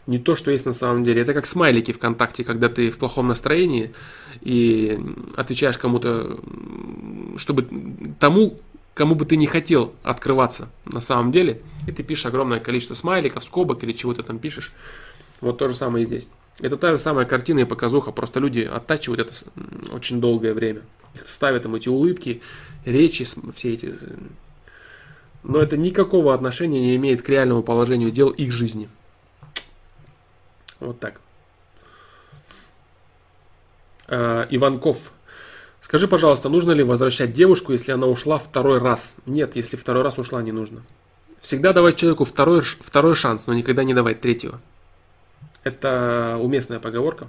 не 0.07 0.18
то, 0.18 0.35
что 0.35 0.51
есть 0.51 0.67
на 0.67 0.73
самом 0.73 1.05
деле. 1.05 1.23
Это 1.23 1.35
как 1.35 1.47
смайлики 1.47 1.93
ВКонтакте, 1.93 2.44
когда 2.44 2.68
ты 2.68 2.91
в 2.91 2.99
плохом 2.99 3.28
настроении 3.28 3.93
и 4.41 4.99
отвечаешь 5.36 5.78
кому-то, 5.78 6.39
чтобы 7.36 7.68
тому, 8.20 8.59
кому 8.94 9.15
бы 9.15 9.25
ты 9.25 9.36
не 9.36 9.47
хотел 9.47 9.93
открываться 10.02 10.68
на 10.85 11.01
самом 11.01 11.33
деле, 11.33 11.60
и 11.86 11.93
ты 11.93 12.02
пишешь 12.02 12.26
огромное 12.26 12.60
количество 12.60 12.94
смайликов, 12.94 13.44
скобок 13.44 13.83
или 13.83 13.93
чего 13.93 14.15
то 14.15 14.23
там 14.23 14.39
пишешь. 14.39 14.73
Вот 15.41 15.59
то 15.59 15.68
же 15.68 15.75
самое 15.75 16.05
и 16.05 16.07
здесь. 16.07 16.28
Это 16.60 16.76
та 16.76 16.93
же 16.93 16.99
самая 16.99 17.26
картина 17.26 17.60
и 17.60 17.65
показуха, 17.65 18.12
просто 18.12 18.41
люди 18.41 18.60
оттачивают 18.60 19.20
это 19.20 19.33
очень 19.93 20.20
долгое 20.20 20.55
время. 20.55 20.83
Их 21.15 21.28
ставят 21.28 21.65
там 21.65 21.75
эти 21.75 21.89
улыбки, 21.89 22.41
речи, 22.85 23.26
все 23.55 23.75
эти... 23.75 23.94
Но 25.43 25.59
это 25.60 25.76
никакого 25.76 26.35
отношения 26.35 26.81
не 26.81 26.97
имеет 26.97 27.23
к 27.23 27.28
реальному 27.28 27.62
положению 27.62 28.10
дел 28.10 28.31
их 28.31 28.52
жизни. 28.52 28.89
Вот 30.86 31.00
так. 31.00 31.20
Э, 34.06 34.47
Иванков. 34.50 35.12
Скажи, 35.81 36.06
пожалуйста, 36.06 36.48
нужно 36.48 36.70
ли 36.70 36.84
возвращать 36.84 37.32
девушку, 37.32 37.73
если 37.73 37.90
она 37.90 38.06
ушла 38.06 38.39
второй 38.39 38.78
раз? 38.78 39.16
Нет, 39.26 39.56
если 39.56 39.76
второй 39.76 40.05
раз 40.05 40.16
ушла, 40.18 40.42
не 40.42 40.52
нужно. 40.52 40.84
Всегда 41.40 41.73
давать 41.73 41.97
человеку 41.97 42.24
второй, 42.24 42.60
второй 42.60 43.16
шанс, 43.16 43.48
но 43.48 43.55
никогда 43.55 43.82
не 43.82 43.94
давать 43.94 44.20
третьего. 44.20 44.60
Это 45.65 46.39
уместная 46.40 46.78
поговорка. 46.78 47.26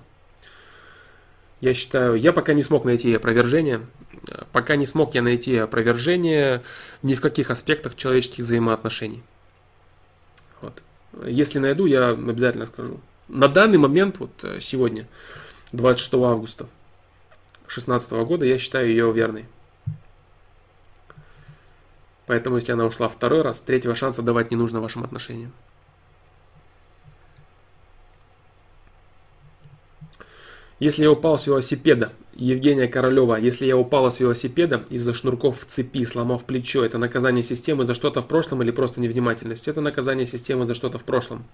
Я 1.60 1.74
считаю, 1.74 2.14
я 2.14 2.34
пока 2.34 2.53
не 2.53 2.61
смог 2.61 2.86
найти 2.86 3.16
опровержение. 3.16 3.82
Пока 4.52 4.76
не 4.76 4.86
смог 4.86 5.16
я 5.16 5.24
найти 5.24 5.58
опровержение 5.58 6.61
ни 7.02 7.16
в 7.16 7.22
каких 7.22 7.50
аспектах 7.50 7.95
человеческих 7.95 8.44
взаимоотношений. 8.44 9.24
Вот. 10.61 10.84
Если 11.26 11.58
найду, 11.58 11.88
я 11.88 12.10
обязательно 12.10 12.68
скажу. 12.68 13.00
На 13.28 13.48
данный 13.48 13.78
момент, 13.78 14.20
вот 14.20 14.32
э, 14.44 14.60
сегодня, 14.62 15.08
26 15.74 16.14
августа 16.14 16.68
2016 17.68 18.12
года, 18.12 18.46
я 18.46 18.58
считаю 18.58 18.88
ее 18.88 19.12
верной. 19.12 19.46
Поэтому, 22.26 22.58
если 22.58 22.72
она 22.72 22.86
ушла 22.86 23.08
второй 23.10 23.42
раз, 23.42 23.60
третьего 23.60 23.96
шанса 23.96 24.22
давать 24.22 24.52
не 24.52 24.58
нужно 24.58 24.82
вашим 24.82 25.04
отношениям. 25.04 25.52
Если 30.80 31.04
я 31.04 31.12
упал 31.12 31.40
с 31.40 31.48
велосипеда, 31.48 32.12
Евгения 32.36 32.88
Королева, 32.88 33.36
если 33.36 33.66
я 33.66 33.76
упала 33.76 34.12
с 34.12 34.20
велосипеда 34.20 34.86
из-за 34.90 35.16
шнурков 35.16 35.62
в 35.62 35.66
цепи, 35.66 36.06
сломав 36.06 36.46
плечо, 36.46 36.86
это 36.86 37.00
наказание 37.00 37.44
системы 37.44 37.84
за 37.84 37.96
что-то 37.96 38.22
в 38.22 38.28
прошлом 38.28 38.62
или 38.62 38.70
просто 38.70 39.02
невнимательность? 39.02 39.68
Это 39.68 39.82
наказание 39.82 40.28
системы 40.28 40.66
за 40.66 40.76
что-то 40.76 41.00
в 41.00 41.04
прошлом. 41.04 41.46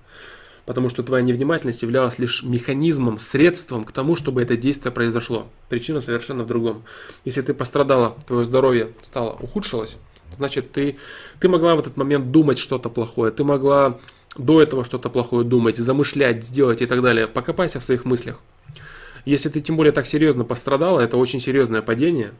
Потому 0.66 0.90
что 0.90 1.04
твоя 1.04 1.24
невнимательность 1.24 1.82
являлась 1.82 2.20
лишь 2.20 2.44
механизмом, 2.44 3.20
средством 3.20 3.84
к 3.84 3.92
тому, 3.92 4.16
чтобы 4.16 4.42
это 4.42 4.56
действие 4.56 4.92
произошло. 4.92 5.48
Причина 5.68 6.00
совершенно 6.00 6.44
в 6.44 6.48
другом. 6.48 6.84
Если 7.26 7.42
ты 7.42 7.54
пострадала, 7.54 8.16
твое 8.28 8.46
здоровье 8.46 8.94
стало, 9.02 9.34
ухудшилось, 9.42 9.98
значит 10.38 10.72
ты, 10.72 10.98
ты 11.40 11.50
могла 11.50 11.76
в 11.76 11.80
этот 11.80 11.98
момент 11.98 12.32
думать 12.32 12.60
что-то 12.60 12.90
плохое, 12.90 13.32
ты 13.32 13.44
могла 13.44 14.00
до 14.38 14.62
этого 14.62 14.86
что-то 14.86 15.10
плохое 15.10 15.46
думать, 15.46 15.78
замышлять, 15.78 16.44
сделать 16.46 16.82
и 16.82 16.86
так 16.86 17.02
далее. 17.02 17.28
Покопайся 17.28 17.80
в 17.80 17.84
своих 17.84 18.06
мыслях. 18.06 18.40
Если 19.26 19.50
ты 19.50 19.62
тем 19.62 19.78
более 19.78 19.94
так 19.94 20.06
серьезно 20.06 20.44
пострадала, 20.44 21.00
это 21.00 21.18
очень 21.18 21.40
серьезное 21.40 21.82
падение. 21.82 22.34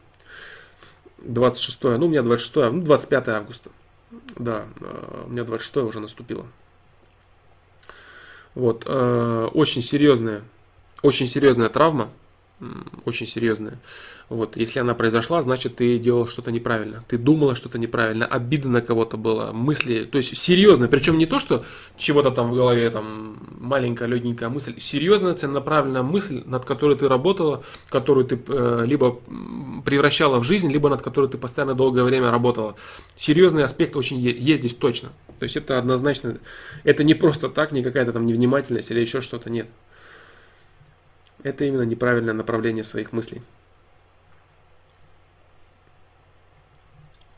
26, 1.18 1.82
ну 1.82 2.06
у 2.06 2.08
меня 2.08 2.22
26, 2.22 2.72
ну 2.72 2.82
25 2.82 3.28
августа. 3.28 3.70
Да, 4.36 4.66
э, 4.80 5.24
у 5.26 5.30
меня 5.30 5.44
26 5.44 5.76
уже 5.78 6.00
наступило. 6.00 6.46
Вот, 8.54 8.84
э, 8.86 9.48
очень 9.52 9.82
серьезная, 9.82 10.42
очень 11.02 11.26
серьезная 11.26 11.68
травма 11.68 12.08
очень 13.04 13.26
серьезная. 13.26 13.78
Вот, 14.28 14.56
если 14.56 14.80
она 14.80 14.94
произошла, 14.94 15.42
значит 15.42 15.76
ты 15.76 15.98
делал 15.98 16.28
что-то 16.28 16.50
неправильно. 16.50 17.02
Ты 17.08 17.18
думала 17.18 17.56
что-то 17.56 17.78
неправильно, 17.78 18.26
обида 18.26 18.68
на 18.68 18.80
кого-то 18.80 19.16
была, 19.16 19.52
мысли, 19.52 20.04
то 20.04 20.16
есть 20.16 20.36
серьезно, 20.36 20.88
причем 20.88 21.18
не 21.18 21.26
то, 21.26 21.40
что 21.40 21.64
чего-то 21.96 22.30
там 22.30 22.50
в 22.50 22.54
голове, 22.54 22.88
там 22.90 23.38
маленькая 23.58 24.08
легенькая 24.08 24.48
мысль, 24.48 24.78
серьезная 24.78 25.34
целенаправленная 25.34 26.02
мысль, 26.02 26.42
над 26.46 26.64
которой 26.64 26.96
ты 26.96 27.08
работала, 27.08 27.64
которую 27.90 28.24
ты 28.26 28.40
э, 28.46 28.84
либо 28.86 29.20
превращала 29.84 30.38
в 30.38 30.44
жизнь, 30.44 30.70
либо 30.72 30.88
над 30.88 31.02
которой 31.02 31.28
ты 31.28 31.36
постоянно 31.36 31.74
долгое 31.74 32.04
время 32.04 32.30
работала. 32.30 32.76
Серьезный 33.16 33.64
аспект 33.64 33.96
очень 33.96 34.18
есть 34.18 34.62
здесь 34.62 34.74
точно. 34.74 35.10
То 35.38 35.44
есть 35.44 35.56
это 35.56 35.78
однозначно, 35.78 36.38
это 36.84 37.04
не 37.04 37.14
просто 37.14 37.48
так, 37.48 37.72
не 37.72 37.82
какая-то 37.82 38.12
там 38.12 38.24
невнимательность 38.24 38.90
или 38.90 39.00
еще 39.00 39.20
что-то, 39.20 39.50
нет. 39.50 39.66
Это 41.44 41.66
именно 41.66 41.82
неправильное 41.82 42.32
направление 42.32 42.82
своих 42.82 43.12
мыслей. 43.12 43.42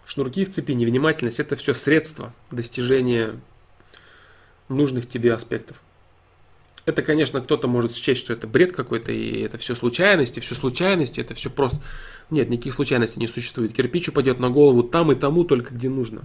Шнурки 0.07 0.45
в 0.45 0.49
цепи, 0.49 0.73
невнимательность– 0.73 1.41
это 1.41 1.57
все 1.57 1.75
средства 1.75 2.33
достижения 2.53 3.39
нужных 4.69 5.09
тебе 5.09 5.35
аспектов. 5.35 5.83
Это, 6.85 7.03
конечно, 7.03 7.41
кто-то 7.41 7.67
может 7.67 7.97
счесть, 7.97 8.21
что 8.21 8.33
это 8.33 8.47
бред 8.47 8.71
какой-то, 8.71 9.11
и 9.11 9.41
это 9.41 9.59
все 9.59 9.75
случайности, 9.75 10.39
все 10.39 10.55
случайности, 10.55 11.21
это 11.21 11.35
все 11.35 11.51
просто. 11.51 11.81
Нет, 12.31 12.49
никаких 12.49 12.75
случайностей 12.75 13.19
не 13.19 13.27
существует. 13.27 13.73
Кирпич 13.73 14.09
упадет 14.09 14.39
на 14.39 14.51
голову 14.51 14.85
там 14.85 15.11
и 15.11 15.17
тому, 15.17 15.43
только 15.43 15.75
где 15.75 15.89
нужно. 15.89 16.23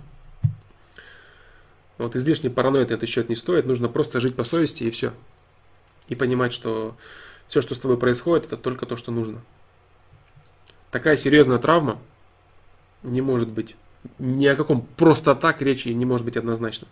Вот 1.97 2.15
излишне 2.15 2.51
паранойя 2.51 2.85
на 2.85 2.93
этот 2.93 3.09
счет 3.09 3.27
не 3.27 3.35
стоит, 3.35 3.65
нужно 3.65 3.89
просто 3.89 4.19
жить 4.19 4.35
по 4.35 4.43
совести 4.43 4.83
и 4.83 4.91
все. 4.91 5.13
И 6.09 6.15
понимать, 6.15 6.53
что 6.53 6.95
все, 7.51 7.59
что 7.59 7.75
с 7.75 7.79
тобой 7.79 7.97
происходит, 7.97 8.45
это 8.45 8.55
только 8.55 8.85
то, 8.85 8.95
что 8.95 9.11
нужно. 9.11 9.41
Такая 10.89 11.17
серьезная 11.17 11.57
травма 11.57 11.99
не 13.03 13.19
может 13.19 13.49
быть. 13.49 13.75
Ни 14.19 14.45
о 14.45 14.55
каком 14.55 14.83
просто 14.95 15.35
так 15.35 15.61
речи 15.61 15.89
не 15.89 16.05
может 16.05 16.23
быть 16.25 16.37
однозначно. 16.37 16.87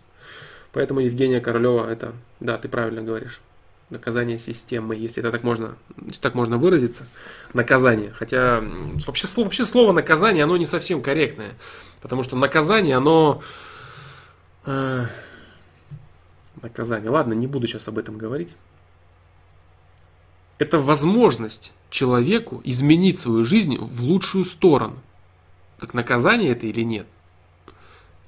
Поэтому 0.72 1.00
Евгения 1.00 1.40
Королева, 1.40 1.90
это, 1.90 2.12
да, 2.40 2.58
ты 2.58 2.68
правильно 2.68 3.00
говоришь, 3.00 3.40
наказание 3.88 4.38
системы, 4.38 4.94
если 4.94 5.22
это 5.22 5.32
так 5.32 5.44
можно, 5.44 5.76
если 6.04 6.20
так 6.20 6.34
можно 6.34 6.58
выразиться, 6.58 7.06
наказание. 7.54 8.12
Хотя 8.12 8.62
вообще, 9.06 9.26
вообще 9.36 9.64
слово 9.64 9.92
наказание, 9.92 10.44
оно 10.44 10.58
не 10.58 10.66
совсем 10.66 11.00
корректное, 11.00 11.52
потому 12.02 12.22
что 12.22 12.36
наказание, 12.36 12.96
оно... 12.96 13.42
Э, 14.66 15.06
наказание. 16.60 17.08
Ладно, 17.08 17.32
не 17.32 17.46
буду 17.46 17.66
сейчас 17.66 17.88
об 17.88 17.96
этом 17.96 18.18
говорить 18.18 18.54
это 20.60 20.78
возможность 20.78 21.72
человеку 21.88 22.60
изменить 22.64 23.18
свою 23.18 23.46
жизнь 23.46 23.78
в 23.78 24.02
лучшую 24.04 24.44
сторону. 24.44 24.98
Так 25.78 25.94
наказание 25.94 26.50
это 26.50 26.66
или 26.66 26.82
нет? 26.82 27.06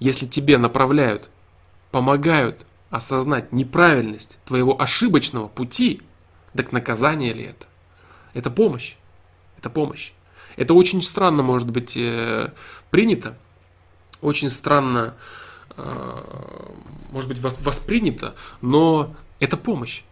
Если 0.00 0.24
тебе 0.26 0.56
направляют, 0.56 1.28
помогают 1.90 2.64
осознать 2.88 3.52
неправильность 3.52 4.38
твоего 4.46 4.80
ошибочного 4.80 5.46
пути, 5.48 6.00
так 6.54 6.72
наказание 6.72 7.34
ли 7.34 7.44
это? 7.44 7.66
Это 8.32 8.50
помощь. 8.50 8.96
Это 9.58 9.68
помощь. 9.68 10.12
Это 10.56 10.72
очень 10.72 11.02
странно 11.02 11.42
может 11.42 11.70
быть 11.70 11.98
э, 11.98 12.50
принято, 12.90 13.36
очень 14.22 14.48
странно 14.48 15.14
э, 15.76 16.22
может 17.10 17.28
быть 17.28 17.40
воспринято, 17.40 18.34
но 18.62 19.14
это 19.38 19.58
помощь. 19.58 20.02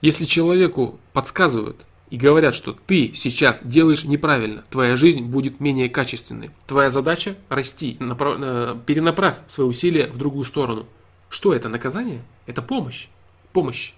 Если 0.00 0.24
человеку 0.24 0.98
подсказывают 1.12 1.84
и 2.10 2.16
говорят, 2.16 2.54
что 2.54 2.76
ты 2.86 3.12
сейчас 3.14 3.60
делаешь 3.62 4.04
неправильно, 4.04 4.64
твоя 4.70 4.96
жизнь 4.96 5.22
будет 5.22 5.60
менее 5.60 5.88
качественной, 5.88 6.50
твоя 6.66 6.90
задача 6.90 7.36
расти, 7.48 7.96
направ... 7.98 8.36
Э, 8.38 8.76
перенаправь 8.86 9.36
свои 9.48 9.66
усилия 9.66 10.06
в 10.08 10.18
другую 10.18 10.44
сторону. 10.44 10.86
Что 11.28 11.52
это, 11.52 11.68
наказание? 11.68 12.22
Это 12.46 12.62
помощь. 12.62 13.08
Помощь. 13.52 13.92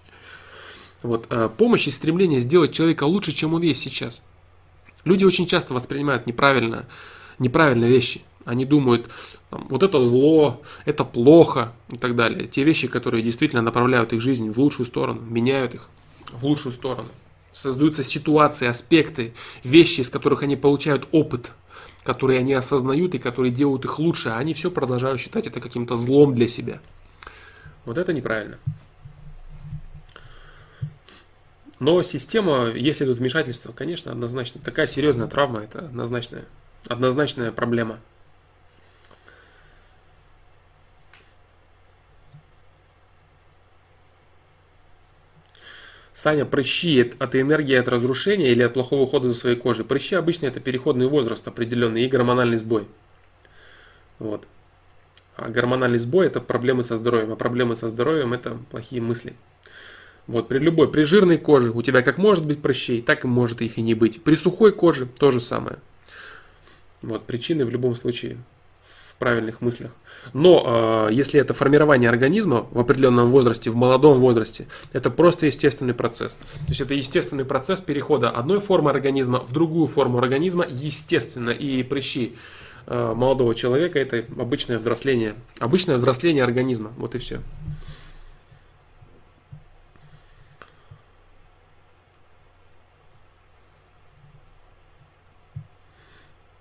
Вот, 1.03 1.27
э, 1.31 1.49
помощь 1.57 1.87
и 1.87 1.91
стремление 1.91 2.41
сделать 2.41 2.73
человека 2.73 3.05
лучше, 3.05 3.33
чем 3.33 3.55
он 3.55 3.63
есть 3.63 3.83
сейчас. 3.83 4.23
Люди 5.05 5.25
очень 5.25 5.47
часто 5.47 5.75
воспринимают 5.75 6.27
неправильно, 6.27 6.87
неправильно 7.39 7.85
вещи. 7.85 8.23
Они 8.49 8.65
думают, 8.65 9.11
вот 9.51 9.83
это 9.83 10.01
зло, 10.01 10.63
это 10.87 11.05
плохо 11.05 11.73
и 11.91 11.99
так 11.99 12.17
далее. 12.17 12.47
Те 12.47 12.65
вещи, 12.65 12.89
которые 12.89 13.23
действительно 13.23 13.61
направляют 13.61 14.15
их 14.15 14.23
жизнь 14.23 14.51
в 14.51 14.59
лучшую 14.59 14.87
сторону, 14.87 15.21
меняют 15.21 15.75
их 15.75 15.91
в 16.33 16.47
лучшую 16.47 16.73
сторону. 16.73 17.09
Создаются 17.53 18.03
ситуации, 18.03 18.67
аспекты, 18.67 19.35
вещи, 19.63 20.01
из 20.01 20.09
которых 20.09 20.43
они 20.43 20.57
получают 20.57 21.07
опыт, 21.13 21.53
которые 22.05 22.39
они 22.39 22.55
осознают 22.55 23.15
и 23.15 23.19
которые 23.19 23.53
делают 23.53 23.85
их 23.85 23.99
лучше, 23.99 24.31
а 24.31 24.39
они 24.39 24.55
все 24.55 24.71
продолжают 24.71 25.21
считать 25.21 25.47
это 25.47 25.61
каким-то 25.61 25.95
злом 25.95 26.35
для 26.35 26.49
себя. 26.49 26.81
Вот 27.85 27.99
это 27.99 28.15
неправильно. 28.15 28.57
Но 31.81 32.01
система, 32.01 32.71
если 32.71 33.05
идут 33.05 33.19
вмешательства, 33.19 33.73
конечно, 33.73 34.11
однозначно. 34.11 34.59
Такая 34.65 34.87
серьезная 34.87 35.27
травма, 35.29 35.61
это 35.61 35.81
однозначная, 35.81 36.47
однозначная 36.89 37.53
проблема. 37.53 37.99
Саня, 46.19 46.45
прыщи– 46.45 46.97
это 47.21 47.41
энергия 47.41 47.79
от 47.79 47.87
разрушения 47.87 48.51
или 48.51 48.65
от 48.65 48.75
плохого 48.75 49.03
ухода 49.03 49.29
за 49.29 49.35
своей 49.35 49.55
кожей? 49.55 49.85
Прыщи 49.85 50.17
обычно 50.17 50.47
это 50.47 50.59
переходный 50.59 51.07
возраст 51.07 51.47
определенный 51.47 52.05
и 52.05 52.09
гормональный 52.09 52.57
сбой. 52.57 52.89
Вот. 54.19 54.49
А 55.37 55.49
гормональный 55.49 56.01
сбой– 56.01 56.27
это 56.29 56.41
проблемы 56.41 56.83
со 56.83 56.97
здоровьем, 56.97 57.31
а 57.31 57.37
проблемы 57.37 57.77
со 57.77 57.89
здоровьем– 57.89 58.33
это 58.35 58.59
плохие 58.69 59.01
мысли. 59.01 59.35
Вот, 60.27 60.49
при 60.49 60.59
любой, 60.59 60.91
при 60.91 61.05
жирной 61.05 61.39
коже 61.39 61.71
у 61.71 61.83
тебя 61.83 62.03
как 62.03 62.19
может 62.19 62.45
быть 62.45 62.61
прыщей, 62.61 63.01
так 63.01 63.23
и 63.25 63.29
может 63.29 63.63
их 63.63 63.79
и 63.79 63.81
не 63.81 63.95
быть. 63.95 64.21
При 64.25 64.35
сухой 64.35 64.73
коже 64.73 65.07
то 65.07 65.31
же 65.31 65.39
самое. 65.39 65.79
Вот, 67.01 67.27
причины 67.27 67.65
в 67.65 67.71
любом 67.71 67.95
случае 67.95 68.39
в 68.83 69.15
правильных 69.19 69.61
мыслях. 69.61 69.93
Но 70.33 71.09
э, 71.09 71.13
если 71.13 71.41
это 71.41 71.55
формирование 71.55 72.09
организма 72.09 72.67
в 72.71 72.79
определенном 72.79 73.31
возрасте, 73.31 73.71
в 73.71 73.77
молодом 73.77 74.19
возрасте, 74.19 74.67
это 74.93 75.11
просто 75.11 75.47
естественный 75.47 75.95
процесс. 75.95 76.33
То 76.33 76.69
есть 76.69 76.81
это 76.81 76.95
естественный 76.95 77.45
процесс 77.45 77.81
перехода 77.81 78.31
одной 78.31 78.61
формы 78.61 78.91
организма 78.91 79.41
в 79.41 79.53
другую 79.53 79.87
форму 79.89 80.19
организма, 80.19 80.67
естественно, 80.69 81.51
и 81.51 81.83
прыщи 81.83 82.37
э, 82.87 83.15
молодого 83.15 83.55
человека 83.55 83.99
это 83.99 84.25
обычное 84.41 84.79
взросление, 84.79 85.35
обычное 85.59 85.97
взросление 85.97 86.45
организма, 86.45 86.93
вот 86.97 87.15
и 87.15 87.19
все. 87.19 87.41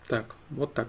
Так, 0.07 0.35
вот 0.49 0.73
так. 0.73 0.87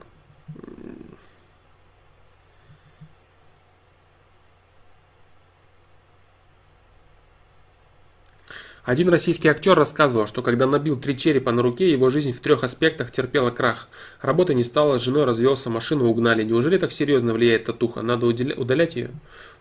Один 8.89 9.11
российский 9.11 9.49
актер 9.49 9.75
рассказывал, 9.75 10.27
что 10.27 10.41
когда 10.41 10.67
набил 10.67 10.99
три 10.99 11.15
черепа 11.15 11.53
на 11.53 11.61
руке, 11.61 11.93
его 11.93 12.09
жизнь 12.09 12.33
в 12.33 12.41
трех 12.41 12.65
аспектах 12.65 13.11
терпела 13.11 13.51
крах. 13.51 13.87
Работы 14.23 14.55
не 14.55 14.65
стало, 14.65 14.97
с 14.97 15.03
женой 15.03 15.27
развелся, 15.27 15.69
машину 15.69 16.07
угнали. 16.07 16.43
Неужели 16.43 16.79
так 16.79 16.91
серьезно 16.91 17.35
влияет 17.35 17.67
татуха? 17.67 18.01
Надо 18.01 18.27
удалять 18.27 18.97
ее? 18.97 19.11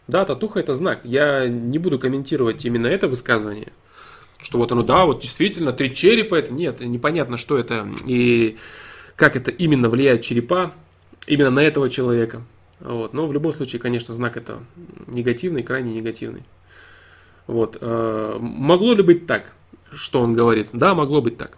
Да, 0.08 0.24
татуха 0.24 0.62
это 0.62 0.76
знак. 0.76 1.02
Я 1.04 1.46
не 1.46 1.78
буду 1.78 2.00
комментировать 2.00 2.64
именно 2.64 2.88
это 2.88 3.10
высказывание. 3.10 3.74
Что 4.42 4.60
вот 4.60 4.72
оно, 4.72 4.84
да, 4.84 5.06
вот 5.06 5.20
действительно, 5.20 5.74
три 5.74 5.94
черепа, 5.94 6.36
это 6.36 6.54
нет, 6.54 6.80
непонятно, 6.80 7.36
что 7.36 7.58
это 7.58 7.86
и 8.06 8.56
как 9.18 9.36
это 9.36 9.52
именно 9.52 9.90
влияет 9.90 10.22
черепа, 10.22 10.72
именно 11.26 11.52
на 11.52 11.60
этого 11.60 11.90
человека. 11.90 12.44
Вот. 12.80 13.12
Но 13.12 13.28
в 13.28 13.34
любом 13.34 13.52
случае, 13.52 13.82
конечно, 13.82 14.14
знак 14.14 14.38
это 14.38 14.60
негативный, 15.06 15.64
крайне 15.64 15.96
негативный. 15.96 16.44
Вот. 17.48 17.78
Э, 17.80 18.38
могло 18.40 18.94
ли 18.94 19.02
быть 19.02 19.26
так, 19.26 19.54
что 19.92 20.22
он 20.22 20.34
говорит? 20.34 20.70
Да, 20.74 20.94
могло 20.94 21.22
быть 21.22 21.38
так. 21.38 21.58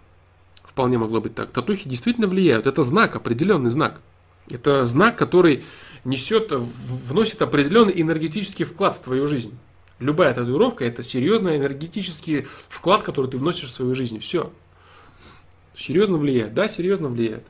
Вполне 0.62 0.98
могло 0.98 1.20
быть 1.20 1.34
так. 1.34 1.50
Татухи 1.50 1.88
действительно 1.88 2.28
влияют. 2.28 2.66
Это 2.66 2.82
знак, 2.82 3.16
определенный 3.16 3.70
знак. 3.70 4.00
Это 4.48 4.86
знак, 4.86 5.16
который 5.16 5.64
несет, 6.04 6.52
вносит 6.52 7.42
определенный 7.42 8.00
энергетический 8.00 8.64
вклад 8.64 8.96
в 8.96 9.02
твою 9.02 9.26
жизнь. 9.26 9.56
Любая 9.98 10.32
татуировка 10.32 10.84
это 10.84 11.02
серьезный 11.02 11.56
энергетический 11.56 12.46
вклад, 12.68 13.02
который 13.02 13.30
ты 13.30 13.36
вносишь 13.36 13.68
в 13.68 13.72
свою 13.72 13.94
жизнь. 13.94 14.18
Все. 14.20 14.50
Серьезно 15.76 16.16
влияет? 16.16 16.54
Да, 16.54 16.68
серьезно 16.68 17.08
влияет. 17.08 17.44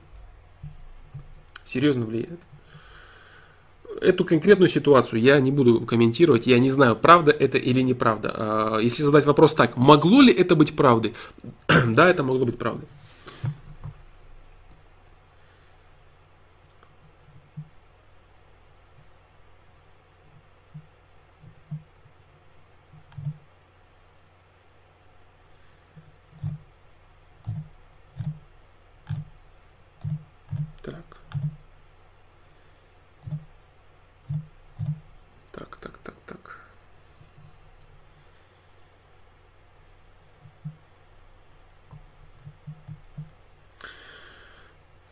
Серьезно 1.67 2.07
влияет 2.07 2.41
эту 4.01 4.25
конкретную 4.25 4.69
ситуацию 4.69 5.21
я 5.21 5.41
не 5.41 5.51
буду 5.51 5.81
комментировать, 5.81 6.47
я 6.47 6.59
не 6.59 6.71
знаю, 6.71 6.97
правда 6.97 7.31
это 7.31 7.59
или 7.59 7.81
неправда. 7.83 8.35
А, 8.35 8.79
если 8.79 9.03
задать 9.03 9.27
вопрос 9.27 9.55
так, 9.55 9.77
могло 9.77 10.23
ли 10.23 10.33
это 10.33 10.55
быть 10.57 10.77
правдой? 10.77 11.15
да, 11.87 12.09
это 12.09 12.23
могло 12.23 12.45
быть 12.45 12.59
правдой. 12.59 12.89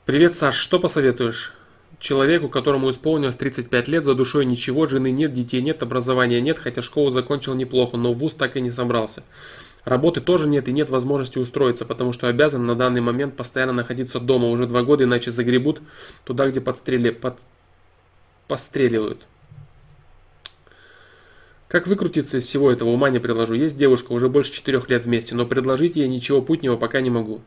Привет, 0.08 0.34
Саш, 0.34 0.56
что 0.56 0.80
посоветуешь? 0.80 1.52
Человеку, 1.98 2.48
которому 2.48 2.88
исполнилось 2.88 3.36
35 3.36 3.88
лет, 3.88 4.04
за 4.04 4.14
душой 4.14 4.46
ничего, 4.46 4.86
жены 4.86 5.10
нет, 5.10 5.34
детей 5.34 5.60
нет, 5.60 5.82
образования 5.82 6.40
нет, 6.40 6.58
хотя 6.58 6.80
школу 6.80 7.10
закончил 7.10 7.52
неплохо, 7.52 7.98
но 7.98 8.14
в 8.14 8.16
ВУЗ 8.16 8.32
так 8.32 8.56
и 8.56 8.62
не 8.62 8.70
собрался. 8.70 9.22
Работы 9.84 10.22
тоже 10.22 10.48
нет 10.48 10.66
и 10.66 10.72
нет 10.72 10.88
возможности 10.88 11.36
устроиться, 11.36 11.84
потому 11.84 12.14
что 12.14 12.26
обязан 12.26 12.64
на 12.64 12.74
данный 12.74 13.02
момент 13.02 13.36
постоянно 13.36 13.74
находиться 13.74 14.18
дома 14.18 14.48
уже 14.48 14.66
два 14.66 14.82
года, 14.82 15.04
иначе 15.04 15.30
загребут 15.30 15.82
туда, 16.24 16.48
где 16.48 16.62
подстрели... 16.62 17.10
под... 17.10 17.36
постреливают. 18.46 19.26
Как 21.68 21.86
выкрутиться 21.86 22.38
из 22.38 22.44
всего 22.44 22.72
этого, 22.72 22.88
ума 22.88 23.10
не 23.10 23.18
приложу. 23.18 23.52
Есть 23.52 23.76
девушка, 23.76 24.12
уже 24.12 24.30
больше 24.30 24.54
четырех 24.54 24.88
лет 24.88 25.04
вместе, 25.04 25.34
но 25.34 25.44
предложить 25.44 25.96
ей 25.96 26.08
ничего 26.08 26.40
путнего 26.40 26.78
пока 26.78 27.02
не 27.02 27.10
могу. 27.10 27.42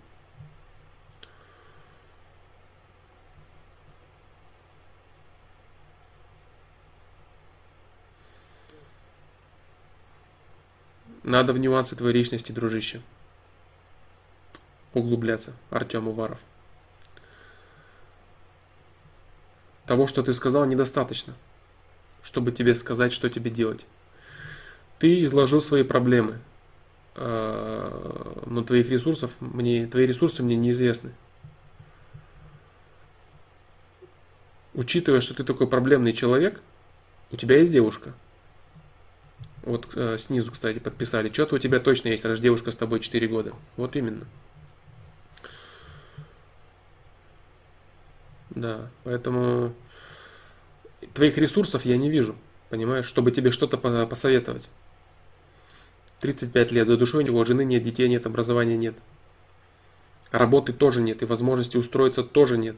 Надо 11.23 11.53
в 11.53 11.59
нюансы 11.59 11.95
твоей 11.95 12.15
личности, 12.15 12.51
дружище. 12.51 13.01
Углубляться. 14.93 15.53
Артем 15.69 16.07
Уваров. 16.07 16.39
Того, 19.85 20.07
что 20.07 20.23
ты 20.23 20.33
сказал, 20.33 20.65
недостаточно, 20.65 21.35
чтобы 22.23 22.51
тебе 22.51 22.75
сказать, 22.75 23.13
что 23.13 23.29
тебе 23.29 23.51
делать. 23.51 23.85
Ты 24.99 25.23
изложил 25.23 25.61
свои 25.61 25.83
проблемы, 25.83 26.39
а, 27.15 28.43
но 28.45 28.63
твоих 28.63 28.89
ресурсов 28.89 29.31
мне, 29.39 29.87
твои 29.87 30.05
ресурсы 30.05 30.43
мне 30.43 30.55
неизвестны. 30.55 31.11
Учитывая, 34.73 35.21
что 35.21 35.33
ты 35.33 35.43
такой 35.43 35.67
проблемный 35.67 36.13
человек, 36.13 36.61
у 37.31 37.35
тебя 37.35 37.57
есть 37.57 37.71
девушка– 37.71 38.13
вот 39.63 39.87
э, 39.95 40.17
снизу, 40.17 40.51
кстати, 40.51 40.79
подписали. 40.79 41.31
Что-то 41.31 41.55
у 41.55 41.59
тебя 41.59 41.79
точно 41.79 42.09
есть, 42.09 42.25
раз 42.25 42.39
девушка 42.39 42.71
с 42.71 42.75
тобой 42.75 42.99
4 42.99 43.27
года. 43.27 43.53
Вот 43.77 43.95
именно. 43.95 44.25
Да, 48.49 48.89
поэтому 49.03 49.73
твоих 51.13 51.37
ресурсов 51.37 51.85
я 51.85 51.97
не 51.97 52.09
вижу, 52.09 52.35
понимаешь, 52.69 53.05
чтобы 53.05 53.31
тебе 53.31 53.51
что-то 53.51 53.77
посоветовать. 53.77 54.69
35 56.19 56.71
лет, 56.71 56.87
за 56.87 56.97
душой 56.97 57.23
него 57.23 57.43
жены 57.45 57.63
нет, 57.63 57.81
детей 57.81 58.07
нет, 58.09 58.25
образования 58.25 58.77
нет. 58.77 58.95
Работы 60.31 60.73
тоже 60.73 61.01
нет, 61.01 61.21
и 61.21 61.25
возможности 61.25 61.77
устроиться 61.77 62.23
тоже 62.23 62.57
нет. 62.57 62.75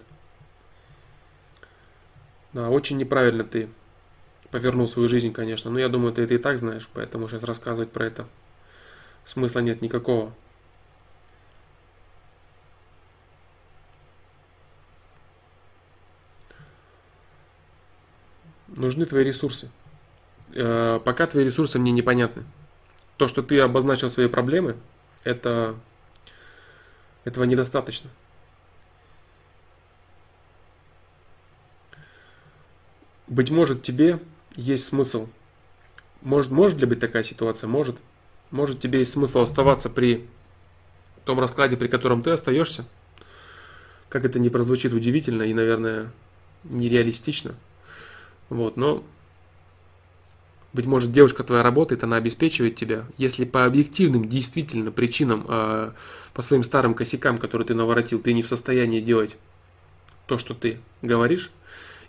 Да, 2.54 2.70
очень 2.70 2.98
неправильно 2.98 3.44
ты 3.44 3.68
повернул 4.54 4.88
свою 4.88 5.10
жизнь, 5.10 5.34
конечно. 5.34 5.72
Но 5.72 5.80
я 5.80 5.90
думаю, 5.90 6.14
ты 6.14 6.22
это 6.22 6.36
и 6.36 6.38
так 6.38 6.60
знаешь, 6.60 6.88
поэтому 6.94 7.28
сейчас 7.28 7.42
рассказывать 7.42 7.92
про 7.92 8.06
это 8.06 8.28
смысла 9.26 9.62
нет 9.62 9.82
никакого. 9.82 10.32
Нужны 18.68 19.08
твои 19.08 19.24
ресурсы. 19.24 19.72
Э, 20.54 21.00
пока 21.04 21.26
твои 21.26 21.44
ресурсы 21.44 21.80
мне 21.80 21.92
непонятны. 21.92 22.44
То, 23.18 23.28
что 23.28 23.42
ты 23.42 23.60
обозначил 23.60 24.12
свои 24.12 24.28
проблемы, 24.28 24.76
это 25.24 25.76
этого 27.24 27.46
недостаточно. 27.46 28.12
Быть 33.28 33.50
может, 33.50 33.82
тебе 33.82 34.20
есть 34.56 34.86
смысл. 34.86 35.28
Может, 36.22 36.52
может 36.52 36.80
ли 36.80 36.86
быть 36.86 37.00
такая 37.00 37.24
ситуация? 37.24 37.68
Может. 37.68 37.98
Может 38.52 38.80
тебе 38.80 39.00
есть 39.00 39.14
смысл 39.14 39.40
оставаться 39.40 39.90
при 39.90 40.28
том 41.26 41.40
раскладе, 41.40 41.76
при 41.78 41.88
котором 41.88 42.22
ты 42.22 42.32
остаешься. 42.32 42.86
Как 44.10 44.26
это 44.26 44.40
не 44.40 44.50
прозвучит 44.50 44.94
удивительно 44.94 45.44
и, 45.44 45.54
наверное, 45.54 46.12
нереалистично. 46.64 47.56
Вот, 48.50 48.78
но 48.78 49.04
быть 50.74 50.86
может, 50.88 51.12
девушка 51.12 51.44
твоя 51.44 51.62
работает, 51.64 52.04
она 52.04 52.18
обеспечивает 52.18 52.76
тебя. 52.76 53.06
Если 53.18 53.46
по 53.46 53.66
объективным, 53.66 54.28
действительно 54.28 54.92
причинам, 54.92 55.46
э, 55.48 55.92
по 56.34 56.42
своим 56.42 56.64
старым 56.64 56.96
косякам, 56.96 57.38
которые 57.38 57.68
ты 57.68 57.76
наворотил, 57.76 58.20
ты 58.20 58.34
не 58.34 58.42
в 58.42 58.48
состоянии 58.48 59.00
делать 59.00 59.38
то, 60.26 60.40
что 60.40 60.56
ты 60.56 60.80
говоришь, 61.04 61.52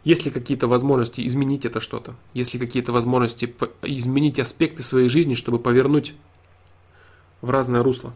есть 0.04 0.26
ли 0.26 0.30
какие-то 0.30 0.68
возможности 0.68 1.26
изменить 1.26 1.64
это 1.64 1.80
что-то? 1.80 2.14
Есть 2.34 2.52
ли 2.52 2.60
какие-то 2.60 2.92
возможности 2.92 3.54
изменить 3.82 4.38
аспекты 4.38 4.82
своей 4.82 5.08
жизни, 5.08 5.34
чтобы 5.34 5.58
повернуть 5.58 6.14
в 7.40 7.48
разное 7.48 7.82
русло? 7.82 8.14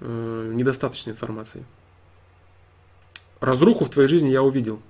Э, 0.00 0.52
недостаточно 0.54 1.10
информации. 1.10 1.64
Разруху 3.40 3.86
в 3.86 3.90
твоей 3.90 4.08
жизни 4.08 4.28
я 4.28 4.42
увидел. 4.42 4.82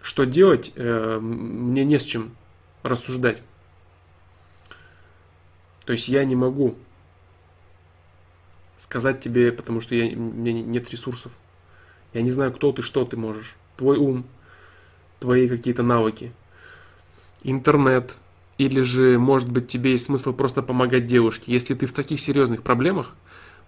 Что 0.00 0.24
делать, 0.24 0.72
э, 0.74 1.18
мне 1.20 1.84
не 1.84 2.00
с 2.00 2.02
чем 2.02 2.34
рассуждать. 2.82 3.40
То 5.84 5.92
есть 5.92 6.08
я 6.08 6.24
не 6.24 6.34
могу 6.34 6.76
сказать 8.82 9.20
тебе, 9.20 9.52
потому 9.52 9.80
что 9.80 9.94
я, 9.94 10.06
у 10.16 10.20
меня 10.20 10.52
нет 10.52 10.90
ресурсов. 10.90 11.32
Я 12.12 12.22
не 12.22 12.30
знаю, 12.30 12.52
кто 12.52 12.72
ты, 12.72 12.82
что 12.82 13.04
ты 13.04 13.16
можешь. 13.16 13.54
Твой 13.76 13.96
ум, 13.96 14.24
твои 15.20 15.48
какие-то 15.48 15.82
навыки, 15.82 16.32
интернет, 17.44 18.14
или 18.58 18.82
же, 18.82 19.18
может 19.18 19.50
быть, 19.50 19.68
тебе 19.68 19.92
есть 19.92 20.06
смысл 20.06 20.32
просто 20.32 20.62
помогать 20.62 21.06
девушке. 21.06 21.52
Если 21.52 21.74
ты 21.74 21.86
в 21.86 21.92
таких 21.92 22.20
серьезных 22.20 22.62
проблемах, 22.62 23.14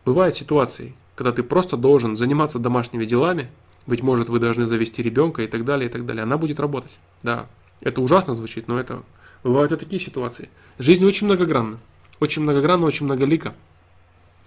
бывают 0.05 0.35
ситуации, 0.35 0.95
когда 1.15 1.33
ты 1.33 1.43
просто 1.43 1.77
должен 1.77 2.17
заниматься 2.17 2.59
домашними 2.59 3.05
делами, 3.05 3.49
быть 3.87 4.03
может, 4.03 4.29
вы 4.29 4.41
должны 4.41 4.67
завести 4.67 5.03
ребенка 5.03 5.43
и 5.43 5.47
так 5.47 5.65
далее, 5.65 5.89
и 5.89 5.93
так 5.93 6.05
далее. 6.07 6.25
Она 6.25 6.39
будет 6.39 6.59
работать. 6.59 6.99
Да, 7.23 7.47
это 7.81 8.01
ужасно 8.01 8.35
звучит, 8.35 8.67
но 8.67 8.81
это 8.81 9.05
бывают 9.45 9.73
и 9.73 9.77
такие 9.77 10.01
ситуации. 10.01 10.51
Жизнь 10.79 11.05
очень 11.05 11.27
многогранна. 11.27 11.79
Очень 12.21 12.43
многогранна, 12.43 12.87
очень 12.87 13.07
многолика. 13.07 13.55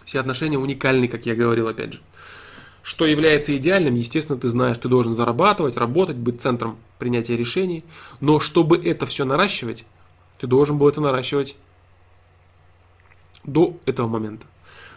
Все 0.07 0.21
отношения 0.21 0.57
уникальны, 0.57 1.09
как 1.09 1.25
я 1.25 1.35
говорил 1.35 1.67
опять 1.67 1.91
же. 1.91 2.01
Что 2.81 3.05
является 3.05 3.55
идеальным, 3.57 3.95
естественно, 3.95 4.39
ты 4.39 4.47
знаешь, 4.47 4.77
ты 4.77 4.87
должен 4.87 5.13
зарабатывать, 5.13 5.75
работать, 5.75 6.15
быть 6.15 6.41
центром 6.41 6.77
принятия 6.97 7.35
решений. 7.35 7.83
Но 8.21 8.39
чтобы 8.39 8.77
это 8.77 9.05
все 9.05 9.25
наращивать, 9.25 9.83
ты 10.39 10.47
должен 10.47 10.77
был 10.77 10.87
это 10.87 11.01
наращивать 11.01 11.57
до 13.43 13.77
этого 13.83 14.07
момента. 14.07 14.45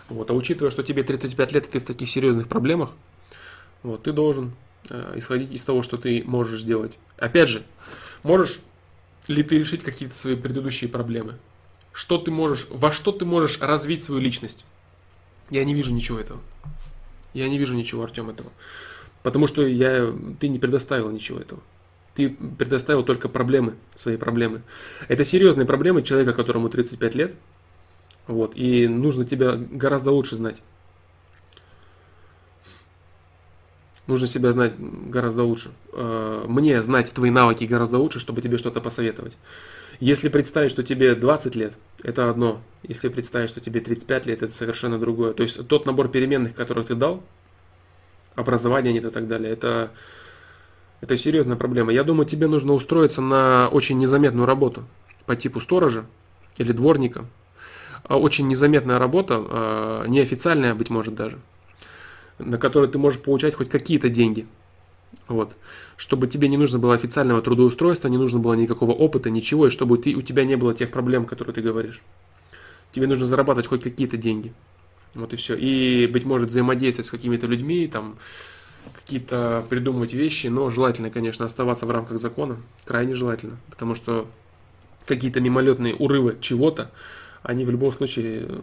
Вот. 0.09 0.31
А 0.31 0.35
учитывая, 0.35 0.71
что 0.71 0.85
тебе 0.85 1.03
35 1.03 1.53
лет, 1.55 1.67
и 1.67 1.71
ты 1.73 1.81
в 1.81 1.85
таких 1.85 2.09
серьезных 2.09 2.47
проблемах, 2.47 2.93
вот, 3.83 4.05
ты 4.05 4.13
должен 4.13 4.53
э, 4.91 5.15
исходить 5.17 5.51
из 5.51 5.65
того, 5.65 5.83
что 5.83 5.97
ты 5.97 6.23
можешь 6.25 6.61
сделать. 6.61 7.01
Опять 7.17 7.49
же, 7.49 7.65
можешь 8.23 8.61
ли 9.27 9.43
ты 9.43 9.59
решить 9.59 9.83
какие-то 9.83 10.17
свои 10.17 10.37
предыдущие 10.37 10.89
проблемы? 10.89 11.37
Что 11.93 12.17
ты 12.17 12.31
можешь, 12.31 12.69
во 12.71 12.93
что 12.93 13.11
ты 13.11 13.25
можешь 13.25 13.59
развить 13.59 14.05
свою 14.05 14.21
личность? 14.21 14.65
Я 15.51 15.65
не 15.65 15.75
вижу 15.75 15.93
ничего 15.93 16.19
этого. 16.19 16.41
Я 17.35 17.49
не 17.49 17.59
вижу 17.59 17.75
ничего, 17.75 18.03
Артем, 18.03 18.31
этого. 18.31 18.51
Потому 19.23 19.47
что 19.47 19.67
я, 19.67 20.15
ты 20.39 20.49
не 20.49 20.59
предоставил 20.59 21.11
ничего 21.11 21.39
этого. 21.39 21.61
Ты 22.15 22.31
предоставил 22.31 23.05
только 23.05 23.29
проблемы, 23.29 23.77
свои 23.95 24.17
проблемы. 24.17 24.63
Это 25.09 25.25
серьезные 25.25 25.67
проблемы 25.67 26.03
человека, 26.03 26.33
которому 26.33 26.69
35 26.69 27.15
лет. 27.15 27.35
Вот, 28.27 28.57
и 28.57 28.87
нужно 28.87 29.25
тебя 29.25 29.57
гораздо 29.57 30.11
лучше 30.13 30.37
знать. 30.37 30.63
Нужно 34.07 34.27
себя 34.27 34.53
знать 34.53 34.73
гораздо 34.79 35.45
лучше. 35.45 35.71
Э, 35.93 36.45
мне 36.49 36.83
знать 36.83 37.13
твои 37.13 37.31
навыки 37.31 37.65
гораздо 37.65 37.99
лучше, 37.99 38.19
чтобы 38.19 38.43
тебе 38.43 38.59
что-то 38.59 38.81
посоветовать. 38.81 39.37
Если 40.01 40.29
представить, 40.29 40.71
что 40.71 40.83
тебе 40.83 41.15
20 41.15 41.55
лет, 41.55 41.75
это 42.03 42.31
одно. 42.31 42.61
Если 42.83 43.09
представить, 43.09 43.51
что 43.51 43.61
тебе 43.61 43.81
35 43.81 44.27
лет, 44.27 44.43
это 44.43 44.53
совершенно 44.53 44.99
другое. 44.99 45.33
То 45.33 45.43
есть 45.43 45.67
тот 45.69 45.87
набор 45.87 46.09
переменных, 46.09 46.55
который 46.55 46.85
ты 46.85 46.95
дал, 46.95 47.23
образование 48.35 48.93
нет 48.93 49.05
и 49.05 49.11
так 49.11 49.29
далее, 49.29 49.53
это, 49.53 49.91
это 51.03 51.17
серьезная 51.17 51.57
проблема. 51.57 51.93
Я 51.93 52.03
думаю, 52.03 52.27
тебе 52.27 52.47
нужно 52.47 52.73
устроиться 52.73 53.21
на 53.21 53.69
очень 53.69 53.99
незаметную 53.99 54.47
работу 54.47 54.85
по 55.27 55.37
типу 55.37 55.61
сторожа 55.61 56.07
или 56.57 56.73
дворника. 56.73 57.27
А 58.05 58.19
очень 58.19 58.49
незаметная 58.49 58.99
работа, 58.99 59.45
э, 59.47 60.05
неофициальная, 60.09 60.75
быть 60.75 60.91
может, 60.91 61.15
даже– 61.15 61.39
на 62.41 62.59
который 62.59 62.89
ты 62.89 62.99
можешь 62.99 63.21
получать 63.21 63.55
хоть 63.55 63.69
какие-то 63.69 64.09
деньги. 64.09 64.47
Вот. 65.29 65.57
Чтобы 65.97 66.27
тебе 66.27 66.49
не 66.49 66.57
нужно 66.57 66.79
было 66.79 66.95
официального 66.95 67.41
трудоустройства, 67.43 68.09
не 68.09 68.19
нужно 68.19 68.41
было 68.41 68.55
никакого 68.55 68.93
опыта, 68.93 69.31
ничего, 69.31 69.67
и 69.67 69.71
чтобы 69.71 69.99
ты, 69.99 70.15
у 70.15 70.23
тебя 70.23 70.45
не 70.45 70.57
было 70.57 70.75
тех 70.75 70.91
проблем, 70.91 71.25
которые 71.25 71.55
ты 71.55 71.63
говоришь. 71.63 72.03
Тебе 72.93 73.07
нужно 73.07 73.27
зарабатывать 73.27 73.69
хоть 73.69 73.83
какие-то 73.83 74.17
деньги. 74.17 74.53
Вот 75.15 75.33
и 75.33 75.37
все. 75.37 75.55
И, 75.57 76.07
быть 76.07 76.25
может, 76.25 76.49
взаимодействовать 76.49 77.07
с 77.07 77.11
какими-то 77.11 77.47
людьми, 77.47 77.87
там, 77.87 78.17
какие-то 78.95 79.65
придумывать 79.69 80.15
вещи, 80.15 80.49
но 80.49 80.71
желательно, 80.71 81.11
конечно, 81.11 81.45
оставаться 81.45 81.87
в 81.87 81.91
рамках 81.91 82.21
закона, 82.21 82.57
крайне 82.85 83.15
желательно, 83.15 83.57
потому 83.71 83.95
что 83.95 84.27
какие-то 85.07 85.41
мимолетные 85.41 85.95
урывы 85.95 86.39
чего-то, 86.41 86.91
они 87.43 87.65
в 87.65 87.71
любом 87.71 87.91
случае 87.91 88.47
э, 88.49 88.61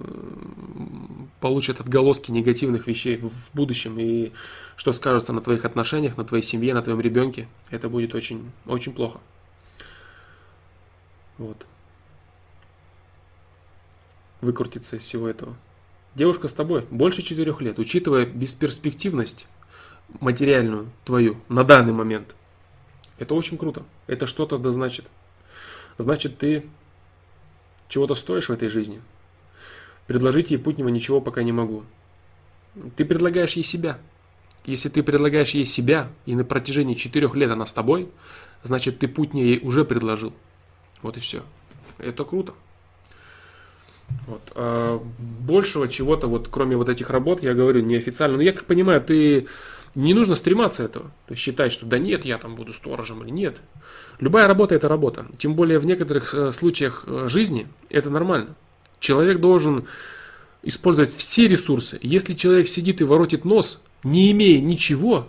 получат 1.39 1.79
отголоски 1.79 2.31
негативных 2.31 2.87
вещей 2.87 3.17
в 3.17 3.31
будущем. 3.53 3.99
И 3.99 4.31
что 4.75 4.93
скажется 4.93 5.33
на 5.33 5.41
твоих 5.41 5.65
отношениях, 5.65 6.17
на 6.17 6.23
твоей 6.23 6.43
семье, 6.43 6.73
на 6.73 6.81
твоем 6.81 7.01
ребенке, 7.01 7.47
это 7.71 7.89
будет 7.89 8.13
очень, 8.13 8.51
очень 8.65 8.93
плохо. 8.93 9.19
Вот. 11.37 11.65
Выкрутиться 14.41 14.97
из 14.97 15.01
всего 15.01 15.27
этого. 15.27 15.55
Девушка 16.13 16.47
с 16.47 16.53
тобой 16.53 16.85
больше 16.91 17.21
четырех 17.21 17.61
лет, 17.61 17.79
учитывая 17.79 18.25
бесперспективность 18.25 19.47
материальную 20.19 20.89
твою 21.03 21.37
на 21.49 21.63
данный 21.63 21.93
момент. 21.93 22.35
Это 23.17 23.33
очень 23.33 23.57
круто. 23.57 23.83
Это 24.05 24.27
что-то 24.27 24.57
да 24.59 24.71
значит. 24.71 25.07
Значит, 25.97 26.37
ты 26.37 26.65
чего-то 27.87 28.15
стоишь 28.15 28.49
в 28.49 28.53
этой 28.53 28.69
жизни. 28.69 29.01
Предложить 30.07 30.51
ей 30.51 30.57
Путнева 30.57 30.89
ничего 30.89 31.21
пока 31.21 31.43
не 31.43 31.51
могу. 31.51 31.83
Ты 32.95 33.05
предлагаешь 33.05 33.53
ей 33.53 33.63
себя. 33.63 33.97
Если 34.65 34.89
ты 34.89 35.01
предлагаешь 35.03 35.51
ей 35.51 35.65
себя, 35.65 36.09
и 36.25 36.35
на 36.35 36.43
протяжении 36.43 36.93
четырех 36.93 37.35
лет 37.35 37.51
она 37.51 37.65
с 37.65 37.73
тобой, 37.73 38.09
значит 38.63 38.99
ты 38.99 39.07
Путня 39.07 39.43
ей 39.43 39.59
уже 39.63 39.85
предложил. 39.85 40.33
Вот 41.01 41.17
и 41.17 41.19
все. 41.19 41.43
Это 41.97 42.23
круто. 42.23 42.53
Вот. 44.25 44.41
А 44.55 45.01
большего 45.19 45.87
чего-то, 45.87 46.27
вот, 46.27 46.47
кроме 46.49 46.77
вот 46.77 46.89
этих 46.89 47.09
работ, 47.09 47.43
я 47.43 47.53
говорю 47.53 47.81
неофициально. 47.81 48.37
Но 48.37 48.43
я 48.43 48.53
как 48.53 48.65
понимаю, 48.65 49.01
ты 49.01 49.47
не 49.97 50.13
нужно 50.13 50.35
стрематься 50.35 50.83
этого. 50.83 51.05
То 51.25 51.33
есть 51.33 51.41
считать, 51.41 51.71
что 51.71 51.87
да 51.87 51.97
нет, 51.97 52.23
я 52.23 52.37
там 52.37 52.53
буду 52.53 52.71
сторожем 52.71 53.23
или 53.23 53.31
нет. 53.31 53.57
Любая 54.19 54.47
работа 54.47 54.75
это 54.75 54.87
работа. 54.87 55.25
Тем 55.39 55.55
более 55.55 55.79
в 55.79 55.87
некоторых 55.87 56.35
э, 56.35 56.51
случаях 56.51 57.05
э, 57.07 57.27
жизни 57.29 57.67
это 57.89 58.11
нормально. 58.11 58.55
Человек 58.99 59.39
должен 59.39 59.85
использовать 60.61 61.15
все 61.15 61.47
ресурсы. 61.47 61.97
Если 62.03 62.35
человек 62.35 62.67
сидит 62.67 63.01
и 63.01 63.05
воротит 63.05 63.43
нос, 63.43 63.81
не 64.03 64.31
имея 64.31 64.61
ничего, 64.61 65.27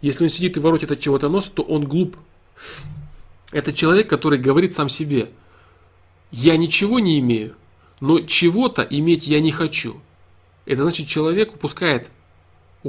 если 0.00 0.24
он 0.24 0.30
сидит 0.30 0.56
и 0.56 0.60
воротит 0.60 0.90
от 0.90 0.98
чего-то 1.00 1.28
нос, 1.28 1.50
то 1.52 1.62
он 1.62 1.84
глуп. 1.84 2.16
Это 3.52 3.74
человек, 3.74 4.08
который 4.08 4.38
говорит 4.38 4.72
сам 4.72 4.88
себе, 4.88 5.28
я 6.30 6.56
ничего 6.56 7.00
не 7.00 7.20
имею, 7.20 7.54
но 8.00 8.20
чего-то 8.20 8.80
иметь 8.80 9.26
я 9.26 9.40
не 9.40 9.52
хочу. 9.52 10.00
Это 10.64 10.82
значит, 10.82 11.06
человек 11.06 11.54
упускает 11.54 12.08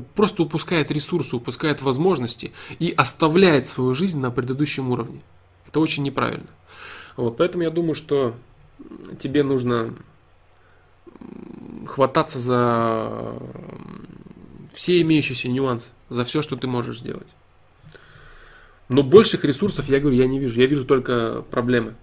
просто 0.01 0.43
упускает 0.43 0.92
ресурсы, 0.92 1.35
упускает 1.35 1.82
возможности 1.82 2.51
и 2.80 2.93
оставляет 2.95 3.67
свою 3.67 3.95
жизнь 3.95 4.19
на 4.19 4.32
предыдущем 4.32 4.92
уровне. 4.92 5.22
Это 5.67 5.80
очень 5.80 6.03
неправильно. 6.03 6.48
Вот, 7.16 7.38
поэтому 7.38 7.64
я 7.64 7.69
думаю, 7.69 7.95
что 7.95 8.35
тебе 9.19 9.43
нужно 9.43 9.93
хвататься 11.85 12.40
за 12.40 13.34
все 14.74 15.01
имеющиеся 15.01 15.50
нюансы, 15.50 15.92
за 16.09 16.24
все, 16.26 16.42
что 16.42 16.56
ты 16.56 16.67
можешь 16.67 17.00
сделать. 17.00 17.27
Но 18.90 19.03
больших 19.03 19.43
ресурсов, 19.43 19.90
я 19.90 20.00
говорю, 20.00 20.17
я 20.17 20.27
не 20.27 20.40
вижу. 20.40 20.59
Я 20.59 20.67
вижу 20.67 20.85
только 20.85 21.43
проблемы. 21.50 21.95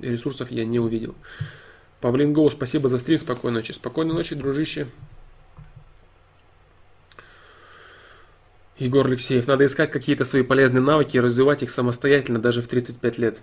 Ресурсов 0.00 0.50
я 0.50 0.64
не 0.64 0.78
увидел. 0.78 1.14
Павлин 2.00 2.32
Гоу, 2.32 2.50
спасибо 2.50 2.88
за 2.88 2.98
стрим, 2.98 3.18
спокойной 3.18 3.60
ночи. 3.60 3.72
Спокойной 3.72 4.14
ночи, 4.14 4.34
дружище. 4.34 4.88
Егор 8.82 9.06
Алексеев, 9.06 9.46
надо 9.46 9.64
искать 9.66 9.92
какие-то 9.92 10.24
свои 10.24 10.42
полезные 10.42 10.82
навыки 10.82 11.16
и 11.16 11.20
развивать 11.20 11.62
их 11.62 11.70
самостоятельно 11.70 12.40
даже 12.40 12.62
в 12.62 12.68
35 12.68 13.18
лет. 13.18 13.38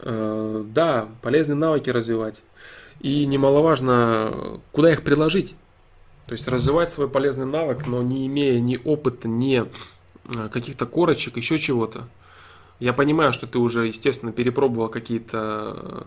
Э, 0.00 0.64
да, 0.66 1.08
полезные 1.22 1.54
навыки 1.54 1.88
развивать. 1.90 2.42
И 3.00 3.24
немаловажно, 3.26 4.60
куда 4.72 4.90
их 4.90 5.02
приложить. 5.02 5.54
То 6.26 6.32
есть 6.32 6.48
развивать 6.48 6.90
свой 6.90 7.08
полезный 7.08 7.46
навык, 7.46 7.86
но 7.86 8.02
не 8.02 8.26
имея 8.26 8.58
ни 8.60 8.80
опыта, 8.82 9.28
ни 9.28 9.62
э, 9.62 10.48
каких-то 10.48 10.86
корочек, 10.86 11.36
еще 11.36 11.58
чего-то. 11.58 12.08
Я 12.80 12.92
понимаю, 12.92 13.32
что 13.32 13.46
ты 13.46 13.58
уже, 13.58 13.86
естественно, 13.86 14.32
перепробовал 14.32 14.88
какие-то 14.88 16.06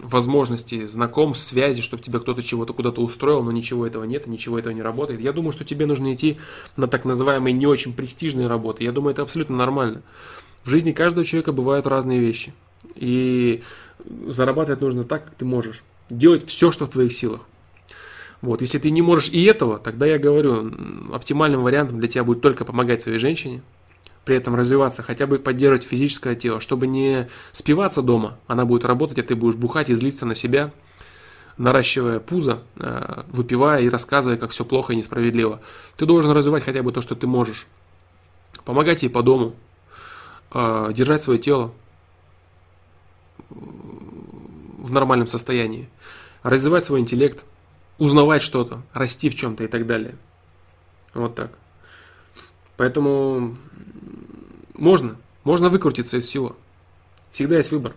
возможности, 0.00 0.86
знакомств, 0.86 1.46
связи, 1.46 1.82
чтобы 1.82 2.02
тебе 2.02 2.20
кто-то 2.20 2.42
чего-то 2.42 2.72
куда-то 2.72 3.00
устроил, 3.00 3.42
но 3.42 3.52
ничего 3.52 3.86
этого 3.86 4.04
нет, 4.04 4.26
ничего 4.26 4.58
этого 4.58 4.72
не 4.72 4.82
работает. 4.82 5.20
Я 5.20 5.32
думаю, 5.32 5.52
что 5.52 5.64
тебе 5.64 5.86
нужно 5.86 6.14
идти 6.14 6.38
на 6.76 6.86
так 6.88 7.04
называемые 7.04 7.52
не 7.52 7.66
очень 7.66 7.92
престижные 7.92 8.46
работы. 8.46 8.84
Я 8.84 8.92
думаю, 8.92 9.12
это 9.12 9.22
абсолютно 9.22 9.56
нормально. 9.56 10.02
В 10.64 10.70
жизни 10.70 10.92
каждого 10.92 11.24
человека 11.24 11.52
бывают 11.52 11.86
разные 11.86 12.20
вещи. 12.20 12.52
И 12.94 13.62
зарабатывать 14.26 14.80
нужно 14.80 15.04
так, 15.04 15.24
как 15.24 15.34
ты 15.34 15.44
можешь. 15.44 15.82
Делать 16.10 16.46
все, 16.46 16.72
что 16.72 16.86
в 16.86 16.90
твоих 16.90 17.12
силах. 17.12 17.46
Вот, 18.40 18.60
если 18.60 18.78
ты 18.78 18.90
не 18.90 19.02
можешь 19.02 19.30
и 19.30 19.44
этого, 19.44 19.78
тогда 19.78 20.06
я 20.06 20.18
говорю, 20.18 20.72
оптимальным 21.12 21.62
вариантом 21.62 21.98
для 21.98 22.08
тебя 22.08 22.22
будет 22.22 22.40
только 22.40 22.64
помогать 22.64 23.02
своей 23.02 23.18
женщине, 23.18 23.62
при 24.28 24.36
этом 24.36 24.54
развиваться, 24.54 25.02
хотя 25.02 25.26
бы 25.26 25.38
поддерживать 25.38 25.84
физическое 25.84 26.34
тело, 26.34 26.60
чтобы 26.60 26.86
не 26.86 27.30
спиваться 27.52 28.02
дома, 28.02 28.36
она 28.46 28.66
будет 28.66 28.84
работать, 28.84 29.18
а 29.18 29.22
ты 29.22 29.34
будешь 29.34 29.56
бухать 29.56 29.88
и 29.88 29.94
злиться 29.94 30.26
на 30.26 30.34
себя, 30.34 30.70
наращивая 31.56 32.20
пузо, 32.20 32.62
э, 32.76 33.22
выпивая 33.28 33.80
и 33.80 33.88
рассказывая, 33.88 34.36
как 34.36 34.50
все 34.50 34.66
плохо 34.66 34.92
и 34.92 34.96
несправедливо. 34.96 35.62
Ты 35.96 36.04
должен 36.04 36.30
развивать 36.32 36.62
хотя 36.62 36.82
бы 36.82 36.92
то, 36.92 37.00
что 37.00 37.14
ты 37.14 37.26
можешь. 37.26 37.66
Помогать 38.66 39.02
ей 39.02 39.08
по 39.08 39.22
дому, 39.22 39.54
э, 40.52 40.92
держать 40.92 41.22
свое 41.22 41.38
тело 41.38 41.72
в 43.48 44.90
нормальном 44.92 45.26
состоянии, 45.26 45.88
развивать 46.42 46.84
свой 46.84 47.00
интеллект, 47.00 47.46
узнавать 47.96 48.42
что-то, 48.42 48.82
расти 48.92 49.30
в 49.30 49.34
чем-то 49.34 49.64
и 49.64 49.68
так 49.68 49.86
далее. 49.86 50.16
Вот 51.14 51.34
так. 51.34 51.52
Поэтому 52.78 53.56
можно, 54.74 55.16
можно 55.42 55.68
выкрутиться 55.68 56.16
из 56.16 56.26
всего. 56.26 56.56
Всегда 57.32 57.56
есть 57.56 57.72
выбор. 57.72 57.92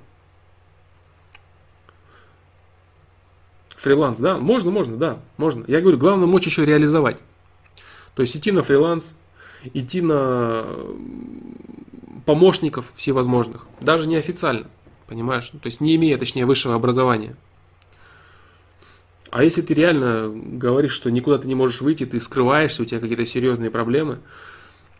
Фриланс, 3.76 4.18
да, 4.18 4.38
можно, 4.38 4.72
можно, 4.72 4.98
да, 4.98 5.20
можно. 5.38 5.64
Я 5.68 5.82
говорю, 5.82 6.00
главное 6.00 6.26
мочь 6.26 6.48
еще 6.48 6.66
реализовать. 6.66 7.18
То 8.16 8.24
есть 8.24 8.36
идти 8.36 8.52
на 8.52 8.64
фриланс, 8.64 9.14
идти 9.74 10.02
на 10.02 10.66
помощников 12.26 12.92
всевозможных, 12.96 13.68
даже 13.82 14.08
неофициально, 14.08 14.66
понимаешь? 15.06 15.50
То 15.50 15.68
есть 15.68 15.80
не 15.80 15.96
имея, 15.96 16.18
точнее, 16.18 16.48
высшего 16.48 16.74
образования. 16.74 17.36
А 19.30 19.44
если 19.44 19.62
ты 19.62 19.76
реально 19.76 20.28
говоришь, 20.30 20.92
что 20.92 21.12
никуда 21.12 21.38
ты 21.38 21.48
не 21.48 21.56
можешь 21.56 21.82
выйти, 21.82 22.08
ты 22.08 22.20
скрываешься, 22.20 22.82
у 22.82 22.86
тебя 22.86 23.00
какие-то 23.00 23.28
серьезные 23.28 23.70
проблемы, 23.70 24.20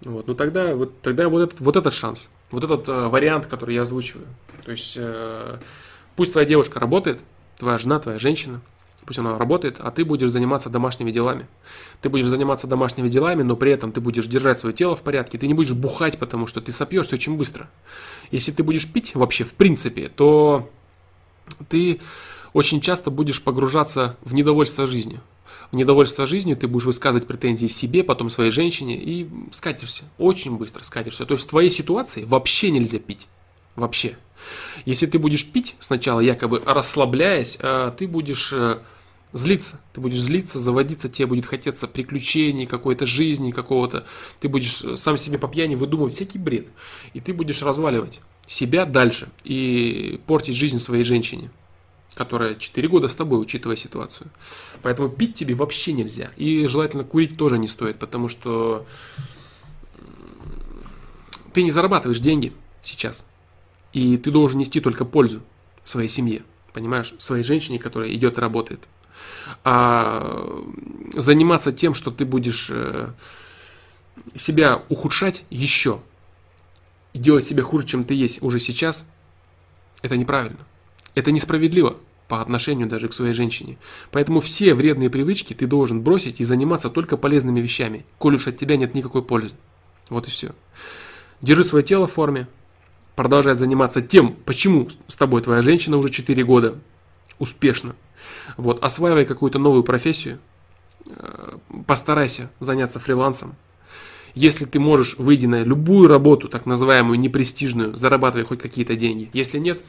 вот, 0.04 0.28
ну 0.28 0.36
тогда, 0.36 0.76
вот, 0.76 1.02
тогда 1.02 1.30
вот, 1.30 1.42
этот, 1.42 1.60
вот 1.60 1.76
этот 1.76 1.94
шанс, 1.94 2.30
вот 2.50 2.64
этот 2.64 2.88
э, 2.88 3.08
вариант, 3.08 3.48
который 3.48 3.76
я 3.76 3.84
озвучиваю. 3.84 4.28
То 4.66 4.72
есть 4.72 4.94
э, 4.98 5.60
пусть 6.16 6.32
твоя 6.32 6.48
девушка 6.48 6.80
работает, 6.80 7.20
твоя 7.58 7.78
жена, 7.78 8.00
твоя 8.00 8.18
женщина, 8.18 8.62
пусть 9.06 9.20
она 9.20 9.38
работает, 9.38 9.78
а 9.80 9.92
ты 9.92 10.04
будешь 10.06 10.30
заниматься 10.32 10.70
домашними 10.70 11.12
делами. 11.12 11.48
Ты 12.02 12.10
будешь 12.10 12.28
заниматься 12.28 12.68
домашними 12.68 13.10
делами, 13.10 13.44
но 13.44 13.56
при 13.56 13.72
этом 13.72 13.92
ты 13.92 14.02
будешь 14.02 14.28
держать 14.28 14.60
свое 14.60 14.76
тело 14.76 14.96
в 14.96 15.02
порядке, 15.02 15.38
ты 15.38 15.48
не 15.48 15.54
будешь 15.54 15.74
бухать, 15.74 16.18
потому 16.18 16.48
что 16.48 16.62
ты 16.62 16.72
сопьешься 16.72 17.16
очень 17.16 17.38
быстро. 17.38 17.70
Если 18.32 18.52
ты 18.52 18.64
будешь 18.64 18.92
пить 18.92 19.14
вообще 19.16 19.44
в 19.44 19.54
принципе, 19.54 20.10
то 20.10 20.70
ты 21.70 22.00
очень 22.54 22.82
часто 22.82 23.12
будешь 23.12 23.42
погружаться 23.42 24.18
в 24.24 24.34
недовольство 24.34 24.88
жизнью. 24.88 25.22
Недовольство 25.72 26.28
жизнью 26.28 26.58
ты 26.58 26.68
будешь 26.68 26.86
высказывать 26.86 27.28
претензии 27.28 27.68
себе, 27.68 28.04
потом 28.04 28.30
своей 28.30 28.52
женщине 28.52 28.98
и 28.98 29.30
скатишься. 29.52 30.04
Очень 30.18 30.58
быстро 30.58 30.84
скатишься. 30.84 31.26
То 31.26 31.34
есть 31.34 31.46
в 31.46 31.50
твоей 31.50 31.70
ситуации 31.70 32.24
вообще 32.26 32.72
нельзя 32.72 33.00
пить. 33.00 33.28
Вообще. 33.76 34.18
Если 34.86 35.06
ты 35.06 35.18
будешь 35.18 35.46
пить 35.46 35.76
сначала, 35.80 36.20
якобы 36.20 36.62
расслабляясь, 36.66 37.58
а 37.62 37.92
ты 37.92 38.06
будешь 38.06 38.52
э, 38.52 38.80
злиться. 39.32 39.80
Ты 39.94 40.02
будешь 40.02 40.20
злиться, 40.20 40.60
заводиться, 40.60 41.08
тебе 41.08 41.28
будет 41.28 41.46
хотеться 41.46 41.88
приключений, 41.88 42.66
какой-то 42.66 43.06
жизни 43.06 43.52
какого-то. 43.52 44.06
Ты 44.42 44.50
будешь 44.50 44.84
э, 44.84 44.98
сам 44.98 45.18
себе 45.18 45.38
по 45.38 45.48
пьяни 45.48 45.76
выдумывать 45.76 46.14
всякий 46.14 46.38
бред. 46.38 46.68
И 47.14 47.22
ты 47.22 47.34
будешь 47.34 47.62
разваливать 47.62 48.20
себя 48.46 48.86
дальше 48.86 49.30
и 49.46 50.20
портить 50.28 50.58
жизнь 50.58 50.80
своей 50.80 51.06
женщине 51.06 51.50
которая 52.16 52.56
4 52.56 52.88
года 52.88 53.08
с 53.08 53.16
тобой, 53.16 53.42
учитывая 53.42 53.76
ситуацию. 53.76 54.30
Поэтому 54.82 55.10
пить 55.10 55.36
тебе 55.36 55.56
вообще 55.56 55.94
нельзя. 55.94 56.32
И 56.38 56.68
желательно 56.68 57.04
курить 57.04 57.38
тоже 57.38 57.58
не 57.58 57.68
стоит, 57.68 58.00
потому 58.00 58.28
что 58.28 58.86
ты 61.54 61.64
не 61.64 61.72
зарабатываешь 61.72 62.20
деньги 62.20 62.54
сейчас. 62.82 63.26
И 63.94 64.18
ты 64.18 64.32
должен 64.32 64.60
нести 64.60 64.80
только 64.80 65.06
пользу 65.06 65.42
своей 65.84 66.10
семье, 66.10 66.44
понимаешь, 66.74 67.14
своей 67.20 67.44
женщине, 67.44 67.80
которая 67.80 68.12
идет 68.14 68.38
и 68.38 68.42
работает. 68.42 68.88
А 69.64 70.64
заниматься 71.14 71.72
тем, 71.72 71.94
что 71.94 72.12
ты 72.12 72.26
будешь 72.26 72.68
э, 72.70 73.10
себя 74.36 74.82
ухудшать 74.90 75.44
еще, 75.50 76.00
делать 77.14 77.46
себя 77.46 77.64
хуже, 77.64 77.86
чем 77.86 78.04
ты 78.04 78.14
есть 78.14 78.42
уже 78.42 78.60
сейчас, 78.60 79.06
это 80.02 80.18
неправильно. 80.18 80.60
Это 81.16 81.32
несправедливо 81.32 81.98
по 82.28 82.42
отношению 82.42 82.88
даже 82.88 83.10
к 83.10 83.14
своей 83.14 83.34
женщине. 83.34 83.78
Поэтому 84.12 84.40
все 84.40 84.74
вредные 84.74 85.10
привычки 85.10 85.54
ты 85.54 85.68
должен 85.68 86.02
бросить 86.02 86.40
и 86.40 86.46
заниматься 86.46 86.90
только 86.90 87.18
полезными 87.18 87.60
вещами, 87.60 88.06
коль 88.18 88.36
уж 88.36 88.48
от 88.48 88.58
тебя 88.58 88.78
нет 88.78 88.96
никакой 88.96 89.22
пользы. 89.22 89.54
Вот 90.10 90.28
и 90.28 90.32
все. 90.32 90.52
Держи 91.42 91.64
свое 91.64 91.84
тело 91.84 92.08
в 92.08 92.14
форме, 92.14 92.48
продолжай 93.16 93.56
заниматься 93.56 94.02
тем, 94.02 94.36
почему 94.46 94.90
с 95.08 95.16
тобой 95.16 95.42
твоя 95.42 95.62
женщина 95.62 95.98
уже 95.98 96.10
4 96.10 96.44
года 96.44 96.76
успешно. 97.40 97.96
Вот, 98.56 98.84
осваивай 98.84 99.26
какую-то 99.26 99.60
новую 99.60 99.84
профессию, 99.84 100.40
э, 101.08 101.58
постарайся 101.86 102.50
заняться 102.60 103.00
фрилансом. 103.00 103.56
Если 104.36 104.66
ты 104.66 104.80
можешь, 104.80 105.16
выйди 105.18 105.48
на 105.48 105.64
любую 105.64 106.08
работу, 106.08 106.48
так 106.48 106.66
называемую 106.66 107.20
непрестижную, 107.20 107.96
зарабатывай 107.96 108.46
хоть 108.46 108.62
какие-то 108.62 108.96
деньги. 108.96 109.30
Если 109.34 109.58
нет, 109.58 109.82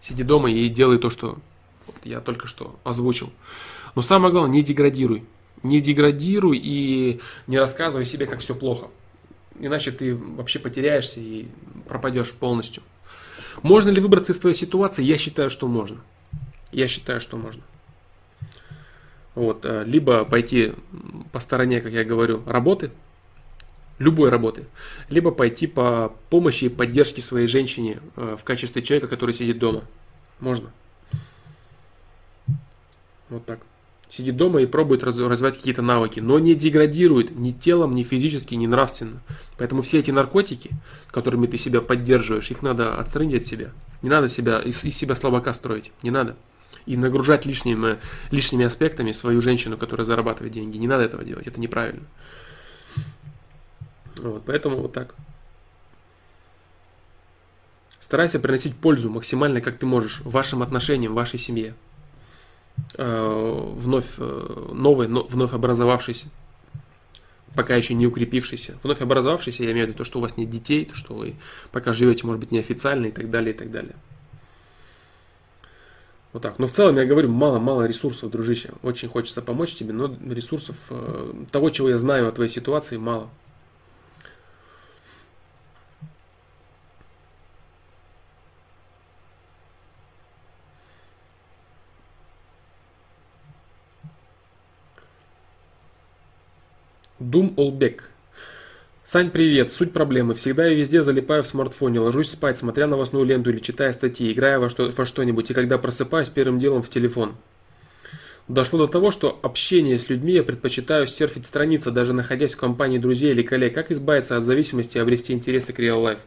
Сиди 0.00 0.22
дома 0.22 0.50
и 0.50 0.68
делай 0.68 0.98
то, 0.98 1.10
что 1.10 1.38
я 2.04 2.20
только 2.20 2.46
что 2.46 2.78
озвучил. 2.84 3.32
Но 3.94 4.02
самое 4.02 4.32
главное, 4.32 4.52
не 4.52 4.62
деградируй. 4.62 5.24
Не 5.62 5.80
деградируй 5.80 6.58
и 6.62 7.20
не 7.46 7.58
рассказывай 7.58 8.04
себе, 8.04 8.26
как 8.26 8.40
все 8.40 8.54
плохо. 8.54 8.88
Иначе 9.58 9.90
ты 9.90 10.14
вообще 10.14 10.58
потеряешься 10.58 11.20
и 11.20 11.48
пропадешь 11.88 12.32
полностью. 12.32 12.82
Можно 13.62 13.90
ли 13.90 14.00
выбраться 14.00 14.32
из 14.32 14.38
твоей 14.38 14.54
ситуации? 14.54 15.02
Я 15.02 15.18
считаю, 15.18 15.50
что 15.50 15.66
можно. 15.66 15.98
Я 16.70 16.86
считаю, 16.86 17.20
что 17.20 17.36
можно. 17.36 17.62
Вот, 19.34 19.64
э, 19.64 19.84
либо 19.84 20.24
пойти 20.24 20.74
по 21.32 21.38
стороне, 21.38 21.80
как 21.80 21.92
я 21.92 22.04
говорю, 22.04 22.42
работы, 22.46 22.90
любой 23.98 24.30
работы, 24.30 24.66
либо 25.08 25.30
пойти 25.30 25.66
по 25.66 26.14
помощи 26.30 26.64
и 26.64 26.68
поддержке 26.68 27.22
своей 27.22 27.46
женщине 27.46 28.00
э, 28.16 28.36
в 28.38 28.44
качестве 28.44 28.82
человека, 28.82 29.08
который 29.08 29.34
сидит 29.34 29.58
дома. 29.58 29.82
Можно. 30.40 30.70
Вот 33.28 33.44
так. 33.44 33.60
Сидит 34.10 34.36
дома 34.36 34.62
и 34.62 34.66
пробует 34.66 35.04
развивать 35.04 35.56
какие-то 35.56 35.82
навыки, 35.82 36.18
но 36.20 36.38
не 36.38 36.54
деградирует 36.54 37.38
ни 37.38 37.52
телом, 37.52 37.90
ни 37.90 38.02
физически, 38.02 38.54
ни 38.54 38.66
нравственно. 38.66 39.22
Поэтому 39.58 39.82
все 39.82 39.98
эти 39.98 40.10
наркотики, 40.10 40.70
которыми 41.10 41.46
ты 41.46 41.58
себя 41.58 41.82
поддерживаешь, 41.82 42.50
их 42.50 42.62
надо 42.62 42.94
отстранить 42.94 43.42
от 43.42 43.44
себя. 43.44 43.70
Не 44.00 44.08
надо 44.08 44.30
себя, 44.30 44.60
из, 44.60 44.82
из 44.82 44.96
себя 44.96 45.14
слабака 45.14 45.52
строить. 45.52 45.92
Не 46.02 46.10
надо. 46.10 46.36
И 46.86 46.96
нагружать 46.96 47.44
лишними, 47.44 47.98
лишними 48.30 48.64
аспектами 48.64 49.12
свою 49.12 49.42
женщину, 49.42 49.76
которая 49.76 50.06
зарабатывает 50.06 50.54
деньги. 50.54 50.78
Не 50.78 50.88
надо 50.88 51.04
этого 51.04 51.22
делать. 51.22 51.46
Это 51.46 51.60
неправильно. 51.60 52.06
Вот, 54.18 54.44
поэтому 54.46 54.76
вот 54.76 54.92
так. 54.92 55.14
Старайся 58.00 58.40
приносить 58.40 58.74
пользу 58.76 59.10
максимально, 59.10 59.60
как 59.60 59.76
ты 59.76 59.86
можешь, 59.86 60.20
вашим 60.24 60.62
отношениям, 60.62 61.14
вашей 61.14 61.38
семье. 61.38 61.74
Э, 62.96 63.72
вновь 63.74 64.14
э, 64.18 64.70
новой, 64.72 65.08
вновь 65.08 65.52
образовавшейся, 65.52 66.28
пока 67.54 67.74
еще 67.74 67.94
не 67.94 68.06
укрепившейся. 68.06 68.78
Вновь 68.82 69.00
образовавшейся, 69.00 69.64
я 69.64 69.72
имею 69.72 69.86
в 69.86 69.88
виду 69.88 69.98
то, 69.98 70.04
что 70.04 70.20
у 70.20 70.22
вас 70.22 70.36
нет 70.36 70.48
детей, 70.48 70.84
то, 70.84 70.94
что 70.94 71.14
вы 71.14 71.36
пока 71.72 71.92
живете, 71.92 72.24
может 72.26 72.40
быть, 72.40 72.50
неофициально 72.50 73.06
и 73.06 73.10
так 73.10 73.30
далее, 73.30 73.52
и 73.52 73.56
так 73.56 73.70
далее. 73.70 73.96
Вот 76.32 76.42
так. 76.42 76.58
Но 76.58 76.66
в 76.66 76.70
целом, 76.70 76.96
я 76.96 77.04
говорю, 77.04 77.30
мало-мало 77.30 77.86
ресурсов, 77.86 78.30
дружище. 78.30 78.70
Очень 78.82 79.08
хочется 79.08 79.42
помочь 79.42 79.74
тебе, 79.74 79.92
но 79.92 80.14
ресурсов, 80.30 80.76
э, 80.90 81.32
того, 81.50 81.70
чего 81.70 81.90
я 81.90 81.98
знаю 81.98 82.28
о 82.28 82.32
твоей 82.32 82.50
ситуации, 82.50 82.96
мало. 82.96 83.28
Дум 97.18 97.54
Олбек. 97.56 98.10
Сань, 99.04 99.30
привет. 99.30 99.72
Суть 99.72 99.92
проблемы. 99.92 100.34
Всегда 100.34 100.70
и 100.70 100.76
везде 100.76 101.02
залипаю 101.02 101.42
в 101.42 101.48
смартфоне, 101.48 101.98
ложусь 101.98 102.30
спать, 102.30 102.58
смотря 102.58 102.86
новостную 102.86 103.24
ленту 103.24 103.50
или 103.50 103.58
читая 103.58 103.90
статьи, 103.90 104.32
играя 104.32 104.60
во, 104.60 104.70
что, 104.70 104.92
во 104.96 105.04
что-нибудь, 105.04 105.50
и 105.50 105.54
когда 105.54 105.78
просыпаюсь, 105.78 106.28
первым 106.28 106.60
делом 106.60 106.82
в 106.82 106.90
телефон. 106.90 107.34
Дошло 108.46 108.78
до 108.78 108.86
того, 108.86 109.10
что 109.10 109.36
общение 109.42 109.98
с 109.98 110.08
людьми 110.08 110.32
я 110.32 110.44
предпочитаю 110.44 111.08
серфить 111.08 111.46
страницы, 111.46 111.90
даже 111.90 112.12
находясь 112.12 112.54
в 112.54 112.58
компании 112.58 112.98
друзей 112.98 113.32
или 113.32 113.42
коллег. 113.42 113.74
Как 113.74 113.90
избавиться 113.90 114.36
от 114.36 114.44
зависимости 114.44 114.96
и 114.96 115.00
обрести 115.00 115.32
интересы 115.32 115.72
к 115.72 115.80
real 115.80 116.00
life? 116.04 116.20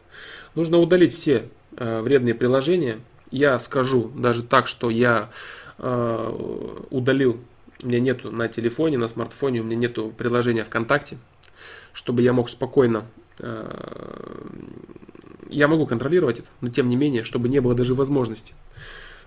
Нужно 0.56 0.78
удалить 0.78 1.14
все 1.14 1.44
э, 1.78 2.02
вредные 2.02 2.36
приложения. 2.36 2.98
Я 3.32 3.58
скажу 3.60 4.12
даже 4.14 4.44
так, 4.44 4.68
что 4.68 4.90
я 4.90 5.30
э, 5.78 6.86
удалил 6.90 7.40
у 7.84 7.88
меня 7.88 8.00
нету 8.00 8.32
на 8.32 8.48
телефоне, 8.48 8.98
на 8.98 9.08
смартфоне, 9.08 9.62
у 9.62 9.64
меня 9.64 9.76
нету 9.76 10.14
приложения 10.18 10.64
ВКонтакте, 10.64 11.18
чтобы 11.94 12.22
я 12.22 12.34
мог 12.34 12.50
спокойно 12.50 13.06
э, 13.40 14.42
я 15.52 15.68
могу 15.68 15.86
контролировать 15.86 16.40
это, 16.40 16.48
но 16.62 16.70
тем 16.70 16.90
не 16.90 16.96
менее, 16.96 17.24
чтобы 17.24 17.50
не 17.50 17.60
было 17.60 17.76
даже 17.76 17.94
возможности. 17.94 18.54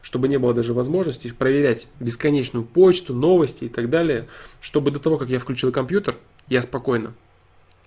Чтобы 0.02 0.28
не 0.28 0.38
было 0.38 0.52
даже 0.52 0.74
возможности 0.74 1.32
проверять 1.32 1.88
бесконечную 2.00 2.64
почту, 2.64 3.14
новости 3.14 3.64
и 3.64 3.68
так 3.68 3.88
далее. 3.88 4.26
Чтобы 4.60 4.90
до 4.90 4.98
того, 4.98 5.16
как 5.16 5.28
я 5.28 5.38
включил 5.38 5.72
компьютер, 5.72 6.16
я 6.48 6.60
спокойно 6.62 7.14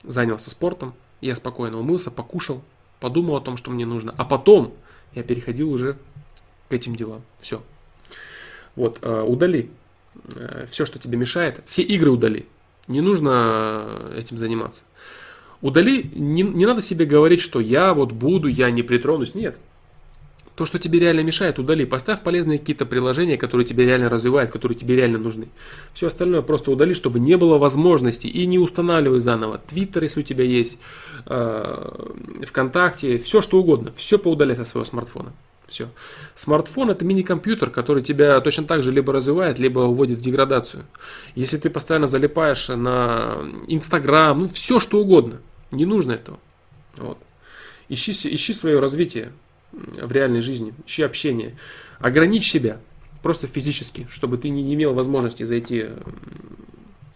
занялся 0.04 0.50
спортом, 0.50 0.94
я 1.22 1.36
спокойно 1.36 1.80
умылся, 1.80 2.10
покушал, 2.10 2.64
подумал 3.00 3.36
о 3.36 3.42
том, 3.42 3.58
что 3.58 3.72
мне 3.72 3.86
нужно. 3.86 4.14
А 4.18 4.26
потом 4.26 4.74
я 5.14 5.24
переходил 5.24 5.72
уже 5.72 5.98
к 6.70 6.74
этим 6.74 6.96
делам. 6.96 7.22
Все. 7.40 7.62
Вот, 8.76 9.00
э, 9.02 9.22
удали 9.22 9.70
все, 10.70 10.86
что 10.86 11.00
тебе 11.00 11.18
мешает. 11.18 11.62
Все 11.68 11.82
игры 11.82 12.10
удали. 12.10 12.46
Не 12.88 13.02
нужно 13.02 14.12
этим 14.16 14.38
заниматься. 14.38 14.84
Удали, 15.62 16.10
не, 16.14 16.44
не 16.44 16.66
надо 16.66 16.82
себе 16.82 17.06
говорить, 17.06 17.42
что 17.42 17.60
я 17.60 17.94
вот 17.94 18.12
буду, 18.12 18.48
я 18.48 18.70
не 18.70 18.84
притронусь. 18.84 19.36
Нет. 19.36 19.58
То, 20.56 20.66
что 20.66 20.80
тебе 20.80 21.00
реально 21.00 21.20
мешает, 21.20 21.60
удали. 21.60 21.86
Поставь 21.86 22.24
полезные 22.24 22.58
какие-то 22.58 22.86
приложения, 22.86 23.38
которые 23.38 23.66
тебе 23.66 23.86
реально 23.86 24.10
развивают, 24.10 24.52
которые 24.52 24.76
тебе 24.76 24.96
реально 24.96 25.20
нужны. 25.20 25.50
Все 25.94 26.08
остальное 26.08 26.42
просто 26.42 26.72
удали, 26.72 26.96
чтобы 26.96 27.20
не 27.20 27.38
было 27.38 27.60
возможности. 27.60 28.26
И 28.26 28.46
не 28.48 28.58
устанавливай 28.58 29.20
заново. 29.20 29.60
Твиттер, 29.60 30.04
если 30.04 30.22
у 30.22 30.24
тебя 30.24 30.44
есть, 30.44 30.80
э, 31.28 32.08
ВКонтакте, 32.48 33.20
все 33.20 33.42
что 33.42 33.60
угодно. 33.60 33.94
Все 33.96 34.18
поудаляй 34.18 34.56
со 34.56 34.66
своего 34.66 34.86
смартфона. 34.86 35.32
Все. 35.68 35.90
Смартфон 36.34 36.92
это 36.92 37.04
мини-компьютер, 37.04 37.70
который 37.70 38.02
тебя 38.02 38.40
точно 38.40 38.64
так 38.64 38.84
же 38.84 38.92
либо 38.92 39.12
развивает, 39.12 39.60
либо 39.60 39.80
уводит 39.82 40.20
в 40.20 40.22
деградацию. 40.22 40.86
Если 41.36 41.58
ты 41.58 41.70
постоянно 41.70 42.08
залипаешь 42.08 42.70
на 42.70 43.38
Инстаграм, 43.68 44.40
ну 44.40 44.50
все 44.50 44.80
что 44.80 45.02
угодно, 45.02 45.42
не 45.72 45.86
нужно 45.86 46.14
этого. 46.14 46.40
Вот. 46.96 47.18
Ищи, 47.90 48.12
ищи 48.12 48.54
свое 48.54 48.80
развитие 48.80 49.34
в 49.74 50.12
реальной 50.12 50.40
жизни, 50.40 50.74
ищи 50.86 51.04
общение. 51.04 51.58
Ограничь 52.00 52.50
себя 52.50 52.80
просто 53.22 53.48
физически, 53.48 54.08
чтобы 54.10 54.38
ты 54.38 54.48
не 54.48 54.74
имел 54.74 54.94
возможности 54.94 55.44
зайти 55.44 55.88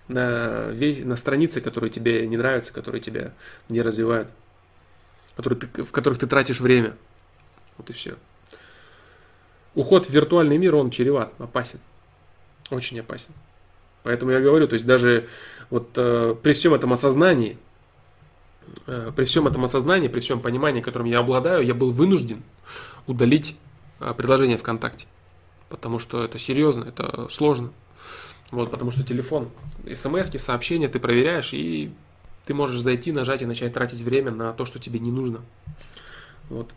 на, 0.10 0.74
на 0.74 1.16
страницы, 1.16 1.62
которые 1.62 1.90
тебе 1.90 2.28
не 2.28 2.36
нравятся, 2.36 2.74
которые 2.74 3.02
тебя 3.02 3.34
не 3.70 3.82
развивают, 3.82 4.30
которые 5.38 5.58
ты, 5.58 5.84
в 5.86 5.92
которых 5.94 6.20
ты 6.20 6.28
тратишь 6.28 6.60
время. 6.60 6.98
Вот 7.78 7.90
и 7.90 7.94
все 7.94 8.18
уход 9.76 10.06
в 10.06 10.10
виртуальный 10.10 10.58
мир, 10.58 10.76
он 10.76 10.90
чреват, 10.90 11.34
опасен. 11.40 11.80
Очень 12.70 13.00
опасен. 13.00 13.34
Поэтому 14.04 14.32
я 14.32 14.40
говорю, 14.40 14.68
то 14.68 14.74
есть 14.74 14.86
даже 14.86 15.28
вот 15.70 15.90
э, 15.96 16.36
при 16.42 16.54
всем 16.54 16.74
этом 16.74 16.92
осознании, 16.94 17.58
э, 18.88 19.12
при 19.16 19.26
всем 19.26 19.48
этом 19.48 19.64
осознании, 19.64 20.08
при 20.08 20.20
всем 20.20 20.40
понимании, 20.40 20.82
которым 20.82 21.08
я 21.08 21.20
обладаю, 21.20 21.66
я 21.66 21.74
был 21.74 21.92
вынужден 21.92 22.42
удалить 23.08 23.56
э, 24.00 24.14
предложение 24.16 24.58
ВКонтакте. 24.58 25.06
Потому 25.70 26.00
что 26.00 26.24
это 26.24 26.40
серьезно, 26.40 26.84
это 26.86 27.28
сложно. 27.30 27.72
Вот, 28.50 28.70
потому 28.70 28.92
что 28.92 29.04
телефон, 29.04 29.50
смс 29.94 30.30
сообщения 30.38 30.90
ты 30.90 31.00
проверяешь, 31.00 31.54
и 31.54 31.92
ты 32.46 32.54
можешь 32.54 32.82
зайти, 32.82 33.12
нажать 33.12 33.42
и 33.42 33.46
начать 33.46 33.74
тратить 33.74 34.02
время 34.02 34.32
на 34.32 34.52
то, 34.52 34.66
что 34.66 34.80
тебе 34.80 35.00
не 35.00 35.12
нужно. 35.12 35.42
Вот. 36.50 36.72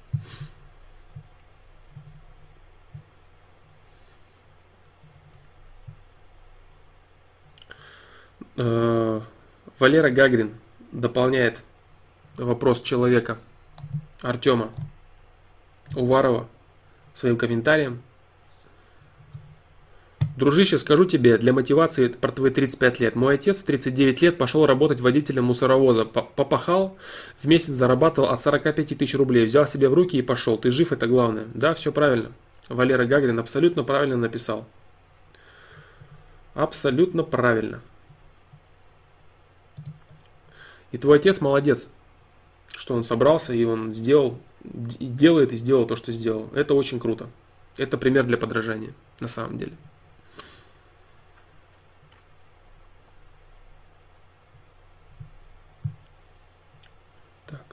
Валера 8.57 10.11
Гагрин 10.11 10.55
дополняет 10.93 11.63
вопрос 12.37 12.83
человека 12.83 13.39
Артема 14.23 14.71
Уварова 15.97 16.49
своим 17.15 17.37
комментарием. 17.37 18.03
Дружище, 20.37 20.79
скажу 20.79 21.05
тебе, 21.05 21.39
для 21.39 21.53
мотивации 21.53 22.09
про 22.09 22.33
твои 22.33 22.51
35 22.51 22.99
лет. 22.99 23.15
Мой 23.15 23.35
отец 23.35 23.63
в 23.63 23.65
39 23.67 24.23
лет 24.23 24.37
пошел 24.37 24.67
работать 24.67 25.01
водителем 25.01 25.45
мусоровоза. 25.45 26.05
Попахал, 26.05 26.97
в 27.39 27.47
месяц 27.47 27.73
зарабатывал 27.73 28.31
от 28.31 28.41
45 28.41 28.99
тысяч 28.99 29.15
рублей. 29.15 29.47
Взял 29.47 29.65
себе 29.65 29.89
в 29.89 29.95
руки 29.95 30.17
и 30.17 30.23
пошел. 30.23 30.59
Ты 30.59 30.73
жив, 30.73 30.91
это 30.91 31.07
главное. 31.07 31.45
Да, 31.55 31.73
все 31.75 31.93
правильно. 31.93 32.33
Валера 32.69 33.05
Гагрин 33.05 33.39
абсолютно 33.39 33.85
правильно 33.85 34.17
написал. 34.17 34.67
Абсолютно 36.55 37.23
правильно. 37.23 37.81
И 40.95 40.97
твой 40.97 41.19
отец 41.19 41.41
молодец, 41.41 41.89
что 42.69 42.95
он 42.95 43.03
собрался 43.03 43.53
и 43.53 43.65
он 43.65 43.93
сделал, 43.93 44.39
делает 44.63 45.51
и 45.51 45.57
сделал 45.57 45.87
то, 45.87 45.97
что 45.97 46.13
сделал. 46.13 46.49
Это 46.55 46.75
очень 46.75 47.01
круто. 47.01 47.27
Это 47.77 47.99
пример 47.99 48.23
для 48.23 48.37
подражания, 48.37 48.95
на 49.19 49.27
самом 49.27 49.59
деле. 49.59 49.73
Так. 57.49 57.65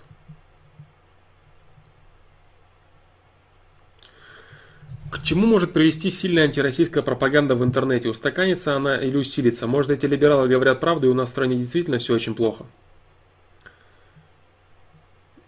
К 5.11 5.22
чему 5.22 5.45
может 5.45 5.74
привести 5.74 6.09
сильная 6.09 6.45
антироссийская 6.45 7.03
пропаганда 7.03 7.53
в 7.53 7.64
интернете? 7.64 8.09
Устаканится 8.09 8.75
она 8.75 8.98
или 8.98 9.16
усилится? 9.16 9.67
Может, 9.67 9.91
эти 9.91 10.08
либералы 10.08 10.48
говорят 10.48 10.80
правду, 10.80 11.06
и 11.06 11.11
у 11.11 11.14
нас 11.14 11.27
в 11.30 11.33
стране 11.33 11.56
действительно 11.56 12.00
все 12.00 12.16
очень 12.16 12.33
плохо? 12.33 12.66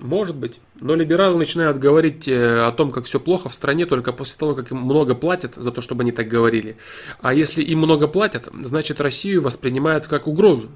Может 0.03 0.35
быть. 0.35 0.59
Но 0.81 0.95
либералы 0.95 1.37
начинают 1.37 1.79
говорить 1.79 2.27
э, 2.27 2.65
о 2.65 2.73
том, 2.73 2.91
как 2.91 3.05
все 3.05 3.21
плохо 3.21 3.47
в 3.47 3.53
стране 3.53 3.85
только 3.85 4.11
после 4.11 4.37
того, 4.37 4.53
как 4.53 4.69
им 4.69 4.79
много 4.79 5.15
платят 5.15 5.55
за 5.55 5.71
то, 5.71 5.79
чтобы 5.79 6.03
они 6.03 6.11
так 6.11 6.27
говорили. 6.27 6.75
А 7.21 7.33
если 7.33 7.63
им 7.63 7.79
много 7.79 8.09
платят, 8.09 8.49
значит 8.51 8.99
Россию 8.99 9.41
воспринимают 9.41 10.07
как 10.07 10.27
угрозу. 10.27 10.67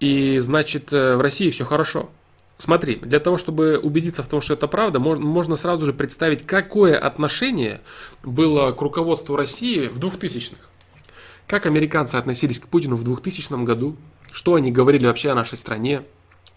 И 0.00 0.40
значит 0.40 0.92
э, 0.92 1.14
в 1.14 1.20
России 1.20 1.48
все 1.50 1.64
хорошо. 1.64 2.10
Смотри, 2.56 2.96
для 2.96 3.20
того, 3.20 3.38
чтобы 3.38 3.78
убедиться 3.78 4.24
в 4.24 4.28
том, 4.28 4.40
что 4.40 4.54
это 4.54 4.66
правда, 4.66 4.98
можно 4.98 5.54
сразу 5.54 5.86
же 5.86 5.92
представить, 5.92 6.44
какое 6.44 6.98
отношение 6.98 7.82
было 8.24 8.72
к 8.72 8.82
руководству 8.82 9.36
России 9.36 9.86
в 9.86 10.00
2000-х. 10.00 10.56
Как 11.46 11.66
американцы 11.66 12.16
относились 12.16 12.58
к 12.58 12.66
Путину 12.66 12.96
в 12.96 13.04
2000 13.04 13.62
году, 13.62 13.94
что 14.32 14.54
они 14.56 14.72
говорили 14.72 15.06
вообще 15.06 15.30
о 15.30 15.36
нашей 15.36 15.56
стране, 15.56 16.02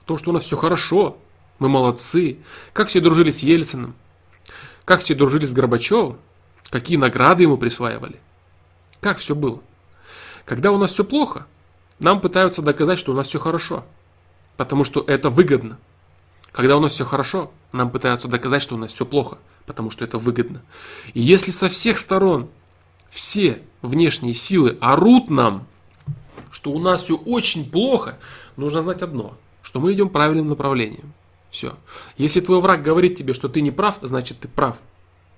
то, 0.05 0.17
что 0.17 0.31
у 0.31 0.33
нас 0.33 0.41
все 0.41 0.57
хорошо, 0.57 1.19
мы 1.61 1.69
молодцы. 1.69 2.39
Как 2.73 2.87
все 2.87 2.99
дружили 2.99 3.29
с 3.29 3.43
Ельциным. 3.43 3.93
Как 4.83 4.99
все 4.99 5.13
дружили 5.13 5.45
с 5.45 5.53
Горбачевым. 5.53 6.17
Какие 6.71 6.97
награды 6.97 7.43
ему 7.43 7.55
присваивали. 7.55 8.19
Как 8.99 9.19
все 9.19 9.35
было. 9.35 9.61
Когда 10.43 10.71
у 10.71 10.79
нас 10.79 10.91
все 10.91 11.03
плохо, 11.03 11.45
нам 11.99 12.19
пытаются 12.19 12.63
доказать, 12.63 12.97
что 12.97 13.11
у 13.11 13.15
нас 13.15 13.27
все 13.27 13.37
хорошо. 13.37 13.85
Потому 14.57 14.83
что 14.83 15.03
это 15.05 15.29
выгодно. 15.29 15.77
Когда 16.51 16.77
у 16.77 16.79
нас 16.79 16.93
все 16.93 17.05
хорошо, 17.05 17.51
нам 17.71 17.91
пытаются 17.91 18.27
доказать, 18.27 18.63
что 18.63 18.73
у 18.73 18.79
нас 18.79 18.91
все 18.91 19.05
плохо. 19.05 19.37
Потому 19.67 19.91
что 19.91 20.03
это 20.03 20.17
выгодно. 20.17 20.63
И 21.13 21.21
если 21.21 21.51
со 21.51 21.69
всех 21.69 21.99
сторон 21.99 22.49
все 23.11 23.61
внешние 23.83 24.33
силы 24.33 24.79
орут 24.81 25.29
нам, 25.29 25.67
что 26.49 26.71
у 26.71 26.79
нас 26.79 27.03
все 27.03 27.17
очень 27.17 27.69
плохо, 27.69 28.17
нужно 28.57 28.81
знать 28.81 29.03
одно, 29.03 29.37
что 29.61 29.79
мы 29.79 29.93
идем 29.93 30.09
правильным 30.09 30.47
направлением. 30.47 31.13
Все. 31.51 31.75
Если 32.17 32.39
твой 32.39 32.61
враг 32.61 32.81
говорит 32.81 33.17
тебе, 33.17 33.33
что 33.33 33.49
ты 33.49 33.61
не 33.61 33.71
прав, 33.71 33.99
значит 34.01 34.39
ты 34.39 34.47
прав. 34.47 34.77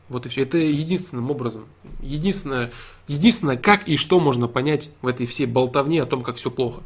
Вот 0.09 0.25
и 0.25 0.29
все. 0.29 0.43
Это 0.43 0.57
единственным 0.57 1.31
образом. 1.31 1.65
Единственное, 2.01 2.71
единственное, 3.07 3.57
как 3.57 3.87
и 3.87 3.97
что 3.97 4.19
можно 4.19 4.47
понять 4.47 4.91
в 5.01 5.07
этой 5.07 5.25
всей 5.25 5.47
болтовне 5.47 6.03
о 6.03 6.05
том, 6.05 6.21
как 6.21 6.35
все 6.35 6.51
плохо. 6.51 6.81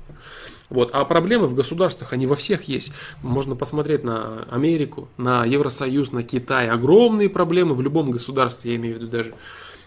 Вот. 0.70 0.92
А 0.94 1.04
проблемы 1.04 1.48
в 1.48 1.56
государствах, 1.56 2.14
они 2.14 2.26
во 2.26 2.36
всех 2.36 2.64
есть. 2.64 2.94
Можно 3.22 3.56
посмотреть 3.56 4.04
на 4.04 4.44
Америку, 4.44 5.10
на 5.18 5.46
Евросоюз, 5.46 6.14
на 6.14 6.24
Китай. 6.24 6.70
Огромные 6.70 7.30
проблемы 7.30 7.76
в 7.76 7.82
любом 7.82 8.12
государстве, 8.12 8.72
я 8.72 8.78
имею 8.78 8.96
в 8.96 9.00
виду 9.00 9.10
даже 9.10 9.34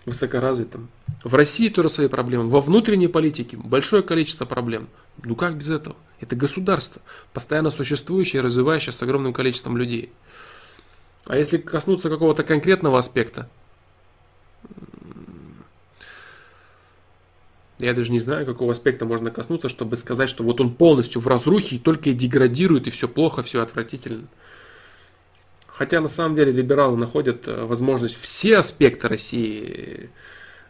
высокоразвитом. 0.06 0.88
В 1.22 1.34
России 1.34 1.68
тоже 1.68 1.88
свои 1.88 2.08
проблемы. 2.08 2.48
Во 2.48 2.60
внутренней 2.60 3.08
политике 3.08 3.56
большое 3.56 4.02
количество 4.02 4.44
проблем. 4.44 4.88
Ну 5.22 5.36
как 5.36 5.56
без 5.56 5.70
этого? 5.70 5.96
Это 6.20 6.36
государство, 6.36 7.02
постоянно 7.32 7.70
существующее 7.70 8.42
и 8.42 8.44
развивающее 8.44 8.92
с 8.92 9.02
огромным 9.02 9.32
количеством 9.32 9.76
людей. 9.76 10.12
А 11.26 11.36
если 11.36 11.58
коснуться 11.58 12.08
какого-то 12.10 12.42
конкретного 12.42 12.98
аспекта, 12.98 13.48
я 17.78 17.94
даже 17.94 18.12
не 18.12 18.20
знаю, 18.20 18.44
какого 18.44 18.72
аспекта 18.72 19.06
можно 19.06 19.30
коснуться, 19.30 19.68
чтобы 19.68 19.96
сказать, 19.96 20.28
что 20.28 20.44
вот 20.44 20.60
он 20.60 20.74
полностью 20.74 21.20
в 21.20 21.26
разрухе 21.26 21.76
и 21.76 21.78
только 21.78 22.10
и 22.10 22.14
деградирует, 22.14 22.86
и 22.86 22.90
все 22.90 23.08
плохо, 23.08 23.42
все 23.42 23.62
отвратительно. 23.62 24.26
Хотя 25.80 26.02
на 26.02 26.08
самом 26.08 26.36
деле 26.36 26.52
либералы 26.52 26.98
находят 26.98 27.48
э, 27.48 27.64
возможность 27.64 28.20
все 28.20 28.58
аспекты 28.58 29.08
России 29.08 30.10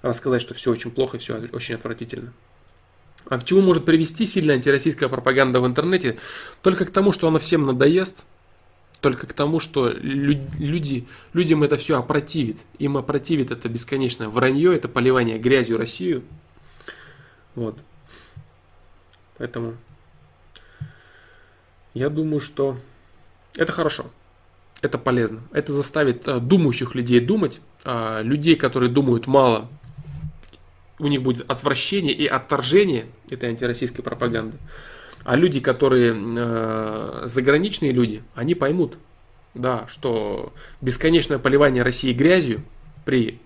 рассказать, 0.03 0.41
что 0.41 0.55
все 0.55 0.71
очень 0.71 0.93
плохо, 0.93 1.19
все 1.19 1.37
очень 1.51 1.75
отвратительно. 1.75 2.33
А 3.25 3.41
к 3.41 3.45
чему 3.45 3.61
может 3.61 3.85
привести 3.85 4.25
сильная 4.25 4.55
антироссийская 4.55 5.09
пропаганда 5.09 5.61
в 5.61 5.67
интернете? 5.67 6.21
Только 6.63 6.85
к 6.85 6.93
тому, 6.93 7.11
что 7.11 7.27
она 7.27 7.41
всем 7.41 7.67
надоест, 7.67 8.25
только 9.01 9.27
к 9.27 9.33
тому, 9.33 9.59
что 9.59 9.89
люди, 9.89 11.09
людям 11.33 11.65
это 11.65 11.77
все 11.77 11.99
опротивит. 11.99 12.59
Им 12.79 12.97
опротивит 12.97 13.51
это 13.51 13.69
бесконечное 13.69 14.29
вранье, 14.29 14.77
это 14.77 14.87
поливание 14.87 15.41
грязью 15.41 15.77
Россию. 15.77 16.23
Вот. 17.57 17.77
Поэтому 19.39 19.75
я 21.95 22.11
думаю, 22.11 22.39
что 22.39 22.77
это 23.57 23.73
хорошо. 23.73 24.13
Это 24.83 24.99
полезно. 24.99 25.43
Это 25.53 25.73
заставит 25.73 26.27
а, 26.27 26.41
думающих 26.41 26.95
людей 26.95 27.21
думать. 27.21 27.61
А, 27.85 28.23
людей, 28.23 28.57
которые 28.57 28.91
думают 28.91 29.27
мало, 29.27 29.69
у 30.99 31.07
них 31.07 31.23
будет 31.23 31.51
отвращение 31.51 32.13
и 32.13 32.27
отторжение 32.27 33.07
этой 33.31 33.49
антироссийской 33.49 34.05
пропаганды. 34.05 34.59
А 35.25 35.37
люди, 35.37 35.61
которые 35.61 36.15
э, 36.15 37.23
заграничные 37.25 37.93
люди, 37.93 38.23
они 38.35 38.55
поймут, 38.55 38.97
да, 39.55 39.87
что 39.89 40.53
бесконечное 40.81 41.39
поливание 41.39 41.83
России 41.83 42.13
грязью 42.13 42.63
при 43.05 43.39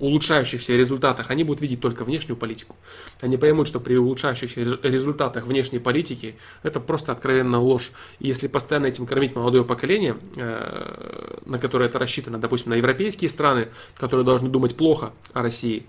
улучшающихся 0.00 0.76
результатах, 0.76 1.30
они 1.30 1.44
будут 1.44 1.60
видеть 1.60 1.80
только 1.80 2.04
внешнюю 2.04 2.36
политику. 2.36 2.76
Они 3.20 3.36
поймут, 3.36 3.66
что 3.66 3.80
при 3.80 3.96
улучшающихся 3.96 4.60
результатах 4.82 5.46
внешней 5.46 5.78
политики 5.78 6.36
это 6.62 6.80
просто 6.80 7.12
откровенная 7.12 7.58
ложь. 7.58 7.90
И 8.20 8.28
если 8.28 8.46
постоянно 8.46 8.86
этим 8.86 9.06
кормить 9.06 9.34
молодое 9.34 9.64
поколение, 9.64 10.16
э, 10.36 11.38
на 11.46 11.58
которое 11.58 11.88
это 11.88 11.98
рассчитано, 11.98 12.38
допустим, 12.38 12.70
на 12.70 12.76
европейские 12.76 13.28
страны, 13.28 13.68
которые 13.96 14.24
должны 14.24 14.48
думать 14.48 14.76
плохо 14.76 15.12
о 15.32 15.42
России, 15.42 15.84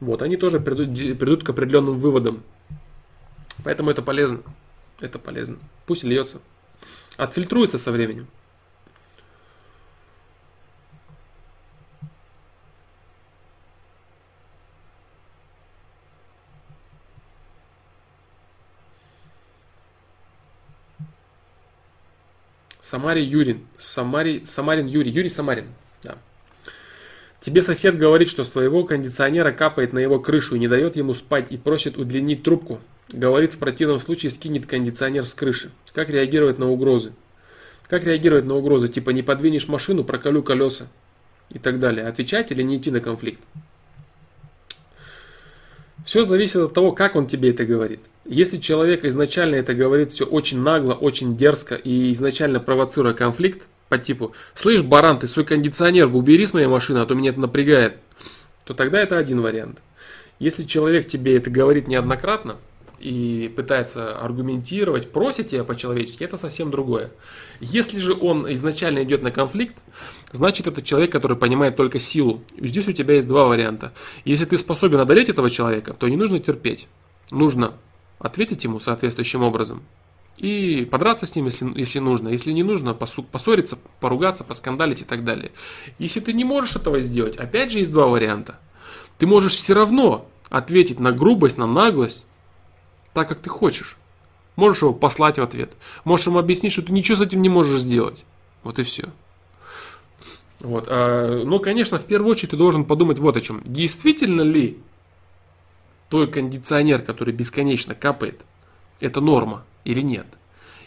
вот, 0.00 0.22
они 0.22 0.36
тоже 0.36 0.60
придут, 0.60 0.96
придут 1.18 1.44
к 1.44 1.48
определенным 1.48 1.96
выводам. 1.96 2.44
Поэтому 3.64 3.90
это 3.90 4.02
полезно. 4.02 4.40
Это 5.00 5.18
полезно. 5.18 5.58
Пусть 5.86 6.04
льется. 6.04 6.40
Отфильтруется 7.16 7.78
со 7.78 7.90
временем. 7.90 8.28
Самарий 22.88 23.26
Юрин. 23.26 23.66
Самарий, 23.76 24.46
Самарин 24.46 24.86
Юрий. 24.86 25.10
Юрий 25.10 25.28
Самарин. 25.28 25.66
Да. 26.02 26.16
Тебе 27.38 27.60
сосед 27.60 27.98
говорит, 27.98 28.30
что 28.30 28.44
с 28.44 28.48
твоего 28.48 28.82
кондиционера 28.84 29.52
капает 29.52 29.92
на 29.92 29.98
его 29.98 30.18
крышу 30.18 30.56
и 30.56 30.58
не 30.58 30.68
дает 30.68 30.96
ему 30.96 31.12
спать 31.12 31.48
и 31.50 31.58
просит 31.58 31.98
удлинить 31.98 32.42
трубку. 32.42 32.80
Говорит, 33.12 33.52
в 33.52 33.58
противном 33.58 34.00
случае 34.00 34.30
скинет 34.30 34.64
кондиционер 34.64 35.26
с 35.26 35.34
крыши. 35.34 35.70
Как 35.92 36.08
реагировать 36.08 36.58
на 36.58 36.70
угрозы? 36.70 37.12
Как 37.90 38.04
реагировать 38.04 38.46
на 38.46 38.54
угрозы? 38.54 38.88
Типа 38.88 39.10
не 39.10 39.22
подвинешь 39.22 39.68
машину, 39.68 40.02
проколю 40.02 40.42
колеса 40.42 40.86
и 41.52 41.58
так 41.58 41.80
далее. 41.80 42.06
Отвечать 42.06 42.52
или 42.52 42.62
не 42.62 42.78
идти 42.78 42.90
на 42.90 43.00
конфликт? 43.00 43.40
Все 46.06 46.24
зависит 46.24 46.56
от 46.56 46.72
того, 46.72 46.92
как 46.92 47.16
он 47.16 47.26
тебе 47.26 47.50
это 47.50 47.66
говорит. 47.66 48.00
Если 48.28 48.58
человек 48.58 49.06
изначально 49.06 49.54
это 49.54 49.72
говорит 49.72 50.12
все 50.12 50.26
очень 50.26 50.60
нагло, 50.60 50.92
очень 50.92 51.34
дерзко 51.34 51.76
и 51.76 52.12
изначально 52.12 52.60
провоцируя 52.60 53.14
конфликт, 53.14 53.66
по 53.88 53.96
типу 53.96 54.34
«Слышь, 54.54 54.82
баран, 54.82 55.18
ты 55.18 55.26
свой 55.26 55.46
кондиционер 55.46 56.14
убери 56.14 56.46
с 56.46 56.52
моей 56.52 56.66
машины, 56.66 56.98
а 56.98 57.06
то 57.06 57.14
меня 57.14 57.30
это 57.30 57.40
напрягает», 57.40 57.96
то 58.64 58.74
тогда 58.74 59.00
это 59.00 59.16
один 59.16 59.40
вариант. 59.40 59.78
Если 60.38 60.64
человек 60.64 61.06
тебе 61.06 61.38
это 61.38 61.48
говорит 61.48 61.88
неоднократно 61.88 62.58
и 62.98 63.50
пытается 63.56 64.18
аргументировать, 64.18 65.10
просит 65.10 65.48
тебя 65.48 65.64
по-человечески, 65.64 66.22
это 66.22 66.36
совсем 66.36 66.70
другое. 66.70 67.10
Если 67.60 67.98
же 67.98 68.12
он 68.12 68.52
изначально 68.52 69.04
идет 69.04 69.22
на 69.22 69.30
конфликт, 69.30 69.74
значит 70.32 70.66
это 70.66 70.82
человек, 70.82 71.10
который 71.10 71.38
понимает 71.38 71.76
только 71.76 71.98
силу. 71.98 72.42
Здесь 72.60 72.88
у 72.88 72.92
тебя 72.92 73.14
есть 73.14 73.26
два 73.26 73.46
варианта. 73.46 73.94
Если 74.26 74.44
ты 74.44 74.58
способен 74.58 75.00
одолеть 75.00 75.30
этого 75.30 75.48
человека, 75.48 75.94
то 75.94 76.06
не 76.08 76.16
нужно 76.16 76.40
терпеть. 76.40 76.88
Нужно 77.30 77.72
ответить 78.18 78.64
ему 78.64 78.80
соответствующим 78.80 79.42
образом 79.42 79.82
и 80.38 80.88
подраться 80.90 81.26
с 81.26 81.34
ним, 81.34 81.46
если, 81.46 81.70
если 81.76 81.98
нужно. 81.98 82.28
Если 82.28 82.52
не 82.52 82.62
нужно, 82.62 82.94
поссориться, 82.94 83.78
поругаться, 84.00 84.44
поскандалить 84.44 85.02
и 85.02 85.04
так 85.04 85.24
далее. 85.24 85.50
Если 85.98 86.20
ты 86.20 86.32
не 86.32 86.44
можешь 86.44 86.76
этого 86.76 87.00
сделать, 87.00 87.36
опять 87.36 87.72
же 87.72 87.78
есть 87.78 87.92
два 87.92 88.06
варианта. 88.06 88.58
Ты 89.18 89.26
можешь 89.26 89.56
все 89.56 89.74
равно 89.74 90.28
ответить 90.48 91.00
на 91.00 91.12
грубость, 91.12 91.58
на 91.58 91.66
наглость, 91.66 92.24
так 93.14 93.28
как 93.28 93.38
ты 93.38 93.50
хочешь. 93.50 93.96
Можешь 94.54 94.82
его 94.82 94.92
послать 94.92 95.38
в 95.38 95.42
ответ. 95.42 95.72
Можешь 96.04 96.26
ему 96.26 96.38
объяснить, 96.38 96.72
что 96.72 96.82
ты 96.82 96.92
ничего 96.92 97.16
с 97.16 97.20
этим 97.20 97.42
не 97.42 97.48
можешь 97.48 97.80
сделать. 97.80 98.24
Вот 98.62 98.78
и 98.78 98.84
все. 98.84 99.08
Вот. 100.60 100.84
А, 100.88 101.44
ну, 101.44 101.58
конечно, 101.58 101.98
в 101.98 102.04
первую 102.04 102.30
очередь 102.30 102.50
ты 102.50 102.56
должен 102.56 102.84
подумать 102.84 103.18
вот 103.18 103.36
о 103.36 103.40
чем. 103.40 103.60
Действительно 103.64 104.42
ли 104.42 104.78
твой 106.08 106.26
кондиционер, 106.26 107.02
который 107.02 107.34
бесконечно 107.34 107.94
капает, 107.94 108.40
это 109.00 109.20
норма 109.20 109.64
или 109.84 110.00
нет? 110.00 110.26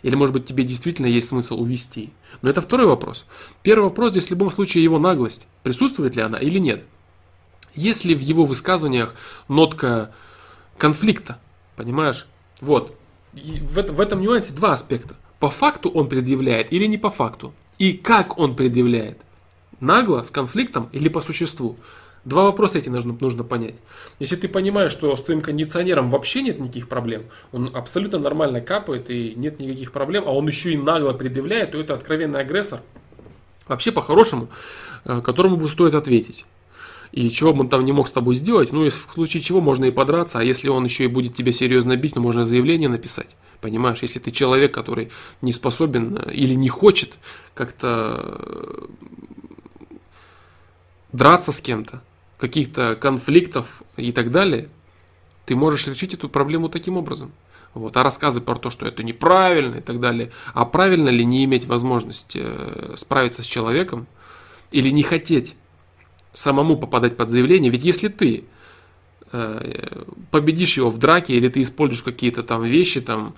Или, 0.03 0.15
может 0.15 0.33
быть, 0.33 0.45
тебе 0.45 0.63
действительно 0.63 1.05
есть 1.05 1.27
смысл 1.27 1.61
увести? 1.61 2.11
Но 2.41 2.49
это 2.49 2.61
второй 2.61 2.87
вопрос. 2.87 3.25
Первый 3.61 3.83
вопрос 3.83 4.11
здесь 4.11 4.27
в 4.27 4.31
любом 4.31 4.51
случае 4.51 4.83
его 4.83 4.97
наглость. 4.97 5.45
Присутствует 5.63 6.15
ли 6.15 6.23
она 6.23 6.39
или 6.39 6.57
нет? 6.57 6.83
Есть 7.75 8.03
ли 8.03 8.15
в 8.15 8.19
его 8.19 8.45
высказываниях 8.45 9.15
нотка 9.47 10.11
конфликта? 10.77 11.39
Понимаешь? 11.75 12.27
Вот. 12.59 12.97
в, 13.33 13.81
в 13.81 13.99
этом 13.99 14.21
нюансе 14.21 14.53
два 14.53 14.73
аспекта. 14.73 15.15
По 15.39 15.49
факту 15.49 15.89
он 15.89 16.07
предъявляет 16.07 16.73
или 16.73 16.85
не 16.85 16.97
по 16.97 17.11
факту? 17.11 17.53
И 17.77 17.93
как 17.93 18.37
он 18.37 18.55
предъявляет? 18.55 19.19
Нагло, 19.79 20.23
с 20.23 20.31
конфликтом 20.31 20.89
или 20.91 21.09
по 21.09 21.21
существу? 21.21 21.77
Два 22.23 22.43
вопроса 22.43 22.77
эти 22.77 22.89
нужно, 22.89 23.17
нужно 23.19 23.43
понять. 23.43 23.75
Если 24.19 24.35
ты 24.35 24.47
понимаешь, 24.47 24.91
что 24.91 25.15
с 25.15 25.23
твоим 25.23 25.41
кондиционером 25.41 26.09
вообще 26.09 26.43
нет 26.43 26.59
никаких 26.59 26.87
проблем, 26.87 27.23
он 27.51 27.71
абсолютно 27.73 28.19
нормально 28.19 28.61
капает 28.61 29.09
и 29.09 29.33
нет 29.35 29.59
никаких 29.59 29.91
проблем, 29.91 30.25
а 30.27 30.31
он 30.31 30.47
еще 30.47 30.73
и 30.73 30.77
нагло 30.77 31.13
предъявляет, 31.13 31.71
то 31.71 31.79
это 31.79 31.95
откровенный 31.95 32.39
агрессор. 32.39 32.81
Вообще 33.67 33.91
по-хорошему, 33.91 34.49
э, 35.05 35.21
которому 35.21 35.57
бы 35.57 35.67
стоит 35.67 35.95
ответить. 35.95 36.45
И 37.11 37.29
чего 37.29 37.53
бы 37.53 37.61
он 37.61 37.69
там 37.69 37.83
не 37.83 37.91
мог 37.91 38.07
с 38.07 38.11
тобой 38.11 38.35
сделать, 38.35 38.71
ну, 38.71 38.87
в 38.87 39.13
случае 39.13 39.41
чего 39.41 39.59
можно 39.59 39.85
и 39.85 39.91
подраться, 39.91 40.39
а 40.39 40.43
если 40.43 40.69
он 40.69 40.85
еще 40.85 41.05
и 41.05 41.07
будет 41.07 41.35
тебя 41.35 41.51
серьезно 41.51 41.97
бить, 41.97 42.15
ну, 42.15 42.21
можно 42.21 42.45
заявление 42.45 42.87
написать. 42.87 43.35
Понимаешь, 43.59 43.99
если 44.01 44.19
ты 44.19 44.31
человек, 44.31 44.73
который 44.73 45.11
не 45.41 45.53
способен 45.53 46.17
э, 46.17 46.33
или 46.33 46.53
не 46.53 46.69
хочет 46.69 47.13
как-то 47.55 48.21
э, 48.21 48.85
драться 51.11 51.51
с 51.51 51.59
кем-то, 51.59 52.03
каких-то 52.41 52.95
конфликтов 52.95 53.83
и 53.97 54.11
так 54.11 54.31
далее, 54.31 54.67
ты 55.45 55.55
можешь 55.55 55.87
решить 55.87 56.15
эту 56.15 56.27
проблему 56.27 56.69
таким 56.69 56.97
образом. 56.97 57.31
Вот. 57.75 57.95
А 57.95 58.03
рассказы 58.03 58.41
про 58.41 58.55
то, 58.55 58.71
что 58.71 58.87
это 58.87 59.03
неправильно 59.03 59.75
и 59.75 59.81
так 59.81 59.99
далее. 59.99 60.31
А 60.55 60.65
правильно 60.65 61.09
ли 61.09 61.23
не 61.23 61.45
иметь 61.45 61.65
возможности 61.65 62.41
э, 62.43 62.95
справиться 62.97 63.43
с 63.43 63.45
человеком 63.45 64.07
или 64.71 64.89
не 64.89 65.03
хотеть 65.03 65.55
самому 66.33 66.77
попадать 66.77 67.15
под 67.15 67.29
заявление? 67.29 67.71
Ведь 67.71 67.85
если 67.85 68.07
ты 68.07 68.43
э, 69.31 70.03
победишь 70.31 70.77
его 70.77 70.89
в 70.89 70.97
драке 70.97 71.35
или 71.35 71.47
ты 71.47 71.61
используешь 71.61 72.01
какие-то 72.01 72.41
там 72.41 72.63
вещи, 72.63 73.01
там 73.01 73.35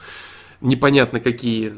непонятно 0.62 1.20
какие, 1.20 1.74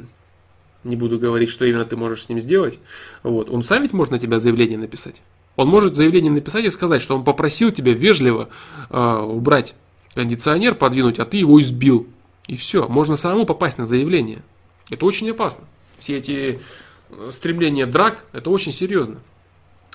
не 0.84 0.95
буду 0.95 1.18
говорить, 1.18 1.50
что 1.50 1.66
именно 1.66 1.86
ты 1.86 1.98
можешь 1.98 2.26
с 2.26 2.30
ним 2.30 2.40
сделать, 2.40 2.78
вот, 3.24 3.50
он 3.50 3.64
сам 3.64 3.82
ведь 3.82 3.94
может 3.94 4.12
на 4.12 4.20
тебя 4.20 4.38
заявление 4.38 4.78
написать. 4.78 5.16
Он 5.56 5.67
может 5.67 5.95
заявление 5.95 6.32
написать 6.32 6.66
и 6.66 6.69
сказать, 6.69 7.01
что 7.01 7.16
он 7.16 7.24
попросил 7.24 7.72
тебя 7.72 7.93
вежливо 7.93 8.50
э, 8.90 9.17
убрать 9.17 9.75
кондиционер, 10.14 10.75
подвинуть, 10.75 11.19
а 11.19 11.25
ты 11.25 11.38
его 11.38 11.59
избил. 11.61 12.08
И 12.48 12.56
все, 12.56 12.88
можно 12.88 13.16
самому 13.16 13.45
попасть 13.45 13.77
на 13.77 13.85
заявление. 13.85 14.42
Это 14.90 15.06
очень 15.06 15.30
опасно. 15.30 15.66
Все 15.98 16.17
эти 16.17 16.61
э, 17.09 17.30
стремления 17.32 17.85
драк, 17.85 18.25
это 18.34 18.50
очень 18.50 18.72
серьезно. 18.72 19.17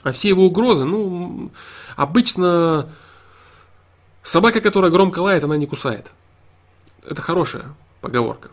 А 0.02 0.12
все 0.12 0.30
его 0.30 0.46
угрозы, 0.46 0.84
ну, 0.84 1.50
обычно 1.94 2.90
собака, 4.22 4.60
которая 4.60 4.90
громко 4.90 5.18
лает, 5.20 5.44
она 5.44 5.56
не 5.56 5.66
кусает. 5.66 6.10
Это 7.06 7.20
хорошая 7.20 7.74
поговорка. 8.00 8.50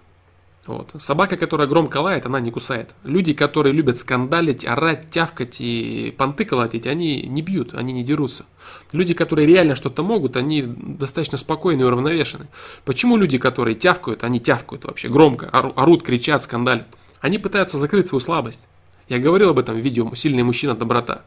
Вот. 0.68 0.92
Собака, 1.00 1.38
которая 1.38 1.66
громко 1.66 1.98
лает, 1.98 2.26
она 2.26 2.42
не 2.42 2.52
кусает. 2.52 2.90
Люди, 3.06 3.34
которые 3.34 3.72
любят 3.72 3.98
скандалить, 3.98 4.66
орать, 4.66 5.10
тявкать 5.10 5.62
и 5.62 6.14
понты 6.18 6.44
колотить, 6.44 6.86
они 6.86 7.22
не 7.22 7.42
бьют, 7.42 7.74
они 7.74 7.94
не 7.94 8.04
дерутся. 8.04 8.46
Люди, 8.92 9.14
которые 9.14 9.48
реально 9.48 9.76
что-то 9.76 10.04
могут, 10.04 10.36
они 10.36 10.62
достаточно 10.62 11.38
спокойны 11.38 11.82
и 11.82 11.86
уравновешены. 11.86 12.48
Почему 12.84 13.16
люди, 13.16 13.38
которые 13.38 13.76
тявкают, 13.76 14.26
они 14.26 14.42
тявкают 14.42 14.84
вообще 14.84 15.08
громко, 15.08 15.48
орут, 15.48 16.04
кричат, 16.04 16.44
скандалят? 16.44 16.88
Они 17.22 17.38
пытаются 17.38 17.78
закрыть 17.78 18.08
свою 18.08 18.20
слабость. 18.20 18.68
Я 19.08 19.20
говорил 19.20 19.52
об 19.52 19.60
этом 19.60 19.76
в 19.76 19.80
видео 19.80 20.14
«Сильный 20.16 20.44
мужчина, 20.44 20.76
доброта». 20.76 21.22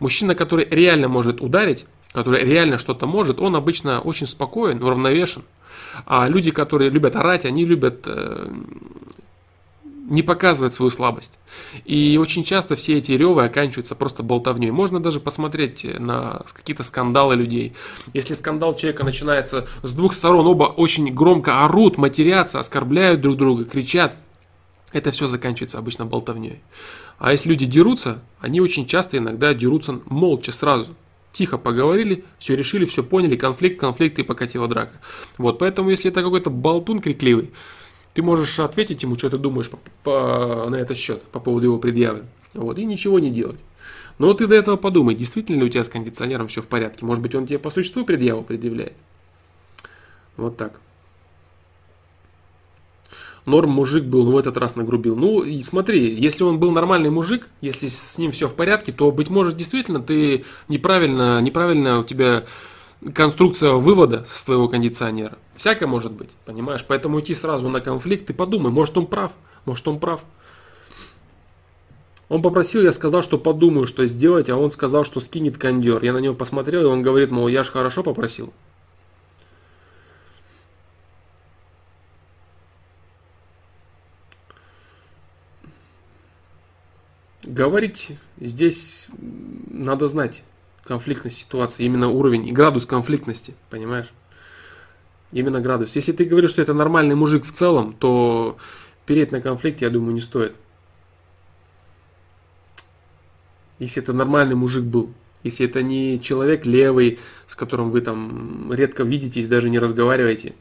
Мужчина, 0.00 0.34
который 0.34 0.66
реально 0.68 1.06
может 1.06 1.40
ударить, 1.40 1.86
который 2.12 2.44
реально 2.44 2.78
что-то 2.78 3.06
может, 3.06 3.40
он 3.40 3.56
обычно 3.56 4.00
очень 4.00 4.26
спокоен, 4.26 4.82
уравновешен. 4.82 5.42
А 6.06 6.28
люди, 6.28 6.50
которые 6.50 6.90
любят 6.90 7.16
орать, 7.16 7.44
они 7.44 7.64
любят 7.64 8.02
э, 8.06 8.50
не 10.12 10.22
показывать 10.22 10.72
свою 10.72 10.90
слабость. 10.90 11.38
И 11.84 12.18
очень 12.20 12.44
часто 12.44 12.76
все 12.76 12.98
эти 12.98 13.12
ревы 13.12 13.44
оканчиваются 13.44 13.94
просто 13.94 14.22
болтовней. 14.22 14.70
Можно 14.70 15.00
даже 15.00 15.20
посмотреть 15.20 15.84
на 15.98 16.42
какие-то 16.52 16.82
скандалы 16.82 17.34
людей. 17.34 17.74
Если 18.12 18.34
скандал 18.34 18.74
человека 18.74 19.04
начинается 19.04 19.66
с 19.82 19.92
двух 19.92 20.14
сторон, 20.14 20.46
оба 20.46 20.64
очень 20.64 21.12
громко 21.14 21.64
орут, 21.64 21.98
матерятся, 21.98 22.58
оскорбляют 22.58 23.20
друг 23.20 23.36
друга, 23.36 23.64
кричат, 23.64 24.14
это 24.92 25.10
все 25.12 25.26
заканчивается 25.26 25.78
обычно 25.78 26.04
болтовней. 26.04 26.60
А 27.18 27.32
если 27.32 27.48
люди 27.48 27.66
дерутся, 27.66 28.18
они 28.40 28.60
очень 28.60 28.86
часто 28.86 29.18
иногда 29.18 29.54
дерутся 29.54 30.00
молча 30.06 30.52
сразу. 30.52 30.94
Тихо 31.32 31.56
поговорили, 31.56 32.24
все 32.38 32.54
решили, 32.54 32.84
все 32.84 33.02
поняли, 33.02 33.36
конфликт, 33.36 33.80
конфликт 33.80 34.18
и 34.18 34.22
покатила 34.22 34.68
драка. 34.68 34.92
Вот, 35.38 35.58
поэтому 35.58 35.90
если 35.90 36.10
это 36.10 36.22
какой-то 36.22 36.50
болтун 36.50 37.00
крикливый, 37.00 37.50
ты 38.12 38.22
можешь 38.22 38.60
ответить 38.60 39.02
ему, 39.02 39.16
что 39.16 39.30
ты 39.30 39.38
думаешь 39.38 39.70
по, 39.70 39.78
по, 40.04 40.68
на 40.68 40.76
этот 40.76 40.98
счет, 40.98 41.22
по 41.22 41.40
поводу 41.40 41.66
его 41.66 41.78
предъявы. 41.78 42.24
Вот, 42.54 42.78
и 42.78 42.84
ничего 42.84 43.18
не 43.18 43.30
делать. 43.30 43.58
Но 44.18 44.34
ты 44.34 44.46
до 44.46 44.54
этого 44.54 44.76
подумай, 44.76 45.14
действительно 45.14 45.60
ли 45.60 45.64
у 45.64 45.68
тебя 45.70 45.84
с 45.84 45.88
кондиционером 45.88 46.48
все 46.48 46.60
в 46.60 46.68
порядке. 46.68 47.06
Может 47.06 47.22
быть, 47.22 47.34
он 47.34 47.46
тебе 47.46 47.58
по 47.58 47.70
существу 47.70 48.04
предъяву 48.04 48.42
предъявляет. 48.42 48.92
Вот 50.36 50.58
так. 50.58 50.80
Норм 53.44 53.70
мужик 53.70 54.04
был, 54.04 54.24
ну 54.24 54.32
в 54.32 54.36
этот 54.36 54.56
раз 54.56 54.76
нагрубил. 54.76 55.16
Ну 55.16 55.42
и 55.42 55.60
смотри, 55.62 56.14
если 56.14 56.44
он 56.44 56.58
был 56.60 56.70
нормальный 56.70 57.10
мужик, 57.10 57.48
если 57.60 57.88
с 57.88 58.16
ним 58.18 58.30
все 58.30 58.46
в 58.46 58.54
порядке, 58.54 58.92
то, 58.92 59.10
быть 59.10 59.30
может, 59.30 59.56
действительно 59.56 60.00
ты 60.00 60.44
неправильно, 60.68 61.40
неправильно 61.40 62.00
у 62.00 62.04
тебя 62.04 62.44
конструкция 63.14 63.72
вывода 63.72 64.24
с 64.28 64.44
твоего 64.44 64.68
кондиционера. 64.68 65.38
Всякое 65.56 65.86
может 65.86 66.12
быть, 66.12 66.30
понимаешь? 66.44 66.84
Поэтому 66.86 67.18
идти 67.18 67.34
сразу 67.34 67.68
на 67.68 67.80
конфликт, 67.80 68.26
ты 68.26 68.34
подумай, 68.34 68.70
может 68.70 68.96
он 68.96 69.06
прав, 69.06 69.32
может 69.64 69.86
он 69.88 69.98
прав. 69.98 70.24
Он 72.28 72.40
попросил, 72.40 72.82
я 72.82 72.92
сказал, 72.92 73.22
что 73.22 73.38
подумаю, 73.38 73.86
что 73.86 74.06
сделать, 74.06 74.48
а 74.48 74.56
он 74.56 74.70
сказал, 74.70 75.04
что 75.04 75.20
скинет 75.20 75.58
кондер. 75.58 76.02
Я 76.02 76.12
на 76.12 76.18
него 76.18 76.34
посмотрел, 76.34 76.82
и 76.82 76.86
он 76.86 77.02
говорит, 77.02 77.30
мол, 77.30 77.48
я 77.48 77.64
же 77.64 77.70
хорошо 77.70 78.02
попросил. 78.02 78.54
Говорить 87.44 88.12
здесь 88.38 89.06
надо 89.68 90.06
знать 90.06 90.44
конфликтность 90.84 91.38
ситуации, 91.38 91.84
именно 91.84 92.08
уровень 92.08 92.46
и 92.46 92.52
градус 92.52 92.86
конфликтности, 92.86 93.54
понимаешь? 93.68 94.12
Именно 95.32 95.60
градус. 95.60 95.96
Если 95.96 96.12
ты 96.12 96.24
говоришь, 96.24 96.50
что 96.50 96.62
это 96.62 96.74
нормальный 96.74 97.14
мужик 97.14 97.44
в 97.44 97.52
целом, 97.52 97.94
то 97.94 98.58
переть 99.06 99.32
на 99.32 99.40
конфликт, 99.40 99.80
я 99.80 99.90
думаю, 99.90 100.14
не 100.14 100.20
стоит. 100.20 100.54
Если 103.78 104.00
это 104.00 104.12
нормальный 104.12 104.54
мужик 104.54 104.84
был. 104.84 105.12
Если 105.42 105.66
это 105.66 105.82
не 105.82 106.20
человек 106.20 106.66
левый, 106.66 107.18
с 107.48 107.56
которым 107.56 107.90
вы 107.90 108.00
там 108.02 108.72
редко 108.72 109.02
видитесь, 109.02 109.48
даже 109.48 109.70
не 109.70 109.80
разговариваете. 109.80 110.54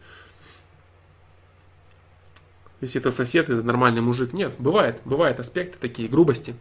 Если 2.80 3.00
это 3.00 3.12
сосед, 3.12 3.50
это 3.50 3.62
нормальный 3.62 4.02
мужик. 4.02 4.34
Нет, 4.34 4.54
бывает, 4.58 5.02
бывают 5.06 5.40
аспекты 5.40 5.78
такие, 5.80 6.10
грубости. 6.10 6.56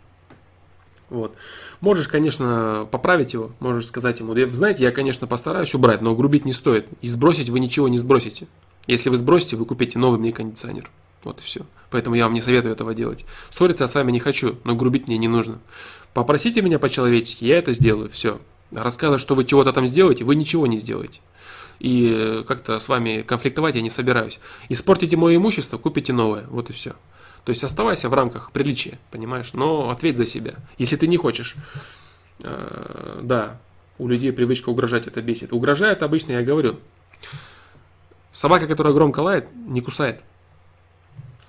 Вот. 1.10 1.34
Можешь, 1.80 2.08
конечно, 2.08 2.88
поправить 2.90 3.32
его, 3.34 3.50
можешь 3.58 3.86
сказать 3.86 4.20
ему, 4.20 4.34
знаете, 4.52 4.84
я, 4.84 4.92
конечно, 4.92 5.26
постараюсь 5.26 5.74
убрать, 5.74 6.00
но 6.00 6.14
грубить 6.14 6.44
не 6.44 6.52
стоит. 6.52 6.86
И 7.02 7.08
сбросить 7.08 7.50
вы 7.50 7.58
ничего 7.60 7.88
не 7.88 7.98
сбросите. 7.98 8.46
Если 8.86 9.10
вы 9.10 9.16
сбросите, 9.16 9.56
вы 9.56 9.66
купите 9.66 9.98
новый 9.98 10.18
мне 10.18 10.32
кондиционер. 10.32 10.88
Вот 11.24 11.40
и 11.40 11.42
все. 11.42 11.66
Поэтому 11.90 12.16
я 12.16 12.24
вам 12.24 12.34
не 12.34 12.40
советую 12.40 12.72
этого 12.72 12.94
делать. 12.94 13.26
Ссориться 13.50 13.84
я 13.84 13.88
с 13.88 13.94
вами 13.94 14.12
не 14.12 14.20
хочу, 14.20 14.56
но 14.64 14.74
грубить 14.74 15.08
мне 15.08 15.18
не 15.18 15.28
нужно. 15.28 15.58
Попросите 16.14 16.62
меня 16.62 16.78
по-человечески, 16.78 17.44
я 17.44 17.58
это 17.58 17.72
сделаю, 17.72 18.08
все. 18.08 18.40
Рассказывать, 18.72 19.20
что 19.20 19.34
вы 19.34 19.44
чего-то 19.44 19.72
там 19.72 19.86
сделаете, 19.86 20.24
вы 20.24 20.36
ничего 20.36 20.66
не 20.66 20.78
сделаете. 20.78 21.20
И 21.80 22.08
э, 22.12 22.44
как-то 22.46 22.78
с 22.78 22.88
вами 22.88 23.22
конфликтовать 23.22 23.74
я 23.74 23.82
не 23.82 23.90
собираюсь. 23.90 24.38
Испортите 24.68 25.16
мое 25.16 25.36
имущество, 25.36 25.78
купите 25.78 26.12
новое. 26.12 26.46
Вот 26.48 26.70
и 26.70 26.72
все. 26.72 26.94
То 27.44 27.50
есть 27.50 27.64
оставайся 27.64 28.08
в 28.08 28.14
рамках 28.14 28.52
приличия, 28.52 28.98
понимаешь, 29.10 29.52
но 29.54 29.90
ответь 29.90 30.16
за 30.16 30.26
себя. 30.26 30.54
Если 30.78 30.96
ты 30.96 31.06
не 31.06 31.16
хочешь, 31.16 31.56
э, 32.42 33.20
да, 33.22 33.58
у 33.98 34.08
людей 34.08 34.32
привычка 34.32 34.68
угрожать, 34.68 35.06
это 35.06 35.22
бесит. 35.22 35.52
Угрожает 35.52 36.02
обычно, 36.02 36.32
я 36.32 36.42
говорю, 36.42 36.78
собака, 38.32 38.66
которая 38.66 38.92
громко 38.92 39.20
лает, 39.20 39.48
не 39.54 39.80
кусает. 39.80 40.20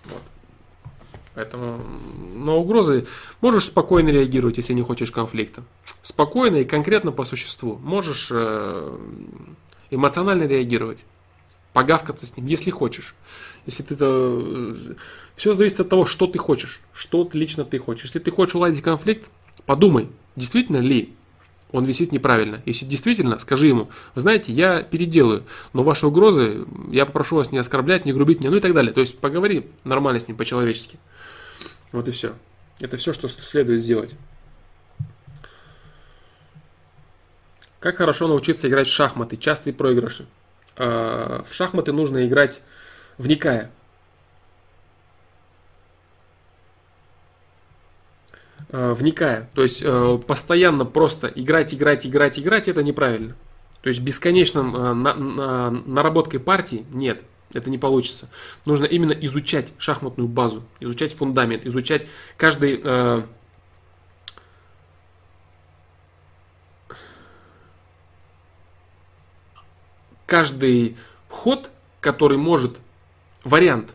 Вот. 0.05 0.21
Поэтому 1.33 1.81
на 2.35 2.55
угрозы 2.55 3.07
можешь 3.41 3.65
спокойно 3.65 4.09
реагировать, 4.09 4.57
если 4.57 4.73
не 4.73 4.81
хочешь 4.81 5.11
конфликта. 5.11 5.63
Спокойно 6.01 6.57
и 6.57 6.65
конкретно 6.65 7.11
по 7.11 7.25
существу. 7.25 7.77
Можешь 7.77 8.29
э, 8.31 8.97
эмоционально 9.89 10.43
реагировать 10.43 11.05
погавкаться 11.73 12.27
с 12.27 12.35
ним, 12.37 12.47
если 12.47 12.71
хочешь. 12.71 13.15
Если 13.65 13.83
ты 13.83 13.95
это... 13.95 14.75
Все 15.35 15.53
зависит 15.53 15.79
от 15.79 15.89
того, 15.89 16.05
что 16.05 16.27
ты 16.27 16.37
хочешь, 16.39 16.81
что 16.93 17.29
лично 17.33 17.63
ты 17.63 17.77
хочешь. 17.79 18.05
Если 18.05 18.19
ты 18.19 18.31
хочешь 18.31 18.55
уладить 18.55 18.83
конфликт, 18.83 19.31
подумай, 19.65 20.09
действительно 20.35 20.77
ли 20.77 21.13
он 21.71 21.85
висит 21.85 22.11
неправильно. 22.11 22.61
Если 22.65 22.85
действительно, 22.85 23.39
скажи 23.39 23.67
ему, 23.67 23.89
вы 24.13 24.21
знаете, 24.21 24.51
я 24.51 24.83
переделаю, 24.83 25.43
но 25.73 25.83
ваши 25.83 26.05
угрозы, 26.05 26.65
я 26.91 27.05
попрошу 27.05 27.37
вас 27.37 27.51
не 27.51 27.57
оскорблять, 27.57 28.05
не 28.05 28.13
грубить 28.13 28.41
мне, 28.41 28.49
ну 28.49 28.57
и 28.57 28.59
так 28.59 28.73
далее. 28.73 28.93
То 28.93 28.99
есть 28.99 29.17
поговори 29.17 29.67
нормально 29.83 30.19
с 30.19 30.27
ним, 30.27 30.37
по-человечески. 30.37 30.99
Вот 31.91 32.07
и 32.07 32.11
все. 32.11 32.33
Это 32.79 32.97
все, 32.97 33.13
что 33.13 33.29
следует 33.29 33.81
сделать. 33.81 34.11
Как 37.79 37.95
хорошо 37.95 38.27
научиться 38.27 38.67
играть 38.67 38.87
в 38.87 38.91
шахматы, 38.91 39.37
частые 39.37 39.73
проигрыши. 39.73 40.27
Э, 40.77 41.41
в 41.47 41.53
шахматы 41.53 41.91
нужно 41.91 42.25
играть 42.25 42.61
вникая. 43.17 43.71
Э, 48.69 48.93
вникая. 48.93 49.49
То 49.53 49.63
есть 49.63 49.81
э, 49.83 50.19
постоянно 50.25 50.85
просто 50.85 51.27
играть, 51.27 51.73
играть, 51.73 52.05
играть, 52.05 52.39
играть, 52.39 52.67
это 52.67 52.83
неправильно. 52.83 53.35
То 53.81 53.89
есть 53.89 53.99
бесконечным 54.01 55.01
наработкой 55.91 56.39
партии 56.39 56.85
нет, 56.91 57.23
это 57.51 57.71
не 57.71 57.79
получится. 57.79 58.29
Нужно 58.65 58.85
именно 58.85 59.13
изучать 59.13 59.73
шахматную 59.79 60.27
базу, 60.27 60.63
изучать 60.79 61.15
фундамент, 61.15 61.65
изучать 61.65 62.05
каждый 62.37 62.83
каждый 70.31 70.95
ход, 71.27 71.71
который 71.99 72.37
может, 72.37 72.77
вариант, 73.43 73.93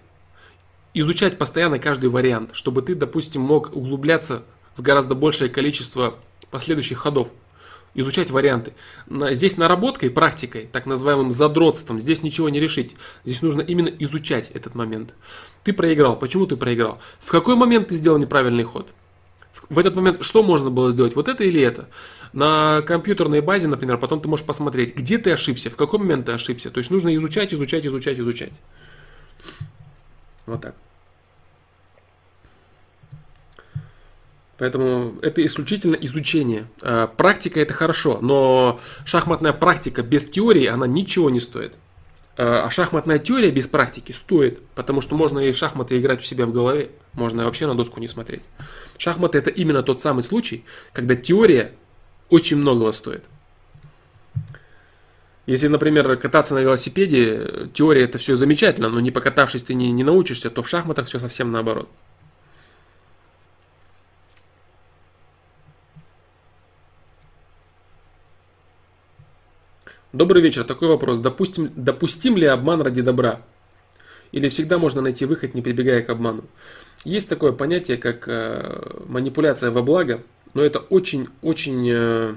изучать 0.93 1.39
постоянно 1.39 1.79
каждый 1.79 2.11
вариант, 2.11 2.51
чтобы 2.53 2.83
ты, 2.83 2.95
допустим, 2.95 3.41
мог 3.41 3.75
углубляться 3.75 4.43
в 4.77 4.83
гораздо 4.83 5.15
большее 5.15 5.49
количество 5.49 6.17
последующих 6.51 6.99
ходов, 6.99 7.31
изучать 7.95 8.31
варианты. 8.31 8.75
Здесь 9.31 9.57
наработкой, 9.57 10.11
практикой, 10.11 10.69
так 10.71 10.85
называемым 10.85 11.33
задротством, 11.33 11.99
здесь 11.99 12.23
ничего 12.23 12.51
не 12.51 12.61
решить. 12.61 12.97
Здесь 13.25 13.41
нужно 13.41 13.63
именно 13.63 13.89
изучать 13.89 14.51
этот 14.51 14.75
момент. 14.75 15.15
Ты 15.65 15.73
проиграл. 15.73 16.19
Почему 16.19 16.47
ты 16.47 16.57
проиграл? 16.57 16.99
В 17.19 17.31
какой 17.31 17.57
момент 17.57 17.89
ты 17.89 17.95
сделал 17.95 18.19
неправильный 18.19 18.65
ход? 18.65 18.91
В 19.71 19.79
этот 19.79 19.97
момент 19.97 20.19
что 20.21 20.43
можно 20.43 20.69
было 20.69 20.91
сделать? 20.91 21.17
Вот 21.17 21.29
это 21.29 21.45
или 21.45 21.63
это? 21.63 21.89
На 22.37 22.83
компьютерной 22.83 23.41
базе, 23.41 23.67
например, 23.67 23.97
потом 23.97 24.21
ты 24.21 24.29
можешь 24.29 24.45
посмотреть, 24.45 24.95
где 24.95 25.17
ты 25.17 25.31
ошибся, 25.31 25.71
в 25.71 25.77
какой 25.77 26.01
момент 26.01 26.27
ты 26.27 26.33
ошибся. 26.33 26.71
То 26.71 26.77
есть 26.77 26.91
нужно 26.91 27.17
изучать, 27.17 27.55
изучать, 27.55 27.87
изучать, 27.87 28.19
изучать. 28.19 28.53
Вот 30.45 30.61
так. 30.61 30.75
Поэтому 34.59 35.15
это 35.23 35.47
исключительно 35.47 35.95
изучение. 35.95 36.67
А, 36.83 37.07
практика 37.07 37.59
это 37.59 37.73
хорошо, 37.73 38.19
но 38.21 38.81
шахматная 39.07 39.55
практика 39.55 40.03
без 40.03 40.29
теории, 40.29 40.67
она 40.67 40.87
ничего 40.87 41.31
не 41.31 41.41
стоит. 41.41 41.73
А, 42.37 42.67
а 42.67 42.71
шахматная 42.71 43.19
теория 43.19 43.51
без 43.51 43.67
практики 43.67 44.13
стоит, 44.13 44.61
потому 44.75 45.01
что 45.01 45.17
можно 45.17 45.39
и 45.39 45.53
в 45.53 45.57
шахматы 45.57 45.99
играть 45.99 46.21
у 46.21 46.25
себя 46.25 46.45
в 46.45 46.53
голове, 46.53 46.91
можно 47.15 47.47
вообще 47.47 47.67
на 47.67 47.75
доску 47.75 47.99
не 47.99 48.09
смотреть. 48.09 48.43
Шахматы 48.99 49.39
это 49.39 49.49
именно 49.49 49.83
тот 49.83 50.03
самый 50.03 50.23
случай, 50.23 50.67
когда 50.93 51.15
теория 51.15 51.73
очень 52.31 52.57
многого 52.57 52.93
стоит. 52.93 53.25
Если, 55.47 55.69
например, 55.69 56.17
кататься 56.17 56.55
на 56.55 56.59
велосипеде, 56.59 57.69
теория 57.73 58.03
это 58.03 58.19
все 58.19 58.35
замечательно, 58.35 58.89
но 58.89 58.99
не 58.99 59.13
покатавшись 59.13 59.63
ты 59.63 59.75
не, 59.75 59.93
не 59.93 60.03
научишься, 60.03 60.51
то 60.51 60.63
в 60.63 60.69
шахматах 60.69 61.07
все 61.07 61.21
совсем 61.21 61.53
наоборот. 61.53 61.89
Добрый 70.17 70.41
вечер. 70.41 70.65
Такой 70.65 70.89
вопрос. 70.89 71.19
Допустим, 71.19 71.71
допустим 71.77 72.39
ли 72.39 72.47
обман 72.47 72.81
ради 72.81 73.03
добра? 73.03 73.43
Или 74.33 74.49
всегда 74.49 74.79
можно 74.79 75.03
найти 75.03 75.27
выход, 75.27 75.55
не 75.55 75.61
прибегая 75.61 76.03
к 76.03 76.09
обману? 76.09 76.45
Есть 77.05 77.29
такое 77.29 77.53
понятие, 77.53 77.99
как 77.99 78.27
э, 78.27 79.03
манипуляция 79.07 79.71
во 79.71 79.83
благо, 79.83 80.23
но 80.57 80.62
это 80.62 80.78
очень-очень 80.78 81.91
э, 81.93 82.35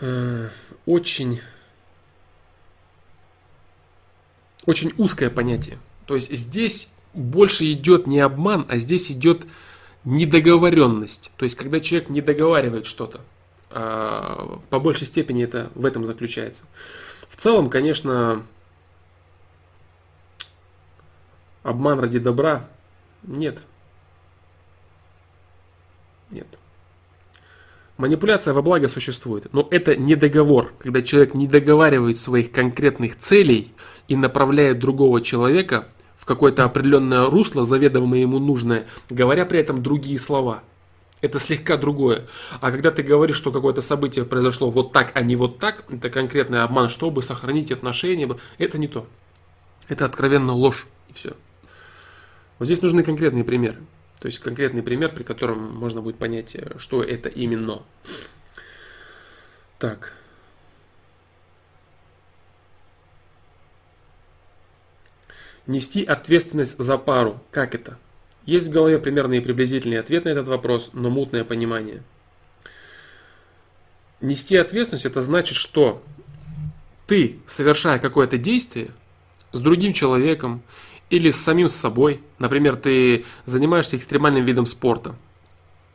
э, 0.00 0.48
очень 0.86 1.40
очень 4.66 4.94
узкое 4.98 5.30
понятие. 5.30 5.78
То 6.06 6.14
есть 6.14 6.32
здесь 6.32 6.88
больше 7.12 7.72
идет 7.72 8.06
не 8.06 8.20
обман, 8.20 8.66
а 8.68 8.78
здесь 8.78 9.10
идет 9.10 9.46
недоговоренность. 10.04 11.32
То 11.36 11.42
есть 11.42 11.56
когда 11.56 11.80
человек 11.80 12.08
не 12.08 12.20
договаривает 12.20 12.86
что-то. 12.86 13.20
А, 13.70 14.60
по 14.70 14.78
большей 14.78 15.08
степени 15.08 15.42
это 15.42 15.72
в 15.74 15.84
этом 15.84 16.04
заключается. 16.04 16.62
В 17.28 17.34
целом, 17.34 17.68
конечно, 17.68 18.46
обман 21.64 21.98
ради 21.98 22.20
добра 22.20 22.68
нет. 23.24 23.58
Нет. 26.30 26.46
Манипуляция 27.96 28.52
во 28.52 28.60
благо 28.60 28.88
существует, 28.88 29.52
но 29.52 29.66
это 29.70 29.96
не 29.96 30.16
договор, 30.16 30.74
когда 30.78 31.00
человек 31.00 31.32
не 31.34 31.46
договаривает 31.46 32.18
своих 32.18 32.52
конкретных 32.52 33.18
целей 33.18 33.72
и 34.06 34.16
направляет 34.16 34.78
другого 34.78 35.22
человека 35.22 35.88
в 36.18 36.26
какое-то 36.26 36.64
определенное 36.64 37.30
русло, 37.30 37.64
заведомо 37.64 38.18
ему 38.18 38.38
нужное, 38.38 38.86
говоря 39.08 39.46
при 39.46 39.60
этом 39.60 39.82
другие 39.82 40.18
слова. 40.18 40.62
Это 41.22 41.38
слегка 41.38 41.78
другое. 41.78 42.24
А 42.60 42.70
когда 42.70 42.90
ты 42.90 43.02
говоришь, 43.02 43.38
что 43.38 43.50
какое-то 43.50 43.80
событие 43.80 44.26
произошло 44.26 44.70
вот 44.70 44.92
так, 44.92 45.12
а 45.14 45.22
не 45.22 45.34
вот 45.34 45.58
так, 45.58 45.84
это 45.88 46.10
конкретный 46.10 46.62
обман, 46.62 46.90
чтобы 46.90 47.22
сохранить 47.22 47.72
отношения, 47.72 48.28
это 48.58 48.76
не 48.76 48.88
то. 48.88 49.06
Это 49.88 50.04
откровенно 50.04 50.52
ложь 50.52 50.86
и 51.08 51.14
все. 51.14 51.32
Вот 52.58 52.66
здесь 52.66 52.82
нужны 52.82 53.02
конкретные 53.02 53.44
примеры. 53.44 53.78
То 54.20 54.26
есть 54.26 54.38
конкретный 54.38 54.82
пример, 54.82 55.14
при 55.14 55.22
котором 55.22 55.74
можно 55.74 56.00
будет 56.00 56.18
понять, 56.18 56.54
э, 56.54 56.78
что 56.78 57.02
это 57.02 57.28
именно. 57.28 57.82
Так. 59.78 60.12
Нести 65.66 66.04
ответственность 66.04 66.78
за 66.78 66.96
пару. 66.96 67.42
Как 67.50 67.74
это? 67.74 67.98
Есть 68.44 68.68
в 68.68 68.72
голове 68.72 68.98
примерный 68.98 69.38
и 69.38 69.40
приблизительный 69.40 69.98
ответ 69.98 70.24
на 70.24 70.30
этот 70.30 70.46
вопрос, 70.46 70.90
но 70.92 71.10
мутное 71.10 71.44
понимание. 71.44 72.02
Нести 74.20 74.56
ответственность 74.56 75.04
это 75.04 75.20
значит, 75.20 75.56
что 75.56 76.02
ты, 77.06 77.40
совершая 77.46 77.98
какое-то 77.98 78.38
действие 78.38 78.90
с 79.52 79.60
другим 79.60 79.92
человеком 79.92 80.62
или 81.10 81.30
с 81.30 81.36
самим 81.36 81.68
собой, 81.68 82.20
например, 82.38 82.76
ты 82.76 83.24
занимаешься 83.44 83.96
экстремальным 83.96 84.44
видом 84.44 84.66
спорта, 84.66 85.14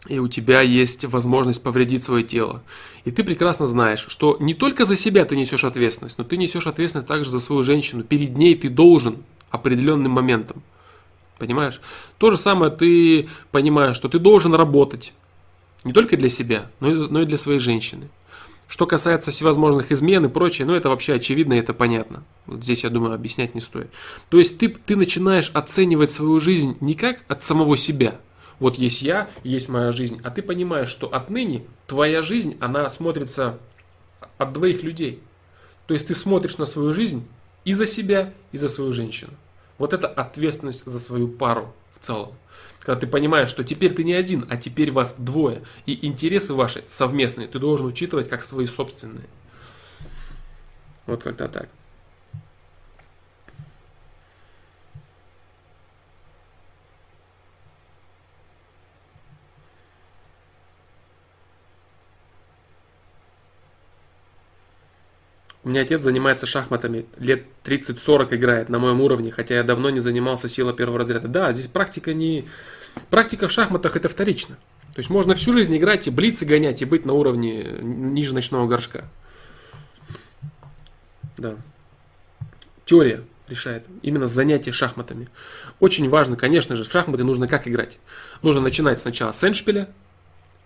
и 0.08 0.20
у 0.20 0.28
тебя 0.28 0.62
есть 0.62 1.06
возможность 1.06 1.62
повредить 1.62 2.04
свое 2.04 2.24
тело. 2.24 2.64
И 3.06 3.12
ты 3.12 3.24
прекрасно 3.24 3.68
знаешь, 3.68 4.06
что 4.08 4.38
не 4.40 4.54
только 4.54 4.86
за 4.86 4.96
себя 4.96 5.26
ты 5.26 5.36
несешь 5.36 5.64
ответственность, 5.64 6.18
но 6.18 6.24
ты 6.24 6.38
несешь 6.38 6.66
ответственность 6.66 7.08
также 7.08 7.30
за 7.30 7.40
свою 7.40 7.64
женщину. 7.64 8.04
Перед 8.04 8.36
ней 8.36 8.56
ты 8.56 8.70
должен 8.70 9.18
определенным 9.52 10.12
моментом. 10.12 10.64
Понимаешь? 11.38 11.82
То 12.18 12.32
же 12.32 12.38
самое 12.38 12.72
ты 12.72 13.28
понимаешь, 13.52 13.96
что 13.96 14.10
ты 14.10 14.18
должен 14.18 14.54
работать. 14.56 15.14
Не 15.84 15.94
только 15.94 16.18
для 16.18 16.30
себя, 16.30 16.70
но 16.80 17.22
и, 17.22 17.26
для 17.26 17.38
своей 17.38 17.60
женщины. 17.60 18.10
Что 18.72 18.88
касается 18.88 19.32
всевозможных 19.32 19.92
измен 19.92 20.24
и 20.24 20.30
прочее, 20.30 20.66
ну 20.66 20.74
это 20.74 20.88
вообще 20.88 21.16
очевидно, 21.16 21.56
это 21.56 21.74
понятно. 21.74 22.24
Вот 22.46 22.64
здесь, 22.64 22.86
я 22.86 22.90
думаю, 22.90 23.14
объяснять 23.14 23.54
не 23.54 23.60
стоит. 23.60 23.92
То 24.30 24.38
есть 24.40 24.58
ты, 24.60 24.70
ты 24.70 24.96
начинаешь 24.96 25.52
оценивать 25.54 26.10
свою 26.10 26.40
жизнь 26.40 26.78
не 26.80 26.94
как 26.94 27.20
от 27.28 27.44
самого 27.44 27.76
себя. 27.76 28.16
Вот 28.60 28.78
есть 28.78 29.02
я, 29.02 29.30
есть 29.44 29.68
моя 29.68 29.92
жизнь, 29.92 30.22
а 30.24 30.30
ты 30.30 30.42
понимаешь, 30.42 30.88
что 30.88 31.14
отныне 31.14 31.66
твоя 31.86 32.22
жизнь, 32.22 32.56
она 32.62 32.90
смотрится 32.90 33.58
от 34.38 34.54
двоих 34.54 34.84
людей. 34.84 35.20
То 35.86 35.94
есть 35.94 36.08
ты 36.08 36.16
смотришь 36.16 36.58
на 36.58 36.66
свою 36.66 36.94
жизнь 36.94 37.28
и 37.66 37.74
за 37.74 37.86
себя, 37.86 38.34
и 38.54 38.58
за 38.58 38.70
свою 38.70 38.94
женщину. 38.94 39.34
Вот 39.80 39.92
это 39.92 40.08
ответственность 40.08 40.86
за 40.86 41.00
свою 41.02 41.28
пару 41.28 41.74
в 41.94 42.00
целом. 42.00 42.32
Когда 42.82 43.00
ты 43.00 43.08
понимаешь, 43.08 43.50
что 43.50 43.64
теперь 43.64 43.94
ты 43.94 44.04
не 44.04 44.14
один, 44.14 44.46
а 44.50 44.58
теперь 44.58 44.92
вас 44.92 45.16
двое. 45.18 45.62
И 45.86 46.06
интересы 46.06 46.54
ваши 46.54 46.84
совместные 46.88 47.48
ты 47.48 47.60
должен 47.60 47.86
учитывать 47.86 48.28
как 48.28 48.42
свои 48.42 48.66
собственные. 48.66 49.28
Вот 51.06 51.24
как-то 51.24 51.48
так. 51.48 51.70
У 65.64 65.70
меня 65.70 65.82
отец 65.82 66.02
занимается 66.02 66.48
шахматами, 66.48 67.06
лет 67.20 67.46
30-40 67.66 68.36
играет 68.36 68.70
на 68.70 68.80
моем 68.80 69.00
уровне, 69.02 69.32
хотя 69.32 69.56
я 69.56 69.64
давно 69.64 69.92
не 69.92 70.00
занимался 70.00 70.50
сила 70.50 70.74
первого 70.74 71.00
разряда. 71.00 71.28
Да, 71.28 71.54
здесь 71.54 71.68
практика 71.68 72.14
не... 72.14 72.48
Практика 73.10 73.48
в 73.48 73.52
шахматах 73.52 73.96
это 73.96 74.10
вторично. 74.10 74.56
То 74.94 75.00
есть 75.00 75.10
можно 75.10 75.36
всю 75.36 75.54
жизнь 75.54 75.78
играть 75.78 76.08
и 76.08 76.12
блицы 76.12 76.46
гонять, 76.46 76.82
и 76.82 76.86
быть 76.86 77.06
на 77.06 77.14
уровне 77.14 77.64
ниже 77.82 78.34
ночного 78.34 78.68
горшка. 78.68 79.06
Да. 81.38 81.56
Теория 82.86 83.24
решает. 83.48 83.86
Именно 84.02 84.28
занятие 84.28 84.72
шахматами. 84.72 85.30
Очень 85.80 86.10
важно, 86.10 86.36
конечно 86.36 86.76
же, 86.76 86.84
в 86.86 86.92
шахматы 86.92 87.24
нужно 87.24 87.48
как 87.48 87.68
играть. 87.68 88.00
Нужно 88.42 88.62
начинать 88.62 89.00
сначала 89.00 89.32
с 89.32 89.44
эндшпиля, 89.44 89.90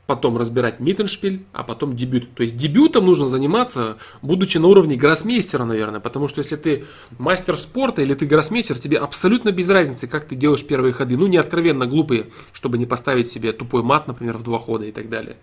потом 0.08 0.38
разбирать 0.38 0.80
Миттеншпиль, 0.80 1.46
а 1.52 1.64
потом 1.64 1.96
дебют. 1.96 2.34
То 2.36 2.44
есть 2.44 2.56
дебютом 2.56 3.06
нужно 3.06 3.28
заниматься, 3.28 3.98
будучи 4.22 4.58
на 4.58 4.68
уровне 4.68 4.96
гроссмейстера, 4.96 5.64
наверное, 5.64 6.00
потому 6.00 6.28
что 6.28 6.40
если 6.40 6.56
ты 6.56 6.86
мастер 7.18 7.58
спорта 7.58 8.02
или 8.02 8.14
ты 8.14 8.26
гроссмейстер, 8.26 8.78
тебе 8.78 8.98
абсолютно 8.98 9.52
без 9.52 9.68
разницы, 9.68 10.08
как 10.08 10.26
ты 10.26 10.36
делаешь 10.36 10.66
первые 10.66 10.94
ходы. 10.94 11.18
Ну, 11.18 11.28
не 11.28 11.38
откровенно 11.38 11.88
глупые, 11.88 12.28
чтобы 12.54 12.78
не 12.78 12.86
поставить 12.86 13.28
себе 13.28 13.52
тупой 13.52 13.82
мат, 13.82 14.08
например, 14.08 14.38
в 14.38 14.44
два 14.44 14.60
хода 14.60 14.86
и 14.86 14.92
так 14.92 15.10
далее. 15.10 15.38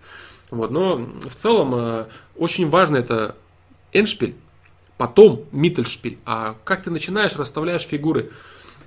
Вот. 0.49 0.71
Но 0.71 0.97
в 0.97 1.35
целом 1.35 1.73
э, 1.75 2.05
очень 2.37 2.69
важно 2.69 2.97
это 2.97 3.35
эншпиль, 3.91 4.35
потом 4.97 5.45
Миттельшпиль. 5.51 6.19
А 6.25 6.55
как 6.63 6.83
ты 6.83 6.91
начинаешь, 6.91 7.35
расставляешь 7.35 7.81
фигуры, 7.81 8.31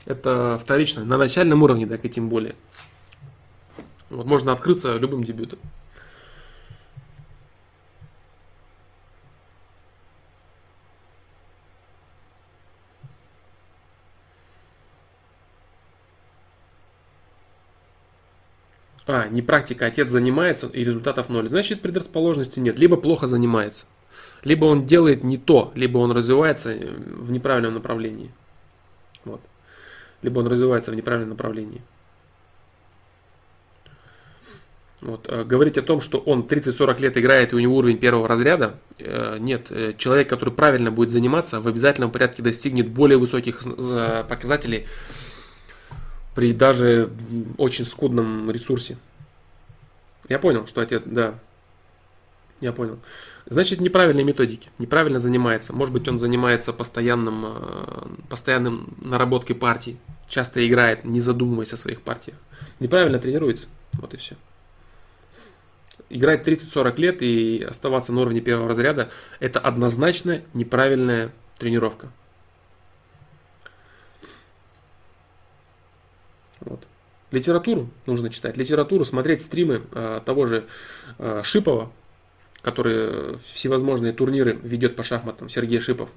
это 0.07 0.59
вторично, 0.63 1.05
на 1.05 1.19
начальном 1.19 1.63
уровне, 1.63 1.87
так 1.87 2.05
и 2.05 2.09
тем 2.09 2.29
более. 2.29 2.55
Вот 4.11 4.27
можно 4.27 4.53
открыться 4.53 4.97
любым 4.97 5.25
дебютом. 5.25 5.59
А, 19.09 19.29
не 19.29 19.41
практика, 19.41 19.87
отец 19.87 20.11
занимается 20.11 20.67
и 20.67 20.85
результатов 20.85 21.29
ноль. 21.29 21.49
Значит, 21.49 21.81
предрасположенности 21.81 22.59
нет. 22.59 22.79
Либо 22.79 22.97
плохо 22.97 23.29
занимается, 23.29 23.87
либо 24.43 24.65
он 24.65 24.85
делает 24.85 25.23
не 25.23 25.39
то, 25.39 25.71
либо 25.77 25.99
он 25.99 26.11
развивается 26.11 26.73
э, 26.73 26.93
в 26.93 27.31
неправильном 27.31 27.75
направлении. 27.75 28.33
Вот. 29.25 29.41
Либо 30.23 30.41
он 30.41 30.49
развивается 30.49 30.91
в 30.91 30.97
неправильном 30.97 31.31
направлении. 31.31 31.83
Вот, 35.03 35.27
э, 35.29 35.45
говорить 35.45 35.77
о 35.77 35.83
том, 35.83 36.01
что 36.01 36.19
он 36.19 36.43
30-40 36.43 37.03
лет 37.03 37.19
играет 37.19 37.53
и 37.53 37.57
у 37.57 37.59
него 37.59 37.77
уровень 37.77 37.99
первого 37.99 38.27
разряда, 38.27 38.79
э, 38.99 39.37
нет. 39.39 39.67
Э, 39.71 39.93
человек, 39.97 40.29
который 40.29 40.55
правильно 40.55 40.91
будет 40.91 41.11
заниматься, 41.11 41.61
в 41.61 41.69
обязательном 41.69 42.11
порядке 42.11 42.43
достигнет 42.43 42.89
более 42.89 43.19
высоких 43.19 43.61
показателей 44.29 44.87
при 46.35 46.53
даже 46.53 47.11
очень 47.59 47.85
скудном 47.85 48.51
ресурсе. 48.51 48.97
Я 50.29 50.39
понял, 50.39 50.67
что 50.67 50.81
отец, 50.81 51.03
да. 51.05 51.35
Я 52.61 52.73
понял. 52.73 52.99
Значит, 53.45 53.81
неправильные 53.81 54.25
методики, 54.25 54.71
неправильно 54.79 55.19
занимается. 55.19 55.75
Может 55.75 55.93
быть, 55.93 56.09
он 56.09 56.19
занимается 56.19 56.73
постоянным, 56.73 57.47
постоянным 58.29 58.97
наработкой 59.01 59.55
партий, 59.55 59.99
часто 60.27 60.67
играет, 60.67 61.05
не 61.05 61.21
задумываясь 61.21 61.73
о 61.75 61.77
своих 61.77 62.01
партиях. 62.01 62.39
Неправильно 62.81 63.19
тренируется. 63.19 63.69
Вот 63.93 64.15
и 64.15 64.17
все 64.17 64.37
играть 66.09 66.47
30-40 66.47 67.01
лет 67.01 67.23
и 67.23 67.63
оставаться 67.69 68.13
на 68.13 68.21
уровне 68.21 68.41
первого 68.41 68.69
разряда– 68.69 69.11
это 69.41 69.61
однозначно 69.61 70.43
неправильная 70.55 71.33
тренировка. 71.59 72.09
Вот. 76.61 76.87
Литературу 77.31 77.91
нужно 78.07 78.31
читать. 78.31 78.57
Литературу, 78.57 79.05
смотреть 79.05 79.43
стримы 79.43 79.83
э, 79.93 80.21
того 80.25 80.47
же 80.47 80.67
э, 81.19 81.43
Шипова, 81.45 81.91
который 82.63 83.39
всевозможные 83.39 84.13
турниры 84.13 84.59
ведет 84.63 84.97
по 84.97 85.03
шахматам, 85.03 85.49
Сергей 85.49 85.81
Шипов, 85.81 86.11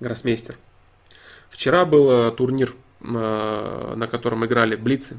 гроссмейстер. 0.00 0.56
Вчера 1.48 1.84
был 1.84 2.32
турнир, 2.32 2.74
на 3.00 4.08
котором 4.10 4.44
играли 4.46 4.74
Блицы, 4.74 5.18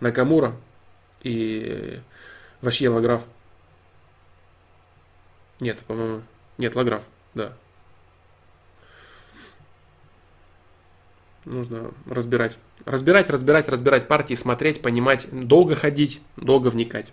Накамура 0.00 0.56
и 1.24 2.00
Вашье 2.60 2.88
Лаграф. 2.88 3.24
Нет, 5.60 5.78
по-моему, 5.86 6.22
нет, 6.58 6.76
Лаграф, 6.76 7.02
да. 7.34 7.52
Нужно 11.44 11.90
разбирать. 12.06 12.58
Разбирать, 12.86 13.28
разбирать, 13.28 13.68
разбирать 13.68 14.08
партии, 14.08 14.34
смотреть, 14.34 14.80
понимать, 14.80 15.26
долго 15.30 15.74
ходить, 15.74 16.20
долго 16.36 16.68
вникать. 16.68 17.12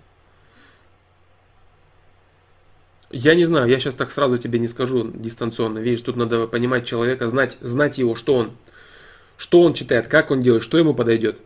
Я 3.09 3.35
не 3.35 3.43
знаю, 3.43 3.67
я 3.67 3.77
сейчас 3.77 3.93
так 3.93 4.09
сразу 4.09 4.37
тебе 4.37 4.57
не 4.57 4.69
скажу 4.69 5.11
дистанционно. 5.13 5.79
Видишь, 5.79 6.01
тут 6.01 6.15
надо 6.15 6.47
понимать 6.47 6.85
человека, 6.87 7.27
знать, 7.27 7.57
знать 7.59 7.97
его, 7.97 8.15
что 8.15 8.35
он, 8.35 8.55
что 9.35 9.61
он 9.61 9.73
читает, 9.73 10.07
как 10.07 10.31
он 10.31 10.39
делает, 10.39 10.63
что 10.63 10.77
ему 10.77 10.93
подойдет. 10.93 11.41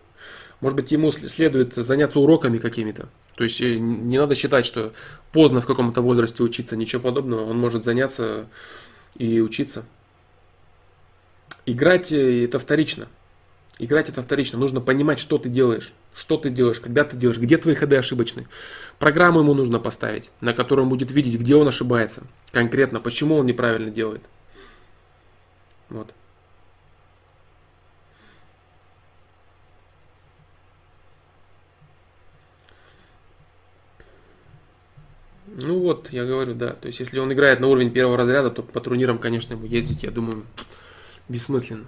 Может 0.61 0.75
быть, 0.75 0.91
ему 0.91 1.11
следует 1.11 1.75
заняться 1.75 2.19
уроками 2.19 2.57
какими-то. 2.57 3.09
То 3.35 3.43
есть 3.43 3.61
э, 3.61 3.75
не 3.77 4.17
надо 4.17 4.35
считать, 4.35 4.65
что 4.65 4.93
поздно 5.31 5.61
в 5.61 5.65
каком-то 5.65 6.01
возрасте 6.01 6.43
учиться, 6.43 6.75
ничего 6.75 7.01
подобного. 7.01 7.49
Он 7.49 7.57
может 7.57 7.83
заняться 7.83 8.47
и 9.17 9.41
учиться. 9.41 9.85
Играть 11.65 12.11
э, 12.11 12.45
это 12.45 12.59
вторично. 12.59 13.07
Играть 13.77 14.07
это 14.07 14.21
вторично. 14.21 14.57
Нужно 14.57 14.79
понимать, 14.79 15.19
что 15.19 15.37
ты 15.37 15.49
делаешь. 15.49 15.91
Что 16.13 16.37
ты 16.37 16.49
делаешь, 16.49 16.79
когда 16.79 17.03
ты 17.03 17.17
делаешь, 17.17 17.39
где 17.39 17.57
твои 17.57 17.75
ходы 17.75 17.97
ошибочны. 17.97 18.47
Программу 18.99 19.41
ему 19.41 19.53
нужно 19.53 19.79
поставить, 19.79 20.31
на 20.39 20.53
которой 20.53 20.81
он 20.81 20.89
будет 20.89 21.11
видеть, 21.11 21.37
где 21.37 21.55
он 21.55 21.67
ошибается. 21.67 22.23
Конкретно, 22.51 23.01
почему 23.01 23.35
он 23.35 23.45
неправильно 23.45 23.91
делает. 23.91 24.21
Вот. 25.89 26.13
Ну 35.57 35.79
вот, 35.79 36.09
я 36.11 36.25
говорю, 36.25 36.53
да. 36.53 36.71
То 36.71 36.87
есть, 36.87 36.99
если 36.99 37.17
он 37.19 37.31
играет 37.31 37.61
на 37.61 37.67
уровень 37.67 37.91
первого 37.91 38.17
разряда, 38.17 38.49
то 38.51 38.61
по 38.61 38.81
турнирам, 38.81 39.17
конечно, 39.17 39.53
ему 39.53 39.65
ездить, 39.65 40.03
я 40.03 40.11
думаю, 40.11 40.43
бессмысленно. 41.29 41.85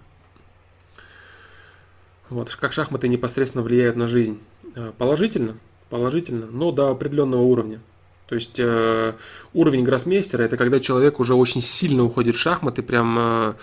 Вот, 2.30 2.54
как 2.56 2.72
шахматы 2.72 3.10
непосредственно 3.10 3.64
влияют 3.64 3.98
на 3.98 4.08
жизнь? 4.08 4.40
Э, 4.76 4.92
положительно, 4.98 5.58
положительно, 5.90 6.48
но 6.48 6.72
до 6.72 6.90
определенного 6.90 7.42
уровня. 7.42 7.80
То 8.28 8.36
есть 8.36 8.58
э, 8.58 9.14
уровень 9.54 9.84
гроссмейстера 9.84 10.44
это 10.44 10.58
когда 10.58 10.80
человек 10.80 11.20
уже 11.20 11.34
очень 11.34 11.62
сильно 11.62 12.04
уходит 12.04 12.36
в 12.36 12.40
шахматы, 12.40 12.84
прям 12.84 13.18
э, 13.20 13.54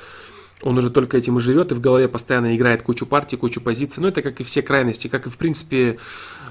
он 0.62 0.78
уже 0.78 0.90
только 0.90 1.18
этим 1.18 1.38
и 1.38 1.40
живет, 1.40 1.72
и 1.72 1.74
в 1.74 1.80
голове 1.80 2.08
постоянно 2.08 2.56
играет 2.56 2.82
кучу 2.82 3.04
партий, 3.04 3.36
кучу 3.36 3.60
позиций. 3.60 4.02
Но 4.02 4.08
это 4.08 4.22
как 4.22 4.40
и 4.40 4.44
все 4.44 4.62
крайности, 4.62 5.08
как 5.08 5.26
и 5.26 5.30
в 5.30 5.36
принципе, 5.36 5.98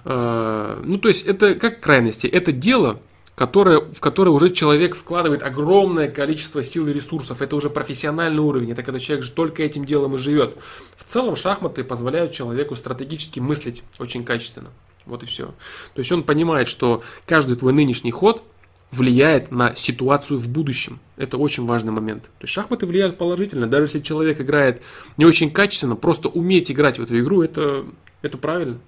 э, 0.06 0.82
ну 0.83 0.98
то 0.99 1.07
есть 1.07 1.25
это 1.25 1.56
как 1.56 1.82
крайности, 1.82 2.27
это 2.27 2.51
дело, 2.51 2.99
которое, 3.35 3.79
в 3.79 3.99
которое 3.99 4.31
уже 4.31 4.51
человек 4.51 4.95
вкладывает 4.95 5.41
огромное 5.41 6.09
количество 6.09 6.61
сил 6.63 6.87
и 6.87 6.93
ресурсов. 6.93 7.41
Это 7.41 7.55
уже 7.55 7.69
профессиональный 7.69 8.41
уровень, 8.41 8.71
это 8.71 8.83
когда 8.83 8.99
человек 8.99 9.27
только 9.29 9.63
этим 9.63 9.85
делом 9.85 10.15
и 10.15 10.17
живет. 10.17 10.57
В 10.95 11.03
целом 11.03 11.35
шахматы 11.35 11.83
позволяют 11.83 12.31
человеку 12.31 12.75
стратегически 12.75 13.39
мыслить 13.39 13.83
очень 13.99 14.23
качественно. 14.23 14.69
Вот 15.05 15.23
и 15.23 15.25
все. 15.25 15.47
То 15.93 15.99
есть 15.99 16.11
он 16.11 16.23
понимает, 16.23 16.67
что 16.67 17.03
каждый 17.25 17.57
твой 17.57 17.73
нынешний 17.73 18.11
ход 18.11 18.43
влияет 18.91 19.51
на 19.51 19.75
ситуацию 19.75 20.37
в 20.37 20.47
будущем. 20.49 20.99
Это 21.17 21.37
очень 21.37 21.65
важный 21.65 21.91
момент. 21.91 22.23
То 22.23 22.43
есть 22.43 22.53
шахматы 22.53 22.85
влияют 22.85 23.17
положительно. 23.17 23.65
Даже 23.65 23.85
если 23.85 23.99
человек 23.99 24.39
играет 24.39 24.83
не 25.17 25.25
очень 25.25 25.49
качественно, 25.49 25.95
просто 25.95 26.29
уметь 26.29 26.71
играть 26.71 26.99
в 26.99 27.03
эту 27.03 27.19
игру, 27.19 27.41
это, 27.41 27.85
это 28.21 28.37
правильно. 28.37 28.79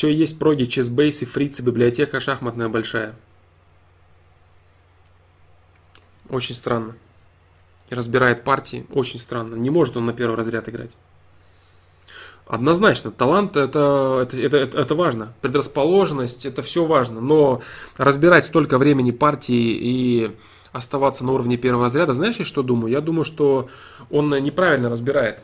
Все 0.00 0.08
есть 0.08 0.38
проги, 0.38 0.64
чесбейс 0.64 1.20
и 1.20 1.26
фрицы, 1.26 1.60
библиотека 1.60 2.20
шахматная 2.20 2.70
большая. 2.70 3.14
Очень 6.30 6.54
странно. 6.54 6.94
И 7.90 7.94
разбирает 7.94 8.42
партии, 8.42 8.86
очень 8.94 9.20
странно. 9.20 9.56
Не 9.56 9.68
может 9.68 9.98
он 9.98 10.06
на 10.06 10.14
первый 10.14 10.36
разряд 10.36 10.70
играть. 10.70 10.92
Однозначно, 12.46 13.10
талант 13.10 13.58
это, 13.58 14.20
это, 14.22 14.38
это, 14.56 14.78
это 14.78 14.94
важно. 14.94 15.34
Предрасположенность 15.42 16.46
это 16.46 16.62
все 16.62 16.86
важно. 16.86 17.20
Но 17.20 17.60
разбирать 17.98 18.46
столько 18.46 18.78
времени 18.78 19.10
партии 19.10 19.76
и 19.82 20.34
оставаться 20.72 21.26
на 21.26 21.32
уровне 21.32 21.58
первого 21.58 21.84
разряда, 21.84 22.14
знаешь, 22.14 22.36
я 22.36 22.46
что 22.46 22.62
думаю? 22.62 22.90
Я 22.90 23.02
думаю, 23.02 23.24
что 23.24 23.68
он 24.08 24.30
неправильно 24.30 24.88
разбирает. 24.88 25.40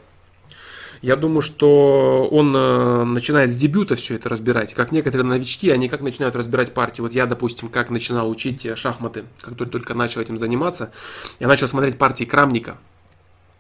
Я 1.07 1.15
думаю, 1.15 1.41
что 1.41 2.29
он 2.33 2.53
э, 2.57 3.05
начинает 3.05 3.53
с 3.53 3.57
дебюта 3.57 3.95
все 3.95 4.17
это 4.17 4.29
разбирать. 4.29 4.75
Как 4.75 4.91
некоторые 4.91 5.25
новички, 5.25 5.71
они 5.71 5.89
как 5.89 6.01
начинают 6.01 6.35
разбирать 6.35 6.75
партии. 6.75 7.01
Вот 7.01 7.15
я, 7.15 7.27
допустим, 7.27 7.69
как 7.69 7.91
начинал 7.91 8.29
учить 8.29 8.67
э, 8.67 8.75
шахматы, 8.75 9.23
как 9.41 9.55
только, 9.55 9.95
начал 9.95 10.21
этим 10.21 10.37
заниматься, 10.37 10.91
я 11.39 11.47
начал 11.47 11.69
смотреть 11.69 11.97
партии 11.97 12.25
Крамника 12.25 12.79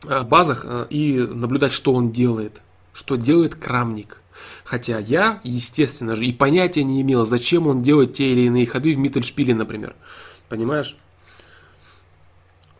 э, 0.02 0.22
базах 0.22 0.66
и 0.90 1.18
наблюдать, 1.20 1.70
что 1.70 1.94
он 1.94 2.10
делает. 2.10 2.60
Что 2.92 3.14
делает 3.14 3.54
Крамник. 3.54 4.20
Хотя 4.64 4.98
я, 4.98 5.38
естественно 5.44 6.16
же, 6.16 6.26
и 6.26 6.32
понятия 6.32 6.82
не 6.82 7.00
имел, 7.02 7.24
зачем 7.26 7.68
он 7.68 7.80
делает 7.80 8.14
те 8.14 8.32
или 8.32 8.46
иные 8.46 8.66
ходы 8.66 8.92
в 8.92 8.98
Миттельшпиле, 8.98 9.54
например. 9.54 9.94
Понимаешь? 10.48 10.96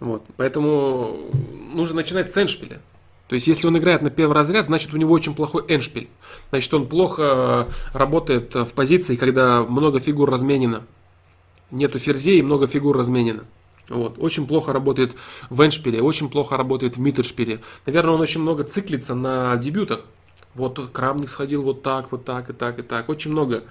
Вот. 0.01 0.25
Поэтому 0.37 1.31
нужно 1.73 1.95
начинать 1.99 2.33
с 2.33 2.37
Эншпиля. 2.37 2.81
То 3.29 3.35
есть, 3.35 3.47
если 3.49 3.67
он 3.67 3.77
играет 3.77 4.03
на 4.03 4.11
первый 4.11 4.35
разряд, 4.35 4.67
значит, 4.67 4.95
у 4.95 4.97
него 4.97 5.13
очень 5.13 5.35
плохой 5.35 5.65
эншпиль. 5.69 6.09
Значит, 6.51 6.73
он 6.75 6.87
плохо 6.87 7.69
э, 7.93 7.97
работает 7.99 8.55
в 8.55 8.73
позиции, 8.73 9.17
когда 9.17 9.65
много 9.65 9.99
фигур 9.99 10.31
разменено. 10.31 10.85
Нету 11.73 11.99
ферзей 11.99 12.41
много 12.43 12.69
фигур 12.69 12.97
разменено. 12.97 13.45
Вот. 13.89 14.17
Очень 14.19 14.47
плохо 14.47 14.73
работает 14.73 15.15
в 15.51 15.61
эншпиле, 15.65 16.03
очень 16.03 16.29
плохо 16.29 16.57
работает 16.57 16.97
в 16.97 17.01
миттершпиле. 17.01 17.61
Наверное, 17.85 18.15
он 18.15 18.21
очень 18.21 18.41
много 18.41 18.63
циклится 18.63 19.15
на 19.15 19.57
дебютах. 19.57 20.01
Вот 20.55 20.91
Крамник 20.93 21.29
сходил 21.29 21.63
вот 21.63 21.83
так, 21.83 22.11
вот 22.13 22.25
так, 22.25 22.51
и 22.51 22.53
так, 22.53 22.79
и 22.79 22.83
так. 22.83 23.09
Очень 23.09 23.33
много 23.33 23.65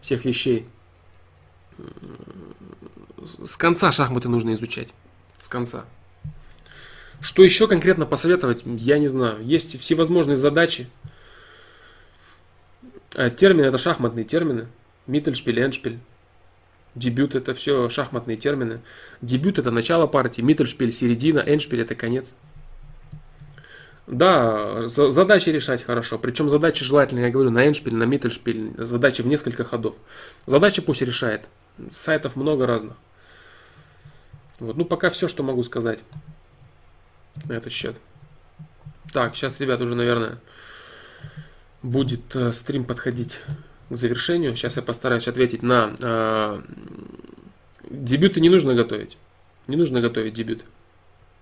всех 0.00 0.24
вещей. 0.24 0.66
С 3.44 3.56
конца 3.56 3.92
шахматы 3.92 4.28
нужно 4.28 4.54
изучать. 4.54 4.88
С 5.38 5.48
конца. 5.48 5.84
Что 7.22 7.44
еще 7.44 7.68
конкретно 7.68 8.04
посоветовать, 8.04 8.64
я 8.64 8.98
не 8.98 9.06
знаю. 9.06 9.42
Есть 9.44 9.80
всевозможные 9.80 10.36
задачи. 10.36 10.88
Э, 13.14 13.30
термины 13.30 13.66
это 13.66 13.78
шахматные 13.78 14.24
термины. 14.24 14.66
Миттельшпиль, 15.06 15.60
эншпиль. 15.60 16.00
Дебют 16.96 17.36
это 17.36 17.54
все 17.54 17.88
шахматные 17.88 18.36
термины. 18.36 18.80
Дебют 19.22 19.60
это 19.60 19.70
начало 19.70 20.08
партии, 20.08 20.42
Миттельшпиль 20.42 20.90
середина, 20.92 21.38
эншпиль 21.38 21.82
это 21.82 21.94
конец. 21.94 22.34
Да, 24.08 24.88
задачи 24.88 25.48
решать 25.50 25.84
хорошо. 25.84 26.18
Причем 26.18 26.50
задачи 26.50 26.84
желательно, 26.84 27.20
я 27.20 27.30
говорю, 27.30 27.50
на 27.50 27.68
эншпиль, 27.68 27.94
на 27.94 28.02
Миттельшпиль. 28.02 28.72
Задачи 28.76 29.22
в 29.22 29.28
несколько 29.28 29.64
ходов. 29.64 29.94
Задачи 30.46 30.82
пусть 30.82 31.02
решает. 31.02 31.42
Сайтов 31.92 32.34
много 32.34 32.66
разных. 32.66 32.96
Вот. 34.58 34.76
Ну, 34.76 34.84
пока 34.84 35.08
все, 35.08 35.28
что 35.28 35.44
могу 35.44 35.62
сказать 35.62 36.00
на 37.46 37.52
этот 37.52 37.72
счет. 37.72 37.96
Так, 39.12 39.36
сейчас, 39.36 39.60
ребят, 39.60 39.80
уже, 39.80 39.94
наверное, 39.94 40.38
будет 41.82 42.34
э, 42.34 42.52
стрим 42.52 42.84
подходить 42.84 43.40
к 43.90 43.96
завершению. 43.96 44.56
Сейчас 44.56 44.76
я 44.76 44.82
постараюсь 44.82 45.28
ответить 45.28 45.62
на... 45.62 45.94
Э, 46.00 46.60
дебюты 47.90 48.40
не 48.40 48.48
нужно 48.48 48.74
готовить. 48.74 49.18
Не 49.66 49.76
нужно 49.76 50.00
готовить 50.00 50.34
дебют. 50.34 50.62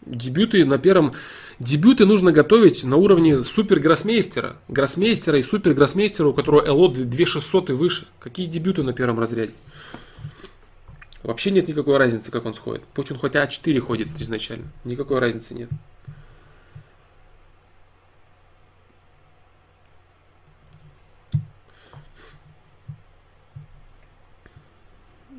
Дебюты 0.07 0.65
на 0.65 0.79
первом... 0.79 1.13
Дебюты 1.59 2.07
нужно 2.07 2.33
готовить 2.33 2.85
на 2.85 2.97
уровне 2.97 3.43
супер 3.43 3.81
гроссмейстера. 3.81 4.57
Гроссмейстера 4.69 5.39
и 5.39 5.43
супер 5.43 5.75
гроссмейстера, 5.75 6.29
у 6.29 6.33
которого 6.33 6.69
ЛО 6.73 6.89
2600 6.89 7.71
и 7.71 7.73
выше. 7.75 8.07
Какие 8.19 8.47
дебюты 8.47 8.83
на 8.83 8.95
первом 8.95 9.21
разряде? 9.21 9.53
Вообще 11.23 11.51
нет 11.51 11.69
никакой 11.69 11.99
разницы, 11.99 12.31
как 12.31 12.47
он 12.47 12.55
сходит. 12.55 12.83
Пусть 12.95 13.11
он 13.11 13.19
хоть 13.19 13.35
А4 13.35 13.79
ходит 13.81 14.09
изначально. 14.21 14.69
Никакой 14.85 15.19
разницы 15.19 15.55
нет. 15.55 15.69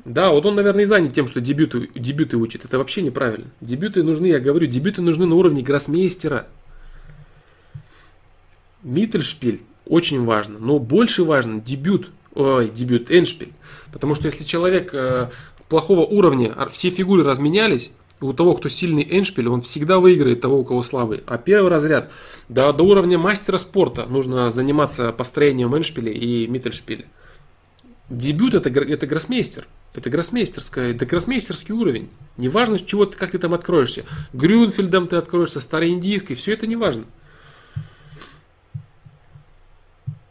Да, 0.04 0.30
вот 0.30 0.44
он, 0.46 0.56
наверное, 0.56 0.84
и 0.84 0.86
занят 0.86 1.14
тем, 1.14 1.26
что 1.28 1.40
дебюты, 1.40 1.88
дебюты 1.94 2.36
учит. 2.36 2.64
Это 2.64 2.78
вообще 2.78 3.02
неправильно. 3.02 3.50
Дебюты 3.60 4.02
нужны, 4.02 4.26
я 4.26 4.40
говорю, 4.40 4.66
дебюты 4.66 5.00
нужны 5.00 5.26
на 5.26 5.36
уровне 5.36 5.62
гроссмейстера. 5.62 6.48
Миттельшпиль 8.82 9.62
очень 9.86 10.24
важно. 10.24 10.58
Но 10.58 10.78
больше 10.78 11.22
важно 11.22 11.60
дебют, 11.60 12.10
ой, 12.34 12.68
дебют, 12.68 13.10
эншпиль. 13.10 13.52
Потому 13.92 14.14
что 14.14 14.26
если 14.26 14.44
человек 14.44 14.92
э, 14.92 15.30
плохого 15.72 16.02
уровня, 16.02 16.54
все 16.70 16.90
фигуры 16.90 17.24
разменялись, 17.24 17.92
у 18.20 18.34
того, 18.34 18.54
кто 18.54 18.68
сильный 18.68 19.06
эншпиль, 19.10 19.48
он 19.48 19.62
всегда 19.62 20.00
выиграет 20.00 20.42
того, 20.42 20.58
у 20.58 20.64
кого 20.64 20.82
слабый. 20.82 21.22
А 21.26 21.38
первый 21.38 21.70
разряд, 21.70 22.12
да, 22.50 22.70
до 22.72 22.82
уровня 22.82 23.16
мастера 23.16 23.56
спорта 23.56 24.04
нужно 24.04 24.50
заниматься 24.50 25.12
построением 25.12 25.74
эншпиля 25.74 26.12
и 26.12 26.46
миттельшпиля. 26.46 27.06
Дебют 28.10 28.52
это, 28.52 28.68
это 28.68 29.06
гроссмейстер. 29.06 29.66
Это 29.94 30.10
гроссмейстерская, 30.10 30.92
это 30.92 31.06
гроссмейстерский 31.06 31.74
уровень. 31.74 32.10
Неважно, 32.36 32.78
чего 32.78 33.06
ты, 33.06 33.16
как 33.16 33.30
ты 33.30 33.38
там 33.38 33.54
откроешься. 33.54 34.04
Грюнфельдом 34.34 35.08
ты 35.08 35.16
откроешься, 35.16 35.60
староиндийской, 35.60 36.36
все 36.36 36.52
это 36.52 36.66
не 36.66 36.76
важно. 36.76 37.04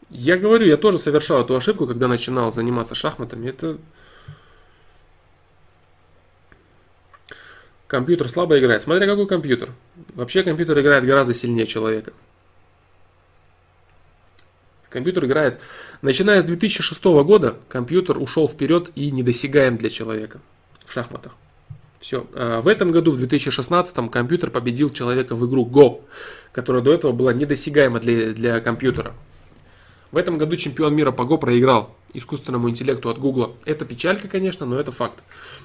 Я 0.08 0.36
говорю, 0.36 0.66
я 0.66 0.76
тоже 0.76 1.00
совершал 1.00 1.42
эту 1.42 1.56
ошибку, 1.56 1.88
когда 1.88 2.06
начинал 2.06 2.52
заниматься 2.52 2.94
шахматами. 2.94 3.48
Это 3.48 3.78
компьютер 7.92 8.30
слабо 8.30 8.58
играет. 8.58 8.80
Смотря 8.80 9.06
какой 9.06 9.26
компьютер. 9.26 9.68
Вообще 10.14 10.42
компьютер 10.42 10.80
играет 10.80 11.04
гораздо 11.04 11.34
сильнее 11.34 11.66
человека. 11.66 12.14
Компьютер 14.88 15.26
играет, 15.26 15.60
начиная 16.00 16.40
с 16.40 16.46
2006 16.46 17.04
года, 17.04 17.56
компьютер 17.68 18.18
ушел 18.18 18.48
вперед 18.48 18.90
и 18.94 19.10
недосягаем 19.10 19.76
для 19.76 19.90
человека 19.90 20.40
в 20.86 20.92
шахматах. 20.92 21.32
Все. 22.00 22.26
А 22.34 22.62
в 22.62 22.68
этом 22.68 22.92
году, 22.92 23.12
в 23.12 23.18
2016, 23.18 24.10
компьютер 24.10 24.50
победил 24.50 24.88
человека 24.90 25.36
в 25.36 25.46
игру 25.46 25.66
Go, 25.66 26.00
которая 26.52 26.82
до 26.82 26.94
этого 26.94 27.12
была 27.12 27.34
недосягаема 27.34 28.00
для, 28.00 28.32
для 28.32 28.60
компьютера. 28.60 29.12
В 30.12 30.16
этом 30.16 30.38
году 30.38 30.56
чемпион 30.56 30.94
мира 30.96 31.12
по 31.12 31.22
Go 31.22 31.38
проиграл 31.38 31.94
искусственному 32.14 32.68
интеллекту 32.70 33.08
от 33.08 33.18
Гугла. 33.18 33.52
Это 33.64 33.84
печалька, 33.84 34.28
конечно, 34.28 34.66
но 34.66 34.78
это 34.78 34.90
факт. 34.92 35.22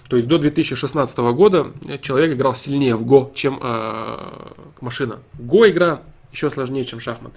То 0.08 0.16
есть 0.16 0.28
до 0.28 0.38
2016 0.38 1.18
года 1.18 1.72
человек 2.02 2.34
играл 2.34 2.56
сильнее 2.56 2.96
в 2.96 3.06
Go, 3.06 3.34
чем 3.34 3.60
э, 3.62 4.54
машина. 4.82 5.20
Go 5.38 5.70
игра 5.70 6.02
еще 6.32 6.50
сложнее, 6.50 6.86
чем 6.86 7.00
шахмат. 7.00 7.34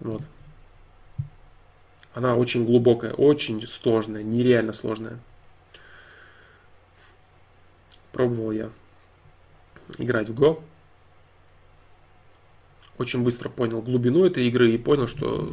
Вот. 0.00 0.22
Она 2.14 2.36
очень 2.36 2.66
глубокая, 2.66 3.12
очень 3.12 3.66
сложная, 3.66 4.22
нереально 4.22 4.72
сложная. 4.72 5.18
Пробовал 8.12 8.52
я 8.52 8.70
играть 9.98 10.28
в 10.28 10.38
Go. 10.38 10.62
Очень 12.98 13.22
быстро 13.22 13.48
понял 13.48 13.80
глубину 13.80 14.24
этой 14.24 14.46
игры 14.46 14.70
и 14.70 14.78
понял, 14.78 15.08
что 15.08 15.52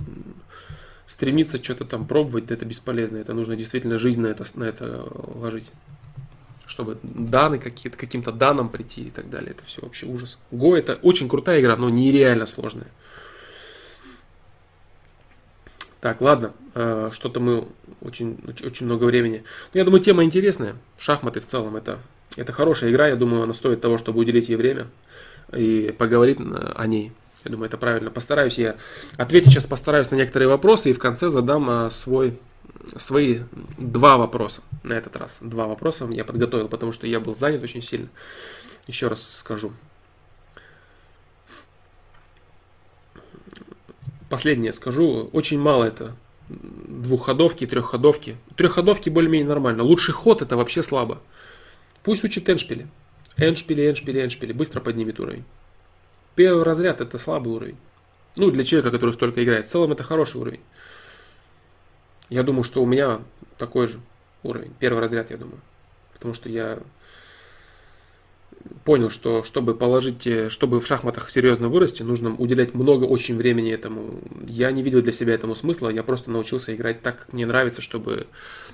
стремиться 1.10 1.62
что-то 1.62 1.86
там 1.86 2.06
пробовать, 2.06 2.52
это 2.52 2.66
бесполезно. 2.66 3.18
Это 3.18 3.34
нужно 3.34 3.56
действительно 3.56 3.98
жизнь 3.98 4.22
на 4.22 4.28
это, 4.28 4.46
на 4.54 4.66
это 4.66 5.08
ложить. 5.34 5.66
Чтобы 6.68 7.00
данные 7.02 7.60
какие-то, 7.60 7.98
каким-то 7.98 8.32
данным 8.32 8.70
прийти 8.70 9.02
и 9.02 9.10
так 9.10 9.28
далее. 9.28 9.52
Это 9.52 9.66
все 9.66 9.82
вообще 9.82 10.06
ужас. 10.06 10.38
Го 10.52 10.78
это 10.78 11.00
очень 11.02 11.28
крутая 11.28 11.62
игра, 11.62 11.76
но 11.78 11.90
нереально 11.90 12.46
сложная. 12.46 12.86
Так, 16.00 16.22
ладно, 16.22 16.54
э, 16.76 17.10
что-то 17.12 17.40
мы 17.40 17.68
очень, 18.02 18.38
очень 18.64 18.86
много 18.86 19.06
времени. 19.06 19.44
Но 19.74 19.80
я 19.80 19.86
думаю, 19.86 20.04
тема 20.04 20.24
интересная. 20.24 20.76
Шахматы 21.00 21.40
в 21.40 21.48
целом 21.48 21.76
это, 21.76 21.98
это 22.38 22.54
хорошая 22.54 22.92
игра. 22.92 23.08
Я 23.08 23.16
думаю, 23.16 23.42
она 23.42 23.56
стоит 23.56 23.82
того, 23.82 23.98
чтобы 23.98 24.20
уделить 24.20 24.48
ей 24.48 24.58
время 24.58 24.86
и 25.52 25.92
поговорить 25.98 26.38
о 26.40 26.86
ней. 26.86 27.14
Я 27.45 27.51
думаю, 27.51 27.68
это 27.68 27.77
правильно. 27.77 28.11
Постараюсь 28.11 28.58
я 28.58 28.76
ответить 29.18 29.51
сейчас, 29.51 29.68
постараюсь 29.68 30.11
на 30.11 30.16
некоторые 30.16 30.50
вопросы 30.50 30.90
и 30.90 30.93
в 30.93 31.00
конце 31.00 31.30
задам 31.30 31.69
э, 31.69 31.90
свой, 31.90 32.38
свои 32.98 33.40
два 33.77 34.18
вопроса 34.18 34.61
на 34.84 34.93
этот 34.93 35.16
раз. 35.16 35.40
Два 35.42 35.68
вопроса 35.68 36.06
я 36.11 36.26
подготовил, 36.26 36.68
потому 36.68 36.92
что 36.92 37.08
я 37.08 37.19
был 37.19 37.35
занят 37.35 37.64
очень 37.64 37.82
сильно. 37.82 38.09
Еще 38.88 39.08
раз 39.08 39.38
скажу. 39.38 39.72
последнее 44.30 44.72
скажу, 44.74 45.30
очень 45.34 45.59
мало 45.59 45.84
это 45.84 46.16
двухходовки, 46.48 47.68
трехходовки. 47.68 48.38
Трехходовки 48.56 49.09
более-менее 49.09 49.48
нормально. 49.48 49.84
Лучший 49.84 50.14
ход 50.14 50.42
это 50.42 50.56
вообще 50.56 50.82
слабо. 50.82 51.19
Пусть 52.03 52.24
учит 52.24 52.50
эншпили. 52.50 52.88
Эншпили, 53.38 53.90
эншпили, 53.90 54.24
эншпили. 54.24 54.53
Быстро 54.53 54.80
поднимет 54.80 55.19
уровень. 55.19 55.43
Первый 56.40 56.64
разряд 56.64 57.01
это 57.01 57.18
слабый 57.18 57.51
уровень. 57.51 57.76
Ну, 58.38 58.50
для 58.50 58.64
человека, 58.64 58.92
который 58.92 59.11
столько 59.11 59.43
играет. 59.43 59.66
В 59.66 59.69
целом 59.69 59.92
это 59.92 60.03
хороший 60.03 60.40
уровень. 60.40 60.61
Я 62.30 62.43
думаю, 62.43 62.64
что 62.64 62.82
у 62.82 62.85
меня 62.85 63.19
такой 63.58 63.88
же 63.88 64.00
уровень. 64.43 64.72
Первый 64.80 65.01
разряд, 65.01 65.32
я 65.32 65.35
думаю. 65.35 65.59
Потому 66.14 66.34
что 66.34 66.48
я 66.48 66.80
понял, 68.85 69.09
что 69.09 69.43
чтобы 69.43 69.76
положить, 69.76 70.26
э, 70.27 70.48
чтобы 70.48 70.80
в 70.80 70.88
шахматах 70.88 71.30
серьезно 71.30 71.68
вырасти, 71.68 72.03
нужно 72.03 72.34
уделять 72.34 72.74
много 72.74 73.03
очень 73.03 73.35
времени 73.35 73.74
этому. 73.74 74.22
Я 74.48 74.72
не 74.72 74.82
видел 74.82 75.01
для 75.01 75.11
себя 75.11 75.34
этому 75.34 75.56
смысла, 75.56 75.90
я 75.90 76.03
просто 76.03 76.32
научился 76.32 76.74
играть 76.74 77.01
так, 77.01 77.19
как 77.19 77.34
мне 77.34 77.45
нравится, 77.45 77.82
чтобы 77.82 78.27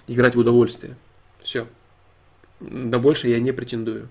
играть 0.07 0.35
в 0.35 0.39
удовольствие. 0.39 0.97
Все. 1.41 1.65
На 2.59 2.99
больше 2.99 3.27
я 3.27 3.39
не 3.39 3.53
претендую. 3.53 4.07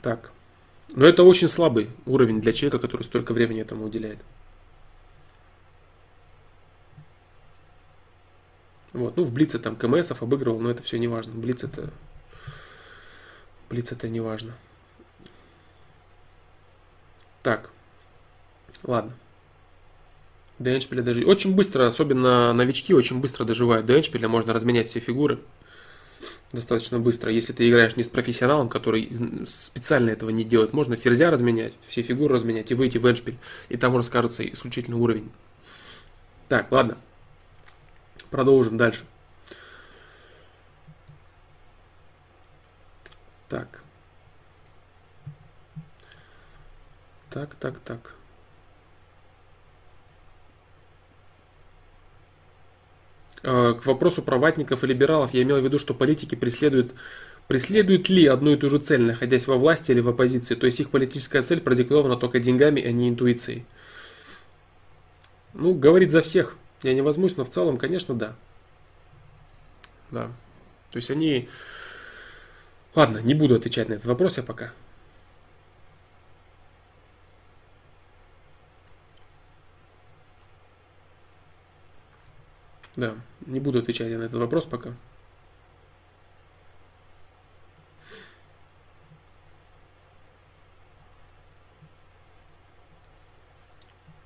Так. 0.00 0.30
Но 0.94 1.06
это 1.06 1.22
очень 1.22 1.48
слабый 1.48 1.90
уровень 2.06 2.40
для 2.40 2.52
человека, 2.52 2.78
который 2.78 3.02
столько 3.02 3.32
времени 3.32 3.60
этому 3.60 3.84
уделяет. 3.84 4.18
Вот. 8.92 9.16
Ну, 9.16 9.24
в 9.24 9.32
Блице 9.32 9.58
там 9.58 9.76
КМСов 9.76 10.22
обыгрывал, 10.22 10.60
но 10.60 10.70
это 10.70 10.82
все 10.82 10.98
не 10.98 11.08
важно. 11.08 11.32
Блиц 11.32 11.64
это... 11.64 11.90
Блиц 13.70 13.90
это 13.90 14.08
не 14.08 14.20
важно. 14.20 14.52
Так. 17.42 17.70
Ладно. 18.82 19.12
До 20.58 20.76
Эншпиля 20.76 21.02
даже... 21.02 21.24
Очень 21.24 21.54
быстро, 21.54 21.86
особенно 21.86 22.52
новички, 22.52 22.92
очень 22.92 23.18
быстро 23.18 23.44
доживают 23.44 23.86
до. 23.86 24.28
Можно 24.28 24.52
разменять 24.52 24.88
все 24.88 25.00
фигуры 25.00 25.38
достаточно 26.52 26.98
быстро. 26.98 27.32
Если 27.32 27.52
ты 27.52 27.68
играешь 27.68 27.96
не 27.96 28.02
с 28.02 28.08
профессионалом, 28.08 28.68
который 28.68 29.10
специально 29.46 30.10
этого 30.10 30.30
не 30.30 30.44
делает, 30.44 30.72
можно 30.72 30.96
ферзя 30.96 31.30
разменять, 31.30 31.74
все 31.86 32.02
фигуры 32.02 32.34
разменять 32.34 32.70
и 32.70 32.74
выйти 32.74 32.98
в 32.98 33.10
Эншпиль. 33.10 33.38
И 33.68 33.76
там 33.76 33.94
уже 33.94 34.04
скажется 34.04 34.42
исключительный 34.44 34.98
уровень. 34.98 35.30
Так, 36.48 36.70
ладно. 36.70 36.98
Продолжим 38.30 38.76
дальше. 38.76 39.04
Так. 43.48 43.82
Так, 47.30 47.54
так, 47.56 47.78
так. 47.80 48.14
К 53.42 53.80
вопросу 53.84 54.22
про 54.22 54.38
ватников 54.38 54.84
и 54.84 54.86
либералов 54.86 55.34
я 55.34 55.42
имел 55.42 55.60
в 55.60 55.64
виду, 55.64 55.78
что 55.78 55.94
политики 55.94 56.34
преследуют 56.34 56.92
Преследуют 57.48 58.08
ли 58.08 58.26
одну 58.26 58.52
и 58.52 58.56
ту 58.56 58.70
же 58.70 58.78
цель, 58.78 59.02
находясь 59.02 59.46
во 59.46 59.56
власти 59.56 59.90
или 59.90 60.00
в 60.00 60.08
оппозиции? 60.08 60.54
То 60.54 60.66
есть 60.66 60.80
их 60.80 60.90
политическая 60.90 61.42
цель 61.42 61.60
продиктована 61.60 62.16
только 62.16 62.38
деньгами, 62.38 62.82
а 62.82 62.92
не 62.92 63.08
интуицией? 63.08 63.66
Ну, 65.52 65.74
говорит 65.74 66.12
за 66.12 66.22
всех. 66.22 66.56
Я 66.82 66.94
не 66.94 67.02
возьмусь, 67.02 67.36
но 67.36 67.44
в 67.44 67.50
целом, 67.50 67.78
конечно, 67.78 68.14
да. 68.14 68.34
Да. 70.10 70.30
То 70.92 70.96
есть 70.96 71.10
они... 71.10 71.48
Ладно, 72.94 73.18
не 73.18 73.34
буду 73.34 73.54
отвечать 73.54 73.88
на 73.88 73.94
этот 73.94 74.06
вопрос 74.06 74.36
я 74.36 74.42
пока. 74.42 74.72
Да, 82.96 83.14
не 83.46 83.60
буду 83.60 83.78
отвечать 83.78 84.10
на 84.10 84.24
этот 84.24 84.40
вопрос 84.40 84.64
пока. 84.64 84.92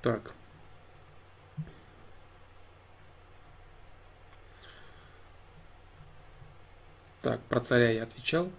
Так. 0.01 0.31
Так, 7.21 7.41
про 7.49 7.59
царя 7.59 7.91
я 7.91 8.03
отвечал. 8.03 8.49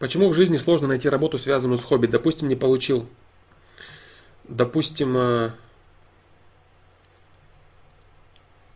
Почему 0.00 0.28
в 0.30 0.34
жизни 0.34 0.56
сложно 0.56 0.88
найти 0.88 1.08
работу, 1.08 1.38
связанную 1.38 1.78
с 1.78 1.84
хобби? 1.84 2.06
Допустим, 2.06 2.48
не 2.48 2.56
получил. 2.56 3.06
Допустим, 4.44 5.16
э, 5.16 5.50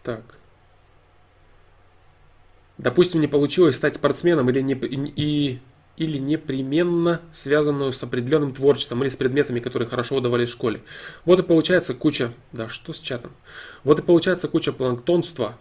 так. 0.04 0.22
Допустим, 2.78 3.20
не 3.20 3.26
получилось 3.26 3.76
стать 3.76 3.96
спортсменом 3.96 4.50
или 4.50 4.60
не, 4.60 4.74
и, 4.74 5.60
или 5.96 6.18
непременно 6.18 7.20
связанную 7.32 7.92
с 7.92 8.02
определенным 8.02 8.52
творчеством 8.52 9.02
или 9.02 9.08
с 9.08 9.16
предметами, 9.16 9.60
которые 9.60 9.88
хорошо 9.88 10.16
удавались 10.16 10.48
в 10.50 10.52
школе. 10.52 10.82
Вот 11.24 11.40
и 11.40 11.42
получается 11.42 11.94
куча... 11.94 12.32
Да, 12.52 12.68
что 12.68 12.92
с 12.92 13.00
чатом? 13.00 13.32
Вот 13.84 14.00
и 14.00 14.02
получается 14.02 14.48
куча 14.48 14.72
планктонства 14.72 15.56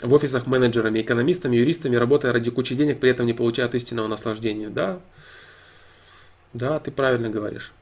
в 0.00 0.12
офисах 0.12 0.46
менеджерами, 0.46 1.00
экономистами, 1.00 1.56
юристами, 1.56 1.96
работая 1.96 2.32
ради 2.32 2.50
кучи 2.50 2.74
денег, 2.74 3.00
при 3.00 3.10
этом 3.10 3.26
не 3.26 3.32
получая 3.32 3.68
истинного 3.68 4.06
наслаждения. 4.06 4.70
Да, 4.70 5.00
да, 6.52 6.78
ты 6.78 6.90
правильно 6.90 7.28
говоришь. 7.28 7.72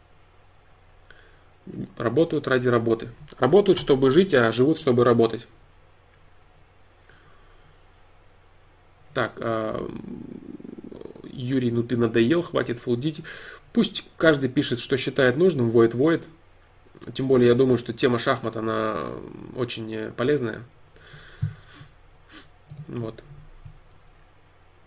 Работают 1.99 2.49
ради 2.49 2.69
работы. 2.69 3.09
Работают, 3.39 3.79
чтобы 3.79 4.11
жить, 4.11 4.35
а 4.35 4.51
живут, 4.53 4.79
чтобы 4.79 5.05
работать. 5.05 5.47
Так, 9.17 9.33
а, 9.41 9.91
Юрий, 11.25 11.71
ну 11.71 11.83
ты 11.83 11.97
надоел, 11.97 12.43
хватит 12.43 12.79
флудить. 12.79 13.23
Пусть 13.73 14.07
каждый 14.19 14.51
пишет, 14.51 14.79
что 14.79 14.99
считает 14.99 15.39
нужным, 15.39 15.71
воет, 15.71 15.95
воет. 15.95 16.25
Тем 17.15 17.27
более, 17.27 17.49
я 17.49 17.55
думаю, 17.55 17.79
что 17.79 17.95
тема 17.95 18.19
шахмат, 18.19 18.57
она 18.57 19.13
очень 19.57 20.13
полезная. 20.19 20.61
Вот. 22.89 23.25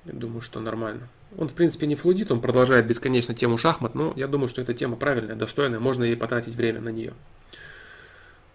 Я 0.06 0.14
думаю, 0.14 0.42
что 0.42 0.60
нормально. 0.60 1.08
Он, 1.36 1.48
в 1.48 1.56
принципе, 1.56 1.88
не 1.88 1.96
флудит, 1.96 2.32
он 2.32 2.40
продолжает 2.40 2.86
бесконечно 2.86 3.34
тему 3.34 3.58
шахмат, 3.58 3.96
но 3.96 4.14
я 4.16 4.28
думаю, 4.28 4.48
что 4.48 4.62
эта 4.62 4.76
тема 4.76 4.96
правильная, 4.96 5.36
достойная, 5.36 5.80
можно 5.80 6.04
ей 6.04 6.16
потратить 6.16 6.54
время 6.54 6.82
на 6.82 6.90
нее. 6.90 7.16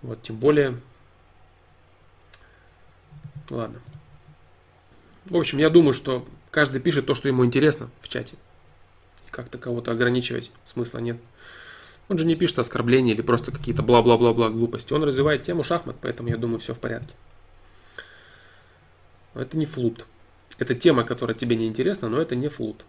Вот, 0.02 0.22
тем 0.22 0.36
более... 0.36 0.76
Ладно. 3.50 3.80
В 5.26 5.36
общем, 5.36 5.58
я 5.58 5.70
думаю, 5.70 5.94
что 5.94 6.26
каждый 6.50 6.80
пишет 6.80 7.06
то, 7.06 7.14
что 7.14 7.28
ему 7.28 7.44
интересно 7.44 7.88
в 8.00 8.08
чате. 8.08 8.36
Как-то 9.30 9.58
кого-то 9.58 9.90
ограничивать 9.90 10.50
смысла 10.72 10.98
нет. 10.98 11.16
Он 12.08 12.18
же 12.18 12.26
не 12.26 12.36
пишет 12.36 12.58
оскорбления 12.58 13.14
или 13.14 13.22
просто 13.22 13.50
какие-то 13.50 13.82
бла-бла-бла-бла 13.82 14.50
глупости. 14.50 14.92
Он 14.92 15.02
развивает 15.02 15.42
тему 15.42 15.64
шахмат, 15.64 15.96
поэтому 16.00 16.28
я 16.28 16.36
думаю, 16.36 16.58
все 16.58 16.74
в 16.74 16.78
порядке. 16.78 17.14
Но 19.34 19.40
это 19.40 19.56
не 19.56 19.64
флут. 19.64 20.06
Это 20.58 20.74
тема, 20.74 21.04
которая 21.04 21.34
тебе 21.34 21.56
не 21.56 21.66
интересна, 21.66 22.08
но 22.08 22.20
это 22.20 22.36
не 22.36 22.48
флут. 22.48 22.84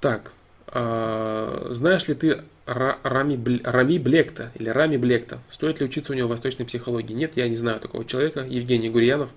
Так, 0.00 0.32
э, 0.68 1.68
знаешь 1.70 2.08
ли 2.08 2.14
ты 2.14 2.42
Рами, 2.66 3.62
Рами 3.62 3.98
Блекта 3.98 4.50
или 4.54 4.70
Рами 4.70 4.96
Блекта? 4.96 5.38
Стоит 5.50 5.80
ли 5.80 5.86
учиться 5.86 6.12
у 6.12 6.14
него 6.14 6.28
восточной 6.28 6.64
психологии? 6.64 7.12
Нет, 7.12 7.32
я 7.36 7.48
не 7.48 7.56
знаю 7.56 7.78
такого 7.78 8.04
человека. 8.04 8.40
Евгений 8.40 8.88
Гурьянов. 8.88 9.30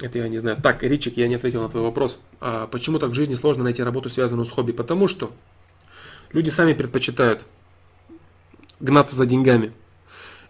Это 0.00 0.18
я 0.18 0.28
не 0.28 0.38
знаю. 0.38 0.58
Так, 0.62 0.82
Ричик, 0.82 1.16
я 1.16 1.28
не 1.28 1.34
ответил 1.34 1.62
на 1.62 1.68
твой 1.68 1.82
вопрос. 1.82 2.18
А 2.40 2.66
почему 2.66 2.98
так 2.98 3.10
в 3.10 3.14
жизни 3.14 3.34
сложно 3.34 3.64
найти 3.64 3.82
работу, 3.82 4.08
связанную 4.08 4.46
с 4.46 4.50
хобби? 4.50 4.72
Потому 4.72 5.08
что 5.08 5.30
люди 6.32 6.48
сами 6.48 6.72
предпочитают 6.72 7.42
гнаться 8.80 9.16
за 9.16 9.26
деньгами. 9.26 9.72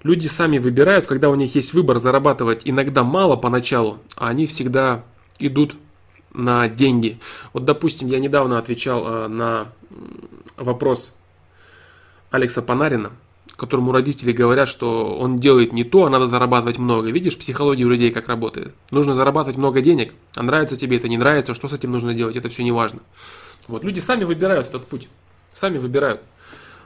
Люди 0.02 0.26
сами 0.26 0.58
выбирают, 0.58 1.06
когда 1.06 1.30
у 1.30 1.34
них 1.34 1.54
есть 1.54 1.74
выбор 1.74 1.98
зарабатывать 1.98 2.62
иногда 2.64 3.04
мало 3.04 3.36
поначалу, 3.36 3.98
а 4.16 4.28
они 4.28 4.46
всегда 4.46 5.04
идут 5.38 5.76
на 6.34 6.68
деньги. 6.68 7.20
Вот, 7.52 7.64
допустим, 7.64 8.08
я 8.08 8.18
недавно 8.18 8.58
отвечал 8.58 9.06
э, 9.06 9.28
на 9.28 9.68
вопрос 10.56 11.14
Алекса 12.30 12.62
Панарина, 12.62 13.12
которому 13.56 13.92
родители 13.92 14.32
говорят, 14.32 14.68
что 14.68 15.16
он 15.16 15.38
делает 15.38 15.72
не 15.72 15.84
то, 15.84 16.06
а 16.06 16.10
надо 16.10 16.26
зарабатывать 16.26 16.78
много. 16.78 17.10
Видишь, 17.10 17.38
психология 17.38 17.84
у 17.84 17.88
людей 17.88 18.10
как 18.10 18.28
работает. 18.28 18.74
Нужно 18.90 19.14
зарабатывать 19.14 19.58
много 19.58 19.80
денег, 19.80 20.14
а 20.36 20.42
нравится 20.42 20.76
тебе 20.76 20.96
это, 20.96 21.08
не 21.08 21.18
нравится, 21.18 21.54
что 21.54 21.68
с 21.68 21.72
этим 21.72 21.92
нужно 21.92 22.14
делать, 22.14 22.36
это 22.36 22.48
все 22.48 22.64
не 22.64 22.72
важно. 22.72 23.00
Вот, 23.68 23.84
люди 23.84 23.98
сами 23.98 24.24
выбирают 24.24 24.68
этот 24.68 24.86
путь, 24.86 25.08
сами 25.54 25.78
выбирают. 25.78 26.20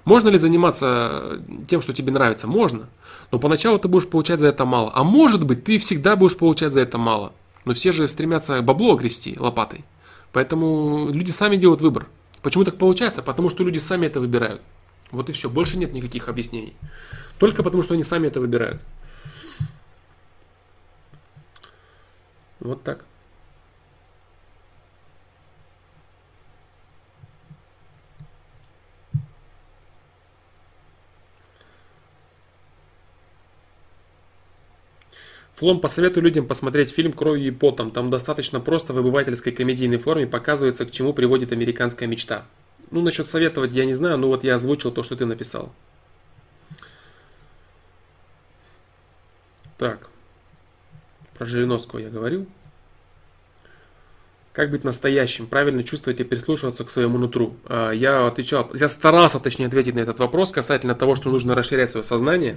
Можно 0.04 0.28
ли 0.28 0.38
заниматься 0.38 1.40
тем, 1.68 1.82
что 1.82 1.92
тебе 1.92 2.12
нравится? 2.12 2.46
Можно. 2.46 2.88
Но 3.32 3.40
поначалу 3.40 3.78
ты 3.78 3.88
будешь 3.88 4.08
получать 4.08 4.38
за 4.38 4.46
это 4.46 4.64
мало. 4.64 4.92
А 4.94 5.02
может 5.02 5.44
быть, 5.44 5.64
ты 5.64 5.78
всегда 5.78 6.14
будешь 6.14 6.36
получать 6.36 6.72
за 6.72 6.80
это 6.80 6.96
мало. 6.96 7.32
Но 7.64 7.74
все 7.74 7.90
же 7.90 8.06
стремятся 8.06 8.62
бабло 8.62 8.94
грести 8.94 9.36
лопатой. 9.36 9.84
Поэтому 10.32 11.08
люди 11.10 11.30
сами 11.30 11.56
делают 11.56 11.82
выбор. 11.82 12.06
Почему 12.40 12.64
так 12.64 12.76
получается? 12.76 13.22
Потому 13.22 13.50
что 13.50 13.64
люди 13.64 13.78
сами 13.78 14.06
это 14.06 14.20
выбирают. 14.20 14.60
Вот 15.10 15.28
и 15.28 15.32
все. 15.32 15.48
Больше 15.48 15.78
нет 15.78 15.92
никаких 15.92 16.28
объяснений. 16.28 16.74
Только 17.38 17.62
потому, 17.62 17.82
что 17.82 17.94
они 17.94 18.02
сами 18.02 18.28
это 18.28 18.40
выбирают. 18.40 18.82
Вот 22.60 22.82
так. 22.82 23.04
Флом, 35.56 35.80
посоветую 35.80 36.22
людям 36.22 36.46
посмотреть 36.46 36.90
фильм 36.90 37.14
«Кровью 37.14 37.48
и 37.48 37.50
потом». 37.50 37.90
Там 37.90 38.10
достаточно 38.10 38.60
просто 38.60 38.92
в 38.92 38.98
обывательской 38.98 39.52
комедийной 39.52 39.96
форме 39.96 40.26
показывается, 40.26 40.84
к 40.84 40.90
чему 40.90 41.14
приводит 41.14 41.50
американская 41.50 42.06
мечта. 42.06 42.44
Ну, 42.90 43.02
насчет 43.02 43.26
советовать 43.26 43.72
я 43.72 43.84
не 43.84 43.94
знаю, 43.94 44.18
но 44.18 44.28
вот 44.28 44.44
я 44.44 44.54
озвучил 44.54 44.92
то, 44.92 45.02
что 45.02 45.16
ты 45.16 45.26
написал. 45.26 45.72
Так. 49.78 50.08
Про 51.34 51.46
Жириновского 51.46 51.98
я 51.98 52.08
говорил. 52.08 52.46
Как 54.52 54.70
быть 54.70 54.84
настоящим? 54.84 55.46
Правильно 55.46 55.84
чувствовать 55.84 56.18
и 56.20 56.24
прислушиваться 56.24 56.84
к 56.84 56.90
своему 56.90 57.18
нутру. 57.18 57.56
А, 57.66 57.90
я 57.90 58.26
отвечал, 58.26 58.70
я 58.72 58.88
старался, 58.88 59.38
точнее, 59.38 59.66
ответить 59.66 59.94
на 59.94 60.00
этот 60.00 60.18
вопрос 60.18 60.50
касательно 60.50 60.94
того, 60.94 61.14
что 61.14 61.30
нужно 61.30 61.54
расширять 61.54 61.90
свое 61.90 62.04
сознание. 62.04 62.56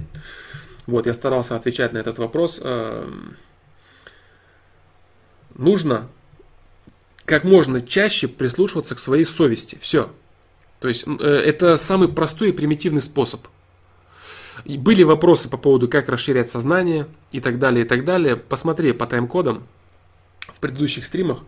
Вот, 0.88 1.08
я 1.08 1.14
старался 1.14 1.58
отвечать 1.58 1.91
на 1.91 1.98
этот 1.98 2.17
вопрос. 2.17 2.61
Эм, 2.64 3.35
нужно 5.56 6.08
как 7.30 7.43
можно 7.43 7.80
чаще 7.80 8.27
прислушиваться 8.27 8.95
к 8.95 8.99
своей 8.99 9.24
совести. 9.24 9.77
Все. 9.80 10.09
То 10.80 10.88
есть 10.88 11.06
э, 11.06 11.24
это 11.24 11.77
самый 11.77 12.08
простой 12.08 12.49
и 12.49 12.51
примитивный 12.51 13.03
способ. 13.03 13.41
были 14.66 15.03
вопросы 15.03 15.48
по 15.48 15.58
поводу, 15.58 15.88
как 15.88 16.09
расширять 16.09 16.49
сознание 16.49 17.06
и 17.32 17.40
так 17.40 17.59
далее, 17.59 17.85
и 17.85 17.88
так 17.88 18.03
далее. 18.03 18.35
Посмотри 18.35 18.93
по 18.93 19.06
тайм-кодам 19.06 19.61
в 20.48 20.59
предыдущих 20.59 21.06
стримах. 21.06 21.43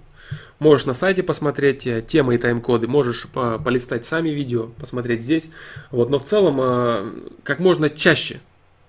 Можешь 0.59 0.85
на 0.85 0.93
сайте 0.93 1.23
посмотреть 1.23 1.87
э, 1.87 2.03
темы 2.03 2.35
и 2.35 2.37
тайм-коды, 2.37 2.87
можешь 2.87 3.25
полистать 3.25 4.05
сами 4.05 4.29
видео, 4.29 4.67
посмотреть 4.79 5.23
здесь. 5.23 5.49
Вот, 5.89 6.11
но 6.11 6.19
в 6.19 6.25
целом, 6.25 6.59
э, 6.61 7.11
как 7.41 7.57
можно 7.57 7.89
чаще 7.89 8.39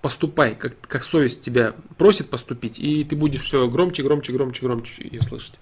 поступай, 0.03 0.53
как, 0.53 0.75
как 0.81 1.03
совесть 1.03 1.41
тебя 1.41 1.73
просит 1.97 2.29
поступить, 2.29 2.77
и 2.77 3.03
ты 3.03 3.15
будешь 3.15 3.41
все 3.41 3.67
громче, 3.67 4.03
громче, 4.03 4.31
громче, 4.31 4.61
громче 4.63 4.93
ее 5.09 5.23
слышать. 5.23 5.57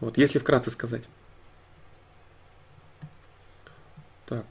Вот, 0.00 0.18
если 0.18 0.38
вкратце 0.38 0.70
сказать. 0.70 1.04
Так. 4.26 4.44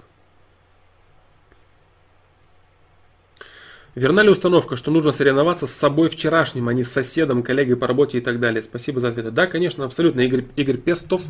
Верна 3.96 4.24
ли 4.24 4.30
установка, 4.30 4.76
что 4.76 4.92
нужно 4.92 5.14
соревноваться 5.14 5.68
с 5.68 5.72
собой 5.72 6.10
вчерашним, 6.10 6.68
а 6.68 6.74
не 6.74 6.84
с 6.84 6.92
соседом, 6.92 7.44
коллегой 7.44 7.78
по 7.78 7.88
работе 7.88 8.18
и 8.18 8.22
так 8.22 8.42
далее? 8.42 8.62
Спасибо 8.62 9.00
за 9.00 9.10
ответ. 9.10 9.34
Да, 9.34 9.48
конечно, 9.48 9.86
абсолютно. 9.86 10.20
Игорь, 10.20 10.46
Игорь 10.58 10.78
Пестов, 10.78 11.24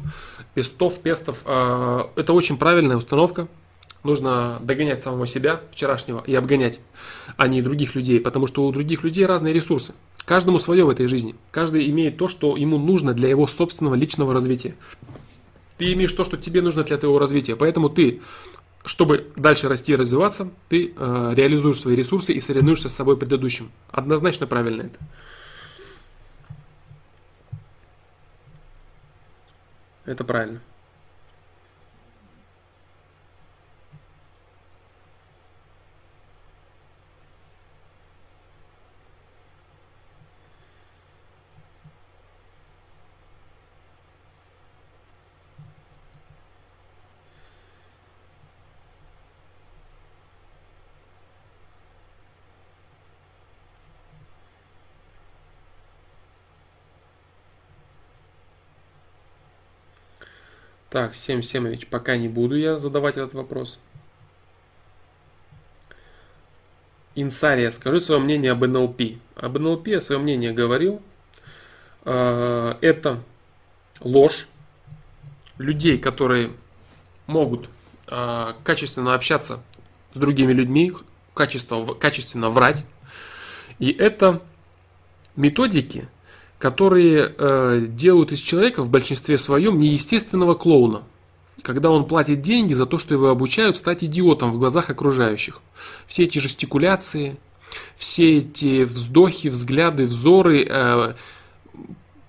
Пестов, 0.55 0.99
Пестов. 0.99 1.41
Э, 1.45 2.05
это 2.15 2.33
очень 2.33 2.57
правильная 2.57 2.97
установка. 2.97 3.47
Нужно 4.03 4.59
догонять 4.61 5.03
самого 5.03 5.27
себя 5.27 5.61
вчерашнего 5.71 6.23
и 6.25 6.33
обгонять, 6.33 6.79
а 7.37 7.47
не 7.47 7.61
других 7.61 7.93
людей, 7.93 8.19
потому 8.19 8.47
что 8.47 8.65
у 8.65 8.71
других 8.71 9.03
людей 9.03 9.27
разные 9.27 9.53
ресурсы. 9.53 9.93
Каждому 10.25 10.57
свое 10.57 10.83
в 10.83 10.89
этой 10.89 11.07
жизни. 11.07 11.35
Каждый 11.51 11.89
имеет 11.91 12.17
то, 12.17 12.27
что 12.27 12.57
ему 12.57 12.79
нужно 12.79 13.13
для 13.13 13.29
его 13.29 13.45
собственного 13.45 13.93
личного 13.93 14.33
развития. 14.33 14.75
Ты 15.77 15.93
имеешь 15.93 16.13
то, 16.13 16.23
что 16.23 16.35
тебе 16.35 16.61
нужно 16.61 16.83
для 16.83 16.97
твоего 16.97 17.19
развития. 17.19 17.55
Поэтому 17.55 17.89
ты, 17.89 18.21
чтобы 18.85 19.31
дальше 19.35 19.67
расти 19.67 19.93
и 19.93 19.95
развиваться, 19.95 20.49
ты 20.67 20.93
э, 20.95 21.33
реализуешь 21.35 21.79
свои 21.79 21.95
ресурсы 21.95 22.33
и 22.33 22.41
соревнуешься 22.41 22.89
с 22.89 22.95
собой 22.95 23.17
предыдущим. 23.17 23.71
Однозначно 23.91 24.47
правильно 24.47 24.83
это. 24.83 24.99
Это 30.05 30.23
правильно. 30.23 30.61
Так, 60.95 61.13
Сем 61.13 61.43
Семович, 61.43 61.87
пока 61.87 62.15
не 62.15 62.29
буду 62.29 62.55
я 62.55 62.79
задавать 62.79 63.17
этот 63.17 63.33
вопрос. 63.33 63.79
Инсария, 67.15 67.69
скажи 67.71 67.99
свое 67.99 68.21
мнение 68.21 68.53
об 68.53 68.63
НЛП. 68.63 69.01
Об 69.35 69.57
НЛП 69.57 69.87
я 69.87 69.99
свое 69.99 70.21
мнение 70.21 70.53
говорил. 70.53 71.01
А, 72.05 72.77
это 72.79 73.21
ложь 73.99 74.47
людей, 75.57 75.97
которые 75.97 76.53
могут 77.27 77.67
а, 78.07 78.55
качественно 78.63 79.15
общаться 79.15 79.61
с 80.13 80.17
другими 80.17 80.53
людьми, 80.53 80.93
качественно, 81.33 81.93
качественно 81.93 82.49
врать. 82.49 82.85
И 83.79 83.91
это 83.91 84.41
методики, 85.35 86.07
которые 86.59 87.33
э, 87.37 87.85
делают 87.89 88.31
из 88.31 88.39
человека 88.39 88.83
в 88.83 88.89
большинстве 88.89 89.37
своем 89.37 89.77
неестественного 89.77 90.53
клоуна, 90.55 91.03
когда 91.61 91.89
он 91.89 92.05
платит 92.05 92.41
деньги 92.41 92.73
за 92.73 92.85
то, 92.85 92.97
что 92.97 93.13
его 93.13 93.29
обучают 93.29 93.77
стать 93.77 94.03
идиотом 94.03 94.51
в 94.51 94.59
глазах 94.59 94.89
окружающих. 94.89 95.61
Все 96.07 96.23
эти 96.23 96.39
жестикуляции, 96.39 97.37
все 97.97 98.37
эти 98.37 98.83
вздохи, 98.83 99.49
взгляды, 99.49 100.05
взоры, 100.05 100.65
э, 100.67 101.13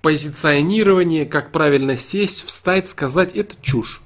позиционирование, 0.03 1.27
как 1.27 1.53
правильно 1.53 1.97
сесть, 1.97 2.47
встать, 2.47 2.89
сказать, 2.89 3.35
это 3.35 3.55
чушь. 3.61 4.03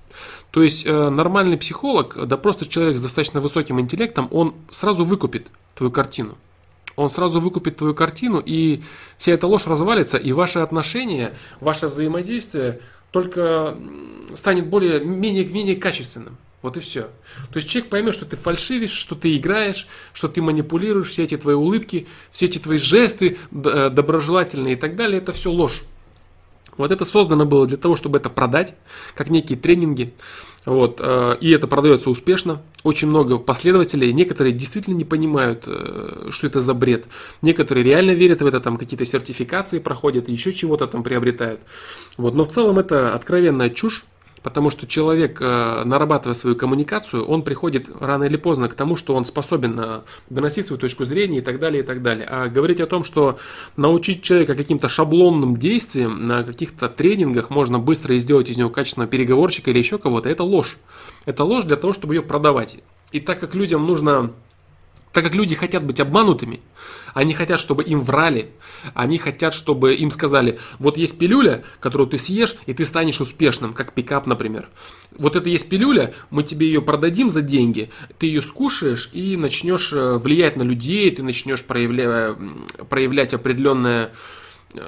То 0.50 0.62
есть 0.62 0.84
э, 0.84 1.10
нормальный 1.10 1.56
психолог, 1.56 2.26
да 2.26 2.36
просто 2.36 2.66
человек 2.66 2.96
с 2.96 3.02
достаточно 3.02 3.40
высоким 3.40 3.80
интеллектом, 3.80 4.28
он 4.30 4.54
сразу 4.70 5.04
выкупит 5.04 5.46
твою 5.74 5.92
картину. 5.92 6.36
Он 7.00 7.08
сразу 7.08 7.40
выкупит 7.40 7.76
твою 7.76 7.94
картину, 7.94 8.42
и 8.44 8.82
вся 9.16 9.32
эта 9.32 9.46
ложь 9.46 9.66
развалится, 9.66 10.18
и 10.18 10.32
ваши 10.32 10.58
отношения, 10.58 11.32
ваше 11.58 11.86
взаимодействие 11.86 12.80
только 13.10 13.74
станет 14.34 14.66
более, 14.66 15.00
менее, 15.00 15.46
менее 15.46 15.76
качественным. 15.76 16.36
Вот 16.60 16.76
и 16.76 16.80
все. 16.80 17.04
То 17.50 17.56
есть 17.56 17.70
человек 17.70 17.88
поймет, 17.88 18.12
что 18.12 18.26
ты 18.26 18.36
фальшивишь, 18.36 18.90
что 18.90 19.14
ты 19.14 19.34
играешь, 19.34 19.86
что 20.12 20.28
ты 20.28 20.42
манипулируешь, 20.42 21.08
все 21.08 21.24
эти 21.24 21.38
твои 21.38 21.54
улыбки, 21.54 22.06
все 22.30 22.44
эти 22.44 22.58
твои 22.58 22.76
жесты 22.76 23.38
э, 23.50 23.88
доброжелательные 23.90 24.74
и 24.74 24.76
так 24.76 24.94
далее, 24.94 25.22
это 25.22 25.32
все 25.32 25.50
ложь. 25.50 25.84
Вот 26.80 26.90
это 26.90 27.04
создано 27.04 27.46
было 27.46 27.66
для 27.66 27.76
того, 27.76 27.96
чтобы 27.96 28.18
это 28.18 28.30
продать, 28.30 28.74
как 29.14 29.30
некие 29.30 29.58
тренинги. 29.58 30.14
Вот, 30.66 31.00
э, 31.00 31.36
и 31.40 31.50
это 31.50 31.66
продается 31.66 32.10
успешно. 32.10 32.62
Очень 32.82 33.08
много 33.08 33.38
последователей. 33.38 34.12
Некоторые 34.12 34.52
действительно 34.52 34.94
не 34.94 35.04
понимают, 35.04 35.64
э, 35.66 36.28
что 36.30 36.46
это 36.46 36.60
за 36.60 36.74
бред. 36.74 37.06
Некоторые 37.40 37.84
реально 37.84 38.10
верят 38.10 38.42
в 38.42 38.46
это, 38.46 38.60
там 38.60 38.76
какие-то 38.76 39.04
сертификации 39.04 39.78
проходят, 39.78 40.28
еще 40.28 40.52
чего-то 40.52 40.86
там 40.86 41.02
приобретают. 41.02 41.60
Вот, 42.16 42.34
но 42.34 42.44
в 42.44 42.48
целом 42.48 42.78
это 42.78 43.14
откровенная 43.14 43.70
чушь. 43.70 44.04
Потому 44.42 44.70
что 44.70 44.86
человек, 44.86 45.40
э, 45.40 45.84
нарабатывая 45.84 46.34
свою 46.34 46.56
коммуникацию, 46.56 47.24
он 47.24 47.42
приходит 47.42 47.88
рано 48.00 48.24
или 48.24 48.36
поздно 48.36 48.68
к 48.68 48.74
тому, 48.74 48.96
что 48.96 49.14
он 49.14 49.24
способен 49.26 49.78
э, 49.78 50.00
доносить 50.30 50.66
свою 50.66 50.80
точку 50.80 51.04
зрения 51.04 51.38
и 51.38 51.42
так 51.42 51.58
далее, 51.58 51.82
и 51.82 51.86
так 51.86 52.02
далее. 52.02 52.26
А 52.26 52.48
говорить 52.48 52.80
о 52.80 52.86
том, 52.86 53.04
что 53.04 53.38
научить 53.76 54.22
человека 54.22 54.54
каким-то 54.54 54.88
шаблонным 54.88 55.56
действиям 55.56 56.26
на 56.26 56.42
каких-то 56.42 56.88
тренингах 56.88 57.50
можно 57.50 57.78
быстро 57.78 58.16
сделать 58.18 58.48
из 58.48 58.56
него 58.56 58.70
качественного 58.70 59.10
переговорщика 59.10 59.70
или 59.70 59.78
еще 59.78 59.98
кого-то, 59.98 60.30
это 60.30 60.42
ложь. 60.42 60.78
Это 61.26 61.44
ложь 61.44 61.64
для 61.64 61.76
того, 61.76 61.92
чтобы 61.92 62.14
ее 62.14 62.22
продавать. 62.22 62.78
И 63.12 63.20
так 63.20 63.40
как 63.40 63.54
людям 63.54 63.86
нужно 63.86 64.32
так 65.12 65.24
как 65.24 65.34
люди 65.34 65.54
хотят 65.54 65.84
быть 65.84 66.00
обманутыми, 66.00 66.60
они 67.14 67.34
хотят, 67.34 67.58
чтобы 67.58 67.82
им 67.82 68.02
врали, 68.02 68.50
они 68.94 69.18
хотят, 69.18 69.54
чтобы 69.54 69.94
им 69.94 70.10
сказали, 70.10 70.58
вот 70.78 70.96
есть 70.96 71.18
пилюля, 71.18 71.64
которую 71.80 72.08
ты 72.08 72.18
съешь, 72.18 72.54
и 72.66 72.72
ты 72.72 72.84
станешь 72.84 73.20
успешным, 73.20 73.72
как 73.74 73.92
пикап, 73.92 74.26
например. 74.26 74.68
Вот 75.18 75.34
это 75.34 75.48
есть 75.48 75.68
пилюля, 75.68 76.14
мы 76.30 76.44
тебе 76.44 76.66
ее 76.66 76.80
продадим 76.80 77.30
за 77.30 77.42
деньги, 77.42 77.90
ты 78.18 78.26
ее 78.26 78.42
скушаешь 78.42 79.10
и 79.12 79.36
начнешь 79.36 79.92
э, 79.92 80.18
влиять 80.18 80.56
на 80.56 80.62
людей, 80.62 81.10
ты 81.10 81.22
начнешь 81.22 81.64
проявля... 81.64 82.36
проявлять 82.88 83.34
определенное 83.34 84.12
э, 84.74 84.80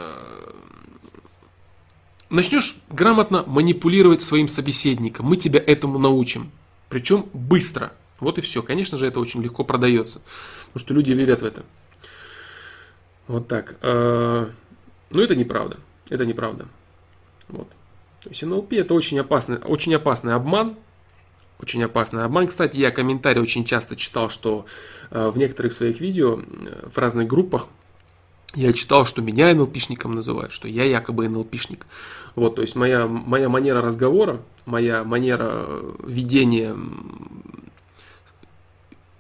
начнешь 2.32 2.76
грамотно 2.88 3.44
манипулировать 3.46 4.22
своим 4.22 4.48
собеседником. 4.48 5.26
Мы 5.26 5.36
тебя 5.36 5.62
этому 5.64 5.98
научим. 5.98 6.50
Причем 6.88 7.26
быстро. 7.32 7.92
Вот 8.22 8.38
и 8.38 8.40
все. 8.40 8.62
Конечно 8.62 8.98
же, 8.98 9.06
это 9.06 9.18
очень 9.18 9.42
легко 9.42 9.64
продается, 9.64 10.20
потому 10.66 10.80
что 10.80 10.94
люди 10.94 11.10
верят 11.10 11.42
в 11.42 11.44
это. 11.44 11.64
Вот 13.26 13.48
так. 13.48 13.76
А, 13.82 14.48
Но 15.10 15.18
ну, 15.18 15.22
это 15.22 15.34
неправда. 15.34 15.78
Это 16.08 16.24
неправда. 16.24 16.68
Вот. 17.48 17.68
То 18.22 18.28
есть 18.28 18.42
НЛП 18.42 18.74
это 18.74 18.94
очень 18.94 19.18
опасный, 19.18 19.58
очень 19.58 19.94
опасный 19.94 20.34
обман. 20.34 20.76
Очень 21.60 21.82
опасный 21.82 22.24
обман. 22.24 22.46
Кстати, 22.46 22.78
я 22.78 22.92
комментарии 22.92 23.40
очень 23.40 23.64
часто 23.64 23.96
читал, 23.96 24.30
что 24.30 24.66
а, 25.10 25.30
в 25.32 25.36
некоторых 25.36 25.72
своих 25.72 26.00
видео 26.00 26.40
в 26.94 26.96
разных 26.96 27.26
группах 27.26 27.66
я 28.54 28.72
читал, 28.72 29.04
что 29.04 29.20
меня 29.20 29.52
НЛПшником 29.52 30.14
называют, 30.14 30.52
что 30.52 30.68
я 30.68 30.84
якобы 30.84 31.28
НЛПшник. 31.28 31.86
Вот, 32.36 32.54
то 32.56 32.62
есть 32.62 32.76
моя, 32.76 33.08
моя 33.08 33.48
манера 33.48 33.80
разговора, 33.80 34.42
моя 34.66 35.02
манера 35.02 35.66
ведения 36.04 36.76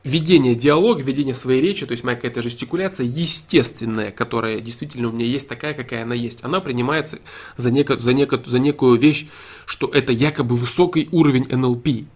ведение 0.04 0.54
диалога, 0.54 1.02
ведение 1.02 1.34
своей 1.34 1.60
речи, 1.60 1.86
то 1.86 1.92
есть 1.92 2.02
моя 2.02 2.16
какая-то 2.16 2.42
жестикуляция 2.42 3.06
естественная, 3.06 4.10
которая 4.10 4.60
действительно 4.60 5.08
у 5.08 5.12
меня 5.12 5.26
есть 5.26 5.48
такая, 5.48 5.74
какая 5.74 6.02
она 6.02 6.14
есть, 6.14 6.44
она 6.44 6.60
принимается 6.60 7.20
за, 7.56 7.70
неко, 7.70 7.96
за, 7.96 8.12
неко, 8.12 8.38
за 8.44 8.58
некую 8.58 8.98
вещь, 8.98 9.28
что 9.64 9.86
это 9.88 10.12
якобы 10.12 10.56
высокий 10.56 11.08
уровень 11.12 11.46
НЛП. 11.48 12.06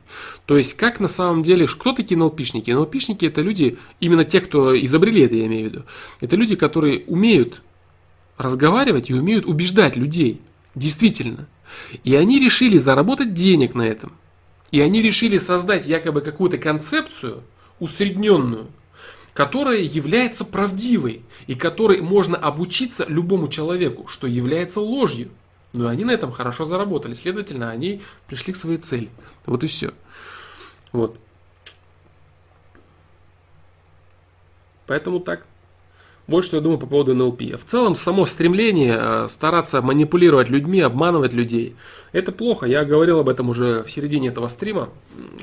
То 0.47 0.57
есть, 0.57 0.75
как 0.75 0.99
на 0.99 1.09
самом 1.09 1.45
деле, 1.45 1.67
кто 1.67 1.93
такие 1.93 2.19
НЛПшники? 2.19 2.71
НЛПшники 2.71 3.25
это 3.25 3.41
люди, 3.41 3.79
именно 4.01 4.25
те, 4.25 4.41
кто 4.41 4.79
изобрели 4.79 5.23
это, 5.23 5.37
я 5.37 5.47
имею 5.47 5.69
в 5.69 5.73
виду, 5.73 5.85
это 6.21 6.35
люди, 6.35 6.57
которые 6.57 7.05
умеют 7.07 7.63
разговаривать 8.37 9.11
и 9.11 9.15
умеют 9.15 9.47
убеждать 9.47 9.97
людей, 9.97 10.41
действительно. 10.75 11.47
И 12.03 12.15
они 12.17 12.41
решили 12.41 12.79
заработать 12.79 13.33
денег 13.33 13.75
на 13.75 13.83
этом. 13.83 14.13
И 14.73 14.81
они 14.81 15.01
решили 15.01 15.39
создать 15.39 15.87
якобы 15.87 16.21
какую-то 16.21 16.59
концепцию– 16.59 17.45
усредненную, 17.79 18.69
которая 19.35 19.81
является 19.81 20.45
правдивой 20.45 21.23
и 21.47 21.55
которой 21.55 22.01
можно 22.01 22.37
обучиться 22.37 23.05
любому 23.09 23.49
человеку, 23.49 24.07
что 24.09 24.27
является 24.27 24.81
ложью. 24.81 25.31
Но 25.73 25.89
они 25.89 26.05
на 26.05 26.13
этом 26.13 26.33
хорошо 26.33 26.65
заработали, 26.65 27.15
следовательно, 27.15 27.71
они 27.71 28.01
пришли 28.27 28.53
к 28.53 28.57
своей 28.57 28.79
цели. 28.79 29.11
Вот 29.45 29.63
и 29.63 29.67
все. 29.67 29.93
Вот. 30.93 31.19
Поэтому 34.87 35.21
так. 35.21 35.45
Вот 36.27 36.45
что 36.45 36.57
я 36.57 36.63
думаю 36.63 36.79
по 36.79 36.87
поводу 36.87 37.15
НЛП. 37.15 37.41
В 37.57 37.65
целом, 37.65 37.95
само 37.95 38.27
стремление 38.27 38.97
э, 38.99 39.27
стараться 39.29 39.81
манипулировать 39.81 40.49
людьми, 40.49 40.81
обманывать 40.81 41.33
людей, 41.33 41.77
это 42.11 42.33
плохо. 42.33 42.67
Я 42.67 42.85
говорил 42.85 43.21
об 43.21 43.29
этом 43.29 43.49
уже 43.49 43.85
в 43.85 43.91
середине 43.93 44.29
этого 44.29 44.49
стрима, 44.49 44.89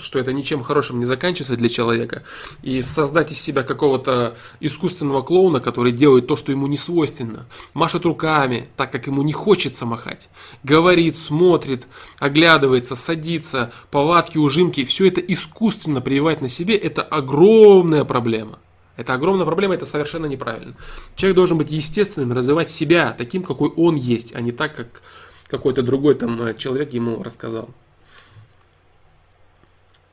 что 0.02 0.20
это 0.20 0.34
ничем 0.34 0.62
хорошим 0.62 1.00
не 1.00 1.06
заканчивается 1.06 1.56
для 1.56 1.70
человека. 1.70 2.24
И 2.64 2.82
создать 2.82 3.32
из 3.32 3.40
себя 3.40 3.64
какого-то 3.64 4.36
искусственного 4.60 5.22
клоуна, 5.22 5.62
который 5.62 5.94
делает 5.94 6.28
то, 6.28 6.36
что 6.36 6.52
ему 6.52 6.68
не 6.68 6.78
свойственно, 6.78 7.46
машет 7.74 8.04
руками, 8.04 8.68
так 8.76 8.92
как 8.92 9.08
ему 9.08 9.24
не 9.24 9.34
хочется 9.34 9.86
махать, 9.86 10.28
говорит, 10.64 11.16
смотрит, 11.16 11.86
оглядывается, 12.20 12.98
садится, 12.98 13.72
повадки, 13.90 14.38
ужимки, 14.38 14.84
все 14.84 15.08
это 15.08 15.22
искусственно 15.22 16.02
прививать 16.02 16.42
на 16.42 16.50
себе, 16.50 16.76
это 16.76 17.04
огромная 17.04 18.04
проблема. 18.04 18.60
Это 18.96 19.14
огромная 19.14 19.46
проблема, 19.46 19.74
это 19.74 19.86
совершенно 19.86 20.28
неправильно. 20.28 20.76
Человек 21.16 21.36
должен 21.36 21.58
быть 21.58 21.72
естественным, 21.72 22.34
развивать 22.34 22.70
себя 22.70 23.14
таким, 23.18 23.44
какой 23.44 23.70
он 23.70 23.96
есть, 23.96 24.36
а 24.36 24.42
не 24.42 24.52
так, 24.52 24.76
как 24.76 25.02
какой-то 25.48 25.82
другой 25.82 26.16
там 26.16 26.42
э, 26.42 26.54
человек 26.56 26.94
ему 26.94 27.24
рассказал. 27.24 27.70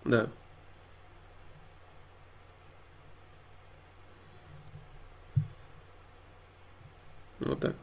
Да. 0.05 0.29
Вот 7.41 7.61
так. 7.61 7.75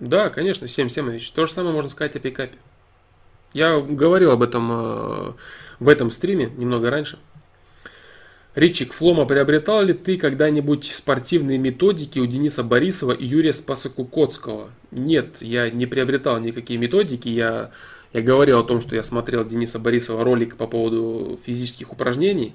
Да, 0.00 0.28
конечно, 0.28 0.68
7 0.68 0.88
Семович. 0.88 1.30
То 1.30 1.46
же 1.46 1.52
самое 1.52 1.74
можно 1.74 1.90
сказать 1.90 2.16
о 2.16 2.20
пикапе. 2.20 2.58
Я 3.54 3.80
говорил 3.80 4.32
об 4.32 4.42
этом 4.42 4.70
э, 4.72 5.32
в 5.78 5.88
этом 5.88 6.10
стриме 6.10 6.50
немного 6.56 6.90
раньше. 6.90 7.18
Ричик 8.56 8.92
Флома, 8.92 9.26
приобретал 9.26 9.82
ли 9.82 9.94
ты 9.94 10.16
когда-нибудь 10.16 10.92
спортивные 10.94 11.58
методики 11.58 12.18
у 12.18 12.26
Дениса 12.26 12.62
Борисова 12.62 13.12
и 13.12 13.24
Юрия 13.24 13.52
Спасокукоцкого? 13.52 14.70
Нет, 14.90 15.38
я 15.40 15.70
не 15.70 15.86
приобретал 15.86 16.38
никакие 16.40 16.78
методики. 16.78 17.28
Я, 17.28 17.70
я 18.12 18.22
говорил 18.22 18.60
о 18.60 18.64
том, 18.64 18.80
что 18.80 18.94
я 18.94 19.02
смотрел 19.02 19.44
Дениса 19.44 19.78
Борисова 19.78 20.22
ролик 20.22 20.56
по 20.56 20.66
поводу 20.66 21.38
физических 21.44 21.92
упражнений. 21.92 22.54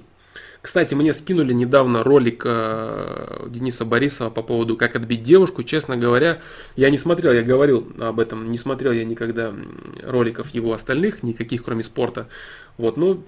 Кстати, 0.62 0.92
мне 0.94 1.14
скинули 1.14 1.54
недавно 1.54 2.02
ролик 2.02 2.42
э, 2.44 3.46
Дениса 3.48 3.86
Борисова 3.86 4.28
по 4.28 4.42
поводу 4.42 4.76
«Как 4.76 4.94
отбить 4.94 5.22
девушку». 5.22 5.62
Честно 5.62 5.96
говоря, 5.96 6.40
я 6.76 6.90
не 6.90 6.98
смотрел, 6.98 7.32
я 7.32 7.42
говорил 7.42 7.90
об 7.98 8.20
этом, 8.20 8.44
не 8.44 8.58
смотрел 8.58 8.92
я 8.92 9.04
никогда 9.04 9.54
роликов 10.02 10.50
его 10.50 10.74
остальных, 10.74 11.22
никаких, 11.22 11.64
кроме 11.64 11.82
спорта. 11.82 12.28
Вот, 12.76 12.98
но, 12.98 13.22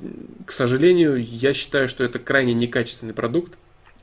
к 0.44 0.52
сожалению, 0.52 1.16
я 1.24 1.54
считаю, 1.54 1.88
что 1.88 2.04
это 2.04 2.18
крайне 2.18 2.52
некачественный 2.52 3.14
продукт, 3.14 3.54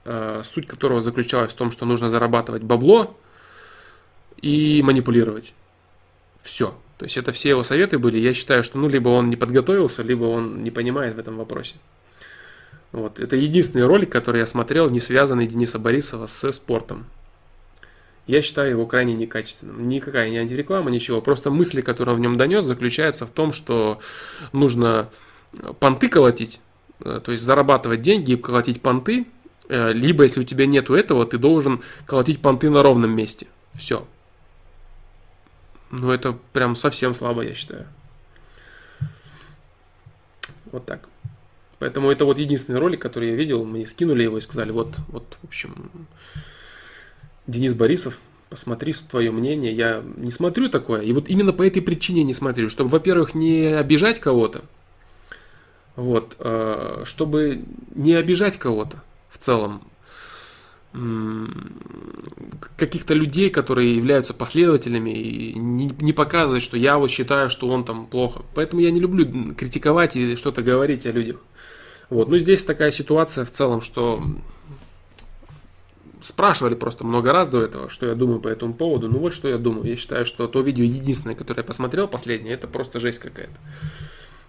э, 0.05 0.41
суть 0.43 0.65
которого 0.65 0.99
заключалась 1.01 1.51
в 1.51 1.55
том, 1.55 1.71
что 1.71 1.85
нужно 1.85 2.09
зарабатывать 2.09 2.63
бабло 2.63 3.15
и 4.41 4.81
манипулировать. 4.81 5.53
Все. 6.41 6.73
То 6.97 7.05
есть 7.05 7.15
это 7.15 7.31
все 7.31 7.49
его 7.49 7.61
советы 7.61 7.99
были. 7.99 8.17
Я 8.17 8.33
считаю, 8.33 8.63
что 8.63 8.79
ну 8.79 8.89
либо 8.89 9.09
он 9.09 9.29
не 9.29 9.35
подготовился, 9.35 10.01
либо 10.01 10.25
он 10.25 10.63
не 10.63 10.71
понимает 10.71 11.15
в 11.15 11.19
этом 11.19 11.37
вопросе. 11.37 11.75
Вот. 12.91 13.19
Это 13.19 13.35
единственный 13.35 13.85
ролик, 13.85 14.11
который 14.11 14.39
я 14.39 14.45
смотрел, 14.45 14.89
не 14.89 14.99
связанный 14.99 15.47
Дениса 15.47 15.79
Борисова 15.79 16.27
с 16.27 16.51
спортом. 16.51 17.05
Я 18.27 18.41
считаю 18.41 18.71
его 18.71 18.85
крайне 18.85 19.15
некачественным. 19.15 19.89
Никакая 19.89 20.29
не 20.29 20.37
антиреклама, 20.37 20.91
ничего. 20.91 21.21
Просто 21.21 21.49
мысли, 21.49 21.81
которые 21.81 22.13
он 22.13 22.19
в 22.19 22.21
нем 22.21 22.37
донес, 22.37 22.63
заключается 22.63 23.25
в 23.25 23.31
том, 23.31 23.51
что 23.51 23.99
нужно 24.51 25.09
понты 25.79 26.09
колотить, 26.09 26.61
э, 27.03 27.21
то 27.23 27.31
есть 27.31 27.43
зарабатывать 27.43 28.01
деньги 28.01 28.33
и 28.33 28.37
колотить 28.37 28.81
понты, 28.81 29.25
э, 29.67 29.93
либо 29.93 30.23
если 30.23 30.41
у 30.41 30.43
тебя 30.43 30.67
нету 30.67 30.93
этого, 30.93 31.25
ты 31.25 31.37
должен 31.37 31.81
колотить 32.05 32.41
понты 32.41 32.69
на 32.69 32.83
ровном 32.83 33.11
месте. 33.15 33.47
Все. 33.73 34.07
Ну, 35.91 36.11
это 36.11 36.37
прям 36.53 36.75
совсем 36.75 37.15
слабо, 37.15 37.41
я 37.41 37.55
считаю. 37.55 37.87
Вот 40.71 40.85
так. 40.85 41.09
Поэтому 41.79 42.11
это 42.11 42.25
вот 42.25 42.37
единственный 42.37 42.79
ролик, 42.79 43.01
который 43.01 43.29
я 43.29 43.35
видел. 43.35 43.65
Мне 43.65 43.87
скинули 43.87 44.23
его 44.23 44.37
и 44.37 44.41
сказали, 44.41 44.71
вот, 44.71 44.95
вот, 45.07 45.37
в 45.41 45.47
общем, 45.47 45.89
Денис 47.47 47.73
Борисов, 47.73 48.19
посмотри 48.49 48.93
твое 48.93 49.31
мнение. 49.31 49.73
Я 49.73 50.03
не 50.17 50.31
смотрю 50.31 50.69
такое. 50.69 51.01
И 51.01 51.13
вот 51.13 51.29
именно 51.29 51.53
по 51.53 51.65
этой 51.65 51.81
причине 51.81 52.23
не 52.23 52.33
смотрю. 52.33 52.69
Чтобы, 52.69 52.89
во-первых, 52.89 53.33
не 53.33 53.65
обижать 53.77 54.19
кого-то. 54.19 54.63
Вот. 55.95 56.35
А, 56.39 57.03
чтобы 57.05 57.63
не 57.95 58.13
обижать 58.13 58.57
кого-то 58.57 59.01
в 59.29 59.37
целом 59.37 59.81
каких-то 62.77 63.13
людей, 63.13 63.51
которые 63.51 63.95
являются 63.95 64.33
последователями, 64.33 65.11
и 65.11 65.53
не, 65.53 65.87
не 65.99 66.13
показывать, 66.13 66.63
что 66.63 66.77
я 66.77 66.97
вот 66.97 67.11
считаю, 67.11 67.51
что 67.51 67.67
он 67.69 67.85
там 67.85 68.07
плохо. 68.07 68.41
Поэтому 68.55 68.81
я 68.81 68.89
не 68.89 68.99
люблю 68.99 69.53
критиковать 69.53 70.15
и 70.15 70.35
что-то 70.35 70.63
говорить 70.63 71.05
о 71.05 71.11
людях. 71.11 71.37
Вот. 72.09 72.27
Ну, 72.27 72.37
здесь 72.37 72.63
такая 72.63 72.91
ситуация 72.91 73.45
в 73.45 73.51
целом, 73.51 73.81
что 73.81 74.23
спрашивали 76.21 76.75
просто 76.75 77.03
много 77.05 77.31
раз 77.31 77.47
до 77.47 77.61
этого, 77.61 77.89
что 77.89 78.07
я 78.07 78.15
думаю 78.15 78.39
по 78.39 78.47
этому 78.47 78.73
поводу. 78.73 79.07
Ну, 79.07 79.19
вот 79.19 79.33
что 79.33 79.47
я 79.47 79.57
думаю. 79.57 79.85
Я 79.85 79.95
считаю, 79.95 80.25
что 80.25 80.47
то 80.47 80.61
видео 80.61 80.83
единственное, 80.83 81.35
которое 81.35 81.61
я 81.61 81.67
посмотрел 81.67 82.07
последнее, 82.07 82.53
это 82.53 82.67
просто 82.67 82.99
жесть 82.99 83.19
какая-то. 83.19 83.53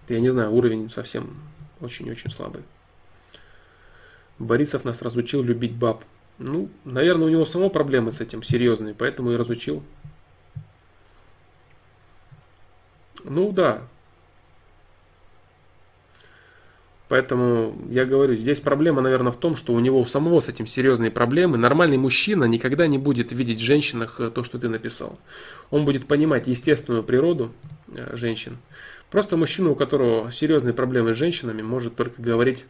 Я 0.09 0.19
не 0.19 0.29
знаю, 0.29 0.51
уровень 0.51 0.89
совсем 0.89 1.37
очень-очень 1.79 2.31
слабый. 2.31 2.63
Борисов 4.39 4.83
нас 4.85 5.01
разучил 5.01 5.43
любить 5.43 5.73
баб. 5.73 6.03
Ну, 6.39 6.69
наверное, 6.83 7.27
у 7.27 7.29
него 7.29 7.45
само 7.45 7.69
проблемы 7.69 8.11
с 8.11 8.19
этим 8.19 8.41
серьезные, 8.41 8.95
поэтому 8.95 9.31
и 9.31 9.37
разучил. 9.37 9.83
Ну 13.23 13.51
да. 13.51 13.83
Поэтому 17.11 17.75
я 17.89 18.05
говорю, 18.05 18.35
здесь 18.35 18.61
проблема, 18.61 19.01
наверное, 19.01 19.33
в 19.33 19.35
том, 19.35 19.57
что 19.57 19.73
у 19.73 19.81
него 19.81 19.99
у 19.99 20.05
самого 20.05 20.39
с 20.39 20.47
этим 20.47 20.65
серьезные 20.65 21.11
проблемы. 21.11 21.57
Нормальный 21.57 21.97
мужчина 21.97 22.45
никогда 22.45 22.87
не 22.87 22.97
будет 22.97 23.33
видеть 23.33 23.59
в 23.59 23.65
женщинах 23.65 24.21
э, 24.21 24.29
то, 24.29 24.45
что 24.45 24.57
ты 24.57 24.69
написал. 24.69 25.19
Он 25.71 25.83
будет 25.83 26.07
понимать 26.07 26.47
естественную 26.47 27.03
природу 27.03 27.51
э, 27.93 28.15
женщин. 28.15 28.59
Просто 29.09 29.35
мужчина, 29.35 29.71
у 29.71 29.75
которого 29.75 30.31
серьезные 30.31 30.73
проблемы 30.73 31.13
с 31.13 31.17
женщинами, 31.17 31.61
может 31.61 31.97
только 31.97 32.21
говорить, 32.21 32.63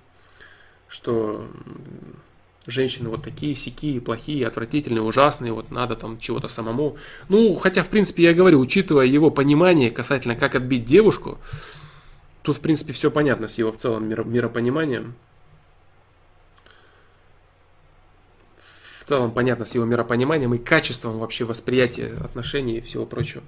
что 0.88 1.48
женщины 2.66 3.10
вот 3.10 3.22
такие, 3.22 3.54
сякие, 3.54 4.02
плохие, 4.02 4.48
отвратительные, 4.48 5.04
ужасные, 5.04 5.54
вот 5.54 5.70
надо 5.70 5.96
там 5.96 6.18
чего-то 6.18 6.48
самому. 6.48 6.98
Ну, 7.30 7.54
хотя, 7.54 7.84
в 7.84 7.90
принципе, 7.90 8.24
я 8.24 8.34
говорю, 8.34 8.60
учитывая 8.60 9.06
его 9.06 9.30
понимание 9.30 9.92
касательно, 9.92 10.36
как 10.36 10.56
отбить 10.56 10.84
девушку, 10.84 11.38
тут, 12.42 12.58
в 12.58 12.62
принципе, 12.62 12.94
все 12.94 13.12
понятно 13.12 13.48
с 13.48 13.58
его 13.58 13.72
в 13.72 13.78
целом 13.78 14.08
миропониманием. 14.08 15.16
В 18.58 19.06
целом 19.06 19.32
понятно 19.32 19.66
с 19.66 19.76
его 19.76 19.86
миропониманием 19.86 20.54
и 20.54 20.58
качеством 20.58 21.20
вообще 21.20 21.44
восприятия 21.44 22.18
отношений 22.24 22.78
и 22.78 22.82
всего 22.82 23.06
прочего. 23.06 23.44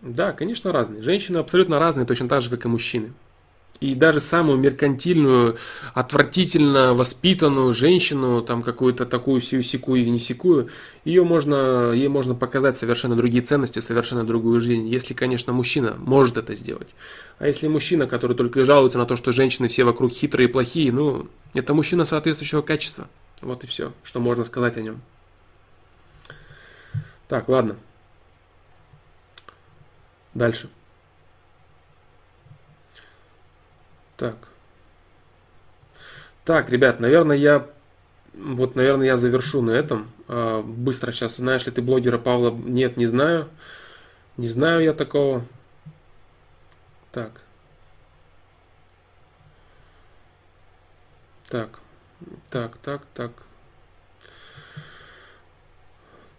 Да, 0.00 0.32
конечно, 0.32 0.72
разные. 0.72 1.02
Женщины 1.02 1.38
абсолютно 1.38 1.78
разные, 1.78 2.06
точно 2.06 2.28
так 2.28 2.42
же, 2.42 2.50
как 2.50 2.64
и 2.64 2.68
мужчины. 2.68 3.12
И 3.80 3.94
даже 3.94 4.18
самую 4.18 4.58
меркантильную, 4.58 5.56
отвратительно 5.94 6.94
воспитанную 6.94 7.72
женщину, 7.72 8.42
там 8.42 8.64
какую-то 8.64 9.06
такую 9.06 9.40
сию 9.40 9.62
секую 9.62 10.00
или 10.00 10.08
не 10.08 10.18
секую, 10.18 10.68
ее 11.04 11.22
можно, 11.22 11.92
ей 11.92 12.08
можно 12.08 12.34
показать 12.34 12.76
совершенно 12.76 13.14
другие 13.14 13.42
ценности, 13.42 13.78
совершенно 13.78 14.24
другую 14.24 14.60
жизнь, 14.60 14.88
если, 14.88 15.14
конечно, 15.14 15.52
мужчина 15.52 15.94
может 15.98 16.38
это 16.38 16.56
сделать. 16.56 16.88
А 17.38 17.46
если 17.46 17.68
мужчина, 17.68 18.08
который 18.08 18.36
только 18.36 18.60
и 18.60 18.64
жалуется 18.64 18.98
на 18.98 19.06
то, 19.06 19.14
что 19.14 19.30
женщины 19.30 19.68
все 19.68 19.84
вокруг 19.84 20.10
хитрые 20.10 20.48
и 20.48 20.52
плохие, 20.52 20.90
ну, 20.92 21.28
это 21.54 21.72
мужчина 21.72 22.04
соответствующего 22.04 22.62
качества. 22.62 23.08
Вот 23.42 23.62
и 23.62 23.68
все, 23.68 23.92
что 24.02 24.18
можно 24.18 24.42
сказать 24.42 24.76
о 24.76 24.82
нем. 24.82 25.00
Так, 27.28 27.48
ладно. 27.48 27.76
Дальше. 30.34 30.68
Так. 34.18 34.36
Так, 36.44 36.68
ребят, 36.70 37.00
наверное, 37.00 37.36
я 37.36 37.66
вот, 38.34 38.74
наверное, 38.74 39.06
я 39.06 39.16
завершу 39.16 39.62
на 39.62 39.70
этом. 39.70 40.10
А, 40.28 40.62
быстро 40.62 41.12
сейчас. 41.12 41.36
Знаешь 41.36 41.66
ли 41.66 41.72
ты 41.72 41.82
блогера 41.82 42.18
Павла? 42.18 42.50
Нет, 42.50 42.96
не 42.96 43.06
знаю. 43.06 43.48
Не 44.36 44.48
знаю 44.48 44.82
я 44.82 44.92
такого. 44.92 45.44
Так. 47.12 47.40
Так. 51.48 51.78
Так, 52.50 52.76
так, 52.78 53.06
так. 53.14 53.32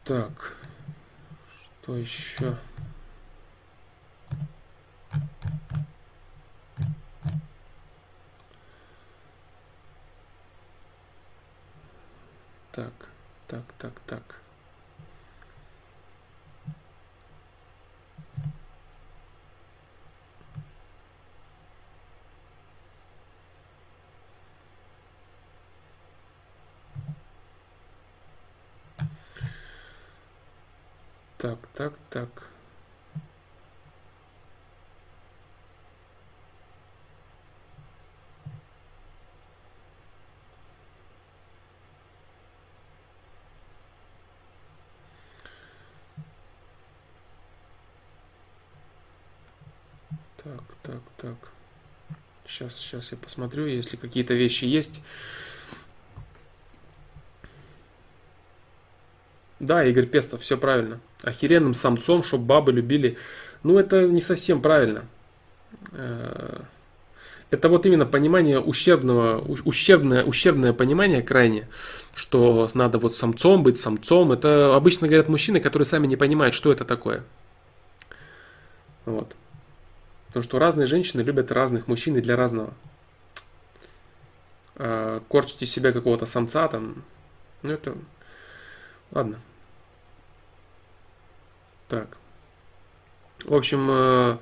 Так. 0.03 0.53
Что 1.83 1.95
еще? 1.95 2.55
Так, 12.79 12.93
так, 13.49 13.63
так, 13.77 13.93
так. 14.05 14.35
Так, 31.37 31.57
так, 31.73 31.93
так. 32.09 32.48
Так, 50.49 50.63
так, 50.81 51.01
так. 51.17 51.51
Сейчас, 52.47 52.75
сейчас 52.75 53.11
я 53.11 53.17
посмотрю, 53.17 53.67
если 53.67 53.97
какие-то 53.97 54.33
вещи 54.33 54.65
есть. 54.65 54.99
Да, 59.59 59.83
Игорь 59.85 60.07
Пестов, 60.07 60.41
все 60.41 60.57
правильно. 60.57 60.99
Охеренным 61.21 61.75
самцом, 61.75 62.23
чтобы 62.23 62.45
бабы 62.45 62.71
любили. 62.71 63.17
Ну, 63.61 63.77
это 63.77 64.07
не 64.07 64.21
совсем 64.21 64.59
правильно. 64.63 65.05
Э, 65.91 66.61
это 67.51 67.69
вот 67.69 67.85
именно 67.85 68.07
понимание 68.07 68.59
ущербного, 68.59 69.41
ущербное, 69.41 70.23
ущербное 70.23 70.73
понимание 70.73 71.21
крайне, 71.21 71.67
что 72.15 72.67
надо 72.73 72.97
вот 72.97 73.13
самцом 73.13 73.61
быть, 73.61 73.77
самцом. 73.77 74.31
Это 74.31 74.75
обычно 74.75 75.07
говорят 75.07 75.29
мужчины, 75.29 75.59
которые 75.59 75.85
сами 75.85 76.07
не 76.07 76.15
понимают, 76.15 76.55
что 76.55 76.71
это 76.71 76.85
такое. 76.85 77.23
Вот. 79.05 79.35
Потому 80.29 80.43
что 80.43 80.59
разные 80.59 80.87
женщины 80.87 81.21
любят 81.21 81.51
разных 81.51 81.87
мужчин 81.87 82.15
и 82.17 82.21
для 82.21 82.35
разного. 82.35 82.73
А, 84.75 85.21
корчите 85.27 85.65
себя 85.65 85.91
какого-то 85.91 86.25
самца 86.25 86.67
там, 86.67 87.03
ну 87.61 87.73
это... 87.73 87.95
Ладно. 89.11 89.39
Так. 91.87 92.07
В 93.43 93.53
общем, 93.55 94.39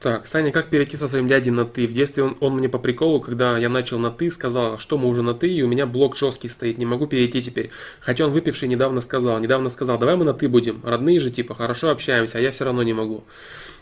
Так, 0.00 0.26
Саня, 0.26 0.50
как 0.50 0.70
перейти 0.70 0.96
со 0.96 1.08
своим 1.08 1.28
дядей 1.28 1.50
на 1.50 1.66
ты? 1.66 1.86
В 1.86 1.92
детстве 1.92 2.24
он, 2.24 2.36
он 2.40 2.54
мне 2.54 2.70
по 2.70 2.78
приколу, 2.78 3.20
когда 3.20 3.58
я 3.58 3.68
начал 3.68 3.98
на 3.98 4.10
ты, 4.10 4.30
сказал, 4.30 4.78
что 4.78 4.96
мы 4.96 5.06
уже 5.06 5.20
на 5.20 5.34
ты, 5.34 5.52
и 5.52 5.62
у 5.62 5.68
меня 5.68 5.84
блок 5.84 6.16
жесткий 6.16 6.48
стоит, 6.48 6.78
не 6.78 6.86
могу 6.86 7.06
перейти 7.06 7.42
теперь. 7.42 7.70
Хотя 8.00 8.24
он 8.24 8.30
выпивший 8.30 8.66
недавно 8.66 9.02
сказал, 9.02 9.38
недавно 9.40 9.68
сказал, 9.68 9.98
давай 9.98 10.16
мы 10.16 10.24
на 10.24 10.32
ты 10.32 10.48
будем, 10.48 10.80
родные 10.84 11.20
же 11.20 11.28
типа, 11.28 11.54
хорошо 11.54 11.90
общаемся, 11.90 12.38
а 12.38 12.40
я 12.40 12.50
все 12.50 12.64
равно 12.64 12.82
не 12.82 12.94
могу. 12.94 13.24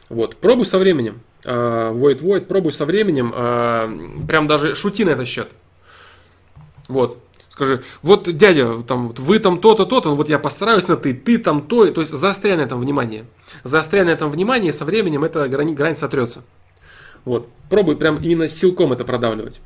Вот, 0.08 0.34
пробуй 0.36 0.66
со 0.66 0.78
временем. 0.78 1.20
Void 1.44 2.18
Void, 2.20 2.46
пробуй 2.46 2.72
со 2.72 2.84
временем. 2.84 3.32
А, 3.34 3.88
прям 4.26 4.48
даже 4.48 4.74
шути 4.74 5.04
на 5.04 5.10
этот 5.10 5.28
счет. 5.28 5.48
Вот. 6.88 7.22
Скажи, 7.58 7.82
вот 8.02 8.32
дядя, 8.32 8.82
там, 8.82 9.08
вот 9.08 9.18
вы 9.18 9.40
там 9.40 9.58
то-то, 9.58 9.84
то-то, 9.84 10.14
вот 10.14 10.28
я 10.28 10.38
постараюсь 10.38 10.86
на 10.86 10.96
ты, 10.96 11.12
ты 11.12 11.38
там 11.38 11.62
то, 11.62 11.90
то 11.90 12.00
есть 12.00 12.12
заостряй 12.12 12.56
на 12.56 12.60
этом 12.60 12.78
внимание. 12.78 13.24
Заостряй 13.64 14.04
на 14.04 14.10
этом 14.10 14.30
внимание, 14.30 14.68
и 14.68 14.72
со 14.72 14.84
временем 14.84 15.24
эта 15.24 15.48
грань, 15.48 15.74
грань 15.74 15.96
сотрется. 15.96 16.44
Вот. 17.24 17.48
Пробуй 17.68 17.96
прям 17.96 18.22
именно 18.22 18.48
силком 18.48 18.92
это 18.92 19.04
продавливать. 19.04 19.60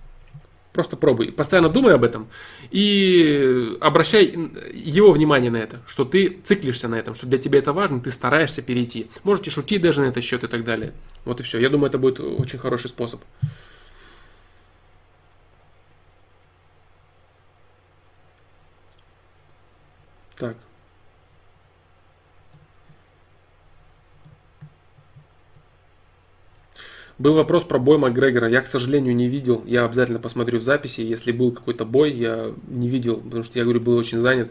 Просто 0.72 0.96
пробуй. 0.96 1.32
Постоянно 1.32 1.68
думай 1.68 1.92
об 1.92 2.02
этом 2.02 2.28
и 2.70 3.76
обращай 3.82 4.34
его 4.72 5.12
внимание 5.12 5.50
на 5.50 5.58
это, 5.58 5.82
что 5.86 6.06
ты 6.06 6.38
циклишься 6.44 6.88
на 6.88 6.94
этом, 6.94 7.14
что 7.14 7.26
для 7.26 7.36
тебя 7.36 7.58
это 7.58 7.74
важно, 7.74 8.00
ты 8.00 8.10
стараешься 8.10 8.62
перейти. 8.62 9.10
Можете 9.22 9.50
шутить 9.50 9.82
даже 9.82 10.00
на 10.00 10.06
этот 10.06 10.24
счет 10.24 10.44
и 10.44 10.46
так 10.46 10.64
далее. 10.64 10.94
Вот 11.26 11.40
и 11.40 11.42
все. 11.42 11.58
Я 11.58 11.68
думаю, 11.68 11.90
это 11.90 11.98
будет 11.98 12.20
очень 12.20 12.58
хороший 12.58 12.88
способ. 12.88 13.20
Так. 20.42 20.56
Был 27.16 27.34
вопрос 27.34 27.62
про 27.62 27.78
бой 27.78 27.96
Макгрегора. 27.96 28.48
Я, 28.48 28.60
к 28.60 28.66
сожалению, 28.66 29.14
не 29.14 29.28
видел. 29.28 29.62
Я 29.68 29.84
обязательно 29.84 30.18
посмотрю 30.18 30.58
в 30.58 30.64
записи. 30.64 31.00
Если 31.00 31.30
был 31.30 31.52
какой-то 31.52 31.84
бой, 31.84 32.10
я 32.10 32.52
не 32.66 32.88
видел, 32.88 33.20
потому 33.20 33.44
что 33.44 33.56
я, 33.56 33.62
говорю, 33.62 33.78
был 33.78 33.96
очень 33.96 34.18
занят. 34.18 34.50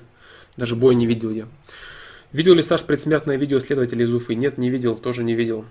Даже 0.56 0.78
бой 0.78 0.96
не 0.96 1.06
видел 1.06 1.30
я. 1.30 1.46
Видел 2.32 2.54
ли 2.54 2.64
Саш 2.64 2.84
предсмертное 2.84 3.36
видео 3.36 3.60
следователя 3.60 4.06
из 4.06 4.14
Уфы? 4.14 4.36
Нет, 4.36 4.58
не 4.58 4.70
видел, 4.70 4.96
тоже 4.96 5.26
не 5.26 5.34
видел. 5.34 5.66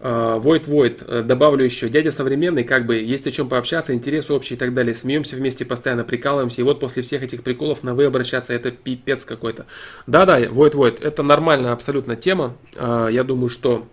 Войт 0.00 0.68
Войт, 0.68 1.02
э, 1.02 1.22
добавлю 1.22 1.64
еще, 1.64 1.88
дядя 1.88 2.12
современный, 2.12 2.62
как 2.62 2.86
бы, 2.86 2.96
есть 2.96 3.26
о 3.26 3.32
чем 3.32 3.48
пообщаться, 3.48 3.92
интерес 3.92 4.30
общий 4.30 4.54
и 4.54 4.56
так 4.56 4.72
далее, 4.72 4.94
смеемся 4.94 5.34
вместе, 5.34 5.64
постоянно 5.64 6.04
прикалываемся, 6.04 6.60
и 6.60 6.64
вот 6.64 6.78
после 6.78 7.02
всех 7.02 7.22
этих 7.22 7.42
приколов 7.42 7.82
на 7.82 7.94
вы 7.94 8.04
обращаться, 8.04 8.52
это 8.52 8.70
пипец 8.70 9.24
какой-то. 9.24 9.66
Да-да, 10.06 10.38
Войт 10.50 10.76
Войт, 10.76 11.00
это 11.02 11.24
нормальная 11.24 11.72
абсолютно 11.72 12.14
тема, 12.14 12.56
а, 12.76 13.08
я 13.08 13.24
думаю, 13.24 13.48
что 13.48 13.88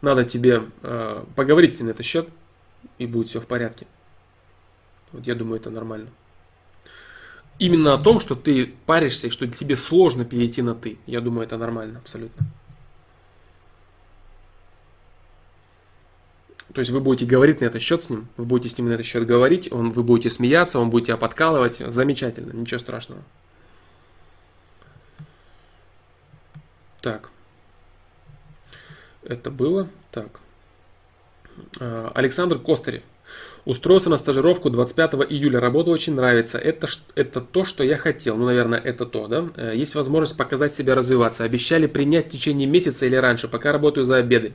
надо 0.00 0.22
тебе 0.22 0.62
а, 0.82 1.26
поговорить 1.34 1.74
с 1.74 1.80
ним 1.80 1.88
на 1.88 1.90
этот 1.90 2.06
счет, 2.06 2.28
и 2.98 3.06
будет 3.06 3.28
все 3.28 3.40
в 3.40 3.46
порядке. 3.46 3.86
Вот 5.10 5.26
я 5.26 5.34
думаю, 5.34 5.60
это 5.60 5.70
нормально. 5.70 6.10
Именно 7.58 7.94
о 7.94 7.98
том, 7.98 8.20
что 8.20 8.36
ты 8.36 8.72
паришься, 8.86 9.26
и 9.26 9.30
что 9.30 9.48
тебе 9.48 9.74
сложно 9.74 10.24
перейти 10.24 10.62
на 10.62 10.76
ты, 10.76 10.98
я 11.06 11.20
думаю, 11.20 11.44
это 11.44 11.56
нормально 11.56 11.98
абсолютно. 11.98 12.46
То 16.74 16.80
есть 16.80 16.90
вы 16.90 16.98
будете 16.98 17.24
говорить 17.24 17.60
на 17.60 17.66
этот 17.66 17.80
счет 17.80 18.02
с 18.02 18.10
ним, 18.10 18.26
вы 18.36 18.44
будете 18.44 18.74
с 18.74 18.76
ним 18.76 18.88
на 18.88 18.94
этот 18.94 19.06
счет 19.06 19.24
говорить, 19.24 19.72
он, 19.72 19.90
вы 19.90 20.02
будете 20.02 20.28
смеяться, 20.28 20.80
он 20.80 20.90
будет 20.90 21.06
тебя 21.06 21.16
подкалывать. 21.16 21.76
Замечательно, 21.78 22.52
ничего 22.52 22.80
страшного. 22.80 23.22
Так. 27.00 27.30
Это 29.22 29.52
было. 29.52 29.88
Так. 30.10 30.40
А, 31.78 32.10
Александр 32.12 32.58
Костарев. 32.58 33.04
Устроился 33.66 34.10
на 34.10 34.16
стажировку 34.16 34.68
25 34.68 35.30
июля. 35.30 35.60
Работа 35.60 35.90
очень 35.90 36.14
нравится. 36.14 36.58
Это, 36.58 36.88
это 37.14 37.40
то, 37.40 37.64
что 37.64 37.84
я 37.84 37.96
хотел. 37.96 38.36
Ну, 38.36 38.46
наверное, 38.46 38.80
это 38.80 39.06
то, 39.06 39.28
да? 39.28 39.48
Э, 39.56 39.72
есть 39.76 39.94
возможность 39.94 40.36
показать 40.36 40.74
себя 40.74 40.94
развиваться. 40.94 41.44
Обещали 41.44 41.86
принять 41.86 42.26
в 42.26 42.30
течение 42.30 42.66
месяца 42.66 43.06
или 43.06 43.16
раньше, 43.16 43.46
пока 43.48 43.70
работаю 43.72 44.04
за 44.04 44.16
обеды. 44.16 44.54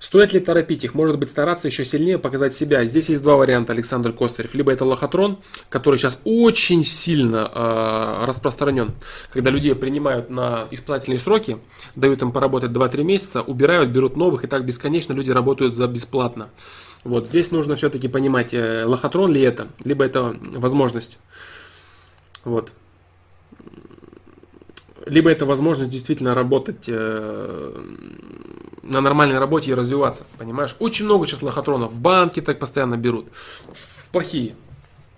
Стоит 0.00 0.32
ли 0.32 0.40
торопить 0.40 0.82
их? 0.82 0.94
Может 0.94 1.18
быть, 1.18 1.28
стараться 1.28 1.68
еще 1.68 1.84
сильнее 1.84 2.18
показать 2.18 2.54
себя? 2.54 2.86
Здесь 2.86 3.10
есть 3.10 3.22
два 3.22 3.36
варианта, 3.36 3.74
Александр 3.74 4.12
Костарев. 4.14 4.54
Либо 4.54 4.72
это 4.72 4.86
лохотрон, 4.86 5.38
который 5.68 5.98
сейчас 5.98 6.18
очень 6.24 6.82
сильно 6.82 7.50
э, 7.54 8.24
распространен. 8.24 8.92
Когда 9.30 9.50
людей 9.50 9.74
принимают 9.74 10.30
на 10.30 10.66
испытательные 10.70 11.18
сроки, 11.18 11.58
дают 11.96 12.22
им 12.22 12.32
поработать 12.32 12.70
2-3 12.70 13.02
месяца, 13.04 13.42
убирают, 13.42 13.90
берут 13.90 14.16
новых, 14.16 14.42
и 14.42 14.46
так 14.46 14.64
бесконечно 14.64 15.12
люди 15.12 15.30
работают 15.30 15.74
за 15.74 15.86
бесплатно. 15.86 16.48
Вот 17.04 17.28
здесь 17.28 17.50
нужно 17.50 17.76
все-таки 17.76 18.08
понимать, 18.08 18.54
э, 18.54 18.84
лохотрон 18.86 19.30
ли 19.32 19.42
это, 19.42 19.68
либо 19.84 20.02
это 20.02 20.34
возможность. 20.40 21.18
Вот 22.42 22.72
либо 25.06 25.30
это 25.30 25.46
возможность 25.46 25.90
действительно 25.90 26.34
работать 26.34 26.84
э, 26.88 27.82
на 28.82 29.00
нормальной 29.00 29.38
работе 29.38 29.70
и 29.70 29.74
развиваться, 29.74 30.24
понимаешь? 30.38 30.76
Очень 30.78 31.04
много 31.06 31.26
сейчас 31.26 31.42
лохотронов 31.42 31.92
в 31.92 32.00
банке 32.00 32.40
так 32.40 32.58
постоянно 32.58 32.96
берут, 32.96 33.26
в 33.72 34.08
плохие, 34.10 34.54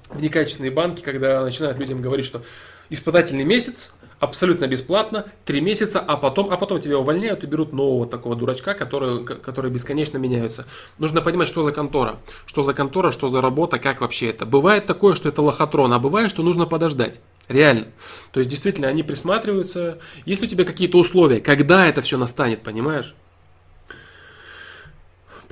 в 0.08 0.20
некачественные 0.20 0.70
банки, 0.70 1.00
когда 1.00 1.42
начинают 1.42 1.78
людям 1.78 2.02
говорить, 2.02 2.26
что 2.26 2.42
испытательный 2.90 3.44
месяц, 3.44 3.90
абсолютно 4.22 4.68
бесплатно, 4.68 5.26
три 5.44 5.60
месяца, 5.60 5.98
а 5.98 6.16
потом, 6.16 6.50
а 6.52 6.56
потом 6.56 6.80
тебя 6.80 6.96
увольняют 6.96 7.42
и 7.42 7.46
берут 7.46 7.72
нового 7.72 8.06
такого 8.06 8.36
дурачка, 8.36 8.74
который, 8.74 9.24
который 9.24 9.70
бесконечно 9.70 10.16
меняются. 10.16 10.64
Нужно 10.98 11.22
понимать, 11.22 11.48
что 11.48 11.64
за 11.64 11.72
контора, 11.72 12.20
что 12.46 12.62
за 12.62 12.72
контора, 12.72 13.10
что 13.10 13.28
за 13.28 13.40
работа, 13.40 13.80
как 13.80 14.00
вообще 14.00 14.28
это. 14.28 14.46
Бывает 14.46 14.86
такое, 14.86 15.16
что 15.16 15.28
это 15.28 15.42
лохотрон, 15.42 15.92
а 15.92 15.98
бывает, 15.98 16.30
что 16.30 16.44
нужно 16.44 16.66
подождать. 16.66 17.20
Реально. 17.48 17.88
То 18.30 18.38
есть, 18.38 18.48
действительно, 18.48 18.86
они 18.86 19.02
присматриваются. 19.02 19.98
Есть 20.24 20.42
у 20.44 20.46
тебя 20.46 20.64
какие-то 20.64 20.98
условия, 20.98 21.40
когда 21.40 21.88
это 21.88 22.00
все 22.00 22.16
настанет, 22.16 22.62
понимаешь? 22.62 23.16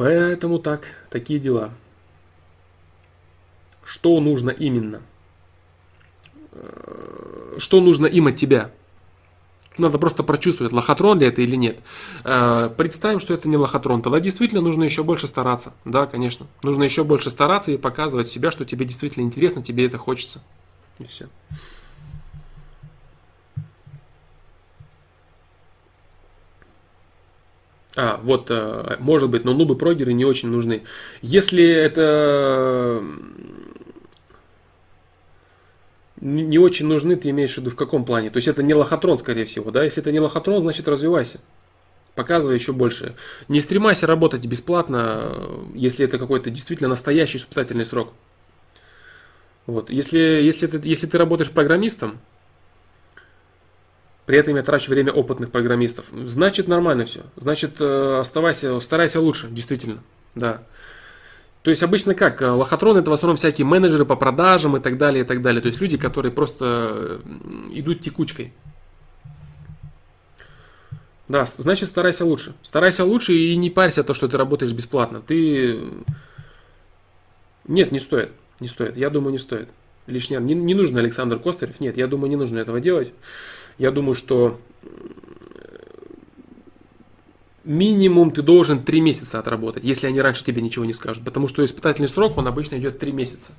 Поэтому 0.01 0.59
так, 0.59 0.87
такие 1.11 1.39
дела. 1.39 1.73
Что 3.85 4.19
нужно 4.19 4.49
именно? 4.49 5.03
Э, 6.53 7.57
что 7.59 7.83
нужно 7.83 8.07
им 8.07 8.27
от 8.29 8.37
тебя? 8.37 8.71
Надо 9.77 9.99
просто 9.99 10.23
прочувствовать, 10.23 10.73
лохотрон 10.73 11.19
ли 11.19 11.27
это 11.27 11.43
или 11.43 11.55
нет. 11.55 11.81
Э, 12.25 12.71
представим, 12.75 13.21
что 13.21 13.35
это 13.35 13.47
не 13.47 13.59
лохотрон. 13.59 14.01
Тогда 14.01 14.21
действительно 14.21 14.63
нужно 14.63 14.85
еще 14.85 15.03
больше 15.03 15.27
стараться. 15.27 15.75
Да, 15.85 16.07
конечно. 16.07 16.47
Нужно 16.63 16.85
еще 16.85 17.05
больше 17.05 17.29
стараться 17.29 17.71
и 17.71 17.77
показывать 17.77 18.27
себя, 18.27 18.51
что 18.51 18.65
тебе 18.65 18.87
действительно 18.87 19.25
интересно, 19.25 19.61
тебе 19.61 19.85
это 19.85 19.99
хочется. 19.99 20.43
И 20.99 21.05
все. 21.05 21.29
А, 28.03 28.19
вот, 28.23 28.47
э, 28.49 28.97
может 28.99 29.29
быть, 29.29 29.45
но 29.45 29.53
нубы-прогеры 29.53 30.15
не 30.15 30.25
очень 30.25 30.49
нужны. 30.49 30.85
Если 31.21 31.63
это 31.63 33.05
не 36.19 36.59
очень 36.59 36.87
нужны, 36.87 37.17
ты 37.17 37.29
имеешь 37.29 37.53
в 37.53 37.59
виду 37.59 37.69
в 37.69 37.77
каком 37.77 38.07
плане? 38.07 38.31
То 38.31 38.39
есть 38.39 38.49
это 38.49 38.63
не 38.63 38.73
лохотрон, 38.73 39.19
скорее 39.19 39.45
всего, 39.45 39.71
да? 39.71 39.85
Если 39.85 40.01
это 40.01 40.13
не 40.13 40.21
лохотрон, 40.21 40.63
значит 40.63 40.89
развивайся. 40.89 41.41
Показывай 42.15 42.55
еще 42.55 42.73
больше. 42.73 43.17
Не 43.49 43.61
стремайся 43.61 44.07
работать 44.07 44.47
бесплатно, 44.47 45.51
если 45.75 46.07
это 46.07 46.19
какой-то 46.19 46.49
действительно 46.49 46.89
настоящий 46.89 47.37
испытательный 47.37 47.85
срок. 47.85 48.15
Вот. 49.67 49.91
Если, 49.91 50.19
если, 50.19 50.67
ты, 50.69 50.89
если 50.89 51.07
ты 51.07 51.19
работаешь 51.19 51.51
программистом, 51.51 52.19
при 54.31 54.39
этом 54.39 54.55
я 54.55 54.63
трачу 54.63 54.93
время 54.93 55.11
опытных 55.11 55.51
программистов. 55.51 56.05
Значит, 56.13 56.69
нормально 56.69 57.05
все. 57.05 57.23
Значит, 57.35 57.81
э, 57.81 58.19
оставайся, 58.21 58.79
старайся 58.79 59.21
лучше, 59.21 59.49
действительно. 59.51 60.05
Да. 60.37 60.63
То 61.63 61.71
есть 61.71 61.83
обычно 61.83 62.15
как? 62.15 62.41
Лохотрон 62.41 62.97
это 62.97 63.11
в 63.11 63.13
основном 63.13 63.37
всякие 63.37 63.67
менеджеры 63.67 64.05
по 64.05 64.15
продажам 64.15 64.77
и 64.77 64.81
так 64.81 64.99
далее, 64.99 65.25
и 65.25 65.27
так 65.27 65.43
далее. 65.43 65.61
То 65.61 65.67
есть 65.67 65.81
люди, 65.81 65.97
которые 65.97 66.31
просто 66.31 67.21
идут 67.73 68.03
текучкой. 68.03 68.53
Да, 71.27 71.45
значит 71.45 71.89
старайся 71.89 72.25
лучше. 72.25 72.55
Старайся 72.63 73.05
лучше 73.05 73.33
и 73.33 73.57
не 73.57 73.69
парься 73.69 74.05
то, 74.05 74.15
что 74.15 74.29
ты 74.29 74.37
работаешь 74.37 74.71
бесплатно. 74.71 75.21
Ты... 75.27 75.81
Нет, 77.67 77.91
не 77.91 77.99
стоит. 77.99 78.31
Не 78.61 78.69
стоит. 78.69 78.97
Я 78.97 79.11
думаю, 79.11 79.33
не 79.33 79.39
стоит. 79.39 79.71
Лишний 80.07 80.37
не, 80.37 80.55
не 80.55 80.75
нужно 80.75 81.01
Александр 81.01 81.41
Костарев. 81.41 81.81
Нет, 81.81 81.97
я 81.97 82.07
думаю, 82.07 82.31
не 82.31 82.37
нужно 82.37 82.59
этого 82.59 82.79
делать. 82.79 83.13
Я 83.81 83.91
думаю, 83.91 84.15
что 84.15 84.61
минимум 87.65 88.31
ты 88.31 88.43
должен 88.43 88.85
3 88.85 89.01
месяца 89.01 89.39
отработать, 89.39 89.85
если 89.85 90.07
они 90.07 90.21
раньше 90.21 90.45
тебе 90.45 90.61
ничего 90.61 90.85
не 90.85 90.93
скажут. 90.93 91.25
Потому 91.25 91.49
что 91.49 91.65
испытательный 91.65 92.11
срок, 92.11 92.37
он 92.37 92.47
обычно 92.47 92.77
идет 92.77 92.99
3 92.99 93.11
месяца. 93.13 93.53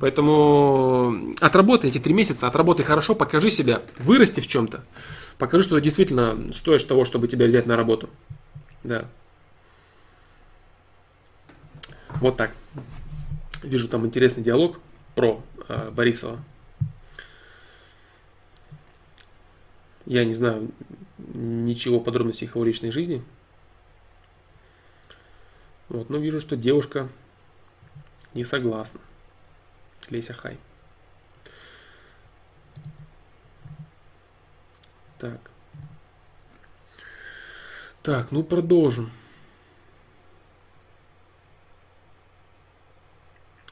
Поэтому 0.00 1.14
отработай 1.40 1.88
эти 1.88 1.98
3 1.98 2.12
месяца, 2.12 2.48
отработай 2.48 2.84
хорошо, 2.84 3.14
покажи 3.14 3.48
себя, 3.48 3.80
вырасти 4.00 4.40
в 4.40 4.48
чем-то. 4.48 4.82
Покажи, 5.38 5.62
что 5.62 5.76
ты 5.76 5.82
действительно 5.82 6.52
стоишь 6.52 6.82
того, 6.82 7.04
чтобы 7.04 7.28
тебя 7.28 7.46
взять 7.46 7.66
на 7.66 7.76
работу. 7.76 8.10
Да. 8.82 9.04
Вот 12.16 12.36
так. 12.36 12.50
Вижу 13.62 13.86
там 13.86 14.04
интересный 14.04 14.42
диалог 14.42 14.80
про 15.14 15.40
э, 15.68 15.92
Борисова. 15.92 16.40
Я 20.10 20.24
не 20.24 20.34
знаю 20.34 20.72
ничего 21.18 22.00
подробностей 22.00 22.48
его 22.48 22.64
личной 22.64 22.90
жизни. 22.90 23.22
Вот, 25.88 26.10
но 26.10 26.18
вижу, 26.18 26.40
что 26.40 26.56
девушка 26.56 27.08
не 28.34 28.42
согласна. 28.42 28.98
Леся 30.08 30.32
Хай. 30.32 30.58
Так. 35.20 35.38
Так, 38.02 38.32
ну 38.32 38.42
продолжим. 38.42 39.12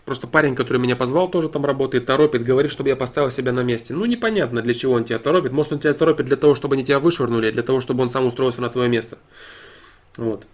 Просто 0.08 0.26
парень, 0.26 0.54
который 0.54 0.78
меня 0.78 0.96
позвал, 0.96 1.28
тоже 1.28 1.50
там 1.50 1.66
работает, 1.66 2.06
торопит, 2.06 2.42
говорит, 2.42 2.72
чтобы 2.72 2.88
я 2.88 2.96
поставил 2.96 3.30
себя 3.30 3.52
на 3.52 3.62
месте. 3.62 3.92
Ну, 3.92 4.06
непонятно, 4.06 4.62
для 4.62 4.72
чего 4.72 4.94
он 4.94 5.04
тебя 5.04 5.18
торопит. 5.18 5.52
Может, 5.52 5.74
он 5.74 5.80
тебя 5.80 5.92
торопит 5.92 6.24
для 6.24 6.38
того, 6.38 6.54
чтобы 6.54 6.76
они 6.76 6.84
тебя 6.86 6.98
вышвырнули, 6.98 7.48
а 7.48 7.52
для 7.52 7.62
того, 7.62 7.82
чтобы 7.82 8.00
он 8.00 8.08
сам 8.08 8.24
устроился 8.24 8.62
на 8.62 8.70
твое 8.70 8.88
место. 8.88 9.18
Вот. 10.16 10.46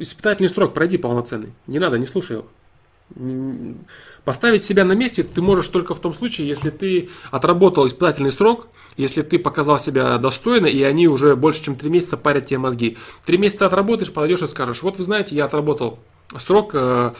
Испытательный 0.00 0.48
срок 0.48 0.74
пройди 0.74 0.98
полноценный. 0.98 1.52
Не 1.68 1.78
надо, 1.78 1.96
не 1.96 2.06
слушай 2.06 2.38
его. 2.38 3.84
Поставить 4.24 4.64
себя 4.64 4.84
на 4.84 4.94
месте 4.94 5.22
ты 5.22 5.40
можешь 5.40 5.68
только 5.68 5.94
в 5.94 6.00
том 6.00 6.12
случае, 6.12 6.48
если 6.48 6.70
ты 6.70 7.08
отработал 7.30 7.86
испытательный 7.86 8.32
срок, 8.32 8.66
если 8.96 9.22
ты 9.22 9.38
показал 9.38 9.78
себя 9.78 10.18
достойно, 10.18 10.66
и 10.66 10.82
они 10.82 11.06
уже 11.06 11.36
больше, 11.36 11.62
чем 11.62 11.76
три 11.76 11.88
месяца 11.88 12.16
парят 12.16 12.46
тебе 12.46 12.58
мозги. 12.58 12.98
Три 13.24 13.38
месяца 13.38 13.66
отработаешь, 13.66 14.12
подойдешь 14.12 14.42
и 14.42 14.48
скажешь, 14.48 14.82
вот 14.82 14.98
вы 14.98 15.04
знаете, 15.04 15.36
я 15.36 15.44
отработал 15.44 16.00
срок, 16.36 16.74
э, 16.74 17.12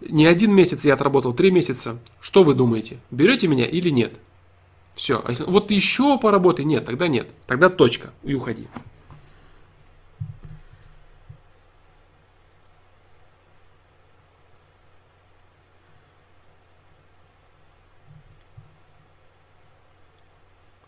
не 0.00 0.26
один 0.26 0.52
месяц 0.52 0.84
я 0.84 0.94
отработал, 0.94 1.32
три 1.32 1.50
месяца. 1.50 1.98
Что 2.20 2.44
вы 2.44 2.54
думаете, 2.54 2.98
берете 3.10 3.48
меня 3.48 3.66
или 3.66 3.90
нет? 3.90 4.14
Все. 4.94 5.20
А 5.24 5.30
если, 5.30 5.44
вот 5.44 5.70
еще 5.70 6.18
поработай, 6.18 6.64
нет, 6.64 6.84
тогда 6.84 7.08
нет. 7.08 7.28
Тогда 7.46 7.68
точка, 7.68 8.10
и 8.22 8.34
уходи. 8.34 8.66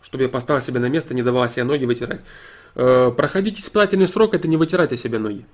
чтобы 0.07 0.23
я 0.23 0.29
поставил 0.29 0.61
себя 0.61 0.79
на 0.79 0.87
место, 0.87 1.13
не 1.13 1.21
давал 1.21 1.49
себе 1.49 1.65
ноги 1.65 1.83
вытирать. 1.83 2.21
Э, 2.75 3.11
проходить 3.15 3.59
испытательный 3.59 4.07
срок– 4.07 4.33
это 4.35 4.47
не 4.47 4.55
вытирать 4.55 4.93
о 4.93 4.97
себе 4.97 5.19
ноги. 5.19 5.45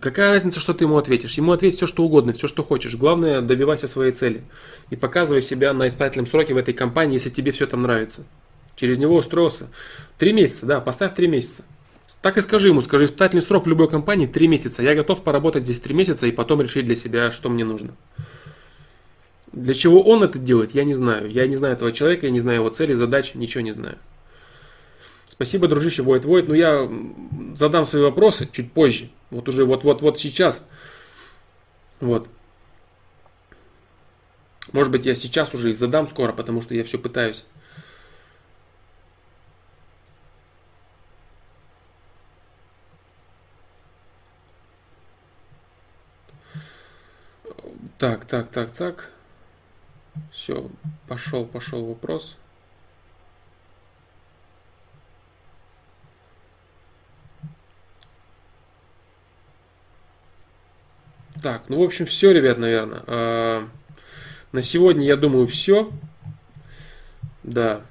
Какая 0.00 0.30
разница, 0.30 0.60
что 0.60 0.72
ты 0.72 0.84
ему 0.84 0.96
ответишь? 0.96 1.34
Ему 1.34 1.52
ответь 1.52 1.74
все, 1.74 1.86
что 1.86 2.04
угодно, 2.04 2.32
все, 2.32 2.48
что 2.48 2.64
хочешь. 2.64 2.94
Главное, 2.94 3.42
добивайся 3.42 3.86
своей 3.86 4.12
цели. 4.12 4.42
И 4.88 4.96
показывай 4.96 5.42
себя 5.42 5.74
на 5.74 5.88
испытательном 5.88 6.26
сроке 6.26 6.54
в 6.54 6.56
этой 6.56 6.72
компании, 6.72 7.14
если 7.14 7.28
тебе 7.28 7.52
все 7.52 7.66
там 7.66 7.82
нравится. 7.82 8.24
Через 8.76 8.96
него 8.96 9.16
устроился. 9.16 9.68
Три 10.18 10.32
месяца, 10.32 10.64
да, 10.64 10.80
поставь 10.80 11.14
три 11.14 11.28
месяца. 11.28 11.64
Так 12.22 12.38
и 12.38 12.40
скажи 12.40 12.68
ему, 12.68 12.80
скажи, 12.80 13.04
испытательный 13.04 13.42
срок 13.42 13.66
в 13.66 13.68
любой 13.68 13.90
компании 13.90 14.26
три 14.26 14.48
месяца. 14.48 14.82
Я 14.82 14.94
готов 14.94 15.22
поработать 15.22 15.64
здесь 15.64 15.78
три 15.80 15.94
месяца 15.94 16.26
и 16.26 16.32
потом 16.32 16.62
решить 16.62 16.86
для 16.86 16.96
себя, 16.96 17.30
что 17.30 17.50
мне 17.50 17.64
нужно. 17.64 17.94
Для 19.52 19.74
чего 19.74 20.02
он 20.02 20.22
это 20.22 20.38
делает, 20.38 20.74
я 20.74 20.84
не 20.84 20.94
знаю. 20.94 21.30
Я 21.30 21.46
не 21.46 21.56
знаю 21.56 21.74
этого 21.74 21.92
человека, 21.92 22.26
я 22.26 22.32
не 22.32 22.40
знаю 22.40 22.60
его 22.60 22.70
цели, 22.70 22.94
задач, 22.94 23.34
ничего 23.34 23.62
не 23.62 23.72
знаю. 23.72 23.98
Спасибо, 25.28 25.68
дружище, 25.68 26.02
Войт 26.02 26.24
Войт. 26.24 26.48
Но 26.48 26.54
я 26.54 26.88
задам 27.56 27.86
свои 27.86 28.02
вопросы 28.02 28.48
чуть 28.50 28.72
позже. 28.72 29.10
Вот 29.34 29.48
уже 29.48 29.64
вот-вот-вот 29.64 30.20
сейчас. 30.20 30.64
Вот. 31.98 32.28
Может 34.70 34.92
быть, 34.92 35.06
я 35.06 35.16
сейчас 35.16 35.52
уже 35.54 35.72
их 35.72 35.76
задам 35.76 36.06
скоро, 36.06 36.32
потому 36.32 36.62
что 36.62 36.72
я 36.74 36.84
все 36.84 36.98
пытаюсь. 36.98 37.44
Так, 47.98 48.24
так, 48.26 48.50
так, 48.50 48.70
так. 48.70 49.10
Все, 50.30 50.70
пошел, 51.08 51.44
пошел 51.44 51.84
вопрос. 51.86 52.36
Так, 61.44 61.64
ну, 61.68 61.78
в 61.78 61.82
общем, 61.82 62.06
все, 62.06 62.32
ребят, 62.32 62.56
наверное. 62.56 63.02
А, 63.06 63.68
на 64.52 64.62
сегодня, 64.62 65.04
я 65.04 65.14
думаю, 65.14 65.46
все. 65.46 65.92
Да. 67.42 67.82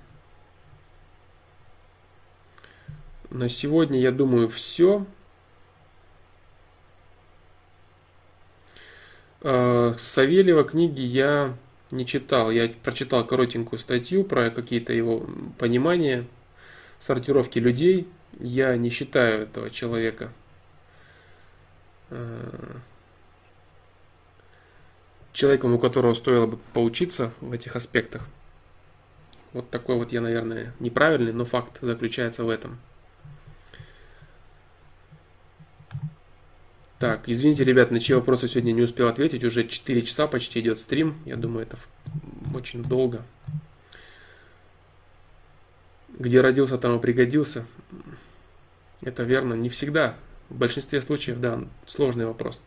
На 3.29 3.49
сегодня, 3.49 3.99
я 3.99 4.11
думаю, 4.11 4.49
все. 4.49 5.05
А, 9.41 9.93
Савельева 9.99 10.63
книги 10.63 11.01
я 11.01 11.55
не 11.91 12.07
читал. 12.07 12.49
Я 12.49 12.71
прочитал 12.81 13.23
коротенькую 13.23 13.77
статью 13.77 14.23
про 14.23 14.49
какие-то 14.49 14.93
его 14.93 15.29
понимания 15.59 16.25
сортировки 16.97 17.59
людей. 17.59 18.07
Я 18.39 18.75
не 18.77 18.89
считаю 18.89 19.43
этого 19.43 19.69
человека 19.69 20.33
э, 22.09 22.79
человеком, 25.33 25.73
у 25.73 25.79
которого 25.79 26.13
стоило 26.13 26.45
бы 26.45 26.57
поучиться 26.73 27.33
в 27.41 27.51
этих 27.51 27.75
аспектах. 27.75 28.27
Вот 29.51 29.69
такой 29.69 29.97
вот 29.97 30.11
я, 30.11 30.21
наверное, 30.21 30.73
неправильный, 30.79 31.33
но 31.33 31.45
факт 31.45 31.79
заключается 31.81 32.43
в 32.43 32.49
этом. 32.49 32.79
Так, 36.99 37.23
извините, 37.27 37.65
ребят, 37.65 37.91
на 37.91 37.99
чьи 37.99 38.15
вопросы 38.15 38.47
сегодня 38.47 38.71
не 38.71 38.81
успел 38.81 39.09
ответить. 39.09 39.43
Уже 39.43 39.67
4 39.67 40.01
часа 40.03 40.25
почти 40.25 40.61
идет 40.61 40.79
стрим. 40.79 41.17
Я 41.25 41.35
думаю, 41.35 41.65
это 41.65 41.77
очень 42.55 42.81
долго. 42.81 43.23
Где 46.17 46.39
родился, 46.39 46.77
там 46.77 46.97
и 46.97 47.01
пригодился. 47.01 47.65
Это 49.01 49.23
верно. 49.23 49.53
Не 49.53 49.67
всегда. 49.67 50.15
В 50.49 50.55
большинстве 50.55 51.01
случаев, 51.01 51.39
да, 51.39 51.63
сложный 51.85 52.25
вопрос. 52.25 52.61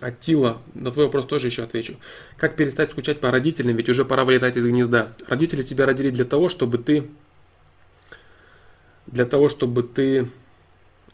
Аттила, 0.00 0.62
на 0.74 0.90
твой 0.90 1.06
вопрос 1.06 1.26
тоже 1.26 1.48
еще 1.48 1.62
отвечу. 1.62 1.96
Как 2.36 2.56
перестать 2.56 2.90
скучать 2.90 3.20
по 3.20 3.30
родителям, 3.30 3.76
ведь 3.76 3.88
уже 3.88 4.04
пора 4.04 4.24
вылетать 4.24 4.56
из 4.56 4.64
гнезда. 4.64 5.12
Родители 5.28 5.62
тебя 5.62 5.86
родили 5.86 6.10
для 6.10 6.24
того, 6.24 6.48
чтобы 6.48 6.78
ты 6.78 7.08
для 9.06 9.24
того, 9.24 9.48
чтобы 9.48 9.82
ты 9.82 10.28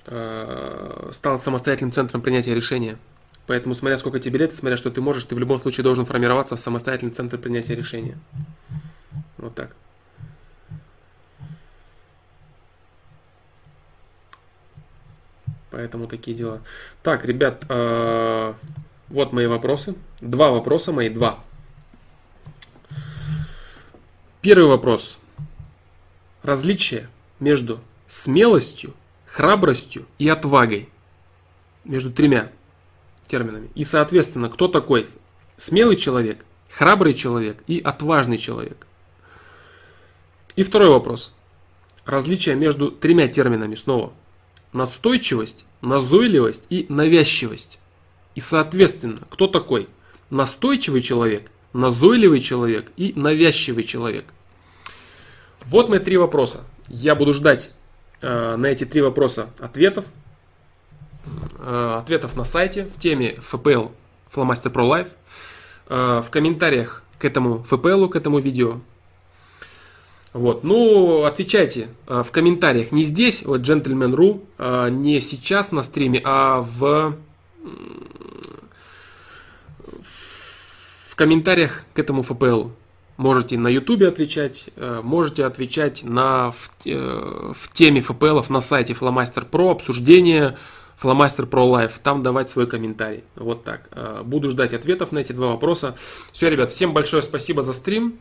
э, 0.07 1.11
стал 1.13 1.39
самостоятельным 1.39 1.93
центром 1.93 2.23
принятия 2.23 2.55
решения. 2.55 2.97
Поэтому, 3.47 3.75
смотря 3.75 3.99
сколько 3.99 4.19
тебе 4.19 4.39
лет, 4.39 4.55
смотря 4.55 4.77
что 4.77 4.91
ты 4.91 5.01
можешь, 5.01 5.25
ты 5.25 5.35
в 5.35 5.39
любом 5.39 5.59
случае 5.59 5.85
должен 5.85 6.07
формироваться 6.07 6.57
в 6.57 6.61
самостоятельный 6.61 7.13
центр 7.13 7.39
принятия 7.39 7.75
решения. 7.75 8.19
Вот 9.37 9.55
так. 9.55 9.75
Поэтому 15.73 16.07
такие 16.07 16.37
дела. 16.37 16.61
Так, 17.03 17.25
ребят, 17.25 17.65
э, 17.69 18.55
вот 19.09 19.33
мои 19.33 19.47
вопросы. 19.47 19.95
Два 20.21 20.51
вопроса 20.51 20.93
мои, 20.93 21.09
два. 21.09 21.43
Первый 24.43 24.69
вопрос. 24.69 25.19
Различие 26.43 27.09
между 27.41 27.81
смелостью, 28.07 28.93
храбростью 29.27 30.07
и 30.19 30.29
отвагой. 30.29 30.91
Между 31.85 32.13
тремя 32.13 32.53
терминами. 33.27 33.71
И, 33.75 33.85
соответственно, 33.85 34.51
кто 34.51 34.69
такой 34.69 35.09
смелый 35.57 35.97
человек, 35.97 36.45
храбрый 36.69 37.15
человек 37.15 37.57
и 37.67 37.81
отважный 37.81 38.37
человек. 38.37 38.87
И 40.55 40.65
второй 40.65 40.91
вопрос. 40.91 41.33
Различие 42.05 42.57
между 42.57 42.91
тремя 42.91 43.27
терминами 43.27 43.75
снова. 43.75 44.13
Настойчивость, 44.73 45.65
назойливость 45.81 46.65
и 46.71 46.87
навязчивость. 46.89 47.79
И 48.35 48.41
соответственно, 48.41 49.19
кто 49.29 49.47
такой? 49.47 49.89
Настойчивый 50.31 51.03
человек, 51.03 51.51
назойливый 51.73 52.41
человек 52.41 52.91
и 52.97 53.13
навязчивый 53.15 53.85
человек. 53.85 54.25
Вот 55.67 55.89
мои 55.89 55.99
три 55.99 56.17
вопроса. 56.17 56.61
Я 56.89 57.15
буду 57.15 57.35
ждать 57.35 57.73
э, 58.21 58.57
на 58.57 58.67
эти 58.67 58.85
три 58.85 59.03
вопроса 59.03 59.51
ответов. 59.59 60.07
Э, 61.59 61.99
ответов 62.01 62.37
на 62.37 62.45
сайте 62.45 62.85
в 62.85 62.99
теме 62.99 63.35
FPL 63.35 63.93
Flowmaster 64.35 64.73
Pro 64.73 64.89
Live. 64.89 65.09
Э, 65.89 66.23
в 66.27 66.31
комментариях 66.31 67.03
к 67.19 67.25
этому 67.25 67.65
FPL, 67.71 68.09
к 68.09 68.17
этому 68.17 68.39
видео. 68.39 68.81
Вот, 70.33 70.65
ну, 70.65 71.25
отвечайте 71.25 71.89
э, 72.07 72.23
в 72.25 72.33
комментариях 72.33 72.91
не 72.91 73.05
здесь, 73.05 73.43
вот 73.45 73.61
Gentleman.ru, 73.61 74.43
э, 74.59 74.89
не 74.91 75.21
сейчас 75.21 75.73
на 75.73 75.83
стриме, 75.83 76.23
а 76.25 76.63
в, 76.63 77.15
в 81.07 81.17
комментариях 81.17 81.85
к 81.93 81.99
этому 81.99 82.23
FPL. 82.23 82.71
Можете 83.19 83.59
на 83.59 83.69
YouTube 83.69 84.05
отвечать, 84.05 84.71
э, 84.77 85.01
можете 85.05 85.45
отвечать 85.45 86.03
на, 86.03 86.53
в, 86.53 86.71
в 86.87 87.73
теме 87.75 88.01
FPL 88.01 88.43
на 88.49 88.63
сайте 88.63 88.95
Flowmaster 88.95 89.47
Pro, 89.49 89.71
обсуждение 89.71 90.57
Flowmaster 90.99 91.47
Pro 91.47 91.71
Live, 91.71 91.93
там 92.03 92.23
давать 92.23 92.49
свой 92.49 92.67
комментарий. 92.67 93.25
Вот 93.37 93.65
так. 93.65 93.91
Буду 94.25 94.49
ждать 94.49 94.73
ответов 94.73 95.13
на 95.13 95.19
эти 95.19 95.33
два 95.33 95.49
вопроса. 95.49 95.95
Все, 96.33 96.49
ребят, 96.49 96.71
всем 96.71 96.95
большое 96.95 97.23
спасибо 97.23 97.61
за 97.63 97.75
стрим. 97.75 98.19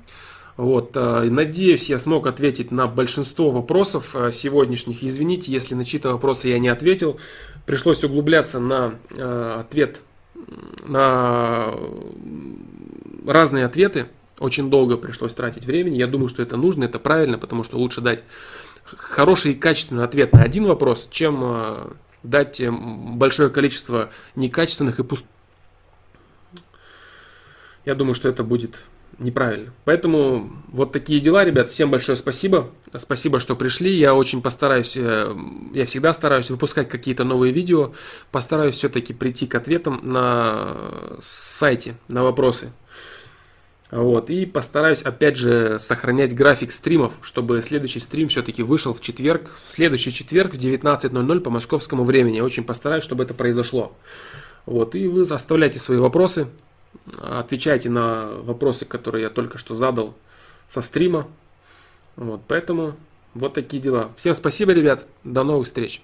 Вот, 0.57 0.95
надеюсь, 0.95 1.89
я 1.89 1.97
смог 1.97 2.27
ответить 2.27 2.71
на 2.71 2.87
большинство 2.87 3.51
вопросов 3.51 4.15
сегодняшних. 4.31 5.03
Извините, 5.03 5.51
если 5.51 5.75
на 5.75 5.85
чьи-то 5.85 6.11
вопросы 6.11 6.49
я 6.49 6.59
не 6.59 6.69
ответил. 6.69 7.19
Пришлось 7.65 8.03
углубляться 8.03 8.59
на 8.59 8.95
ответ, 9.59 10.01
на 10.85 11.73
разные 13.25 13.65
ответы. 13.65 14.07
Очень 14.39 14.69
долго 14.69 14.97
пришлось 14.97 15.33
тратить 15.33 15.65
времени. 15.65 15.97
Я 15.97 16.07
думаю, 16.07 16.27
что 16.27 16.41
это 16.41 16.57
нужно, 16.57 16.83
это 16.83 16.99
правильно, 16.99 17.37
потому 17.37 17.63
что 17.63 17.77
лучше 17.77 18.01
дать 18.01 18.23
хороший 18.83 19.51
и 19.51 19.55
качественный 19.55 20.03
ответ 20.03 20.33
на 20.33 20.41
один 20.41 20.65
вопрос, 20.65 21.07
чем 21.11 21.41
э, 21.43 21.91
дать 22.23 22.59
э, 22.59 22.71
большое 22.71 23.49
количество 23.49 24.09
некачественных 24.35 24.99
и 24.99 25.03
пустых. 25.03 25.29
Я 27.85 27.95
думаю, 27.95 28.13
что 28.13 28.29
это 28.29 28.43
будет 28.43 28.83
неправильно. 29.19 29.73
Поэтому 29.85 30.49
вот 30.67 30.91
такие 30.91 31.19
дела, 31.19 31.43
ребят. 31.43 31.69
Всем 31.69 31.91
большое 31.91 32.15
спасибо. 32.15 32.69
Спасибо, 32.97 33.39
что 33.39 33.55
пришли. 33.55 33.93
Я 33.93 34.15
очень 34.15 34.41
постараюсь, 34.41 34.95
э, 34.97 35.35
я 35.73 35.85
всегда 35.85 36.13
стараюсь 36.13 36.49
выпускать 36.49 36.89
какие-то 36.89 37.23
новые 37.23 37.53
видео. 37.53 37.93
Постараюсь 38.31 38.75
все-таки 38.75 39.13
прийти 39.13 39.47
к 39.47 39.55
ответам 39.55 39.99
на 40.03 40.77
сайте, 41.19 41.95
на 42.07 42.23
вопросы. 42.23 42.71
Вот, 43.91 44.29
и 44.29 44.45
постараюсь 44.45 45.01
опять 45.01 45.35
же 45.35 45.77
сохранять 45.77 46.33
график 46.33 46.71
стримов, 46.71 47.13
чтобы 47.21 47.61
следующий 47.61 47.99
стрим 47.99 48.29
все-таки 48.29 48.63
вышел 48.63 48.93
в 48.93 49.01
четверг, 49.01 49.49
в 49.67 49.73
следующий 49.73 50.13
четверг 50.13 50.53
в 50.53 50.57
19.00 50.57 51.39
по 51.41 51.49
московскому 51.49 52.05
времени. 52.05 52.39
Очень 52.39 52.63
постараюсь, 52.63 53.03
чтобы 53.03 53.25
это 53.25 53.33
произошло. 53.33 53.91
Вот, 54.65 54.95
и 54.95 55.07
вы 55.09 55.23
оставляйте 55.23 55.79
свои 55.79 55.97
вопросы, 55.97 56.47
отвечайте 57.19 57.89
на 57.89 58.27
вопросы, 58.41 58.85
которые 58.85 59.23
я 59.23 59.29
только 59.29 59.57
что 59.57 59.75
задал 59.75 60.13
со 60.67 60.81
стрима. 60.81 61.27
Вот, 62.15 62.41
поэтому 62.47 62.95
вот 63.33 63.53
такие 63.53 63.81
дела. 63.81 64.11
Всем 64.15 64.35
спасибо, 64.35 64.71
ребят. 64.71 65.05
До 65.23 65.43
новых 65.43 65.67
встреч. 65.67 66.01